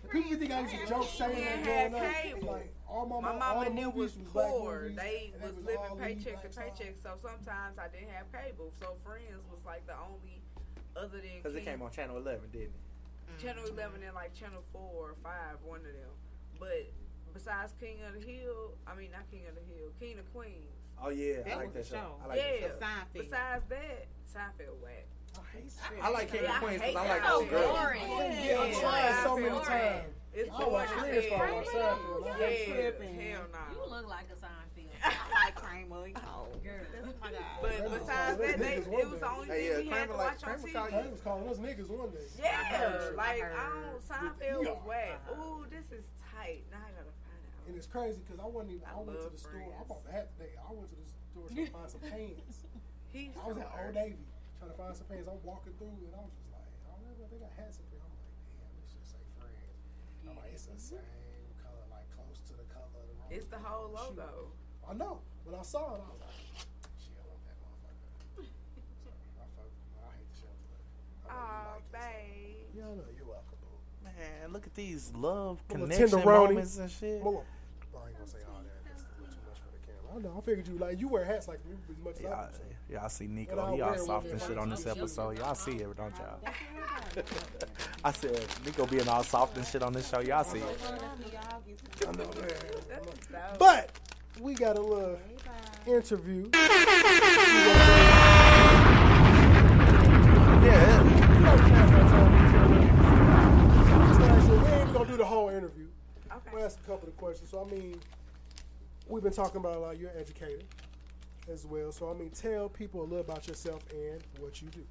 But 0.03 0.11
people 0.11 0.37
think 0.39 0.53
I 0.53 0.61
used 0.61 0.75
to 0.75 0.87
joke 0.87 1.09
saying 1.11 1.37
We 1.37 1.45
that 1.45 1.55
ain't 1.57 1.65
growing 1.65 1.93
had 1.93 1.95
up. 1.95 2.23
cable. 2.23 2.53
Like 2.53 2.75
all 2.89 3.07
my, 3.07 3.21
My 3.21 3.31
all 3.31 3.39
mom 3.39 3.67
and 3.67 3.79
them 3.79 3.85
movies 3.85 4.17
was 4.17 4.29
poor. 4.33 4.81
movies, 4.83 4.97
They 4.97 5.33
was 5.41 5.57
was 5.57 5.65
living 5.65 5.97
paycheck 5.99 6.43
to 6.43 6.49
lead 6.49 6.55
black 6.55 6.79
paycheck, 6.79 6.95
so 7.03 7.11
sometimes 7.21 7.79
I 7.79 7.89
didn't 7.89 8.11
have 8.11 8.27
cable. 8.33 8.73
So 8.81 8.97
Friends 9.05 9.45
was 9.51 9.61
like 9.65 9.87
the 9.87 9.95
only 9.95 10.43
other 10.97 11.19
than 11.23 11.39
Because 11.43 11.55
it 11.55 11.65
came 11.65 11.83
on 11.83 11.91
Channel 11.91 12.17
11, 12.19 12.51
didn't 12.53 12.75
it? 12.75 13.41
Channel 13.41 13.65
11 13.71 14.03
and 14.03 14.15
like 14.15 14.35
Channel 14.35 14.63
4 14.73 14.83
or 14.83 15.15
5, 15.23 15.33
one 15.65 15.79
of 15.79 15.85
them. 15.87 16.13
But 16.59 16.91
besides 17.33 17.73
King 17.81 17.97
of 18.07 18.19
the 18.19 18.27
Hill, 18.27 18.75
I 18.87 18.95
mean, 18.97 19.11
not 19.13 19.31
King 19.31 19.47
of 19.49 19.55
the 19.55 19.63
Hill, 19.73 19.89
King 20.01 20.19
of 20.19 20.27
Queens. 20.35 20.67
Oh, 21.01 21.09
yeah. 21.09 21.43
That 21.47 21.53
I 21.55 21.57
like 21.57 21.75
was 21.75 21.89
that 21.89 21.97
show. 21.97 22.03
show. 22.03 22.15
I 22.25 22.27
like 22.27 22.39
yeah. 22.39 22.69
that 22.69 22.79
show. 22.79 22.85
Seinfeld. 22.85 23.23
Besides 23.25 23.65
that, 23.71 24.07
Seinfeld 24.29 24.77
whack. 24.83 25.07
I 26.03 26.11
like 26.11 26.31
King 26.31 26.41
of 26.41 26.47
Yeah, 26.47 26.55
I 26.55 26.59
Queens 26.61 26.81
because 26.81 26.97
I 26.97 27.09
like 27.09 27.23
that. 27.23 27.33
old 27.33 27.45
So 27.45 27.51
girls. 27.51 27.79
boring. 27.79 28.03
Yeah, 28.11 28.61
I 28.61 28.73
tried 28.81 29.21
so 29.25 29.37
many 29.37 29.61
times. 29.65 30.05
It's 30.33 30.49
I 30.51 30.57
boring 30.59 30.73
watched 30.73 30.93
as 30.93 31.27
Friends 31.27 31.29
hell. 31.29 31.39
for 31.39 31.45
a 31.45 31.55
while, 31.55 31.65
Seinfeld. 31.65 32.23
I 32.23 32.39
Yeah, 32.41 32.47
hate 32.47 32.67
Tripping. 32.71 33.15
hell 33.21 33.43
no. 33.51 33.59
You 33.75 33.91
look 33.91 34.09
like 34.09 34.27
a 34.31 34.37
Seinfeld. 34.39 34.87
I 35.03 35.45
like 35.45 35.55
Kramer. 35.57 36.07
He 36.07 36.13
cold. 36.13 36.61
That's 36.63 37.21
my 37.21 37.31
guy. 37.33 37.39
But 37.63 37.91
besides 37.91 38.39
that, 38.39 38.59
they, 38.59 38.75
it 38.85 38.87
was 38.87 39.19
the 39.21 39.29
only 39.31 39.47
Hey, 39.49 39.69
thing 39.69 39.87
yeah, 39.87 39.93
we 39.93 39.99
had 39.99 40.09
to 40.09 40.17
like- 40.17 40.41
watch 40.41 40.45
on 40.45 40.59
TV. 40.61 40.73
called 40.73 40.93
They 40.93 41.11
was 41.11 41.21
calling 41.21 41.49
us 41.49 41.57
niggas 41.59 41.89
one 41.91 42.11
day. 42.11 42.27
Yeah, 42.39 43.11
like 43.17 43.43
I 43.43 43.51
I 43.51 43.69
don't. 43.75 44.01
Seinfeld 44.07 44.61
was 44.71 44.79
whack. 44.87 45.21
Ooh, 45.35 45.67
this 45.71 45.87
is 45.91 46.05
tight. 46.31 46.63
Now 46.71 46.79
I 46.79 46.91
gotta 46.95 47.11
find 47.27 47.43
out. 47.43 47.67
And 47.67 47.77
it's 47.77 47.87
crazy 47.87 48.21
because 48.25 48.39
I 48.41 48.47
wasn't 48.47 48.73
even. 48.73 48.85
I, 48.87 48.93
I 48.95 49.03
went 49.03 49.19
to 49.19 49.23
love 49.25 49.33
the 49.33 49.39
store. 49.39 49.75
I 49.81 49.83
bought 49.89 50.05
the 50.07 50.13
hat 50.13 50.31
today. 50.39 50.53
I 50.63 50.73
went 50.73 50.89
to 50.91 50.97
the 50.97 51.09
store 51.11 51.49
to 51.49 51.73
find 51.73 51.91
some 51.91 52.01
pants. 52.07 52.63
He's 53.13 53.31
I 53.43 53.49
was 53.49 53.57
so 53.57 53.63
at. 53.67 53.85
Old 53.87 53.95
Navy 53.97 54.23
trying 54.61 54.71
to 54.73 54.77
find 54.77 54.93
some 54.93 55.09
pants. 55.09 55.25
I'm 55.25 55.41
walking 55.41 55.73
through 55.81 55.97
and 56.05 56.13
I'm 56.13 56.29
just 56.37 56.53
like, 56.53 56.69
I 56.85 56.93
don't 56.93 57.17
know, 57.17 57.27
they 57.33 57.41
got 57.41 57.53
hats 57.57 57.81
up 57.81 57.89
here. 57.89 58.05
I'm 58.05 58.13
like, 58.13 58.29
damn, 58.61 58.73
this 58.77 58.93
shit 58.93 59.05
say 59.09 59.23
Friends. 59.41 59.81
I'm 60.29 60.37
like, 60.37 60.53
it's 60.53 60.69
the 60.69 60.77
same 60.77 61.49
color, 61.65 61.85
like 61.89 62.05
close 62.13 62.45
to 62.45 62.55
the 62.61 62.67
color 62.69 62.93
of 63.01 63.09
the 63.09 63.17
road. 63.17 63.33
It's 63.33 63.49
the 63.49 63.57
whole 63.57 63.89
logo. 63.89 64.53
I 64.85 64.93
know. 64.93 65.25
When 65.49 65.57
I 65.57 65.65
saw 65.65 65.97
it, 65.97 66.05
I 66.05 66.09
was 66.13 66.21
like, 66.21 66.37
shit, 67.01 67.17
I 67.17 67.25
want 67.25 67.41
that 67.49 67.57
motherfucker. 67.65 68.45
so, 69.01 69.09
I, 69.41 69.49
fuck, 69.57 69.73
I 69.97 70.13
hate 70.21 70.29
the 70.29 70.37
show, 70.45 70.53
but 70.69 70.77
I 70.77 71.33
know 71.33 71.41
you 71.41 71.41
Oh, 71.41 71.73
like 71.73 71.81
it. 71.81 71.97
babe. 71.97 72.69
So. 72.69 72.77
Yeah, 72.77 72.85
I 72.85 72.95
know. 73.01 73.09
You're 73.17 73.33
welcome, 73.33 73.59
boo. 73.65 73.81
Man, 74.05 74.53
look 74.53 74.69
at 74.69 74.75
these 74.77 75.09
love 75.17 75.65
connection 75.73 76.21
moments 76.21 76.77
and 76.77 76.91
shit. 76.93 77.25
Hold 77.25 77.43
on. 77.43 77.49
I 77.97 78.13
ain't 78.13 78.19
gonna 78.21 78.29
say 78.29 78.45
all 78.45 78.61
that. 78.61 78.77
That's 78.85 79.03
a 79.03 79.09
little 79.17 79.33
too 79.33 79.41
much 79.49 79.59
for 79.65 79.73
the 79.73 79.81
camera. 79.81 79.99
I 80.15 80.19
know. 80.19 80.35
I 80.37 80.41
figured 80.41 80.67
you 80.69 80.77
like 80.79 81.01
you 81.01 81.09
wear 81.09 81.25
hats 81.25 81.47
like 81.49 81.65
me 81.67 81.77
as 81.89 82.05
much 82.05 82.15
as 82.19 82.27
I 82.27 82.29
Y'all, 82.29 82.49
do. 82.49 82.55
so. 82.57 82.95
y'all 83.01 83.09
see 83.09 83.27
Nico. 83.29 83.75
He 83.75 83.81
all 83.81 83.97
soft 83.97 84.27
and 84.29 84.41
shit 84.41 84.59
on 84.59 84.69
this 84.69 84.87
episode. 84.87 85.39
Y'all 85.39 85.55
see 85.55 85.73
it, 85.73 85.97
don't 85.97 86.15
y'all? 86.17 87.25
I 88.05 88.13
said 88.13 88.45
Nico 88.65 88.87
being 88.87 89.09
all 89.09 89.23
soft 89.23 89.57
and 89.57 89.67
shit 89.67 89.83
on 89.83 89.93
this 89.93 90.09
show. 90.09 90.21
Y'all 90.21 90.45
see 90.45 90.59
it. 90.59 90.81
I 92.09 92.13
know, 92.13 92.25
man. 92.25 93.53
But 93.59 93.91
we 94.41 94.55
got 94.55 94.77
a 94.77 94.81
little 94.81 95.19
interview. 95.87 96.49
Yeah. 100.63 101.03
We 104.51 104.67
ain't 104.69 104.93
gonna 104.93 105.09
do 105.11 105.17
the 105.17 105.25
whole 105.25 105.49
interview. 105.49 105.87
Okay. 106.31 106.51
We'll 106.53 106.65
ask 106.65 106.79
a 106.85 106.91
couple 106.91 107.09
of 107.09 107.17
questions. 107.17 107.51
So 107.51 107.67
I 107.67 107.71
mean, 107.73 108.01
we've 109.11 109.23
been 109.23 109.33
talking 109.33 109.59
about 109.59 109.77
a 109.77 109.81
lot. 109.81 109.99
You're 109.99 110.11
an 110.11 110.21
educator 110.21 110.63
as 111.51 111.67
well. 111.67 111.93
So 111.93 112.11
I 112.11 112.15
mean, 112.15 112.31
tell 112.31 112.69
people 112.69 113.03
a 113.03 113.03
little 113.03 113.21
about 113.21 113.47
yourself 113.47 113.83
and 113.93 114.23
what 114.39 114.63
you 114.63 114.69
do. 114.69 114.85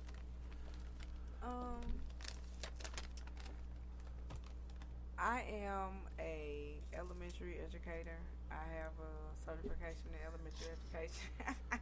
Um, 1.41 1.79
I 5.17 5.43
am 5.49 6.01
a 6.19 6.75
elementary 6.93 7.57
educator. 7.65 8.17
I 8.51 8.63
have 8.75 8.91
a 8.99 9.11
certification 9.45 10.09
in 10.11 10.19
elementary 10.27 10.67
education. 10.75 11.29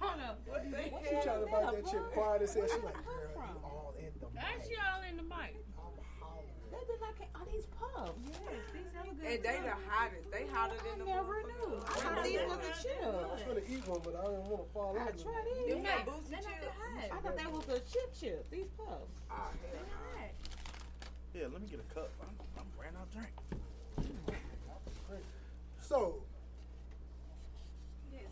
Hold 0.00 0.20
up. 0.20 0.40
What 0.46 0.64
the 0.64 0.76
Why 0.76 1.02
she 1.04 1.10
trying 1.22 1.44
to 1.44 1.50
bite 1.50 1.74
that 1.74 1.90
chip 1.90 2.12
quiet 2.12 2.40
and 2.40 2.50
say 2.50 2.60
she 2.66 2.80
like, 2.82 2.94
girl, 3.04 3.28
you 3.36 3.60
all 3.64 3.94
in 3.98 4.12
the 4.20 4.26
mic. 4.26 4.34
That's 4.34 4.68
mic. 4.68 4.76
y'all 4.76 5.02
in 5.08 5.16
the 5.16 5.22
mic. 5.22 5.67
These 8.16 8.36
pubs. 8.38 8.48
Yes, 8.48 8.64
these 8.72 8.92
are 8.96 9.04
good. 9.04 9.26
and 9.28 9.42
they 9.44 9.58
the 9.64 9.76
hottest. 9.88 10.26
They 10.30 10.44
hotter 10.52 10.78
than 10.88 10.98
the 11.00 11.04
never 11.04 11.42
knew. 11.44 11.76
I 11.82 11.92
thought 12.00 12.24
these 12.24 12.40
was 12.48 12.58
the 12.58 12.72
I 12.72 13.10
was 13.28 13.40
chips. 13.40 13.48
gonna 13.48 13.66
eat 13.68 13.84
one, 13.88 14.00
but 14.04 14.14
I 14.16 14.22
didn't 14.30 14.48
want 14.48 14.62
to 14.66 14.70
fall 14.72 14.96
I 14.96 15.02
over. 15.02 15.12
tried 15.18 15.44
Them 15.68 15.78
these. 15.78 15.84
that 15.84 16.06
booster 16.06 16.36
chips. 16.36 17.12
I 17.12 17.16
thought 17.20 17.36
that 17.36 17.50
was 17.52 17.64
the 17.66 17.78
chip 17.90 18.10
chip. 18.18 18.50
These 18.50 18.70
pubs. 18.76 19.12
Oh, 19.30 19.34
hell 19.34 19.84
no. 19.84 21.40
Yeah, 21.40 21.46
let 21.52 21.60
me 21.62 21.68
get 21.68 21.80
a 21.80 21.94
cup. 21.94 22.10
I'm, 22.22 22.34
I'm 22.58 22.66
ran 22.80 22.92
out 22.96 23.06
of 23.06 23.12
drink. 23.12 23.32
So, 25.80 26.16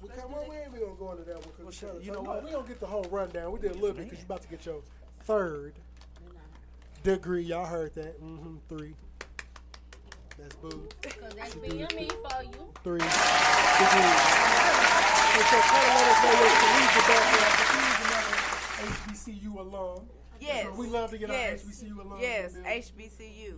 we, 0.03 0.09
come, 0.11 0.31
well, 0.33 0.45
we 0.49 0.57
ain't 0.57 0.69
even 0.75 0.81
gonna 0.81 0.99
go 0.99 1.13
into 1.13 1.25
that 1.25 1.37
one 1.37 1.45
Well, 1.59 1.67
because 1.69 1.75
shit, 1.75 1.95
you 1.95 2.01
you 2.03 2.13
know 2.13 2.19
know 2.23 2.23
what? 2.29 2.37
what? 2.37 2.45
We 2.45 2.51
don't 2.51 2.69
get 2.69 2.81
the 2.81 2.87
whole 2.87 3.05
rundown. 3.11 3.51
We 3.53 3.59
did 3.61 3.71
a 3.71 3.75
little 3.75 3.93
bit 3.97 4.05
because 4.05 4.19
you're 4.19 4.27
about 4.27 4.43
to 4.43 4.49
get 4.49 4.67
your 4.67 4.83
third 5.23 5.73
degree. 7.03 7.43
Y'all 7.43 7.65
heard 7.65 7.95
that? 7.95 8.23
Mm-hmm. 8.23 8.57
Three. 8.69 8.95
That's 10.39 10.55
boo. 10.57 10.89
Cause 11.03 11.35
that's 11.35 11.55
BME 11.55 12.11
for 12.11 12.43
you. 12.43 12.73
Three 12.85 13.01
degrees. 13.01 14.21
So, 15.33 15.41
so 15.43 15.59
kind 15.61 15.85
of 15.85 15.93
let 15.97 16.07
us 16.13 16.19
know 16.23 16.33
your 16.41 16.55
collegiate 16.61 17.07
background. 17.09 17.55
She's 17.73 17.99
another 18.07 18.35
HBCU 18.93 19.53
alum. 19.59 20.07
Yes. 20.41 20.65
So 20.65 20.73
we 20.81 20.87
love 20.89 21.11
to 21.11 21.19
get 21.19 21.29
yes. 21.31 21.65
our 21.65 21.71
HBCU 21.71 21.95
alums. 21.97 22.21
Yes, 22.21 22.55
in. 22.55 22.65
HBCU. 22.65 23.55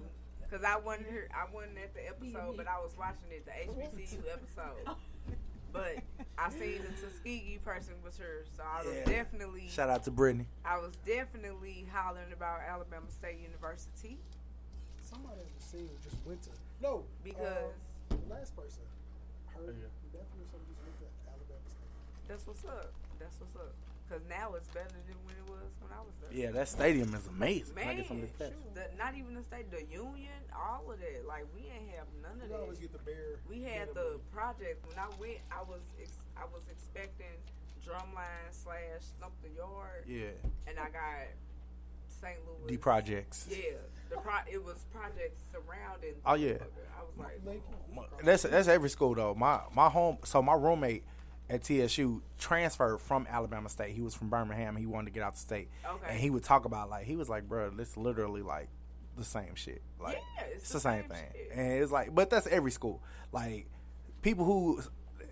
Cause 0.50 0.64
I 0.64 0.78
wasn't 0.78 1.08
here. 1.08 1.28
I 1.34 1.52
wasn't 1.52 1.78
at 1.78 1.94
the 1.94 2.06
episode, 2.08 2.56
but 2.56 2.66
I 2.66 2.78
was 2.78 2.92
watching 2.98 3.28
it, 3.30 3.44
the 3.44 3.50
HBCU 3.50 4.22
episode. 4.32 4.96
But 5.70 5.96
I 6.38 6.48
seen 6.48 6.80
the 6.80 7.06
Tuskegee 7.06 7.58
person 7.62 7.92
was 8.02 8.16
here, 8.16 8.44
so 8.56 8.62
I 8.62 8.82
was 8.82 8.94
Yeah. 8.94 9.04
definitely. 9.04 9.68
Shout 9.68 9.90
out 9.90 10.04
to 10.04 10.10
Brittany. 10.10 10.46
I 10.64 10.78
was 10.78 10.92
definitely 11.04 11.86
hollering 11.92 12.32
about 12.32 12.60
Alabama 12.66 13.10
State 13.10 13.40
University 13.42 14.18
Somebody 15.08 15.40
on 15.40 15.46
the 15.58 15.64
scene 15.64 15.88
just 16.04 16.16
went 16.26 16.42
to 16.42 16.50
no 16.82 17.04
because 17.24 17.46
uh, 17.46 18.14
the 18.14 18.34
last 18.34 18.54
person 18.56 18.82
heard 19.54 19.74
definitely 20.12 20.46
somebody 20.50 20.70
just 20.70 20.82
went 20.82 20.96
to 21.02 21.06
Alabama 21.28 21.68
State. 21.68 22.28
that's 22.28 22.46
what's 22.46 22.64
up. 22.64 22.92
That's 23.18 23.34
what's 23.40 23.56
up. 23.56 23.74
Cause 24.08 24.24
now 24.24 24.54
it's 24.56 24.68
better 24.72 24.88
than 25.04 25.18
when 25.28 25.36
it 25.36 25.44
was 25.52 25.68
when 25.84 25.92
I 25.92 26.00
was 26.00 26.16
there. 26.24 26.32
Yeah, 26.32 26.50
that 26.56 26.68
stadium 26.72 27.12
is 27.12 27.28
amazing. 27.28 27.76
Can 27.76 27.84
I 27.84 27.86
Man, 27.92 27.96
get 28.00 28.08
some 28.08 28.16
of 28.16 28.24
this 28.24 28.32
Pepsi? 28.40 28.56
shoot, 28.56 28.72
the, 28.72 28.84
not 28.96 29.12
even 29.12 29.36
the 29.36 29.44
state, 29.44 29.68
the 29.68 29.84
union, 29.92 30.40
all 30.56 30.88
of 30.88 30.96
that. 30.96 31.28
Like 31.28 31.44
we 31.52 31.68
ain't 31.68 31.92
have 31.92 32.08
none 32.24 32.40
of 32.40 32.48
You 32.48 32.56
that. 32.56 32.62
always 32.64 32.78
get 32.80 32.92
the 32.96 33.04
bear. 33.04 33.36
We 33.50 33.60
had 33.60 33.92
the 33.92 34.16
project 34.32 34.80
when 34.88 34.96
I 34.96 35.12
went. 35.20 35.44
I 35.52 35.60
was 35.60 35.84
ex- 36.00 36.24
I 36.40 36.48
was 36.48 36.64
expecting 36.72 37.36
drumline 37.84 38.48
slash 38.52 39.04
Stomp 39.12 39.36
the 39.44 39.52
Yard. 39.52 40.08
Yeah. 40.08 40.32
And 40.64 40.78
I 40.80 40.88
got 40.88 41.28
St. 42.20 42.36
Louis. 42.46 42.68
D 42.72 42.76
projects. 42.76 43.46
Yeah, 43.50 43.56
the 44.10 44.16
pro. 44.16 44.34
It 44.50 44.62
was 44.64 44.84
projects 44.92 45.40
surrounding. 45.52 46.14
Oh, 46.24 46.34
yeah. 46.34 46.54
I 46.98 47.02
was 47.02 47.32
like, 47.46 47.60
oh, 47.96 48.04
That's 48.24 48.42
that's 48.42 48.68
every 48.68 48.90
school 48.90 49.14
though. 49.14 49.34
My 49.34 49.60
my 49.74 49.88
home. 49.88 50.18
So 50.24 50.42
my 50.42 50.54
roommate 50.54 51.04
at 51.50 51.62
TSU 51.64 52.22
transferred 52.38 52.98
from 53.00 53.26
Alabama 53.30 53.68
State. 53.68 53.94
He 53.94 54.00
was 54.02 54.14
from 54.14 54.28
Birmingham. 54.28 54.76
He 54.76 54.86
wanted 54.86 55.06
to 55.06 55.12
get 55.12 55.22
out 55.22 55.34
the 55.34 55.40
state, 55.40 55.68
Okay. 55.86 56.06
and 56.10 56.18
he 56.20 56.28
would 56.30 56.44
talk 56.44 56.64
about 56.66 56.90
like 56.90 57.06
he 57.06 57.16
was 57.16 57.28
like, 57.28 57.48
bro, 57.48 57.70
this 57.70 57.96
literally 57.96 58.42
like 58.42 58.68
the 59.16 59.24
same 59.24 59.54
shit. 59.54 59.82
Like 60.00 60.18
Yeah, 60.36 60.44
it's, 60.52 60.56
it's 60.64 60.68
the, 60.68 60.74
the 60.74 60.80
same, 60.80 61.00
same 61.02 61.10
thing. 61.10 61.24
shit. 61.32 61.50
And 61.54 61.72
it's 61.82 61.90
like, 61.92 62.14
but 62.14 62.28
that's 62.30 62.46
every 62.46 62.70
school. 62.70 63.02
Like 63.32 63.66
people 64.22 64.44
who 64.44 64.82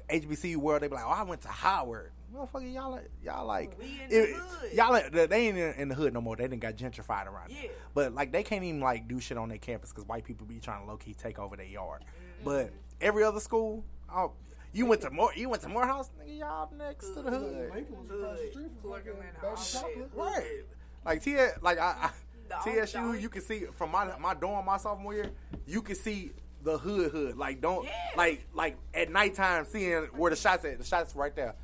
HBCU 0.09 0.57
world, 0.57 0.83
they 0.83 0.89
be 0.89 0.95
like, 0.95 1.05
oh, 1.05 1.11
I 1.11 1.23
went 1.25 1.43
to 1.43 1.49
Howard. 1.49 2.13
Motherfucker, 2.35 2.73
y'all, 2.73 2.90
like- 2.90 3.11
y'all 3.23 3.47
like, 3.47 3.78
We 3.78 4.01
in 4.03 4.09
the 4.11 4.23
it- 4.31 4.36
hood. 4.36 4.73
y'all, 4.73 4.90
like, 4.93 5.12
they 5.12 5.48
ain't 5.48 5.57
in, 5.57 5.74
in 5.74 5.89
the 5.89 5.94
hood 5.94 6.12
no 6.12 6.20
more. 6.20 6.36
They 6.36 6.44
didn't 6.48 6.61
got 6.62 6.74
gentrified 6.77 7.27
around. 7.27 7.51
there. 7.51 7.65
Yeah. 7.65 7.69
But 7.94 8.15
like, 8.15 8.32
they 8.32 8.43
can't 8.43 8.65
even 8.65 8.81
like 8.81 9.09
do 9.09 9.20
shit 9.20 9.39
on 9.39 9.48
their 9.48 9.59
campus 9.59 9.90
because 9.93 10.07
white 10.07 10.24
people 10.24 10.47
be 10.47 10.59
trying 10.61 10.82
to 10.85 10.86
low 10.90 10.97
key 10.97 11.15
take 11.15 11.39
over 11.39 11.57
their 11.57 11.66
yard. 11.66 12.03
Mm-hmm. 12.03 12.44
But 12.44 12.73
every 13.01 13.23
other 13.24 13.40
school, 13.40 13.85
oh, 14.12 14.32
you 14.73 14.86
went 14.86 15.01
to 15.03 15.11
more, 15.11 15.31
you 15.35 15.48
went 15.48 15.62
to 15.62 15.69
Morehouse, 15.69 16.11
nigga, 16.20 16.39
y'all 16.40 16.70
next 16.77 17.07
to 17.15 17.23
the 17.23 17.31
hood. 17.31 17.70
Lincoln 17.73 17.97
was 17.98 18.11
across 18.11 18.39
the 18.40 18.51
street 18.51 18.70
from 18.82 18.90
fucking 18.93 19.12
Baby. 19.15 20.07
Right. 20.15 20.62
Like 21.05 21.23
T 21.23 21.36
like 21.62 21.78
I, 21.78 21.94
I 22.03 22.11
The 22.48 22.59
only- 22.70 22.81
the 22.81 22.86
TSU, 22.86 23.15
you 23.15 23.28
can 23.28 23.43
see 23.43 23.61
from 23.77 23.90
my 23.93 24.19
my 24.19 24.35
dorm 24.35 24.66
my 24.66 24.77
sophomore 24.77 25.15
year, 25.15 25.31
you 25.66 25.81
can 25.81 25.94
see 25.94 26.32
the 26.62 26.77
hood 26.77 27.12
hood. 27.12 27.36
Like 27.39 27.61
don't 27.61 27.85
Yeah. 27.85 27.93
like 28.16 28.47
like 28.53 28.77
at 28.93 29.11
nighttime 29.11 29.65
seeing 29.65 30.05
where 30.16 30.31
the 30.31 30.36
shots 30.36 30.65
at. 30.65 30.78
The 30.78 30.85
shots 30.85 31.15
right 31.16 31.35
there. 31.35 31.55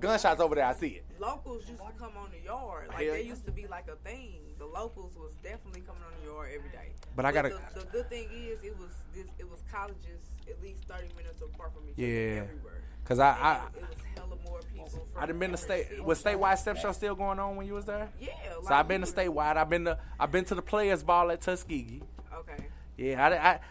Gunshots 0.00 0.40
over 0.40 0.54
there. 0.54 0.64
I 0.64 0.72
see 0.74 0.88
it. 0.88 1.04
locals 1.18 1.68
used 1.68 1.80
to 1.80 1.92
come 1.98 2.12
on 2.16 2.30
the 2.30 2.44
yard. 2.44 2.88
Like 2.88 2.98
they 2.98 3.22
used 3.22 3.44
to 3.46 3.52
be 3.52 3.66
like 3.66 3.86
a 3.88 3.96
thing. 4.08 4.40
The 4.58 4.66
locals 4.66 5.16
was 5.16 5.32
definitely 5.42 5.82
coming 5.82 6.02
on 6.02 6.12
the 6.20 6.30
yard 6.32 6.50
every 6.56 6.70
day. 6.70 6.92
But 7.14 7.24
I 7.26 7.32
gotta- 7.32 7.50
The, 7.74 7.80
the 7.80 7.86
good 7.86 8.08
thing 8.08 8.28
is 8.32 8.62
it 8.64 8.76
was 8.78 8.90
this. 9.14 9.26
It 9.38 9.48
was 9.50 9.62
colleges 9.70 10.20
at 10.48 10.60
least 10.62 10.84
thirty 10.84 11.08
minutes 11.16 11.42
apart 11.42 11.74
from 11.74 11.84
each 11.88 11.94
other 11.94 12.02
Yeah, 12.06 12.42
everywhere. 12.42 12.82
cause 13.04 13.18
I 13.18 13.30
I 13.30 13.54
it, 13.54 13.60
it 13.82 13.88
was 13.88 13.98
hella 14.16 14.36
more 14.44 14.60
people. 14.72 14.88
From 14.88 15.22
I 15.22 15.26
done 15.26 15.38
been 15.38 15.50
to 15.50 15.56
state. 15.56 16.02
Was 16.02 16.22
statewide 16.22 16.58
step 16.58 16.76
show 16.78 16.92
still 16.92 17.14
going 17.14 17.38
on 17.38 17.56
when 17.56 17.66
you 17.66 17.74
was 17.74 17.84
there? 17.84 18.08
Yeah, 18.20 18.30
So 18.66 18.72
I've 18.74 18.88
been 18.88 19.02
to 19.02 19.06
statewide. 19.06 19.56
I've 19.56 19.68
been 19.70 19.84
to 19.84 19.98
I've 20.18 20.32
been 20.32 20.44
to 20.46 20.54
the 20.54 20.62
players 20.62 21.02
ball 21.02 21.30
at 21.30 21.40
Tuskegee. 21.42 22.02
Okay. 22.34 22.66
Yeah, 22.98 23.24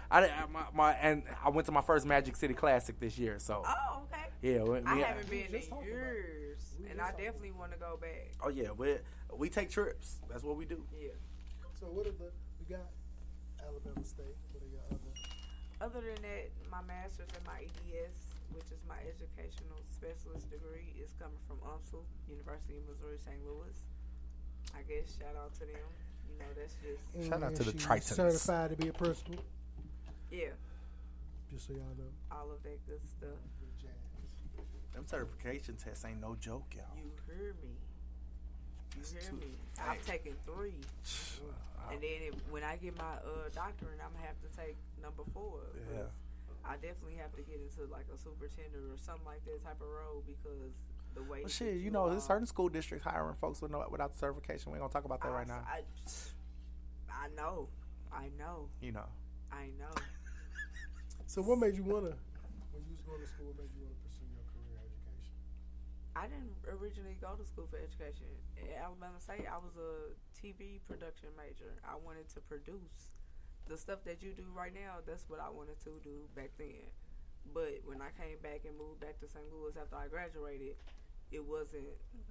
I, 0.10 0.20
I, 0.20 0.22
I, 0.24 0.30
I 0.30 0.46
my, 0.48 0.64
my 0.74 0.92
and 0.94 1.22
I 1.44 1.50
went 1.50 1.66
to 1.66 1.72
my 1.74 1.82
first 1.82 2.06
Magic 2.06 2.36
City 2.38 2.54
Classic 2.54 2.98
this 2.98 3.18
year. 3.20 3.40
So 3.40 3.62
Oh, 3.68 4.04
okay. 4.08 4.24
yeah, 4.42 4.64
we, 4.64 4.80
I 4.80 4.96
we- 4.96 5.02
haven't 5.02 5.30
been 5.30 5.52
in 5.54 5.84
years, 5.84 6.64
and 6.90 7.02
I 7.02 7.12
definitely 7.12 7.52
want 7.52 7.74
to 7.74 7.78
go 7.78 7.98
back. 8.00 8.32
Oh 8.42 8.48
yeah, 8.48 8.72
we 8.72 8.96
we 9.36 9.50
take 9.50 9.70
trips. 9.70 10.20
That's 10.32 10.44
what 10.44 10.56
we 10.56 10.64
do. 10.64 10.80
Yeah. 10.96 11.10
So 11.78 11.88
what 11.88 12.08
are 12.08 12.16
the 12.16 12.32
we 12.58 12.74
got 12.74 12.88
Alabama 13.60 14.00
State? 14.08 14.40
What 14.56 14.64
are 14.64 14.72
your 14.72 14.82
other? 14.90 15.12
Other 15.84 16.02
than 16.08 16.24
that, 16.24 16.48
my 16.72 16.82
master's 16.88 17.28
and 17.36 17.46
my 17.46 17.68
EDS, 17.68 18.32
which 18.56 18.72
is 18.72 18.80
my 18.88 18.98
educational 19.12 19.84
specialist 19.92 20.50
degree, 20.50 20.96
is 21.04 21.12
coming 21.20 21.38
from 21.52 21.60
UMSL, 21.68 22.02
University 22.32 22.80
of 22.80 22.88
Missouri 22.96 23.20
St. 23.20 23.44
Louis. 23.44 23.76
I 24.72 24.82
guess 24.88 25.20
shout 25.20 25.36
out 25.36 25.54
to 25.60 25.68
them. 25.68 25.86
You 26.38 26.46
know, 26.46 26.52
that's 26.56 26.76
just 26.84 27.30
Shout 27.30 27.44
out 27.44 27.56
to 27.56 27.64
the 27.64 27.72
she's 27.72 27.86
Tritons. 27.86 28.04
Certified 28.16 28.70
to 28.72 28.76
be 28.78 28.88
a 28.90 28.94
principal. 28.94 29.36
yeah, 30.32 30.50
Just 31.52 31.68
so 31.68 31.74
y'all 31.74 31.84
know. 31.98 32.12
all 32.32 32.52
of 32.52 32.62
that 32.64 32.78
good 32.88 33.02
stuff. 33.08 33.38
Them 34.94 35.06
certification 35.06 35.76
tests 35.78 36.06
ain't 36.06 36.22
no 36.22 36.36
joke, 36.42 36.66
y'all. 36.74 36.86
You 36.98 37.12
heard 37.30 37.54
me. 37.62 37.70
You 38.98 38.98
That's 38.98 39.12
hear 39.14 39.22
two- 39.30 39.38
me. 39.38 39.54
I've 39.80 40.02
Hey. 40.06 40.18
taken 40.18 40.34
three, 40.46 40.74
and 41.94 42.02
then 42.02 42.20
if, 42.26 42.34
when 42.50 42.64
I 42.64 42.78
get 42.78 42.98
my 42.98 43.14
uh, 43.22 43.50
doctorate, 43.54 44.02
I'm 44.02 44.10
gonna 44.14 44.26
have 44.26 44.42
to 44.42 44.50
take 44.58 44.76
number 45.02 45.22
four. 45.34 45.62
Yeah. 45.94 46.10
I 46.66 46.74
definitely 46.82 47.16
have 47.22 47.30
to 47.38 47.44
get 47.44 47.62
into 47.62 47.86
like 47.94 48.10
a 48.12 48.18
superintendent 48.18 48.90
or 48.92 48.98
something 48.98 49.24
like 49.26 49.46
that 49.46 49.64
type 49.64 49.80
of 49.80 49.88
role 49.88 50.24
because 50.26 50.74
the 51.18 51.24
way. 51.24 51.40
Well, 51.42 51.50
shit, 51.50 51.78
you 51.78 51.92
know, 51.92 52.10
there's 52.10 52.24
certain 52.24 52.46
school 52.46 52.70
districts 52.70 53.06
hiring 53.06 53.36
folks 53.36 53.62
with 53.62 53.72
no, 53.72 53.84
without 53.90 54.16
certification. 54.16 54.72
We 54.72 54.78
ain't 54.78 54.84
gonna 54.84 54.94
talk 54.94 55.06
about 55.06 55.22
that 55.22 55.32
right 55.32 55.48
now. 55.48 55.66
I, 55.68 55.82
I 57.10 57.28
know, 57.36 57.68
I 58.14 58.30
know, 58.38 58.70
You 58.82 58.92
know. 58.94 59.10
I 59.52 59.70
know. 59.80 59.92
So 61.28 61.44
what 61.44 61.60
made 61.60 61.76
you 61.76 61.84
wanna 61.84 62.16
when 62.72 62.88
you 62.88 62.96
was 62.96 63.04
going 63.04 63.20
to 63.20 63.28
school? 63.28 63.52
What 63.52 63.60
made 63.60 63.68
you 63.76 63.84
wanna 63.84 64.00
pursue 64.00 64.24
your 64.32 64.48
career 64.48 64.80
education? 64.80 65.36
I 66.16 66.24
didn't 66.32 66.56
originally 66.72 67.20
go 67.20 67.36
to 67.36 67.44
school 67.44 67.68
for 67.68 67.76
education. 67.76 68.32
At 68.56 68.80
Alabama 68.80 69.20
State, 69.20 69.44
I 69.44 69.60
was 69.60 69.76
a 69.76 70.16
TV 70.40 70.80
production 70.88 71.28
major. 71.36 71.84
I 71.84 72.00
wanted 72.00 72.32
to 72.32 72.40
produce 72.48 73.12
the 73.68 73.76
stuff 73.76 74.08
that 74.08 74.24
you 74.24 74.32
do 74.32 74.48
right 74.56 74.72
now. 74.72 75.04
That's 75.04 75.28
what 75.28 75.44
I 75.44 75.52
wanted 75.52 75.84
to 75.84 76.00
do 76.00 76.32
back 76.32 76.56
then. 76.56 76.88
But 77.54 77.84
when 77.84 78.00
I 78.00 78.16
came 78.16 78.40
back 78.40 78.64
and 78.64 78.80
moved 78.80 79.04
back 79.04 79.20
to 79.20 79.28
St. 79.28 79.44
Louis 79.52 79.76
after 79.76 80.00
I 80.00 80.08
graduated, 80.08 80.80
it 81.32 81.44
wasn't 81.44 81.88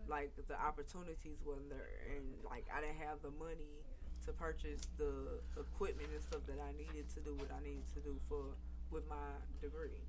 like 0.09 0.33
the 0.49 0.55
opportunities 0.61 1.39
wasn't 1.45 1.71
there, 1.71 1.91
and 2.17 2.25
like 2.45 2.65
I 2.75 2.81
didn't 2.81 2.99
have 3.03 3.21
the 3.23 3.31
money 3.31 3.85
to 4.25 4.33
purchase 4.33 4.89
the 4.99 5.41
equipment 5.59 6.09
and 6.13 6.23
stuff 6.23 6.41
that 6.47 6.59
I 6.59 6.73
needed 6.73 7.09
to 7.15 7.21
do 7.21 7.35
what 7.35 7.51
I 7.53 7.61
needed 7.63 7.87
to 7.95 8.01
do 8.01 8.17
for 8.29 8.57
with 8.91 9.07
my 9.09 9.39
degree. 9.61 10.03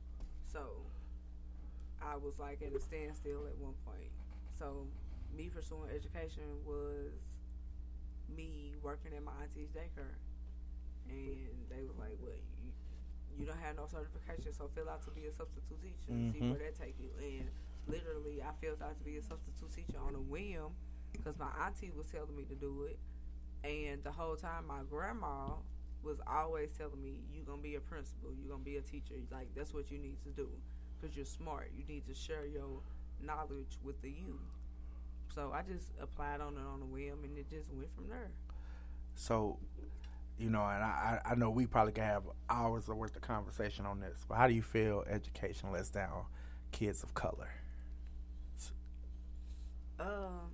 So 0.51 0.85
I 2.01 2.15
was 2.15 2.39
like 2.39 2.61
at 2.61 2.73
a 2.73 2.79
standstill 2.79 3.45
at 3.47 3.57
one 3.57 3.73
point. 3.85 4.11
So 4.57 4.87
me 5.35 5.49
pursuing 5.49 5.89
education 5.93 6.45
was 6.65 7.11
me 8.29 8.73
working 8.83 9.13
at 9.15 9.23
my 9.23 9.31
auntie's 9.43 9.69
daycare, 9.71 10.15
and 11.09 11.47
they 11.69 11.83
was 11.83 11.97
like, 11.97 12.17
"Well, 12.21 12.35
you, 12.63 12.71
you 13.37 13.45
don't 13.45 13.59
have 13.59 13.75
no 13.75 13.87
certification, 13.87 14.53
so 14.53 14.69
fill 14.73 14.89
out 14.89 15.03
to 15.05 15.11
be 15.11 15.25
a 15.27 15.33
substitute 15.33 15.79
teacher. 15.81 16.11
and 16.11 16.31
See 16.33 16.39
Mhm. 16.41 16.49
where 16.49 16.59
that 16.59 16.75
take 16.75 16.95
you." 16.99 17.11
And 17.19 17.49
literally, 17.87 18.41
I 18.41 18.51
filled 18.61 18.81
out 18.81 18.97
to 18.97 19.03
be 19.03 19.17
a 19.17 19.21
substitute 19.21 19.71
teacher 19.73 19.99
on 20.05 20.15
a 20.15 20.19
whim 20.19 20.75
because 21.11 21.37
my 21.39 21.49
auntie 21.65 21.91
was 21.95 22.07
telling 22.07 22.35
me 22.35 22.43
to 22.45 22.55
do 22.55 22.87
it, 22.89 22.99
and 23.67 24.03
the 24.03 24.11
whole 24.11 24.35
time 24.35 24.67
my 24.67 24.81
grandma 24.89 25.53
was 26.03 26.17
always 26.27 26.71
telling 26.73 27.01
me, 27.01 27.15
You're 27.33 27.45
gonna 27.45 27.61
be 27.61 27.75
a 27.75 27.79
principal. 27.79 28.29
you're 28.37 28.49
gonna 28.51 28.63
be 28.63 28.77
a 28.77 28.81
teacher. 28.81 29.15
Like 29.31 29.47
that's 29.55 29.73
what 29.73 29.91
you 29.91 29.97
need 29.97 30.21
to 30.23 30.29
do." 30.29 30.49
because 30.99 31.15
you're 31.15 31.25
smart. 31.25 31.69
You 31.77 31.83
need 31.87 32.07
to 32.07 32.13
share 32.13 32.45
your 32.45 32.81
knowledge 33.21 33.77
with 33.83 34.01
the 34.01 34.09
youth. 34.09 34.41
So 35.33 35.51
I 35.53 35.61
just 35.61 35.91
applied 36.01 36.41
on 36.41 36.53
it 36.55 36.61
on 36.61 36.81
a 36.81 36.85
whim, 36.85 37.23
and 37.23 37.37
it 37.37 37.49
just 37.49 37.71
went 37.71 37.93
from 37.95 38.07
there. 38.07 38.31
So, 39.13 39.59
you 40.39 40.49
know, 40.49 40.65
and 40.65 40.83
I, 40.83 41.19
I 41.25 41.31
I 41.31 41.35
know 41.35 41.49
we 41.49 41.67
probably 41.67 41.93
can 41.93 42.03
have 42.05 42.23
hours 42.49 42.89
of 42.89 42.97
worth 42.97 43.15
of 43.15 43.21
conversation 43.21 43.85
on 43.85 43.99
this, 43.99 44.25
but 44.27 44.37
how 44.37 44.47
do 44.47 44.53
you 44.53 44.61
feel 44.61 45.03
education 45.07 45.71
lets 45.71 45.89
down 45.89 46.25
kids 46.71 47.03
of 47.03 47.13
color? 47.13 47.49
Um, 49.99 50.51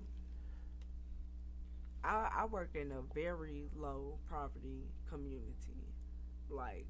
I 2.04 2.30
I 2.40 2.46
work 2.46 2.72
in 2.76 2.92
a 2.92 3.02
very 3.14 3.64
low 3.78 4.18
poverty 4.30 4.84
community. 5.10 5.88
Like 6.50 6.86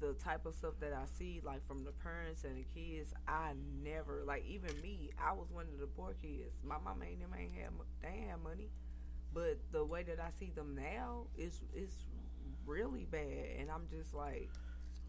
the 0.00 0.12
type 0.14 0.46
of 0.46 0.54
stuff 0.54 0.74
that 0.80 0.92
I 0.92 1.04
see, 1.18 1.40
like 1.44 1.66
from 1.66 1.84
the 1.84 1.92
parents 1.92 2.44
and 2.44 2.56
the 2.56 2.64
kids, 2.74 3.12
I 3.26 3.52
never 3.82 4.22
like. 4.24 4.44
Even 4.46 4.80
me, 4.80 5.10
I 5.22 5.32
was 5.32 5.50
one 5.50 5.66
of 5.72 5.78
the 5.80 5.86
poor 5.86 6.14
kids. 6.22 6.54
My 6.64 6.76
mama 6.84 7.04
ain't 7.04 7.20
them 7.20 7.34
ain't 7.38 7.52
have 7.54 7.72
they 8.02 8.26
have 8.28 8.40
money, 8.42 8.70
but 9.34 9.58
the 9.72 9.84
way 9.84 10.02
that 10.04 10.20
I 10.20 10.30
see 10.38 10.52
them 10.54 10.74
now 10.74 11.26
is 11.36 11.60
is 11.74 11.92
really 12.66 13.06
bad, 13.10 13.58
and 13.58 13.70
I'm 13.70 13.86
just 13.90 14.14
like. 14.14 14.50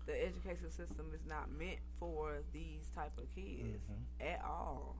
The 0.05 0.21
education 0.21 0.69
system 0.69 1.11
is 1.15 1.25
not 1.25 1.49
meant 1.49 1.79
for 1.97 2.39
these 2.51 2.89
type 2.93 3.17
of 3.17 3.23
kids 3.33 3.79
at 4.19 4.43
all 4.43 4.97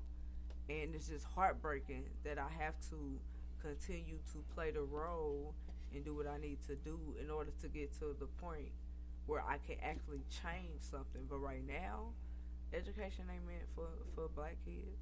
and 0.70 0.96
it's 0.96 1.08
just 1.08 1.26
heartbreaking 1.36 2.06
that 2.24 2.38
I 2.38 2.48
have 2.64 2.76
to 2.90 3.20
continue 3.62 4.18
to 4.34 4.44
play 4.54 4.72
the 4.72 4.82
role 4.82 5.54
and 5.94 6.04
do 6.04 6.16
what 6.16 6.28
I 6.28 6.38
need 6.38 6.58
to 6.68 6.76
do 6.76 7.00
in 7.22 7.30
order 7.30 7.52
to 7.62 7.68
get 7.68 7.94
to 8.00 8.16
the 8.20 8.26
point 8.42 8.72
where 9.26 9.42
I 9.42 9.58
can 9.58 9.78
actually 9.82 10.24
change 10.30 10.82
something. 10.82 11.24
But 11.30 11.38
right 11.40 11.66
now, 11.66 12.14
education 12.74 13.26
ain't 13.32 13.46
meant 13.48 13.68
for 13.76 13.88
for 14.16 14.28
black 14.36 14.58
kids. 14.66 15.00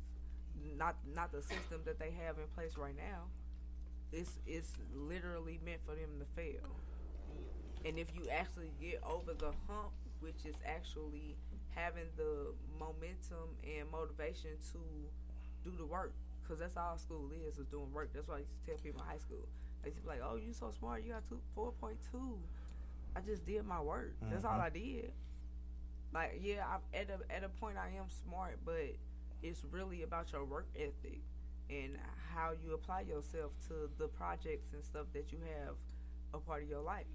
Not 0.77 0.95
not 1.15 1.31
the 1.31 1.41
system 1.41 1.81
that 1.85 1.99
they 1.99 2.11
have 2.25 2.37
in 2.37 2.47
place 2.55 2.77
right 2.77 2.95
now. 2.95 3.29
It's 4.11 4.39
it's 4.45 4.73
literally 4.93 5.59
meant 5.65 5.81
for 5.85 5.95
them 5.95 6.19
to 6.19 6.25
fail. 6.35 6.69
And 7.85 7.97
if 7.97 8.07
you 8.13 8.27
actually 8.29 8.71
get 8.79 9.01
over 9.03 9.33
the 9.33 9.51
hump, 9.67 9.91
which 10.19 10.45
is 10.45 10.55
actually 10.65 11.35
having 11.69 12.05
the 12.17 12.53
momentum 12.79 13.57
and 13.63 13.89
motivation 13.91 14.51
to 14.73 14.79
do 15.63 15.71
the 15.77 15.85
work, 15.85 16.13
because 16.43 16.59
that's 16.59 16.77
all 16.77 16.97
school 16.97 17.29
is, 17.47 17.57
is 17.57 17.67
doing 17.67 17.91
work. 17.93 18.11
That's 18.13 18.27
why 18.27 18.35
I 18.35 18.39
used 18.39 18.51
to 18.65 18.71
tell 18.71 18.77
people 18.83 19.01
in 19.01 19.07
high 19.07 19.17
school. 19.19 19.47
They 19.83 19.89
used 19.89 19.97
to 19.97 20.03
be 20.03 20.09
like, 20.09 20.21
oh, 20.23 20.35
you 20.35 20.53
so 20.53 20.71
smart, 20.71 21.03
you 21.03 21.13
got 21.13 21.27
two, 21.27 21.39
4.2. 21.55 22.37
I 23.15 23.19
just 23.21 23.45
did 23.45 23.65
my 23.65 23.81
work. 23.81 24.13
That's 24.29 24.45
all 24.45 24.57
Mhm. 24.59 24.61
I 24.63 24.69
did. 24.69 25.11
Like, 26.13 26.39
yeah, 26.41 26.65
I'm 26.67 26.81
at 26.93 27.09
a, 27.09 27.33
at 27.35 27.43
a 27.43 27.49
point 27.49 27.77
I 27.77 27.89
am 27.97 28.09
smart, 28.09 28.59
but 28.65 28.95
it's 29.41 29.63
really 29.65 30.03
about 30.03 30.31
your 30.31 30.45
work 30.45 30.67
ethic 30.75 31.21
and 31.69 31.97
how 32.33 32.51
you 32.63 32.73
apply 32.73 33.01
yourself 33.01 33.53
to 33.67 33.89
the 33.97 34.07
projects 34.07 34.73
and 34.73 34.83
stuff 34.83 35.07
that 35.13 35.31
you 35.31 35.39
have 35.39 35.75
a 36.33 36.39
part 36.39 36.63
of 36.63 36.69
your 36.69 36.81
life. 36.81 37.05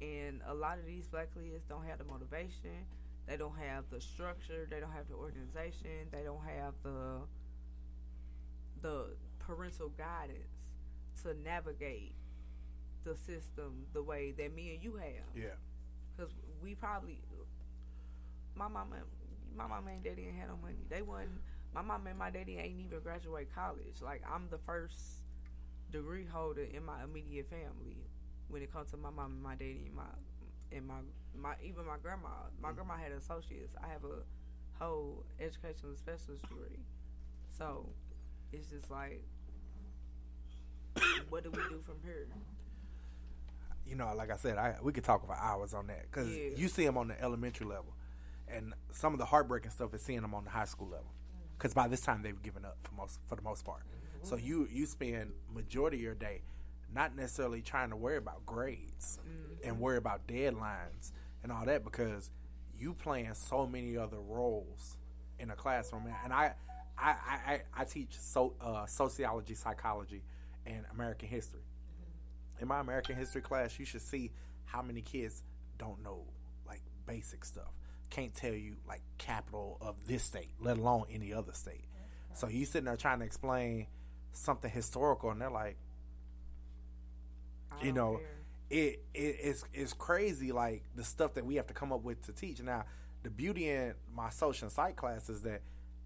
And 0.00 0.40
a 0.46 0.54
lot 0.54 0.78
of 0.78 0.86
these 0.86 1.06
black 1.06 1.28
kids 1.34 1.64
don't 1.68 1.84
have 1.84 1.98
the 1.98 2.04
motivation. 2.04 2.86
They 3.26 3.36
don't 3.36 3.56
have 3.58 3.84
the 3.90 4.00
structure. 4.00 4.66
They 4.68 4.80
don't 4.80 4.90
have 4.92 5.08
the 5.08 5.14
organization. 5.14 6.08
They 6.10 6.22
don't 6.24 6.42
have 6.44 6.74
the 6.82 7.20
the 8.82 9.06
parental 9.38 9.90
guidance 9.90 10.38
to 11.22 11.34
navigate 11.42 12.14
the 13.04 13.16
system 13.16 13.86
the 13.92 14.02
way 14.02 14.32
that 14.36 14.54
me 14.54 14.74
and 14.74 14.82
you 14.82 14.96
have. 14.96 15.34
Yeah. 15.34 15.56
Because 16.16 16.32
we 16.62 16.74
probably, 16.74 17.18
my 18.54 18.68
mama, 18.68 18.96
my 19.56 19.66
mama 19.66 19.90
and 19.90 20.02
daddy 20.02 20.26
ain't 20.26 20.36
had 20.36 20.48
no 20.48 20.58
money. 20.62 20.84
They 20.88 21.02
wasn't. 21.02 21.30
My 21.74 21.80
mama 21.80 22.10
and 22.10 22.18
my 22.18 22.30
daddy 22.30 22.58
ain't 22.58 22.78
even 22.78 23.00
graduate 23.00 23.48
college. 23.54 24.02
Like 24.02 24.22
I'm 24.30 24.48
the 24.50 24.58
first 24.58 25.22
degree 25.90 26.26
holder 26.30 26.64
in 26.64 26.84
my 26.84 27.02
immediate 27.02 27.48
family 27.48 27.96
when 28.48 28.62
it 28.62 28.72
comes 28.72 28.90
to 28.90 28.96
my 28.96 29.10
mom 29.10 29.32
and 29.32 29.42
my 29.42 29.54
daddy 29.54 29.84
and 29.86 29.94
my 29.94 30.02
and 30.70 30.86
my 30.86 31.00
my 31.34 31.54
even 31.64 31.86
my 31.86 31.96
grandma. 32.02 32.28
My 32.60 32.68
mm-hmm. 32.68 32.76
grandma 32.76 32.96
had 33.02 33.12
associates. 33.12 33.74
I 33.82 33.88
have 33.88 34.04
a 34.04 34.20
whole 34.82 35.24
educational 35.40 35.96
specialist 35.96 36.42
degree. 36.42 36.84
So 37.50 37.88
it's 38.52 38.68
just 38.68 38.90
like, 38.90 39.22
what 41.28 41.42
do 41.44 41.50
we 41.50 41.58
do 41.68 41.80
from 41.84 41.96
here? 42.04 42.26
You 43.86 43.96
know, 43.96 44.12
like 44.16 44.30
I 44.30 44.36
said, 44.36 44.58
I 44.58 44.76
we 44.82 44.92
could 44.92 45.04
talk 45.04 45.26
for 45.26 45.34
hours 45.34 45.74
on 45.74 45.86
that 45.88 46.02
because 46.10 46.28
Yeah. 46.28 46.50
you 46.56 46.68
see 46.68 46.84
them 46.84 46.96
on 46.96 47.08
the 47.08 47.20
elementary 47.20 47.66
level, 47.66 47.94
and 48.48 48.74
some 48.92 49.12
of 49.12 49.18
the 49.18 49.24
heartbreaking 49.26 49.70
stuff 49.70 49.92
is 49.94 50.02
seeing 50.02 50.22
them 50.22 50.34
on 50.34 50.44
the 50.44 50.50
high 50.50 50.64
school 50.66 50.88
level. 50.88 51.12
because 51.58 51.74
by 51.74 51.86
this 51.86 52.00
time 52.00 52.22
they've 52.22 52.42
given 52.42 52.64
up 52.64 52.76
for 52.80 52.92
most 52.94 53.20
for 53.26 53.36
the 53.36 53.42
most 53.42 53.64
part. 53.64 53.82
Mm-hmm. 53.82 54.26
So 54.28 54.36
you 54.36 54.68
you 54.70 54.86
spend 54.86 55.32
majority 55.52 55.98
of 55.98 56.02
your 56.02 56.14
day 56.14 56.42
not 56.92 57.14
necessarily 57.16 57.62
trying 57.62 57.90
to 57.90 57.96
worry 57.96 58.16
about 58.16 58.44
grades 58.44 59.18
mm-hmm. 59.20 59.68
and 59.68 59.78
worry 59.80 59.96
about 59.96 60.26
deadlines 60.26 61.12
and 61.42 61.50
all 61.52 61.64
that 61.64 61.84
because 61.84 62.30
you 62.78 62.94
playing 62.94 63.32
so 63.34 63.66
many 63.66 63.96
other 63.96 64.18
roles 64.18 64.96
in 65.38 65.50
a 65.50 65.54
classroom. 65.56 66.08
And 66.24 66.32
I 66.32 66.54
I 67.02 67.52
I, 67.52 67.60
I, 67.76 67.84
teach 67.84 68.18
so 68.18 68.54
uh, 68.60 68.86
sociology, 68.86 69.54
psychology, 69.54 70.22
and 70.66 70.84
American 70.92 71.28
history. 71.28 71.64
In 72.60 72.68
my 72.68 72.80
American 72.80 73.16
history 73.16 73.42
class, 73.42 73.78
you 73.78 73.84
should 73.84 74.02
see 74.02 74.30
how 74.64 74.82
many 74.82 75.02
kids 75.02 75.42
don't 75.78 76.02
know 76.02 76.24
like 76.66 76.82
basic 77.06 77.44
stuff. 77.44 77.72
Can't 78.10 78.34
tell 78.34 78.52
you 78.52 78.76
like 78.86 79.02
capital 79.18 79.78
of 79.80 79.96
this 80.06 80.22
state, 80.22 80.52
let 80.60 80.78
alone 80.78 81.06
any 81.10 81.32
other 81.32 81.52
state. 81.52 81.84
So 82.34 82.48
you 82.48 82.64
sitting 82.64 82.86
there 82.86 82.96
trying 82.96 83.18
to 83.18 83.24
explain 83.24 83.86
something 84.32 84.70
historical, 84.70 85.30
and 85.30 85.40
they're 85.40 85.50
like, 85.50 85.76
you 87.82 87.92
know, 87.92 88.20
it, 88.70 89.00
it 89.14 89.36
it's 89.42 89.64
it's 89.74 89.92
crazy 89.92 90.52
like 90.52 90.84
the 90.94 91.04
stuff 91.04 91.34
that 91.34 91.44
we 91.44 91.56
have 91.56 91.66
to 91.66 91.74
come 91.74 91.92
up 91.92 92.02
with 92.02 92.24
to 92.26 92.32
teach. 92.32 92.60
Now, 92.60 92.84
the 93.22 93.30
beauty 93.30 93.68
in 93.68 93.94
my 94.14 94.30
social 94.30 94.66
and 94.66 94.72
psych 94.72 94.96
class 94.96 95.28
is 95.28 95.42
that 95.42 95.62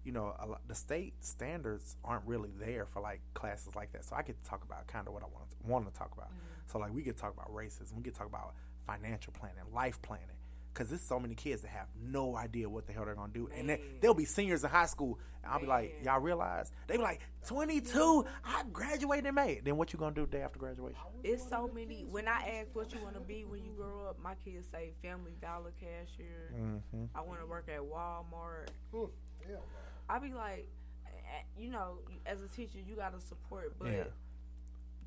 you 0.07 0.13
know 0.13 0.33
a 0.39 0.45
lot, 0.47 0.61
the 0.67 0.73
state 0.75 1.13
standards 1.19 1.97
aren't 2.03 2.25
really 2.25 2.49
there 2.57 2.85
for 2.85 3.01
like 3.01 3.19
classes 3.33 3.75
like 3.75 3.91
that. 3.91 4.05
So 4.05 4.15
I 4.15 4.21
get 4.23 4.41
to 4.41 4.49
talk 4.49 4.63
about 4.63 4.87
kind 4.87 5.05
of 5.05 5.13
what 5.13 5.21
I 5.21 5.27
want 5.27 5.49
to, 5.51 5.55
want 5.67 5.85
to 5.93 5.99
talk 5.99 6.11
about. 6.15 6.31
So 6.71 6.79
like 6.79 6.93
we 6.93 7.03
get 7.03 7.17
to 7.17 7.21
talk 7.21 7.33
about 7.33 7.53
racism, 7.53 7.95
we 7.97 8.03
get 8.03 8.13
to 8.13 8.19
talk 8.19 8.27
about 8.29 8.53
financial 8.85 9.33
planning, 9.33 9.63
life 9.73 10.01
planning. 10.01 10.25
Cause 10.73 10.89
there's 10.89 11.01
so 11.01 11.19
many 11.19 11.33
kids 11.33 11.63
that 11.63 11.69
have 11.69 11.87
no 11.99 12.35
idea 12.37 12.69
what 12.69 12.85
the 12.85 12.93
hell 12.93 13.03
they're 13.05 13.15
gonna 13.15 13.33
do, 13.33 13.49
and 13.57 13.67
they, 13.67 13.81
they'll 13.99 14.13
be 14.13 14.25
seniors 14.25 14.63
in 14.63 14.69
high 14.69 14.85
school, 14.85 15.17
and 15.43 15.51
I'll 15.51 15.59
be 15.59 15.65
like, 15.65 15.91
"Y'all 16.05 16.19
realize?" 16.19 16.71
They 16.85 16.97
be 16.97 17.01
like, 17.01 17.19
"22, 17.47 18.25
I 18.45 18.61
graduated 18.71 19.25
in 19.25 19.33
May." 19.33 19.59
Then 19.63 19.75
what 19.77 19.91
you 19.91 19.97
gonna 19.97 20.13
do 20.13 20.27
day 20.27 20.41
after 20.41 20.59
graduation? 20.59 20.99
It's 21.23 21.49
so 21.49 21.67
many. 21.73 22.05
When 22.05 22.27
I 22.27 22.59
ask 22.59 22.75
what 22.75 22.93
you 22.93 22.99
want 23.01 23.15
to 23.15 23.21
be 23.21 23.43
when 23.43 23.63
you 23.65 23.71
grow 23.75 24.05
up, 24.07 24.19
my 24.21 24.35
kids 24.45 24.67
say 24.71 24.91
Family 25.01 25.33
Dollar 25.41 25.71
cashier. 25.79 26.53
Mhm. 26.55 27.09
I 27.15 27.21
want 27.21 27.39
to 27.41 27.47
work 27.47 27.67
at 27.69 27.81
Walmart. 27.81 28.67
yeah. 29.49 29.55
I 30.09 30.19
be 30.19 30.33
like, 30.33 30.67
eh, 31.05 31.41
you 31.57 31.69
know, 31.69 31.99
as 32.25 32.41
a 32.41 32.47
teacher, 32.47 32.79
you 32.87 32.95
got 32.95 33.13
to 33.13 33.25
support, 33.25 33.75
but 33.79 33.91
Yeah. 33.91 34.03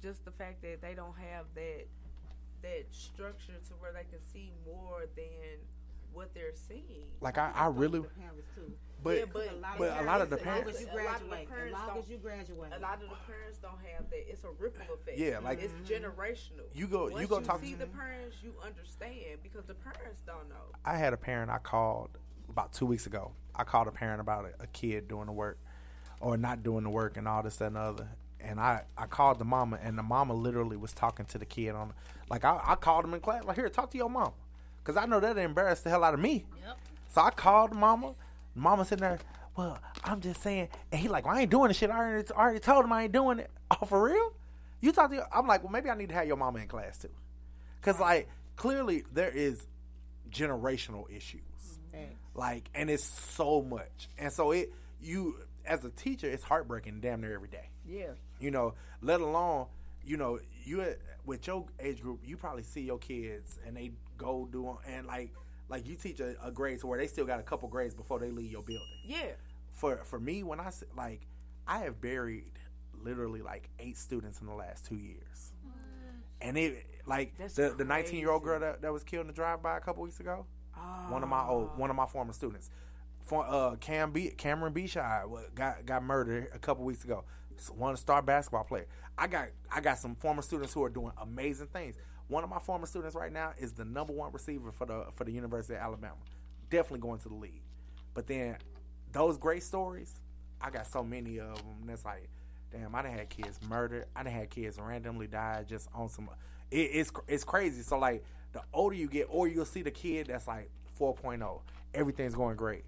just 0.02 0.24
the 0.24 0.30
fact 0.30 0.62
that 0.62 0.80
they 0.80 0.94
don't 0.94 1.16
have 1.16 1.46
that 1.54 1.86
that 2.62 2.84
structure 2.90 3.54
to 3.68 3.72
where 3.80 3.90
they 3.90 4.04
can 4.04 4.22
see 4.34 4.52
more 4.66 5.06
than 5.16 5.56
what 6.12 6.34
they're 6.34 6.52
seeing. 6.52 7.06
Like 7.22 7.38
I, 7.38 7.50
I 7.54 7.68
really, 7.68 8.00
but 9.02 9.16
Yeah, 9.16 9.24
but, 9.32 9.48
a 9.50 10.02
lot 10.02 10.20
of 10.20 10.28
the 10.28 10.36
as 10.36 10.42
parents, 10.42 10.66
long 10.66 10.74
as 10.74 10.80
you 10.82 10.86
graduate, 10.92 11.48
graduate, 11.48 11.66
as 11.68 11.72
long 11.72 11.86
don't- 11.86 11.98
as 11.98 12.10
you 12.10 12.16
graduate. 12.18 12.72
A 12.76 12.78
lot 12.80 13.02
of 13.02 13.08
the 13.08 13.16
parents 13.26 13.56
don't 13.62 13.78
have 13.96 14.10
that. 14.10 14.30
It's 14.30 14.44
a 14.44 14.50
ripple 14.50 14.94
effect. 14.94 15.16
Yeah, 15.16 15.38
like- 15.38 15.60
it's 15.60 15.72
generational. 15.88 16.66
You 16.74 16.86
go- 16.86 17.06
you 17.08 17.14
Once 17.14 17.28
go 17.28 17.40
talk 17.40 17.60
see 17.62 17.72
to- 17.72 17.78
the 17.78 17.86
parents, 17.86 18.42
you 18.42 18.52
understand 18.62 19.42
because 19.42 19.64
the 19.64 19.74
parents 19.74 20.20
don't 20.26 20.46
know. 20.50 20.72
I 20.84 20.98
had 20.98 21.14
a 21.14 21.16
parent 21.16 21.50
I 21.50 21.58
called 21.60 22.10
about 22.60 22.72
two 22.72 22.86
weeks 22.86 23.06
ago. 23.06 23.32
I 23.54 23.64
called 23.64 23.88
a 23.88 23.90
parent 23.90 24.20
about 24.20 24.44
a, 24.44 24.64
a 24.64 24.66
kid 24.68 25.08
doing 25.08 25.26
the 25.26 25.32
work 25.32 25.58
or 26.20 26.36
not 26.36 26.62
doing 26.62 26.84
the 26.84 26.90
work 26.90 27.16
and 27.16 27.26
all 27.26 27.42
this 27.42 27.56
that, 27.56 27.68
and 27.68 27.76
other. 27.76 28.08
And 28.38 28.60
I, 28.60 28.82
I 28.96 29.06
called 29.06 29.38
the 29.38 29.44
mama, 29.44 29.78
and 29.82 29.98
the 29.98 30.02
mama 30.02 30.34
literally 30.34 30.76
was 30.76 30.92
talking 30.92 31.26
to 31.26 31.38
the 31.38 31.44
kid 31.44 31.74
on, 31.74 31.92
like 32.28 32.44
I, 32.44 32.60
I 32.64 32.74
called 32.74 33.04
him 33.04 33.14
in 33.14 33.20
class, 33.20 33.44
like 33.44 33.56
here, 33.56 33.68
talk 33.68 33.90
to 33.90 33.98
your 33.98 34.08
mom, 34.10 34.32
because 34.82 34.96
I 34.96 35.06
know 35.06 35.20
that 35.20 35.36
embarrassed 35.36 35.84
the 35.84 35.90
hell 35.90 36.04
out 36.04 36.14
of 36.14 36.20
me. 36.20 36.44
Yep. 36.66 36.78
So 37.08 37.20
I 37.22 37.30
called 37.30 37.70
the 37.70 37.76
mama. 37.76 38.14
Mama 38.54 38.84
sitting 38.84 39.02
there, 39.02 39.18
well, 39.56 39.78
I'm 40.04 40.20
just 40.20 40.42
saying, 40.42 40.68
and 40.92 41.00
he 41.00 41.08
like, 41.08 41.26
well, 41.26 41.36
I 41.36 41.42
ain't 41.42 41.50
doing 41.50 41.68
the 41.68 41.74
shit. 41.74 41.90
I 41.90 41.96
already, 41.96 42.28
I 42.34 42.40
already 42.40 42.60
told 42.60 42.84
him 42.84 42.92
I 42.92 43.04
ain't 43.04 43.12
doing 43.12 43.38
it. 43.38 43.50
Oh, 43.80 43.86
for 43.86 44.02
real? 44.02 44.32
You 44.80 44.90
talk 44.90 45.10
to 45.10 45.16
your, 45.16 45.26
I'm 45.32 45.46
like, 45.46 45.62
well, 45.62 45.70
maybe 45.70 45.90
I 45.90 45.94
need 45.94 46.08
to 46.08 46.14
have 46.16 46.26
your 46.26 46.36
mama 46.36 46.58
in 46.58 46.66
class 46.66 46.98
too, 46.98 47.08
because 47.80 48.00
like 48.00 48.28
clearly 48.56 49.04
there 49.12 49.30
is 49.30 49.64
generational 50.28 51.08
issues 51.08 51.49
like 52.34 52.68
and 52.74 52.90
it's 52.90 53.04
so 53.04 53.62
much. 53.62 54.08
And 54.18 54.32
so 54.32 54.52
it 54.52 54.72
you 55.00 55.36
as 55.66 55.84
a 55.84 55.90
teacher 55.90 56.28
it's 56.28 56.42
heartbreaking 56.44 57.00
damn 57.00 57.20
near 57.20 57.34
every 57.34 57.48
day. 57.48 57.70
Yeah. 57.86 58.12
you 58.38 58.50
know 58.50 58.74
let 59.02 59.20
alone 59.20 59.66
you 60.04 60.16
know 60.16 60.38
you 60.64 60.82
uh, 60.82 60.86
with 61.24 61.46
your 61.46 61.66
age 61.80 62.00
group 62.00 62.20
you 62.24 62.36
probably 62.36 62.62
see 62.62 62.82
your 62.82 62.98
kids 62.98 63.58
and 63.66 63.76
they 63.76 63.92
go 64.16 64.48
do 64.50 64.78
and 64.86 65.06
like 65.06 65.32
like 65.68 65.86
you 65.86 65.96
teach 65.96 66.20
a, 66.20 66.34
a 66.44 66.50
grade 66.50 66.80
to 66.80 66.86
where 66.86 66.98
they 66.98 67.06
still 67.06 67.26
got 67.26 67.40
a 67.40 67.42
couple 67.42 67.68
grades 67.68 67.94
before 67.94 68.18
they 68.18 68.30
leave 68.30 68.50
your 68.52 68.62
building. 68.62 68.86
Yeah. 69.04 69.32
for 69.72 69.96
for 70.04 70.20
me 70.20 70.42
when 70.42 70.60
i 70.60 70.70
like 70.96 71.26
i 71.66 71.78
have 71.80 72.00
buried 72.00 72.52
literally 73.02 73.42
like 73.42 73.68
eight 73.78 73.96
students 73.96 74.40
in 74.40 74.46
the 74.46 74.54
last 74.54 74.84
two 74.86 74.96
years. 74.96 75.52
And 76.42 76.56
it 76.56 76.86
like 77.06 77.36
That's 77.38 77.54
the 77.54 77.74
the 77.76 77.84
19 77.84 78.18
year 78.18 78.30
old 78.30 78.42
girl 78.42 78.60
that, 78.60 78.82
that 78.82 78.92
was 78.92 79.04
killed 79.04 79.22
in 79.22 79.26
the 79.26 79.32
drive 79.32 79.62
by 79.62 79.76
a 79.76 79.80
couple 79.80 80.02
weeks 80.02 80.20
ago 80.20 80.46
one 81.08 81.22
of 81.22 81.28
my 81.28 81.44
old 81.46 81.76
one 81.76 81.90
of 81.90 81.96
my 81.96 82.06
former 82.06 82.32
students. 82.32 82.70
For 83.20 83.44
uh 83.46 83.76
Cam 83.76 84.12
B, 84.12 84.30
Cameron 84.36 84.72
Bishai 84.72 85.24
wa- 85.26 85.42
got 85.54 85.84
got 85.86 86.02
murdered 86.02 86.48
a 86.54 86.58
couple 86.58 86.84
weeks 86.84 87.04
ago. 87.04 87.24
S- 87.58 87.70
one 87.70 87.96
star 87.96 88.22
basketball 88.22 88.64
player. 88.64 88.86
I 89.18 89.26
got 89.26 89.48
I 89.70 89.80
got 89.80 89.98
some 89.98 90.14
former 90.14 90.42
students 90.42 90.72
who 90.72 90.82
are 90.84 90.88
doing 90.88 91.12
amazing 91.20 91.66
things. 91.68 91.96
One 92.28 92.44
of 92.44 92.50
my 92.50 92.60
former 92.60 92.86
students 92.86 93.14
right 93.14 93.32
now 93.32 93.52
is 93.58 93.72
the 93.72 93.84
number 93.84 94.12
one 94.12 94.32
receiver 94.32 94.72
for 94.72 94.86
the 94.86 95.06
for 95.12 95.24
the 95.24 95.32
University 95.32 95.74
of 95.74 95.80
Alabama. 95.80 96.16
Definitely 96.70 97.00
going 97.00 97.18
to 97.20 97.28
the 97.28 97.34
league. 97.34 97.62
But 98.14 98.26
then 98.26 98.56
those 99.12 99.36
great 99.36 99.62
stories 99.62 100.14
I 100.60 100.70
got 100.70 100.86
so 100.86 101.02
many 101.02 101.40
of 101.40 101.56
them 101.56 101.86
that's 101.86 102.04
like 102.04 102.28
damn 102.72 102.94
I 102.94 103.02
done 103.02 103.12
had 103.12 103.28
kids 103.28 103.58
murdered 103.68 104.06
I 104.14 104.22
done 104.22 104.32
had 104.32 104.50
kids 104.50 104.78
randomly 104.78 105.26
die 105.26 105.64
just 105.68 105.88
on 105.94 106.08
some 106.08 106.28
it, 106.70 106.76
it's 106.76 107.12
it's 107.28 107.44
crazy 107.44 107.82
so 107.82 107.98
like 107.98 108.24
the 108.52 108.62
older 108.72 108.94
you 108.96 109.08
get 109.08 109.26
or 109.30 109.48
you'll 109.48 109.64
see 109.64 109.82
the 109.82 109.90
kid 109.90 110.26
that's 110.28 110.46
like 110.48 110.70
4.0 110.98 111.60
everything's 111.94 112.34
going 112.34 112.56
great 112.56 112.84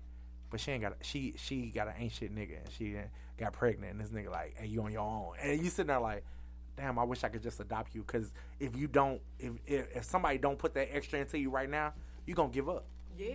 but 0.50 0.60
she 0.60 0.70
ain't 0.72 0.82
got 0.82 0.94
she 1.02 1.34
she 1.36 1.66
got 1.66 1.88
an 1.88 1.94
ain't 1.98 2.12
shit 2.12 2.34
nigga 2.34 2.59
and 2.62 2.70
she 2.76 2.96
got 3.38 3.52
pregnant 3.52 3.92
and 3.92 4.00
this 4.00 4.09
nigga 4.10 4.30
like 4.30 4.54
hey 4.56 4.66
you 4.66 4.82
on 4.82 4.92
your 4.92 5.02
own 5.02 5.32
and 5.42 5.62
you 5.62 5.70
sitting 5.70 5.88
there 5.88 5.98
like 6.00 6.24
damn 6.76 6.98
I 6.98 7.04
wish 7.04 7.24
I 7.24 7.28
could 7.28 7.42
just 7.42 7.60
adopt 7.60 7.94
you 7.94 8.02
because 8.02 8.32
if 8.60 8.76
you 8.76 8.86
don't 8.88 9.20
if, 9.38 9.52
if 9.66 9.96
if 9.96 10.04
somebody 10.04 10.38
don't 10.38 10.59
put 10.59 10.74
that 10.74 10.94
extra 10.94 11.18
into 11.18 11.38
you 11.38 11.50
right 11.50 11.68
now 11.68 11.92
you 12.26 12.34
gonna 12.34 12.50
give 12.52 12.68
up 12.68 12.84
Yeah. 13.18 13.34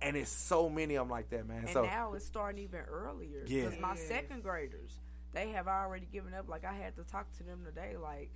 and 0.00 0.16
it's 0.16 0.30
so 0.30 0.68
many 0.70 0.94
of 0.94 1.04
them 1.06 1.10
like 1.10 1.28
that 1.30 1.46
man 1.46 1.58
And 1.64 1.70
so 1.70 1.84
now 1.84 2.12
it's 2.14 2.24
starting 2.24 2.62
even 2.62 2.80
earlier. 2.80 3.44
Yeah. 3.46 3.64
Because 3.66 3.80
my 3.80 3.96
second 3.96 4.42
graders, 4.42 4.92
they 5.38 5.50
have 5.50 5.68
already 5.68 6.06
given 6.12 6.34
up. 6.34 6.48
Like 6.48 6.64
I 6.64 6.72
had 6.74 6.96
to 6.96 7.04
talk 7.04 7.30
to 7.38 7.44
them 7.44 7.60
today. 7.64 7.96
Like 7.96 8.30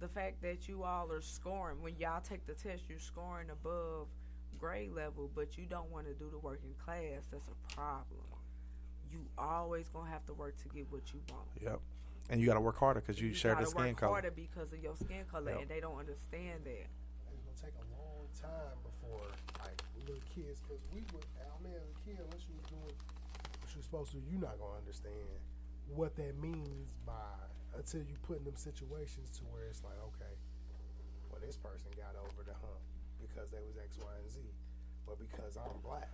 the 0.00 0.08
fact 0.08 0.40
that 0.42 0.68
you 0.68 0.84
all 0.84 1.10
are 1.10 1.20
scoring 1.20 1.82
when 1.82 1.96
y'all 1.98 2.20
take 2.20 2.46
the 2.46 2.54
test, 2.54 2.84
you're 2.88 3.00
scoring 3.00 3.48
above 3.50 4.06
grade 4.58 4.92
level, 4.92 5.30
but 5.34 5.58
you 5.58 5.64
don't 5.68 5.90
want 5.90 6.06
to 6.06 6.14
do 6.14 6.30
the 6.30 6.38
work 6.38 6.60
in 6.64 6.72
class. 6.84 7.26
That's 7.30 7.48
a 7.48 7.74
problem. 7.74 8.22
You 9.10 9.26
always 9.36 9.88
gonna 9.88 10.10
have 10.10 10.24
to 10.26 10.34
work 10.34 10.56
to 10.62 10.68
get 10.68 10.86
what 10.90 11.12
you 11.12 11.20
want. 11.30 11.48
yep 11.60 11.80
and 12.30 12.40
you 12.40 12.46
got 12.46 12.54
to 12.54 12.60
work 12.60 12.78
harder 12.78 13.00
because 13.00 13.20
you, 13.20 13.34
share 13.34 13.50
the 13.58 13.66
gotta 13.66 13.70
skin 13.70 13.84
work 13.86 13.96
color 13.96 14.12
harder 14.12 14.30
because 14.30 14.72
of 14.72 14.78
your 14.78 14.94
skin 14.94 15.26
color, 15.28 15.50
Yep. 15.50 15.60
and 15.62 15.68
they 15.68 15.80
don't 15.80 15.98
understand 15.98 16.62
that. 16.64 16.86
It's 17.34 17.42
gonna 17.42 17.58
take 17.60 17.74
a 17.74 17.86
long 17.98 18.24
time 18.30 18.78
before 18.86 19.26
like 19.58 19.82
little 20.06 20.22
kids, 20.32 20.62
because 20.62 20.80
we 20.94 21.02
would, 21.12 21.26
I 21.42 21.50
mean, 21.60 21.74
as 21.74 21.82
a 21.82 21.98
kid, 22.06 22.22
unless 22.22 22.46
you 22.46 22.54
was 22.54 22.70
doing 22.70 22.94
what 23.60 23.68
you're 23.74 23.82
supposed 23.82 24.12
to, 24.12 24.22
you're 24.30 24.40
not 24.40 24.56
gonna 24.62 24.78
understand 24.78 25.42
what 25.94 26.16
that 26.16 26.38
means 26.40 26.94
by 27.06 27.12
until 27.76 28.00
you 28.00 28.16
put 28.22 28.38
in 28.38 28.44
them 28.44 28.56
situations 28.56 29.30
to 29.38 29.44
where 29.44 29.64
it's 29.68 29.82
like, 29.82 29.96
okay, 30.14 30.34
well, 31.30 31.40
this 31.44 31.56
person 31.56 31.88
got 31.96 32.14
over 32.20 32.42
the 32.44 32.52
hump 32.52 32.80
because 33.20 33.50
they 33.50 33.58
was 33.66 33.76
X, 33.82 33.96
Y, 33.98 34.10
and 34.22 34.30
Z, 34.30 34.40
but 35.06 35.18
because 35.18 35.56
I'm 35.56 35.80
black, 35.82 36.10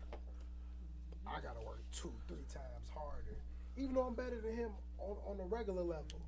I 1.27 1.41
gotta 1.41 1.61
work 1.67 1.83
two, 1.93 2.13
three 2.27 2.47
times 2.53 2.89
harder, 2.95 3.37
even 3.77 3.95
though 3.95 4.03
I'm 4.05 4.15
better 4.15 4.41
than 4.41 4.55
him 4.57 4.71
on 4.99 5.17
on 5.27 5.41
a 5.41 5.45
regular 5.47 5.83
level. 5.83 6.21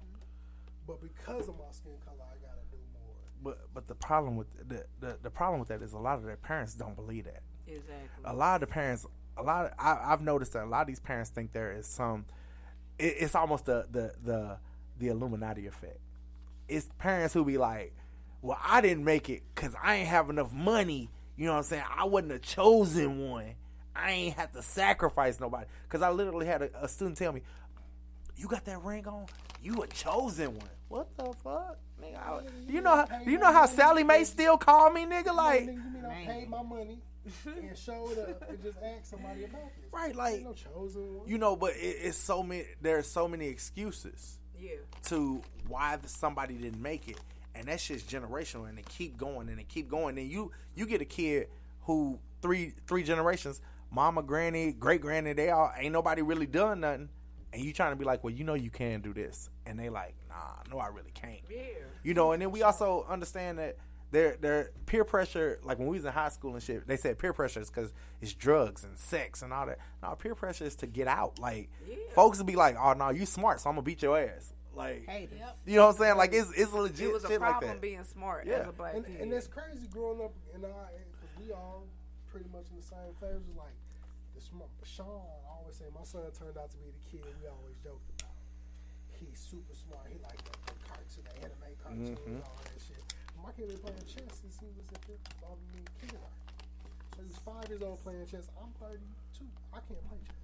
But 0.87 1.01
because 1.01 1.49
of 1.49 1.57
my 1.57 1.71
skin 1.71 1.93
color, 2.05 2.25
I 2.27 2.37
gotta 2.45 2.67
do 2.71 2.77
more. 2.93 3.15
but 3.43 3.59
but 3.73 3.87
the 3.89 3.95
problem 3.95 4.37
with 4.37 4.49
the, 4.69 4.85
the 5.01 5.17
the 5.23 5.31
problem 5.31 5.61
with 5.61 5.69
that 5.69 5.83
is 5.83 5.93
a 5.93 5.99
lot 5.99 6.19
of 6.19 6.25
their 6.25 6.37
parents 6.37 6.75
don't 6.75 6.97
believe 6.97 7.25
that 7.25 7.43
Exactly. 7.67 8.25
a 8.25 8.35
lot 8.35 8.57
of 8.57 8.69
the 8.69 8.73
parents 8.73 9.07
a 9.37 9.43
lot 9.43 9.67
of, 9.67 9.73
I, 9.79 10.13
i've 10.13 10.21
noticed 10.23 10.53
that 10.55 10.65
a 10.65 10.67
lot 10.67 10.81
of 10.81 10.87
these 10.89 10.99
parents 11.01 11.31
think 11.31 11.53
there 11.53 11.73
is 11.73 11.87
some 11.87 12.25
it, 13.01 13.17
it's 13.21 13.35
almost 13.35 13.67
the, 13.67 13.87
the 13.91 14.13
the 14.25 14.59
the 14.99 15.09
illuminati 15.09 15.67
effect. 15.67 15.99
It's 16.69 16.89
parents 16.99 17.35
who 17.35 17.45
be 17.45 17.59
like 17.59 17.95
well 18.43 18.59
i 18.65 18.81
didn't 18.81 19.05
make 19.05 19.29
it 19.29 19.43
because 19.55 19.75
i 19.83 19.97
ain't 19.97 20.09
have 20.09 20.31
enough 20.31 20.53
money. 20.53 21.11
You 21.37 21.47
know 21.47 21.53
what 21.53 21.59
i'm 21.59 21.65
saying? 21.65 21.85
I 21.97 22.05
wasn't 22.05 22.33
a 22.33 22.39
chosen 22.39 23.29
one. 23.31 23.55
I 23.97 24.11
ain't 24.13 24.37
have 24.37 24.53
to 24.53 24.63
sacrifice 24.63 25.41
nobody. 25.41 25.67
Because 25.85 26.03
i 26.03 26.11
literally 26.11 26.47
had 26.47 26.63
a, 26.63 26.85
a 26.85 26.89
student 26.89 27.17
tell 27.19 27.33
me 27.33 27.43
you 28.37 28.47
got 28.49 28.65
that 28.65 28.83
ring 28.83 29.07
on? 29.07 29.27
You 29.63 29.83
a 29.83 29.87
chosen 29.89 30.55
one. 30.57 30.69
What 30.89 31.15
the 31.17 31.33
fuck? 31.45 31.79
Nigga 32.03 32.17
I- 32.17 32.41
you 32.69 32.81
know 32.81 32.97
how 32.97 33.07
you 33.27 33.39
know 33.39 33.53
how 33.53 33.67
Sallie 33.67 34.05
Mae 34.05 34.25
still 34.25 34.57
call 34.57 34.91
me 34.91 35.05
nigga? 35.05 35.35
Like 35.35 35.67
you 35.67 35.73
mean 35.73 36.05
I 36.09 36.25
paid 36.25 36.49
my 36.49 36.63
money 36.63 36.99
Mm-hmm. 37.29 37.69
and 37.69 37.77
showed 37.79 38.19
up 38.19 38.49
and 38.49 38.63
just 38.63 38.79
asked 38.83 39.11
somebody 39.11 39.45
about 39.45 39.75
this. 39.77 39.93
Right, 39.93 40.17
like- 40.17 40.43
no 40.43 40.55
chosen 40.55 41.19
one. 41.19 41.29
You 41.29 41.39
know, 41.39 41.55
but 41.57 41.73
it, 41.77 41.97
it's 42.03 42.17
so 42.17 42.43
many. 42.43 42.65
There's 42.81 43.07
so 43.07 43.29
many 43.29 43.49
excuses. 43.49 44.39
Yeah. 44.59 44.71
To 45.07 45.43
why 45.69 45.97
the, 45.97 46.09
somebody 46.09 46.55
didn't 46.55 46.83
make 46.83 47.09
it, 47.09 47.19
and 47.55 47.67
that 47.69 47.81
shit's 47.81 48.03
generational, 48.03 48.69
and 48.69 48.77
they 48.77 48.85
keep 48.89 49.17
going 49.17 49.49
and 49.49 49.59
they 49.59 49.65
keep 49.65 49.89
going. 49.89 50.19
And 50.19 50.31
you 50.31 50.51
you 50.75 50.87
get 50.87 51.01
a 51.01 51.07
kid 51.07 51.49
who 51.83 52.19
three 52.43 52.75
three 52.87 53.03
generations, 53.03 53.61
mama, 53.91 54.23
granny, 54.23 54.73
great 54.73 55.01
granny, 55.01 55.33
they 55.33 55.51
all 55.51 55.73
ain't 55.79 55.93
nobody 55.93 56.23
really 56.23 56.47
done 56.47 56.81
nothing, 56.81 57.09
and 57.53 57.63
you 57.63 57.73
trying 57.73 57.93
to 57.93 57.97
be 57.97 58.05
like, 58.05 58.23
well, 58.23 58.33
you 58.33 58.45
know, 58.45 58.55
you 58.55 58.71
can 58.71 59.01
do 59.01 59.13
this, 59.15 59.49
and 59.67 59.79
they 59.79 59.89
like, 59.89 60.15
nah, 60.29 60.63
no, 60.71 60.79
I 60.79 60.89
really 60.89 61.13
can't. 61.15 61.41
Yeah. 61.51 61.59
You 62.03 62.15
know, 62.15 62.33
and 62.33 62.41
then 62.43 62.51
we 62.51 62.63
also 62.63 63.07
understand 63.09 63.59
that 63.59 63.77
their 64.11 64.37
their 64.37 64.71
peer 64.87 65.05
pressure, 65.05 65.59
like 65.63 65.79
when 65.79 65.89
we 65.89 65.97
was 65.97 66.05
in 66.05 66.13
high 66.13 66.29
school 66.31 66.55
and 66.55 66.63
shit, 66.63 66.87
they 66.87 66.97
said 66.97 67.19
peer 67.19 67.33
pressure 67.33 67.61
is 67.61 67.71
because 67.71 67.93
it's 68.21 68.33
drugs 68.35 68.85
and 68.85 68.99
sex 68.99 69.43
and 69.43 69.53
all 69.53 69.67
that. 69.67 69.79
No, 70.03 70.15
peer 70.17 70.35
pressure 70.35 70.65
is 70.65 70.77
to 70.77 70.87
get 70.87 71.07
out. 71.09 71.39
Like 71.39 71.71
folks 72.15 72.39
would 72.39 72.47
be 72.47 72.57
like, 72.57 72.77
"Oh 72.81 72.93
no, 72.95 73.11
you 73.11 73.27
smart, 73.27 73.61
so 73.61 73.71
I'm 73.71 73.77
gonna 73.77 73.85
beat 73.85 74.03
your 74.03 74.19
ass." 74.19 74.53
Like, 74.75 75.05
Hate 75.07 75.31
it. 75.33 75.41
you 75.67 75.77
know 75.77 75.87
what 75.87 75.97
I'm 75.97 75.99
saying? 75.99 76.17
Like 76.17 76.33
it's 76.33 76.51
it's 76.57 76.73
legit 76.73 77.09
It 77.09 77.13
was 77.13 77.25
a 77.25 77.29
shit 77.29 77.41
like 77.41 77.51
problem 77.51 77.73
that. 77.73 77.81
being 77.81 78.05
smart 78.05 78.47
Yeah. 78.47 78.61
as 78.63 78.69
a 78.69 78.73
black 78.73 78.95
and, 78.95 79.05
kid. 79.05 79.21
and 79.21 79.33
that's 79.33 79.47
crazy 79.49 79.87
growing 79.91 80.21
up 80.23 80.33
in 80.55 80.65
our 80.65 80.71
because 81.11 81.35
we 81.45 81.53
all 81.53 81.85
pretty 82.31 82.49
much 82.53 82.67
in 82.71 82.77
the 82.79 82.83
same 82.83 83.15
phase. 83.21 83.35
It 83.43 83.47
was 83.51 83.57
like 83.59 83.75
the 84.35 84.41
smart 84.41 84.71
Sean 84.85 85.23
always 85.51 85.75
say 85.77 85.87
my 85.95 86.05
son 86.05 86.23
turned 86.39 86.57
out 86.57 86.71
to 86.71 86.77
be 86.79 86.87
the 86.87 87.05
kid 87.11 87.27
we 87.43 87.49
always 87.49 87.77
joked 87.83 88.11
about. 88.23 88.31
He's 89.19 89.39
super 89.39 89.75
smart. 89.75 90.07
He 90.09 90.19
like 90.23 90.39
the, 90.39 90.55
the 90.71 90.79
cartoon, 90.87 91.25
the 91.27 91.35
anime 91.45 91.75
cartoons, 91.83 92.19
Mhm. 92.21 92.47
all 92.47 92.57
that 92.63 92.81
shit. 92.81 93.00
My 93.43 93.53
kid 93.53 93.69
been 93.69 93.79
playing 93.79 94.07
chess 94.07 94.41
since 94.41 94.57
he 94.61 94.67
was 94.77 94.87
fifth, 95.07 95.21
um, 95.45 95.59
kindergarten. 96.01 96.41
So 97.17 97.23
he 97.23 97.29
was 97.29 97.41
five 97.45 97.69
years 97.69 97.83
old 97.83 98.03
playing 98.03 98.27
chess. 98.27 98.49
I'm 98.61 98.73
32. 98.81 99.45
I 99.73 99.81
can't 99.89 100.03
play 100.09 100.19
chess. 100.25 100.41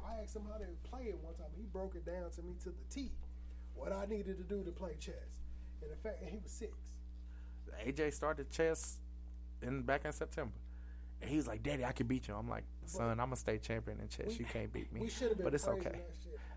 I 0.00 0.22
asked 0.22 0.36
him 0.36 0.42
how 0.50 0.58
to 0.58 0.66
play 0.88 1.12
it 1.12 1.18
one 1.22 1.34
time. 1.34 1.52
He 1.56 1.64
broke 1.72 1.94
it 1.94 2.06
down 2.06 2.30
to 2.30 2.42
me 2.42 2.54
to 2.64 2.70
the 2.70 2.84
T. 2.90 3.10
What 3.74 3.92
I 3.92 4.06
needed 4.06 4.38
to 4.38 4.44
do 4.44 4.62
to 4.64 4.70
play 4.70 4.96
chess. 4.98 5.42
And 5.82 5.90
in 5.90 5.96
fact, 5.98 6.22
and 6.22 6.30
he 6.30 6.38
was 6.42 6.52
six. 6.52 6.72
AJ 7.86 8.12
started 8.12 8.50
chess 8.50 8.98
in 9.62 9.82
back 9.82 10.04
in 10.04 10.12
September. 10.12 10.54
And 11.20 11.30
he 11.30 11.36
was 11.36 11.46
like, 11.46 11.62
Daddy, 11.62 11.84
I 11.84 11.92
can 11.92 12.06
beat 12.06 12.28
you. 12.28 12.34
I'm 12.34 12.48
like, 12.48 12.64
son, 12.84 13.18
I'm 13.18 13.32
a 13.32 13.36
state 13.36 13.62
champion 13.62 13.98
in 14.00 14.08
chess. 14.08 14.38
You 14.38 14.44
can't 14.44 14.72
beat 14.72 14.92
me. 14.92 15.00
We 15.06 15.08
should 15.08 15.28
have 15.28 15.38
been 15.38 15.44
but 15.44 15.54
it's 15.54 15.68
okay. 15.68 16.02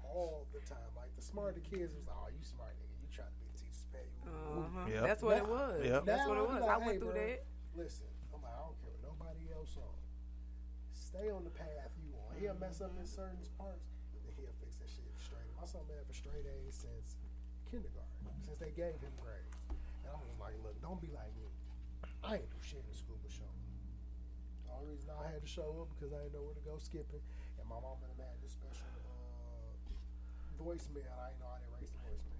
all 0.03 0.47
the 0.53 0.59
time. 0.67 0.89
Like 0.95 1.15
the 1.15 1.21
smarter 1.21 1.61
kids 1.61 1.93
was, 1.93 2.03
oh, 2.09 2.27
you 2.33 2.43
smart 2.43 2.73
nigga. 2.73 2.95
You 3.01 3.09
trying 3.13 3.29
to 3.29 3.37
be 3.37 3.45
the 3.53 3.59
teacher's 3.61 3.85
pet. 3.93 4.05
You 4.24 4.24
Uh-huh. 4.35 4.91
Yep. 4.91 5.03
That's 5.03 5.23
what 5.23 5.37
it 5.37 5.47
was. 5.47 5.79
Yep. 5.83 6.05
That's 6.05 6.23
now 6.23 6.29
what 6.29 6.37
it 6.37 6.45
I 6.45 6.51
was. 6.53 6.61
like, 6.61 6.71
I 6.71 6.77
went 6.77 6.91
hey, 6.91 6.97
through 6.99 7.15
bro, 7.15 7.27
that. 7.27 7.39
Listen, 7.75 8.09
I'm 8.31 8.41
like, 8.43 8.55
I 8.55 8.61
don't 8.63 8.77
care 8.79 8.91
what 8.91 9.03
nobody 9.03 9.43
else 9.51 9.73
on. 9.75 9.95
Stay 10.95 11.27
on 11.31 11.43
the 11.43 11.55
path 11.55 11.91
you 12.03 12.11
on. 12.15 12.35
He'll 12.39 12.59
mess 12.59 12.79
up 12.83 12.91
in 12.99 13.07
certain 13.07 13.39
parts, 13.55 13.87
and 14.15 14.21
then 14.23 14.33
he'll 14.39 14.55
fix 14.59 14.75
that 14.79 14.91
shit 14.91 15.07
straight. 15.23 15.47
My 15.55 15.67
son 15.67 15.83
been 15.87 15.99
for 16.03 16.15
straight 16.15 16.43
A's 16.43 16.75
since 16.75 17.15
kindergarten, 17.71 18.27
since 18.43 18.59
they 18.59 18.71
gave 18.75 18.99
him 18.99 19.15
grades. 19.19 19.55
And 19.71 20.11
I'm 20.11 20.21
just 20.27 20.39
like, 20.39 20.55
look, 20.63 20.75
don't 20.83 20.99
be 20.99 21.11
like 21.15 21.31
me. 21.39 21.47
I 22.23 22.41
ain't 22.41 22.49
do 22.51 22.59
shit 22.61 22.83
in 22.83 22.95
school 22.95 23.17
but 23.21 23.31
show. 23.31 23.47
The 24.67 24.71
only 24.75 24.95
reason 24.97 25.11
I 25.15 25.29
had 25.31 25.39
to 25.39 25.49
show 25.49 25.83
up 25.83 25.89
because 25.95 26.11
I 26.11 26.19
didn't 26.25 26.35
know 26.35 26.43
where 26.43 26.57
to 26.57 26.65
go 26.67 26.75
skipping, 26.81 27.23
and 27.59 27.65
my 27.67 27.79
mom 27.79 28.01
and 28.03 28.11
them 28.11 28.19
had 28.27 28.35
this 28.43 28.55
special 28.55 28.91
uh, 29.07 29.71
voicemail. 30.59 31.11
I 31.15 31.31
didn't 31.31 31.41
know 31.43 31.51
how 31.51 31.59
to 31.63 31.67
erase 31.71 31.91
the 31.95 32.01
voicemail. 32.03 32.34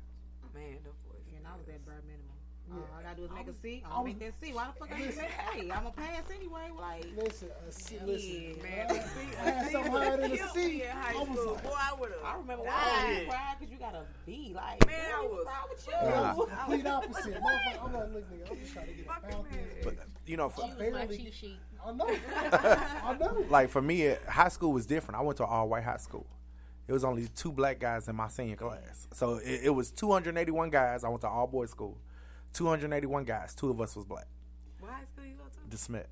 Man, 0.56 0.80
the 0.84 0.92
voice. 1.06 1.28
And 1.36 1.46
I 1.46 1.56
was 1.58 1.68
at 1.70 1.86
bare 1.86 2.02
minimum. 2.08 2.32
Yeah. 2.68 2.82
All 2.82 2.98
I 2.98 3.04
gotta 3.04 3.16
do 3.18 3.24
is 3.26 3.32
I 3.32 3.36
make 3.36 3.46
was- 3.48 3.58
a 3.58 3.62
C. 3.62 3.84
I 3.86 3.90
I'll 3.94 4.04
was- 4.04 4.10
make 4.10 4.20
that 4.26 4.34
C. 4.42 4.54
Why 4.54 4.66
the 4.66 4.74
fuck 4.74 4.90
I 4.92 4.96
ain't 4.98 5.06
Listen. 5.06 5.22
make 5.22 5.70
A? 5.70 5.76
I'm 5.76 5.84
gonna 5.86 5.92
pass 5.92 6.24
anyway. 6.34 6.68
Like, 6.76 7.06
Listen, 7.16 7.50
uh, 7.52 7.70
a 7.70 7.72
C, 7.72 8.00
listen, 8.04 8.64
man, 8.64 8.88
I, 8.90 8.94
I 8.96 9.50
had 9.52 9.72
something 9.72 9.92
higher 9.92 10.18
than 10.18 10.32
a 10.32 10.38
C. 10.50 10.82
in 10.82 10.90
high 10.90 11.10
I 11.10 11.14
school. 11.14 11.54
like, 11.54 11.64
Boy, 11.64 11.70
I 11.78 11.94
would 12.00 12.10
have. 12.10 12.20
I 12.26 12.32
remember 12.38 12.64
when. 12.64 12.74
I 12.74 13.20
was 13.20 13.28
crying 13.30 13.56
because 13.60 13.72
you 13.72 13.78
got 13.78 13.94
a 13.94 14.04
B. 14.26 14.52
Like, 14.56 14.88
Man, 14.88 14.96
I 15.14 15.22
what 15.22 15.32
was- 15.32 15.46
wrong 15.46 15.68
with 15.70 15.86
you? 15.88 15.94
Yeah, 15.94 16.22
I 16.22 16.34
was 16.34 16.50
complete 16.50 16.88
opposite. 16.88 17.36
I'm 17.86 17.94
like, 17.94 18.14
look, 18.14 18.32
nigga, 18.34 18.50
I'm 18.52 18.58
just 18.60 18.74
trying 18.74 18.88
to 18.88 18.94
get 18.94 19.06
about 19.06 19.52
this. 19.52 19.84
But 19.84 19.96
you 20.26 20.38
know, 20.38 20.50
for, 20.50 20.64
I 20.66 20.70
barely, 20.74 21.32
sheet. 21.32 21.60
I 21.86 21.92
know. 21.92 22.10
I 22.42 23.16
know. 23.20 23.46
like 23.50 23.70
for 23.70 23.82
me, 23.84 24.16
high 24.28 24.48
school 24.50 24.74
was 24.74 24.88
different. 24.88 25.20
I 25.20 25.22
went 25.22 25.38
to 25.38 25.44
an 25.44 25.50
all 25.52 25.70
white 25.70 25.84
high 25.84 25.98
school. 25.98 26.26
It 26.88 26.94
was 26.94 27.04
only 27.04 27.28
two 27.30 27.52
black 27.52 27.80
guys 27.80 28.08
in 28.08 28.16
my 28.16 28.28
senior 28.28 28.56
class, 28.56 29.08
so 29.12 29.36
it, 29.38 29.62
it 29.64 29.70
was 29.72 29.92
281 29.92 30.70
guys. 30.70 31.04
I 31.04 31.10
went 31.10 31.22
to 31.22 31.28
all 31.28 31.48
boys 31.48 31.72
school. 31.72 31.98
281 32.54 33.26
guys. 33.26 33.54
Two 33.56 33.70
of 33.70 33.82
us 33.82 33.96
was 33.96 34.06
black. 34.06 34.28
What 34.80 34.92
high 34.92 35.04
school 35.12 35.26
you 35.26 35.34
go 35.34 35.44
to? 35.44 35.76
DeSmet. 35.76 36.06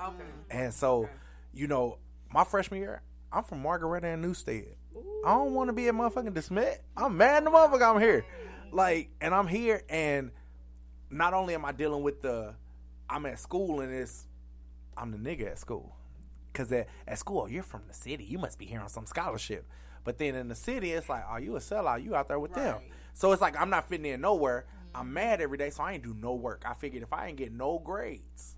Okay. 0.00 0.24
And 0.50 0.72
so, 0.72 1.08
you 1.52 1.66
know, 1.66 1.98
my 2.32 2.44
freshman 2.44 2.80
year, 2.80 3.02
I'm 3.32 3.44
from 3.44 3.62
Margaretta 3.62 4.08
and 4.08 4.22
Newstead. 4.22 4.76
I 5.24 5.30
don't 5.34 5.52
want 5.52 5.68
to 5.68 5.72
be 5.72 5.88
a 5.88 5.92
motherfucking 5.92 6.32
DeSmet. 6.32 6.78
I'm 6.96 7.16
mad 7.16 7.44
the 7.44 7.50
motherfucker 7.50 7.94
I'm 7.94 8.00
here. 8.00 8.24
Like, 8.72 9.10
and 9.20 9.34
I'm 9.34 9.46
here, 9.46 9.82
and 9.88 10.30
not 11.10 11.34
only 11.34 11.54
am 11.54 11.64
I 11.64 11.72
dealing 11.72 12.02
with 12.02 12.22
the, 12.22 12.54
I'm 13.08 13.26
at 13.26 13.38
school 13.38 13.80
and 13.80 13.92
it's, 13.92 14.26
I'm 14.96 15.10
the 15.10 15.18
nigga 15.18 15.52
at 15.52 15.58
school. 15.58 15.94
Because 16.52 16.72
at, 16.72 16.88
at 17.06 17.18
school, 17.18 17.42
oh, 17.42 17.46
you're 17.46 17.62
from 17.62 17.82
the 17.86 17.94
city. 17.94 18.24
You 18.24 18.38
must 18.38 18.58
be 18.58 18.66
here 18.66 18.80
on 18.80 18.88
some 18.88 19.06
scholarship. 19.06 19.66
But 20.08 20.16
then 20.16 20.36
in 20.36 20.48
the 20.48 20.54
city, 20.54 20.92
it's 20.92 21.10
like, 21.10 21.22
oh, 21.30 21.36
you 21.36 21.54
a 21.56 21.58
sellout. 21.58 22.02
You 22.02 22.14
out 22.16 22.28
there 22.28 22.40
with 22.40 22.54
them. 22.54 22.78
So 23.12 23.30
it's 23.32 23.42
like, 23.42 23.60
I'm 23.60 23.68
not 23.68 23.90
fitting 23.90 24.06
in 24.06 24.22
nowhere. 24.22 24.64
I'm 24.94 25.12
mad 25.12 25.42
every 25.42 25.58
day, 25.58 25.68
so 25.68 25.82
I 25.82 25.92
ain't 25.92 26.02
do 26.02 26.16
no 26.18 26.32
work. 26.32 26.62
I 26.64 26.72
figured 26.72 27.02
if 27.02 27.12
I 27.12 27.26
ain't 27.26 27.36
get 27.36 27.52
no 27.52 27.78
grades, 27.78 28.56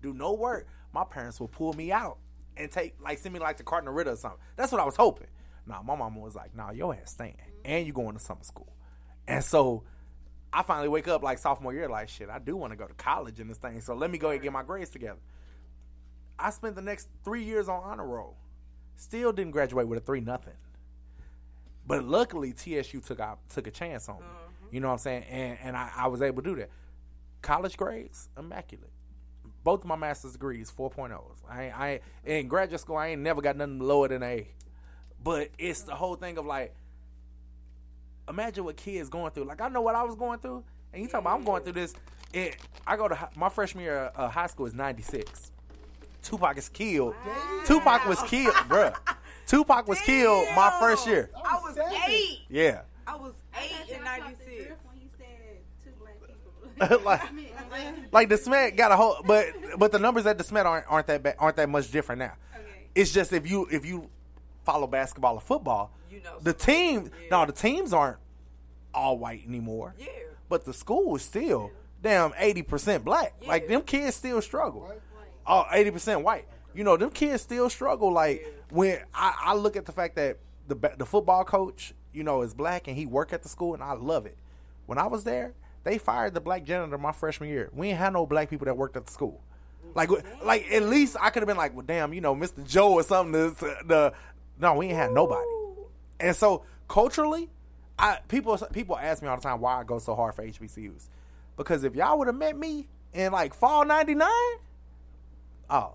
do 0.00 0.14
no 0.14 0.32
work, 0.32 0.66
my 0.94 1.04
parents 1.04 1.38
will 1.38 1.48
pull 1.48 1.74
me 1.74 1.92
out 1.92 2.16
and 2.56 2.72
take 2.72 2.94
like 2.98 3.18
send 3.18 3.34
me 3.34 3.40
like 3.40 3.58
to 3.58 3.62
Cardinal 3.62 3.92
Ritter 3.92 4.12
or 4.12 4.16
something. 4.16 4.40
That's 4.56 4.72
what 4.72 4.80
I 4.80 4.86
was 4.86 4.96
hoping. 4.96 5.26
Nah, 5.66 5.82
my 5.82 5.96
mama 5.96 6.18
was 6.18 6.34
like, 6.34 6.56
"Nah, 6.56 6.70
your 6.70 6.94
ass 6.94 7.10
staying, 7.10 7.36
and 7.62 7.86
you 7.86 7.92
going 7.92 8.14
to 8.14 8.18
summer 8.18 8.42
school." 8.42 8.72
And 9.28 9.44
so 9.44 9.84
I 10.50 10.62
finally 10.62 10.88
wake 10.88 11.08
up 11.08 11.22
like 11.22 11.36
sophomore 11.36 11.74
year, 11.74 11.90
like 11.90 12.08
shit. 12.08 12.30
I 12.30 12.38
do 12.38 12.56
want 12.56 12.72
to 12.72 12.76
go 12.78 12.86
to 12.86 12.94
college 12.94 13.38
in 13.38 13.48
this 13.48 13.58
thing, 13.58 13.82
so 13.82 13.94
let 13.94 14.10
me 14.10 14.16
go 14.16 14.30
and 14.30 14.40
get 14.40 14.50
my 14.50 14.62
grades 14.62 14.88
together. 14.88 15.20
I 16.38 16.48
spent 16.48 16.74
the 16.74 16.80
next 16.80 17.10
three 17.22 17.44
years 17.44 17.68
on 17.68 17.82
honor 17.84 18.06
roll, 18.06 18.38
still 18.94 19.30
didn't 19.30 19.52
graduate 19.52 19.86
with 19.86 19.98
a 19.98 20.02
three 20.02 20.22
nothing. 20.22 20.54
But 21.86 22.04
luckily, 22.04 22.52
TSU 22.52 23.00
took 23.00 23.20
out 23.20 23.38
took 23.48 23.66
a 23.66 23.70
chance 23.70 24.08
on 24.08 24.16
me. 24.16 24.22
Mm-hmm. 24.22 24.74
You 24.74 24.80
know 24.80 24.88
what 24.88 24.94
I'm 24.94 24.98
saying? 24.98 25.24
And 25.24 25.58
and 25.62 25.76
I, 25.76 25.90
I 25.96 26.08
was 26.08 26.22
able 26.22 26.42
to 26.42 26.50
do 26.50 26.56
that. 26.56 26.70
College 27.42 27.76
grades, 27.76 28.28
immaculate. 28.38 28.90
Both 29.62 29.82
of 29.82 29.86
my 29.86 29.96
master's 29.96 30.32
degrees, 30.32 30.72
4.0s. 30.76 31.20
I 31.48 31.64
ain't, 31.64 31.78
I 31.78 31.90
ain't, 31.90 32.02
in 32.24 32.48
graduate 32.48 32.80
school, 32.80 32.96
I 32.96 33.08
ain't 33.08 33.20
never 33.20 33.42
got 33.42 33.56
nothing 33.56 33.80
lower 33.80 34.06
than 34.08 34.22
A. 34.22 34.48
But 35.22 35.50
it's 35.58 35.82
the 35.82 35.94
whole 35.94 36.14
thing 36.14 36.38
of 36.38 36.46
like, 36.46 36.74
imagine 38.28 38.64
what 38.64 38.76
kids 38.76 39.08
going 39.08 39.32
through. 39.32 39.44
Like 39.44 39.60
I 39.60 39.68
know 39.68 39.80
what 39.80 39.94
I 39.94 40.02
was 40.02 40.14
going 40.14 40.38
through, 40.38 40.64
and 40.92 41.02
you 41.02 41.08
talk 41.08 41.20
about 41.20 41.38
I'm 41.38 41.44
going 41.44 41.62
through 41.62 41.74
this. 41.74 41.94
It, 42.32 42.56
I 42.86 42.96
go 42.96 43.08
to 43.08 43.28
my 43.36 43.48
freshman 43.48 43.84
year 43.84 44.10
of 44.16 44.32
high 44.32 44.46
school 44.46 44.66
is 44.66 44.74
'96. 44.74 45.52
Tupac 46.22 46.58
is 46.58 46.68
killed. 46.68 47.14
Tupac 47.66 48.06
was 48.06 48.20
killed, 48.24 48.54
bruh. 48.68 48.94
Tupac 49.46 49.86
was 49.88 50.00
killed 50.00 50.48
my 50.56 50.76
first 50.80 51.06
year. 51.06 51.30
I 51.34 51.54
was 51.62 51.78
eight. 52.08 52.40
Yeah. 52.48 52.82
I 53.06 53.16
was 53.16 53.32
eight 53.60 53.94
in 53.96 54.02
'96. 54.02 54.72
When 54.84 55.00
you 55.00 55.08
said 55.16 55.58
two 55.84 55.90
black 56.00 56.16
people. 56.20 57.00
like, 57.04 57.22
like 58.12 58.28
the 58.28 58.36
Smet 58.36 58.76
got 58.76 58.92
a 58.92 58.96
whole, 58.96 59.18
but 59.24 59.46
but 59.78 59.92
the 59.92 59.98
numbers 59.98 60.26
at 60.26 60.38
the 60.38 60.44
Smet 60.44 60.66
aren't 60.66 60.86
aren't 60.88 61.06
that 61.06 61.22
ba- 61.22 61.36
aren't 61.38 61.56
that 61.56 61.68
much 61.68 61.90
different 61.90 62.18
now. 62.18 62.32
It's 62.94 63.12
just 63.12 63.32
if 63.32 63.48
you 63.48 63.66
if 63.70 63.86
you 63.86 64.10
follow 64.64 64.86
basketball 64.86 65.36
or 65.36 65.40
football, 65.40 65.92
You 66.10 66.22
know 66.22 66.38
the 66.40 66.52
team 66.52 67.10
no 67.30 67.46
the 67.46 67.52
teams 67.52 67.92
aren't 67.92 68.18
all 68.92 69.18
white 69.18 69.44
anymore. 69.46 69.94
Yeah. 69.98 70.06
But 70.48 70.64
the 70.64 70.72
school 70.72 71.14
is 71.16 71.22
still 71.22 71.70
damn 72.02 72.32
eighty 72.38 72.62
percent 72.62 73.04
black. 73.04 73.34
Like 73.46 73.68
them 73.68 73.82
kids 73.82 74.16
still 74.16 74.42
struggle. 74.42 74.92
Oh, 75.48 75.64
80 75.70 75.90
percent 75.92 76.22
white. 76.22 76.46
You 76.76 76.84
know 76.84 76.96
them 76.96 77.10
kids 77.10 77.42
still 77.42 77.70
struggle. 77.70 78.12
Like 78.12 78.46
when 78.70 79.00
I, 79.14 79.34
I 79.46 79.54
look 79.54 79.76
at 79.76 79.86
the 79.86 79.92
fact 79.92 80.16
that 80.16 80.38
the 80.68 80.74
the 80.98 81.06
football 81.06 81.44
coach 81.44 81.94
you 82.12 82.22
know 82.22 82.42
is 82.42 82.54
black 82.54 82.88
and 82.88 82.96
he 82.96 83.06
work 83.06 83.32
at 83.32 83.42
the 83.42 83.48
school 83.48 83.74
and 83.74 83.82
I 83.82 83.92
love 83.92 84.26
it. 84.26 84.36
When 84.86 84.98
I 84.98 85.06
was 85.06 85.24
there, 85.24 85.54
they 85.84 85.98
fired 85.98 86.34
the 86.34 86.40
black 86.40 86.64
janitor 86.64 86.98
my 86.98 87.12
freshman 87.12 87.48
year. 87.48 87.70
We 87.72 87.88
ain't 87.88 87.98
had 87.98 88.12
no 88.12 88.26
black 88.26 88.50
people 88.50 88.66
that 88.66 88.76
worked 88.76 88.96
at 88.96 89.06
the 89.06 89.12
school. 89.12 89.40
Like, 89.94 90.10
like 90.42 90.70
at 90.70 90.82
least 90.82 91.16
I 91.20 91.30
could 91.30 91.42
have 91.42 91.46
been 91.46 91.56
like, 91.56 91.74
well, 91.74 91.84
damn, 91.86 92.12
you 92.12 92.20
know, 92.20 92.34
Mr. 92.34 92.66
Joe 92.66 92.92
or 92.92 93.02
something. 93.02 93.34
Uh, 93.34 93.48
the, 93.48 93.76
the 93.86 94.12
no, 94.58 94.74
we 94.74 94.86
ain't 94.86 94.96
had 94.96 95.12
nobody. 95.12 95.46
And 96.20 96.34
so 96.34 96.64
culturally, 96.88 97.50
I 97.98 98.18
people 98.28 98.58
people 98.72 98.98
ask 98.98 99.22
me 99.22 99.28
all 99.28 99.36
the 99.36 99.42
time 99.42 99.60
why 99.60 99.80
I 99.80 99.84
go 99.84 99.98
so 99.98 100.14
hard 100.14 100.34
for 100.34 100.44
HBCUs, 100.44 101.08
because 101.56 101.84
if 101.84 101.94
y'all 101.94 102.18
would 102.18 102.26
have 102.26 102.36
met 102.36 102.56
me 102.56 102.88
in 103.14 103.32
like 103.32 103.54
fall 103.54 103.84
'99, 103.84 104.28
oh, 105.70 105.94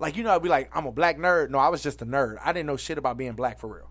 like 0.00 0.16
you 0.16 0.24
know, 0.24 0.34
I'd 0.34 0.42
be 0.42 0.48
like, 0.48 0.70
I'm 0.74 0.86
a 0.86 0.92
black 0.92 1.18
nerd. 1.18 1.50
No, 1.50 1.58
I 1.58 1.68
was 1.68 1.82
just 1.82 2.02
a 2.02 2.06
nerd. 2.06 2.38
I 2.42 2.52
didn't 2.52 2.66
know 2.66 2.76
shit 2.76 2.98
about 2.98 3.16
being 3.16 3.32
black 3.32 3.60
for 3.60 3.68
real. 3.72 3.90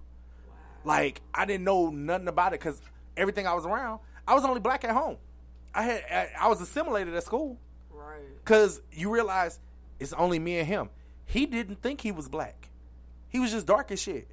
Like 0.84 1.22
I 1.34 1.46
didn't 1.46 1.64
know 1.64 1.90
nothing 1.90 2.28
about 2.28 2.54
it 2.54 2.60
because 2.60 2.82
everything 3.16 3.48
I 3.48 3.54
was 3.54 3.66
around, 3.66 4.00
I 4.28 4.34
was 4.34 4.44
only 4.44 4.60
black 4.60 4.84
at 4.84 4.92
home. 4.92 5.18
I 5.74 5.84
had 5.84 6.04
I, 6.12 6.46
I 6.46 6.48
was 6.48 6.60
assimilated 6.62 7.14
at 7.14 7.24
school. 7.24 7.58
Right. 7.92 8.20
Because 8.44 8.82
you 8.92 9.12
realize 9.14 9.60
It's 10.00 10.14
only 10.14 10.40
me 10.40 10.58
and 10.58 10.68
him. 10.68 10.90
He 11.26 11.46
didn't 11.46 11.82
think 11.82 12.02
he 12.02 12.12
was 12.12 12.28
black. 12.28 12.70
He 13.30 13.40
was 13.40 13.52
just 13.52 13.68
dark 13.68 13.92
as 13.92 14.02
shit. 14.02 14.28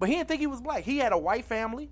But 0.00 0.08
he 0.08 0.16
didn't 0.16 0.28
think 0.28 0.40
he 0.40 0.48
was 0.48 0.60
black. 0.60 0.82
He 0.82 0.98
had 0.98 1.12
a 1.12 1.18
white 1.18 1.44
family. 1.44 1.90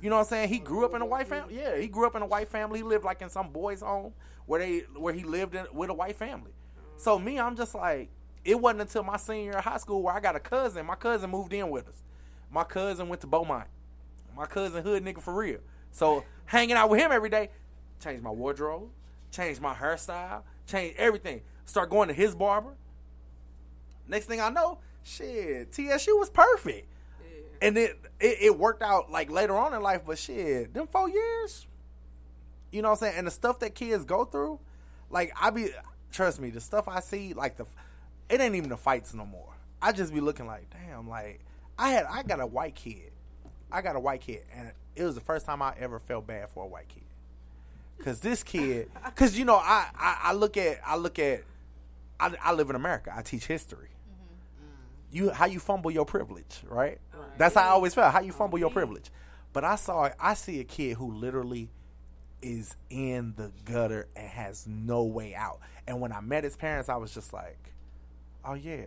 You 0.00 0.10
know 0.10 0.16
what 0.16 0.22
I'm 0.22 0.28
saying? 0.28 0.48
He 0.50 0.58
grew 0.58 0.84
up 0.84 0.94
in 0.94 1.02
a 1.02 1.06
white 1.06 1.26
family. 1.26 1.56
Yeah, 1.56 1.76
he 1.76 1.88
grew 1.88 2.06
up 2.06 2.14
in 2.14 2.22
a 2.22 2.26
white 2.26 2.48
family. 2.48 2.78
He 2.78 2.82
lived 2.84 3.04
like 3.04 3.22
in 3.22 3.30
some 3.30 3.48
boys' 3.48 3.80
home 3.80 4.12
where 4.44 4.60
they 4.60 4.80
where 4.94 5.12
he 5.12 5.24
lived 5.24 5.54
in, 5.54 5.66
with 5.72 5.90
a 5.90 5.94
white 5.94 6.16
family. 6.16 6.52
So 6.96 7.18
me, 7.18 7.40
I'm 7.40 7.56
just 7.56 7.74
like, 7.74 8.10
it 8.46 8.60
wasn't 8.60 8.82
until 8.82 9.02
my 9.02 9.16
senior 9.16 9.42
year 9.42 9.58
of 9.58 9.64
high 9.64 9.78
school 9.78 10.02
where 10.02 10.14
I 10.14 10.20
got 10.20 10.36
a 10.36 10.40
cousin. 10.40 10.86
My 10.86 10.94
cousin 10.94 11.30
moved 11.30 11.52
in 11.52 11.68
with 11.68 11.88
us. 11.88 12.02
My 12.50 12.64
cousin 12.64 13.08
went 13.08 13.20
to 13.22 13.26
Beaumont. 13.26 13.66
My 14.36 14.46
cousin 14.46 14.82
hood 14.82 15.04
nigga 15.04 15.20
for 15.20 15.34
real. 15.34 15.58
So 15.90 16.24
hanging 16.44 16.76
out 16.76 16.88
with 16.88 17.00
him 17.00 17.10
every 17.10 17.28
day, 17.28 17.50
changed 18.00 18.22
my 18.22 18.30
wardrobe, 18.30 18.88
changed 19.30 19.60
my 19.60 19.74
hairstyle, 19.74 20.42
changed 20.66 20.96
everything. 20.98 21.42
Start 21.64 21.90
going 21.90 22.08
to 22.08 22.14
his 22.14 22.34
barber. 22.34 22.74
Next 24.06 24.26
thing 24.26 24.40
I 24.40 24.50
know, 24.50 24.78
shit, 25.02 25.72
TSU 25.72 26.16
was 26.16 26.30
perfect. 26.30 26.86
And 27.60 27.76
it, 27.76 27.98
it 28.20 28.38
it 28.42 28.58
worked 28.58 28.82
out 28.82 29.10
like 29.10 29.30
later 29.30 29.56
on 29.56 29.72
in 29.72 29.82
life, 29.82 30.02
but 30.06 30.18
shit, 30.18 30.74
them 30.74 30.86
four 30.86 31.08
years, 31.08 31.66
you 32.70 32.82
know 32.82 32.90
what 32.90 33.02
I'm 33.02 33.08
saying? 33.08 33.14
And 33.18 33.26
the 33.26 33.30
stuff 33.30 33.58
that 33.60 33.74
kids 33.74 34.04
go 34.04 34.26
through, 34.26 34.60
like 35.10 35.32
I 35.40 35.48
be 35.48 35.70
trust 36.12 36.38
me, 36.38 36.50
the 36.50 36.60
stuff 36.60 36.86
I 36.86 37.00
see, 37.00 37.32
like 37.32 37.56
the 37.56 37.64
it 38.28 38.40
ain't 38.40 38.54
even 38.54 38.68
the 38.68 38.76
fights 38.76 39.14
no 39.14 39.24
more. 39.24 39.52
I 39.80 39.92
just 39.92 40.12
be 40.12 40.20
looking 40.20 40.46
like, 40.46 40.68
damn, 40.70 41.08
like 41.08 41.40
I 41.78 41.90
had 41.90 42.06
I 42.06 42.22
got 42.22 42.40
a 42.40 42.46
white 42.46 42.74
kid. 42.74 43.12
I 43.70 43.82
got 43.82 43.96
a 43.96 44.00
white 44.00 44.20
kid 44.20 44.42
and 44.54 44.72
it 44.94 45.04
was 45.04 45.14
the 45.14 45.20
first 45.20 45.46
time 45.46 45.60
I 45.62 45.74
ever 45.78 45.98
felt 45.98 46.26
bad 46.26 46.48
for 46.50 46.64
a 46.64 46.66
white 46.66 46.88
kid. 46.88 47.02
Cause 48.02 48.20
this 48.20 48.42
kid, 48.42 48.90
cause 49.14 49.36
you 49.36 49.44
know, 49.44 49.56
I, 49.56 49.88
I, 49.98 50.18
I 50.24 50.32
look 50.32 50.56
at, 50.56 50.80
I 50.84 50.96
look 50.96 51.18
at, 51.18 51.42
I, 52.18 52.34
I 52.42 52.52
live 52.52 52.70
in 52.70 52.76
America. 52.76 53.12
I 53.14 53.22
teach 53.22 53.46
history. 53.46 53.88
Mm-hmm. 53.88 55.16
You, 55.16 55.30
how 55.30 55.46
you 55.46 55.58
fumble 55.58 55.90
your 55.90 56.04
privilege, 56.04 56.62
right? 56.68 56.98
That's 57.38 57.54
how 57.54 57.62
I 57.62 57.68
always 57.68 57.94
felt. 57.94 58.12
How 58.12 58.20
you 58.20 58.32
fumble 58.32 58.58
your 58.58 58.70
privilege. 58.70 59.10
But 59.52 59.64
I 59.64 59.76
saw, 59.76 60.10
I 60.20 60.34
see 60.34 60.60
a 60.60 60.64
kid 60.64 60.96
who 60.96 61.12
literally 61.12 61.70
is 62.42 62.76
in 62.90 63.34
the 63.36 63.50
gutter 63.64 64.08
and 64.14 64.28
has 64.28 64.66
no 64.66 65.04
way 65.04 65.34
out. 65.34 65.60
And 65.86 66.00
when 66.00 66.12
I 66.12 66.20
met 66.20 66.44
his 66.44 66.56
parents, 66.56 66.88
I 66.88 66.96
was 66.96 67.12
just 67.12 67.32
like, 67.32 67.74
oh 68.46 68.54
yeah, 68.54 68.84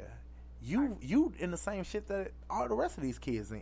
you, 0.61 0.97
you 1.01 1.33
in 1.39 1.51
the 1.51 1.57
same 1.57 1.83
shit 1.83 2.07
that 2.07 2.31
all 2.49 2.67
the 2.67 2.75
rest 2.75 2.97
of 2.97 3.03
these 3.03 3.19
kids 3.19 3.51
in. 3.51 3.61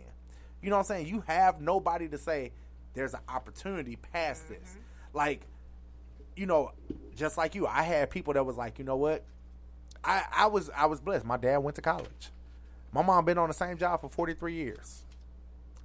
You 0.62 0.70
know 0.70 0.76
what 0.76 0.90
I'm 0.90 0.96
saying? 0.96 1.06
You 1.06 1.22
have 1.26 1.60
nobody 1.60 2.08
to 2.08 2.18
say 2.18 2.52
there's 2.94 3.14
an 3.14 3.20
opportunity 3.28 3.96
past 3.96 4.48
this. 4.48 4.58
Mm-hmm. 4.58 5.16
Like, 5.16 5.42
you 6.36 6.46
know, 6.46 6.72
just 7.16 7.38
like 7.38 7.54
you, 7.54 7.66
I 7.66 7.82
had 7.82 8.10
people 8.10 8.34
that 8.34 8.44
was 8.44 8.56
like, 8.56 8.78
you 8.78 8.84
know 8.84 8.96
what? 8.96 9.24
I, 10.04 10.24
I 10.32 10.46
was 10.46 10.70
I 10.76 10.86
was 10.86 11.00
blessed. 11.00 11.24
My 11.24 11.36
dad 11.36 11.58
went 11.58 11.76
to 11.76 11.82
college. 11.82 12.30
My 12.92 13.02
mom 13.02 13.24
been 13.24 13.38
on 13.38 13.48
the 13.48 13.54
same 13.54 13.76
job 13.76 14.00
for 14.00 14.08
43 14.08 14.54
years. 14.54 15.02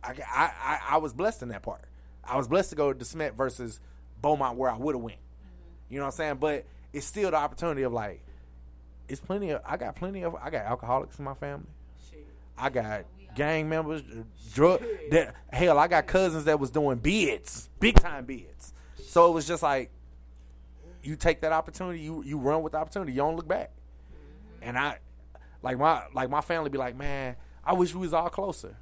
I, 0.04 0.12
I, 0.12 0.44
I, 0.46 0.80
I 0.92 0.98
was 0.98 1.14
blessed 1.14 1.42
in 1.42 1.50
that 1.50 1.62
part. 1.62 1.82
I 2.24 2.38
was 2.38 2.48
blessed 2.48 2.70
to 2.72 2.76
go 2.76 2.94
to 2.94 2.98
DeSmet 2.98 3.34
versus 3.34 3.80
Beaumont 4.22 4.58
where 4.58 4.72
I 4.72 4.78
would 4.78 4.96
have 4.96 5.02
went. 5.02 5.18
Mm-hmm. 5.18 5.94
You 5.94 6.00
know 6.00 6.06
what 6.06 6.14
I'm 6.14 6.18
saying? 6.18 6.38
But 6.40 6.66
it's 6.94 7.06
still 7.06 7.32
the 7.32 7.38
opportunity 7.38 7.84
of 7.84 7.92
like, 7.92 8.24
it's 9.14 9.22
plenty 9.22 9.52
of. 9.52 9.62
I 9.66 9.78
got 9.78 9.96
plenty 9.96 10.24
of. 10.24 10.36
I 10.36 10.50
got 10.50 10.66
alcoholics 10.66 11.18
in 11.18 11.26
my 11.26 11.36
family. 11.36 11.68
I 12.58 12.70
got 12.70 13.06
gang 13.36 13.70
members, 13.70 14.02
uh, 14.02 14.24
drug. 14.54 14.84
That 15.12 15.36
hell, 15.52 15.80
I 15.80 15.88
got 15.88 16.06
cousins 16.06 16.44
that 16.46 16.60
was 16.60 16.70
doing 16.70 16.98
bids, 16.98 17.70
big 17.80 18.00
time 18.00 18.26
bids. 18.26 18.74
So 18.98 19.30
it 19.30 19.34
was 19.34 19.48
just 19.48 19.64
like, 19.64 19.90
you 21.04 21.16
take 21.16 21.42
that 21.42 21.52
opportunity, 21.52 22.00
you 22.00 22.24
you 22.24 22.38
run 22.38 22.62
with 22.64 22.74
the 22.74 22.80
opportunity, 22.80 23.14
you 23.14 23.20
don't 23.20 23.36
look 23.36 23.48
back. 23.48 23.72
And 24.62 24.78
I, 24.78 24.98
like 25.62 25.78
my 25.78 26.04
like 26.14 26.30
my 26.30 26.42
family 26.42 26.70
be 26.70 26.78
like, 26.78 26.96
man, 26.96 27.36
I 27.64 27.74
wish 27.74 27.94
we 27.94 28.02
was 28.02 28.14
all 28.14 28.30
closer. 28.30 28.76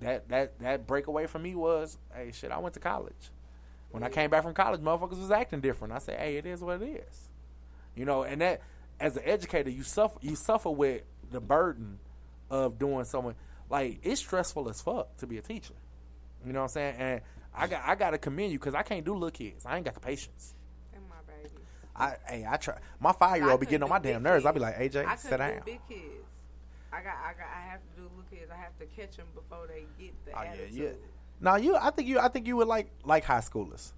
That 0.00 0.28
that 0.28 0.58
that 0.60 0.86
breakaway 0.86 1.26
for 1.26 1.38
me 1.38 1.54
was, 1.54 1.98
hey, 2.14 2.32
shit, 2.32 2.50
I 2.52 2.58
went 2.58 2.74
to 2.74 2.80
college. 2.80 3.30
When 3.90 4.02
I 4.02 4.08
came 4.10 4.28
back 4.28 4.42
from 4.42 4.54
college, 4.54 4.80
motherfuckers 4.80 5.18
was 5.18 5.30
acting 5.30 5.60
different. 5.60 5.94
I 5.94 5.98
said, 5.98 6.20
hey, 6.20 6.36
it 6.36 6.46
is 6.46 6.60
what 6.60 6.82
it 6.82 6.86
is. 6.86 7.28
You 7.96 8.04
know, 8.04 8.22
and 8.22 8.40
that 8.42 8.60
as 9.00 9.16
an 9.16 9.22
educator, 9.24 9.70
you 9.70 9.82
suffer 9.82 10.18
you 10.20 10.36
suffer 10.36 10.70
with 10.70 11.02
the 11.30 11.40
burden 11.40 11.98
of 12.50 12.78
doing 12.78 13.04
something 13.04 13.34
like 13.70 14.00
it's 14.02 14.20
stressful 14.20 14.68
as 14.68 14.80
fuck 14.80 15.16
to 15.18 15.26
be 15.26 15.38
a 15.38 15.42
teacher. 15.42 15.74
You 16.46 16.52
know 16.52 16.60
what 16.60 16.64
I'm 16.64 16.68
saying? 16.70 16.94
And 16.98 17.20
I 17.54 17.66
got 17.66 17.82
I 17.84 17.94
got 17.94 18.10
to 18.10 18.18
commend 18.18 18.52
you 18.52 18.58
because 18.58 18.74
I 18.74 18.82
can't 18.82 19.04
do 19.04 19.14
little 19.14 19.30
kids. 19.30 19.66
I 19.66 19.76
ain't 19.76 19.84
got 19.84 19.94
the 19.94 20.00
patience. 20.00 20.54
I 21.94 22.16
hey 22.26 22.46
I 22.48 22.56
try. 22.56 22.78
My 23.00 23.12
five 23.12 23.38
year 23.38 23.50
old 23.50 23.60
be 23.60 23.66
getting 23.66 23.82
on 23.82 23.88
my 23.88 23.98
damn 23.98 24.22
nerves. 24.22 24.46
I'd 24.46 24.54
be 24.54 24.60
like, 24.60 24.76
AJ, 24.76 25.04
I 25.04 25.16
sit 25.16 25.36
down. 25.36 25.56
do 25.56 25.62
big 25.64 25.80
kids. 25.88 26.24
I 26.92 27.02
got, 27.02 27.14
I 27.22 27.32
got, 27.34 27.46
I 27.54 27.70
have 27.70 27.80
to 27.80 28.00
do 28.00 28.02
little 28.02 28.24
kids. 28.30 28.50
I 28.50 28.56
have 28.56 28.76
to 28.78 28.86
catch 28.86 29.16
them 29.16 29.26
before 29.34 29.66
they 29.66 29.84
get 30.02 30.14
the 30.24 30.38
Oh 30.38 30.42
yeah, 30.42 30.84
yeah. 30.84 30.90
Now 31.40 31.56
you, 31.56 31.76
I 31.76 31.90
think 31.90 32.08
you, 32.08 32.18
I 32.18 32.28
think 32.28 32.46
you 32.46 32.56
would 32.56 32.68
like 32.68 32.90
like 33.04 33.24
high 33.24 33.40
schoolers. 33.40 33.92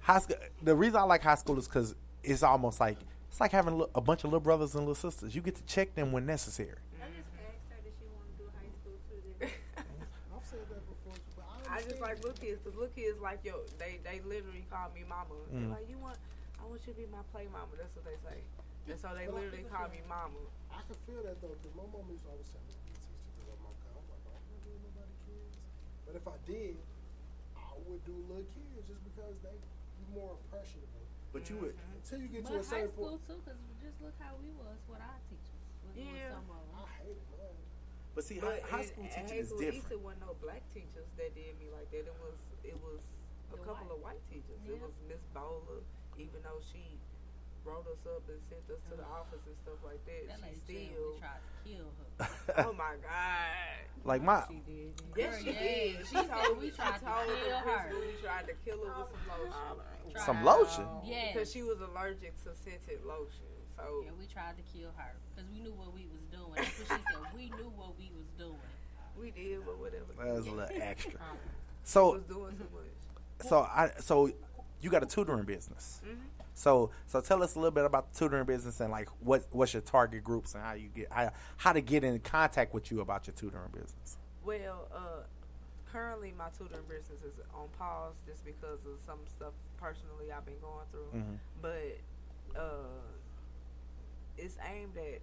High 0.00 0.18
school. 0.18 0.36
The 0.62 0.74
reason 0.74 0.96
I 0.96 1.02
like 1.02 1.22
high 1.22 1.36
schoolers 1.36 1.64
because 1.64 1.94
it's 2.22 2.42
almost 2.42 2.80
like 2.80 2.98
it's 3.34 3.42
like 3.42 3.50
having 3.50 3.82
a 3.98 3.98
bunch 3.98 4.22
of 4.22 4.30
little 4.30 4.46
brothers 4.46 4.78
and 4.78 4.86
little 4.86 4.94
sisters. 4.94 5.34
You 5.34 5.42
get 5.42 5.58
to 5.58 5.66
check 5.66 5.90
them 5.98 6.14
when 6.14 6.22
necessary. 6.22 6.78
I 7.02 7.10
just 7.10 7.26
asked 7.34 7.66
her 7.66 7.82
if 7.82 7.90
she 7.98 8.06
wants 8.14 8.30
said 10.46 10.62
that 10.70 10.86
before, 10.86 11.18
but 11.34 11.42
I, 11.66 11.66
I 11.66 11.82
just 11.82 11.98
like 11.98 12.22
little 12.22 12.38
kids 12.38 12.62
because 12.62 12.78
little 12.78 12.94
kids 12.94 13.18
like 13.18 13.42
yo, 13.42 13.66
they 13.82 13.98
they 14.06 14.22
literally 14.22 14.62
call 14.70 14.86
me 14.94 15.02
mama. 15.02 15.34
They're 15.50 15.66
Mm. 15.66 15.74
like, 15.74 15.90
you 15.90 15.98
want, 15.98 16.14
I 16.62 16.70
want 16.70 16.78
you 16.86 16.94
to 16.94 16.98
be 17.02 17.10
my 17.10 17.26
play 17.34 17.50
mama. 17.50 17.74
That's 17.74 17.90
what 17.98 18.06
they 18.06 18.14
say. 18.22 18.38
And 18.86 18.94
so 19.02 19.10
they 19.18 19.26
But 19.26 19.34
I 19.34 19.50
literally 19.50 19.66
call 19.66 19.90
me 19.90 19.98
mama. 20.06 20.38
I 20.70 20.78
can 20.86 20.94
feel 21.02 21.26
that 21.26 21.42
though, 21.42 21.58
because 21.58 21.74
my 21.74 21.90
mom 21.90 22.06
used 22.14 22.22
to 22.22 22.30
always 22.30 22.46
tell 22.54 22.62
me 22.62 22.70
to 22.70 22.82
be 22.86 22.94
a 22.94 23.02
teacher 23.02 23.18
because 23.34 23.50
I'm 23.50 23.66
like, 23.66 23.82
I'm 23.82 24.06
like, 24.14 24.22
I'm 24.30 24.46
not 24.46 24.62
doing 24.62 24.78
nobody 24.86 25.10
kids. 25.26 25.58
But 26.06 26.14
if 26.22 26.26
I 26.30 26.38
did, 26.46 26.78
I 27.58 27.66
would 27.82 27.98
do 28.06 28.14
little 28.30 28.46
kids 28.54 28.86
just 28.86 29.02
because 29.10 29.34
they 29.42 29.58
be 29.58 30.06
more 30.14 30.38
impressionable. 30.38 31.02
But 31.34 31.50
you 31.50 31.58
would 31.58 31.74
until 31.98 32.22
you 32.22 32.28
get 32.30 32.46
But 32.46 32.54
to 32.54 32.54
a 32.54 32.62
high 32.62 32.86
certain 32.86 32.94
school 32.94 33.18
point. 33.18 33.26
too, 33.26 33.38
because 33.42 33.58
just 33.82 33.98
look 34.00 34.14
how 34.22 34.38
we 34.38 34.48
was 34.54 34.78
with 34.86 35.02
our 35.02 35.18
teachers. 35.26 35.58
With, 35.82 35.98
with 35.98 36.06
Yeah. 36.06 36.30
some 36.38 36.46
of 36.46 36.62
them. 36.62 36.78
I 36.78 36.86
hate 37.02 37.18
it. 37.18 37.54
But 38.14 38.22
see, 38.22 38.38
But 38.38 38.62
high, 38.62 38.70
high 38.70 38.84
in- 38.86 38.88
school 38.94 39.04
in 39.04 39.10
teaching 39.10 39.24
is 39.42 39.50
Hazel 39.50 39.58
different. 39.58 39.82
East, 39.82 39.90
it 39.90 40.00
wasn't 40.00 40.22
no 40.22 40.32
black 40.38 40.62
teachers 40.70 41.08
that 41.18 41.34
did 41.34 41.58
me 41.58 41.66
like 41.74 41.90
that. 41.90 42.06
It 42.06 42.14
was 42.22 42.38
it 42.62 42.78
was 42.78 43.02
a 43.50 43.58
The 43.58 43.66
couple 43.66 43.90
white. 43.90 43.98
of 43.98 44.00
white 44.06 44.22
teachers. 44.30 44.60
It 44.62 44.78
was 44.78 44.94
Miss 45.10 45.20
Bowler, 45.34 45.82
even 46.16 46.38
though 46.46 46.62
she 46.62 47.02
wrote 47.64 47.86
us 47.88 48.02
up 48.06 48.22
and 48.28 48.40
sent 48.48 48.64
us 48.70 48.80
to 48.90 48.96
the 48.96 49.04
office 49.08 49.40
and 49.46 49.56
stuff 49.64 49.80
like 49.84 50.00
that. 50.06 50.22
That 50.28 50.38
she 50.40 50.76
lady 50.76 50.90
still 50.94 51.18
tried 51.18 51.40
to 51.40 51.52
kill 51.64 51.88
her. 51.96 52.64
oh 52.68 52.72
my 52.74 52.94
god. 53.02 53.80
Like 54.04 54.22
my, 54.22 54.44
Yes, 55.16 55.38
she 55.40 55.44
did. 55.52 55.96
she 56.06 56.16
She 56.16 56.22
told 56.28 56.60
we 56.60 56.70
tried 56.70 56.98
to 57.00 57.04
told 57.04 57.24
kill 57.24 57.56
her. 57.56 57.88
principal 57.88 58.00
we 58.04 58.14
tried 58.22 58.46
to 58.48 58.54
kill 58.64 58.80
her 58.84 59.04
with 59.08 59.22
some 59.24 59.40
lotion. 59.40 60.26
Some 60.26 60.44
lotion? 60.44 60.86
Yeah, 61.04 61.32
Because 61.32 61.52
she 61.52 61.62
was 61.62 61.80
allergic 61.80 62.36
to 62.44 62.50
scented 62.54 63.00
lotion. 63.06 63.48
So 63.76 64.04
Yeah, 64.04 64.10
we 64.18 64.26
tried 64.26 64.54
to 64.60 64.64
kill 64.76 64.90
her 64.96 65.12
because 65.34 65.50
we 65.50 65.60
knew 65.60 65.72
what 65.72 65.94
we 65.94 66.06
was 66.12 66.22
doing. 66.30 66.52
That's 66.54 66.78
what 66.78 67.00
she 67.00 67.04
said. 67.08 67.22
We 67.34 67.44
knew 67.56 67.72
what 67.74 67.96
we 67.98 68.12
was 68.14 68.28
doing. 68.38 68.60
we 69.18 69.30
did, 69.30 69.64
but 69.64 69.78
whatever. 69.78 70.04
that 70.18 70.34
was 70.34 70.46
a 70.46 70.50
little 70.50 70.68
extra. 70.82 71.12
Um, 71.20 71.38
So 71.82 72.12
was 72.14 72.22
doing 72.24 72.56
too 72.56 72.68
much. 72.74 73.48
so 73.48 73.60
I 73.60 73.90
so 74.00 74.30
you 74.80 74.90
got 74.90 75.02
a 75.02 75.06
tutoring 75.06 75.44
business. 75.44 76.00
Mhm. 76.06 76.16
So 76.54 76.90
so 77.06 77.20
tell 77.20 77.42
us 77.42 77.56
a 77.56 77.58
little 77.58 77.72
bit 77.72 77.84
about 77.84 78.12
the 78.12 78.18
tutoring 78.18 78.44
business 78.46 78.80
and 78.80 78.90
like 78.90 79.08
what 79.20 79.44
what's 79.50 79.72
your 79.72 79.82
target 79.82 80.22
groups 80.22 80.54
and 80.54 80.62
how 80.62 80.74
you 80.74 80.88
get 80.94 81.08
how, 81.10 81.32
how 81.56 81.72
to 81.72 81.80
get 81.80 82.04
in 82.04 82.18
contact 82.20 82.72
with 82.72 82.90
you 82.90 83.00
about 83.00 83.26
your 83.26 83.34
tutoring 83.34 83.70
business. 83.72 84.16
Well, 84.44 84.88
uh, 84.94 85.22
currently 85.90 86.32
my 86.38 86.46
tutoring 86.56 86.84
business 86.88 87.22
is 87.24 87.34
on 87.54 87.68
pause 87.78 88.14
just 88.26 88.44
because 88.44 88.78
of 88.86 88.98
some 89.04 89.18
stuff 89.28 89.52
personally 89.80 90.30
I've 90.32 90.46
been 90.46 90.60
going 90.60 90.86
through. 90.92 91.20
Mhm. 91.20 91.38
But 91.60 92.60
uh, 92.60 93.02
it's 94.38 94.56
aimed 94.72 94.96
at 94.96 95.20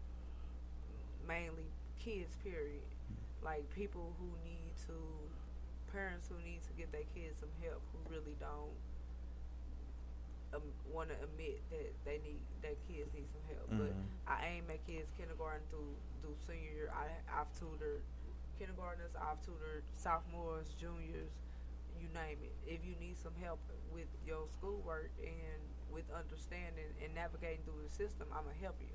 mainly 1.27 1.65
kids. 1.99 2.35
Period. 2.43 2.81
Like 3.43 3.67
people 3.73 4.13
who 4.19 4.27
need 4.47 4.73
to, 4.87 4.93
parents 5.91 6.29
who 6.29 6.35
need 6.45 6.61
to 6.63 6.73
get 6.77 6.91
their 6.91 7.07
kids 7.15 7.39
some 7.39 7.49
help 7.63 7.81
who 7.91 8.13
really 8.13 8.35
don't 8.39 8.75
um, 10.53 10.61
want 10.91 11.09
to 11.09 11.15
admit 11.23 11.61
that 11.71 11.91
they 12.05 12.19
need 12.23 12.39
their 12.61 12.75
kids 12.87 13.13
need 13.13 13.27
some 13.31 13.43
help. 13.47 13.67
But 13.69 13.93
Mhm. 13.95 14.05
I 14.27 14.47
aim 14.47 14.69
at 14.69 14.83
kids 14.85 15.09
kindergarten 15.17 15.65
through 15.69 15.95
through 16.21 16.35
senior 16.47 16.71
year. 16.71 16.91
I 16.93 17.07
I've 17.31 17.51
tutored 17.57 18.01
kindergartners, 18.59 19.15
I've 19.15 19.41
tutored 19.41 19.83
sophomores, 19.93 20.73
juniors, 20.79 21.31
you 21.99 22.07
name 22.09 22.37
it. 22.43 22.53
If 22.67 22.85
you 22.85 22.95
need 22.99 23.17
some 23.17 23.33
help 23.35 23.59
with 23.91 24.07
your 24.25 24.47
schoolwork 24.49 25.09
and 25.23 25.61
with 25.91 26.05
understanding 26.11 26.93
and 27.03 27.13
navigating 27.15 27.63
through 27.65 27.81
the 27.83 27.89
system, 27.89 28.27
I'm 28.31 28.43
gonna 28.45 28.55
help 28.61 28.79
you. 28.79 28.93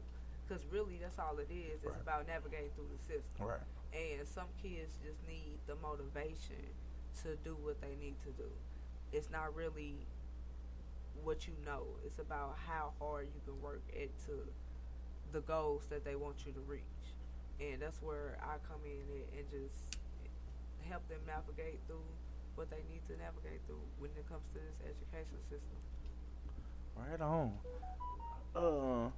Cause 0.49 0.65
really, 0.71 0.99
that's 0.99 1.19
all 1.19 1.39
it 1.39 1.51
is. 1.51 1.83
It's 1.83 1.85
Right. 1.85 2.01
about 2.01 2.27
navigating 2.29 2.71
through 2.73 2.89
the 2.89 2.99
system. 3.03 3.45
Right. 3.47 3.61
And 3.93 4.27
some 4.29 4.47
kids 4.63 4.93
just 5.03 5.21
need 5.27 5.59
the 5.67 5.75
motivation 5.77 6.63
to 7.23 7.35
do 7.37 7.57
what 7.57 7.81
they 7.81 7.97
need 7.97 8.21
to 8.23 8.31
do. 8.33 8.51
It's 9.13 9.31
not 9.31 9.55
really 9.57 10.07
what 11.25 11.47
you 11.47 11.55
know. 11.65 11.83
It's 12.05 12.19
about 12.19 12.57
how 12.67 12.93
hard 13.01 13.29
you 13.35 13.41
can 13.45 13.61
work 13.61 13.83
it 13.93 14.11
to 14.27 14.33
the 15.33 15.41
goals 15.41 15.87
that 15.91 16.05
they 16.05 16.15
want 16.15 16.47
you 16.47 16.53
to 16.53 16.61
reach, 16.61 16.83
and 17.61 17.83
that's 17.83 18.01
where 18.03 18.39
I 18.43 18.57
come 18.69 18.81
in 18.85 19.03
and, 19.13 19.25
and 19.39 19.47
just 19.51 19.99
help 20.89 21.07
them 21.09 21.19
navigate 21.27 21.81
through 21.87 22.07
what 22.55 22.71
they 22.71 22.83
need 22.91 23.03
to 23.09 23.13
navigate 23.19 23.61
through 23.67 23.83
when 23.99 24.11
it 24.17 24.29
comes 24.29 24.45
to 24.55 24.59
this 24.59 24.81
education 24.81 25.39
system. 25.51 25.77
Right 26.97 27.21
on. 27.21 27.53
Uh, 28.55 29.11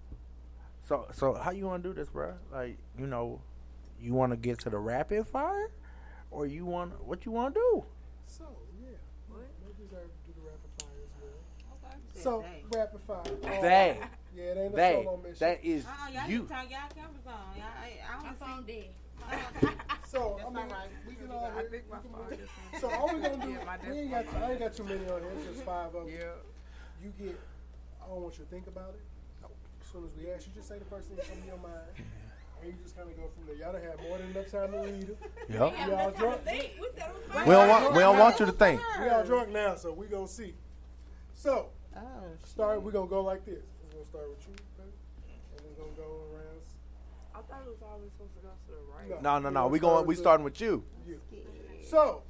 so 0.88 1.06
so 1.12 1.34
how 1.34 1.50
you 1.52 1.66
want 1.66 1.82
to 1.82 1.88
do 1.90 1.94
this, 1.94 2.08
bro? 2.08 2.34
Like 2.52 2.76
you 2.98 3.06
know, 3.06 3.40
you 4.00 4.14
want 4.14 4.32
to 4.32 4.36
get 4.36 4.58
to 4.60 4.70
the 4.70 4.78
rapid 4.78 5.28
fire, 5.28 5.70
or 6.30 6.46
you 6.46 6.64
want 6.64 7.04
what 7.04 7.24
you 7.24 7.32
want 7.32 7.54
to 7.54 7.60
do? 7.60 7.84
So 8.26 8.44
yeah, 8.82 8.96
what? 9.28 9.46
Maybe 9.62 9.84
deserve 9.86 10.10
to 10.10 10.20
do 10.26 10.32
the 10.34 10.46
rapid 10.48 10.70
fire 10.80 10.98
as 10.98 11.12
well. 12.24 12.34
Okay. 12.36 12.62
So 12.72 12.78
rapid 12.78 13.00
fire. 13.06 13.22
Oh, 13.26 13.62
They. 13.62 13.98
Yeah, 14.36 14.42
it 14.44 14.58
ain't 14.58 14.72
a 14.72 14.76
They. 14.76 15.02
solo 15.04 15.16
mission. 15.16 15.36
That 15.40 15.64
is 15.64 15.84
Uh-uh, 15.86 16.10
y'all 16.12 16.30
you. 16.30 16.38
need 16.40 16.50
y'all 16.50 16.66
cameras 16.94 17.26
on. 17.26 17.56
Y'all, 17.56 17.64
I, 17.66 18.18
I 18.18 18.22
don't 18.22 18.38
phone 18.38 18.66
see. 18.66 18.72
dead. 18.72 19.72
So 20.08 20.40
I 20.40 20.48
mean, 20.48 20.56
all 20.56 20.62
right. 20.70 20.88
we 21.06 21.14
can 21.16 21.30
I 21.30 21.34
all 21.34 21.50
hear. 21.52 21.68
think 21.68 21.84
my 21.90 21.98
can 21.98 22.10
phone 22.10 22.80
So 22.80 22.90
all 22.90 23.06
we 23.12 23.20
gonna 23.20 23.44
do? 23.44 23.50
Yeah, 23.60 23.90
we 23.90 23.98
ain't 23.98 24.10
got. 24.10 24.24
I 24.42 24.50
ain't 24.52 24.60
got 24.60 24.72
too 24.74 24.84
many 24.84 25.00
on 25.00 25.20
here. 25.20 25.30
It's 25.36 25.46
just 25.52 25.62
five 25.66 25.94
of 25.94 26.06
them. 26.06 26.08
Yeah. 26.08 27.04
You 27.04 27.12
get. 27.18 27.38
I 28.02 28.06
don't 28.08 28.22
want 28.22 28.38
you 28.38 28.44
to 28.44 28.50
think 28.50 28.66
about 28.68 28.94
it. 28.94 29.00
As 29.82 29.92
soon 29.92 30.04
as 30.04 30.10
we 30.16 30.30
ask 30.30 30.46
you, 30.46 30.52
just 30.54 30.68
say 30.68 30.78
the 30.78 30.84
first 30.86 31.08
thing 31.08 31.16
that 31.16 31.28
comes 31.28 31.40
to 31.42 31.46
your 31.46 31.58
mind. 31.58 31.92
And 32.62 32.72
you 32.72 32.78
just 32.82 32.96
kind 32.96 33.08
of 33.10 33.16
go 33.16 33.24
from 33.34 33.46
there. 33.46 33.56
Y'all 33.56 33.72
done 33.72 33.82
had 33.82 34.00
more 34.08 34.16
than 34.18 34.30
enough 34.30 34.50
time 34.50 34.72
to 34.72 34.78
read 34.78 35.08
it. 35.10 35.18
Yep. 35.48 35.88
We 35.88 35.92
all 35.94 36.10
drunk. 36.10 36.40
We 36.46 37.52
don't 37.52 37.68
want 37.68 37.92
we 37.92 37.98
don't 38.00 38.18
want 38.18 38.40
you 38.40 38.46
to 38.46 38.52
think. 38.52 38.80
We 39.00 39.08
all 39.08 39.24
drunk 39.24 39.50
now, 39.50 39.76
so 39.76 39.92
we 39.92 40.06
gonna 40.06 40.26
see. 40.26 40.54
So, 41.34 41.68
Oh, 41.98 42.02
start. 42.44 42.82
We 42.82 42.92
gonna 42.92 43.06
go 43.06 43.22
like 43.22 43.44
this. 43.44 43.64
We're 43.84 43.92
gonna 43.98 44.06
start 44.06 44.28
with 44.30 44.46
you, 44.48 44.54
baby, 44.76 44.90
and 45.56 45.66
we're 45.66 45.84
gonna 45.84 45.96
go 45.96 46.22
around. 46.32 46.60
I 47.34 47.40
thought 47.42 47.62
it 47.66 47.70
was 47.70 47.82
always 47.82 48.10
supposed 48.12 48.34
to 48.36 48.42
go 48.42 48.48
to 48.48 48.72
the 48.72 49.12
right. 49.12 49.22
No, 49.22 49.38
no, 49.38 49.50
no. 49.50 49.60
gonna 49.62 49.68
We 49.68 49.78
start 49.78 49.92
going. 49.94 50.06
We 50.06 50.12
with 50.12 50.18
starting 50.18 50.44
with 50.44 50.60
you. 50.60 50.84
you. 51.06 51.20
So, 51.82 52.22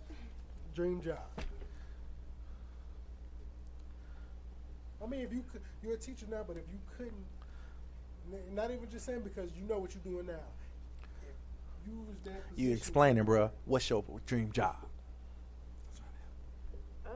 dream 0.75 1.01
job. 1.03 1.19
I 5.03 5.07
mean, 5.07 5.21
if 5.21 5.33
you 5.33 5.45
could, 5.53 5.63
you're 5.83 5.95
a 5.95 5.97
teacher 5.97 6.27
now, 6.31 6.45
but 6.47 6.57
if 6.57 6.65
you 6.71 6.79
couldn't, 6.97 7.15
not 8.55 8.71
even 8.71 8.91
just 8.91 9.07
saying 9.07 9.21
because 9.23 9.51
you 9.57 9.67
know 9.69 9.79
what 9.79 9.95
you're 9.95 10.13
doing 10.15 10.27
now. 10.27 10.33
If 11.83 11.89
you 11.93 11.99
was 12.07 12.17
that 12.25 12.43
You 12.57 12.73
explaining, 12.73 13.25
bro. 13.25 13.51
What's 13.65 13.89
your 13.89 14.05
dream 14.27 14.51
job? 14.53 14.77
Uh, 17.07 17.11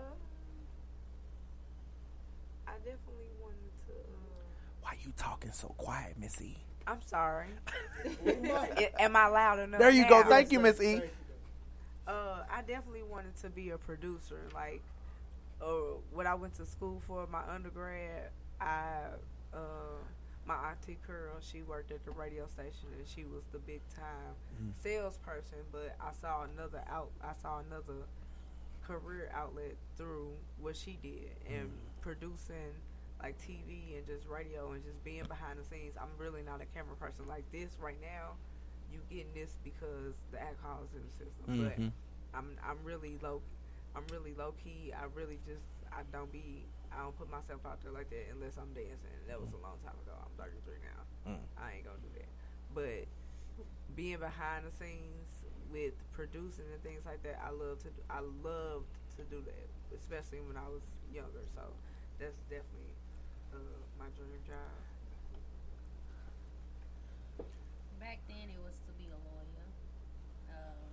I 2.67 2.73
definitely 2.79 3.31
wanted 3.43 3.57
to. 3.89 3.93
Uh, 3.93 4.83
Why 4.83 4.97
you 5.17 5.23
talking 5.23 5.53
so 5.53 5.69
quiet, 5.79 6.17
Miss 6.19 6.41
E? 6.41 6.57
I'm 6.87 7.01
sorry. 7.03 7.47
Am 8.99 9.17
I 9.17 9.27
loud 9.29 9.59
enough? 9.61 9.81
There 9.81 9.91
you 9.91 10.09
go. 10.09 10.23
Thank 10.25 10.53
you, 10.53 10.61
Miss 10.61 10.81
E. 10.81 11.01
Uh, 12.07 12.43
I 12.51 12.63
definitely 12.63 13.05
wanted 13.05 13.37
to 13.43 13.51
be 13.51 13.71
a 13.71 13.79
producer. 13.79 14.41
Like, 14.53 14.83
uh, 15.61 15.99
when 16.13 16.27
I 16.27 16.35
went 16.35 16.55
to 16.55 16.67
school 16.67 17.01
for 17.07 17.27
my 17.29 17.43
undergrad, 17.49 18.31
I, 18.61 19.03
uh, 19.55 19.59
my 20.45 20.57
auntie 20.71 20.99
Curl, 21.07 21.37
she 21.41 21.63
worked 21.63 21.93
at 21.93 22.05
the 22.05 22.11
radio 22.11 22.47
station 22.49 22.89
and 22.99 23.07
she 23.07 23.23
was 23.25 23.45
the 23.53 23.61
big 23.61 23.81
time 23.95 24.35
Mhm. 24.61 24.73
salesperson. 24.83 25.59
But 25.71 25.95
I 26.01 26.13
saw 26.21 26.43
another 26.43 26.83
out, 26.89 27.13
I 27.23 27.35
saw 27.41 27.61
another 27.61 28.07
career 28.83 29.31
outlet 29.33 29.77
through 29.97 30.33
what 30.59 30.77
she 30.77 30.99
did 31.01 31.31
and 31.49 31.71
producing 32.01 32.75
like 33.23 33.39
TV 33.39 33.97
and 33.97 34.07
just 34.07 34.27
radio 34.27 34.73
and 34.73 34.83
just 34.85 35.03
being 35.05 35.25
behind 35.25 35.59
the 35.59 35.65
scenes. 35.65 35.95
I'm 35.97 36.11
really 36.19 36.43
not 36.43 36.61
a 36.61 36.67
camera 36.75 36.97
person 36.99 37.27
like 37.29 37.45
this 37.53 37.79
right 37.81 38.01
now. 38.03 38.35
You 38.91 38.99
getting 39.09 39.33
this 39.33 39.57
because 39.65 40.15
the 40.33 40.43
alcohol 40.43 40.83
is 40.85 40.93
in 40.99 41.03
the 41.07 41.13
system, 41.15 41.45
Mhm. 41.49 41.63
but 41.63 42.37
I'm 42.39 42.59
I'm 42.67 42.83
really 42.85 43.17
low. 43.23 43.41
I'm 43.95 44.05
really 44.11 44.35
low 44.35 44.53
key. 44.53 44.93
I 44.93 45.05
really 45.15 45.39
just 45.47 45.65
I 45.93 46.03
don't 46.13 46.31
be. 46.33 46.67
I 46.93 46.99
don't 47.01 47.17
put 47.17 47.31
myself 47.31 47.65
out 47.65 47.81
there 47.83 47.93
like 47.93 48.11
that 48.11 48.29
unless 48.33 48.59
I'm 48.59 48.73
dancing. 48.75 49.17
That 49.29 49.41
was 49.41 49.49
a 49.55 49.61
long 49.65 49.79
time 49.81 49.97
ago. 50.05 50.13
I'm 50.13 50.33
33 50.37 50.77
now. 50.85 51.33
Mm. 51.33 51.41
I 51.57 51.73
ain't 51.81 51.85
gonna 51.85 52.01
do 52.05 52.13
that. 52.21 52.29
But 52.75 53.09
being 53.97 54.19
behind 54.19 54.67
the 54.67 54.73
scenes 54.77 55.29
with 55.71 55.95
producing 56.13 56.65
and 56.73 56.83
things 56.83 57.05
like 57.07 57.23
that, 57.23 57.41
I 57.41 57.49
love 57.51 57.79
to. 57.85 57.89
Do, 57.89 58.03
I 58.11 58.21
loved 58.21 58.93
to 59.17 59.23
do 59.25 59.41
that, 59.45 59.69
especially 59.97 60.41
when 60.41 60.57
I 60.57 60.69
was 60.69 60.83
younger. 61.13 61.45
So 61.55 61.63
that's 62.19 62.37
definitely 62.53 62.92
uh, 63.55 63.59
my 63.99 64.09
dream 64.17 64.41
job. 64.47 64.73
Back 68.01 68.19
then, 68.27 68.51
it 68.51 68.59
was 68.65 68.75
to 68.89 68.93
be 68.99 69.07
a 69.13 69.21
lawyer. 69.31 69.67
Um, 70.51 70.91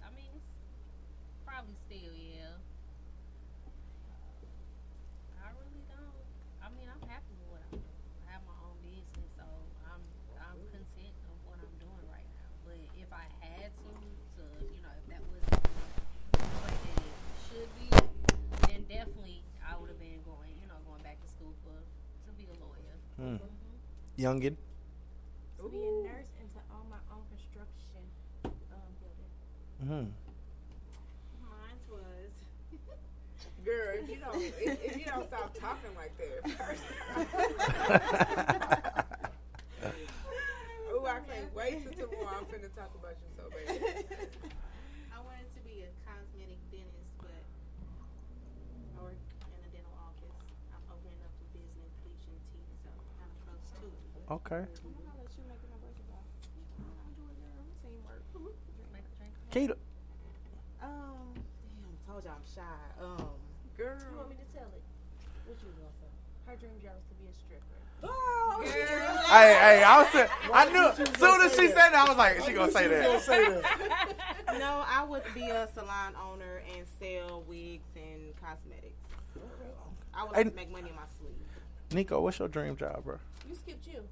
I 0.00 0.08
mean, 0.16 0.32
it's 0.32 1.42
probably 1.44 1.76
still, 1.84 2.14
yeah. 2.16 2.56
I 5.44 5.52
really 5.60 5.84
don't. 5.92 6.24
I 6.64 6.72
mean, 6.72 6.88
I'm 6.88 7.04
happy 7.06 7.36
with 7.36 7.50
what 7.52 7.62
I'm 7.68 7.78
doing. 7.78 8.00
I 8.26 8.32
have 8.32 8.42
my 8.48 8.56
own 8.64 8.74
business, 8.82 9.28
so 9.36 9.44
I'm 9.86 10.02
I'm 10.40 10.58
content 10.72 11.14
of 11.28 11.36
what 11.46 11.60
I'm 11.60 11.76
doing 11.78 12.06
right 12.10 12.26
now. 12.40 12.50
But 12.64 12.80
if 12.96 13.10
I 13.12 13.26
had 13.44 13.70
to, 13.70 13.92
to 14.40 14.44
you 14.72 14.80
know, 14.82 14.90
if 14.96 15.04
that 15.12 15.22
was 15.30 15.44
the 15.46 16.58
way 16.64 16.74
that 16.74 16.98
it 17.04 17.14
should 17.46 17.70
be, 17.76 17.88
then 18.72 18.82
definitely 18.88 19.44
I 19.62 19.76
would 19.78 19.92
have 19.92 20.00
been 20.00 20.24
going, 20.24 20.56
you 20.58 20.66
know, 20.66 20.80
going 20.88 21.02
back 21.04 21.20
to 21.22 21.28
school 21.28 21.54
for 21.62 21.76
to 21.78 22.30
be 22.34 22.48
a 22.50 22.56
lawyer. 22.58 22.96
Hmm. 23.20 23.36
Youngin. 24.18 24.56
To 25.58 25.68
be 25.70 25.78
a 25.78 25.80
nurse 26.04 26.32
and 26.40 26.48
to 26.52 26.60
own 26.72 26.86
my 26.90 26.98
own 27.12 27.22
construction 27.32 28.02
um, 28.44 28.52
building. 29.00 29.30
Mm-hmm. 29.82 30.06
Mine 31.42 31.80
was. 31.88 32.32
Girl, 33.64 33.94
if 33.98 34.08
you 34.08 34.16
don't 34.16 34.36
if, 34.36 34.84
if 34.84 34.96
you 34.98 35.04
don't 35.06 35.26
stop 35.28 35.54
talking 35.58 35.94
like 35.96 36.16
that 36.18 36.50
first. 36.56 36.82
oh, 40.92 41.06
I 41.06 41.20
can't 41.24 41.54
wait 41.54 41.82
till 41.82 41.92
tomorrow. 42.08 42.36
I'm 42.38 42.44
finna 42.46 42.70
talk 42.76 42.94
about 42.94 43.16
you 43.20 43.28
so 43.36 43.44
bad. 43.50 43.76
I 45.10 45.12
wanted 45.24 45.50
to 45.56 45.60
be 45.64 45.82
a 45.82 45.90
cosmetic 46.06 46.60
dentist, 46.70 47.10
but 47.18 47.42
I 48.96 48.98
work 49.02 49.16
in 49.16 49.60
a 49.66 49.68
dental 49.72 49.96
office. 49.98 50.36
I'm 50.70 50.84
opening 50.92 51.18
up 51.24 51.32
a 51.32 51.44
business 51.56 51.92
bleaching 52.04 52.38
teeth, 52.54 52.70
so 52.84 52.90
I'm 53.18 53.32
close 53.44 53.66
to 53.76 53.76
it. 53.76 53.76
Okay. 53.76 53.76
I'm 53.76 53.76
gonna 53.76 53.76
let 53.76 53.76
you 53.76 53.76
make 53.76 53.76
my 53.76 53.76
birthday 53.76 53.76
ball. 53.76 53.76
I'll 53.76 53.82
do 53.82 53.88
it, 53.90 54.14
girl. 54.14 54.15
Teamwork. 57.82 58.22
Keita. 59.52 59.76
Um, 60.82 61.32
damn, 61.34 61.96
told 62.06 62.24
you 62.24 62.30
I'm 62.30 62.44
shy. 62.54 62.62
Um, 63.00 63.28
girl. 63.76 63.96
You 64.10 64.16
want 64.16 64.28
me 64.30 64.36
to 64.36 64.58
tell 64.58 64.68
it? 64.68 64.82
What 65.46 65.56
you 65.62 65.68
want 65.80 65.94
to 66.00 66.50
Her 66.50 66.56
dream 66.56 66.72
job 66.82 66.92
was 66.94 67.04
to 67.08 67.14
be 67.14 67.28
a 67.30 67.34
stripper. 67.34 67.62
Oh, 68.02 68.62
Hey, 68.64 69.54
hey, 69.78 69.82
I 69.82 70.02
was. 70.02 70.08
say- 70.12 70.28
I 70.52 70.70
knew. 70.70 70.88
As 70.88 71.18
soon 71.18 71.40
as 71.40 71.52
she 71.52 71.68
said 71.68 71.90
that, 71.90 71.94
I 71.94 72.08
was 72.08 72.16
like, 72.18 72.42
she 72.44 72.52
gonna 72.52 72.70
say 72.72 72.88
that. 72.88 74.14
no, 74.58 74.84
I 74.86 75.02
would 75.04 75.22
be 75.34 75.48
a 75.48 75.68
salon 75.72 76.14
owner 76.30 76.62
and 76.76 76.86
sell 77.00 77.42
wigs 77.48 77.86
and 77.96 78.34
cosmetics. 78.40 78.98
I 80.14 80.24
would 80.24 80.36
And- 80.36 80.54
make 80.54 80.70
money 80.70 80.90
in 80.90 80.96
my 80.96 81.02
sleep. 81.18 81.32
Nico, 81.92 82.20
what's 82.20 82.38
your 82.38 82.48
dream 82.48 82.76
job, 82.76 83.04
bro? 83.04 83.18
You 83.48 83.54
skipped 83.54 83.86
you. 83.86 84.02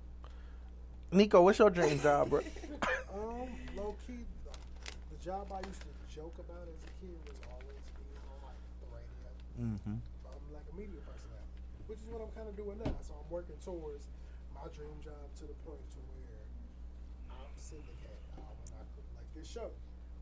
Nico, 1.15 1.47
what's 1.47 1.63
your 1.63 1.71
dream 1.71 1.95
job, 2.03 2.29
bro? 2.29 2.43
Um, 3.15 3.47
low 3.79 3.95
key, 4.03 4.27
the, 4.43 4.51
the 5.15 5.19
job 5.23 5.47
I 5.55 5.63
used 5.63 5.79
to 5.87 5.95
joke 6.11 6.35
about 6.43 6.67
as 6.67 6.75
a 6.83 6.91
kid 6.99 7.15
was 7.31 7.39
always 7.47 7.79
being 7.95 8.19
on 8.27 8.39
like 8.43 8.59
the 8.83 8.91
radio. 8.91 9.31
Mm-hmm. 9.55 10.03
I'm 10.03 10.45
like 10.51 10.67
a 10.67 10.75
media 10.75 10.99
personality, 11.07 11.63
which 11.87 12.03
is 12.03 12.11
what 12.11 12.19
I'm 12.19 12.35
kind 12.35 12.51
of 12.51 12.59
doing 12.59 12.83
now. 12.83 12.91
So 13.07 13.15
I'm 13.15 13.31
working 13.31 13.55
towards 13.63 14.11
my 14.51 14.67
dream 14.75 14.99
job 15.07 15.23
to 15.39 15.47
the 15.47 15.55
point 15.63 15.79
to 15.95 16.03
where 16.11 16.43
I'm 17.31 17.55
syndicated. 17.63 18.19
I, 18.35 18.51
when 18.51 18.75
I 18.75 18.83
could, 18.99 19.07
like 19.15 19.31
this 19.39 19.47
show, 19.47 19.71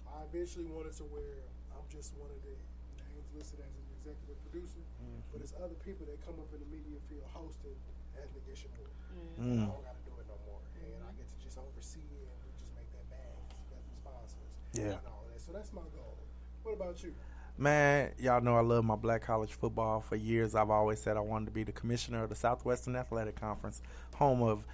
I 0.05 0.29
eventually 0.29 0.69
wanted 0.69 0.93
to 1.01 1.09
where 1.09 1.41
I'm 1.73 1.89
just 1.89 2.13
one 2.21 2.29
of 2.29 2.41
the 2.45 2.53
names 3.01 3.33
listed 3.33 3.65
as 3.65 3.73
an 3.73 3.85
executive 3.97 4.37
producer, 4.45 4.85
but 5.33 5.41
it's 5.41 5.57
other 5.57 5.79
people 5.89 6.05
that 6.13 6.21
come 6.21 6.37
up 6.37 6.53
in 6.53 6.61
the 6.61 6.69
media 6.69 7.01
field 7.09 7.25
hosting 7.33 7.81
Ethnic 8.13 8.45
Issue 8.53 8.69
More. 8.77 8.93
Mm. 9.41 9.65
I 9.65 9.73
don't 9.73 9.81
got 9.81 9.97
to 9.97 10.05
do 10.05 10.12
it 10.12 10.12
no 10.33 10.37
more, 10.49 10.61
and 10.81 11.05
I 11.05 11.13
get 11.13 11.29
to 11.29 11.37
just 11.45 11.59
oversee 11.61 12.01
it 12.01 12.25
and 12.25 12.41
we 12.49 12.51
just 12.59 12.73
make 12.75 12.89
that 12.97 13.07
bag, 13.13 13.37
get 13.69 13.81
the 13.85 13.97
sponsors, 14.01 14.53
Yeah. 14.73 14.97
and 14.99 15.07
all 15.07 15.25
that. 15.33 15.41
So 15.41 15.53
that's 15.53 15.73
my 15.73 15.85
goal. 15.95 16.17
What 16.63 16.73
about 16.75 17.03
you? 17.03 17.13
Man, 17.59 18.13
y'all 18.19 18.41
know 18.41 18.57
I 18.57 18.63
love 18.63 18.85
my 18.85 18.97
black 18.97 19.23
college 19.23 19.53
football. 19.53 20.01
For 20.01 20.17
years, 20.17 20.55
I've 20.55 20.71
always 20.71 21.01
said 21.01 21.17
I 21.17 21.21
wanted 21.21 21.47
to 21.47 21.51
be 21.53 21.65
the 21.65 21.73
commissioner 21.73 22.23
of 22.25 22.31
the 22.31 22.35
Southwestern 22.35 22.97
Athletic 22.97 23.37
Conference, 23.39 23.83
home 24.15 24.43
of 24.43 24.65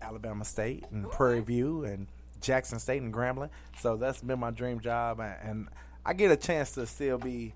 Alabama 0.00 0.44
State 0.44 0.84
and 0.92 1.10
Prairie 1.10 1.40
View 1.40 1.84
and 1.84 2.06
Jackson 2.40 2.78
State 2.78 3.02
and 3.02 3.12
Grambling. 3.12 3.50
So 3.80 3.96
that's 3.96 4.20
been 4.22 4.38
my 4.38 4.50
dream 4.50 4.80
job, 4.80 5.18
and, 5.20 5.34
and 5.42 5.68
I 6.06 6.12
get 6.12 6.30
a 6.30 6.36
chance 6.36 6.72
to 6.72 6.86
still 6.86 7.18
be 7.18 7.54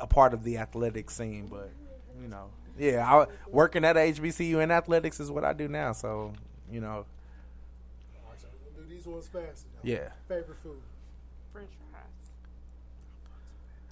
a 0.00 0.06
part 0.06 0.34
of 0.34 0.42
the 0.42 0.58
athletic 0.58 1.08
scene. 1.10 1.46
But 1.46 1.70
you 2.20 2.28
know, 2.28 2.50
Yeah, 2.78 3.06
I, 3.06 3.26
working 3.48 3.84
at 3.84 3.96
HBCU 3.96 4.60
in 4.62 4.70
athletics 4.72 5.20
is 5.20 5.30
what 5.30 5.44
I 5.44 5.52
do 5.52 5.68
now. 5.68 5.92
So 5.92 6.32
you 6.70 6.80
know, 6.80 7.04
Alright, 8.24 8.40
so 8.40 8.46
we'll 8.76 8.84
do 8.84 8.88
these 8.94 9.06
ones 9.06 9.28
fast. 9.28 9.66
Yeah. 9.82 10.10
Favorite 10.28 10.58
food. 10.62 10.80
French 11.52 11.70
fries. 11.90 12.04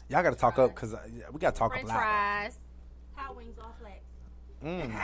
y'all 0.08 0.22
got 0.22 0.30
to 0.30 0.36
talk 0.36 0.58
up 0.58 0.74
because 0.74 0.94
we 1.32 1.38
got 1.40 1.54
to 1.54 1.58
talk 1.58 1.72
French 1.72 1.84
up 1.84 1.90
loud. 1.90 1.98
fries. 1.98 2.56
Hot 3.16 3.36
wings 3.36 3.58
all 3.62 3.74
flats. 3.80 4.10
Mm. 4.64 4.92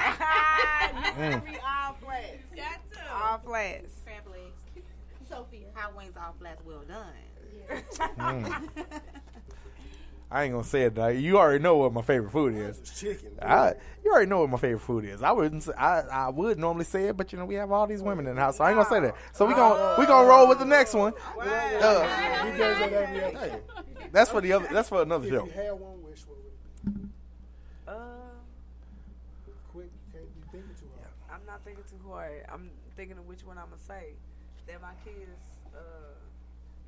Mm. 0.85 1.45
better 1.45 1.59
all 1.67 1.95
flats. 1.95 2.43
Got 2.55 2.81
to. 2.93 3.13
All 3.15 3.39
flats. 3.39 3.93
Crab 4.05 4.23
legs. 4.31 4.87
Sophia. 5.29 5.67
Hot 5.75 5.97
wings 5.97 6.15
all 6.17 6.35
flats 6.39 6.61
well 6.67 6.83
done. 6.87 7.15
Mm. 8.19 8.69
I 10.35 10.43
ain't 10.45 10.53
gonna 10.53 10.65
say 10.65 10.83
it. 10.83 10.95
Though. 10.97 11.09
You 11.09 11.39
already 11.39 11.63
know 11.63 11.77
what 11.77 11.93
my 11.93 12.03
favorite 12.03 12.33
food 12.33 12.55
is. 12.57 12.81
Chicken. 12.99 13.39
I, 13.41 13.75
you 14.05 14.11
already 14.11 14.29
know 14.29 14.41
what 14.41 14.51
my 14.51 14.59
favorite 14.59 14.81
food 14.81 15.05
is. 15.05 15.23
I 15.23 15.31
wouldn't. 15.31 15.63
Say, 15.63 15.73
I 15.79 16.01
I 16.01 16.29
would 16.31 16.59
normally 16.59 16.85
say 16.85 17.05
it, 17.05 17.17
but 17.17 17.33
you 17.33 17.39
know 17.39 17.45
we 17.45 17.55
have 17.55 17.71
all 17.71 17.87
these 17.87 18.03
women 18.03 18.27
in 18.27 18.35
the 18.35 18.41
house, 18.41 18.57
so 18.59 18.65
I 18.65 18.71
ain't 18.71 18.77
gonna 18.79 18.89
say 18.89 19.01
that. 19.01 19.15
So 19.33 19.47
we 19.47 19.55
gonna 19.55 19.95
we 19.99 20.07
gonna 20.07 20.27
roll 20.29 20.49
with 20.49 20.59
the 20.59 20.65
next 20.65 20.93
one. 20.95 21.13
Uh, 21.41 21.45
He 21.45 22.59
does 22.59 22.79
that 22.79 22.93
every 22.93 23.21
episode. 23.21 23.63
that's 24.13 24.31
for 24.31 24.41
the 24.41 24.53
other. 24.55 24.69
That's 24.73 24.89
for 24.89 25.03
another 25.03 25.27
If 25.27 25.33
show. 25.33 25.45
you 25.47 25.53
had 25.53 25.73
one 25.73 26.03
wish, 26.03 26.27
what 26.27 26.37
would 26.39 26.95
it 26.95 27.01
be? 27.01 27.09
Uh, 27.87 27.95
Quick, 29.73 29.91
you 30.13 30.13
can't 30.13 30.35
be 30.35 30.43
thinking 30.51 30.75
too 30.81 30.91
hard. 30.99 31.11
I'm 31.31 31.47
not 31.47 31.61
thinking 31.65 31.85
too 31.89 32.09
hard. 32.11 32.45
I'm 32.53 32.71
thinking 32.97 33.19
of 33.19 33.27
which 33.27 33.45
one 33.47 33.57
I'm 33.59 33.67
gonna 33.71 33.79
say. 33.87 34.15
That 34.67 34.81
my 34.83 34.95
kids 35.05 35.61
uh, 35.77 35.79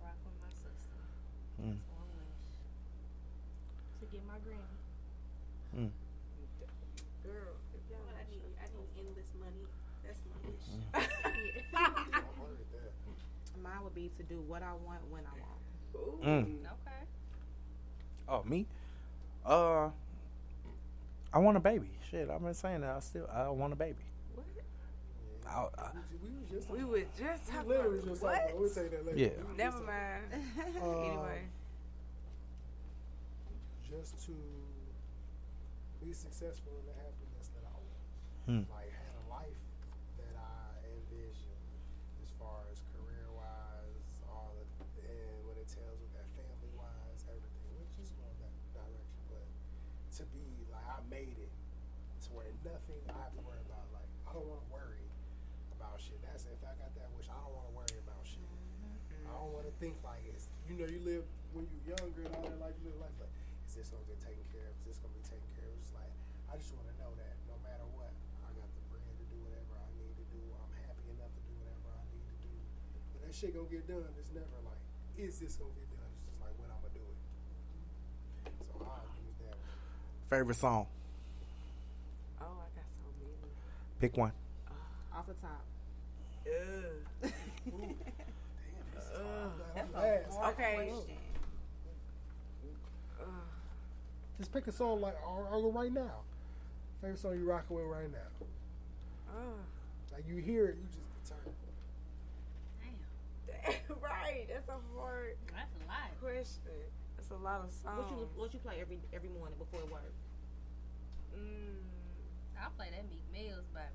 Rock 0.00 0.16
with 0.24 0.32
my 0.40 0.48
sister. 0.48 0.96
Mm. 1.60 1.76
That's 1.76 1.92
one 1.92 2.08
wish. 2.16 2.40
To 4.00 4.04
get 4.08 4.24
my 4.24 4.40
granny. 4.40 4.80
Mm. 5.76 5.92
Girl, 7.20 7.52
if 7.76 7.84
y'all 7.92 8.00
What 8.08 8.16
I 8.16 8.24
need, 8.32 8.40
I 8.56 8.64
need 8.72 8.88
endless 8.96 9.28
money. 9.36 9.68
That's 10.00 10.24
my 10.24 10.40
wish. 10.48 10.64
Mine 13.62 13.84
would 13.84 13.94
be 13.94 14.10
to 14.16 14.22
do 14.22 14.40
what 14.48 14.62
I 14.62 14.72
want 14.72 15.04
when 15.10 15.24
I 15.28 15.36
want. 15.36 15.60
Mm. 16.24 16.64
Okay. 16.64 17.04
Oh 18.26 18.42
me? 18.44 18.66
Uh, 19.44 19.90
I 21.30 21.38
want 21.38 21.58
a 21.58 21.60
baby. 21.60 21.90
Shit, 22.10 22.30
I've 22.30 22.42
been 22.42 22.54
saying 22.54 22.80
that. 22.80 22.96
I 22.96 23.00
still 23.00 23.28
I 23.30 23.50
want 23.50 23.74
a 23.74 23.76
baby. 23.76 24.09
What? 25.50 25.74
I, 25.78 25.82
I, 25.82 25.90
We 26.22 26.30
was 26.30 26.46
just 26.50 26.70
We 26.70 26.84
were 26.84 27.04
just 27.18 27.46
we 27.50 27.52
talking 27.54 27.70
about 27.72 28.04
just 28.06 28.22
what? 28.22 28.32
talking 28.34 28.50
about- 28.50 28.60
We'll 28.60 28.68
say 28.70 28.88
that 28.88 29.06
later. 29.06 29.18
Yeah. 29.18 29.28
We 29.38 29.44
was 29.50 29.56
Never 29.58 29.80
mind. 29.82 30.24
Uh, 30.80 31.00
anyway, 31.02 31.40
Just 33.88 34.22
to 34.26 34.34
be 36.00 36.12
successful 36.14 36.72
in 36.80 36.84
the 36.86 36.96
happiness 36.96 37.50
that 37.58 37.64
I 37.66 37.74
want. 37.76 38.04
Hmm. 38.46 38.64
Like 38.72 38.88
had 38.94 39.14
a 39.18 39.24
life 39.28 39.62
that 40.16 40.34
I 40.38 40.86
envision 40.86 41.58
as 42.22 42.30
far 42.38 42.64
as 42.72 42.80
career 42.94 43.26
wise, 43.34 44.14
all 44.30 44.54
the, 44.56 44.64
and 45.04 45.36
when 45.44 45.58
it 45.60 45.68
tells 45.68 45.98
with 46.00 46.12
that 46.16 46.28
family 46.38 46.72
wise, 46.78 47.20
everything, 47.28 47.68
which 47.82 47.92
is 48.00 48.14
going 48.16 48.32
that 48.40 48.54
direction. 48.72 49.20
But 49.28 49.44
to 50.16 50.22
be 50.32 50.46
like 50.72 50.86
I 50.86 51.02
made 51.10 51.36
it 51.36 51.52
to 52.24 52.28
where 52.32 52.48
nothing 52.64 53.02
I 53.10 53.18
have 53.26 53.34
to 53.36 53.42
worry 53.44 53.60
about. 53.66 53.84
Like 53.92 54.08
I 54.24 54.32
don't 54.32 54.46
want 54.48 54.62
to 54.64 54.70
worry 54.72 55.04
about 55.76 55.98
shit. 56.00 56.16
That's 56.24 56.46
if 56.48 56.62
I 56.64 56.72
got 56.80 56.94
that 56.96 57.10
wish, 57.18 57.26
I 57.28 57.36
don't 57.42 57.52
want 57.52 57.66
to 57.68 57.74
worry 57.76 57.98
about 58.00 58.22
shit. 58.24 58.46
I 59.26 59.34
don't 59.36 59.52
want 59.52 59.66
to 59.68 59.69
think 59.80 59.96
like 60.04 60.20
it's 60.28 60.52
you 60.68 60.76
know 60.76 60.84
you 60.84 61.00
live 61.08 61.24
when 61.56 61.64
you're 61.72 61.96
younger 61.96 62.20
and 62.28 62.32
all 62.36 62.44
that 62.44 62.60
like 62.60 62.76
you 62.84 62.92
live 62.92 63.00
life 63.00 63.16
like 63.16 63.32
is 63.64 63.72
this 63.78 63.88
gonna 63.88 64.04
get 64.10 64.18
taken 64.18 64.42
care 64.50 64.66
of? 64.66 64.74
Is 64.82 64.92
this 64.92 64.98
gonna 64.98 65.14
be 65.14 65.22
taken 65.22 65.46
care 65.54 65.70
of? 65.70 65.78
It's 65.78 65.94
like 65.96 66.10
I 66.52 66.58
just 66.60 66.74
want 66.74 66.90
to 66.90 66.96
know 66.98 67.14
that 67.16 67.38
no 67.46 67.54
matter 67.62 67.86
what, 67.94 68.10
I 68.42 68.50
got 68.50 68.66
the 68.66 68.82
bread 68.90 69.06
to 69.06 69.26
do 69.30 69.38
whatever 69.46 69.78
I 69.78 69.86
need 69.94 70.10
to 70.18 70.26
do. 70.34 70.42
I'm 70.58 70.74
happy 70.84 71.06
enough 71.06 71.30
to 71.30 71.42
do 71.46 71.54
whatever 71.62 71.88
I 71.94 72.02
need 72.10 72.26
to 72.28 72.36
do. 72.42 72.50
But 73.14 73.18
that 73.24 73.32
shit 73.32 73.54
gonna 73.54 73.70
get 73.70 73.86
done. 73.86 74.10
It's 74.18 74.34
never 74.34 74.58
like 74.66 74.82
is 75.16 75.38
this 75.38 75.54
gonna 75.54 75.70
get 75.78 75.86
done? 75.96 76.10
It's 76.12 76.26
just 76.28 76.42
like 76.42 76.54
when 76.58 76.66
I'm 76.66 76.82
gonna 76.82 76.98
do 76.98 77.06
it. 77.06 77.18
So 78.68 78.74
I 78.84 79.00
use 79.22 79.38
that. 79.48 79.56
favorite 80.28 80.58
song. 80.58 80.90
oh, 82.42 82.58
I 82.58 82.68
got 82.74 82.90
so 83.00 83.06
many. 83.22 83.54
Pick 84.02 84.18
one. 84.18 84.34
Off 85.14 85.30
the 85.30 85.38
top. 85.38 85.62
Ugh. 86.44 86.99
That's 89.92 90.36
Ugh. 90.36 90.54
fast. 90.56 90.60
Okay. 90.60 90.90
Just 94.38 94.52
pick 94.52 94.66
a 94.68 94.72
song 94.72 95.00
like 95.02 95.16
I'll, 95.22 95.46
I'll 95.52 95.62
go 95.62 95.70
right 95.70 95.92
now. 95.92 96.24
Favorite 97.02 97.18
song 97.18 97.38
you 97.38 97.44
rocking 97.44 97.76
with 97.76 97.84
right 97.86 98.10
now? 98.10 98.46
Ugh. 99.36 99.58
Like 100.12 100.24
you 100.26 100.36
hear 100.36 100.66
it, 100.66 100.76
you 100.80 100.86
just 100.88 101.28
turn. 101.28 101.38
Damn. 103.46 103.96
right. 104.02 104.46
That's 104.48 104.68
a 104.68 104.78
hard 104.96 105.36
That's 105.52 105.74
a 105.76 105.86
lot. 105.86 106.20
question. 106.20 106.88
That's 107.16 107.30
a 107.30 107.36
lot 107.36 107.60
of 107.64 107.72
songs. 107.72 107.98
What 108.00 108.10
you 108.10 108.28
what 108.36 108.54
you 108.54 108.60
play 108.60 108.76
every 108.80 108.98
every 109.12 109.28
morning 109.28 109.56
before 109.58 109.80
work? 109.92 110.12
Mm, 111.36 111.76
I'll 112.62 112.70
play 112.76 112.88
that 112.90 113.04
Meek 113.10 113.22
Mills, 113.32 113.66
but 113.74 113.92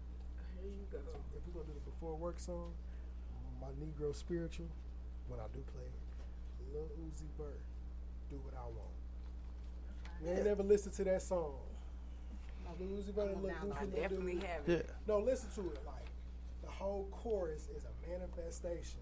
here 0.62 0.70
you 0.72 0.86
go. 0.92 1.00
If 1.36 1.42
we're 1.48 1.62
gonna 1.62 1.74
do 1.74 1.80
the 1.84 1.90
before 1.90 2.16
work 2.16 2.40
song, 2.40 2.72
my 3.60 3.68
Negro 3.82 4.16
spiritual, 4.16 4.68
when 5.28 5.40
I 5.40 5.48
do 5.54 5.60
play 5.74 5.84
it, 5.84 6.74
Lil 6.74 6.90
Uzi 7.08 7.28
Vert, 7.38 7.60
do 8.30 8.36
what 8.44 8.54
I 8.56 8.66
want. 8.66 8.94
You 10.24 10.30
ain't 10.32 10.46
never 10.46 10.64
listened 10.64 10.94
to 10.96 11.04
that 11.06 11.22
song. 11.22 11.56
Lil 12.80 12.90
Uzi 13.00 13.14
Vert, 13.14 13.42
look 13.42 13.52
goofy, 13.62 13.74
I 13.80 13.86
definitely 13.86 14.34
dude. 14.34 14.44
have 14.44 14.62
Yeah. 14.68 14.76
it. 14.78 14.90
No, 15.08 15.20
listen 15.20 15.50
to 15.56 15.72
it. 15.72 15.80
Like 15.86 16.10
the 16.64 16.70
whole 16.72 17.08
chorus 17.12 17.68
is 17.76 17.86
a 17.86 18.10
manifestation 18.10 19.00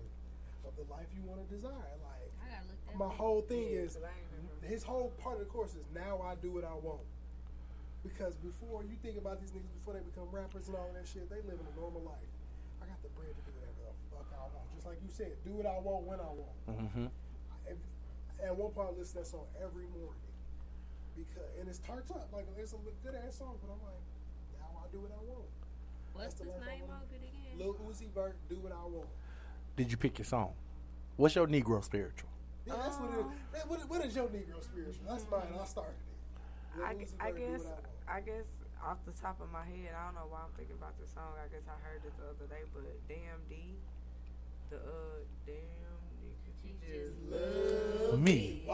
of 0.67 0.75
the 0.75 0.83
life 0.93 1.07
you 1.15 1.23
want 1.27 1.47
to 1.47 1.55
desire. 1.55 1.71
Like 1.71 2.29
I 2.43 2.49
gotta 2.51 2.67
look 2.67 2.79
that 2.87 2.95
my 2.97 3.09
whole 3.13 3.41
thing 3.41 3.63
Yeah, 3.71 3.79
is 3.87 3.95
'cause 3.95 4.03
I 4.03 4.09
ain't 4.09 4.43
never- 4.61 4.67
his 4.67 4.83
whole 4.83 5.09
part 5.19 5.35
of 5.39 5.47
the 5.47 5.51
course 5.51 5.75
is 5.75 5.85
now 5.93 6.21
I 6.21 6.35
do 6.35 6.51
what 6.51 6.63
I 6.63 6.73
want. 6.75 7.01
Because 8.03 8.35
before 8.35 8.83
you 8.83 8.95
think 9.01 9.17
about 9.17 9.39
these 9.39 9.51
niggas 9.51 9.71
before 9.79 9.93
they 9.93 10.01
become 10.01 10.27
rappers 10.29 10.67
and 10.67 10.75
all 10.75 10.91
that 10.93 11.07
shit, 11.07 11.29
they 11.29 11.41
live 11.47 11.55
in 11.59 11.65
a 11.71 11.79
normal 11.79 12.01
life. 12.01 12.29
I 12.81 12.85
got 12.85 13.01
the 13.01 13.07
bread 13.15 13.31
to 13.31 13.41
do 13.47 13.51
whatever 13.51 13.51
the 13.51 13.51
fuck 13.51 13.52
I 14.85 14.89
like 14.89 14.99
you 15.03 15.09
said, 15.09 15.31
do 15.45 15.51
what 15.53 15.65
I 15.65 15.79
want 15.79 16.03
when 16.05 16.19
I 16.19 16.31
want. 16.31 16.57
Mm-hmm. 16.69 17.05
Every, 17.67 17.87
at 18.43 18.55
one 18.55 18.71
point 18.71 18.89
I 18.91 18.99
listen 18.99 19.15
to 19.15 19.19
that 19.23 19.27
song 19.27 19.47
every 19.61 19.87
morning. 19.95 20.19
Because 21.15 21.49
and 21.59 21.69
it's 21.69 21.79
turned 21.79 22.09
up. 22.11 22.29
Like 22.33 22.45
it's 22.57 22.73
a 22.73 22.77
good 23.05 23.15
ass 23.15 23.37
song, 23.37 23.55
but 23.61 23.69
I'm 23.71 23.81
like, 23.85 24.01
now 24.59 24.81
I 24.81 24.85
do 24.91 24.99
what 24.99 25.11
I 25.13 25.21
want. 25.23 25.47
What's 26.13 26.35
the 26.35 26.45
his 26.45 26.53
name 26.65 26.85
wanna- 26.89 27.01
of 27.05 27.09
it 27.13 27.21
again? 27.23 27.57
Lil 27.57 27.77
Uzi 27.85 28.09
Vert, 28.13 28.35
do 28.49 28.55
what 28.57 28.73
I 28.73 28.81
want. 28.85 29.09
Did 29.77 29.91
you 29.91 29.97
pick 29.97 30.17
your 30.17 30.25
song? 30.25 30.53
What's 31.17 31.35
your 31.35 31.45
Negro 31.47 31.83
spiritual? 31.83 32.29
Yeah, 32.65 32.77
that's 32.81 32.97
what 32.97 33.13
it 33.13 33.19
is. 33.21 33.25
That- 33.53 33.69
What, 33.69 33.79
what 33.89 34.01
is 34.05 34.15
your 34.15 34.25
Negro 34.27 34.57
spiritual? 34.63 35.05
That's 35.07 35.25
mine. 35.29 35.53
I 35.53 35.65
started 35.65 35.93
it. 35.93 36.77
Lil 36.77 36.85
I, 36.85 36.93
Uzi 36.95 37.13
I 37.21 37.31
Vert, 37.31 37.39
guess 37.39 37.63
I. 38.09 38.17
I 38.17 38.21
guess 38.21 38.45
off 38.83 38.97
the 39.05 39.13
top 39.15 39.39
of 39.39 39.47
my 39.53 39.63
head, 39.63 39.93
I 39.95 40.05
don't 40.09 40.15
know 40.17 40.27
why 40.27 40.41
I'm 40.43 40.51
thinking 40.57 40.75
about 40.75 40.97
this 40.99 41.13
song. 41.13 41.37
I 41.39 41.47
guess 41.53 41.63
I 41.69 41.77
heard 41.85 42.01
it 42.03 42.11
the 42.19 42.25
other 42.35 42.49
day, 42.51 42.65
but 42.73 42.83
damn 43.07 43.39
D, 43.47 43.77
the 44.73 44.79
uh 44.79 45.21
damn 45.45 46.01
nigga, 46.19 46.51
you 46.63 46.73
just 46.81 47.17
love 47.29 48.17
Me. 48.19 48.63
me. 48.65 48.71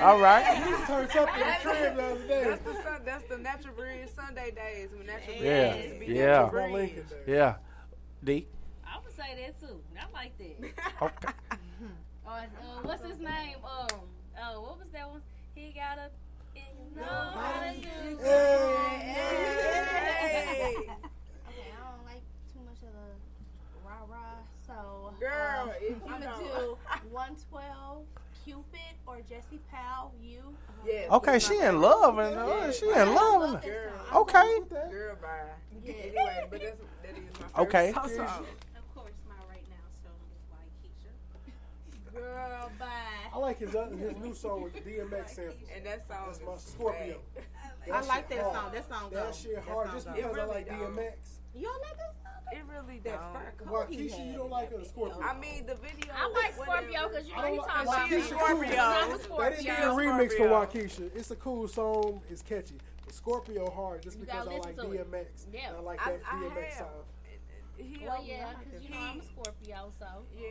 All 0.00 0.18
right. 0.18 0.44
He 0.56 0.62
turned 0.86 1.14
up 1.16 1.28
in 1.36 1.46
the 1.46 1.54
crib 1.62 1.96
the 1.96 2.02
other 2.04 2.26
day. 2.26 2.44
That's 2.44 2.62
the 2.62 2.74
sun, 2.82 3.02
that's 3.04 3.24
the 3.28 3.38
natural 3.38 3.74
breed 3.74 4.08
Sunday 4.14 4.50
days 4.50 4.88
when 4.96 5.06
natural 5.06 5.36
breed 5.36 5.46
Yeah. 5.46 5.76
used 5.76 6.02
Yeah. 6.08 6.26
natural 6.26 6.46
My 6.46 6.50
breed. 6.50 6.72
Lincoln 6.72 7.04
Yeah. 7.26 7.54
D. 8.24 8.46
I 8.86 8.98
would 9.02 9.14
say 9.16 9.34
that 9.42 9.60
too. 9.60 9.80
I 9.98 10.00
like 10.12 10.36
that. 10.38 10.56
Okay. 11.02 11.32
Or 12.26 12.32
uh, 12.32 12.46
what's 12.82 13.02
his 13.04 13.18
name? 13.18 13.56
Um, 13.64 14.00
oh, 14.40 14.60
what 14.60 14.78
was 14.78 14.88
that 14.92 15.08
one? 15.10 15.22
He 15.54 15.72
got 15.72 15.98
a. 15.98 16.10
He 16.54 16.62
know 16.94 17.32
how 17.34 17.60
to 17.64 17.72
do 17.80 18.18
Hey. 18.18 19.16
Okay, 21.48 21.68
I 21.74 21.76
don't 21.90 22.04
like 22.04 22.22
too 22.52 22.60
much 22.64 22.82
of 22.86 22.92
the 22.92 23.16
rah 23.84 24.04
rah, 24.08 24.42
so 24.66 25.09
Girl, 25.20 25.62
um, 25.64 25.70
if 25.80 25.82
you 25.90 25.96
I'm 26.06 26.20
gonna 26.22 26.24
know. 26.24 26.38
do 26.60 26.78
112 27.10 28.04
Cupid 28.44 28.80
or 29.06 29.18
Jesse 29.28 29.60
Powell. 29.70 30.12
You. 30.22 30.56
Yes, 30.86 31.10
Okay, 31.10 31.38
she 31.38 31.58
my 31.58 31.68
in 31.68 31.80
love 31.80 32.18
and 32.18 32.34
uh, 32.36 32.72
she 32.72 32.86
in 32.90 33.14
love. 33.14 33.54
and- 33.54 33.62
Girl, 33.62 33.92
Okay. 34.14 34.60
girl, 34.70 35.16
bye. 35.20 35.28
Yeah. 35.84 35.92
Anyway, 36.00 36.46
but 36.50 36.60
that's 36.62 36.76
that 37.02 37.10
is 37.10 37.16
my 37.38 37.46
favorite 37.46 37.58
Okay. 37.58 37.92
song. 37.92 38.46
Of 38.76 38.94
course, 38.94 39.12
my 39.28 39.34
right 39.50 39.64
now 39.68 39.86
song 40.02 40.20
is 40.32 40.42
by 40.50 40.64
Keisha. 40.80 42.14
Girl, 42.14 42.70
bye. 42.78 42.86
I 43.32 43.38
like 43.38 43.58
his 43.58 43.74
other, 43.74 43.94
his 43.96 44.16
new 44.16 44.34
song 44.34 44.62
with 44.62 44.72
the 44.74 44.80
DMX 44.80 45.28
samples. 45.30 45.56
And 45.76 45.84
that 45.86 46.08
song 46.08 46.16
That's 46.26 46.38
is 46.40 46.46
my 46.46 46.56
Scorpio. 46.56 47.18
I 47.92 48.00
like 48.02 48.28
shit 48.28 48.38
that 48.38 48.40
hard. 48.44 48.54
song. 48.56 48.72
That 48.72 48.88
song 48.88 49.10
That 49.12 49.26
go. 49.26 49.32
shit 49.32 49.54
That 49.56 49.64
hard 49.64 49.86
song 49.88 49.94
just 49.94 50.06
because 50.14 50.36
It 50.36 50.40
I 50.40 50.44
like 50.46 50.66
don't. 50.68 50.96
DMX. 50.96 51.12
You 51.54 51.62
don't 51.62 51.80
like 51.82 51.96
that 51.98 52.14
song? 52.22 52.52
It 52.52 52.62
really 52.68 52.98
That 53.00 53.20
don't. 53.20 53.32
fur 53.32 53.52
coat 53.64 53.86
he 53.90 53.96
Waukesha, 54.06 54.10
had 54.18 54.26
you 54.26 54.32
don't 54.34 54.50
like 54.50 54.70
a 54.72 54.84
Scorpio. 54.84 55.20
I 55.22 55.38
mean, 55.38 55.66
the 55.66 55.74
video. 55.76 56.12
I 56.14 56.28
like. 56.32 56.54
Scorpio 56.54 57.08
because 57.08 57.28
you 57.28 57.34
I 57.36 57.50
know 57.50 57.56
don't 57.56 57.66
talking 57.66 57.88
about 57.88 58.08
She's 58.08 58.22
Waukesha 58.24 58.26
a 58.26 58.38
cool. 58.38 58.38
Scorpio. 58.38 58.78
I'm 58.80 59.08
a 59.10 59.12
That 59.18 59.22
Scorpio. 59.24 59.50
didn't 59.50 59.64
get 59.66 59.82
a 59.82 59.86
remix 59.90 60.26
for 60.28 60.30
Scorpio. 60.46 60.82
Waukesha. 60.82 61.16
It's 61.16 61.30
a 61.30 61.36
cool 61.36 61.68
song. 61.68 62.20
It's 62.30 62.42
catchy. 62.42 62.78
But 63.04 63.14
Scorpio 63.14 63.70
hard 63.70 64.02
just 64.02 64.18
You 64.18 64.24
because 64.24 64.46
I 64.48 64.50
like 64.50 64.66
listen 64.66 64.92
it. 64.94 65.10
DMX. 65.10 65.26
Yeah. 65.52 65.72
I 65.76 65.80
like 65.80 65.98
that 66.04 66.20
I 66.30 66.34
DMX 66.36 66.64
have. 66.64 66.72
sound. 66.78 66.90
He 67.76 68.04
Well, 68.04 68.16
don't 68.18 68.26
yeah, 68.26 68.52
because 68.62 68.82
you 68.82 68.90
know 68.90 68.98
I'm 69.00 69.20
a 69.20 69.24
Scorpio, 69.24 69.92
so 69.98 70.06
Yeah. 70.36 70.48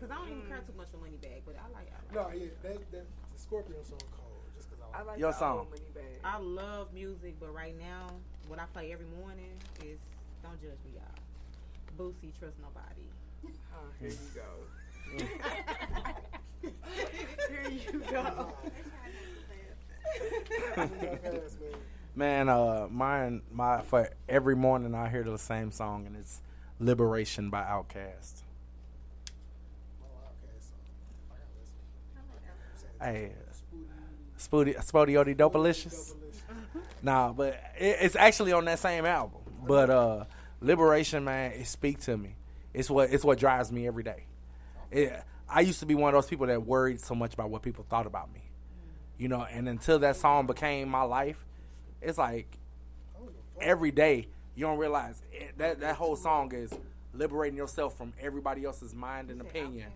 Cause 0.00 0.10
I 0.10 0.14
don't 0.16 0.28
even 0.30 0.42
mm. 0.42 0.48
care 0.48 0.58
too 0.66 0.72
much 0.76 0.88
for 0.90 0.96
Moneybagg, 0.98 1.42
but 1.46 1.54
I 1.56 1.68
like. 1.72 1.86
I 1.92 2.16
like 2.16 2.32
No, 2.34 2.36
yeah, 2.36 2.50
that, 2.62 2.90
that 2.90 3.06
the 3.32 3.38
Scorpio 3.38 3.76
song 3.84 3.98
cold. 4.16 4.42
Just 4.56 4.68
because 4.70 4.82
I 4.92 4.96
I 4.96 4.98
like. 5.00 5.06
like 5.06 5.18
Your 5.20 5.30
the 5.32 5.38
song. 5.38 5.58
old 5.58 5.70
money 5.70 5.82
bag. 5.94 6.18
I 6.24 6.38
love 6.38 6.92
music, 6.92 7.36
but 7.38 7.54
right 7.54 7.78
now, 7.78 8.08
what 8.48 8.58
I 8.58 8.64
play 8.72 8.90
every 8.92 9.06
morning 9.20 9.52
is 9.84 10.00
"Don't 10.42 10.60
Judge 10.60 10.78
Me, 10.84 10.92
Y'all." 10.94 11.14
Boosie, 11.98 12.32
trust 12.38 12.56
nobody. 12.60 13.06
Oh, 13.74 13.90
here 14.00 14.10
you 14.10 14.16
go. 14.34 14.48
here 17.48 17.70
you 17.70 18.00
go. 18.10 18.52
Man, 22.14 22.48
uh, 22.48 22.88
mine, 22.90 23.42
my 23.50 23.82
for 23.82 24.10
every 24.28 24.56
morning 24.56 24.94
I 24.94 25.08
hear 25.08 25.22
the 25.22 25.38
same 25.38 25.70
song, 25.70 26.06
and 26.06 26.16
it's 26.16 26.40
"Liberation" 26.78 27.50
by 27.50 27.62
Outkast. 27.62 28.42
Hey, 33.00 33.32
Spoody, 34.38 34.76
Spoody 34.76 35.36
Dopalicious. 35.36 36.14
Nah, 37.02 37.32
but 37.32 37.54
it, 37.76 37.96
it's 38.00 38.14
actually 38.14 38.52
on 38.52 38.64
that 38.66 38.78
same 38.78 39.04
album. 39.04 39.41
But 39.66 39.90
uh, 39.90 40.24
"Liberation," 40.60 41.24
man, 41.24 41.52
it 41.52 41.66
speak 41.66 42.00
to 42.02 42.16
me. 42.16 42.36
It's 42.74 42.90
what 42.90 43.10
it's 43.10 43.24
what 43.24 43.38
drives 43.38 43.70
me 43.70 43.86
every 43.86 44.02
day. 44.02 44.24
It, 44.90 45.12
I 45.48 45.60
used 45.60 45.80
to 45.80 45.86
be 45.86 45.94
one 45.94 46.14
of 46.14 46.22
those 46.22 46.28
people 46.28 46.46
that 46.46 46.64
worried 46.66 47.00
so 47.00 47.14
much 47.14 47.34
about 47.34 47.50
what 47.50 47.62
people 47.62 47.84
thought 47.88 48.06
about 48.06 48.32
me, 48.32 48.42
you 49.18 49.28
know. 49.28 49.42
And 49.42 49.68
until 49.68 49.98
that 50.00 50.16
song 50.16 50.46
became 50.46 50.88
my 50.88 51.02
life, 51.02 51.44
it's 52.00 52.18
like 52.18 52.46
every 53.60 53.90
day 53.90 54.28
you 54.54 54.66
don't 54.66 54.78
realize 54.78 55.20
it, 55.32 55.56
that 55.58 55.80
that 55.80 55.96
whole 55.96 56.16
song 56.16 56.52
is 56.54 56.72
liberating 57.14 57.56
yourself 57.56 57.96
from 57.96 58.12
everybody 58.20 58.64
else's 58.64 58.94
mind 58.94 59.30
and 59.30 59.40
opinion, 59.40 59.90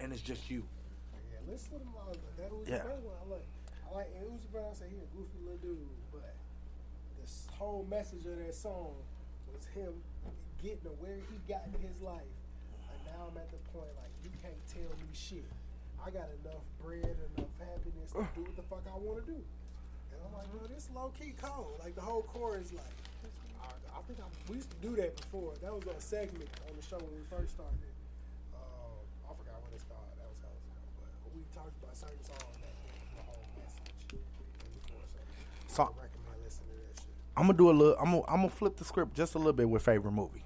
and 0.00 0.12
it's 0.12 0.22
just 0.22 0.50
you. 0.50 0.64
Yeah, 1.30 1.52
listen 1.52 1.72
to 1.72 1.78
them 1.78 1.88
all. 1.96 2.12
That 2.38 2.50
Uzi 2.50 2.68
Yeah. 2.70 2.82
Vert 2.82 3.02
one 3.02 3.14
I 3.26 3.30
like. 3.30 3.46
I 3.90 3.96
like 3.96 4.08
and 4.18 4.26
Uzi 4.28 4.48
Vert. 4.52 4.64
I 4.70 4.74
say 4.74 4.84
he 4.90 4.96
a 4.96 5.16
goofy 5.16 5.38
little 5.42 5.58
dude, 5.58 5.78
but 5.78 5.88
this 5.88 5.97
whole 7.58 7.86
message 7.90 8.24
of 8.26 8.38
that 8.38 8.54
song 8.54 8.94
was 9.52 9.66
him 9.74 9.92
getting 10.62 10.80
to 10.86 10.92
where 11.02 11.18
he 11.18 11.36
got 11.50 11.62
in 11.66 11.74
his 11.82 12.00
life, 12.00 12.34
and 12.90 12.98
now 13.10 13.26
I'm 13.30 13.36
at 13.36 13.50
the 13.50 13.58
point 13.74 13.90
like 13.98 14.12
you 14.22 14.30
can't 14.42 14.58
tell 14.70 14.90
me 14.98 15.08
shit. 15.12 15.44
I 15.98 16.10
got 16.14 16.30
enough 16.46 16.62
bread, 16.78 17.02
enough 17.34 17.50
happiness 17.58 18.14
to 18.14 18.22
do 18.38 18.46
what 18.46 18.54
the 18.54 18.62
fuck 18.62 18.86
I 18.86 18.94
want 18.98 19.18
to 19.18 19.26
do. 19.26 19.38
And 19.38 20.18
I'm 20.22 20.32
like, 20.38 20.46
bro, 20.54 20.62
this 20.70 20.86
low 20.94 21.10
key 21.18 21.34
cold. 21.42 21.74
Like 21.82 21.94
the 21.98 22.06
whole 22.06 22.22
chorus, 22.22 22.70
like 22.72 22.94
I, 23.58 23.74
I 23.90 24.00
think 24.06 24.22
I, 24.22 24.26
we 24.46 24.62
used 24.62 24.70
to 24.70 24.78
do 24.78 24.94
that 25.02 25.18
before. 25.18 25.58
That 25.60 25.74
was 25.74 25.82
a 25.90 25.98
segment 26.00 26.46
on 26.70 26.78
the 26.78 26.82
show 26.86 27.02
when 27.02 27.10
we 27.18 27.26
first 27.26 27.58
started. 27.58 27.90
Um, 28.54 29.02
I 29.26 29.34
forgot 29.34 29.58
what 29.58 29.74
it's 29.74 29.82
called. 29.90 30.06
That 30.22 30.30
was 30.30 30.38
how 30.38 30.54
it's 30.54 30.66
called. 30.70 30.94
But 31.26 31.30
we 31.34 31.42
talked 31.50 31.74
about 31.82 31.98
certain 31.98 32.22
songs 32.22 32.54
that 32.62 32.74
the 33.18 33.22
whole 33.26 33.42
message. 33.58 33.90
So, 35.66 35.82
So- 35.82 35.90
I 35.98 36.06
recommend 36.06 36.38
listening 36.46 36.70
to 36.72 36.78
that 36.78 36.94
shit. 37.02 37.18
I'm 37.38 37.44
gonna 37.44 37.56
do 37.56 37.70
a 37.70 37.72
little. 37.72 37.96
I'm 38.00 38.06
gonna, 38.06 38.22
I'm 38.26 38.36
gonna 38.38 38.48
flip 38.48 38.76
the 38.76 38.84
script 38.84 39.14
just 39.14 39.36
a 39.36 39.38
little 39.38 39.52
bit 39.52 39.68
with 39.70 39.82
favorite 39.84 40.10
movie. 40.10 40.42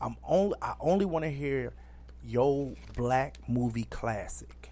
I'm 0.00 0.16
only. 0.24 0.56
I 0.60 0.74
only 0.80 1.04
want 1.04 1.24
to 1.24 1.30
hear 1.30 1.72
yo 2.24 2.74
black 2.96 3.38
movie 3.48 3.84
classic. 3.84 4.70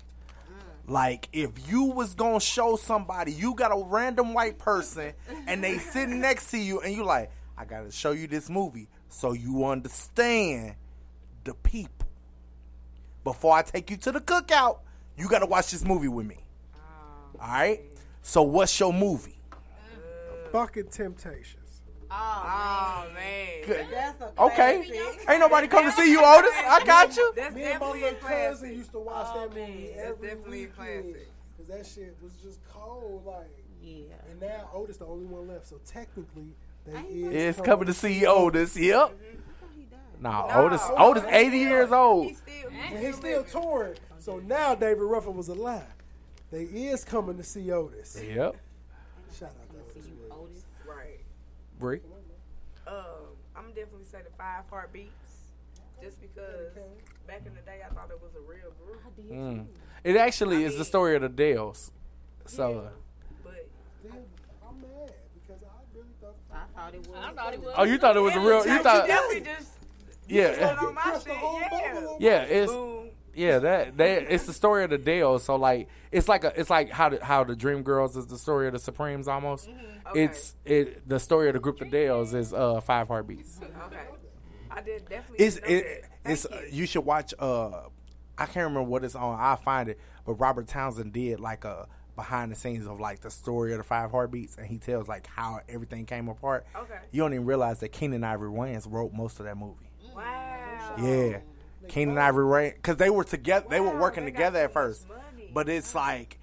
Mm. 0.89 0.93
Like 0.93 1.29
if 1.33 1.51
you 1.69 1.85
was 1.85 2.17
gonna 2.17 2.41
show 2.41 2.75
somebody, 2.75 3.31
you 3.31 3.55
got 3.55 3.71
a 3.71 3.85
random 3.85 4.35
white 4.35 4.59
person 4.59 5.13
and 5.47 5.63
they 5.63 5.79
sitting 5.93 6.21
next 6.21 6.51
to 6.51 6.59
you, 6.59 6.81
and 6.81 6.93
you 6.93 7.05
like, 7.05 7.31
I 7.57 7.67
gotta 7.67 7.93
show 7.93 8.11
you 8.11 8.27
this 8.27 8.51
movie 8.51 8.89
so 9.09 9.33
you 9.33 9.65
understand 9.65 10.75
the 11.45 11.55
people. 11.55 12.09
Before 13.23 13.55
I 13.55 13.63
take 13.63 13.93
you 13.93 13.97
to 13.99 14.11
the 14.11 14.21
cookout, 14.21 14.81
you 15.17 15.29
gotta 15.29 15.47
watch 15.47 15.71
this 15.71 15.85
movie 15.85 16.09
with 16.09 16.27
me. 16.27 16.39
Oh, 16.75 17.43
All 17.43 17.49
right. 17.49 17.81
So 18.23 18.43
what's 18.43 18.81
your 18.81 18.93
movie? 18.93 19.37
Fucking 20.53 20.87
Temptations. 20.89 21.81
Oh, 22.11 22.15
oh, 22.15 23.15
man. 23.15 23.65
Good. 23.67 23.87
That's 23.91 24.21
a 24.21 24.33
Okay. 24.39 24.85
Ain't 25.29 25.41
nobody 25.41 25.67
come 25.67 25.85
to 25.87 25.93
see 25.93 26.11
you, 26.11 26.21
Otis. 26.23 26.51
I 26.55 26.83
got 26.85 27.17
you. 27.17 27.33
That's 27.35 27.55
Me 27.55 27.63
and 27.63 27.81
my 27.81 27.87
definitely 27.87 28.03
a 28.03 28.05
little 28.13 28.29
cousin 28.29 28.75
used 28.75 28.93
to 28.93 28.99
watch 28.99 29.27
Oh, 29.31 29.41
that 29.49 29.55
man, 29.55 29.71
movie 29.71 29.87
that's 29.97 30.09
every 30.11 30.29
definitely 30.29 30.59
a 30.59 30.67
weekend. 30.67 31.03
classic. 31.05 31.29
Cause 31.57 31.67
that 31.69 31.87
shit 31.87 32.17
was 32.23 32.33
just 32.43 32.61
cold, 32.69 33.25
like. 33.25 33.47
Yeah. 33.83 34.15
And 34.31 34.41
now 34.41 34.69
Otis 34.75 34.99
the 34.99 35.07
only 35.07 35.25
one 35.25 35.49
left, 35.49 35.67
so 35.67 35.81
technically 35.87 36.55
they 36.87 36.93
It's 37.01 37.61
coming 37.61 37.87
to 37.87 37.95
see 37.95 38.25
Otis. 38.27 38.77
Yep. 38.77 39.09
Mm-hmm. 39.09 40.23
Nah, 40.23 40.47
Nah, 40.49 40.61
Otis. 40.61 40.83
Otis- 40.83 41.23
Otis, 41.23 41.25
eighty 41.33 41.59
years 41.59 41.91
old. 41.93 42.33
And 42.93 42.99
he's 43.05 43.17
still 43.17 43.43
touring. 43.45 43.95
So 44.19 44.39
now 44.39 44.75
David 44.77 45.03
Ruffin 45.03 45.35
was 45.37 45.49
alive. 45.49 45.83
They 46.53 46.65
is 46.65 47.05
coming 47.05 47.39
to 47.39 47.43
see 47.43 47.73
Otis. 47.73 48.21
Yep. 48.23 48.55
Shout 49.37 49.49
out 49.51 49.71
to 49.73 49.79
Otis. 49.99 50.11
Otis. 50.31 50.63
Right. 50.87 51.19
Bree. 51.83 51.99
Um, 52.87 52.95
I'm 53.57 53.67
definitely 53.71 54.05
say 54.05 54.19
the 54.23 54.31
five 54.39 54.63
heartbeats, 54.71 55.11
just 56.01 56.21
because 56.21 56.71
back 57.27 57.43
in 57.45 57.57
the 57.57 57.61
day 57.63 57.81
I 57.85 57.93
thought 57.93 58.09
it 58.09 58.23
was 58.23 58.31
a 58.37 58.41
real 58.41 58.71
group. 58.87 59.03
Mm. 59.29 59.67
It 60.05 60.17
actually 60.17 60.63
is 60.63 60.79
the 60.79 60.85
story 60.85 61.17
of 61.17 61.23
the 61.23 61.29
Dells. 61.29 61.91
So. 62.47 62.89
But 63.43 63.67
I'm 64.05 64.81
mad 64.81 65.13
because 65.35 65.61
I 65.65 65.97
really 65.97 66.07
thought 66.21 66.37
I 66.53 66.79
thought 66.79 66.95
it 66.95 67.09
was. 67.09 67.19
I 67.21 67.33
thought 67.33 67.55
it 67.55 67.61
was. 67.61 67.75
Oh, 67.77 67.83
you 67.83 67.99
thought 67.99 68.17
it 68.17 68.21
was 68.21 68.37
a 68.37 68.41
real? 68.41 68.65
You 68.65 68.81
thought? 68.81 69.07
definitely 69.09 69.41
just 69.41 69.73
Yeah. 70.29 70.75
put 70.75 70.87
on 70.87 70.95
my 70.95 71.19
shit. 71.19 71.27
Yeah. 71.27 72.17
Yeah, 72.21 72.43
it's 72.43 72.71
Boom. 72.71 73.11
Yeah 73.35 73.61
that 73.61 73.97
they 73.97 74.27
it's 74.27 74.45
the 74.45 74.53
story 74.53 74.85
of 74.85 74.91
the 74.91 74.99
Dells. 74.99 75.45
So 75.45 75.57
like 75.57 75.89
it's 76.11 76.29
like 76.29 76.45
a 76.45 76.53
it's 76.59 76.71
like 76.71 76.91
how 76.91 77.09
the 77.09 77.25
how 77.25 77.45
the 77.45 77.57
Dream 77.57 77.83
Girls 77.83 78.17
is 78.17 78.27
the 78.27 78.39
story 78.39 78.67
of 78.67 78.73
the 78.75 78.79
Supremes 78.79 79.29
almost. 79.29 79.69
Okay. 80.09 80.25
It's 80.25 80.55
it 80.65 81.09
the 81.09 81.19
story 81.19 81.49
of 81.49 81.55
the 81.55 81.61
group 81.61 81.81
of 81.81 81.91
Dells 81.91 82.35
is 82.35 82.53
uh 82.53 82.81
Five 82.81 83.09
Heartbeats. 83.09 83.61
Okay. 83.87 83.97
I 84.71 84.81
did 84.81 85.09
definitely. 85.09 85.45
It's 85.45 85.57
it, 85.59 86.05
it's 86.25 86.47
Thank 86.47 86.73
you. 86.73 86.87
should 86.87 87.05
watch 87.05 87.35
uh 87.39 87.83
I 88.39 88.47
can't 88.47 88.69
remember 88.69 88.83
what 88.83 89.05
it's 89.05 89.15
on. 89.15 89.39
I'll 89.39 89.57
find 89.57 89.89
it. 89.89 89.99
But 90.25 90.35
Robert 90.35 90.69
Townsend 90.69 91.13
did 91.13 91.41
like 91.41 91.65
a 91.65 91.89
behind 92.17 92.53
the 92.53 92.57
scenes 92.57 92.87
of 92.87 93.01
like 93.01 93.21
the 93.21 93.31
story 93.31 93.73
of 93.73 93.79
the 93.79 93.85
Five 93.85 94.11
Heartbeats, 94.11 94.57
and 94.57 94.67
he 94.67 94.79
tells 94.79 95.09
like 95.09 95.27
how 95.27 95.61
everything 95.69 96.07
came 96.07 96.29
apart. 96.29 96.67
Okay. 96.77 96.99
You 97.11 97.23
don't 97.23 97.33
even 97.33 97.47
realize 97.47 97.81
that 97.81 97.93
Keenen 97.93 98.25
Ivory 98.25 98.51
Wayans 98.51 98.91
wrote 98.91 99.13
most 99.13 99.41
of 99.41 99.47
that 99.47 99.57
movie. 99.57 99.91
Wow. 100.15 100.95
Yeah, 100.99 101.39
Keenen 101.93 102.19
Ivory 102.19 102.45
Wayans 102.47 102.75
because 102.77 102.97
they 102.97 103.11
were 103.11 103.25
together. 103.25 103.67
They 103.69 103.81
were 103.81 103.97
working 103.99 104.25
together 104.25 104.59
at 104.61 104.73
first, 104.73 105.07
but 105.53 105.69
it's 105.69 105.95
like 105.95 106.39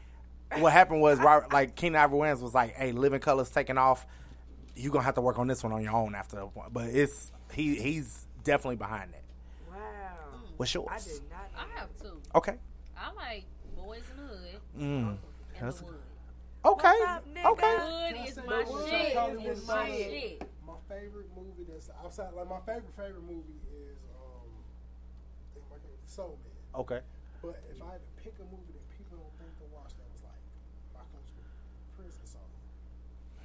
what 0.57 0.71
happened 0.73 1.01
was 1.01 1.19
Robert, 1.19 1.51
like 1.51 1.76
Keenen 1.76 1.95
Ivory 1.99 2.19
Wayans 2.19 2.41
was 2.41 2.53
like, 2.53 2.76
"Hey, 2.76 2.91
Living 2.91 3.19
Colors 3.19 3.49
taking 3.49 3.77
off. 3.77 4.05
You 4.76 4.91
gonna 4.91 5.03
have 5.03 5.15
to 5.15 5.21
work 5.21 5.39
on 5.39 5.47
this 5.47 5.63
one 5.63 5.73
on 5.73 5.81
your 5.84 5.93
own 5.93 6.13
after." 6.15 6.35
that 6.38 6.53
point." 6.53 6.71
But 6.71 6.89
it's 6.89 7.31
he 7.51 7.76
he's 7.76 8.27
definitely 8.43 8.76
behind 8.77 9.11
that. 9.13 9.23
Wow. 9.69 9.77
What's 10.57 10.73
yours? 10.73 10.88
I 10.91 10.99
did 10.99 11.21
not. 11.31 11.49
I 11.57 11.80
have 11.80 11.89
two. 12.01 12.21
Okay. 12.35 12.55
I 12.97 13.11
like 13.13 13.43
Boys 13.76 14.03
in 14.11 14.17
the 14.17 14.30
Hood 14.30 14.61
Mm. 14.77 14.81
and 14.81 15.17
That's- 15.55 15.80
the 15.80 15.85
Wood. 15.85 15.95
Okay. 16.65 16.88
nigga? 16.88 17.45
Okay. 17.53 17.76
Wood 17.77 18.27
is 18.27 18.35
The 18.35 18.43
my 18.43 18.63
shit. 18.89 19.47
Is 19.47 19.67
my 19.67 19.73
my- 19.76 19.88
shit. 19.88 20.41
My 20.67 20.73
favorite 20.88 21.30
movie 21.35 21.63
that's 21.67 21.89
outside, 22.03 22.34
like 22.34 22.47
my 22.49 22.59
favorite 22.59 22.93
favorite 22.95 23.23
movie 23.23 23.59
is 23.73 23.97
um, 24.13 24.49
I 25.39 25.53
think 25.53 25.65
my 25.69 25.77
favorite 25.77 25.98
Soul 26.10 26.38
Man. 26.41 26.81
Okay. 26.81 26.99
But 27.41 27.61
if 27.69 27.81
I 27.81 27.94
had 27.94 28.02
to 28.02 28.11
pick 28.23 28.34
a 28.41 28.45
movie 28.49 28.73
that 28.73 28.86
people 28.98 29.18
don't 29.22 29.36
think 29.40 29.53
to 29.61 29.65
watch, 29.73 29.94
that 29.95 30.10
was 30.11 30.22
like 30.26 30.41
my 30.94 31.06
country 31.14 31.40
prison 31.95 32.26
song. 32.26 32.49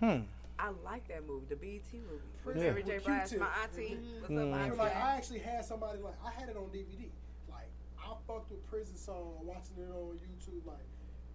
Hmm. 0.01 0.27
I 0.59 0.71
like 0.85 1.07
that 1.09 1.27
movie, 1.27 1.47
the 1.49 1.57
BET 1.57 1.87
movie. 1.93 2.25
With 2.45 2.57
Yeah. 2.57 2.71
Mary 2.73 2.83
J. 2.83 2.95
With 2.97 3.05
Blige, 3.05 3.29
Q-Tip. 3.29 3.41
my 3.41 3.53
auntie. 3.63 3.99
What's 4.21 4.33
Mm. 4.33 4.53
up, 4.55 4.61
auntie? 4.61 4.77
like 4.79 4.97
I 4.97 5.17
actually 5.17 5.39
had 5.41 5.65
somebody 5.65 5.99
like 6.01 6.15
I 6.25 6.31
had 6.31 6.49
it 6.49 6.57
on 6.57 6.71
DVD. 6.71 7.11
Like 7.51 7.69
I 7.99 8.15
fucked 8.27 8.51
with 8.51 8.65
Prison 8.67 8.97
Song, 8.97 9.39
watching 9.45 9.77
it 9.79 9.91
on 9.91 10.19
YouTube. 10.19 10.65
Like 10.67 10.83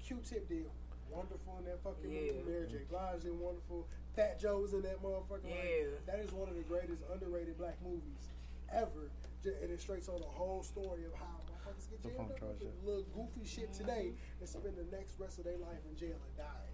Q-Tip 0.02 0.48
did 0.50 0.66
wonderful 1.12 1.58
in 1.60 1.66
that 1.66 1.80
fucking 1.84 2.10
Yeah. 2.12 2.34
movie. 2.34 2.50
Mary 2.50 2.68
J. 2.68 2.78
Blige 2.90 3.22
did 3.24 3.38
wonderful. 3.40 3.88
Fat 4.16 4.40
Joe 4.40 4.60
was 4.60 4.74
in 4.74 4.82
that 4.84 5.02
motherfucker. 5.02 5.44
Like, 5.44 5.54
Yeah. 5.64 5.96
that 6.06 6.20
is 6.20 6.32
one 6.32 6.50
of 6.50 6.56
the 6.56 6.64
greatest 6.64 7.04
underrated 7.12 7.58
black 7.58 7.80
movies 7.82 8.30
ever. 8.72 9.10
J- 9.44 9.56
And 9.64 9.72
it 9.72 9.80
straight 9.82 10.08
on 10.10 10.20
the 10.20 10.28
whole 10.28 10.64
story 10.64 11.06
of 11.06 11.14
how 11.14 11.26
motherfuckers 11.40 11.90
get 11.90 12.02
The 12.04 12.10
jailed 12.10 12.18
phone 12.18 12.32
up 12.32 12.40
charger. 12.40 12.66
with 12.66 12.84
little 12.86 13.06
goofy 13.14 13.48
shit 13.48 13.74
today 13.74 14.12
and 14.40 14.50
spend 14.50 14.76
the 14.76 14.96
next 14.96 15.14
rest 15.20 15.40
of 15.40 15.46
their 15.46 15.58
life 15.58 15.80
in 15.90 15.96
jail 15.96 16.18
and 16.18 16.38
die 16.38 16.68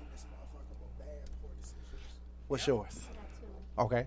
in 0.00 0.06
this 0.12 0.24
motherfucker 0.28 0.76
for 0.78 0.88
bad 1.04 1.28
poor 1.40 1.50
decisions. 1.60 2.20
What's 2.48 2.66
yours? 2.66 3.08
Okay. 3.78 4.06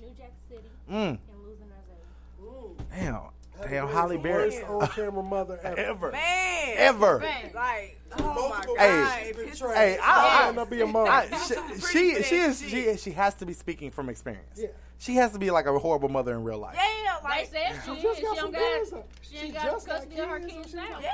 New 0.00 0.08
Jack 0.16 0.32
City, 0.48 0.68
Mm. 0.90 1.18
and 1.30 1.42
losing 1.44 1.66
Isaiah. 1.70 2.84
Damn. 2.90 3.30
That 3.58 3.70
Damn, 3.70 3.88
Halle 3.88 4.16
the 4.16 4.22
Berry. 4.22 4.50
Worst 4.50 4.64
on 4.64 4.86
camera 4.94 5.22
mother 5.22 5.58
ever. 5.64 5.78
Ever. 5.80 6.12
Man. 6.12 6.74
Ever. 6.76 7.18
Man. 7.20 7.50
Like, 7.54 7.98
oh 8.18 8.48
my 8.50 8.64
God. 8.66 8.76
Hey, 8.78 9.30
It's 9.30 9.60
hey, 9.60 9.66
trash. 9.66 9.98
I, 10.02 10.52
Yes. 10.54 10.68
be 10.68 10.80
a 10.82 10.86
mom. 10.86 11.08
I- 11.08 11.26
she, 11.30 11.54
she, 11.54 11.54
for 11.54 11.88
she 11.88 12.12
that 12.14 12.32
is, 12.32 12.60
shit. 12.60 12.70
she, 12.70 12.96
she 12.98 13.10
has 13.12 13.34
to 13.36 13.46
be 13.46 13.54
speaking 13.54 13.90
from 13.90 14.10
experience. 14.10 14.58
Yeah. 14.60 14.68
She 14.98 15.14
has 15.16 15.32
to 15.32 15.38
be 15.38 15.50
like 15.50 15.66
a 15.66 15.78
horrible 15.78 16.08
mother 16.08 16.32
in 16.34 16.42
real 16.42 16.58
life. 16.58 16.74
Yeah, 16.76 17.16
They 17.22 17.28
like, 17.28 17.46
said 17.50 17.80
she, 17.84 17.90
She 17.92 17.96
is. 17.98 18.02
just 18.02 18.16
She 18.18 18.24
got 18.24 18.36
don't 18.36 18.44
some 18.44 18.52
got. 18.52 18.60
kids. 18.78 18.92
She 19.22 19.36
She 19.38 19.48
got 19.50 19.64
just 19.64 19.86
got 19.86 19.94
custody 19.96 20.18
of 20.20 20.28
her 20.28 20.40
kids, 20.40 20.52
kids 20.54 20.70
so 20.72 20.78
she 20.78 20.90
now. 20.90 21.00
yeah. 21.00 21.10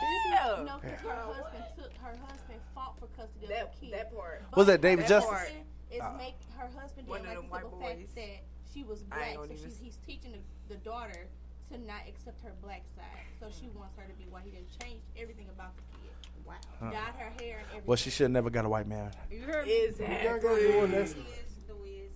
Her 1.02 1.32
husband 1.34 1.64
took 1.76 1.92
her 2.00 2.16
husband 2.26 2.60
fought 2.74 2.94
for 3.00 3.06
custody 3.08 3.44
of 3.44 3.48
That, 3.50 3.74
the 3.80 3.86
kid. 3.86 3.94
that 3.94 4.14
part. 4.14 4.42
Was 4.56 4.66
that 4.68 4.80
David 4.80 5.04
That 5.06 5.08
Justice? 5.08 5.30
part. 5.30 5.50
Is 5.90 6.00
Uh, 6.00 6.12
make 6.16 6.36
her 6.56 6.68
husband 6.78 7.06
One 7.08 7.22
didn't 7.22 7.50
like 7.50 7.62
the 7.62 7.68
white 7.68 7.82
fact 7.86 7.98
boys. 7.98 8.14
that 8.14 8.40
she 8.72 8.82
was 8.84 9.02
black, 9.02 9.34
so 9.34 9.46
she's, 9.50 9.78
he's 9.82 9.96
teaching 10.06 10.32
the, 10.32 10.74
the 10.74 10.80
daughter 10.80 11.26
to 11.70 11.78
not 11.78 12.00
accept 12.08 12.40
her 12.44 12.52
black 12.62 12.82
side. 12.96 13.04
So 13.40 13.48
she 13.50 13.68
wants 13.74 13.94
her 13.96 14.04
to 14.04 14.14
be 14.14 14.24
white. 14.30 14.44
He 14.44 14.52
done 14.52 14.64
changed 14.80 15.04
everything 15.18 15.48
about 15.54 15.76
the 15.76 15.82
kid. 15.98 16.46
Wow. 16.46 16.54
Huh. 16.80 16.90
Dyed 16.90 17.14
her 17.18 17.30
hair 17.44 17.58
and 17.58 17.66
everything. 17.68 17.82
Well, 17.86 17.96
she 17.96 18.10
should 18.10 18.24
have 18.24 18.30
never 18.30 18.48
got 18.48 18.64
a 18.64 18.68
white 18.68 18.86
man. 18.86 19.10
You 19.30 19.40
heard 19.42 19.66
You 19.66 19.92
gotta 19.98 20.38
go 20.40 20.56
doing 20.56 20.90
this. 20.92 21.12
The 21.12 21.74
Wiz. 21.74 22.10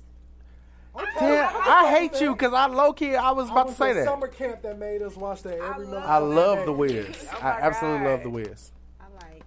Damn, 1.19 1.53
I 1.55 1.91
hate 1.99 2.21
you 2.21 2.33
because 2.33 2.53
I 2.53 2.67
low 2.67 2.93
key 2.93 3.15
I 3.17 3.31
was 3.33 3.51
about 3.51 3.69
to 3.69 3.75
say 3.75 3.93
the 3.93 4.01
that. 4.01 4.05
Summer 4.07 4.29
camp 4.29 4.63
that 4.63 4.79
made 4.79 5.03
us 5.03 5.17
watch 5.17 5.43
that 5.43 5.59
every 5.59 5.87
month. 5.87 6.05
I 6.05 6.19
love 6.19 6.65
the 6.67 6.73
Wiz. 6.73 7.07
Wiz. 7.07 7.29
Oh 7.33 7.39
I 7.43 7.51
absolutely 7.61 8.05
God. 8.05 8.11
love 8.11 8.23
the 8.23 8.31
Wiz. 8.31 8.73
I 9.01 9.05
like 9.21 9.43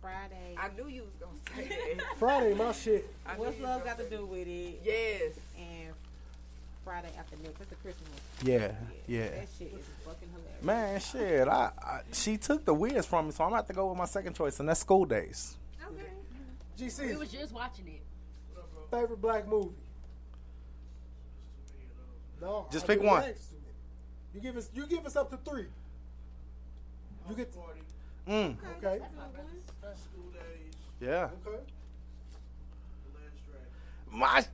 Friday. 0.00 0.56
I 0.58 0.68
knew 0.76 0.88
you 0.88 1.02
was 1.02 1.14
gonna 1.20 1.68
say 1.68 1.94
that. 1.96 2.18
Friday, 2.18 2.54
my 2.54 2.72
shit. 2.72 3.08
I 3.26 3.34
What's 3.36 3.60
love 3.60 3.84
got 3.84 3.98
to 3.98 4.08
do 4.08 4.26
with 4.26 4.46
it? 4.46 4.80
Yes. 4.84 5.34
And 5.58 5.94
Friday 6.84 7.10
after 7.18 7.36
next. 7.42 7.58
That's 7.58 7.70
the 7.70 7.76
Christmas. 7.76 8.08
Yeah, 8.44 8.72
yeah. 9.06 9.28
That 9.28 9.48
shit 9.58 9.72
is 9.74 9.84
fucking 10.04 10.28
hilarious. 10.30 10.62
Man, 10.62 11.00
shit. 11.00 11.48
I, 11.48 11.70
I 11.82 12.00
she 12.12 12.36
took 12.36 12.64
the 12.64 12.74
Wiz 12.74 13.04
from 13.06 13.26
me, 13.26 13.32
so 13.32 13.44
I'm 13.44 13.52
about 13.52 13.66
to 13.66 13.72
go 13.72 13.88
with 13.88 13.98
my 13.98 14.04
second 14.04 14.34
choice, 14.34 14.60
and 14.60 14.68
that's 14.68 14.80
School 14.80 15.04
Days. 15.04 15.56
We 15.90 16.84
mm-hmm. 16.84 17.02
GC, 17.02 17.08
We 17.08 17.16
was 17.16 17.30
just 17.30 17.52
watching 17.52 17.88
it. 17.88 18.02
favorite 18.90 19.20
black 19.20 19.48
movie? 19.48 19.74
No, 22.40 22.66
Just 22.70 22.84
I 22.84 22.88
pick 22.88 23.02
one. 23.02 23.24
you. 23.24 23.34
You 24.34 24.40
give 24.40 24.56
us. 24.56 24.70
You 24.74 24.86
give 24.86 25.06
us 25.06 25.16
up 25.16 25.30
to 25.30 25.50
three. 25.50 25.66
You 27.28 27.34
get. 27.34 27.52
Mm. 28.28 28.56
Okay. 28.78 29.00
Yeah. 31.00 31.28
Okay. 31.46 31.58
My. 34.10 34.44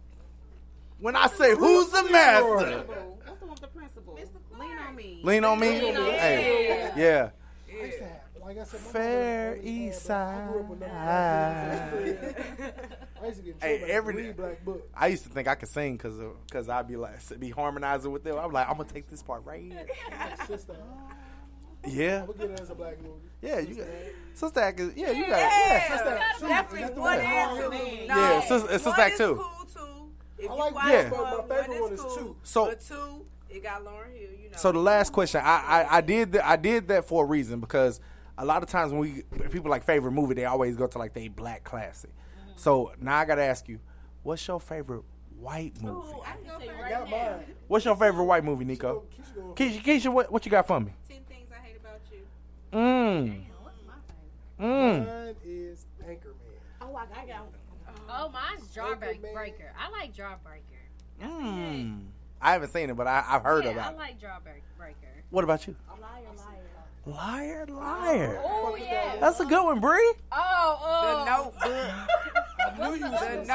When 0.99 1.17
I 1.17 1.27
say 1.27 1.57
who's 1.57 1.91
the 1.91 2.05
master, 2.05 2.47
What's 2.47 3.41
the 3.41 3.47
one 3.47 3.51
with 3.51 3.61
the 3.61 3.67
principal? 3.67 4.19
Lean 4.59 4.79
on 4.79 4.95
me. 4.95 5.21
lean 5.25 5.45
on 5.45 5.59
me. 5.59 5.81
Lean 5.81 5.97
on 5.97 6.05
me. 6.05 6.11
Hey, 6.13 6.93
yeah. 6.97 7.31
I 7.69 7.85
used 7.87 7.99
to 7.99 8.09
like 8.45 8.59
I 8.59 8.65
said, 8.65 8.81
Fair 8.81 9.57
mother 9.57 9.69
East 9.69 10.09
had, 10.09 10.53
but 12.59 12.67
I 13.25 13.31
grew 13.31 13.33
up 13.33 13.37
with 13.37 13.45
nothing 13.47 13.55
black 13.55 13.55
kids. 13.55 13.63
I 13.63 13.63
used 13.63 13.63
to 13.63 13.63
get 13.63 13.63
Hey, 13.63 13.79
trouble. 13.79 13.95
Every 13.95 14.15
had 14.15 14.21
to 14.23 14.27
read 14.29 14.37
black 14.37 14.65
book. 14.65 14.89
I 14.95 15.07
used 15.09 15.23
to 15.25 15.29
think 15.31 15.49
I 15.49 15.55
could 15.55 15.69
sing 15.69 15.97
because 15.97 16.19
because 16.47 16.69
I'd 16.69 16.89
be 16.89 16.97
like 16.97 17.41
be 17.41 17.51
harmonizing 17.51 18.11
with 18.13 18.25
them. 18.25 18.39
I'm 18.39 18.53
like 18.53 18.69
I'm 18.69 18.77
gonna 18.77 18.89
take 18.89 19.09
this 19.09 19.23
part 19.23 19.45
right 19.45 19.63
here. 19.63 19.87
Sister. 20.47 20.77
Yeah. 21.87 22.21
I 22.23 22.25
would 22.27 22.39
get 22.39 22.51
it 22.51 22.61
as 22.61 22.71
a 22.71 22.75
black 22.75 23.01
movie. 23.03 23.15
Yeah, 23.41 23.59
you 23.59 23.75
got 23.75 23.87
Sister 24.35 24.61
Act 24.61 24.81
is 24.81 24.93
yeah 24.97 25.11
you 25.11 25.23
got 25.27 25.31
Yeah, 25.31 25.49
yeah. 25.67 25.91
Sister 25.97 26.09
Act 26.09 26.41
two. 26.41 26.49
definitely 26.49 27.01
one 27.01 27.01
one. 27.01 27.19
and 27.19 27.59
two. 27.61 27.71
No, 28.07 28.17
Yeah, 28.17 28.41
Sister 28.41 28.91
one 28.91 29.01
Act 29.01 29.13
is 29.15 29.19
two. 29.19 29.35
cool 29.35 29.67
too. 29.67 30.11
If 30.39 30.51
I 30.51 30.55
like 30.55 30.75
watch 30.75 30.85
Yeah. 30.93 31.11
but 31.11 31.49
my 31.49 31.57
favorite 31.57 31.81
one 31.83 31.93
is 31.93 31.99
is 31.99 32.05
cool. 32.07 32.17
two. 32.17 32.37
So- 32.45 32.67
but 32.67 32.81
two, 32.81 33.27
it 33.51 33.63
got 33.63 33.85
Lauryn 33.85 34.13
Hill. 34.13 34.31
You 34.43 34.51
know. 34.51 34.57
So 34.57 34.71
the 34.73 34.79
last 34.79 35.13
question, 35.13 35.41
I, 35.45 35.59
I 35.83 35.97
I 35.97 36.01
did 36.01 36.33
th- 36.33 36.45
I 36.45 36.57
did 36.57 36.89
that 36.89 37.05
for 37.05 37.25
a 37.25 37.27
reason 37.27 37.59
because 37.61 38.01
a 38.39 38.45
lot 38.45 38.63
of 38.63 38.69
times 38.69 38.93
when 38.93 39.01
we 39.01 39.23
people 39.51 39.71
like 39.71 39.85
favorite 39.85 40.13
movie, 40.13 40.35
they 40.35 40.45
always 40.45 40.77
go 40.77 40.87
to 40.87 40.99
like 40.99 41.15
they 41.15 41.29
black 41.29 41.65
classic. 41.65 42.11
So 42.57 42.93
now 43.01 43.17
I 43.17 43.25
gotta 43.25 43.43
ask 43.43 43.69
you, 43.69 43.81
what's 44.23 44.47
your 44.47 44.61
favorite 44.61 45.03
white 45.39 45.81
movie? 45.83 46.09
Ooh, 46.09 46.23
I 46.23 46.33
can 46.33 46.45
go 46.45 46.51
tell 46.51 46.61
you 46.61 46.73
first. 46.79 46.95
I 46.95 47.11
mine. 47.11 47.45
What's 47.69 47.85
your 47.85 47.97
favorite 47.97 48.25
white 48.25 48.45
movie, 48.45 48.65
Nico? 48.65 49.05
Keisha 49.55 49.55
Keisha, 49.55 49.83
Keisha, 49.83 50.13
what, 50.13 50.31
what 50.31 50.45
you 50.45 50.51
got 50.51 50.67
for 50.67 50.81
me? 50.81 50.93
Ten 51.09 51.23
things 51.29 51.49
I 51.53 51.67
hate 51.67 51.77
about 51.81 52.01
you. 52.11 52.19
Mmm. 52.73 53.45
What's 53.63 53.79
my? 54.59 54.65
Mm. 54.65 55.07
Mine 55.07 55.37
is 55.45 55.87
Anchorman. 56.05 56.37
Oh, 56.81 56.95
I 56.95 57.07
got, 57.07 57.19
I 57.19 57.27
got 57.27 57.37
uh-huh. 57.37 58.25
Oh, 58.25 58.29
mine's 58.29 58.69
Favorite 58.69 59.23
man. 59.23 59.35
Jawbreaker. 59.35 59.71
I 59.79 59.91
like 59.91 60.15
Jawbreaker. 60.15 61.23
Mmm. 61.23 62.05
I 62.41 62.53
haven't 62.53 62.73
seen 62.73 62.91
it, 62.91 62.97
but 62.97 63.07
I, 63.07 63.25
I've 63.29 63.43
heard 63.43 63.65
yeah, 63.65 63.71
about 63.71 63.93
it. 63.93 63.97
I 63.97 63.99
like 63.99 64.21
Jawbreaker. 64.21 65.23
What 65.31 65.45
about 65.45 65.67
you? 65.67 65.77
a 65.89 66.01
liar, 66.01 66.25
liar. 66.37 66.73
Liar, 67.05 67.67
liar. 67.67 68.41
Oh 68.45 68.77
yeah. 68.77 69.17
That's 69.19 69.41
a 69.41 69.45
good 69.45 69.65
one, 69.65 69.81
Bree. 69.81 70.15
Oh, 70.31 70.79
the 71.03 71.21
oh. 71.21 71.25
Notebook. 71.27 71.63
I 71.65 71.69
knew 71.69 71.75
you 71.75 71.81
was 71.81 71.87
The 71.87 71.89
Notebook. 71.89 72.02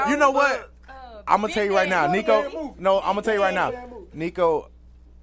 You 0.09 0.17
know 0.17 0.31
what? 0.31 0.71
Uh, 0.87 0.93
I'm 1.27 1.41
gonna 1.41 1.53
tell 1.53 1.65
you 1.65 1.75
right 1.75 1.89
now, 1.89 2.07
Nico. 2.11 2.75
No, 2.79 2.99
I'm 2.99 3.07
gonna 3.11 3.21
tell 3.21 3.33
you 3.33 3.41
right 3.41 3.53
now, 3.53 3.71
Bad. 3.71 3.91
Nico. 4.13 4.69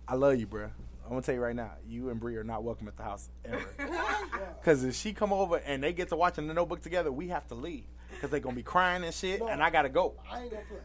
I 0.06 0.14
love 0.14 0.38
you, 0.38 0.46
bruh. 0.46 0.70
I'm 1.04 1.10
gonna 1.10 1.22
tell 1.22 1.34
you 1.34 1.40
right 1.40 1.54
now, 1.56 1.72
you 1.86 2.08
and 2.10 2.18
Bree 2.18 2.36
are 2.36 2.44
not 2.44 2.64
welcome 2.64 2.88
at 2.88 2.96
the 2.96 3.02
house 3.02 3.28
ever. 3.44 3.62
Cause 4.64 4.84
if 4.84 4.94
she 4.94 5.12
come 5.12 5.32
over 5.32 5.56
and 5.58 5.82
they 5.82 5.92
get 5.92 6.08
to 6.10 6.16
watching 6.16 6.46
the 6.46 6.54
Notebook 6.54 6.80
together, 6.82 7.12
we 7.12 7.28
have 7.28 7.46
to 7.48 7.54
leave. 7.54 7.84
Cause 8.20 8.30
they 8.30 8.40
gonna 8.40 8.54
be 8.56 8.62
crying 8.62 9.04
and 9.04 9.12
shit, 9.14 9.40
No. 9.40 9.48
and 9.48 9.62
I 9.62 9.68
gotta 9.70 9.88
go. 9.90 10.14
I 10.30 10.42
ain't 10.42 10.50
gonna 10.50 10.62
play. 10.68 10.78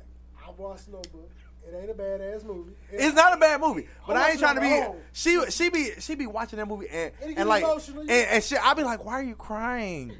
I 0.45 0.51
watched 0.58 0.90
Notebook. 0.90 1.30
It 1.66 1.76
ain't 1.76 1.90
a 1.90 1.93
badass 1.93 2.43
movie. 2.45 2.74
It- 2.92 3.01
It's 3.01 3.16
not 3.16 3.34
a 3.34 3.38
bad 3.38 3.61
movie, 3.61 3.88
but 4.08 4.18
I 4.18 4.27
I 4.27 4.30
ain't 4.32 4.40
trying 4.40 4.56
to 4.56 4.61
be. 4.61 4.84
She 5.14 5.40
she 5.51 5.69
be 5.69 5.92
she 6.00 6.16
be 6.16 6.27
watching 6.27 6.58
that 6.58 6.68
movie 6.68 6.88
and 6.90 7.11
And 7.38 7.48
like 7.48 7.64
and, 7.64 8.09
and 8.09 8.43
shit. 8.43 8.59
I 8.66 8.74
be 8.74 8.84
like, 8.84 9.06
why 9.06 9.14
are 9.14 9.24
you 9.24 9.35
crying? 9.35 10.14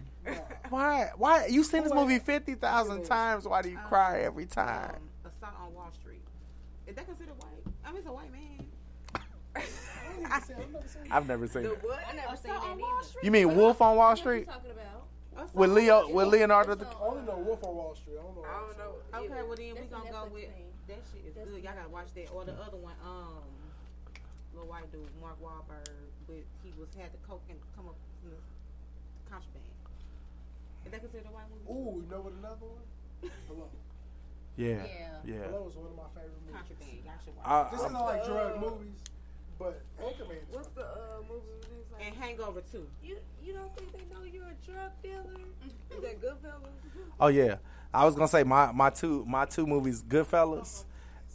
Why 0.70 1.10
why 1.18 1.46
you 1.48 1.64
seen 1.64 1.84
this 1.84 1.94
movie 1.94 2.20
fifty 2.20 2.56
thousand 2.56 3.04
times? 3.06 3.46
Why 3.48 3.62
do 3.62 3.70
you 3.70 3.78
cry 3.88 4.22
every 4.22 4.46
time? 4.46 4.96
Um, 5.26 5.32
Assault 5.32 5.54
on 5.62 5.74
Wall 5.74 5.92
Street. 5.92 6.22
Is 6.88 6.96
that 6.96 7.06
considered 7.06 7.34
white? 7.40 7.74
I 7.86 7.90
mean, 7.90 7.98
it's 8.00 8.08
a 8.08 8.12
white 8.12 8.32
man. 8.32 8.66
I 9.56 9.60
ain't 9.60 10.20
even 10.20 10.42
say- 10.42 10.54
I've 10.60 10.68
never 10.72 10.88
seen 10.88 11.02
it. 11.06 11.12
I've 11.12 11.28
never 11.28 11.48
seen 11.48 11.64
The 11.64 11.72
it. 11.74 11.84
what? 11.84 12.00
I 12.08 12.14
never 12.16 12.36
seen 12.36 12.52
Assault 12.52 12.64
that 12.64 12.72
on 12.72 12.80
Wall 12.80 12.98
either. 12.98 13.08
Street. 13.08 13.24
You 13.24 13.32
mean 13.32 13.56
Wolf 13.56 13.82
on 13.82 13.96
Wall 13.98 14.16
Street 14.16 14.48
talking 14.48 14.72
about? 14.72 15.06
Assault 15.36 15.56
with 15.56 15.72
Leo 15.72 16.10
with 16.10 16.28
Leonardo? 16.28 16.74
I 16.74 17.04
only 17.06 17.22
know 17.26 17.38
Wolf 17.38 17.64
on 17.64 17.76
Wall 17.76 17.96
Street. 17.96 18.18
I 18.20 18.24
don't 18.24 18.36
know. 18.36 18.44
I 18.46 18.60
don't 18.60 18.78
know. 18.78 19.34
Okay, 19.34 19.44
well 19.48 19.56
then 19.56 19.74
we 19.74 19.74
That's 19.74 19.88
gonna 19.90 20.12
go 20.12 20.30
with 20.34 20.50
that 20.88 21.02
shit 21.14 21.26
is 21.26 21.34
good. 21.34 21.64
Y'all 21.64 21.74
gotta 21.74 21.90
watch 21.90 22.14
that. 22.16 22.30
Or 22.34 22.44
the 22.46 22.54
other 22.54 22.78
one, 22.78 22.94
um, 23.06 23.42
little 24.54 24.68
white 24.70 24.92
dude, 24.92 25.06
Mark 25.22 25.38
Wahlberg, 25.42 25.86
but 26.28 26.42
he 26.64 26.74
was 26.80 26.90
had 26.98 27.14
the 27.14 27.18
coke 27.28 27.44
and 27.50 27.58
come 27.76 27.86
up 27.88 27.94
from 27.94 28.09
the 28.09 28.09
contraband. 28.09 28.09
Is 30.90 30.92
that 30.94 31.02
considered 31.02 31.28
a 31.30 31.34
white 31.34 31.46
movie? 31.54 31.70
Ooh, 31.70 32.02
you 32.02 32.10
know 32.10 32.22
what 32.22 32.34
another 32.34 32.66
one? 32.66 33.32
Hello. 33.48 33.70
Yeah, 34.58 34.68
Yeah. 34.68 35.10
yeah. 35.24 35.36
Hello 35.46 35.68
is 35.70 35.76
one 35.78 35.86
of 35.86 35.96
my 35.96 36.10
favorite 36.18 36.42
movies. 36.42 36.58
Contraband. 36.58 37.06
Y'all 37.06 37.14
should 37.24 37.36
watch. 37.38 37.46
I- 37.46 37.70
This 37.70 37.82
is 37.86 37.92
not 37.94 38.06
like 38.06 38.26
drug 38.26 38.60
movies, 38.60 38.98
but 39.60 39.82
Anchorman. 40.02 40.42
What's 40.50 40.68
the 40.70 40.82
uh, 40.82 41.22
movie? 41.30 41.46
with 41.54 41.70
his, 41.70 41.78
it. 41.78 41.94
like, 41.94 42.06
And 42.08 42.16
Hangover 42.16 42.62
too. 42.72 42.88
You 43.04 43.18
you 43.44 43.54
don't 43.54 43.70
think 43.78 43.94
they 43.94 44.04
know 44.14 44.24
you're 44.26 44.50
a 44.50 44.58
drug 44.66 44.92
dealer? 45.04 45.38
Is 45.94 46.02
that 46.02 46.22
Goodfellas? 46.22 46.74
Oh 47.20 47.28
yeah, 47.28 47.58
I 47.94 48.06
was 48.06 48.16
gonna 48.16 48.28
say 48.28 48.44
my 48.44 48.72
my 48.72 48.90
two 48.90 49.24
my 49.28 49.46
two 49.46 49.68
movies, 49.68 50.02
Goodfellas, 50.02 50.86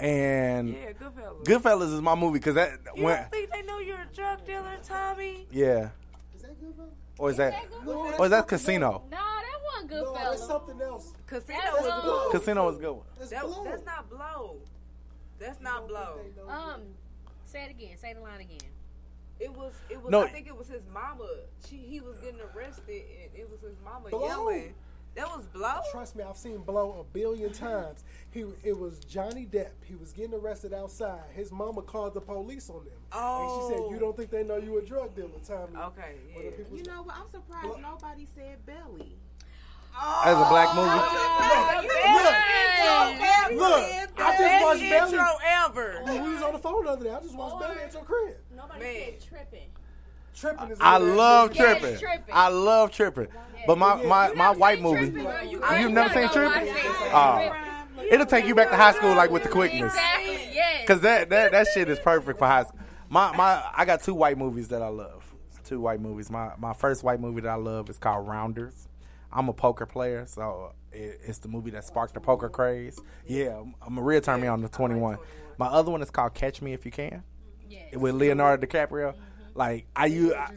and 0.00 0.70
Yeah, 0.70 0.92
Goodfellas. 0.92 1.44
Goodfellas 1.44 1.94
is 1.94 2.00
my 2.02 2.16
movie 2.16 2.40
because 2.40 2.56
that 2.56 2.72
You 2.96 3.04
when 3.04 3.16
don't 3.18 3.30
think 3.30 3.50
they 3.52 3.62
know 3.62 3.78
you're 3.78 4.00
a 4.00 4.14
drug 4.14 4.44
dealer, 4.44 4.76
Tommy? 4.82 5.46
yeah, 5.52 5.90
Is 6.34 6.42
that 6.42 6.58
good, 6.60 6.76
bro? 6.76 6.86
Or 7.18 7.30
is 7.30 7.36
that 7.36 7.54
No, 7.84 8.14
or 8.18 8.24
is 8.26 8.30
that 8.30 8.46
Casino? 8.48 8.92
else. 8.92 9.02
No, 9.10 9.16
that 9.16 9.58
wasn't 9.72 9.90
good, 9.90 10.04
No, 10.04 10.14
that's 10.14 10.46
something 10.46 10.80
else. 10.80 11.12
Casino 11.26 11.58
That's 11.62 11.72
was 11.82 12.02
blow. 12.02 12.02
blow. 12.02 12.30
Casino 12.30 12.68
is 12.70 12.76
a 12.76 12.80
good 12.80 12.92
one. 12.92 13.06
That's 13.18 13.30
That, 13.30 13.42
blow. 13.42 13.64
that's 13.64 13.84
not 13.84 14.10
blow. 14.10 14.56
That's 15.38 15.60
not 15.60 15.88
blow. 15.88 16.20
Um, 16.48 16.82
say 17.44 17.64
it 17.64 17.70
again. 17.70 17.96
Say 17.98 18.12
the 18.14 18.20
line 18.20 18.40
again. 18.40 18.58
It 19.40 19.52
was. 19.52 19.72
It 19.90 20.00
was. 20.00 20.10
No. 20.10 20.22
I 20.22 20.28
think 20.28 20.46
it 20.46 20.56
was 20.56 20.68
his 20.68 20.82
mama. 20.92 21.26
She. 21.68 21.76
He 21.76 22.00
was 22.00 22.18
getting 22.18 22.40
arrested, 22.54 23.02
and 23.22 23.30
it 23.34 23.50
was 23.50 23.60
his 23.62 23.74
mama 23.84 24.08
Blow. 24.10 24.26
yelling. 24.26 24.74
That 25.14 25.28
was 25.28 25.46
blow. 25.46 25.74
Trust 25.92 26.16
me, 26.16 26.24
I've 26.24 26.36
seen 26.36 26.58
Blow 26.58 26.98
a 27.00 27.04
billion 27.12 27.52
times. 27.52 28.02
He, 28.32 28.44
it 28.64 28.76
was 28.76 28.98
Johnny 29.04 29.46
Depp. 29.46 29.70
He 29.84 29.94
was 29.94 30.12
getting 30.12 30.34
arrested 30.34 30.72
outside. 30.74 31.22
His 31.34 31.52
mama 31.52 31.82
called 31.82 32.14
the 32.14 32.20
police 32.20 32.68
on 32.68 32.84
them, 32.84 32.94
and 33.12 33.50
she 33.50 33.68
said, 33.68 33.80
Oh. 33.84 33.90
"You 33.92 34.00
don't 34.00 34.16
think 34.16 34.30
they 34.30 34.42
know 34.42 34.56
you 34.56 34.76
a 34.78 34.82
drug 34.82 35.14
dealer, 35.14 35.28
Tommy?" 35.46 35.76
Okay. 35.76 36.16
What 36.32 36.42
the 36.42 36.50
Yeah. 36.50 36.56
people 36.56 36.76
You 36.78 36.82
know 36.84 37.02
what? 37.02 37.14
I'm 37.16 37.28
surprised 37.30 37.66
Blow- 37.68 37.76
nobody 37.80 38.26
said 38.34 38.66
Belly. 38.66 39.16
Oh, 39.96 40.22
As 40.24 40.34
a 40.36 40.48
black 40.50 40.74
movie, 40.74 40.90
Look, 43.54 43.70
look. 43.70 43.84
I 44.18 44.36
just 44.36 44.64
watched 44.64 44.80
Belly. 44.80 45.12
intro 45.12 45.26
ever. 45.44 46.00
When 46.04 46.22
we 46.24 46.30
was 46.34 46.42
on 46.42 46.52
the 46.54 46.58
phone 46.58 46.84
the 46.84 46.90
other 46.90 47.04
day, 47.04 47.10
I 47.14 47.20
just 47.20 47.36
watched 47.36 47.60
Belly 47.60 47.78
at 47.80 47.92
your 47.92 48.02
crib. 48.02 48.36
Nobody 48.56 48.80
Man. 48.80 48.94
said 49.20 49.20
tripping. 49.28 49.68
Tripping 50.34 50.70
is. 50.70 50.78
I 50.80 50.96
a 50.96 50.98
love 51.00 51.50
movie. 51.50 51.60
Tripping. 51.60 51.98
Tripping. 51.98 52.34
I 52.34 52.48
love 52.48 52.90
tripping. 52.90 53.28
But 53.66 53.78
my 53.78 54.02
my, 54.02 54.32
my 54.34 54.50
white 54.50 54.80
movie, 54.80 55.10
Tripping. 55.10 55.50
You 55.50 55.62
you've 55.78 55.92
never 55.92 56.12
seen 56.12 56.28
tripping? 56.30 56.66
it. 56.68 57.12
Uh, 57.12 57.54
it'll 58.10 58.26
take 58.26 58.46
you 58.46 58.54
back 58.54 58.70
to 58.70 58.76
high 58.76 58.92
school 58.92 59.14
like 59.14 59.30
with 59.30 59.42
the 59.44 59.48
quickness. 59.48 59.92
Exactly. 59.94 60.32
Yes. 60.52 60.86
Cause 60.86 61.00
that, 61.00 61.30
that 61.30 61.52
that 61.52 61.66
shit 61.72 61.88
is 61.88 61.98
perfect 61.98 62.38
for 62.38 62.46
high 62.46 62.64
school. 62.64 62.80
My 63.08 63.34
my 63.36 63.62
I 63.74 63.84
got 63.84 64.02
two 64.02 64.14
white 64.14 64.36
movies 64.36 64.68
that 64.68 64.82
I 64.82 64.88
love. 64.88 65.24
Two 65.64 65.80
white 65.80 66.00
movies. 66.00 66.30
My 66.30 66.52
my 66.58 66.74
first 66.74 67.02
white 67.02 67.20
movie 67.20 67.40
that 67.40 67.48
I 67.50 67.54
love 67.54 67.88
is 67.88 67.96
called 67.98 68.26
Rounders. 68.28 68.88
I'm 69.32 69.48
a 69.48 69.52
poker 69.52 69.86
player, 69.86 70.26
so 70.26 70.72
it, 70.92 71.20
it's 71.24 71.38
the 71.38 71.48
movie 71.48 71.70
that 71.70 71.84
sparked 71.84 72.14
the 72.14 72.20
poker 72.20 72.48
craze. 72.48 73.00
Yeah, 73.26 73.62
Maria 73.88 74.20
turned 74.20 74.42
me 74.42 74.48
on 74.48 74.62
to 74.62 74.68
21. 74.68 75.18
My 75.58 75.66
other 75.66 75.90
one 75.90 76.02
is 76.02 76.10
called 76.10 76.34
Catch 76.34 76.60
Me 76.62 76.72
If 76.72 76.84
You 76.84 76.92
Can. 76.92 77.22
With 77.94 78.14
Leonardo 78.14 78.64
DiCaprio. 78.66 79.14
Like 79.54 79.86
I 79.94 80.06
you 80.06 80.34
I, 80.34 80.48
ah. 80.48 80.50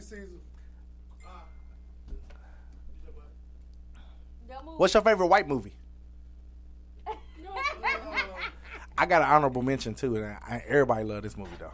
What's 4.76 4.94
your 4.94 5.02
favorite 5.02 5.26
white 5.26 5.46
movie? 5.48 5.74
I 8.98 9.06
got 9.06 9.22
an 9.22 9.28
honorable 9.28 9.62
mention 9.62 9.94
too, 9.94 10.16
and 10.16 10.36
I, 10.42 10.62
everybody 10.66 11.04
love 11.04 11.22
this 11.22 11.36
movie 11.36 11.56
though. 11.58 11.72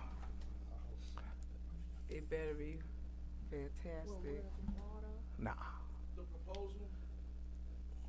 It 2.10 2.28
better 2.28 2.54
be 2.54 2.78
fantastic. 3.50 4.44
Nah. 5.38 5.50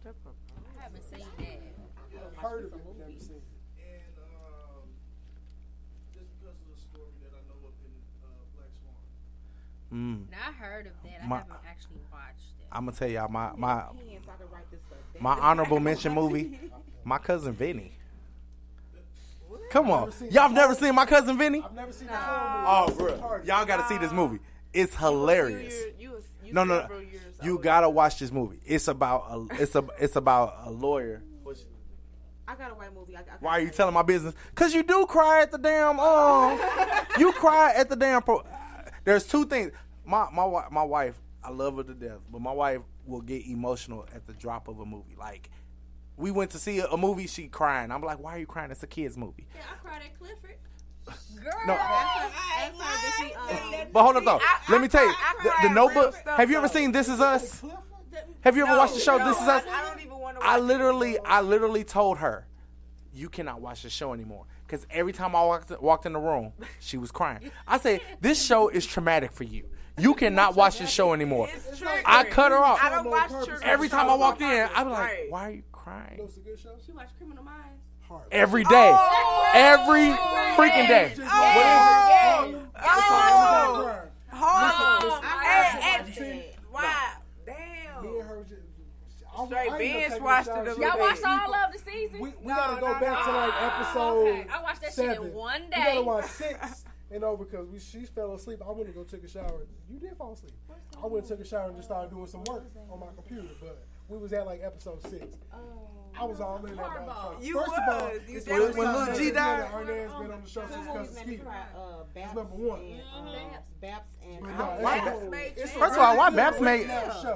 I 0.05 0.81
haven't 0.81 1.03
seen 1.03 1.25
that. 1.39 2.41
Heard 2.41 2.65
of 2.65 2.73
it, 2.73 2.99
never 2.99 3.19
seen 3.19 3.37
it. 3.37 3.43
Mm. 9.93 10.29
Now 10.31 10.37
I 10.49 10.51
heard 10.51 10.87
of 10.87 10.93
that. 11.03 11.23
I 11.23 11.27
My- 11.27 11.37
haven't 11.37 11.53
actually 11.69 12.01
watched 12.11 12.53
it. 12.59 12.65
I'm 12.71 12.85
gonna 12.85 12.97
tell 12.97 13.07
y'all 13.09 13.29
my 13.29 13.51
my 13.55 13.75
Pen 13.83 13.91
so 14.25 14.31
I 14.31 14.35
can 14.35 14.51
write 14.51 14.69
this 14.71 14.79
stuff 14.81 14.97
down. 15.13 15.23
my 15.23 15.33
honorable 15.35 15.79
mention 15.79 16.13
movie. 16.13 16.59
My 17.03 17.17
cousin 17.19 17.53
Vinny. 17.53 17.97
Come 19.71 19.89
on, 19.91 20.11
seen 20.11 20.31
y'all 20.31 20.43
have 20.43 20.51
never 20.53 20.73
whole- 20.73 20.81
seen 20.81 20.95
my 20.95 21.05
cousin 21.05 21.37
Vinny? 21.37 21.61
I've 21.63 21.73
never 21.73 21.91
seen 21.91 22.07
the 22.07 22.13
whole 22.15 22.87
Oh, 22.89 22.95
bro, 23.17 23.41
y'all 23.43 23.65
got 23.65 23.77
to 23.77 23.87
see 23.87 23.97
this 23.97 24.11
movie. 24.11 24.39
It's 24.73 24.95
hilarious. 24.95 25.73
You 25.99 26.11
was, 26.11 26.23
you 26.43 26.53
No, 26.53 26.63
no, 26.63 26.85
no. 26.87 27.01
you 27.41 27.57
gotta 27.59 27.89
watch 27.89 28.19
this 28.19 28.31
movie. 28.31 28.59
It's 28.65 28.87
about 28.87 29.25
a 29.29 29.61
it's 29.61 29.75
a 29.75 29.85
it's 29.99 30.15
about 30.15 30.55
a 30.65 30.71
lawyer. 30.71 31.21
I 32.47 32.53
got 32.55 32.71
a 32.71 32.75
white 32.75 32.93
movie. 32.93 33.17
I, 33.17 33.21
I 33.21 33.23
Why 33.39 33.51
are 33.53 33.61
you 33.61 33.69
telling 33.71 33.93
my 33.95 34.03
business? 34.03 34.35
Cause 34.53 34.73
you 34.73 34.83
do 34.83 35.05
cry 35.07 35.41
at 35.41 35.51
the 35.51 35.57
damn 35.57 35.99
um. 35.99 36.59
you 37.17 37.31
cry 37.33 37.73
at 37.75 37.89
the 37.89 37.95
damn. 37.95 38.21
Pro- 38.21 38.43
There's 39.05 39.25
two 39.25 39.45
things. 39.45 39.71
My 40.05 40.27
my 40.31 40.65
my 40.71 40.83
wife, 40.83 41.15
I 41.43 41.51
love 41.51 41.77
her 41.77 41.83
to 41.83 41.93
death, 41.93 42.19
but 42.31 42.41
my 42.41 42.51
wife 42.51 42.81
will 43.05 43.21
get 43.21 43.45
emotional 43.47 44.05
at 44.13 44.27
the 44.27 44.33
drop 44.33 44.67
of 44.67 44.79
a 44.79 44.85
movie. 44.85 45.15
Like 45.17 45.49
we 46.17 46.31
went 46.31 46.51
to 46.51 46.59
see 46.59 46.79
a, 46.79 46.87
a 46.87 46.97
movie, 46.97 47.27
she 47.27 47.47
crying. 47.47 47.91
I'm 47.91 48.01
like, 48.01 48.19
why 48.19 48.35
are 48.35 48.39
you 48.39 48.45
crying? 48.45 48.71
It's 48.71 48.83
a 48.83 48.87
kids 48.87 49.15
movie. 49.17 49.47
Yeah, 49.55 49.61
I 49.73 49.77
cried 49.87 50.01
at 50.03 50.19
Clifford. 50.19 50.57
Girl. 51.43 51.53
No. 51.67 51.77
I 51.79 52.65
ain't 52.65 52.77
lying. 52.77 53.87
But 53.93 54.03
hold 54.03 54.17
on 54.17 54.25
though. 54.25 54.39
I- 54.41 54.59
Let 54.71 54.81
me 54.81 54.87
tell 54.87 55.05
you, 55.05 55.13
I 55.15 55.33
the, 55.43 55.49
cried 55.49 55.69
the 55.69 55.73
Notebook. 55.73 56.15
stuff, 56.15 56.37
Have 56.37 56.49
you 56.49 56.57
ever 56.57 56.67
seen 56.67 56.91
This 56.91 57.07
Is 57.07 57.21
Us? 57.21 57.61
Have 58.41 58.55
you 58.55 58.63
ever 58.63 58.71
No, 58.73 58.77
watched 58.79 58.95
the 58.95 58.99
show 58.99 59.17
no, 59.17 59.25
This 59.27 59.39
Is 59.39 59.47
Us? 59.47 59.63
I 59.69 59.87
don't 59.87 59.99
even 60.03 60.17
wanna 60.17 60.39
I 60.41 60.57
literally, 60.59 61.19
I 61.19 61.41
literally 61.41 61.83
told 61.83 62.17
her, 62.19 62.47
you 63.13 63.29
cannot 63.29 63.61
watch 63.61 63.83
the 63.83 63.89
show 63.89 64.13
anymore. 64.13 64.45
Because 64.65 64.85
every 64.89 65.13
time 65.13 65.35
I 65.35 65.43
walked 65.43 65.81
walked 65.81 66.05
in 66.05 66.13
the 66.13 66.19
room, 66.19 66.51
she 66.79 66.97
was 66.97 67.11
crying. 67.11 67.51
I 67.67 67.77
said, 67.77 68.01
this 68.21 68.43
show 68.43 68.69
is 68.69 68.85
traumatic 68.85 69.31
for 69.31 69.43
you. 69.43 69.65
You 69.97 70.13
cannot 70.13 70.55
watch 70.55 70.79
this 70.79 70.89
show 70.89 71.13
anymore. 71.13 71.47
I 72.05 72.25
cut 72.25 72.51
her 72.51 72.57
off. 72.57 72.79
I 72.81 72.89
don't 72.89 73.09
watch 73.09 73.29
children's 73.29 73.61
Every 73.63 73.87
time 73.89 74.09
I 74.09 74.15
walked 74.15 74.41
in. 74.41 74.47
I'd 74.75 74.83
be 74.83 74.89
like, 74.89 75.25
why 75.29 75.47
are 75.47 75.51
you 75.51 75.63
crying? 75.71 76.19
It's 76.21 76.37
a 76.37 76.39
good 76.41 76.59
show. 76.59 76.71
She 76.85 76.91
watched 76.91 77.15
Criminal 77.17 77.43
Minds. 77.43 77.85
Every 78.31 78.63
day. 78.65 78.91
Oh, 78.95 79.51
Every 79.55 80.09
freaking 80.55 80.87
day. 80.87 81.13
Oh, 81.21 82.61
Oh, 82.77 84.01
Hold 84.31 85.13
on. 85.13 85.23
Hey, 85.23 85.73
Listen, 85.73 85.81
and- 85.83 86.07
listen. 86.07 86.43
Why? 86.71 87.13
Damn. 87.45 88.03
Me 88.03 88.19
and 88.19 88.27
her 88.27 88.43
just. 88.47 88.61
I, 89.37 89.45
Straight 89.45 89.57
I 89.57 89.61
ain't 89.63 89.69
gonna 89.69 89.77
binge 89.79 90.13
take 90.13 90.23
watched 90.23 90.47
it 90.47 90.65
the 90.65 90.75
She- 90.75 90.81
Y'all 90.81 90.99
watched 90.99 91.25
all 91.25 91.53
of 91.55 91.73
the 91.73 91.79
season? 91.79 92.19
We, 92.19 92.29
we 92.41 92.47
gotta 92.47 92.79
go 92.81 92.93
back 92.99 93.25
to 93.25 93.31
like 93.31 93.53
episode. 93.61 94.27
Okay, 94.27 94.47
I 94.51 94.61
watched 94.63 94.81
that 94.81 94.93
shit 94.93 95.05
in 95.05 95.13
seven. 95.15 95.33
one 95.33 95.61
We 95.63 95.69
day. 95.69 95.83
gotta 95.85 96.01
watch 96.03 96.25
six 96.25 96.85
and 97.11 97.23
over 97.23 97.45
because 97.45 97.67
we 97.69 97.79
she 97.79 98.05
fell 98.05 98.33
asleep. 98.33 98.59
I 98.67 98.71
went 98.71 98.87
to 98.87 98.93
go 98.93 99.03
take 99.03 99.23
a 99.23 99.27
shower. 99.27 99.65
You 99.89 99.99
did 99.99 100.15
fall 100.17 100.33
asleep. 100.33 100.53
I 101.01 101.07
went 101.07 101.25
and 101.25 101.37
took 101.37 101.45
a 101.45 101.47
shower 101.49 101.67
and 101.67 101.75
just 101.75 101.87
started 101.89 102.09
doing 102.11 102.27
some 102.27 102.43
work 102.45 102.65
on 102.89 102.99
my 102.99 103.07
computer. 103.15 103.49
But 103.61 103.83
we 104.07 104.17
was 104.17 104.33
at 104.33 104.45
like 104.45 104.61
episode 104.63 105.01
six. 105.09 105.37
I 106.17 106.23
was 106.23 106.39
all 106.39 106.65
in 106.65 106.73
that 106.77 106.77
motherfucker. 106.77 107.43
You 107.43 107.55
First 107.59 107.71
of 107.73 107.93
all, 107.93 108.07
was. 108.07 108.19
You 108.29 108.37
it's 108.37 108.45
definitely 108.45 108.67
the 108.71 108.73
first 108.77 108.85
time 108.87 109.07
was. 109.09 109.19
Lil 109.19 109.25
G 109.27 109.31
died? 109.31 109.71
Arnaz 109.71 110.21
been 110.21 110.31
on 110.31 110.41
the 110.43 110.49
show 110.49 110.61
since 110.61 110.75
movies 110.87 110.93
Cousin 110.93 111.15
made 111.15 111.27
me 111.27 111.33
Skeeter. 111.33 111.43
cry. 111.43 111.63
Uh, 111.75 112.03
Babs 112.13 112.25
It's 112.27 112.35
number 112.35 112.55
one. 112.55 112.79
And, 112.79 113.01
um, 113.27 113.49
Babs 113.81 114.05
and 114.23 114.41
But 114.41 114.49
no, 114.57 114.63
Why 114.79 114.97
it's 114.97 115.05
a- 115.05 115.29
Babs 115.29 115.51
it's 115.57 115.61
a 115.61 115.64
First 115.79 115.93
of 115.93 115.99
all, 115.99 116.17
why 116.17 116.25
really 116.29 116.35
Babs 116.37 116.61
make 116.61 116.87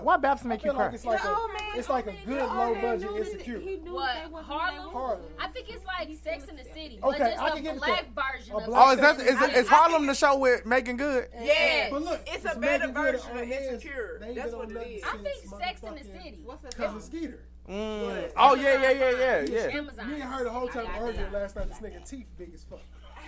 why 0.04 0.18
Babs 0.18 0.44
make 0.44 0.64
you 0.64 0.72
cry? 0.72 0.86
like 0.86 0.94
it's 0.96 1.06
like 1.06 1.24
a, 1.24 1.38
it's 1.78 1.90
like 1.90 2.08
a 2.08 2.16
good 2.26 2.42
low 2.42 2.76
budget 2.82 3.10
insecure. 3.16 3.60
What? 3.60 4.44
Harlem? 4.44 4.92
Harlem. 4.92 5.22
I 5.40 5.48
think 5.50 5.68
it's 5.70 5.86
like 5.86 6.10
Sex 6.24 6.46
in 6.50 6.56
the 6.56 6.64
City, 6.64 7.00
Okay, 7.04 7.18
but 7.20 7.30
just 7.32 7.42
I 7.42 7.48
a 7.50 7.52
can 7.54 7.64
give 7.64 7.76
it 7.76 7.80
black 7.80 8.16
that. 8.16 8.34
version 8.38 8.54
A 8.54 8.58
of 8.58 8.66
black 8.66 8.88
Oh, 8.88 8.92
is 8.94 9.00
that 9.00 9.18
Sex 9.20 9.56
is, 9.58 9.66
the. 9.66 9.70
Harlem 9.70 10.06
the 10.08 10.14
show 10.16 10.38
with 10.38 10.66
Meagan 10.66 10.98
Good? 10.98 11.28
Yeah, 11.42 11.90
But 11.92 12.04
look, 12.04 12.22
it's 12.28 12.46
it's 12.46 12.56
a 12.56 12.60
better 12.60 12.88
Good 12.88 12.94
version 12.96 13.32
of 13.32 13.38
on 13.38 13.48
his. 13.48 13.68
Insecure. 13.74 14.18
They 14.20 14.28
ain't 14.28 14.36
That's 14.36 14.50
been 14.52 14.60
what 14.60 14.66
on 14.66 14.72
it 14.72 14.76
nothing 14.76 14.92
is. 14.94 15.04
I 15.04 15.18
think 15.18 15.62
Sex 15.62 15.84
in 15.84 15.96
the 15.96 16.04
City. 16.04 16.40
What's 16.44 16.62
that? 16.64 16.76
Cousin 16.76 17.02
Skeeter. 17.02 17.40
Mm. 17.70 18.32
Oh 18.36 18.56
yeah, 18.56 18.82
yeah, 18.82 18.92
yeah, 18.92 19.12
yeah, 19.12 19.42
yeah. 19.70 19.78
Amazon. 19.78 20.08
Me 20.10 20.16
and 20.22 20.24
her 20.24 20.44
the 20.44 20.50
whole 20.50 20.68
time 20.68 20.88
arguing 20.98 21.32
last 21.32 21.56
night. 21.56 21.68
This 21.70 21.78
nigga 21.78 22.10
teeth 22.10 22.26
big 22.38 22.52
as 22.54 22.64
fuck. 22.64 22.80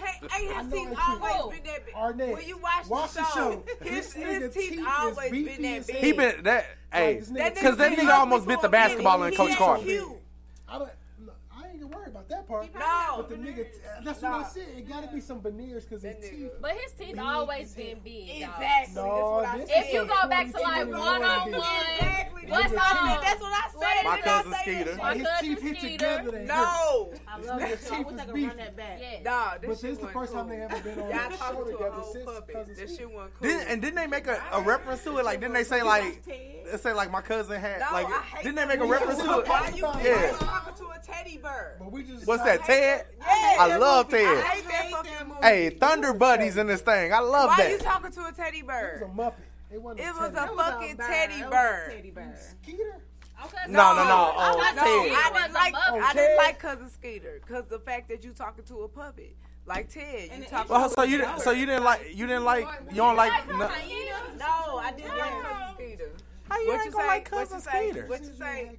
Hey, 0.02 0.28
hey, 0.30 0.46
his 0.54 0.72
teeth 0.72 0.72
that 0.72 0.90
you- 0.92 0.98
always 0.98 1.34
oh, 1.38 1.50
been 1.52 1.64
that 1.66 1.86
big. 1.86 1.96
Arnett, 1.96 2.34
When 2.34 2.48
you 2.48 2.58
watch, 2.58 2.88
watch 2.88 3.14
the 3.14 3.20
the 3.22 3.26
show, 3.28 3.64
show. 3.80 3.86
his, 3.86 4.14
his 4.14 4.54
teeth 4.54 4.70
teeth 4.72 4.86
always 4.88 5.32
been 5.32 5.62
that 5.62 5.88
big. 5.88 5.96
He 5.98 6.12
been 6.12 6.44
that 6.44 6.66
hey, 6.92 7.20
this 7.20 7.30
nigga 7.30 7.54
because 7.54 7.78
that 7.78 7.90
teeth 7.90 8.00
nigga 8.00 8.18
almost 8.18 8.48
bit 8.48 8.62
the 8.62 8.70
basketball 8.70 9.24
in 9.24 9.36
Coach 9.36 9.56
Carter. 9.58 9.84
I 10.68 10.78
don't. 10.80 10.90
No, 11.92 11.98
I 11.98 12.02
ain't 12.02 12.08
even 12.08 12.14
worried 12.14 12.26
about 12.26 12.30
that 12.30 12.48
part. 12.48 12.74
No. 12.74 13.16
but 13.18 13.30
the 13.30 13.36
nigga. 13.36 13.66
That's 14.04 14.22
what 14.22 14.32
I 14.32 14.44
said. 14.44 14.68
It 14.78 14.88
gotta 14.90 15.08
be 15.08 15.20
some 15.22 15.42
veneers 15.42 15.84
because 15.86 16.04
his 16.04 16.16
teeth. 16.18 16.52
But 16.62 16.72
his 16.72 16.92
teeth 16.94 17.20
always 17.20 17.74
been 17.74 18.00
big. 18.04 18.42
dog. 18.42 18.52
Exactly. 18.56 18.96
No, 18.96 19.04
that's 19.04 19.22
what 19.22 19.46
I 19.46 19.58
this 19.58 19.70
said. 19.70 19.84
If 19.86 19.94
you 19.94 20.06
go 20.06 20.30
back 20.30 20.52
to 20.52 20.60
like 20.62 20.88
one 20.88 21.24
on 21.24 21.52
one, 21.52 21.62
Exactly. 22.00 22.42
what's 22.50 22.72
That's 22.72 22.92
on? 23.02 23.08
what- 23.10 23.22
that's 23.22 23.42
what 23.42 23.52
I 23.54 23.70
said. 23.72 24.04
My 24.06 24.22
cousin 24.22 24.52
say 24.54 24.84
Skeeter. 24.84 24.96
My 24.98 25.14
his 25.16 25.28
cousin 25.28 25.46
teeth 25.50 25.62
hit 25.62 25.78
Skeeter. 25.78 26.18
together. 26.18 26.40
No. 26.46 27.14
I 27.28 27.40
love 27.40 27.62
His 27.62 27.80
this. 27.80 27.92
I 27.92 27.98
teeth 27.98 28.06
wish 28.08 28.16
is 28.16 28.20
I 28.22 28.26
could 28.26 28.34
beefy. 28.34 28.48
run 28.48 28.58
that 28.58 28.76
back. 28.78 29.00
Yeah. 29.02 29.22
Nah, 29.24 29.52
But 29.54 29.62
this 29.62 29.82
this 29.82 29.92
is 29.92 29.98
the 30.00 30.08
first 30.08 30.34
time 30.34 30.48
cool. 30.48 30.56
they 30.58 30.62
ever 30.64 30.80
been 30.80 31.00
on 31.00 31.10
Y'all 31.10 31.20
a 31.28 31.32
show 31.32 31.38
talking 31.38 31.58
to 31.58 31.62
a 31.64 31.72
together 31.72 32.04
since. 32.12 32.26
Cousin 32.26 32.76
This 32.76 32.78
Skeeter. 32.78 32.96
shit 32.96 33.12
wasn't 33.12 33.34
cool. 33.42 33.50
And 33.68 33.82
didn't 33.82 33.96
they 33.96 34.08
make 34.08 34.28
a, 34.28 34.42
a 34.52 34.62
reference 34.62 35.04
to 35.04 35.18
it? 35.20 35.26
Like, 35.26 35.40
didn't 35.40 35.54
they 35.54 35.64
say 35.64 35.82
like, 35.84 36.24
they 36.26 36.64
say 36.78 36.94
like 36.94 37.12
my 37.12 37.22
cousin 37.22 37.60
had 37.60 37.80
No, 37.80 37.88
like, 37.94 38.08
I 38.08 38.22
hate 38.22 38.44
didn't 38.44 38.56
they 38.56 38.66
make 38.66 38.80
a 38.80 38.86
reference 38.86 39.22
to 39.22 39.40
it? 39.40 39.48
Why 39.48 39.72
you 39.76 39.82
Yeah. 39.86 40.02
yeah. 40.04 40.32
talking 40.38 40.74
to 40.86 40.90
a 40.92 41.00
teddy 41.04 41.38
bird? 41.38 41.81
But 41.84 41.92
we 41.92 42.04
just. 42.04 42.28
What's 42.28 42.44
that, 42.44 42.64
Ted? 42.66 43.06
Yeah, 43.20 43.26
I 43.60 43.68
that 43.70 43.80
love 43.80 44.12
movie. 44.12 44.24
Ted. 44.24 44.38
I 44.38 44.42
hate 44.50 44.68
that 44.68 44.92
fucking 44.92 45.28
movie. 45.28 45.40
Hey, 45.42 45.70
Thunder 45.72 46.14
Buddies 46.14 46.58
in 46.58 46.68
this 46.68 46.82
thing. 46.82 47.14
I 47.14 47.20
love 47.20 47.50
that. 47.50 47.58
Why 47.60 47.66
are 47.66 47.70
you 47.72 47.78
talking 47.80 48.12
to 48.12 48.26
a 48.26 48.32
teddy 48.32 48.60
It 48.60 48.66
was 48.66 49.02
a 49.02 49.06
muppet. 49.06 49.34
It 49.74 49.82
wasn't. 49.82 50.08
It 50.08 50.14
was 50.16 50.30
a 50.30 50.34
teddy. 50.36 50.56
fucking 50.56 50.96
bird. 50.98 51.08
teddy 51.08 51.34
It 51.34 51.38
was 51.38 51.48
a 51.48 51.50
bird. 51.50 51.92
Teddy 51.96 52.12
bird. 52.12 52.38
Skeeter. 52.64 52.96
Okay, 53.44 53.58
No, 53.70 53.96
no, 53.96 54.04
no. 54.04 54.34
Oh, 54.36 54.38
I 54.38 54.52
Oh, 54.52 54.54
thought 54.54 54.76
No, 54.76 54.82
I 54.84 55.32
didn't 55.34 55.54
like. 55.54 55.74
Muppet. 55.74 55.80
Oh, 55.92 56.00
I 56.00 56.14
didn't 56.14 56.38
like 56.38 56.60
cousin 56.60 56.90
Skeeter 56.90 57.42
because 57.46 57.66
the 57.70 57.80
fact 57.80 58.10
that 58.10 58.24
you 58.24 58.32
talking 58.32 58.64
to 58.66 58.82
a 58.82 58.88
puppet 58.88 59.36
like 59.66 59.90
Ted. 59.90 60.30
You 60.38 60.44
talking. 60.46 60.70
Well, 60.76 60.88
to 60.90 60.94
so 60.94 61.02
a 61.02 61.06
you 61.08 61.20
bird. 61.20 61.40
so 61.42 61.52
you 61.52 61.66
didn't 61.66 61.84
like 61.84 62.02
you 62.14 62.28
didn't 62.28 62.44
like 62.44 62.68
you 62.92 62.98
don't 62.98 63.16
like 63.16 63.48
no, 63.48 63.58
No, 63.58 63.68
I 63.68 64.92
didn't 64.96 65.18
like 65.18 65.32
cousin 65.44 65.76
Skeeter. 65.76 66.12
how 66.50 66.60
you 66.60 66.68
What 66.68 66.74
ain't 66.76 66.86
you 66.86 66.92
gonna 66.92 67.04
say? 67.04 67.08
like 67.08 67.32
What 67.32 67.40
cousin 67.50 67.58
you 67.58 67.62
say? 67.64 67.90
Skeeter? 67.92 68.06
What 68.08 68.22
you 68.22 68.34
say? 68.38 68.78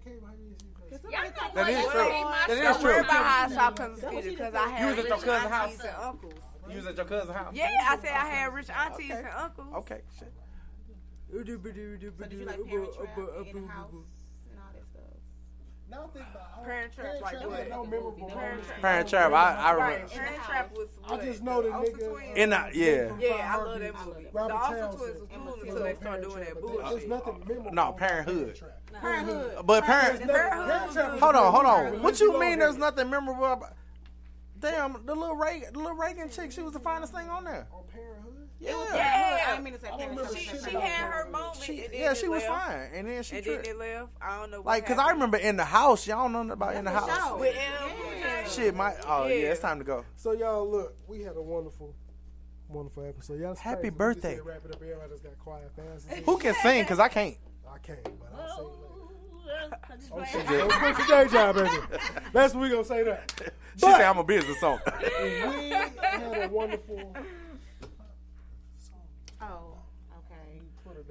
Y'all 0.92 1.10
know 1.12 1.30
That 1.32 1.54
what? 1.54 1.70
is 1.70 1.78
You 1.78 1.90
true. 1.90 2.00
That 2.02 2.50
is. 2.50 2.58
Don't 2.60 2.82
worry 2.82 2.92
true. 2.94 3.00
about 3.02 3.24
how 3.24 3.44
I 3.44 3.48
saw 3.48 3.70
cousin 3.70 3.96
Skeeter 3.96 4.30
because 4.30 4.54
I 4.54 4.64
You 4.66 4.70
had 4.72 4.86
was 4.96 4.98
at 4.98 5.08
your 5.08 5.16
rich 5.16 5.24
cousin's 5.24 5.52
aunties 5.52 5.80
house? 5.80 5.84
and 5.86 6.04
uncles. 6.04 6.34
You 6.70 6.76
was 6.76 6.86
at 6.86 6.96
your 6.96 7.04
cousin's 7.06 7.36
house? 7.36 7.54
Yeah, 7.54 7.70
I 7.88 7.96
said 7.96 8.10
I 8.12 8.26
had 8.28 8.54
rich 8.54 8.70
aunties 8.70 9.10
Okay. 9.10 9.18
and 9.20 9.28
uncles. 9.36 9.74
Okay, 9.76 10.00
shit. 10.18 10.32
So 11.32 11.38
did 11.42 11.48
you 11.48 12.44
like 12.44 12.64
Parent 12.66 12.92
Trap 12.94 13.16
and 13.16 13.46
In 13.48 13.62
the 13.62 13.68
House 13.68 13.90
and 13.92 14.58
all 14.58 14.72
that 14.74 14.86
stuff? 14.90 15.02
Now 15.88 16.10
think 16.12 16.26
about. 16.30 16.64
Parent 16.64 16.92
Trap, 16.92 17.06
Parent 17.06 17.22
like 17.22 17.46
what? 17.46 17.68
no 17.70 17.84
memorable 17.84 18.28
Parent. 18.28 18.64
Trap. 18.66 18.80
Parent 18.80 19.08
Trap, 19.08 19.32
I 19.32 19.54
I 19.54 19.74
Right, 19.74 19.92
remember. 19.94 20.14
Parent 20.14 20.42
Trap 20.44 20.72
was. 20.76 20.88
I 21.08 21.16
just 21.24 21.42
know 21.42 21.62
the 21.62 21.74
Olsen 21.74 21.94
nigga. 21.94 22.10
twins? 22.10 22.36
In 22.38 22.50
the, 22.50 22.70
yeah. 22.74 23.12
Yeah, 23.18 23.54
I 23.54 23.62
love 23.62 23.80
that 23.80 24.06
movie. 24.06 24.26
Robert 24.32 24.48
the 24.48 24.58
Olsen 24.60 24.76
Townsend. 24.78 24.98
twins 24.98 25.20
was 25.20 25.28
cool 25.34 25.54
until 25.62 25.82
they 25.82 25.94
started 25.94 26.22
doing 26.22 26.44
that 26.44 26.54
but 26.60 26.66
there- 26.78 26.90
There's 26.90 27.08
nothing 27.08 27.44
memorable. 27.46 27.72
No, 27.72 27.92
Parenthood. 27.92 28.56
Trap. 28.56 28.81
Parenthood. 29.00 29.56
But 29.64 29.84
parent, 29.84 30.20
Parenthood. 30.28 31.20
Hold 31.20 31.34
on, 31.36 31.52
hold 31.52 31.66
on. 31.66 32.02
What 32.02 32.20
you 32.20 32.38
mean? 32.38 32.58
There's 32.58 32.76
nothing 32.76 33.08
memorable 33.10 33.44
about? 33.52 33.74
Damn, 34.60 35.04
the 35.06 35.14
little 35.14 35.34
Reagan, 35.34 35.72
the 35.72 35.78
little 35.80 35.96
Reagan 35.96 36.30
chick, 36.30 36.52
she 36.52 36.60
was 36.62 36.72
the 36.72 36.78
finest 36.78 37.12
thing 37.12 37.28
on 37.28 37.42
there. 37.44 37.66
On 37.72 37.82
Parenthood? 37.92 38.48
Yeah, 38.60 38.76
Yeah. 38.94 39.38
I 39.48 39.50
didn't 39.52 39.64
mean 39.64 39.72
to 39.74 39.80
say 39.80 39.88
I 39.88 39.90
don't 39.90 39.98
Parent 39.98 40.16
remember 40.18 40.32
Trap. 40.34 40.42
She, 40.64 40.70
she 40.70 40.76
had 40.76 41.10
her 41.10 41.30
moment. 41.30 41.56
She, 41.62 41.84
and 41.84 41.92
then 41.92 42.00
yeah, 42.00 42.10
it 42.12 42.16
she 42.16 42.28
was 42.28 42.42
left, 42.44 42.64
fine, 42.68 42.88
and 42.94 43.08
then 43.08 43.22
she 43.24 43.36
And 43.36 43.44
then 43.44 43.54
tripped. 43.54 43.66
it 43.66 43.76
left. 43.78 44.08
I 44.20 44.38
don't 44.38 44.50
know. 44.52 44.56
What 44.58 44.66
Like, 44.66 44.86
cause 44.86 44.98
I 44.98 45.10
remember 45.10 45.36
in 45.38 45.56
the 45.56 45.64
house, 45.64 46.06
y'all 46.06 46.28
know 46.28 46.44
nothing 46.44 46.52
about 46.52 46.76
in 46.76 46.84
the 46.84 46.92
house. 46.92 47.40
with 47.40 47.56
M. 47.56 48.48
Shit, 48.48 48.76
my 48.76 48.94
oh 49.08 49.26
yeah. 49.26 49.34
it's 49.50 49.60
time 49.60 49.78
to 49.78 49.84
go. 49.84 50.04
So 50.14 50.30
y'all 50.30 50.70
look, 50.70 50.94
we 51.08 51.22
had 51.22 51.36
a 51.36 51.42
wonderful, 51.42 51.92
wonderful 52.68 53.04
episode. 53.04 53.40
Y'all, 53.40 53.56
Happy 53.56 53.80
crazy. 53.80 53.90
Birthday. 53.96 54.34
just 54.36 54.46
Wrap 54.46 54.60
it 54.64 54.70
up. 54.76 54.80
Everybody 54.80 55.10
just 55.10 55.24
got 55.24 55.38
quiet 55.40 55.72
fast. 55.74 56.08
Who 56.24 56.38
can 56.38 56.54
sing? 56.62 56.84
Cause 56.84 57.00
I 57.00 57.08
can't. 57.08 57.36
I 57.68 57.78
can't, 57.78 58.04
but 58.04 58.32
I'll 58.40 58.56
sing 58.58 58.66
later. 59.62 59.76
Oh, 60.12 60.18
Oh, 60.18 60.24
shit. 60.24 60.46
Let's 60.48 60.76
put 60.76 60.96
the 60.96 61.04
day 61.12 61.28
job, 61.28 61.54
baby. 61.56 61.70
That's 62.32 62.54
what 62.54 62.62
we 62.62 62.68
gonna 62.70 62.84
say 62.84 63.02
that. 63.04 63.32
She 63.76 63.80
said 63.86 64.00
I'm 64.02 64.18
a 64.18 64.24
business 64.24 64.62
owner. 64.62 64.82
we 65.22 65.70
had 65.70 66.44
a 66.44 66.48
wonderful. 66.50 67.14
Oh, 69.40 69.74
okay. 70.18 70.60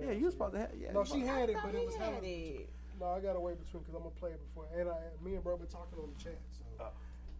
Yeah, 0.05 0.11
you 0.11 0.25
was 0.25 0.33
supposed 0.33 0.53
to 0.53 0.59
have. 0.59 0.69
Yeah, 0.79 0.91
No, 0.91 0.99
you 1.01 1.05
she 1.05 1.11
supposed- 1.21 1.27
had 1.29 1.49
it, 1.49 1.57
but 1.63 1.73
it 1.75 1.79
he 1.79 1.85
was 1.85 1.95
had 1.95 2.23
it. 2.23 2.69
No, 2.99 3.07
I 3.07 3.19
gotta 3.19 3.39
wait 3.39 3.57
between 3.65 3.81
because 3.83 3.95
I'm 3.95 4.03
gonna 4.03 4.15
play 4.21 4.31
it 4.31 4.41
before. 4.47 4.65
And 4.77 4.89
I, 4.89 4.95
me 5.25 5.33
and 5.35 5.43
bro 5.43 5.57
been 5.57 5.67
talking 5.67 5.97
on 5.99 6.09
the 6.15 6.23
chat, 6.23 6.37
so 6.51 6.63
Oh. 6.79 6.91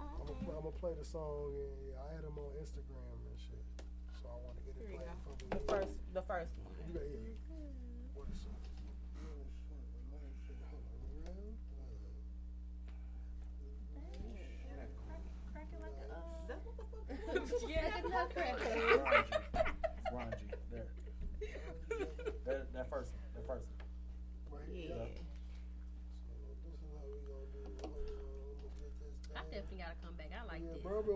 I'm, 0.01 0.25
gonna, 0.25 0.57
I'm 0.57 0.63
gonna 0.65 0.71
play 0.81 0.93
the 0.97 1.05
song. 1.05 1.53
And 1.53 1.93
I 2.01 2.15
had 2.15 2.23
him 2.25 2.33
on 2.37 2.49
Instagram 2.57 3.13
and 3.29 3.37
shit, 3.37 3.61
so 4.21 4.25
I 4.33 4.37
want 4.41 4.57
to 4.57 4.63
get 4.65 4.73
it 4.73 4.81
Here 4.89 4.97
you 4.97 4.99
played 5.05 5.13
go. 5.13 5.37
for 5.37 5.45
The 5.53 5.61
first, 5.69 5.93
the 6.17 6.23
first 6.25 6.53
one. 6.65 6.73
You 6.89 6.93
got, 6.97 7.05
yeah. 7.05 7.29
What 8.15 8.25
is 8.33 8.41
it? 8.43 8.49
Yeah, 17.67 18.01
the 18.01 18.09
nutcracker. 18.09 19.25
Ron 20.13 20.33
G. 20.39 20.45
There. 20.71 20.85
That, 22.45 22.73
that 22.73 22.89
first 22.89 23.11
one. 23.13 23.21
That 23.35 23.47
first 23.47 23.65
one. 24.49 24.61
Yeah. 24.73 24.93
I 29.35 29.37
definitely 29.45 29.77
gotta 29.79 29.95
come 30.03 30.15
back. 30.17 30.31
I 30.35 30.39
like 30.43 30.50
this. 30.50 30.50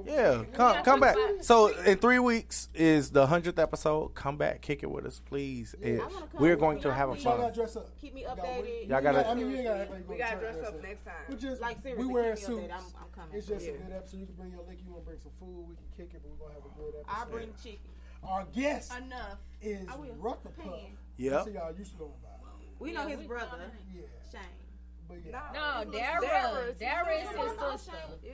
Yeah, 0.05 0.43
come 0.53 0.83
come 0.83 0.99
back. 0.99 1.15
So 1.41 1.67
in 1.83 1.97
three 1.97 2.19
weeks 2.19 2.69
is 2.73 3.11
the 3.11 3.27
hundredth 3.27 3.59
episode. 3.59 4.13
Come 4.15 4.37
back, 4.37 4.61
kick 4.61 4.83
it 4.83 4.89
with 4.91 5.05
us, 5.05 5.19
please. 5.25 5.75
It- 5.81 5.99
I 5.99 6.03
wanna 6.05 6.27
come 6.27 6.41
we're 6.41 6.55
going 6.55 6.79
to 6.81 6.93
have 6.93 7.09
a 7.09 7.13
Please. 7.13 7.23
Y'all 7.25 7.33
fun. 7.33 7.41
gotta 7.41 7.55
dress 7.55 7.75
up. 7.75 7.89
Keep 7.99 8.13
me 8.13 8.21
Y'all 8.23 8.35
updated. 8.35 8.89
Y'all 8.89 9.01
gotta- 9.01 9.27
I 9.27 9.33
mean, 9.33 9.49
you 9.51 9.55
ain't 9.57 9.65
gotta 9.65 9.79
act 9.81 9.91
like 9.91 10.09
We 10.09 10.17
gonna 10.17 10.29
gotta 10.31 10.39
dress 10.41 10.55
up 10.67 10.71
dress 10.73 10.83
next 10.83 11.05
time. 11.05 11.13
We 11.29 11.35
just 11.35 11.61
Like, 11.61 11.81
seriously, 11.81 12.05
we 12.05 12.13
wear 12.13 12.35
keep 12.35 12.47
me 12.49 12.55
updated. 12.55 12.61
suits. 12.61 12.73
I'm- 12.73 12.93
I'm 13.01 13.09
coming. 13.15 13.35
It's 13.37 13.47
just 13.47 13.65
Yeah. 13.65 13.71
a 13.73 13.77
good 13.77 13.91
episode. 13.95 14.17
You 14.19 14.25
can 14.25 14.35
bring 14.35 14.51
your 14.51 14.61
liquor. 14.61 14.83
You 14.85 14.91
want 14.91 15.03
to 15.03 15.07
bring 15.07 15.19
some 15.19 15.31
food. 15.39 15.65
We 15.69 15.75
can 15.75 15.85
kick 15.97 16.13
it, 16.13 16.21
but 16.23 16.31
we're 16.31 16.37
gonna 16.47 16.53
have 16.53 16.65
a 16.65 16.75
good 16.79 16.95
episode. 17.01 17.21
I 17.21 17.25
bring 17.31 17.53
chicken. 17.61 17.91
Our 18.23 18.45
guest 18.55 18.93
Enough. 18.97 19.37
is 19.61 19.87
I 19.89 19.95
will. 19.97 20.15
Rucker 20.19 20.49
Puff. 20.49 20.65
Pan. 20.65 20.97
Yep. 21.17 21.43
So 21.43 21.49
y'all 21.51 21.75
used 21.75 21.91
to 21.93 21.99
know 21.99 22.13
about. 22.21 22.31
We 22.79 22.91
know 22.91 23.07
his 23.07 23.21
brother, 23.27 23.71
Yeah, 23.93 24.01
Shane. 24.31 24.41
But 25.07 25.17
yeah, 25.25 25.39
No, 25.53 25.91
Dara. 25.91 26.21
Dara. 26.21 26.73
Dara 26.79 27.13
is 27.17 27.29
Dara. 27.29 27.49
his 27.71 27.81
sister. 27.81 27.97
Yeah. 28.23 28.31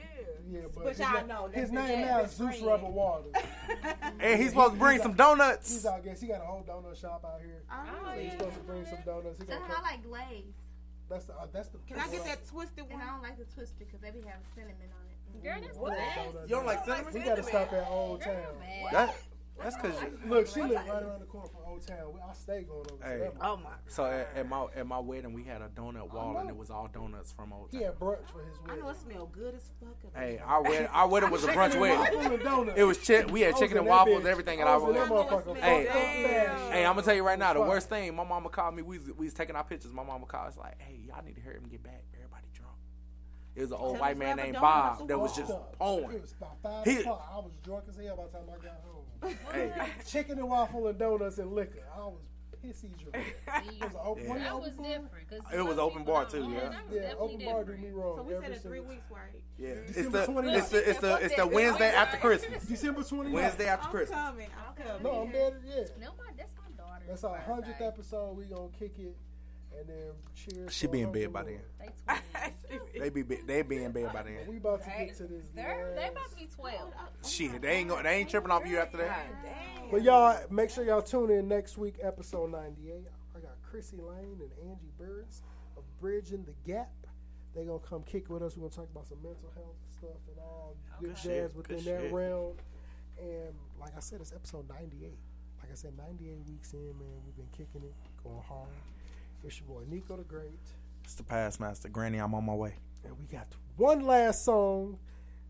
yeah. 0.50 0.60
But, 0.74 0.84
But 0.84 0.90
his, 0.90 1.00
y'all 1.00 1.28
know, 1.28 1.50
his 1.54 1.72
name 1.72 2.02
now 2.02 2.22
is 2.22 2.32
Zeus 2.32 2.56
friend. 2.56 2.66
Rubber 2.68 2.90
Water. 2.90 3.24
And 4.20 4.40
he's 4.42 4.50
supposed 4.50 4.74
to 4.74 4.80
bring 4.80 4.94
He's 4.94 5.02
some 5.04 5.12
our- 5.12 5.18
donuts. 5.18 5.72
He's 5.74 5.86
our 5.86 6.00
guest. 6.02 6.22
He 6.22 6.28
got 6.28 6.42
a 6.42 6.46
whole 6.46 6.64
donut 6.64 7.00
shop 7.00 7.24
out 7.26 7.42
here. 7.42 7.64
Oh, 7.72 8.14
So 8.14 8.20
he's 8.20 8.32
supposed 8.34 8.54
to 8.56 8.60
bring 8.62 8.86
some 8.86 9.00
donuts. 9.06 9.40
He 9.40 9.46
So 9.48 9.54
gonna 9.54 9.66
I 9.66 9.68
come- 9.74 9.84
like 9.84 10.04
glaze. 10.04 10.54
That's 11.10 11.26
the. 11.26 11.34
Uh, 11.34 11.48
that's 11.52 11.70
the. 11.70 11.78
Can 11.88 12.00
I 12.00 12.08
get 12.10 12.24
that 12.26 12.48
twisted 12.48 12.86
And 12.90 12.94
one? 12.94 13.02
I 13.02 13.08
don't 13.12 13.22
like 13.24 13.38
the 13.38 13.46
twisted 13.54 13.80
because 13.88 14.00
they 14.00 14.12
be 14.12 14.20
having 14.20 14.46
cinnamon 14.56 14.76
on 14.94 15.06
it. 15.10 15.44
Girl, 15.44 15.60
that's 15.62 15.78
What? 15.78 15.98
You 16.48 16.56
don't 16.56 16.66
like 16.66 16.86
cinnamon? 16.86 17.14
We 17.14 17.20
gotta 17.22 17.44
stop 17.44 17.74
at 17.74 17.88
Old 17.90 18.22
Town. 18.22 18.36
That, 18.92 19.16
that's 19.64 19.76
cause 19.78 19.94
Look, 20.26 20.48
she 20.48 20.62
lived 20.62 20.74
right 20.74 21.04
around 21.04 21.20
the 21.22 21.26
corner 21.26 21.48
from 21.48 21.62
Old 21.68 21.86
Town. 21.88 21.98
We- 22.14 22.20
I 22.22 22.34
stay 22.34 22.64
going 22.64 22.86
over 22.92 23.04
Hey. 23.04 23.18
to. 23.20 23.32
Oh 23.42 23.58
my. 23.58 23.70
so 23.88 24.06
at, 24.06 24.30
at 24.36 24.48
my 24.50 24.68
at 24.76 24.86
my 24.88 25.00
wedding 25.00 25.34
we 25.34 25.44
had 25.44 25.62
a 25.62 25.68
donut 25.70 26.12
wall 26.14 26.38
and 26.38 26.50
it 26.50 26.56
was 26.56 26.70
all 26.70 26.88
donuts 26.94 27.32
from 27.32 27.52
Old 27.54 27.70
He 27.72 27.78
Town. 27.80 27.88
had 27.88 28.00
brunch 28.00 28.30
for 28.32 28.44
his 28.44 28.58
wedding. 28.60 28.66
I 28.66 28.68
wedding. 28.70 28.84
know 28.84 28.90
it 28.90 28.98
smells 28.98 29.30
good 29.32 29.56
as 29.56 29.70
fuck. 29.80 30.14
Hey, 30.16 30.40
our 30.46 30.62
wedding 30.64 30.88
our 30.88 31.08
wedding 31.08 31.30
was 31.32 31.44
a 31.44 31.48
brunch 31.48 31.80
wedding. 31.80 32.00
waffle 32.00 32.20
and 32.34 32.44
donuts. 32.44 32.80
It 32.80 32.84
was 32.84 32.98
chi- 32.98 33.26
we 33.26 33.42
had 33.42 33.56
chicken 33.58 33.78
and 33.78 33.88
waffles, 33.88 34.24
bitch. 34.24 34.28
everything 34.28 34.62
at 34.62 34.68
I 34.68 34.72
our 34.72 34.80
was 34.80 34.96
wedding. 34.96 35.02
Hey, 35.08 35.30
fucked 35.30 35.48
up 35.48 35.56
bad. 35.56 36.72
Hey, 36.74 36.86
I'm 36.86 36.94
gonna 36.94 37.04
tell 37.04 37.16
you 37.16 37.24
right 37.26 37.40
now, 37.40 37.54
the 37.54 37.62
worst 37.62 37.90
thing. 37.90 38.16
My 38.16 38.24
mama 38.24 38.50
called 38.50 38.76
me. 38.76 38.82
We 38.82 38.98
was, 38.98 39.08
we 39.18 39.26
was 39.26 39.34
taking 39.34 39.56
our 39.56 39.64
pictures. 39.64 39.92
My 39.94 40.04
mama 40.04 40.26
called. 40.26 40.48
us 40.48 40.58
like, 40.58 40.80
"Hey, 40.82 41.00
y'all 41.08 41.24
need 41.24 41.36
to 41.36 41.42
hurry 41.42 41.56
him 41.58 41.68
get 41.70 41.84
back. 41.84 42.04
Everybody 42.16 42.46
drunk." 42.54 42.72
It 43.56 43.62
was 43.62 43.72
an 43.72 43.78
old 43.80 44.00
white 44.00 44.18
man 44.18 44.38
named 44.38 44.56
Bob 44.60 45.08
that 45.10 45.20
was 45.20 45.34
are. 45.38 45.42
just 45.42 45.52
It 45.52 46.22
was 46.22 46.34
about 46.38 46.58
five 46.64 46.86
He- 46.86 47.00
o'clock. 47.02 47.30
I 47.32 47.36
was 47.38 47.52
drunk 47.64 47.84
as 47.90 47.98
hell 47.98 48.16
by 48.16 48.24
the 48.24 48.30
time 48.30 48.42
I 48.50 48.64
got 48.64 48.80
home. 48.86 49.01
Hey, 49.52 49.72
Chicken 50.08 50.40
and 50.40 50.50
waffle 50.50 50.88
and 50.88 50.98
donuts 50.98 51.38
and 51.38 51.54
liquor. 51.54 51.80
I 51.96 52.00
was 52.00 52.22
pissy 52.64 52.90
drunk. 52.98 53.16
It 53.48 53.84
was 53.84 53.94
an 53.94 54.00
open, 54.04 54.24
Yeah. 54.26 54.34
That 54.38 54.52
open 54.52 54.62
was 54.64 54.78
bar? 54.78 54.86
different. 54.88 55.30
'cause 55.30 55.40
It 55.54 55.62
was 55.62 55.76
some 55.76 55.80
open 55.80 56.04
bar, 56.04 56.26
too, 56.26 56.38
yeah. 56.52 56.60
that 56.70 56.88
was 56.88 56.96
Yeah, 56.96 57.02
definitely 57.02 57.18
open 57.36 57.46
bar 57.46 57.64
do 57.64 57.72
different. 57.72 57.82
me 57.84 57.90
wrong. 57.92 58.18
So 58.18 58.24
we 58.24 58.34
said 58.42 58.52
in 58.52 58.60
three 58.60 58.80
weeks, 58.80 59.04
right? 59.12 59.44
yeah. 59.58 59.68
It's 59.70 59.94
December 59.96 60.20
the 60.26 60.32
29th. 60.32 60.58
it's 60.58 60.70
the 60.70 60.90
it's 60.90 61.00
the 61.00 61.14
it's 61.26 61.36
the 61.36 61.48
Wednesday 61.48 61.90
after 61.94 62.18
Christmas. 62.18 62.64
December 62.64 63.02
29th. 63.02 63.32
Wednesday 63.32 63.68
after 63.68 63.86
I'm 63.86 63.92
Christmas. 63.92 64.20
coming. 64.20 64.48
I'm 64.68 64.76
coming. 64.86 65.04
No, 65.04 65.22
I'm 65.24 65.32
dead. 65.32 65.54
Yeah. 65.66 65.84
No, 66.00 66.12
my, 66.18 66.32
that's 66.38 66.54
my 66.56 66.84
daughter. 66.84 67.06
That's 67.08 67.24
our 67.24 67.38
hundredth 67.40 67.82
episode. 67.82 68.38
We 68.38 68.46
gonna 68.46 68.70
kick 68.78 68.98
it, 69.00 69.16
and 69.80 69.88
then 69.90 70.12
cheers. 70.36 70.74
She 70.74 70.86
for 70.88 70.92
be 70.94 71.02
in 71.02 71.12
bed 71.12 71.32
by 71.34 71.44
then. 71.44 71.60
They 71.80 71.86
twins. 72.06 72.22
They 73.00 73.10
be 73.10 73.24
be- 73.24 73.42
they 73.46 73.62
be 73.64 73.84
in 73.84 73.92
bed 73.92 74.12
by 74.14 74.24
then. 74.24 74.38
We 74.48 74.58
about 74.58 74.84
to 74.84 74.90
get 74.90 75.16
to 75.18 75.24
this. 75.24 75.46
They're 75.56 75.92
they 75.96 76.02
last- 76.02 76.12
about 76.12 76.30
to 76.32 76.36
be 76.36 76.48
twelve. 76.56 76.94
Shit, 77.26 77.62
they 77.62 77.70
ain't 77.78 77.90
go, 77.90 78.02
they 78.02 78.10
ain't 78.18 78.30
tripping 78.30 78.52
off 78.52 78.66
you 78.68 78.78
after 78.80 78.98
that. 78.98 79.28
But 79.92 80.04
y'all, 80.04 80.40
make 80.50 80.70
sure 80.70 80.84
y'all 80.86 81.02
tune 81.02 81.32
in 81.32 81.48
next 81.48 81.78
week, 81.78 81.96
episode 82.02 82.52
98. 82.52 82.94
I 83.36 83.40
got 83.40 83.62
Chrissy 83.62 83.98
Lane 83.98 84.40
and 84.40 84.70
Angie 84.70 84.92
Burris 84.98 85.42
of 85.78 85.84
Bridging 86.00 86.46
the 86.46 86.54
Gap. 86.72 86.90
They 87.54 87.66
gonna 87.66 87.80
come 87.80 88.04
kick 88.04 88.30
with 88.30 88.42
us. 88.42 88.56
We're 88.56 88.70
gonna 88.70 88.76
talk 88.76 88.90
about 88.92 89.08
some 89.08 89.18
mental 89.22 89.52
health 89.54 89.76
stuff 89.98 90.22
and 90.30 90.40
all 90.40 90.76
good, 91.02 91.10
Good 91.10 91.18
shit, 91.18 91.32
jazz 91.50 91.56
within 91.56 91.78
good 91.78 91.86
that 91.86 92.02
shit. 92.04 92.14
realm. 92.14 92.54
And 93.20 93.54
like 93.80 93.92
I 93.98 94.00
said, 94.00 94.22
it's 94.22 94.32
episode 94.32 94.70
98. 94.70 95.18
Like 95.62 95.72
I 95.72 95.76
said, 95.76 95.92
98 95.98 96.40
weeks 96.48 96.74
in, 96.74 96.80
man. 96.98 97.20
We've 97.26 97.36
been 97.36 97.50
kicking 97.52 97.84
it, 97.84 97.94
going 98.24 98.42
hard. 98.48 98.70
It's 99.44 99.60
your 99.60 99.68
boy 99.68 99.84
Nico 99.90 100.18
the 100.18 100.24
Great. 100.24 100.60
It's 101.04 101.16
the 101.16 101.24
past 101.24 101.60
master, 101.60 101.90
Granny. 101.90 102.20
I'm 102.20 102.36
on 102.36 102.46
my 102.46 102.54
way. 102.54 102.76
And 103.04 103.18
we 103.18 103.26
got 103.26 103.48
one 103.76 104.02
last 104.02 104.46
song. 104.46 105.00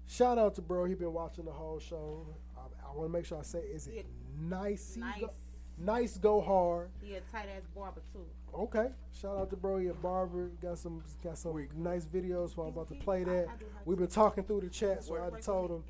Shout 0.07 0.37
out 0.37 0.55
to 0.55 0.61
bro. 0.61 0.85
He 0.85 0.93
been 0.93 1.13
watching 1.13 1.45
the 1.45 1.51
whole 1.51 1.79
show. 1.79 2.25
I, 2.57 2.61
I 2.87 2.95
want 2.95 3.09
to 3.09 3.13
make 3.13 3.25
sure 3.25 3.39
I 3.39 3.43
say, 3.43 3.59
is 3.59 3.87
it 3.87 4.05
nice? 4.39 4.95
Nice. 4.97 5.19
Go, 5.21 5.29
nice 5.77 6.17
go 6.17 6.41
hard. 6.41 6.89
He 7.01 7.15
a 7.15 7.21
tight 7.21 7.47
ass 7.55 7.63
barber 7.75 8.01
too. 8.13 8.25
Okay. 8.53 8.89
Shout 9.13 9.37
out 9.37 9.49
to 9.49 9.57
bro. 9.57 9.77
He 9.77 9.87
a 9.87 9.93
barber. 9.93 10.51
Got 10.61 10.77
some 10.77 11.03
got 11.21 11.37
some 11.37 11.67
nice 11.75 12.05
videos. 12.05 12.55
So 12.55 12.61
I'm 12.61 12.69
about 12.69 12.87
to 12.89 12.95
play 12.95 13.25
that. 13.25 13.47
We've 13.85 13.97
been 13.97 14.07
talking 14.07 14.45
through 14.45 14.61
the 14.61 14.69
chat, 14.69 15.03
so 15.03 15.15
I 15.15 15.37
told 15.41 15.71
him 15.71 15.83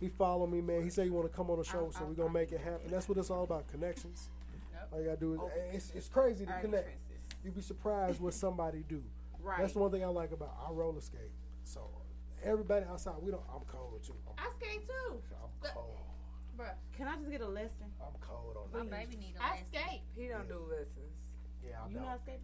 he 0.00 0.08
followed 0.08 0.50
me, 0.50 0.60
man. 0.60 0.82
He 0.84 0.90
said 0.90 1.04
he 1.04 1.10
want 1.10 1.30
to 1.30 1.36
come 1.36 1.50
on 1.50 1.58
the 1.58 1.64
show, 1.64 1.90
so 1.92 2.04
we're 2.04 2.14
gonna 2.14 2.32
make 2.32 2.52
it 2.52 2.60
happen. 2.60 2.90
That's 2.90 3.08
what 3.08 3.18
it's 3.18 3.30
all 3.30 3.42
about, 3.42 3.66
connections. 3.68 4.30
All 4.92 5.00
you 5.00 5.06
gotta 5.06 5.20
do 5.20 5.34
is 5.34 5.40
eh, 5.40 5.76
it's, 5.76 5.92
it's 5.94 6.08
crazy 6.08 6.46
to 6.46 6.52
connect. 6.60 6.88
You'd 7.44 7.54
be 7.54 7.62
surprised 7.62 8.20
what 8.20 8.34
somebody 8.34 8.84
do. 8.88 9.02
Right. 9.42 9.58
That's 9.60 9.72
the 9.72 9.78
one 9.78 9.90
thing 9.90 10.04
I 10.04 10.08
like 10.08 10.32
about 10.32 10.54
I 10.66 10.70
roller 10.72 11.00
skate. 11.00 11.32
So 11.64 11.80
everybody 12.42 12.84
outside, 12.86 13.14
we 13.22 13.30
don't. 13.30 13.42
I'm 13.54 13.62
cold 13.66 14.00
too. 14.04 14.14
I'm, 14.28 14.34
I 14.38 14.50
skate 14.58 14.86
too. 14.86 15.20
I'm 15.32 15.70
cold. 15.74 15.96
Bruh, 16.58 16.74
can 16.96 17.08
I 17.08 17.16
just 17.16 17.30
get 17.30 17.40
a 17.40 17.48
lesson? 17.48 17.88
I'm 18.00 18.12
cold 18.20 18.56
on 18.56 18.68
that. 18.72 18.90
My 18.90 18.98
baby 18.98 19.16
need 19.16 19.34
a 19.38 19.42
I 19.42 19.50
lesson. 19.52 19.64
I 19.74 19.78
skate. 19.78 20.00
He 20.16 20.28
don't 20.28 20.48
do 20.48 20.60
lessons. 20.68 21.14
Yeah, 21.64 21.76
I 21.84 21.88
You 21.88 21.94
know. 21.94 22.00
know 22.00 22.06
how 22.08 22.14
to 22.16 22.20
skate? 22.22 22.40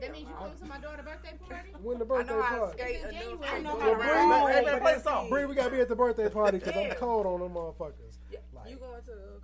That 0.00 0.10
means 0.10 0.26
you 0.28 0.34
come 0.34 0.50
to 0.58 0.64
my 0.66 0.78
daughter's 0.78 1.04
birthday 1.06 1.38
party? 1.48 1.70
When 1.82 1.98
the 2.00 2.04
I 2.04 2.08
birthday 2.08 2.34
know 2.34 2.42
how 2.42 2.54
to 2.54 2.60
party. 2.66 2.78
skate 2.82 2.96
It's 3.04 3.14
in 3.14 3.30
enough 3.38 3.46
I 3.46 3.58
know 3.60 3.78
how 3.78 3.86
to 3.86 3.92
around. 3.92 4.44
Bree, 4.46 4.54
Hey, 4.54 4.64
man, 4.64 4.80
play 4.80 4.94
the 4.94 5.00
song. 5.00 5.28
Bree, 5.30 5.44
we 5.44 5.54
gotta 5.54 5.70
be 5.70 5.78
at 5.80 5.88
the 5.88 5.94
birthday 5.94 6.28
party 6.28 6.58
because 6.58 6.74
I'm 6.76 6.90
cold 6.98 7.26
on 7.26 7.38
them 7.40 7.54
motherfuckers. 7.54 8.18
Like, 8.52 8.70
You 8.70 8.76
going 8.76 9.02
to 9.02 9.10
the 9.14 9.38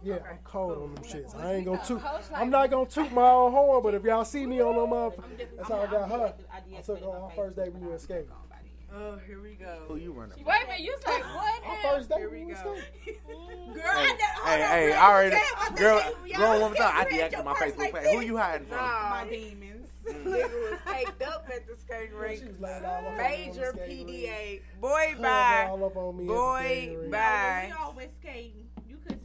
cosplay? 0.00 0.06
yeah, 0.08 0.14
I'm 0.30 0.38
cold 0.44 0.78
on 0.82 0.94
them 0.94 1.04
shits. 1.04 1.36
I 1.36 1.54
ain't 1.54 1.64
gonna 1.66 1.82
toot. 1.84 2.02
I'm 2.34 2.50
not 2.50 2.70
gonna 2.70 2.88
toot 2.88 3.12
my 3.12 3.28
own 3.30 3.52
horn, 3.52 3.82
but 3.82 3.94
if 3.94 4.04
y'all 4.04 4.24
see 4.24 4.46
me 4.46 4.60
on 4.60 4.74
them 4.76 4.86
motherfuckers, 4.90 5.46
that's 5.56 5.68
how 5.68 5.80
I 5.82 5.86
got 5.86 6.02
I'm 6.04 6.10
her. 6.10 6.34
I 6.52 6.78
I 6.78 6.80
took 6.82 7.00
her 7.00 7.06
my 7.06 7.12
on 7.12 7.22
our 7.22 7.30
first 7.36 7.56
day 7.56 7.64
but 7.66 7.72
when 7.74 7.82
we 7.82 7.88
went 7.88 7.98
don't 8.00 8.00
skating. 8.00 8.26
click 8.26 8.36
on 8.36 8.42
nobody. 8.42 8.56
Oh, 8.92 9.18
here 9.26 9.40
we 9.40 9.54
go. 9.54 9.84
Who 9.88 9.96
you 9.96 10.12
running? 10.12 10.44
Wait 10.44 10.56
a 10.64 10.66
minute, 10.66 10.80
you 10.80 10.96
say 11.06 11.20
what? 11.20 11.64
Our 11.64 11.94
first 11.94 12.08
day 12.08 12.16
Here 12.18 12.30
when 12.30 12.40
we 12.40 12.46
we 12.46 12.52
go. 12.54 12.58
skating. 13.04 13.24
Girl, 13.74 13.82
Hey, 13.84 14.08
I 14.44 14.56
did, 14.56 14.62
hey, 14.66 14.88
hey, 14.90 14.92
I 14.94 15.10
already, 15.10 15.36
girl, 15.76 16.02
girl, 16.36 16.50
one 16.60 16.72
more 16.72 16.74
time. 16.74 16.92
I 16.96 17.04
deactivated 17.04 17.44
my 17.44 17.54
Facebook 17.54 17.92
page. 17.94 18.06
Who 18.14 18.20
you 18.20 18.36
hiding 18.36 18.66
from? 18.66 18.76
Nah, 18.78 19.10
My 19.10 19.26
demons. 19.30 19.86
nigga 20.10 20.70
was 20.70 20.80
caked 20.86 21.22
up 21.22 21.46
at 21.54 21.66
the 21.68 21.76
skating 21.76 22.16
rink. 22.16 22.40
She 22.40 22.46
was 22.48 22.58
laying 22.58 22.84
all 22.84 23.06
up 23.06 23.06
on 23.06 23.16
me 23.16 23.22
on 23.22 23.46
the 23.46 23.52
Major. 23.52 23.72
PDA. 23.88 24.60
Boy, 24.80 25.06
Hugging 25.10 25.22
bye. 25.22 25.66
all 25.68 25.84
up 25.84 25.96
on 25.96 26.16
me 26.16 26.24
at 26.24 26.28
Boy, 26.28 27.10
bye. 27.10 27.64
We 27.68 27.72
always 27.84 28.08
skating. 28.20 28.64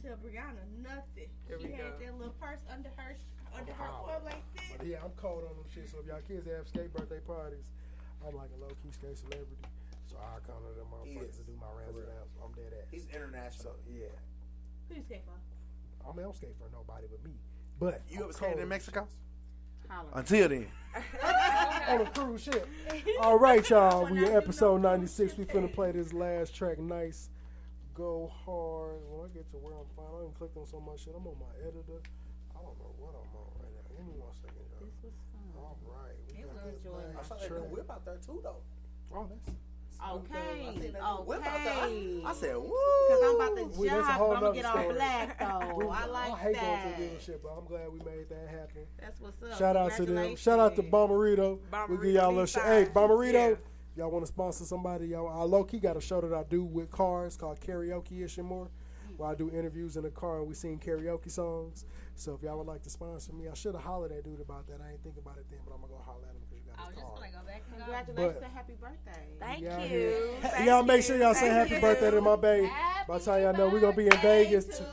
You 0.06 0.14
couldn't 0.14 0.22
tell 0.22 0.30
Brianna 0.30 0.62
nothing. 0.82 1.28
Here 1.48 1.58
she 1.60 1.72
had 1.74 1.98
go. 1.98 2.04
that 2.06 2.14
little 2.18 2.34
purse 2.38 2.60
under 2.70 2.90
her 2.96 3.16
under 3.56 3.72
her 3.72 3.90
Wow. 3.90 4.06
arm 4.14 4.24
like 4.24 4.42
this. 4.54 4.62
But 4.78 4.86
yeah, 4.86 4.98
I'm 5.02 5.10
cold 5.16 5.42
on 5.50 5.56
them 5.56 5.66
shit. 5.74 5.90
So 5.90 5.98
if 5.98 6.06
y'all 6.06 6.20
kids 6.28 6.46
have 6.46 6.68
skate 6.68 6.92
birthday 6.94 7.18
parties, 7.26 7.66
I'm 8.26 8.36
like 8.36 8.50
a 8.54 8.60
low 8.60 8.70
key 8.82 8.92
skate 8.92 9.18
celebrity. 9.18 9.56
So 10.06 10.16
I 10.22 10.38
come 10.46 10.62
to 10.62 10.72
them 10.78 10.86
He 11.04 11.16
motherfuckers 11.18 11.30
is. 11.30 11.36
to 11.38 11.42
do 11.42 11.52
my 11.58 11.66
razzle 11.74 12.02
dazzle. 12.06 12.38
I'm 12.44 12.52
dead 12.52 12.72
ass. 12.78 12.88
He's 12.90 13.06
international. 13.12 13.74
So 13.74 13.90
yeah, 13.90 14.14
Who 14.88 14.94
you 14.94 15.02
skate 15.02 15.22
for? 15.26 15.34
I 16.06 16.12
mean, 16.14 16.20
I 16.20 16.22
don't 16.22 16.36
skate 16.36 16.54
for 16.58 16.70
nobody 16.70 17.06
but 17.10 17.24
me. 17.24 17.34
But 17.80 18.02
You 18.08 18.18
I'm 18.18 18.22
ever 18.24 18.32
skated 18.32 18.58
in 18.60 18.68
Mexico? 18.68 19.08
Until 20.14 20.48
then. 20.48 20.66
on 21.88 22.00
a 22.00 22.06
cruise 22.10 22.42
ship. 22.42 22.68
All 23.20 23.38
right, 23.38 23.68
y'all. 23.68 24.06
We 24.06 24.24
in 24.26 24.32
episode 24.32 24.82
96. 24.82 25.36
We 25.38 25.44
finna 25.44 25.72
play 25.72 25.92
this 25.92 26.12
last 26.12 26.54
track. 26.54 26.78
Nice. 26.78 27.28
Go 27.96 28.30
hard. 28.44 29.00
When 29.08 29.24
I 29.24 29.32
get 29.32 29.48
to 29.52 29.56
where 29.56 29.72
I'm 29.72 29.88
fine, 29.96 30.12
I 30.12 30.20
didn't 30.28 30.36
click 30.36 30.52
on 30.56 30.66
so 30.68 30.80
much 30.80 31.04
shit. 31.04 31.14
I'm 31.16 31.26
on 31.26 31.36
my 31.40 31.48
editor. 31.64 32.04
I 32.52 32.60
don't 32.60 32.76
know 32.76 32.92
what 33.00 33.16
I'm 33.16 33.32
on 33.32 33.48
right 33.56 33.72
now. 33.72 33.88
Give 33.96 34.04
me 34.04 34.20
one 34.20 34.36
second, 34.36 34.60
y'all. 34.68 34.84
This 34.84 34.96
was 35.00 35.16
fun. 35.32 35.56
All 35.56 35.80
right. 35.88 36.12
We 36.28 36.40
It 36.40 36.44
got 36.44 36.52
was 36.52 36.62
this 36.68 36.76
enjoyable. 36.84 37.16
I 37.16 37.22
saw 37.24 37.34
that 37.40 37.48
track. 37.48 37.62
new 37.64 37.72
whip 37.72 37.88
out 37.90 38.04
there 38.04 38.20
too, 38.20 38.40
though. 38.44 38.60
Oh, 39.16 39.24
that's. 39.32 39.56
Okay, 39.96 40.76
Whip 41.24 41.40
out 41.40 41.64
there. 41.64 41.84
okay. 41.88 42.20
I 42.26 42.32
said, 42.34 42.54
woo. 42.56 42.68
Cause 43.08 43.20
I'm 43.24 43.34
about 43.40 43.56
to 43.56 43.80
Wait, 43.80 43.88
that's 43.90 44.08
a 44.08 44.12
whole 44.12 44.28
but 44.28 44.36
I'm 44.36 44.42
gonna 44.42 44.54
get 44.54 44.64
all 44.66 44.72
story. 44.76 44.94
black 44.94 45.38
though. 45.40 45.90
I 45.96 46.04
like 46.06 46.32
I 46.32 46.36
hate 46.36 46.54
that. 46.54 46.62
going 46.62 46.92
to 46.92 47.00
the 47.00 47.32
dealership, 47.32 47.38
but 47.42 47.48
I'm 47.56 47.64
glad 47.64 47.88
we 47.92 47.98
made 48.00 48.28
that 48.28 48.48
happen. 48.50 48.82
That's 49.00 49.20
what's 49.22 49.42
up. 49.42 49.56
Shout 49.58 49.74
out 49.74 49.92
to 49.96 50.04
them. 50.04 50.36
Shout 50.36 50.58
out 50.60 50.76
to 50.76 50.82
Bomberito. 50.82 51.58
We 51.88 51.96
give 51.96 52.14
y'all 52.14 52.28
a 52.28 52.28
little 52.28 52.44
sh- 52.46 52.56
Hey, 52.62 52.86
Bomberito. 52.92 53.56
Y'all 53.96 54.10
want 54.10 54.22
to 54.24 54.28
sponsor 54.28 54.64
somebody? 54.64 55.08
Y'all, 55.08 55.28
I 55.28 55.42
low 55.44 55.64
key 55.64 55.78
got 55.78 55.96
a 55.96 56.00
show 56.00 56.20
that 56.20 56.32
I 56.34 56.42
do 56.42 56.62
with 56.64 56.90
cars 56.90 57.36
called 57.36 57.58
Karaoke 57.60 58.22
Ish 58.22 58.36
and 58.36 58.46
More, 58.46 58.68
where 59.16 59.30
I 59.30 59.34
do 59.34 59.48
interviews 59.50 59.96
in 59.96 60.02
the 60.02 60.10
car 60.10 60.38
and 60.38 60.46
we 60.46 60.54
sing 60.54 60.78
karaoke 60.78 61.30
songs. 61.30 61.86
So 62.14 62.34
if 62.34 62.42
y'all 62.42 62.58
would 62.58 62.66
like 62.66 62.82
to 62.82 62.90
sponsor 62.90 63.32
me, 63.32 63.48
I 63.48 63.54
should 63.54 63.74
have 63.74 63.82
hollered 63.84 64.12
at 64.12 64.22
dude 64.24 64.40
about 64.40 64.66
that. 64.68 64.80
I 64.86 64.90
ain't 64.92 65.02
think 65.02 65.16
about 65.16 65.38
it 65.38 65.46
then, 65.50 65.60
but 65.66 65.74
I'm 65.74 65.80
gonna 65.80 65.94
go 65.94 66.02
holler 66.04 66.26
at 66.28 66.34
him 66.34 66.42
because 66.50 66.64
you 66.66 66.70
got 66.70 66.78
I 66.84 66.88
was 66.88 66.94
his 66.94 67.04
just 67.04 67.14
gonna 67.16 67.30
go 67.32 67.46
back 67.46 67.62
and 67.68 67.76
Congratulations 67.78 68.34
But- 68.38 68.44
and 68.44 68.52
happy 68.52 68.74
birthday. 68.78 69.26
Thank 69.40 69.64
Y'all 69.64 69.80
you. 69.82 69.88
here. 69.88 70.40
Thank 70.42 70.66
y'all 70.66 70.82
make 70.82 71.02
sure 71.02 71.16
y'all 71.16 71.34
say 71.34 71.48
happy 71.48 71.74
you. 71.76 71.80
birthday 71.80 72.10
to 72.10 72.20
my 72.20 72.36
baby. 72.36 72.70
By 73.08 73.18
the 73.18 73.24
time 73.24 73.42
y'all 73.42 73.52
know 73.54 73.68
we're 73.70 73.80
gonna 73.80 73.96
be 73.96 74.06
in 74.08 74.16
Vegas. 74.18 74.66
To, 74.66 74.84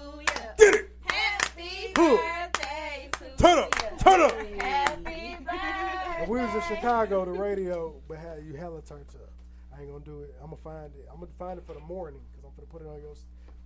Happy 1.06 1.92
Huh. 1.98 2.48
birthday 2.52 3.10
to 3.12 3.38
turn 3.38 3.60
up, 3.60 4.00
turn 4.00 4.22
up. 4.22 4.32
Happy 4.62 5.36
birthday. 5.44 5.90
We 6.28 6.40
was 6.40 6.56
in 6.56 6.62
Chicago, 6.76 7.26
the 7.26 7.32
radio, 7.32 7.94
but 8.08 8.18
had 8.18 8.44
you 8.46 8.56
hella 8.56 8.82
turned 8.82 9.06
up. 9.16 9.30
I 9.76 9.82
ain't 9.82 9.92
gonna 9.92 10.04
do 10.04 10.22
it. 10.22 10.36
I'm 10.42 10.52
gonna 10.52 10.62
find 10.64 10.92
it. 10.96 11.08
I'm 11.12 11.20
gonna 11.20 11.32
find 11.38 11.58
it 11.60 11.66
for 11.66 11.74
the 11.74 11.82
morning 11.82 12.22
because 12.32 12.46
I'm 12.46 12.52
gonna 12.56 12.68
put 12.68 12.82
it 12.82 12.88
on 12.88 13.02
your 13.02 13.16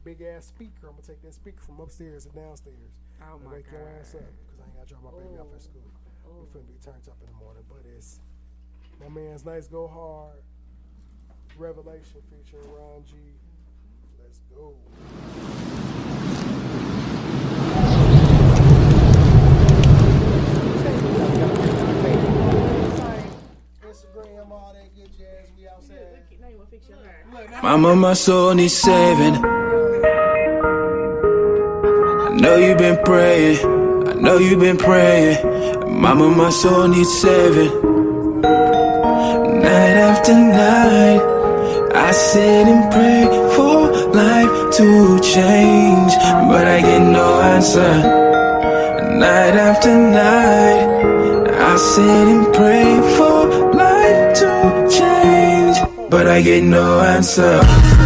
big 0.03 0.21
ass 0.21 0.47
speaker. 0.47 0.87
I'm 0.87 0.93
gonna 0.93 1.03
take 1.03 1.21
that 1.21 1.33
speaker 1.33 1.61
from 1.61 1.79
upstairs 1.79 2.25
and 2.25 2.33
downstairs. 2.33 2.75
Oh 3.21 3.37
and 3.37 3.51
wake 3.51 3.65
your 3.71 3.87
ass 3.99 4.15
up 4.15 4.21
because 4.21 4.59
I 4.59 4.63
ain't 4.65 4.75
gotta 4.75 4.87
drop 4.87 5.03
my 5.03 5.11
baby 5.21 5.37
off 5.39 5.47
at 5.53 5.61
school. 5.61 5.81
We 6.25 6.45
finna 6.47 6.67
be 6.67 6.77
turned 6.83 7.07
up 7.07 7.17
in 7.21 7.27
the 7.27 7.37
morning, 7.37 7.63
but 7.69 7.83
it's 7.95 8.19
my 8.99 9.09
man's 9.09 9.45
nice 9.45 9.67
go 9.67 9.87
hard. 9.87 10.41
Revelation 11.57 12.21
featuring 12.29 12.69
Ron 12.73 13.03
G. 13.05 13.15
Let's 14.23 14.39
go. 14.53 14.75
Instagram, 23.83 24.51
all 24.51 24.73
that 24.73 24.95
good 24.95 25.09
jazz. 25.17 25.49
We 25.57 25.67
outside. 25.67 25.97
Now 25.97 26.03
you 26.07 26.15
wanna 26.19 26.29
fix 26.29 26.39
your 26.39 26.47
hair. 26.47 26.55
Mama, 27.63 27.95
my 27.95 28.13
soul 28.13 28.53
needs 28.53 28.75
saving. 28.75 29.35
I 29.35 29.39
know 32.41 32.55
you've 32.57 32.77
been 32.77 32.97
praying. 33.05 33.57
I 34.07 34.13
know 34.13 34.37
you've 34.37 34.59
been 34.59 34.77
praying. 34.77 35.37
Mama, 36.01 36.29
my 36.29 36.49
soul 36.49 36.87
needs 36.89 37.09
saving. 37.21 37.71
Night 39.61 39.97
after 40.09 40.33
night, 40.33 41.21
I 41.95 42.11
sit 42.11 42.67
and 42.67 42.91
pray 42.91 43.23
for 43.55 43.91
life 44.13 44.75
to 44.77 45.19
change, 45.21 46.13
but 46.49 46.67
I 46.67 46.81
get 46.81 47.01
no 47.01 47.39
answer. 47.41 47.93
Night 49.17 49.55
after 49.69 49.95
night, 49.95 50.87
I 51.59 51.77
sit 51.77 52.27
and 52.35 52.53
pray 52.53 52.99
for 53.17 53.45
life 53.73 54.33
to 54.39 54.49
change, 54.89 55.06
but 56.09 56.27
I 56.27 56.41
get 56.41 56.63
no 56.63 56.99
answer. 57.01 57.96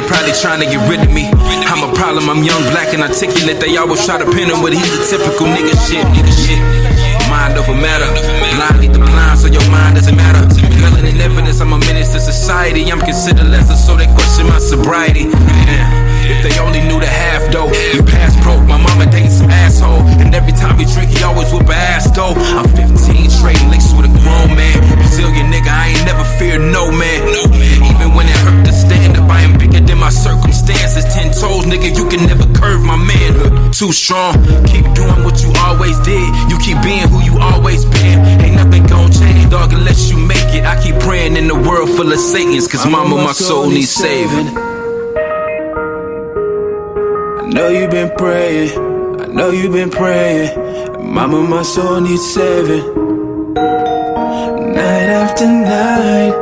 They 0.00 0.08
probably 0.08 0.32
trying 0.32 0.60
to 0.60 0.68
get 0.68 0.80
rid 0.88 1.00
of 1.04 1.12
me. 1.12 1.28
I'm 1.68 1.84
a 1.84 1.92
problem, 1.94 2.28
I'm 2.30 2.42
young, 2.42 2.62
black, 2.72 2.92
and 2.94 3.02
articulate. 3.02 3.60
They 3.60 3.76
always 3.76 4.04
try 4.04 4.18
to 4.18 4.24
pin 4.24 4.48
him, 4.48 4.60
but 4.64 4.72
he's 4.72 4.92
a 4.96 5.04
typical 5.04 5.46
nigga 5.46 5.76
shit. 5.84 6.04
Nigga 6.16 6.32
shit. 6.32 6.60
Mind 7.28 7.56
over 7.58 7.74
matter. 7.76 8.08
Blind 8.56 8.80
lead 8.80 8.92
the 8.94 8.98
blind, 8.98 9.38
so 9.38 9.46
your 9.46 9.64
mind 9.70 9.96
doesn't 9.96 10.16
matter. 10.16 10.42
Melanin 10.80 11.20
evidence, 11.20 11.60
I'm 11.60 11.72
a 11.72 11.78
menace 11.78 12.12
to 12.14 12.20
society. 12.20 12.90
I'm 12.90 13.00
considered 13.00 13.46
lesser, 13.46 13.76
so 13.76 13.96
they 13.96 14.06
question 14.06 14.48
my 14.48 14.58
sobriety. 14.58 15.28
If 16.30 16.46
they 16.46 16.54
only 16.62 16.80
knew 16.86 17.00
the 17.00 17.10
half 17.10 17.42
though, 17.52 17.68
you 17.92 18.02
pass 18.02 18.38
broke. 18.42 18.62
My 18.66 18.78
mama 18.78 19.10
dating 19.10 19.30
some 19.30 19.50
asshole, 19.50 20.06
and 20.22 20.34
every 20.34 20.52
time 20.52 20.78
we 20.78 20.86
drink, 20.86 21.10
he 21.10 21.22
always 21.24 21.52
whoop 21.52 21.68
a 21.68 21.74
ass 21.74 22.10
though. 22.10 22.32
I'm 22.56 22.68
15, 22.70 23.30
trading 23.42 23.68
licks 23.68 23.92
with 23.92 24.06
a 24.06 24.12
grown 24.22 24.54
man. 24.56 24.78
Brazilian 24.96 25.50
nigga, 25.50 25.68
I 25.68 25.92
ain't 25.92 26.06
never 26.06 26.24
feared 26.38 26.62
no 26.62 26.90
man. 26.90 27.20
Even 27.82 28.14
when 28.14 28.26
it 28.26 28.38
hurt 28.46 28.69
I 29.30 29.42
am 29.42 29.56
bigger 29.58 29.80
than 29.80 29.98
my 29.98 30.10
circumstances. 30.10 31.04
Ten 31.14 31.30
toes, 31.32 31.64
nigga, 31.64 31.96
you 31.96 32.08
can 32.08 32.26
never 32.26 32.46
curve 32.58 32.82
my 32.82 32.96
manhood. 32.96 33.72
Too 33.72 33.92
strong, 33.92 34.34
keep 34.66 34.84
doing 34.94 35.24
what 35.24 35.42
you 35.42 35.52
always 35.58 35.98
did. 36.00 36.28
You 36.50 36.58
keep 36.58 36.82
being 36.82 37.08
who 37.08 37.22
you 37.22 37.38
always 37.38 37.84
been. 37.84 38.18
Ain't 38.42 38.56
nothing 38.56 38.84
gon' 38.86 39.12
change, 39.12 39.50
dog, 39.50 39.72
unless 39.72 40.10
you 40.10 40.18
make 40.18 40.50
it. 40.54 40.64
I 40.64 40.76
keep 40.82 40.98
praying 41.00 41.36
in 41.36 41.48
a 41.50 41.54
world 41.54 41.88
full 41.90 42.12
of 42.12 42.18
Satans, 42.18 42.66
cause 42.68 42.86
mama, 42.86 43.16
my 43.16 43.32
soul 43.32 43.70
needs 43.70 43.90
saving. 43.90 44.48
I 47.38 47.52
know 47.52 47.68
you've 47.68 47.90
been 47.90 48.10
praying. 48.16 48.70
I 49.20 49.26
know 49.26 49.50
you've 49.50 49.72
been 49.72 49.90
praying. 49.90 50.50
Mama, 51.14 51.42
my 51.42 51.62
soul 51.62 52.00
needs 52.00 52.24
saving. 52.34 52.84
Night 54.74 55.08
after 55.22 55.46
night, 55.46 56.32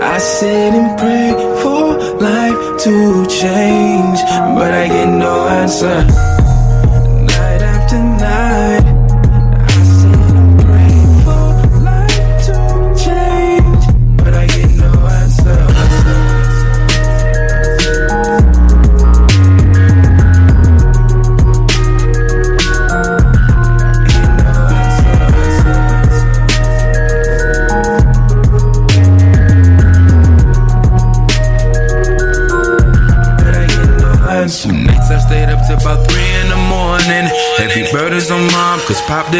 I 0.00 0.18
sit 0.18 0.74
and 0.74 0.98
pray 0.98 1.30
for 1.62 1.96
life 2.20 2.82
to 2.84 3.26
change, 3.26 4.20
but 4.56 4.72
I 4.72 4.88
get 4.88 5.08
no 5.08 5.46
answer. 5.48 6.23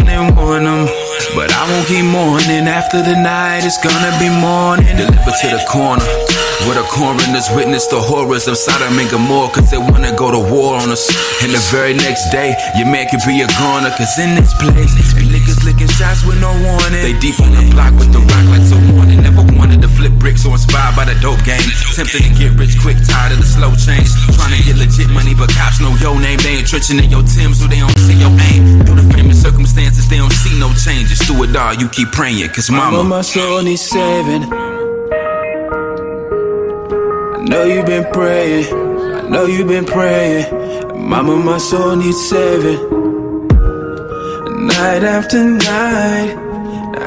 Them. 0.03 0.35
But 1.35 1.51
I 1.53 1.63
won't 1.71 1.87
keep 1.87 2.05
mourning. 2.05 2.67
After 2.67 3.03
the 3.03 3.15
night, 3.15 3.63
it's 3.65 3.79
gonna 3.79 4.11
be 4.19 4.31
morning. 4.31 4.97
Delivered 4.97 5.37
to 5.43 5.49
the 5.51 5.63
corner. 5.71 6.05
Where 6.67 6.75
the 6.75 6.87
coroners 6.89 7.51
witnessed 7.55 7.91
the 7.91 8.01
horrors 8.01 8.47
of 8.47 8.57
Sodom 8.57 8.99
and 8.99 9.11
Gomorrah, 9.11 9.51
cause 9.51 9.71
they 9.71 9.79
wanna 9.79 10.17
go 10.17 10.31
to 10.31 10.39
war 10.39 10.81
on 10.81 10.91
us. 10.91 11.11
And 11.43 11.53
the 11.53 11.63
very 11.71 11.95
next 11.95 12.31
day, 12.31 12.57
your 12.79 12.87
man 12.87 13.07
could 13.09 13.21
be 13.27 13.43
a 13.43 13.49
goner, 13.59 13.91
cause 13.91 14.19
in 14.19 14.35
this 14.35 14.55
place, 14.55 15.14
shots 15.95 16.27
with 16.27 16.41
no 16.43 16.51
warning. 16.51 17.03
They 17.07 17.15
deep 17.23 17.39
on 17.39 17.55
the 17.55 17.63
block 17.71 17.95
with 17.95 18.11
the 18.11 18.19
rock 18.19 18.47
like 18.51 18.67
so 18.67 18.75
warning. 18.91 19.23
Never 19.23 19.47
wanted 19.55 19.81
to 19.83 19.89
flip 19.89 20.13
bricks 20.19 20.43
or 20.43 20.59
inspired 20.59 20.99
by 20.99 21.07
the 21.07 21.15
dope 21.23 21.43
game. 21.47 21.63
Tempted 21.95 22.27
to 22.27 22.31
get 22.35 22.59
rich 22.59 22.75
quick, 22.83 22.99
tired 23.07 23.33
of 23.33 23.39
the 23.39 23.47
slow 23.47 23.71
change. 23.79 24.11
Trying 24.35 24.59
to 24.59 24.61
get 24.67 24.77
legit 24.77 25.09
money, 25.15 25.35
but 25.39 25.55
cops 25.55 25.79
know 25.79 25.95
your 26.03 26.19
name. 26.19 26.43
They 26.43 26.59
ain't 26.59 26.67
trenching 26.67 26.99
in 26.99 27.11
your 27.11 27.23
Tim, 27.23 27.55
so 27.55 27.71
they 27.71 27.79
don't 27.79 27.95
see 28.03 28.19
your 28.19 28.35
aim. 28.51 28.83
Through 28.83 28.99
the 28.99 29.09
famous 29.15 29.39
circumstances, 29.41 30.11
they 30.11 30.19
don't 30.19 30.35
see 30.35 30.59
no 30.59 30.75
changes. 30.75 31.23
Through 31.23 31.47
it 31.47 31.57
all, 31.57 31.75
you 31.75 31.89
keep 31.89 32.11
praying, 32.11 32.51
cause 32.51 32.71
mama. 32.71 32.99
Mama, 32.99 33.23
my 33.23 33.23
soul 33.23 33.63
needs 33.63 33.83
saving. 33.83 34.51
I 37.35 37.47
know 37.47 37.65
you've 37.65 37.87
been 37.87 38.07
praying. 38.13 38.67
I 38.75 39.29
know 39.31 39.47
you've 39.47 39.69
been 39.69 39.87
praying. 39.87 40.51
Mama, 40.99 41.37
my 41.37 41.59
soul 41.59 41.95
needs 41.97 42.19
saving. 42.29 43.04
Night 44.85 45.03
after 45.03 45.41
night, 45.41 46.37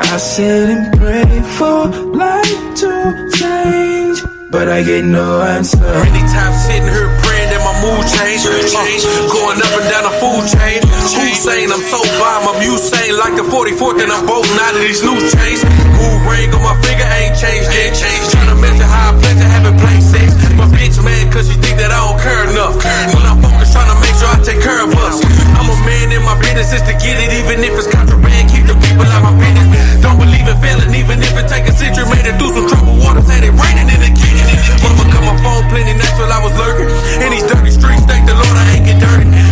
I 0.09 0.17
sit 0.17 0.65
and 0.73 0.89
pray 0.97 1.29
for 1.61 1.85
life 2.09 2.57
to 2.81 2.89
change, 3.37 4.17
but 4.49 4.65
I 4.67 4.81
get 4.81 5.05
no 5.05 5.45
answer. 5.45 5.77
Many 5.77 6.25
times 6.25 6.57
sitting 6.65 6.89
here 6.89 7.05
praying 7.21 7.49
that 7.53 7.61
my 7.61 7.77
mood 7.85 8.01
change. 8.17 8.41
Uh, 8.49 9.29
going 9.29 9.61
up 9.61 9.73
and 9.77 9.87
down 9.93 10.09
the 10.09 10.15
food 10.17 10.43
chain. 10.57 10.81
Hussein, 11.21 11.69
I'm 11.69 11.85
so 11.85 12.01
bomb, 12.17 12.49
I'm 12.49 12.65
Usain 12.65 13.13
like 13.13 13.37
the 13.37 13.45
44th, 13.45 14.01
and 14.01 14.09
I'm 14.09 14.25
both 14.25 14.49
out 14.57 14.73
of 14.73 14.81
these 14.81 15.05
loose 15.05 15.29
chains. 15.37 15.61
Mood 16.01 16.19
ring 16.25 16.49
on 16.57 16.65
my 16.65 16.73
finger 16.81 17.05
ain't 17.05 17.37
changed 17.37 17.69
yet. 17.77 17.93
Trying 17.93 18.49
to 18.49 18.57
measure 18.57 18.89
how 18.89 19.13
I 19.13 19.21
pleasure 19.21 19.49
having 19.53 19.77
play 19.77 20.01
sex. 20.01 20.36
My 20.57 20.65
bitch 20.73 20.97
mad 21.05 21.29
cause 21.31 21.47
she 21.47 21.55
think 21.61 21.77
that 21.77 21.93
I 21.93 22.01
don't 22.01 22.17
care 22.17 22.41
enough. 22.49 22.81
When 22.81 23.23
I'm 23.23 23.37
focused 23.37 23.77
trying 23.77 23.93
to 23.93 23.97
make 24.01 24.15
sure 24.17 24.29
I 24.29 24.41
take 24.41 24.57
care 24.57 24.81
of 24.81 24.91
us. 25.05 25.21
I'm 25.53 25.69
a 25.69 25.77
man 25.85 26.09
in 26.09 26.25
my 26.25 26.33
business 26.41 26.73
is 26.73 26.81
to 26.89 26.93
get 26.97 27.15
it, 27.21 27.29
even 27.37 27.61
if 27.61 27.77
it's 27.77 27.85
contraband. 27.85 28.49
Keep 28.49 28.65
the 28.65 28.75
people 28.81 29.05
out 29.05 29.21
my 29.21 29.33
business. 29.37 30.01
Don't 30.01 30.17
believe 30.17 30.49
in 30.49 30.57
failing, 30.57 30.93
even 30.97 31.21
if 31.21 31.37
it 31.37 31.45
take 31.45 31.69
a 31.69 31.73
century. 31.73 32.09
Made 32.09 32.25
it 32.25 32.41
through 32.41 32.57
some 32.57 32.65
trouble 32.65 32.97
water, 32.97 33.21
said 33.21 33.45
it 33.45 33.53
raining 33.53 33.89
in 33.93 34.01
the 34.01 34.11
kitchen. 34.11 34.49
Mama 34.81 35.05
cut 35.13 35.21
my 35.21 35.37
phone 35.45 35.63
plenty 35.69 35.93
nights 35.93 36.17
while 36.17 36.33
I 36.33 36.41
was 36.41 36.53
lurking. 36.57 36.89
In 37.21 37.29
these 37.37 37.45
dirty 37.45 37.69
streets, 37.69 38.01
thank 38.09 38.25
the 38.25 38.33
Lord 38.33 38.57
I 38.57 38.65
ain't 38.73 38.85
get 38.89 38.97
dirty. 38.97 39.46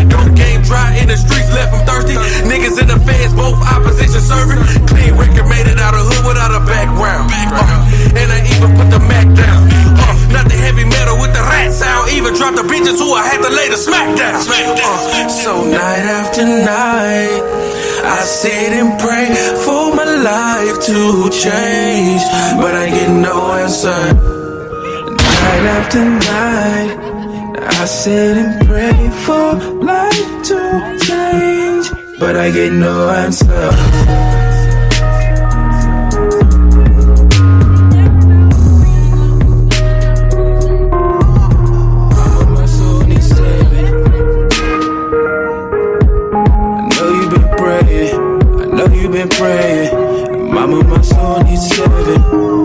Dry 0.66 0.98
in 0.98 1.08
the 1.08 1.18
streets, 1.18 1.50
left 1.54 1.72
them 1.72 1.86
thirsty. 1.86 2.18
Niggas 2.50 2.82
in 2.82 2.88
the 2.90 2.98
feds, 3.06 3.34
both 3.38 3.62
opposition 3.62 4.22
serving. 4.22 4.58
Clean 4.90 5.14
record, 5.14 5.46
made 5.46 5.70
it 5.70 5.78
out 5.78 5.94
of 5.94 6.02
hood 6.02 6.26
without 6.26 6.50
a 6.58 6.62
background. 6.66 7.30
Uh, 7.30 8.18
and 8.18 8.28
I 8.34 8.42
even 8.50 8.74
put 8.74 8.90
the 8.90 8.98
Mac 9.06 9.30
down. 9.38 9.70
Uh, 9.70 10.16
not 10.34 10.50
the 10.50 10.58
heavy 10.58 10.86
metal 10.86 11.22
with 11.22 11.34
the 11.38 11.44
rat 11.46 11.70
sound. 11.70 12.10
Even 12.18 12.34
dropped 12.34 12.58
the 12.58 12.66
bitches 12.66 12.98
who 12.98 13.14
I 13.14 13.30
had 13.30 13.46
to 13.46 13.52
lay 13.54 13.70
the 13.70 13.78
smack 13.78 14.18
down. 14.18 14.42
Uh, 14.42 15.30
so 15.30 15.64
night 15.70 16.06
after 16.18 16.44
night, 16.46 17.42
I 18.02 18.22
sit 18.26 18.74
and 18.74 18.98
pray 18.98 19.30
for 19.62 19.94
my 19.94 20.06
life 20.06 20.82
to 20.90 21.30
change, 21.30 22.26
but 22.58 22.74
I 22.74 22.90
get 22.90 23.10
no 23.14 23.54
answer. 23.54 24.02
Night 25.46 25.66
after 25.78 26.02
night, 26.02 27.05
I 27.68 27.86
sit 27.86 28.38
and 28.38 28.68
pray 28.68 29.10
for 29.26 29.54
life 29.84 30.44
to 30.50 30.60
change, 31.06 31.92
but 32.20 32.36
I 32.36 32.52
get 32.52 32.72
no 32.74 33.10
answer. 33.10 33.72
Praying. 47.58 48.16
I 48.62 48.66
know 48.66 48.86
you've 48.88 49.12
been 49.14 49.30
praying. 49.30 50.54
Mama, 50.54 50.84
my 50.84 51.02
soul 51.02 51.42
needs 51.44 51.68
saving. 51.70 52.65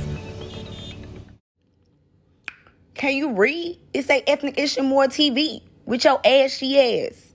Can 3.01 3.15
you 3.15 3.31
read? 3.31 3.79
It 3.95 4.05
say 4.05 4.21
ethnic 4.27 4.59
issue 4.59 4.83
more 4.83 5.05
TV 5.05 5.63
with 5.87 6.03
your 6.03 6.21
ashy 6.23 7.07
ass. 7.07 7.30